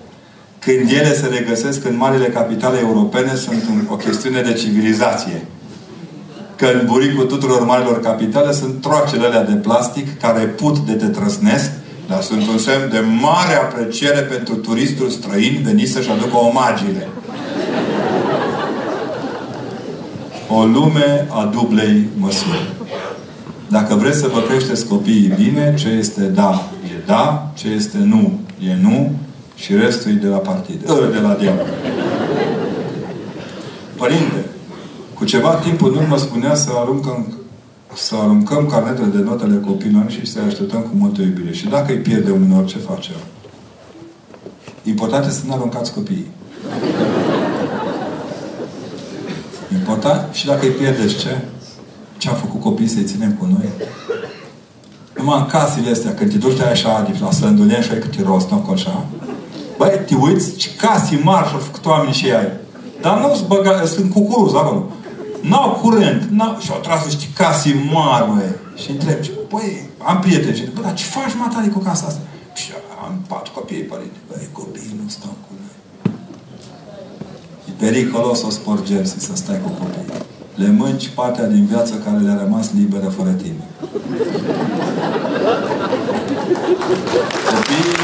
Când 0.59 0.89
ele 0.91 1.13
se 1.13 1.27
regăsesc 1.27 1.85
în 1.85 1.97
marile 1.97 2.25
capitale 2.25 2.79
europene, 2.79 3.35
sunt 3.35 3.63
o 3.89 3.95
chestiune 3.95 4.41
de 4.41 4.53
civilizație. 4.53 5.45
Că 6.55 6.65
în 6.65 6.81
buricul 6.85 7.25
tuturor 7.25 7.65
marilor 7.65 7.99
capitale 7.99 8.51
sunt 8.51 8.81
troacele 8.81 9.25
alea 9.25 9.43
de 9.43 9.53
plastic 9.53 10.19
care 10.19 10.41
put 10.41 10.79
de 10.79 10.93
te 10.93 11.05
trăsnesc, 11.05 11.71
dar 12.07 12.21
sunt 12.21 12.47
un 12.47 12.57
semn 12.57 12.89
de 12.91 12.99
mare 13.21 13.55
apreciere 13.55 14.19
pentru 14.19 14.55
turistul 14.55 15.09
străin 15.09 15.61
venit 15.63 15.91
să-și 15.91 16.09
aducă 16.09 16.37
omagiile. 16.37 17.07
O 20.49 20.65
lume 20.65 21.27
a 21.29 21.49
dublei 21.53 22.07
măsuri. 22.17 22.73
Dacă 23.67 23.95
vreți 23.95 24.19
să 24.19 24.27
vă 24.33 24.39
creșteți 24.39 24.87
copiii 24.87 25.33
bine, 25.35 25.73
ce 25.77 25.87
este 25.87 26.21
da, 26.21 26.63
da, 27.05 27.51
ce 27.57 27.67
este 27.67 27.97
nu 27.97 28.39
e 28.69 28.77
nu 28.81 29.11
și 29.55 29.75
restul 29.75 30.11
e 30.11 30.13
de 30.13 30.27
la 30.27 30.37
partid. 30.37 30.89
Ă, 30.89 31.09
de 31.11 31.19
la 31.19 31.33
diavol. 31.39 31.67
Părinte, 33.95 34.45
cu 35.15 35.25
ceva 35.25 35.53
timp 35.55 35.83
în 35.83 35.95
urmă 35.95 36.17
spunea 36.17 36.55
să 36.55 36.69
aruncăm 36.75 37.27
să 37.93 38.15
aruncăm 38.15 38.65
carnetele 38.65 39.07
de 39.07 39.17
notele 39.17 39.59
copilului 39.65 40.11
și 40.11 40.25
să-i 40.25 40.43
așteptăm 40.47 40.79
cu 40.81 40.89
multă 40.93 41.21
iubire. 41.21 41.53
Și 41.53 41.67
dacă 41.67 41.91
îi 41.91 41.97
pierde 41.97 42.31
unor, 42.31 42.65
ce 42.65 42.77
facem? 42.77 43.15
Important 44.83 45.25
este 45.25 45.39
să 45.39 45.45
nu 45.47 45.53
aruncați 45.53 45.93
copiii. 45.93 46.31
Important? 49.73 50.33
Și 50.33 50.45
dacă 50.45 50.65
îi 50.65 50.71
pierdeți 50.71 51.15
ce? 51.15 51.37
Ce 52.17 52.29
am 52.29 52.35
făcut 52.35 52.61
copiii 52.61 52.89
să-i 52.89 53.03
ținem 53.03 53.33
cu 53.33 53.45
noi? 53.45 53.69
Numai 55.17 55.39
în 55.39 55.45
casele 55.45 55.91
astea, 55.91 56.13
când 56.13 56.31
te 56.31 56.37
duci 56.37 56.59
așa, 56.59 57.13
la 57.21 57.31
slăndulien 57.31 57.81
și 57.81 57.91
ai 57.91 57.99
câte 57.99 58.23
rost, 58.25 58.49
nu 58.49 58.69
așa. 58.71 59.05
Băi, 59.77 60.01
te 60.05 60.15
uiți, 60.15 60.55
ce 60.55 60.69
case 60.77 61.21
mari 61.23 61.47
și-au 61.47 61.59
făcut 61.59 61.85
oamenii 61.85 62.13
și 62.13 62.31
ai. 62.31 62.51
Dar 63.01 63.19
nu-ți 63.19 63.45
băga, 63.45 63.85
sunt 63.85 64.13
cucuruz 64.13 64.53
acolo. 64.53 64.89
N-au 65.49 65.69
curent, 65.81 66.21
n-au... 66.29 66.57
și-au 66.59 66.79
tras 66.79 67.05
niște 67.05 67.25
case 67.35 67.87
mari, 67.91 68.25
băi. 68.31 68.51
Și 68.81 68.91
întreb, 68.91 69.17
băi, 69.49 69.89
am 70.03 70.19
prieteni. 70.19 70.55
Și 70.55 70.63
bă, 70.73 70.81
dar 70.81 70.93
ce 70.93 71.03
faci, 71.03 71.35
matale, 71.37 71.67
cu 71.67 71.79
casa 71.79 72.05
asta? 72.07 72.21
Și 72.53 72.71
am 73.05 73.13
patru 73.27 73.51
copii, 73.53 73.89
părinte. 73.91 74.17
Băi, 74.29 74.47
copiii 74.51 74.99
nu 75.03 75.09
stau 75.09 75.35
cu 75.45 75.51
noi. 75.61 75.77
E 77.69 77.71
periculos 77.77 78.39
să 78.39 78.47
sporgeri 78.49 79.07
să 79.07 79.35
stai 79.35 79.61
cu 79.63 79.69
copiii. 79.69 80.23
Le 80.55 80.69
mânci 80.69 81.09
partea 81.09 81.47
din 81.47 81.65
viață 81.65 81.93
care 81.93 82.17
le-a 82.17 82.37
rămas 82.43 82.67
liberă 82.73 83.07
fără 83.17 83.29
tine. 83.29 83.63
Copiii 87.51 87.95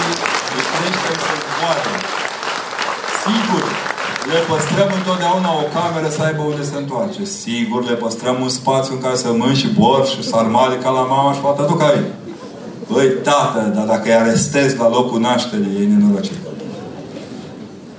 își 0.58 0.70
crește 0.76 1.14
să 1.26 1.34
moară. 1.62 1.94
Sigur, 3.24 3.64
le 4.30 4.40
păstrăm 4.50 4.90
întotdeauna 5.00 5.50
o 5.62 5.66
cameră 5.76 6.10
să 6.16 6.22
aibă 6.28 6.42
unde 6.52 6.64
se 6.70 6.78
întoarce. 6.78 7.22
Sigur, 7.44 7.80
le 7.90 7.96
păstrăm 8.04 8.38
un 8.46 8.52
spațiu 8.60 8.94
în 8.96 9.02
care 9.06 9.16
să 9.24 9.30
mânci 9.32 9.62
și 9.62 9.70
borș 9.80 10.10
și 10.16 10.30
sarmale 10.32 10.76
ca 10.84 10.90
la 10.90 11.04
mama 11.14 11.34
și 11.34 11.44
poate 11.46 11.62
duc 11.72 11.82
aici. 11.82 12.12
Băi, 12.90 13.08
tată, 13.28 13.72
dar 13.76 13.86
dacă 13.94 14.06
îi 14.08 14.22
arestezi 14.24 14.78
la 14.78 14.90
locul 14.90 15.20
nașterii, 15.20 15.78
e 15.82 15.88
nenorocit. 15.94 16.40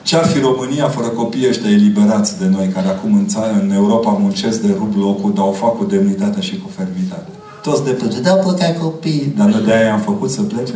Ce-ar 0.02 0.26
fi 0.26 0.38
România 0.40 0.88
fără 0.88 1.06
copiii 1.06 1.48
ăștia 1.48 1.70
eliberați 1.70 2.38
de 2.38 2.46
noi, 2.56 2.66
care 2.74 2.88
acum 2.88 3.14
în 3.14 3.26
țară, 3.26 3.52
în 3.62 3.70
Europa, 3.70 4.10
muncesc 4.10 4.60
de 4.60 4.74
rup 4.78 4.96
locul, 4.96 5.32
dar 5.34 5.46
o 5.46 5.52
fac 5.52 5.76
cu 5.76 5.84
demnitate 5.84 6.40
și 6.40 6.58
cu 6.58 6.68
fermitate. 6.76 7.30
Toți 7.62 7.84
de 7.84 7.90
plăce. 7.90 8.20
Da, 8.20 8.32
pleca 8.32 8.72
copii. 8.80 9.32
Dar 9.36 9.46
nu 9.46 9.60
de 9.60 9.72
aia 9.72 9.92
am 9.92 10.00
făcut 10.00 10.30
să 10.30 10.42
plece. 10.42 10.74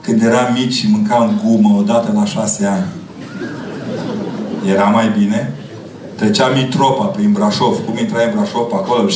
Când 0.00 0.22
eram 0.22 0.52
mici 0.52 0.72
și 0.72 0.88
mâncam 0.90 1.40
gumă 1.44 1.78
odată 1.78 2.12
la 2.14 2.24
șase 2.24 2.66
ani. 2.66 2.84
Era 4.66 4.84
mai 4.84 5.14
bine? 5.18 5.52
Trecea 6.14 6.48
Mitropa 6.48 7.04
prin 7.04 7.32
Brașov. 7.32 7.84
Cum 7.84 7.98
intrai 7.98 8.24
în 8.24 8.32
Brașov 8.34 8.72
acolo? 8.72 9.08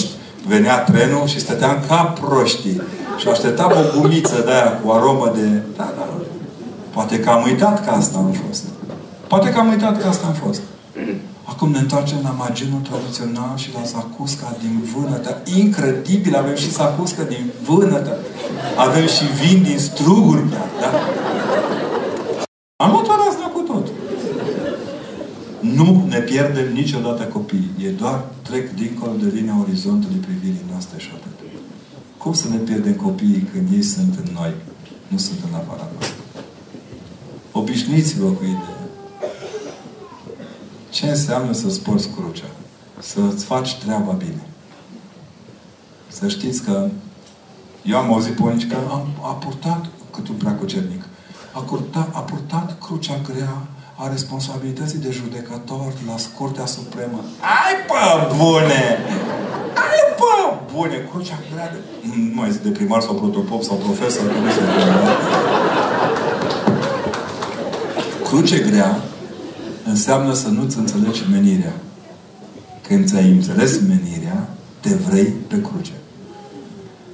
Venea 0.46 0.78
trenul 0.78 1.26
și 1.26 1.40
stăteam 1.40 1.82
ca 1.88 2.14
proștii. 2.20 2.82
Și 3.18 3.28
așteptam 3.28 3.72
o 3.72 4.00
gumiță 4.00 4.42
de 4.44 4.52
aia 4.52 4.72
cu 4.78 4.90
aromă 4.90 5.32
de... 5.34 5.46
Da, 5.76 5.92
da. 5.96 6.08
Poate 6.90 7.20
că 7.20 7.30
am 7.30 7.42
uitat 7.42 7.84
că 7.84 7.90
asta 7.90 8.18
am 8.18 8.34
fost. 8.46 8.64
Poate 9.28 9.50
că 9.50 9.58
am 9.58 9.68
uitat 9.68 10.02
că 10.02 10.08
asta 10.08 10.26
am 10.26 10.32
fost. 10.32 10.60
Acum 11.44 11.70
ne 11.70 11.78
întoarcem 11.78 12.18
la 12.22 12.34
maginul 12.38 12.80
tradițional 12.88 13.52
și 13.54 13.70
la 13.74 13.82
zacusca 13.84 14.56
din 14.60 14.82
vânătă. 14.94 15.36
Incredibil! 15.56 16.36
Avem 16.36 16.54
și 16.54 16.70
zacusca 16.70 17.22
din 17.22 17.50
vânătă. 17.66 18.16
Avem 18.76 19.06
și 19.06 19.24
vin 19.40 19.62
din 19.62 19.78
struguri 19.78 20.48
chiar, 20.50 20.68
da? 20.80 20.90
Am 22.84 22.90
luat 22.90 23.06
o 23.06 23.48
cu 23.48 23.60
tot. 23.72 23.85
Nu 25.60 26.06
ne 26.08 26.18
pierdem 26.18 26.72
niciodată 26.72 27.22
copiii. 27.22 27.70
E 27.84 27.88
doar 27.88 28.24
trec 28.42 28.74
dincolo 28.74 29.12
de 29.22 29.30
linia 29.34 29.56
orizontului 29.60 30.16
privirii 30.16 30.64
noastre 30.70 30.98
și 30.98 31.10
atât. 31.14 31.30
Cum 32.18 32.32
să 32.32 32.48
ne 32.48 32.56
pierdem 32.56 32.94
copiii 32.94 33.48
când 33.52 33.68
ei 33.72 33.82
sunt 33.82 34.14
în 34.24 34.32
noi, 34.32 34.54
nu 35.08 35.18
sunt 35.18 35.38
în 35.48 35.54
afara 35.54 35.88
noastră? 35.92 36.16
Obișnuiți-vă 37.52 38.26
cu 38.26 38.44
ideea. 38.44 38.88
Ce 40.90 41.06
înseamnă 41.06 41.52
să-ți 41.52 41.80
porți 41.80 42.08
crucea? 42.08 42.50
Să-ți 42.98 43.44
faci 43.44 43.74
treaba 43.74 44.12
bine. 44.12 44.46
Să 46.08 46.28
știți 46.28 46.62
că 46.62 46.88
eu 47.82 47.96
am 47.96 48.12
auzit 48.12 48.32
pe 48.32 48.66
că 48.68 48.76
am, 48.90 49.08
a 49.22 49.32
purtat, 49.32 49.86
cât 50.10 50.28
un 50.28 50.34
preacucernic, 50.34 51.04
a 51.52 51.60
purtat, 51.60 52.14
a 52.14 52.20
purtat 52.20 52.78
crucea 52.78 53.20
grea 53.28 53.66
a 53.98 54.08
responsabilității 54.08 54.98
de 54.98 55.10
judecător 55.10 55.92
la 56.06 56.14
Curtea 56.38 56.66
Supremă. 56.66 57.20
Ai, 57.40 57.74
pă, 57.86 58.34
bune! 58.36 58.84
Ai, 59.86 60.00
pă, 60.18 60.34
bune! 60.72 61.08
Crucea 61.10 61.38
grea 61.52 61.70
de... 61.72 61.78
Nu 62.02 62.34
mai 62.34 62.50
zic 62.50 62.62
de 62.62 62.68
primar 62.68 63.00
sau 63.00 63.14
protopop 63.14 63.62
sau 63.62 63.76
profesor, 63.76 64.24
nu 64.24 64.50
se 64.50 64.60
Cruce 68.24 68.58
grea 68.58 69.00
înseamnă 69.84 70.34
să 70.34 70.48
nu-ți 70.48 70.78
înțelegi 70.78 71.22
menirea. 71.30 71.72
Când 72.86 73.06
ți-ai 73.06 73.30
înțeles 73.30 73.80
menirea, 73.80 74.48
te 74.80 74.94
vrei 74.94 75.24
pe 75.24 75.60
cruce. 75.60 75.92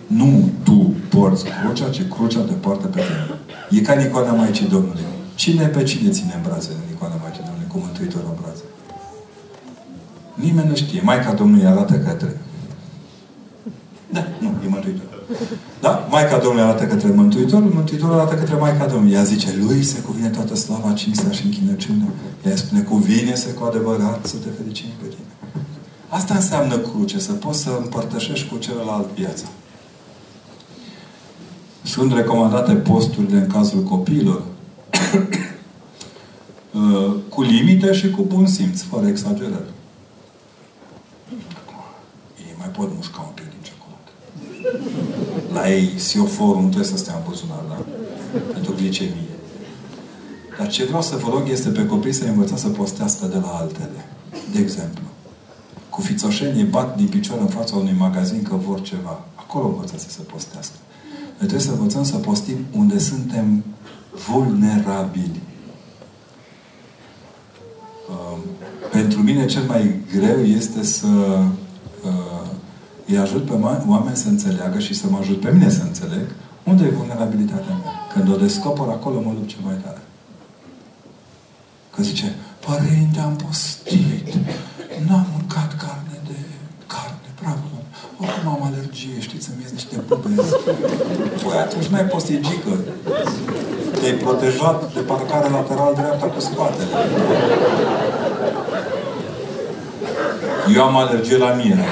Nu 0.06 0.50
tu 0.62 0.94
porți 1.08 1.44
crucea, 1.44 1.88
ci 1.88 2.02
crucea 2.08 2.40
te 2.40 2.52
poartă 2.52 2.86
pe 2.86 3.00
tine. 3.00 3.38
E 3.70 3.80
ca 3.80 3.92
în 3.92 4.00
icoana 4.00 4.32
Maicii 4.32 4.68
Domnului. 4.68 5.02
Cine 5.34 5.66
pe 5.66 5.82
cine 5.82 6.10
ține 6.10 6.32
în 6.36 6.42
brațe 6.42 6.70
în 6.70 6.94
icoana 6.94 7.14
Maicii 7.22 7.42
Domnului, 7.46 7.70
cu 7.72 7.78
Mântuitorul 7.78 8.28
în 8.28 8.38
brațe? 8.40 8.62
Nimeni 10.34 10.68
nu 10.68 10.74
știe. 10.74 11.00
Maica 11.04 11.32
Domnului 11.32 11.66
arată 11.66 11.94
către. 11.94 12.40
Da, 14.10 14.26
nu, 14.40 14.48
e 14.64 14.68
Mântuitor. 14.68 15.06
Da? 15.80 16.06
Maica 16.10 16.38
Domnului 16.38 16.68
arată 16.68 16.84
către 16.86 17.08
Mântuitorul, 17.08 17.70
Mântuitorul 17.74 18.14
arată 18.14 18.34
către 18.34 18.54
Maica 18.54 18.86
Domnului. 18.86 19.14
Ea 19.14 19.22
zice, 19.22 19.48
lui 19.64 19.82
se 19.82 20.00
cuvine 20.00 20.28
toată 20.28 20.54
slava, 20.54 20.92
cinstea 20.92 21.30
și 21.30 21.44
închinăciunea. 21.44 22.08
Ea 22.46 22.56
spune, 22.56 22.80
cuvine-se 22.80 23.50
cu 23.52 23.64
adevărat 23.64 24.26
să 24.26 24.36
te 24.36 24.48
fericim 24.58 24.88
pe 25.00 25.06
tine. 25.06 25.32
Asta 26.08 26.34
înseamnă 26.34 26.76
cruce, 26.78 27.18
să 27.18 27.32
poți 27.32 27.62
să 27.62 27.70
împărtășești 27.82 28.48
cu 28.48 28.56
celălalt 28.58 29.06
viața. 29.14 29.44
Sunt 31.82 32.12
recomandate 32.12 32.72
posturile 32.72 33.36
în 33.36 33.46
cazul 33.46 33.82
copiilor 33.82 34.36
uh, 34.36 34.61
cu 37.28 37.42
limite 37.42 37.92
și 37.92 38.10
cu 38.10 38.22
bun 38.22 38.46
simț, 38.46 38.80
fără 38.80 39.06
exagerări. 39.06 39.70
Ei 42.38 42.54
mai 42.58 42.68
pot 42.68 42.94
mușca 42.94 43.20
un 43.20 43.32
pic 43.34 43.44
din 43.44 43.58
ciocolată. 43.62 44.10
La 45.52 45.72
ei, 45.72 45.98
sioforul 45.98 46.62
nu 46.62 46.68
trebuie 46.68 46.90
să 46.90 46.96
stea 46.96 47.14
în 47.14 47.20
buzunar, 47.28 47.62
da? 47.68 47.84
Pentru 48.52 48.74
glicemie. 48.74 49.32
Dar 50.58 50.68
ce 50.68 50.84
vreau 50.84 51.02
să 51.02 51.16
vă 51.16 51.30
rog 51.30 51.48
este 51.48 51.68
pe 51.68 51.86
copii 51.86 52.12
să 52.12 52.24
învățați 52.24 52.60
să 52.60 52.68
postească 52.68 53.26
de 53.26 53.36
la 53.36 53.48
altele. 53.48 54.06
De 54.52 54.60
exemplu, 54.60 55.02
cu 55.90 56.00
fițoșenie 56.00 56.64
bat 56.64 56.96
din 56.96 57.08
picior 57.08 57.38
în 57.40 57.46
fața 57.46 57.76
unui 57.76 57.94
magazin 57.98 58.42
că 58.42 58.56
vor 58.56 58.82
ceva. 58.82 59.24
Acolo 59.34 59.66
învățați 59.66 60.04
să 60.04 60.10
se 60.10 60.22
postească. 60.22 60.74
Noi 61.38 61.48
trebuie 61.48 61.60
să 61.60 61.70
învățăm 61.70 62.04
să 62.04 62.16
postim 62.16 62.56
unde 62.72 62.98
suntem 62.98 63.64
vulnerabili. 64.12 65.40
Uh, 68.10 68.38
pentru 68.90 69.22
mine 69.22 69.46
cel 69.46 69.62
mai 69.62 70.00
greu 70.14 70.44
este 70.44 70.84
să 70.84 71.06
uh, 72.04 72.48
îi 73.06 73.18
ajut 73.18 73.44
pe 73.44 73.52
oameni 73.86 74.16
să 74.16 74.28
înțeleagă 74.28 74.78
și 74.78 74.94
să 74.94 75.06
mă 75.10 75.18
ajut 75.20 75.40
pe 75.40 75.50
mine 75.52 75.70
să 75.70 75.82
înțeleg 75.82 76.26
unde 76.62 76.84
e 76.84 76.90
vulnerabilitatea 76.90 77.74
mea. 77.82 77.92
Când 78.12 78.34
o 78.34 78.36
descoper 78.36 78.88
acolo, 78.88 79.20
mă 79.20 79.32
duc 79.32 79.46
ce 79.46 79.56
mai 79.64 79.74
tare. 79.74 80.02
Că 81.94 82.02
zice, 82.02 82.34
părinte, 82.66 83.20
am 83.20 83.36
postit. 83.36 84.34
N-am 85.08 85.26
mâncat 85.32 85.76
carne 85.76 86.20
de 86.26 86.36
carne, 86.86 87.28
bravo, 87.40 87.64
Oricum 88.20 88.48
am 88.48 88.62
alergie, 88.62 89.20
știți, 89.20 89.44
să-mi 89.44 89.62
ies 89.62 89.72
niște 89.72 89.96
bube. 90.06 90.28
Păi 91.42 91.58
atunci 91.58 91.86
n-ai 91.86 92.04
postit 92.04 92.44
gică. 94.02 94.16
Te-ai 94.16 94.22
protejat 94.24 94.94
de 94.94 95.00
parcare 95.00 95.48
lateral 95.50 95.94
dreapta 95.94 96.26
cu 96.26 96.40
spatele. 96.40 96.88
Eu 100.74 100.82
am 100.82 100.96
alergie 100.96 101.36
la 101.36 101.52
miere. 101.52 101.84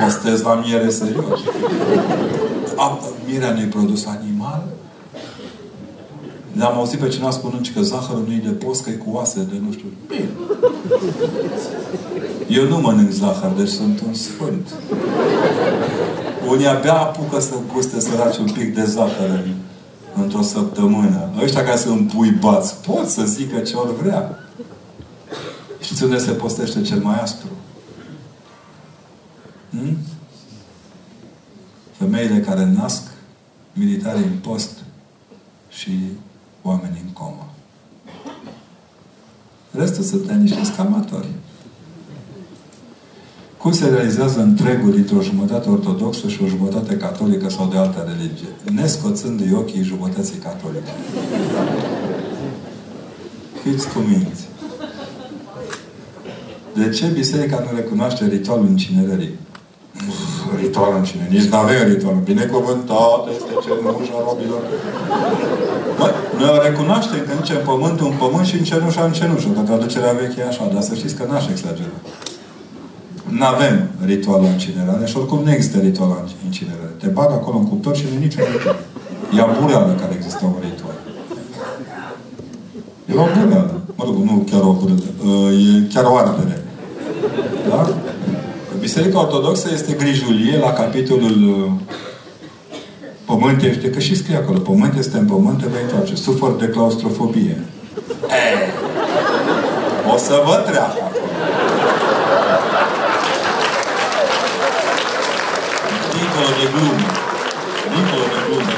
Postez 0.00 0.42
la 0.42 0.54
miere 0.54 0.88
serios. 0.90 1.40
Mierea 3.26 3.52
nu-i 3.52 3.64
produs 3.66 4.06
animal, 4.06 4.62
le-am 6.52 6.76
auzit 6.76 6.98
pe 6.98 7.08
cineva 7.08 7.30
spunând 7.30 7.70
că 7.74 7.82
zahărul 7.82 8.24
nu-i 8.26 8.42
de 8.44 8.50
post, 8.50 8.82
că 8.82 8.90
e 8.90 8.92
cu 8.92 9.10
oase 9.12 9.46
de 9.50 9.60
nu 9.66 9.72
știu. 9.72 9.86
Bine. 10.06 10.28
Eu 12.48 12.68
nu 12.68 12.78
mănânc 12.78 13.10
zahăr, 13.10 13.50
deci 13.56 13.68
sunt 13.68 14.00
un 14.06 14.14
sfânt. 14.14 14.74
Unii 16.48 16.66
abia 16.66 16.92
apucă 16.92 17.40
să 17.40 17.54
guste 17.72 18.00
săraci 18.00 18.36
un 18.36 18.52
pic 18.52 18.74
de 18.74 18.84
zahăr 18.84 19.28
în, 19.28 19.54
într-o 20.22 20.42
săptămână. 20.42 21.30
Ăștia 21.42 21.64
care 21.64 21.76
sunt 21.76 22.14
buibați 22.14 22.80
pot 22.80 23.08
să 23.08 23.24
zică 23.24 23.58
ce 23.58 23.74
ori 23.74 23.96
vrea. 23.96 24.38
Știți 25.80 26.02
unde 26.02 26.18
se 26.18 26.30
postește 26.30 26.82
cel 26.82 27.02
mai 27.02 27.20
aspru? 27.20 27.48
Hmm? 29.70 29.96
Femeile 31.92 32.40
care 32.40 32.64
nasc, 32.64 33.02
militari 33.72 34.18
în 34.18 34.38
post 34.42 34.70
și 35.68 36.00
oameni 36.62 37.02
în 37.04 37.12
comă. 37.12 37.48
Restul 39.70 40.04
sunt 40.04 40.30
niște 40.30 40.64
scamatori. 40.64 41.28
Cum 43.58 43.72
se 43.72 43.88
realizează 43.88 44.40
întregul 44.40 44.92
dintr-o 44.92 45.22
jumătate 45.22 45.68
ortodoxă 45.68 46.28
și 46.28 46.42
o 46.42 46.46
jumătate 46.46 46.96
catolică 46.96 47.48
sau 47.48 47.68
de 47.72 47.78
altă 47.78 48.06
religie? 48.08 48.48
Nescoțându-i 48.80 49.54
ochii 49.54 49.82
jumătății 49.82 50.38
catolice. 50.38 50.92
Fiți 53.62 53.88
cuminți. 53.88 54.48
De 56.74 56.88
ce 56.88 57.06
biserica 57.06 57.58
nu 57.58 57.76
recunoaște 57.76 58.26
ritualul 58.26 58.68
incinerării? 58.68 59.34
Ritualul 60.60 60.98
incinerării. 60.98 61.38
Nici 61.38 61.48
nu 61.48 61.56
avem 61.56 61.88
ritualul. 61.88 62.20
Binecuvântat 62.24 63.20
este 63.36 63.52
cenușa 63.64 64.18
robilor. 64.26 64.62
Mă, 65.98 66.10
noi 66.38 66.50
o 66.58 66.62
recunoaștem 66.62 67.20
că 67.26 67.32
în 67.32 67.64
pământul 67.64 68.06
în 68.06 68.16
pământ 68.16 68.46
și 68.46 68.56
în 68.56 68.64
cenușa 68.64 69.04
în 69.04 69.12
cenușă. 69.12 69.48
Că 69.48 69.60
traducerea 69.60 70.12
veche 70.12 70.40
e 70.40 70.46
așa. 70.46 70.70
Dar 70.72 70.82
să 70.82 70.94
știți 70.94 71.14
că 71.14 71.24
n-aș 71.28 71.46
exagera. 71.48 71.96
Nu 73.28 73.44
avem 73.44 73.88
ritualul 74.04 74.46
incinerare 74.46 75.06
și 75.06 75.16
oricum 75.16 75.42
nu 75.44 75.50
există 75.52 75.78
ritualul 75.78 76.28
incinerare. 76.44 76.94
Te 76.98 77.06
bag 77.06 77.30
acolo 77.30 77.56
în 77.58 77.68
cuptor 77.68 77.96
și 77.96 78.04
nu 78.08 78.14
e 78.14 78.18
niciun 78.18 78.44
ritual. 78.52 78.78
E 79.36 79.40
abureală 79.40 79.96
care 80.00 80.12
există 80.16 80.40
un 80.44 80.54
ritual. 80.60 80.98
E 83.10 83.14
o 83.14 83.40
bureală. 83.40 83.80
Mă 83.94 84.04
rog, 84.04 84.16
nu 84.16 84.46
chiar 84.50 84.60
o 84.60 84.72
bureală. 84.72 85.50
E 85.52 85.86
chiar 85.92 86.04
o 86.04 86.16
ardere. 86.16 86.62
Da? 87.68 87.94
Biserica 88.80 89.20
Ortodoxă 89.20 89.68
este 89.72 89.92
grijulie 89.92 90.58
la 90.58 90.72
capitolul 90.72 91.70
Pământ 93.30 93.62
este, 93.62 93.90
că 93.90 93.98
și 93.98 94.16
scrie 94.16 94.36
acolo, 94.36 94.58
pământ 94.58 94.98
este 94.98 95.18
în 95.18 95.26
pământ, 95.26 95.58
te 95.60 95.66
vei 95.72 95.82
întoarce. 95.82 96.14
Sufăr 96.14 96.56
de 96.56 96.68
claustrofobie. 96.68 97.64
E, 98.28 98.46
o 100.14 100.16
să 100.16 100.42
vă 100.46 100.54
treacă 100.66 101.02
Dincolo 106.14 106.50
de 106.60 106.67
glumă. 106.78 107.08
Dincolo 107.92 108.26
de 108.34 108.40
glumă. 108.46 108.72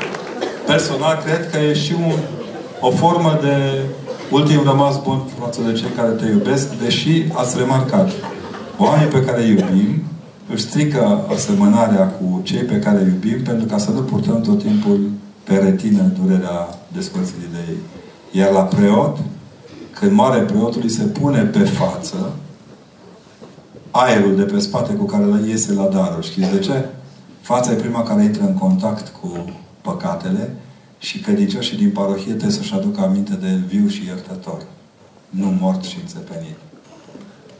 Personal, 0.70 1.14
cred 1.24 1.50
că 1.50 1.58
e 1.58 1.74
și 1.84 1.94
un, 2.06 2.18
o 2.80 2.90
formă 2.90 3.38
de 3.44 3.56
ultim 4.30 4.60
rămas 4.64 4.94
bun 5.06 5.18
față 5.40 5.60
de 5.66 5.72
cei 5.72 5.92
care 5.96 6.10
te 6.10 6.26
iubesc, 6.26 6.66
deși 6.82 7.24
ați 7.32 7.58
remarcat, 7.58 8.10
oamenii 8.76 9.12
pe 9.12 9.24
care 9.24 9.42
îi 9.42 9.48
iubim 9.48 10.02
își 10.52 10.62
strică 10.62 11.26
asemănarea 11.34 12.06
cu 12.06 12.40
cei 12.42 12.62
pe 12.62 12.78
care 12.78 12.98
îi 12.98 13.12
iubim 13.12 13.42
pentru 13.42 13.66
ca 13.66 13.78
să 13.78 13.90
nu 13.90 14.00
purtăm 14.00 14.40
tot 14.40 14.62
timpul 14.62 15.10
pe 15.44 15.54
retină 15.54 16.02
durerea 16.20 16.68
despărțirii 16.92 17.48
de 17.52 17.58
ei. 17.68 17.78
Iar 18.40 18.50
la 18.50 18.60
preot, 18.60 19.16
când 19.98 20.12
mare 20.12 20.40
preotul 20.40 20.80
îi 20.82 20.90
se 20.90 21.02
pune 21.02 21.40
pe 21.40 21.58
față 21.58 22.32
aerul 23.90 24.36
de 24.36 24.42
pe 24.42 24.58
spate 24.58 24.92
cu 24.92 25.04
care 25.04 25.24
le 25.24 25.48
iese 25.48 25.72
la 25.72 25.84
darul. 25.84 26.22
Știți 26.22 26.50
de 26.50 26.58
ce? 26.58 26.84
Fața 27.42 27.72
e 27.72 27.74
prima 27.74 28.02
care 28.02 28.24
intră 28.24 28.42
în 28.42 28.54
contact 28.54 29.08
cu 29.20 29.44
păcatele 29.80 30.54
și 30.98 31.20
credincioșii 31.20 31.76
din 31.76 31.90
parohie 31.90 32.32
trebuie 32.32 32.50
să-și 32.50 32.74
aducă 32.74 33.00
aminte 33.00 33.34
de 33.34 33.60
viu 33.66 33.88
și 33.88 34.04
iertător. 34.04 34.62
Nu 35.30 35.56
mort 35.60 35.84
și 35.84 35.98
înțepenit. 36.00 36.56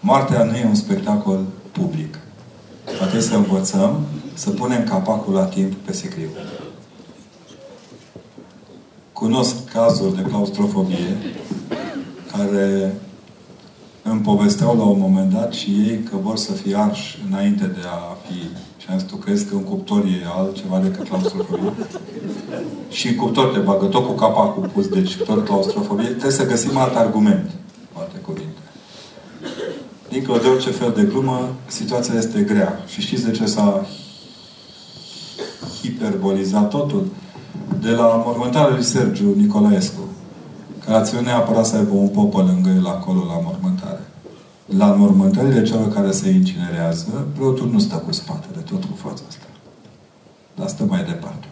Moartea 0.01 0.45
nu 0.45 0.57
e 0.57 0.65
un 0.65 0.75
spectacol 0.75 1.45
public. 1.73 2.19
Dar 2.85 2.95
trebuie 2.95 3.21
să 3.23 3.35
învățăm 3.35 4.07
să 4.35 4.51
punem 4.51 4.85
capacul 4.85 5.35
la 5.35 5.45
timp 5.45 5.73
pe 5.73 5.93
sicriu. 5.93 6.29
Cunosc 9.13 9.65
cazuri 9.65 10.17
de 10.17 10.23
claustrofobie 10.23 11.17
care 12.37 12.95
îmi 14.03 14.21
povesteau 14.21 14.77
la 14.77 14.85
un 14.85 14.99
moment 14.99 15.33
dat 15.33 15.53
și 15.53 15.71
ei 15.71 16.03
că 16.11 16.17
vor 16.17 16.37
să 16.37 16.53
fie 16.53 16.77
arși 16.77 17.19
înainte 17.29 17.65
de 17.67 17.81
a 17.85 18.17
fi. 18.27 18.71
Și 18.83 18.89
am 18.91 18.99
zis, 18.99 19.09
tu 19.09 19.17
crezi 19.17 19.47
că 19.47 19.55
un 19.55 19.63
cuptor 19.63 20.05
e 20.05 20.27
altceva 20.39 20.79
decât 20.79 21.09
claustrofobie? 21.09 21.73
și 22.89 23.09
în 23.09 23.15
cuptor 23.15 23.53
te 23.53 23.59
bagă 23.59 23.87
tot 23.87 24.07
cu 24.07 24.13
capacul 24.13 24.71
pus, 24.73 24.89
deci 24.89 25.17
tot 25.17 25.45
claustrofobie. 25.45 26.07
Trebuie 26.07 26.31
să 26.31 26.47
găsim 26.47 26.77
alt 26.77 26.97
argument. 26.97 27.51
Alte 27.93 28.19
cuvinte. 28.19 28.61
Dincolo 30.09 30.39
de 30.39 30.49
orice 30.49 30.71
fel 30.71 30.93
de 30.97 31.03
glumă, 31.03 31.49
situația 31.67 32.15
este 32.17 32.41
grea. 32.41 32.85
Și 32.87 33.01
știți 33.01 33.25
de 33.25 33.31
ce 33.31 33.47
s-a 33.47 33.87
hiperbolizat 35.81 36.71
totul? 36.71 37.07
De 37.81 37.91
la 37.91 38.23
mormântarea 38.27 38.75
lui 38.75 38.85
Sergiu 38.85 39.35
Nicolaescu, 39.37 40.01
care 40.85 40.97
a 40.97 41.03
ținut 41.03 41.25
neapărat 41.25 41.67
să 41.67 41.77
aibă 41.77 41.95
un 41.95 42.09
popă 42.09 42.43
lângă 42.43 42.69
el 42.69 42.87
acolo 42.87 43.19
la 43.19 43.41
mormântare. 43.45 44.12
La 44.77 44.87
mormântările 44.87 45.63
celor 45.63 45.93
care 45.93 46.11
se 46.11 46.31
incinerează, 46.31 47.27
preotul 47.35 47.71
nu 47.71 47.79
stă 47.79 47.97
cu 47.97 48.13
spatele, 48.13 48.61
tot 48.61 48.85
cu 48.85 48.97
fața 48.97 49.23
asta. 49.29 49.47
Dar 50.55 50.69
stă 50.69 50.85
mai 50.85 51.05
departe. 51.05 51.47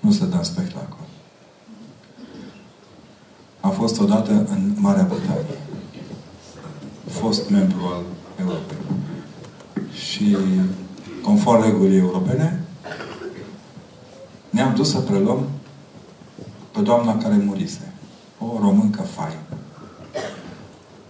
Nu 0.00 0.12
se 0.12 0.26
dă 0.26 0.36
în 0.36 0.42
spectacol. 0.42 1.06
Am 3.60 3.70
fost 3.70 4.00
odată 4.00 4.30
în 4.30 4.72
Marea 4.76 5.08
Britanie. 5.08 5.58
Fost 7.08 7.50
membru 7.50 7.80
al 7.84 8.02
Europei. 8.40 8.76
Și, 9.92 10.36
conform 11.22 11.62
regulii 11.62 11.98
europene, 11.98 12.64
ne-am 14.50 14.74
dus 14.74 14.90
să 14.90 14.98
preluăm 14.98 15.46
pe 16.72 16.80
doamna 16.80 17.18
care 17.18 17.34
murise. 17.34 17.92
O 18.38 18.58
româncă 18.60 19.02
faină. 19.02 19.61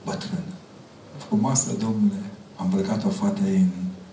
Bătrână. 0.04 0.52
Frumoasă, 1.16 1.70
domnule. 1.78 2.22
Am 2.56 2.68
îmbrăcat-o 2.70 3.08
fată 3.08 3.40
în 3.44 3.66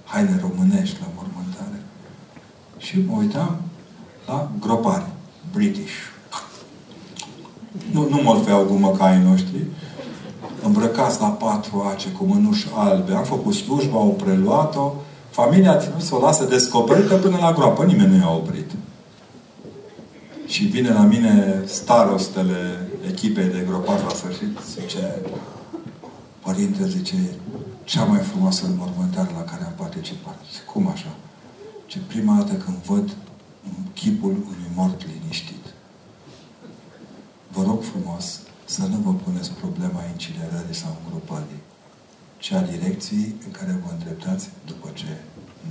haine 0.04 0.40
românești 0.42 0.98
la 1.00 1.08
mormântare. 1.16 1.82
Și 2.78 3.00
mă 3.08 3.18
uitam 3.18 3.56
la 4.28 4.52
gropari. 4.60 5.06
British. 5.54 5.94
Nu, 7.92 8.10
nu 8.10 8.22
morfeau 8.22 8.64
gumă 8.64 8.92
ca 8.92 9.06
ai 9.06 9.24
noștri. 9.24 9.66
Îmbrăcați 10.64 11.22
la 11.22 11.28
patru 11.28 11.86
ace 11.92 12.10
cu 12.10 12.24
mânuși 12.24 12.68
albe. 12.76 13.14
Am 13.14 13.24
făcut 13.24 13.54
slujba, 13.54 13.98
au 13.98 14.18
preluat-o. 14.24 14.94
Familia 15.30 15.72
a 15.72 15.76
trebuit 15.76 16.04
să 16.04 16.16
o 16.16 16.20
lasă 16.20 16.46
descoperită 16.46 17.16
până 17.16 17.38
la 17.38 17.54
groapă. 17.54 17.86
Nimeni 17.86 18.10
nu 18.10 18.18
i-a 18.18 18.36
oprit. 18.36 18.72
Și 20.46 20.64
vine 20.64 20.94
la 20.94 21.02
mine 21.02 21.64
starostele 21.66 22.90
echipei 23.08 23.46
de 23.46 23.66
gropari 23.68 24.04
la 24.04 24.14
sfârșit, 24.14 24.58
zice, 24.80 25.22
părinte, 26.50 26.88
zice, 26.88 27.18
cea 27.84 28.04
mai 28.04 28.20
frumoasă 28.20 28.66
înmormântare 28.66 29.32
la 29.40 29.44
care 29.52 29.64
am 29.64 29.76
participat. 29.76 30.38
Zice, 30.50 30.62
cum 30.72 30.88
așa? 30.88 31.16
Ce 31.86 32.00
prima 32.00 32.36
dată 32.38 32.54
când 32.54 32.78
văd 32.92 33.08
chipul 33.94 34.30
unui 34.30 34.72
mort 34.76 35.00
liniștit. 35.12 35.66
Vă 37.54 37.62
rog 37.64 37.80
frumos 37.92 38.40
să 38.66 38.82
nu 38.92 38.98
vă 39.06 39.14
puneți 39.14 39.52
problema 39.52 40.02
incinerării 40.12 40.82
sau 40.82 40.92
îngropării, 41.00 41.64
ci 42.38 42.52
a 42.52 42.62
direcției 42.62 43.36
în 43.46 43.52
care 43.52 43.82
vă 43.84 43.90
îndreptați 43.92 44.50
după 44.66 44.90
ce 44.94 45.12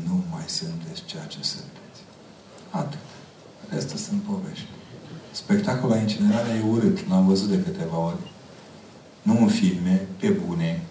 nu 0.07 0.23
mai 0.31 0.47
sunteți 0.47 1.05
ceea 1.05 1.25
ce 1.25 1.43
sunteți. 1.43 2.01
Atât. 2.71 3.07
Restul 3.69 3.99
sunt 3.99 4.21
povești. 4.23 4.69
Spectacolul 5.33 5.95
la 5.95 6.01
incinerare 6.01 6.51
e 6.51 6.71
urât. 6.71 7.09
L-am 7.09 7.27
văzut 7.27 7.49
de 7.49 7.63
câteva 7.63 7.99
ori. 7.99 8.37
Nu 9.23 9.39
în 9.41 9.49
filme, 9.49 10.07
pe 10.21 10.29
bune. 10.29 10.83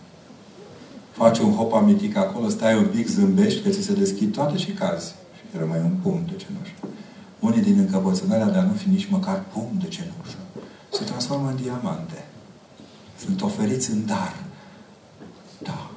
Faci 1.12 1.40
un 1.40 1.54
hop 1.54 1.74
amitic 1.74 2.18
acolo, 2.18 2.50
stai 2.50 2.78
un 2.78 2.88
pic, 2.96 3.08
zâmbești, 3.08 3.62
că 3.62 3.70
ți 3.70 3.82
se 3.82 3.94
deschid 3.94 4.34
toate 4.34 4.58
și 4.58 4.72
cazi. 4.72 5.14
Și 5.36 5.58
rămâi 5.58 5.82
un 5.84 5.96
pumn 6.02 6.26
de 6.26 6.36
cenușă. 6.36 6.96
Unii 7.40 7.62
din 7.62 7.78
încăpățânarea 7.80 8.50
de 8.50 8.58
a 8.58 8.64
nu 8.64 8.74
fi 8.74 8.90
nici 8.90 9.10
măcar 9.10 9.44
pumn 9.54 9.80
de 9.82 9.88
cenușă 9.88 10.38
se 10.98 11.04
transformă 11.04 11.48
în 11.50 11.64
diamante. 11.64 12.26
Sunt 13.24 13.42
oferiți 13.42 13.92
în 13.92 14.06
dar. 14.06 14.36
Da. 15.58 15.90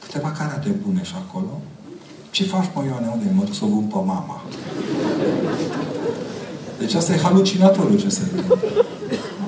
Câteva 0.00 0.30
carate 0.30 0.68
bune 0.68 1.02
și 1.02 1.14
acolo. 1.16 1.60
Ce 2.30 2.44
faci, 2.44 2.70
mă, 2.74 2.84
Ioane? 2.84 3.10
Unde 3.12 3.30
mă 3.34 3.44
duc 3.44 3.54
să 3.54 3.64
o 3.64 3.68
vând 3.68 3.88
pe 3.92 3.94
mama? 3.94 4.42
Deci 6.78 6.94
asta 6.94 7.12
e 7.12 7.18
halucinatoriu 7.18 7.98
ce 7.98 8.08
se 8.08 8.22
întâmplă. 8.22 8.58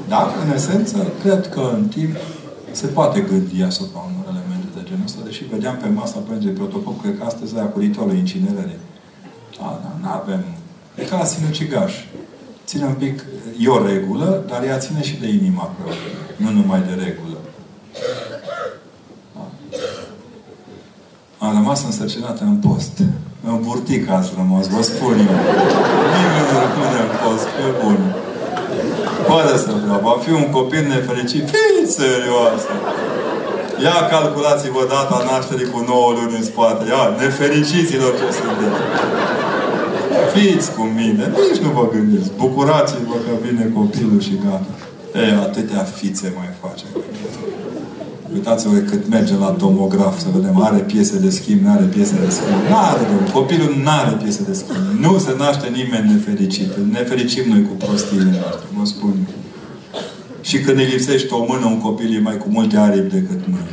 Dar, 0.09 0.27
în 0.45 0.55
esență, 0.55 1.13
cred 1.23 1.49
că 1.49 1.71
în 1.75 1.89
timp 1.89 2.17
se 2.71 2.87
poate 2.87 3.21
gândi 3.21 3.63
asupra 3.63 4.01
unor 4.11 4.25
elemente 4.29 4.67
de 4.75 4.83
genul 4.89 5.05
ăsta, 5.05 5.21
deși 5.25 5.45
vedeam 5.45 5.77
pe 5.77 5.89
masa 5.89 6.19
pentru 6.29 6.51
protocol, 6.51 6.95
cred 7.03 7.19
că 7.19 7.25
astăzi 7.25 7.57
aia 7.57 7.67
cu 7.67 7.79
ritualul 7.79 8.17
incinerării. 8.17 8.81
Da, 9.59 9.81
da, 9.83 9.91
nu 10.03 10.09
avem. 10.09 10.45
E 10.95 11.03
ca 11.03 11.17
la 11.19 11.25
sinucigaș. 11.25 11.93
Ține 12.67 12.85
un 12.85 12.95
pic, 12.95 13.25
e 13.59 13.69
o 13.69 13.87
regulă, 13.87 14.45
dar 14.49 14.65
ea 14.65 14.79
ține 14.79 15.03
și 15.03 15.17
de 15.17 15.29
inima 15.29 15.65
preotului, 15.65 16.15
nu 16.37 16.51
numai 16.51 16.81
de 16.81 17.03
regulă. 17.05 17.39
Da. 19.35 19.45
Am 21.47 21.53
rămas 21.53 21.85
însărcinată 21.85 22.45
în 22.45 22.57
post. 22.57 22.99
În 23.45 23.61
burtic 23.63 24.09
ați 24.09 24.33
rămas, 24.37 24.67
vă 24.69 24.83
spun 24.83 25.13
eu. 25.13 25.39
Nimeni 26.17 26.49
nu 26.51 26.59
rămâne 26.65 27.01
în 27.07 27.13
post, 27.23 27.47
pe 27.57 27.67
bun. 27.83 28.28
Fără 29.31 29.55
să 29.65 29.71
vreau. 29.83 30.01
Va 30.09 30.17
fi 30.25 30.31
un 30.43 30.49
copil 30.59 30.85
nefericit. 30.95 31.45
Fiți 31.55 31.93
serioasă! 32.01 32.71
Ia 33.87 33.99
calculați-vă 34.15 34.83
data 34.95 35.17
nașterii 35.31 35.73
cu 35.75 35.81
9 35.87 36.13
luni 36.17 36.37
în 36.41 36.45
spate. 36.51 36.83
Ia, 36.93 37.03
nefericiților 37.23 38.13
ce 38.19 38.27
sunteți. 38.39 38.81
Fiți 40.35 40.69
cu 40.77 40.83
mine. 40.99 41.25
Nici 41.43 41.61
nu 41.65 41.71
vă 41.79 41.85
gândiți. 41.95 42.31
Bucurați-vă 42.43 43.17
că 43.25 43.33
vine 43.45 43.65
copilul 43.79 44.21
și 44.27 44.35
gata. 44.45 44.73
E, 45.21 45.35
atâtea 45.47 45.83
fițe 45.99 46.29
mai 46.39 46.51
face. 46.63 46.85
Uitați-vă 48.35 48.77
cât 48.77 49.09
merge 49.09 49.37
la 49.37 49.47
tomograf 49.47 50.19
să 50.21 50.27
vedem. 50.35 50.63
Are 50.63 50.79
piese 50.79 51.19
de 51.19 51.31
schimb, 51.31 51.61
nu 51.61 51.71
are 51.71 51.85
piese 51.85 52.15
de 52.25 52.31
schimb. 52.31 52.61
Nu 52.69 52.77
are, 52.77 53.01
Copilul 53.33 53.75
nu 53.85 53.91
are 53.91 54.17
piese 54.23 54.43
de 54.43 54.53
schimb. 54.53 54.85
Nu 55.01 55.19
se 55.19 55.35
naște 55.39 55.69
nimeni 55.69 56.13
nefericit. 56.13 56.71
Nefericim 56.91 57.45
noi 57.49 57.63
cu 57.63 57.75
prostiile 57.85 58.31
noastre, 58.41 58.67
vă 58.77 58.85
spun. 58.85 59.15
Și 60.41 60.61
când 60.61 60.79
îi 60.79 60.85
lipsește 60.85 61.35
o 61.35 61.45
mână, 61.49 61.67
un 61.67 61.81
copil 61.81 62.15
e 62.15 62.21
mai 62.21 62.37
cu 62.37 62.49
multe 62.49 62.77
aripi 62.77 63.13
decât 63.13 63.47
noi. 63.47 63.71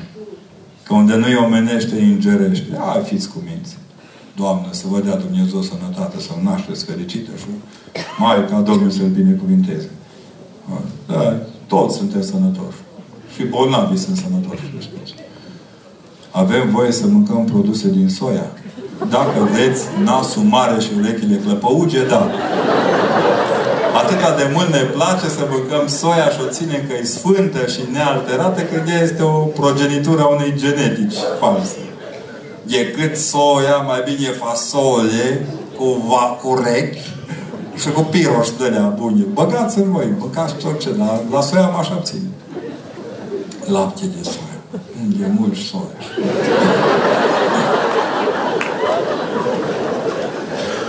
Că 0.83 0.93
unde 0.93 1.15
nu-i 1.15 1.35
omenește, 1.45 1.95
îi 1.95 2.11
îngerește. 2.11 2.71
Hai, 2.77 3.01
fiți 3.03 3.29
cu 3.29 3.43
minți. 3.47 3.77
Doamne, 4.35 4.67
să 4.71 4.83
vă 4.89 4.99
dea 4.99 5.15
Dumnezeu 5.15 5.61
sănătate, 5.61 6.15
să 6.19 6.31
nașteți 6.43 6.85
fericită 6.85 7.31
și 7.37 7.45
mai 8.19 8.45
ca 8.49 8.59
Domnul 8.59 8.89
să-L 8.89 9.07
binecuvinteze. 9.07 9.89
Da, 11.07 11.39
toți 11.67 11.97
suntem 11.97 12.21
sănătoși. 12.21 12.77
Și 13.35 13.43
bolnavii 13.43 13.97
sunt 13.97 14.17
sănătoși. 14.17 14.61
Avem 16.31 16.69
voie 16.69 16.91
să 16.91 17.07
mâncăm 17.07 17.45
produse 17.45 17.89
din 17.89 18.09
soia. 18.09 18.47
Dacă 19.09 19.49
vreți, 19.51 19.83
nasul 20.03 20.41
mare 20.41 20.79
și 20.81 20.89
urechile 20.99 21.35
clăpăuge, 21.45 22.05
da. 22.05 22.29
Atâta 24.01 24.35
de 24.35 24.49
mult 24.53 24.69
ne 24.69 24.79
place 24.79 25.27
să 25.27 25.47
mâncăm 25.49 25.87
soia 25.87 26.29
și 26.29 26.39
o 26.45 26.49
ținem 26.49 26.81
că 26.87 26.93
e 27.01 27.03
sfântă 27.03 27.65
și 27.67 27.81
nealterată, 27.91 28.61
că 28.61 28.81
ea 28.89 29.01
este 29.01 29.23
o 29.23 29.37
progenitură 29.39 30.21
a 30.21 30.27
unei 30.27 30.53
genetici 30.55 31.17
false. 31.39 31.77
Decât 32.63 33.15
soia, 33.15 33.77
mai 33.77 34.01
bine 34.05 34.29
fasole 34.29 35.45
cu, 35.77 36.03
va, 36.07 36.37
cu 36.41 36.61
rechi 36.63 37.13
și 37.75 37.89
cu 37.89 38.01
piroș 38.01 38.47
de 38.57 38.65
alea 38.65 38.93
bune. 38.99 39.23
Băgați 39.33 39.77
în 39.77 39.91
voi, 39.91 40.07
mâncați 40.19 40.55
tot 40.55 40.79
ce, 40.79 40.89
dar 40.97 41.19
la 41.31 41.41
soia 41.41 41.67
m-aș 41.67 41.89
abține. 41.89 42.29
Lapte 43.67 44.05
de 44.05 44.23
soia. 44.23 44.59
E 45.21 45.31
mult 45.39 45.55
soia. 45.55 45.99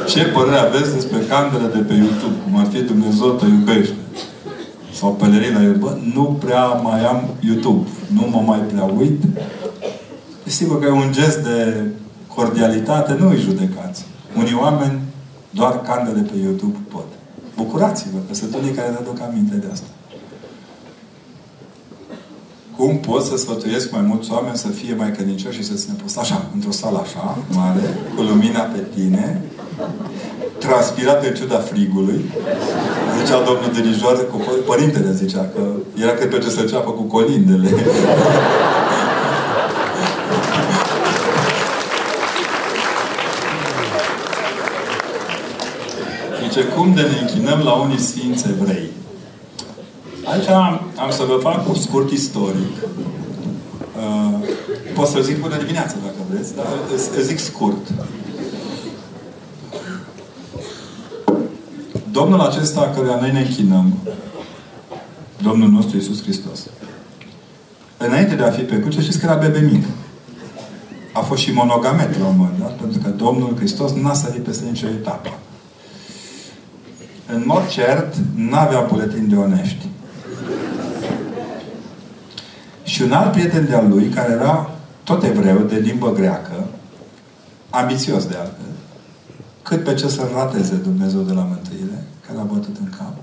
Ce 0.09 0.25
părere 0.25 0.57
aveți 0.57 0.95
despre 0.95 1.19
candele 1.19 1.67
de 1.75 1.79
pe 1.79 1.93
YouTube? 1.95 2.35
Cum 2.45 2.59
ar 2.59 2.67
fi 2.67 2.79
Dumnezeu 2.79 3.31
te 3.31 3.47
iubește? 3.47 3.95
Sau 4.93 5.13
pelerina, 5.13 5.61
bă, 5.79 5.97
nu 6.15 6.39
prea 6.45 6.67
mai 6.67 7.05
am 7.05 7.29
YouTube. 7.41 7.89
Nu 8.15 8.27
mă 8.31 8.43
mai 8.47 8.59
prea 8.59 8.85
uit. 8.85 9.23
E 10.47 10.51
sigur 10.51 10.81
că 10.81 10.87
e 10.87 10.91
un 10.91 11.13
gest 11.13 11.39
de 11.39 11.85
cordialitate, 12.35 13.17
nu 13.19 13.29
îi 13.29 13.41
judecați. 13.41 14.05
Unii 14.39 14.59
oameni 14.61 15.01
doar 15.51 15.81
candele 15.81 16.21
pe 16.21 16.37
YouTube 16.43 16.77
pot. 16.89 17.07
Bucurați-vă 17.57 18.19
că 18.29 18.35
sunt 18.35 18.55
unii 18.55 18.71
care 18.71 18.91
ne 18.91 18.97
aduc 18.97 19.21
aminte 19.21 19.55
de 19.55 19.67
asta. 19.73 19.87
Cum 22.77 22.99
pot 22.99 23.23
să 23.23 23.37
sfătuiesc 23.37 23.91
mai 23.91 24.01
mulți 24.01 24.33
oameni 24.33 24.57
să 24.57 24.69
fie 24.69 24.95
mai 24.95 25.13
credincioși 25.13 25.57
și 25.57 25.65
să 25.65 25.75
țină 25.75 25.95
post? 26.03 26.19
Așa, 26.19 26.47
într-o 26.55 26.71
sală 26.71 26.99
așa, 27.03 27.39
mare, 27.49 27.99
cu 28.15 28.23
lumina 28.23 28.61
pe 28.61 28.81
tine, 28.95 29.43
transpirat 30.59 31.25
în 31.25 31.35
ciuda 31.35 31.59
frigului. 31.59 32.25
Zicea 33.19 33.43
domnul 33.43 33.71
dirijor, 33.73 34.31
cu 34.31 34.41
părintele 34.67 35.13
zicea 35.13 35.51
că 35.55 35.63
era 36.03 36.13
cât 36.13 36.31
pe 36.31 36.39
ce 36.39 36.49
să 36.49 36.63
ceapă 36.63 36.91
cu 36.91 37.03
colindele. 37.03 37.69
Zice, 46.43 46.65
cum 46.65 46.95
de 46.95 47.01
ne 47.01 47.19
închinăm 47.21 47.61
la 47.65 47.73
unii 47.73 48.01
sfinți 48.01 48.45
evrei? 48.49 48.91
Aici 50.33 50.49
am, 50.49 50.81
am 50.97 51.11
să 51.11 51.25
vă 51.29 51.39
fac 51.41 51.69
un 51.69 51.75
scurt 51.75 52.11
istoric. 52.11 52.77
Uh, 53.97 54.49
pot 54.95 55.07
să 55.07 55.21
zic 55.21 55.41
până 55.41 55.57
dimineață, 55.57 55.97
dacă 56.03 56.15
vreți, 56.31 56.55
dar 56.55 56.67
îți 56.95 57.27
zic 57.27 57.39
scurt. 57.39 57.93
Domnul 62.11 62.41
acesta 62.41 62.93
căruia 62.95 63.17
noi 63.21 63.33
ne 63.33 63.39
închinăm, 63.39 63.99
Domnul 65.43 65.69
nostru 65.69 65.97
Iisus 65.97 66.23
Hristos, 66.23 66.67
înainte 67.97 68.35
de 68.35 68.43
a 68.43 68.51
fi 68.51 68.63
pe 68.63 68.81
cruce, 68.81 69.01
știți 69.01 69.19
că 69.19 69.27
era 69.27 69.35
bebe 69.35 69.69
mic. 69.73 69.85
A 71.13 71.21
fost 71.21 71.43
și 71.43 71.53
monogamet 71.53 72.19
la 72.19 72.27
un 72.27 72.37
moment 72.37 72.59
dat, 72.59 72.73
pentru 72.77 72.99
că 72.99 73.09
Domnul 73.09 73.57
Hristos 73.57 73.93
n-a 73.93 74.15
sărit 74.15 74.43
peste 74.43 74.65
nicio 74.69 74.87
etapă. 74.87 75.39
În 77.27 77.43
mod 77.47 77.69
cert, 77.69 78.15
n-avea 78.35 78.81
buletin 78.81 79.29
de 79.29 79.37
onești. 79.37 79.87
Și 82.97 83.02
un 83.02 83.12
alt 83.12 83.33
prieten 83.33 83.66
de-al 83.66 83.89
lui, 83.89 84.08
care 84.08 84.33
era 84.33 84.70
tot 85.05 85.23
evreu, 85.23 85.58
de 85.58 85.76
limbă 85.76 86.12
greacă, 86.12 86.66
ambițios 87.70 88.26
de 88.26 88.36
altfel, 88.36 88.73
cât 89.62 89.84
pe 89.84 89.94
ce 89.94 90.08
să 90.08 90.28
rateze 90.34 90.75
Dumnezeu 90.75 91.20
de 91.20 91.33
la 91.33 91.42
mântuire, 91.42 92.05
care 92.26 92.39
a 92.39 92.42
bătut 92.42 92.76
în 92.81 92.92
cap, 92.99 93.15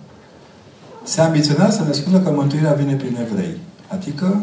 se 1.04 1.22
ambiționa 1.22 1.70
să 1.70 1.84
ne 1.84 1.92
spună 1.92 2.20
că 2.20 2.32
mântuirea 2.32 2.74
vine 2.74 2.96
prin 2.96 3.18
evrei. 3.22 3.58
Adică, 3.88 4.42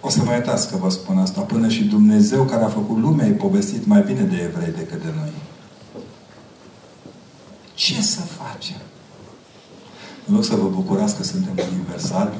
o 0.00 0.08
să 0.08 0.22
mă 0.24 0.30
iertați 0.30 0.70
că 0.70 0.76
vă 0.76 0.90
spun 0.90 1.18
asta, 1.18 1.40
până 1.40 1.68
și 1.68 1.84
Dumnezeu 1.84 2.42
care 2.42 2.64
a 2.64 2.68
făcut 2.68 2.98
lumea 2.98 3.26
e 3.26 3.30
povestit 3.30 3.86
mai 3.86 4.02
bine 4.06 4.22
de 4.22 4.36
evrei 4.36 4.72
decât 4.76 5.02
de 5.02 5.12
noi. 5.16 5.32
Ce 7.74 8.02
să 8.02 8.20
facem? 8.20 8.80
În 10.26 10.34
loc 10.34 10.44
să 10.44 10.54
vă 10.54 10.68
bucurați 10.68 11.16
că 11.16 11.22
suntem 11.22 11.54
universali, 11.72 12.32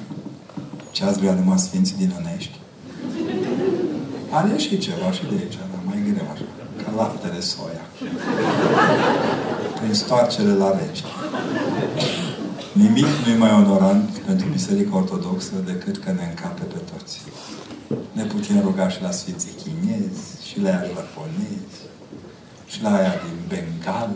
ce 0.97 1.05
ați 1.05 1.19
vrea 1.19 1.35
numai 1.35 1.59
Sfinții 1.59 1.97
din 1.97 2.13
Onești. 2.19 2.59
Are 4.31 4.57
și 4.57 4.79
ceva 4.79 5.11
și 5.13 5.23
de 5.31 5.37
aici, 5.41 5.57
dar 5.57 5.81
mai 5.85 5.99
greu 6.09 6.29
așa. 6.33 6.49
Ca 6.83 6.93
laptele 6.97 7.41
soia. 7.41 7.85
Prin 9.81 9.95
stoarcere 9.95 10.53
la 10.63 10.71
rece. 10.79 11.05
Nimic 12.73 13.07
nu 13.25 13.33
e 13.33 13.37
mai 13.37 13.53
onorant 13.53 14.09
pentru 14.09 14.47
Biserica 14.49 14.97
Ortodoxă 14.97 15.53
decât 15.65 15.97
că 16.05 16.11
ne 16.13 16.25
încape 16.31 16.63
pe 16.63 16.81
toți. 16.91 17.21
Ne 18.13 18.25
putem 18.25 18.61
ruga 18.61 18.89
și 18.89 19.03
la 19.03 19.11
Sfinții 19.11 19.59
Chinezi, 19.63 20.49
și 20.49 20.61
la 20.61 20.69
aia 20.69 20.85
japonezi, 20.95 21.79
și 22.67 22.83
la 22.83 22.97
aia 22.97 23.15
din 23.25 23.37
Bengal. 23.49 24.11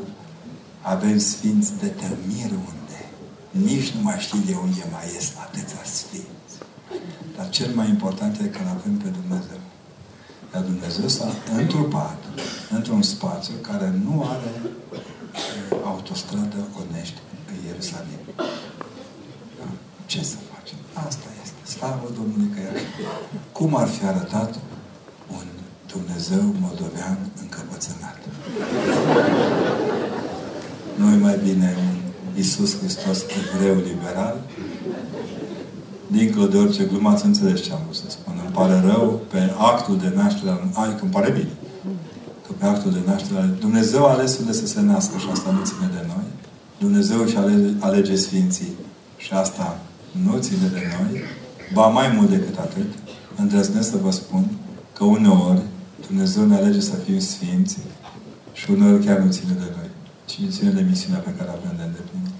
Avem 0.80 1.18
Sfinți 1.18 1.72
de 1.80 1.86
tămir 1.86 2.50
unde. 2.50 3.00
Nici 3.50 3.90
nu 3.90 4.02
mai 4.02 4.16
știi 4.18 4.44
de 4.46 4.54
unde 4.62 4.84
mai 4.92 5.04
este 5.18 5.36
atâția 5.46 5.82
Sfinți. 5.84 6.39
Dar 7.40 7.48
cel 7.48 7.70
mai 7.74 7.88
important 7.88 8.38
e 8.38 8.44
că 8.44 8.58
avem 8.76 8.94
pe 9.02 9.08
Dumnezeu. 9.18 9.60
Iar 10.54 10.62
Dumnezeu 10.62 11.08
s-a 11.08 11.28
întrupat 11.56 12.18
într-un 12.70 13.02
spațiu 13.02 13.54
care 13.60 13.94
nu 14.04 14.14
are 14.34 14.50
autostradă 15.84 16.60
onești 16.80 17.18
în 17.50 17.56
Ierusalim. 17.66 18.22
Da? 19.58 19.66
Ce 20.06 20.22
să 20.22 20.36
facem? 20.52 20.78
Asta 21.06 21.28
este. 21.42 21.60
Slavă 21.74 22.08
Domnului 22.18 22.50
că 22.54 22.60
e 22.60 22.80
Cum 23.52 23.76
ar 23.76 23.88
fi 23.88 24.04
arătat 24.04 24.54
un 25.36 25.46
Dumnezeu 25.92 26.54
moldovean 26.60 27.18
încăpățânat? 27.42 28.18
Nu 30.94 31.06
mai 31.06 31.38
bine 31.44 31.76
un 31.78 31.96
Iisus 32.36 32.78
Hristos 32.78 33.18
evreu 33.40 33.74
liberal 33.74 34.36
dincolo 36.10 36.46
de 36.46 36.56
orice 36.56 36.84
glumă, 36.84 37.08
ați 37.08 37.26
înțeles 37.26 37.62
ce 37.62 37.72
am 37.72 37.80
vrut 37.84 37.96
să 37.96 38.04
spun. 38.08 38.34
Îmi 38.44 38.54
pare 38.54 38.80
rău 38.90 39.20
pe 39.30 39.52
actul 39.58 39.96
de 39.98 40.12
naștere, 40.16 40.50
ai, 40.72 40.94
că 40.96 41.02
îmi 41.02 41.10
pare 41.10 41.30
bine, 41.30 41.54
că 42.46 42.52
pe 42.58 42.64
actul 42.66 42.92
de 42.92 43.02
naștere, 43.06 43.54
Dumnezeu 43.60 44.06
a 44.06 44.10
ales 44.10 44.38
unde 44.38 44.52
să 44.52 44.66
se 44.66 44.80
nască 44.80 45.18
și 45.18 45.28
asta 45.32 45.50
nu 45.50 45.64
ține 45.64 45.88
de 45.96 46.04
noi. 46.06 46.26
Dumnezeu 46.78 47.20
își 47.20 47.36
alege, 47.36 47.70
alege 47.78 48.16
Sfinții 48.16 48.72
și 49.16 49.32
asta 49.32 49.80
nu 50.24 50.38
ține 50.38 50.66
de 50.72 50.82
noi. 50.98 51.20
Ba 51.72 51.86
mai 51.86 52.12
mult 52.16 52.30
decât 52.30 52.58
atât, 52.58 52.90
îndrăznesc 53.36 53.90
să 53.90 53.96
vă 54.02 54.10
spun 54.10 54.44
că 54.92 55.04
uneori 55.04 55.62
Dumnezeu 56.06 56.46
ne 56.46 56.56
alege 56.56 56.80
să 56.80 56.94
fim 56.94 57.18
sfinți 57.18 57.78
și 58.52 58.70
uneori 58.70 59.04
chiar 59.04 59.18
nu 59.18 59.30
ține 59.30 59.52
de 59.52 59.72
noi, 59.76 59.90
ci 60.24 60.54
ține 60.56 60.70
de 60.70 60.86
misiunea 60.88 61.20
pe 61.20 61.34
care 61.38 61.50
avem 61.50 61.74
de 61.76 61.82
îndeplinit. 61.82 62.34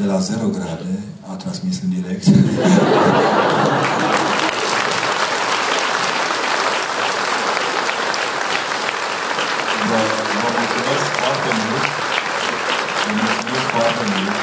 De 0.00 0.04
la 0.04 0.18
0 0.18 0.48
grade 0.48 1.02
a 1.30 1.34
transmis 1.34 1.80
în 1.82 1.88
direct. 1.88 2.24
Vă, 9.88 9.98
vă 10.40 10.48
mulțumesc 10.56 11.06
foarte 11.20 11.50
mult. 11.60 11.84
Vă 13.04 13.10
mulțumesc 13.20 13.66
foarte 13.76 14.04
mult. 14.14 14.36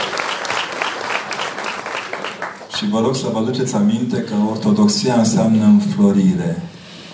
Și 2.76 2.90
vă 2.90 3.00
rog 3.00 3.16
să 3.16 3.28
vă 3.34 3.42
duceți 3.44 3.76
aminte 3.76 4.18
că 4.18 4.34
ortodoxia 4.50 5.14
înseamnă 5.14 5.66
înflorire, 5.66 6.62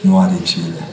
nu 0.01 0.19
aricire. 0.19 0.87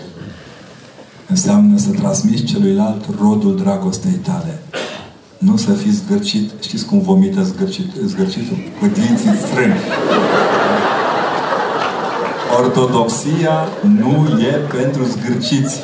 Înseamnă 1.29 1.79
să 1.79 1.91
transmiți 1.91 2.45
celuilalt 2.45 3.05
rodul 3.21 3.57
dragostei 3.57 4.13
tale. 4.13 4.61
Nu 5.47 5.57
să 5.57 5.73
fii 5.73 5.91
zgârcit. 5.91 6.51
Știți 6.61 6.87
cum 6.87 7.01
vomită 7.01 7.43
zgârcit, 7.43 7.87
zgârcitul? 8.05 8.57
Cu 8.81 8.87
dinții 8.87 9.37
strânși. 9.47 9.85
Ortodoxia 12.59 13.69
nu 13.83 14.41
e 14.41 14.53
pentru 14.77 15.05
zgârciți. 15.05 15.77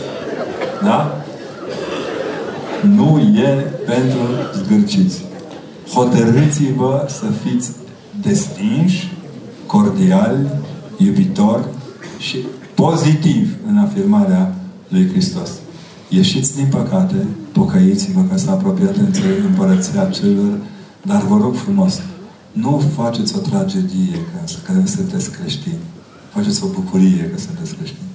Da? 0.82 1.24
Nu 2.96 3.18
e 3.18 3.48
pentru 3.86 4.20
zgârciți. 4.64 5.24
Hotărâți-vă 5.94 7.06
să 7.08 7.24
fiți 7.44 7.70
destinși, 8.22 9.12
cordiali, 9.66 10.46
iubitori 10.96 11.64
și 12.18 12.38
pozitiv 12.74 13.56
în 13.66 13.78
afirmarea 13.78 14.54
lui 14.88 15.08
Hristos. 15.08 15.50
Ieșiți 16.08 16.56
din 16.56 16.66
păcate, 16.70 17.26
pocăiți-vă 17.62 18.22
că 18.30 18.38
s-a 18.38 18.52
apropiat 18.52 18.96
între 18.96 19.28
împărăția 19.48 20.04
celor, 20.04 20.58
dar 21.02 21.22
vă 21.22 21.36
rog 21.36 21.54
frumos, 21.54 22.00
nu 22.52 22.82
faceți 22.96 23.36
o 23.36 23.38
tragedie 23.38 24.18
că, 24.30 24.72
că 24.72 24.86
sunteți 24.86 25.30
creștini. 25.30 25.84
Faceți 26.34 26.64
o 26.64 26.66
bucurie 26.66 27.30
că 27.32 27.38
sunteți 27.38 27.74
creștini. 27.74 28.08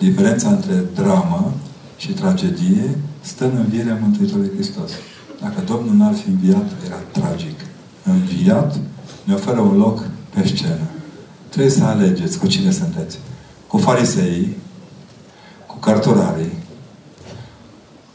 Diferența 0.00 0.48
între 0.48 0.84
dramă 0.94 1.52
și 1.96 2.12
tragedie 2.12 2.98
stă 3.20 3.44
în 3.44 3.56
învierea 3.64 3.98
Mântuitorului 4.02 4.50
Hristos. 4.54 4.90
Dacă 5.40 5.62
Domnul 5.66 5.94
n-ar 5.94 6.14
fi 6.14 6.28
înviat, 6.28 6.66
era 6.86 7.00
tragic. 7.12 7.58
Înviat 8.04 8.78
ne 9.24 9.34
oferă 9.34 9.60
un 9.60 9.76
loc 9.76 10.04
pe 10.34 10.46
scenă. 10.46 10.86
Trebuie 11.48 11.72
să 11.72 11.84
alegeți 11.84 12.38
cu 12.38 12.46
cine 12.46 12.70
sunteți. 12.70 13.18
Cu 13.66 13.76
fariseii, 13.78 14.56
cu 15.66 15.76
cărturarii, 15.76 16.52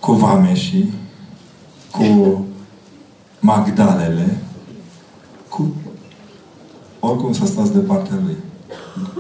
cu 0.02 0.12
vameșii, 0.12 0.94
cu 1.92 2.46
Magdalele, 3.40 4.38
cu 5.50 5.74
oricum 7.00 7.34
să 7.34 7.46
stați 7.46 7.74
de 7.74 7.80
partea 7.80 8.20
lui. 8.24 8.38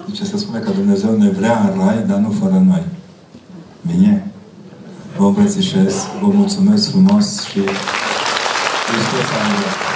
Deci 0.07 0.27
se 0.27 0.37
spune 0.37 0.59
că 0.59 0.71
Dumnezeu 0.71 1.17
ne 1.17 1.29
vrea 1.29 1.59
în 1.59 1.79
rai, 1.79 2.03
dar 2.07 2.17
nu 2.17 2.29
fără 2.29 2.63
noi. 2.67 2.83
Bine? 3.87 4.31
Vă 5.17 5.25
îmbrățișez, 5.25 5.95
vă 6.21 6.27
mulțumesc 6.27 6.89
frumos 6.89 7.43
și 7.43 7.59
Hristos 8.87 9.29
a 9.39 9.47
înviat. 9.47 9.91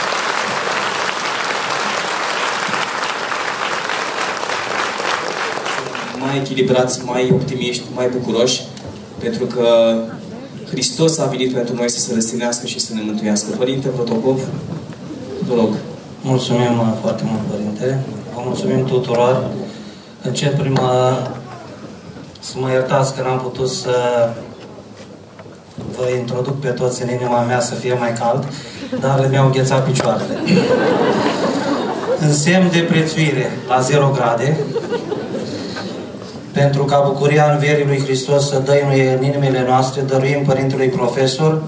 mai 6.19 6.37
echilibrați, 6.37 7.05
mai 7.05 7.29
optimiști, 7.33 7.83
mai 7.95 8.09
bucuroși, 8.09 8.61
pentru 9.19 9.45
că 9.45 9.95
Hristos 10.75 11.17
a 11.17 11.25
venit 11.25 11.53
pentru 11.53 11.75
noi 11.75 11.89
să 11.89 11.99
se 11.99 12.13
răstinească 12.13 12.65
și 12.65 12.79
să 12.79 12.93
ne 12.93 13.01
mântuiască. 13.05 13.55
Părinte 13.57 13.87
Protopop, 13.87 14.39
vă 15.47 15.55
rog. 15.55 15.69
Mulțumim 16.21 16.79
uh, 16.79 16.93
foarte 17.01 17.23
mult, 17.25 17.41
Părinte. 17.51 17.99
Vă 18.33 18.41
mulțumim 18.45 18.85
tuturor. 18.85 19.43
Încep 20.21 20.57
prima 20.57 21.17
să 22.39 22.53
mă 22.59 22.69
iertați 22.69 23.15
că 23.15 23.21
n-am 23.21 23.39
putut 23.39 23.69
să 23.69 23.95
vă 25.97 26.09
introduc 26.19 26.59
pe 26.59 26.69
toți 26.69 27.03
în 27.03 27.09
inima 27.09 27.41
mea 27.41 27.59
să 27.59 27.73
fie 27.73 27.93
mai 27.93 28.13
cald, 28.13 28.47
dar 28.99 29.27
mi-au 29.29 29.45
înghețat 29.45 29.85
picioarele. 29.85 30.39
în 32.19 32.33
semn 32.33 32.69
de 32.71 32.79
prețuire 32.79 33.51
la 33.67 33.79
0 33.79 34.11
grade, 34.13 34.57
pentru 36.59 36.83
ca 36.83 37.03
bucuria 37.07 37.51
învierii 37.53 37.85
lui 37.85 38.03
Hristos 38.03 38.47
să 38.47 38.59
dăinuie 38.59 39.17
în 39.17 39.23
inimile 39.23 39.65
noastre, 39.67 40.01
dăruim 40.01 40.43
Părintelui 40.45 40.87
Profesor 40.87 41.61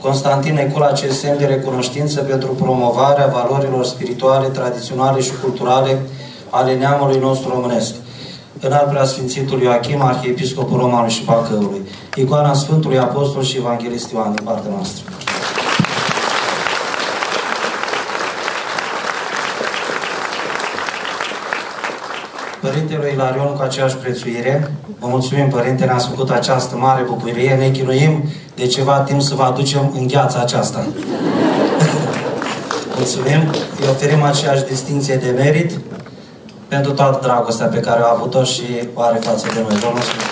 Constantin 0.00 0.54
Necula 0.54 0.86
acest 0.86 1.18
semn 1.18 1.38
de 1.38 1.44
recunoștință 1.44 2.20
pentru 2.20 2.48
promovarea 2.48 3.26
valorilor 3.26 3.84
spirituale, 3.84 4.46
tradiționale 4.46 5.20
și 5.20 5.30
culturale 5.42 6.00
ale 6.50 6.74
neamului 6.74 7.18
nostru 7.18 7.50
românesc. 7.50 7.94
În 8.60 8.72
al 8.72 8.86
preasfințitul 8.90 9.62
Ioachim, 9.62 10.02
Arhiepiscopul 10.02 10.78
Romanului 10.78 11.12
și 11.12 11.24
Bacăului. 11.24 11.80
Icoana 12.16 12.54
Sfântului 12.54 12.98
Apostol 12.98 13.42
și 13.42 13.56
Evanghelist 13.56 14.10
Ioan 14.12 14.34
din 14.34 14.44
partea 14.44 14.70
noastră. 14.70 15.04
Părintele 22.60 23.12
Ilarion 23.12 23.54
cu 23.56 23.62
aceeași 23.62 23.96
prețuire. 23.96 24.70
Vă 24.98 25.06
mulțumim, 25.06 25.48
Părinte, 25.48 25.84
ne-ați 25.84 26.08
făcut 26.08 26.30
această 26.30 26.76
mare 26.76 27.02
bucurie. 27.02 27.54
Ne 27.54 27.70
chinuim 27.70 28.24
de 28.54 28.66
ceva 28.66 29.00
timp 29.00 29.22
să 29.22 29.34
vă 29.34 29.42
aducem 29.42 29.92
în 29.98 30.06
gheața 30.06 30.40
aceasta. 30.40 30.86
mulțumim. 32.96 33.40
Îi 33.80 33.88
oferim 33.88 34.22
aceeași 34.22 34.64
distinție 34.64 35.16
de 35.16 35.30
merit 35.30 35.78
pentru 36.68 36.92
toată 36.92 37.18
dragostea 37.22 37.66
pe 37.66 37.80
care 37.80 38.00
a 38.02 38.12
avut-o 38.14 38.44
și 38.44 38.62
o 38.94 39.00
are 39.00 39.18
față 39.20 39.46
de 39.54 39.60
noi. 39.68 39.78
Vă 39.78 39.88
mulțumim. 39.92 40.26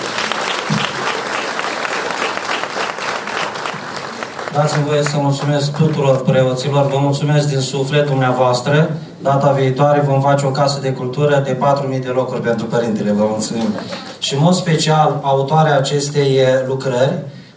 Dați-mi 4.52 4.84
voie 4.84 5.02
să 5.02 5.16
mulțumesc 5.16 5.72
tuturor 5.76 6.22
preoților, 6.22 6.86
vă 6.86 6.98
mulțumesc 6.98 7.48
din 7.48 7.60
suflet 7.60 8.06
dumneavoastră. 8.06 8.90
Data 9.22 9.50
viitoare 9.50 10.00
vom 10.00 10.20
face 10.20 10.46
o 10.46 10.50
casă 10.50 10.80
de 10.80 10.92
cultură 10.92 11.42
de 11.44 11.56
4.000 11.96 12.00
de 12.00 12.08
locuri 12.08 12.40
pentru 12.40 12.66
părintele, 12.66 13.12
vă 13.12 13.24
mulțumim. 13.28 13.74
Și 14.18 14.34
în 14.34 14.40
mod 14.42 14.54
special, 14.54 15.20
autoarea 15.22 15.76
acestei 15.76 16.36
eh, 16.36 16.46
lucrări, 16.66 17.12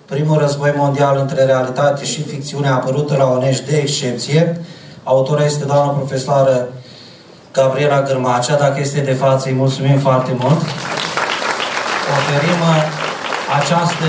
primul 0.06 0.38
război 0.38 0.74
mondial 0.76 1.18
între 1.20 1.44
realitate 1.44 2.06
și 2.06 2.22
ficțiune 2.24 2.68
a 2.68 2.74
apărut 2.74 3.18
la 3.18 3.30
Onești 3.30 3.70
de 3.70 3.78
excepție. 3.78 4.62
Autora 5.04 5.44
este 5.44 5.66
doamna 5.66 5.92
profesoară 5.92 6.68
Gabriela 7.52 8.02
Gârmacea, 8.02 8.56
dacă 8.56 8.80
este 8.80 9.00
de 9.00 9.14
față, 9.14 9.50
îi 9.50 9.56
mulțumim 9.56 10.00
foarte 10.00 10.36
mult. 10.40 10.62
Oferim 12.18 12.62
eh, 12.76 12.84
această 13.60 14.06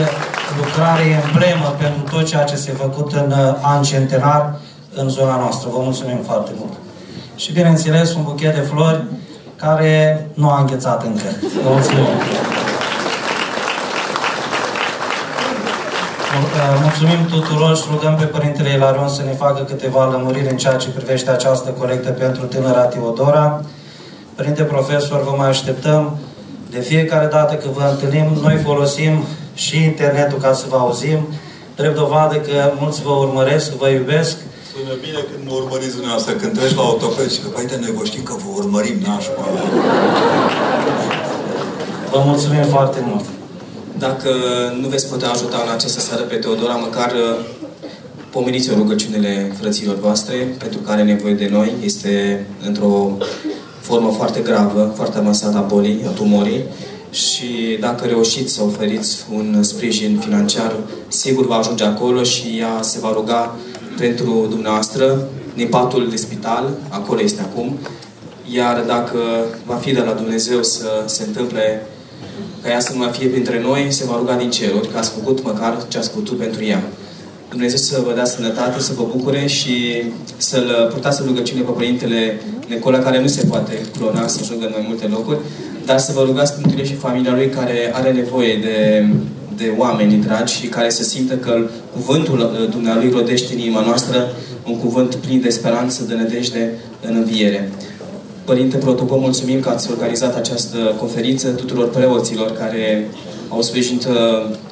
lucrare 0.56 1.22
emblemă 1.24 1.74
pentru 1.78 2.16
tot 2.16 2.26
ceea 2.26 2.44
ce 2.44 2.56
s-a 2.56 2.72
făcut 2.76 3.12
în 3.12 3.30
uh, 3.30 3.54
an 3.60 3.82
centenar 3.82 4.54
în 4.94 5.08
zona 5.08 5.36
noastră. 5.36 5.68
Vă 5.72 5.78
mulțumim 5.82 6.18
foarte 6.22 6.50
mult. 6.58 6.72
Și 7.42 7.52
bineînțeles 7.52 8.14
un 8.14 8.22
buchet 8.22 8.54
de 8.54 8.60
flori 8.60 9.04
care 9.56 10.26
nu 10.34 10.50
a 10.50 10.60
înghețat 10.60 11.04
încă. 11.04 11.24
Vă 11.62 11.70
mulțumim. 11.70 12.06
Mulțumim 16.82 17.26
tuturor 17.30 17.76
și 17.76 17.82
rugăm 17.90 18.16
pe 18.16 18.24
Părintele 18.24 18.70
Ilarion 18.70 19.08
să 19.08 19.22
ne 19.22 19.32
facă 19.32 19.62
câteva 19.62 20.10
lămuriri 20.10 20.50
în 20.50 20.56
ceea 20.56 20.76
ce 20.76 20.88
privește 20.88 21.30
această 21.30 21.70
colectă 21.70 22.10
pentru 22.10 22.44
tânăra 22.44 22.80
Teodora. 22.82 23.64
Părinte 24.34 24.62
Profesor, 24.62 25.22
vă 25.22 25.34
mai 25.36 25.48
așteptăm. 25.48 26.18
De 26.70 26.80
fiecare 26.80 27.26
dată 27.26 27.54
când 27.54 27.74
vă 27.74 27.88
întâlnim, 27.90 28.38
noi 28.42 28.56
folosim 28.56 29.24
și 29.54 29.84
internetul 29.84 30.38
ca 30.38 30.52
să 30.52 30.64
vă 30.68 30.76
auzim. 30.76 31.18
Drept 31.76 31.96
dovadă 31.96 32.34
că 32.34 32.72
mulți 32.78 33.02
vă 33.02 33.10
urmăresc, 33.10 33.72
vă 33.72 33.88
iubesc. 33.88 34.36
Sună 34.76 34.94
bine 35.06 35.20
când 35.30 35.42
mă 35.48 35.54
urmăriți 35.54 35.94
dumneavoastră, 35.98 36.32
când 36.32 36.58
treci 36.58 36.74
la 36.74 36.82
autoped 36.82 37.30
și 37.30 37.40
că, 37.40 37.48
uite, 37.58 37.76
noi 37.80 37.92
vă 37.98 38.04
știm 38.04 38.22
că 38.22 38.34
vă 38.42 38.50
urmărim, 38.60 38.96
nașpa. 39.06 39.44
Vă 42.10 42.22
mulțumim 42.26 42.62
foarte 42.62 43.00
mult. 43.08 43.24
Dacă 43.98 44.30
nu 44.80 44.88
veți 44.88 45.08
putea 45.08 45.30
ajuta 45.30 45.62
în 45.66 45.72
această 45.72 46.00
seară 46.00 46.22
pe 46.22 46.34
Teodora, 46.34 46.74
măcar 46.74 47.12
uh, 47.12 47.44
pomeniți 48.30 48.70
o 48.70 48.74
rugăciunile 48.74 49.52
frăților 49.60 49.96
voastre, 50.00 50.34
pentru 50.58 50.78
care 50.78 51.00
are 51.00 51.12
nevoie 51.12 51.34
de 51.34 51.48
noi. 51.50 51.72
Este 51.84 52.46
într-o 52.66 53.16
formă 53.80 54.10
foarte 54.10 54.40
gravă, 54.40 54.92
foarte 54.96 55.18
avansată 55.18 55.56
a 55.56 55.60
bolii, 55.60 56.04
a 56.06 56.10
tumorii 56.10 56.64
și 57.10 57.76
dacă 57.80 58.06
reușiți 58.06 58.52
să 58.52 58.62
oferiți 58.62 59.24
un 59.32 59.62
sprijin 59.62 60.18
financiar, 60.24 60.76
sigur 61.08 61.46
va 61.46 61.56
ajunge 61.56 61.84
acolo 61.84 62.22
și 62.22 62.56
ea 62.58 62.78
se 62.82 62.98
va 62.98 63.12
ruga 63.12 63.56
pentru 63.98 64.46
dumneavoastră 64.50 65.28
din 65.54 65.68
patul 65.68 66.08
de 66.10 66.16
spital, 66.16 66.70
acolo 66.88 67.20
este 67.22 67.40
acum, 67.40 67.78
iar 68.54 68.84
dacă 68.86 69.18
va 69.66 69.74
fi 69.74 69.92
de 69.92 70.00
la 70.00 70.12
Dumnezeu 70.12 70.62
să 70.62 71.02
se 71.06 71.24
întâmple 71.26 71.86
ca 72.62 72.70
ea 72.70 72.80
să 72.80 72.92
nu 72.92 72.98
mai 72.98 73.10
fie 73.12 73.28
printre 73.28 73.60
noi, 73.60 73.86
se 73.88 74.04
va 74.04 74.16
ruga 74.16 74.36
din 74.36 74.50
ceruri, 74.50 74.88
că 74.88 74.98
ați 74.98 75.10
făcut 75.10 75.44
măcar 75.44 75.84
ce 75.88 75.98
ați 75.98 76.12
putut 76.12 76.38
pentru 76.38 76.64
ea. 76.64 76.82
Dumnezeu 77.48 77.76
să 77.76 78.02
vă 78.06 78.12
dea 78.14 78.24
sănătate, 78.24 78.80
să 78.80 78.92
vă 78.96 79.06
bucure 79.16 79.46
și 79.46 80.02
să-L 80.36 80.88
purtați 80.92 81.20
în 81.20 81.26
rugăciune 81.26 81.60
pe 81.60 81.70
Părintele 81.70 82.40
Nicola, 82.68 82.98
care 82.98 83.20
nu 83.20 83.26
se 83.26 83.46
poate 83.46 83.80
clona, 83.98 84.26
să 84.26 84.38
ajungă 84.42 84.64
în 84.64 84.72
mai 84.74 84.84
multe 84.88 85.06
locuri, 85.06 85.38
dar 85.84 85.98
să 85.98 86.12
vă 86.12 86.22
rugați 86.22 86.54
pentru 86.54 86.78
el 86.78 86.84
și 86.84 86.94
familia 86.94 87.32
lui 87.32 87.48
care 87.48 87.90
are 87.94 88.12
nevoie 88.12 88.56
de, 88.56 89.06
de 89.56 89.72
oameni 89.76 90.22
dragi 90.22 90.54
și 90.54 90.66
care 90.66 90.90
să 90.90 91.02
simtă 91.02 91.34
că 91.34 91.66
cuvântul 91.92 92.68
Dumnealui 92.70 93.10
rodește 93.10 93.52
în 93.52 93.58
inima 93.58 93.80
noastră 93.80 94.32
un 94.66 94.78
cuvânt 94.78 95.14
plin 95.14 95.40
de 95.40 95.48
speranță, 95.48 96.04
de 96.04 96.14
nădejde 96.14 96.70
în 97.00 97.16
înviere. 97.16 97.70
Părinte 98.44 98.76
Protocol, 98.76 99.18
mulțumim 99.18 99.60
că 99.60 99.68
ați 99.68 99.90
organizat 99.90 100.36
această 100.36 100.76
conferință 100.98 101.48
tuturor 101.48 101.90
preoților 101.90 102.52
care 102.52 103.08
au 103.48 103.62
sprijinit 103.62 104.04
uh, 104.04 104.14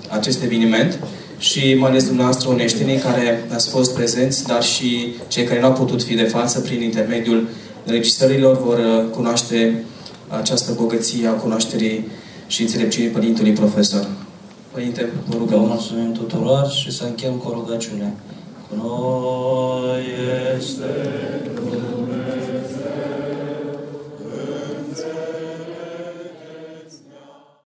acest 0.08 0.42
eveniment 0.42 0.98
și 1.38 1.74
mai 1.74 1.90
ales 1.90 2.06
dumneavoastră 2.06 2.48
oneștenii 2.48 2.96
care 2.96 3.44
ați 3.54 3.68
fost 3.68 3.94
prezenți, 3.94 4.46
dar 4.46 4.62
și 4.62 5.14
cei 5.28 5.44
care 5.44 5.60
nu 5.60 5.66
au 5.66 5.72
putut 5.72 6.02
fi 6.02 6.14
de 6.14 6.22
față 6.22 6.60
prin 6.60 6.82
intermediul 6.82 7.48
înregistrărilor 7.84 8.62
vor 8.62 8.78
uh, 8.78 9.04
cunoaște 9.10 9.84
această 10.28 10.72
bogăție 10.76 11.26
a 11.26 11.32
cunoașterii 11.32 12.08
și 12.46 12.62
înțelepciunii 12.62 13.10
Părintului 13.10 13.52
Profesor. 13.52 14.06
Părinte, 14.72 15.08
vă 15.26 15.36
Vă 15.36 15.38
rugăm. 15.38 15.60
mulțumim 15.60 16.12
tuturor 16.12 16.68
și 16.70 16.90
să 16.90 17.04
închem 17.04 17.34
cu 17.34 17.48
o 17.48 17.52
rugăciune. 17.52 18.14
Cu 18.68 18.74
noi 18.76 20.04
este 20.58 20.84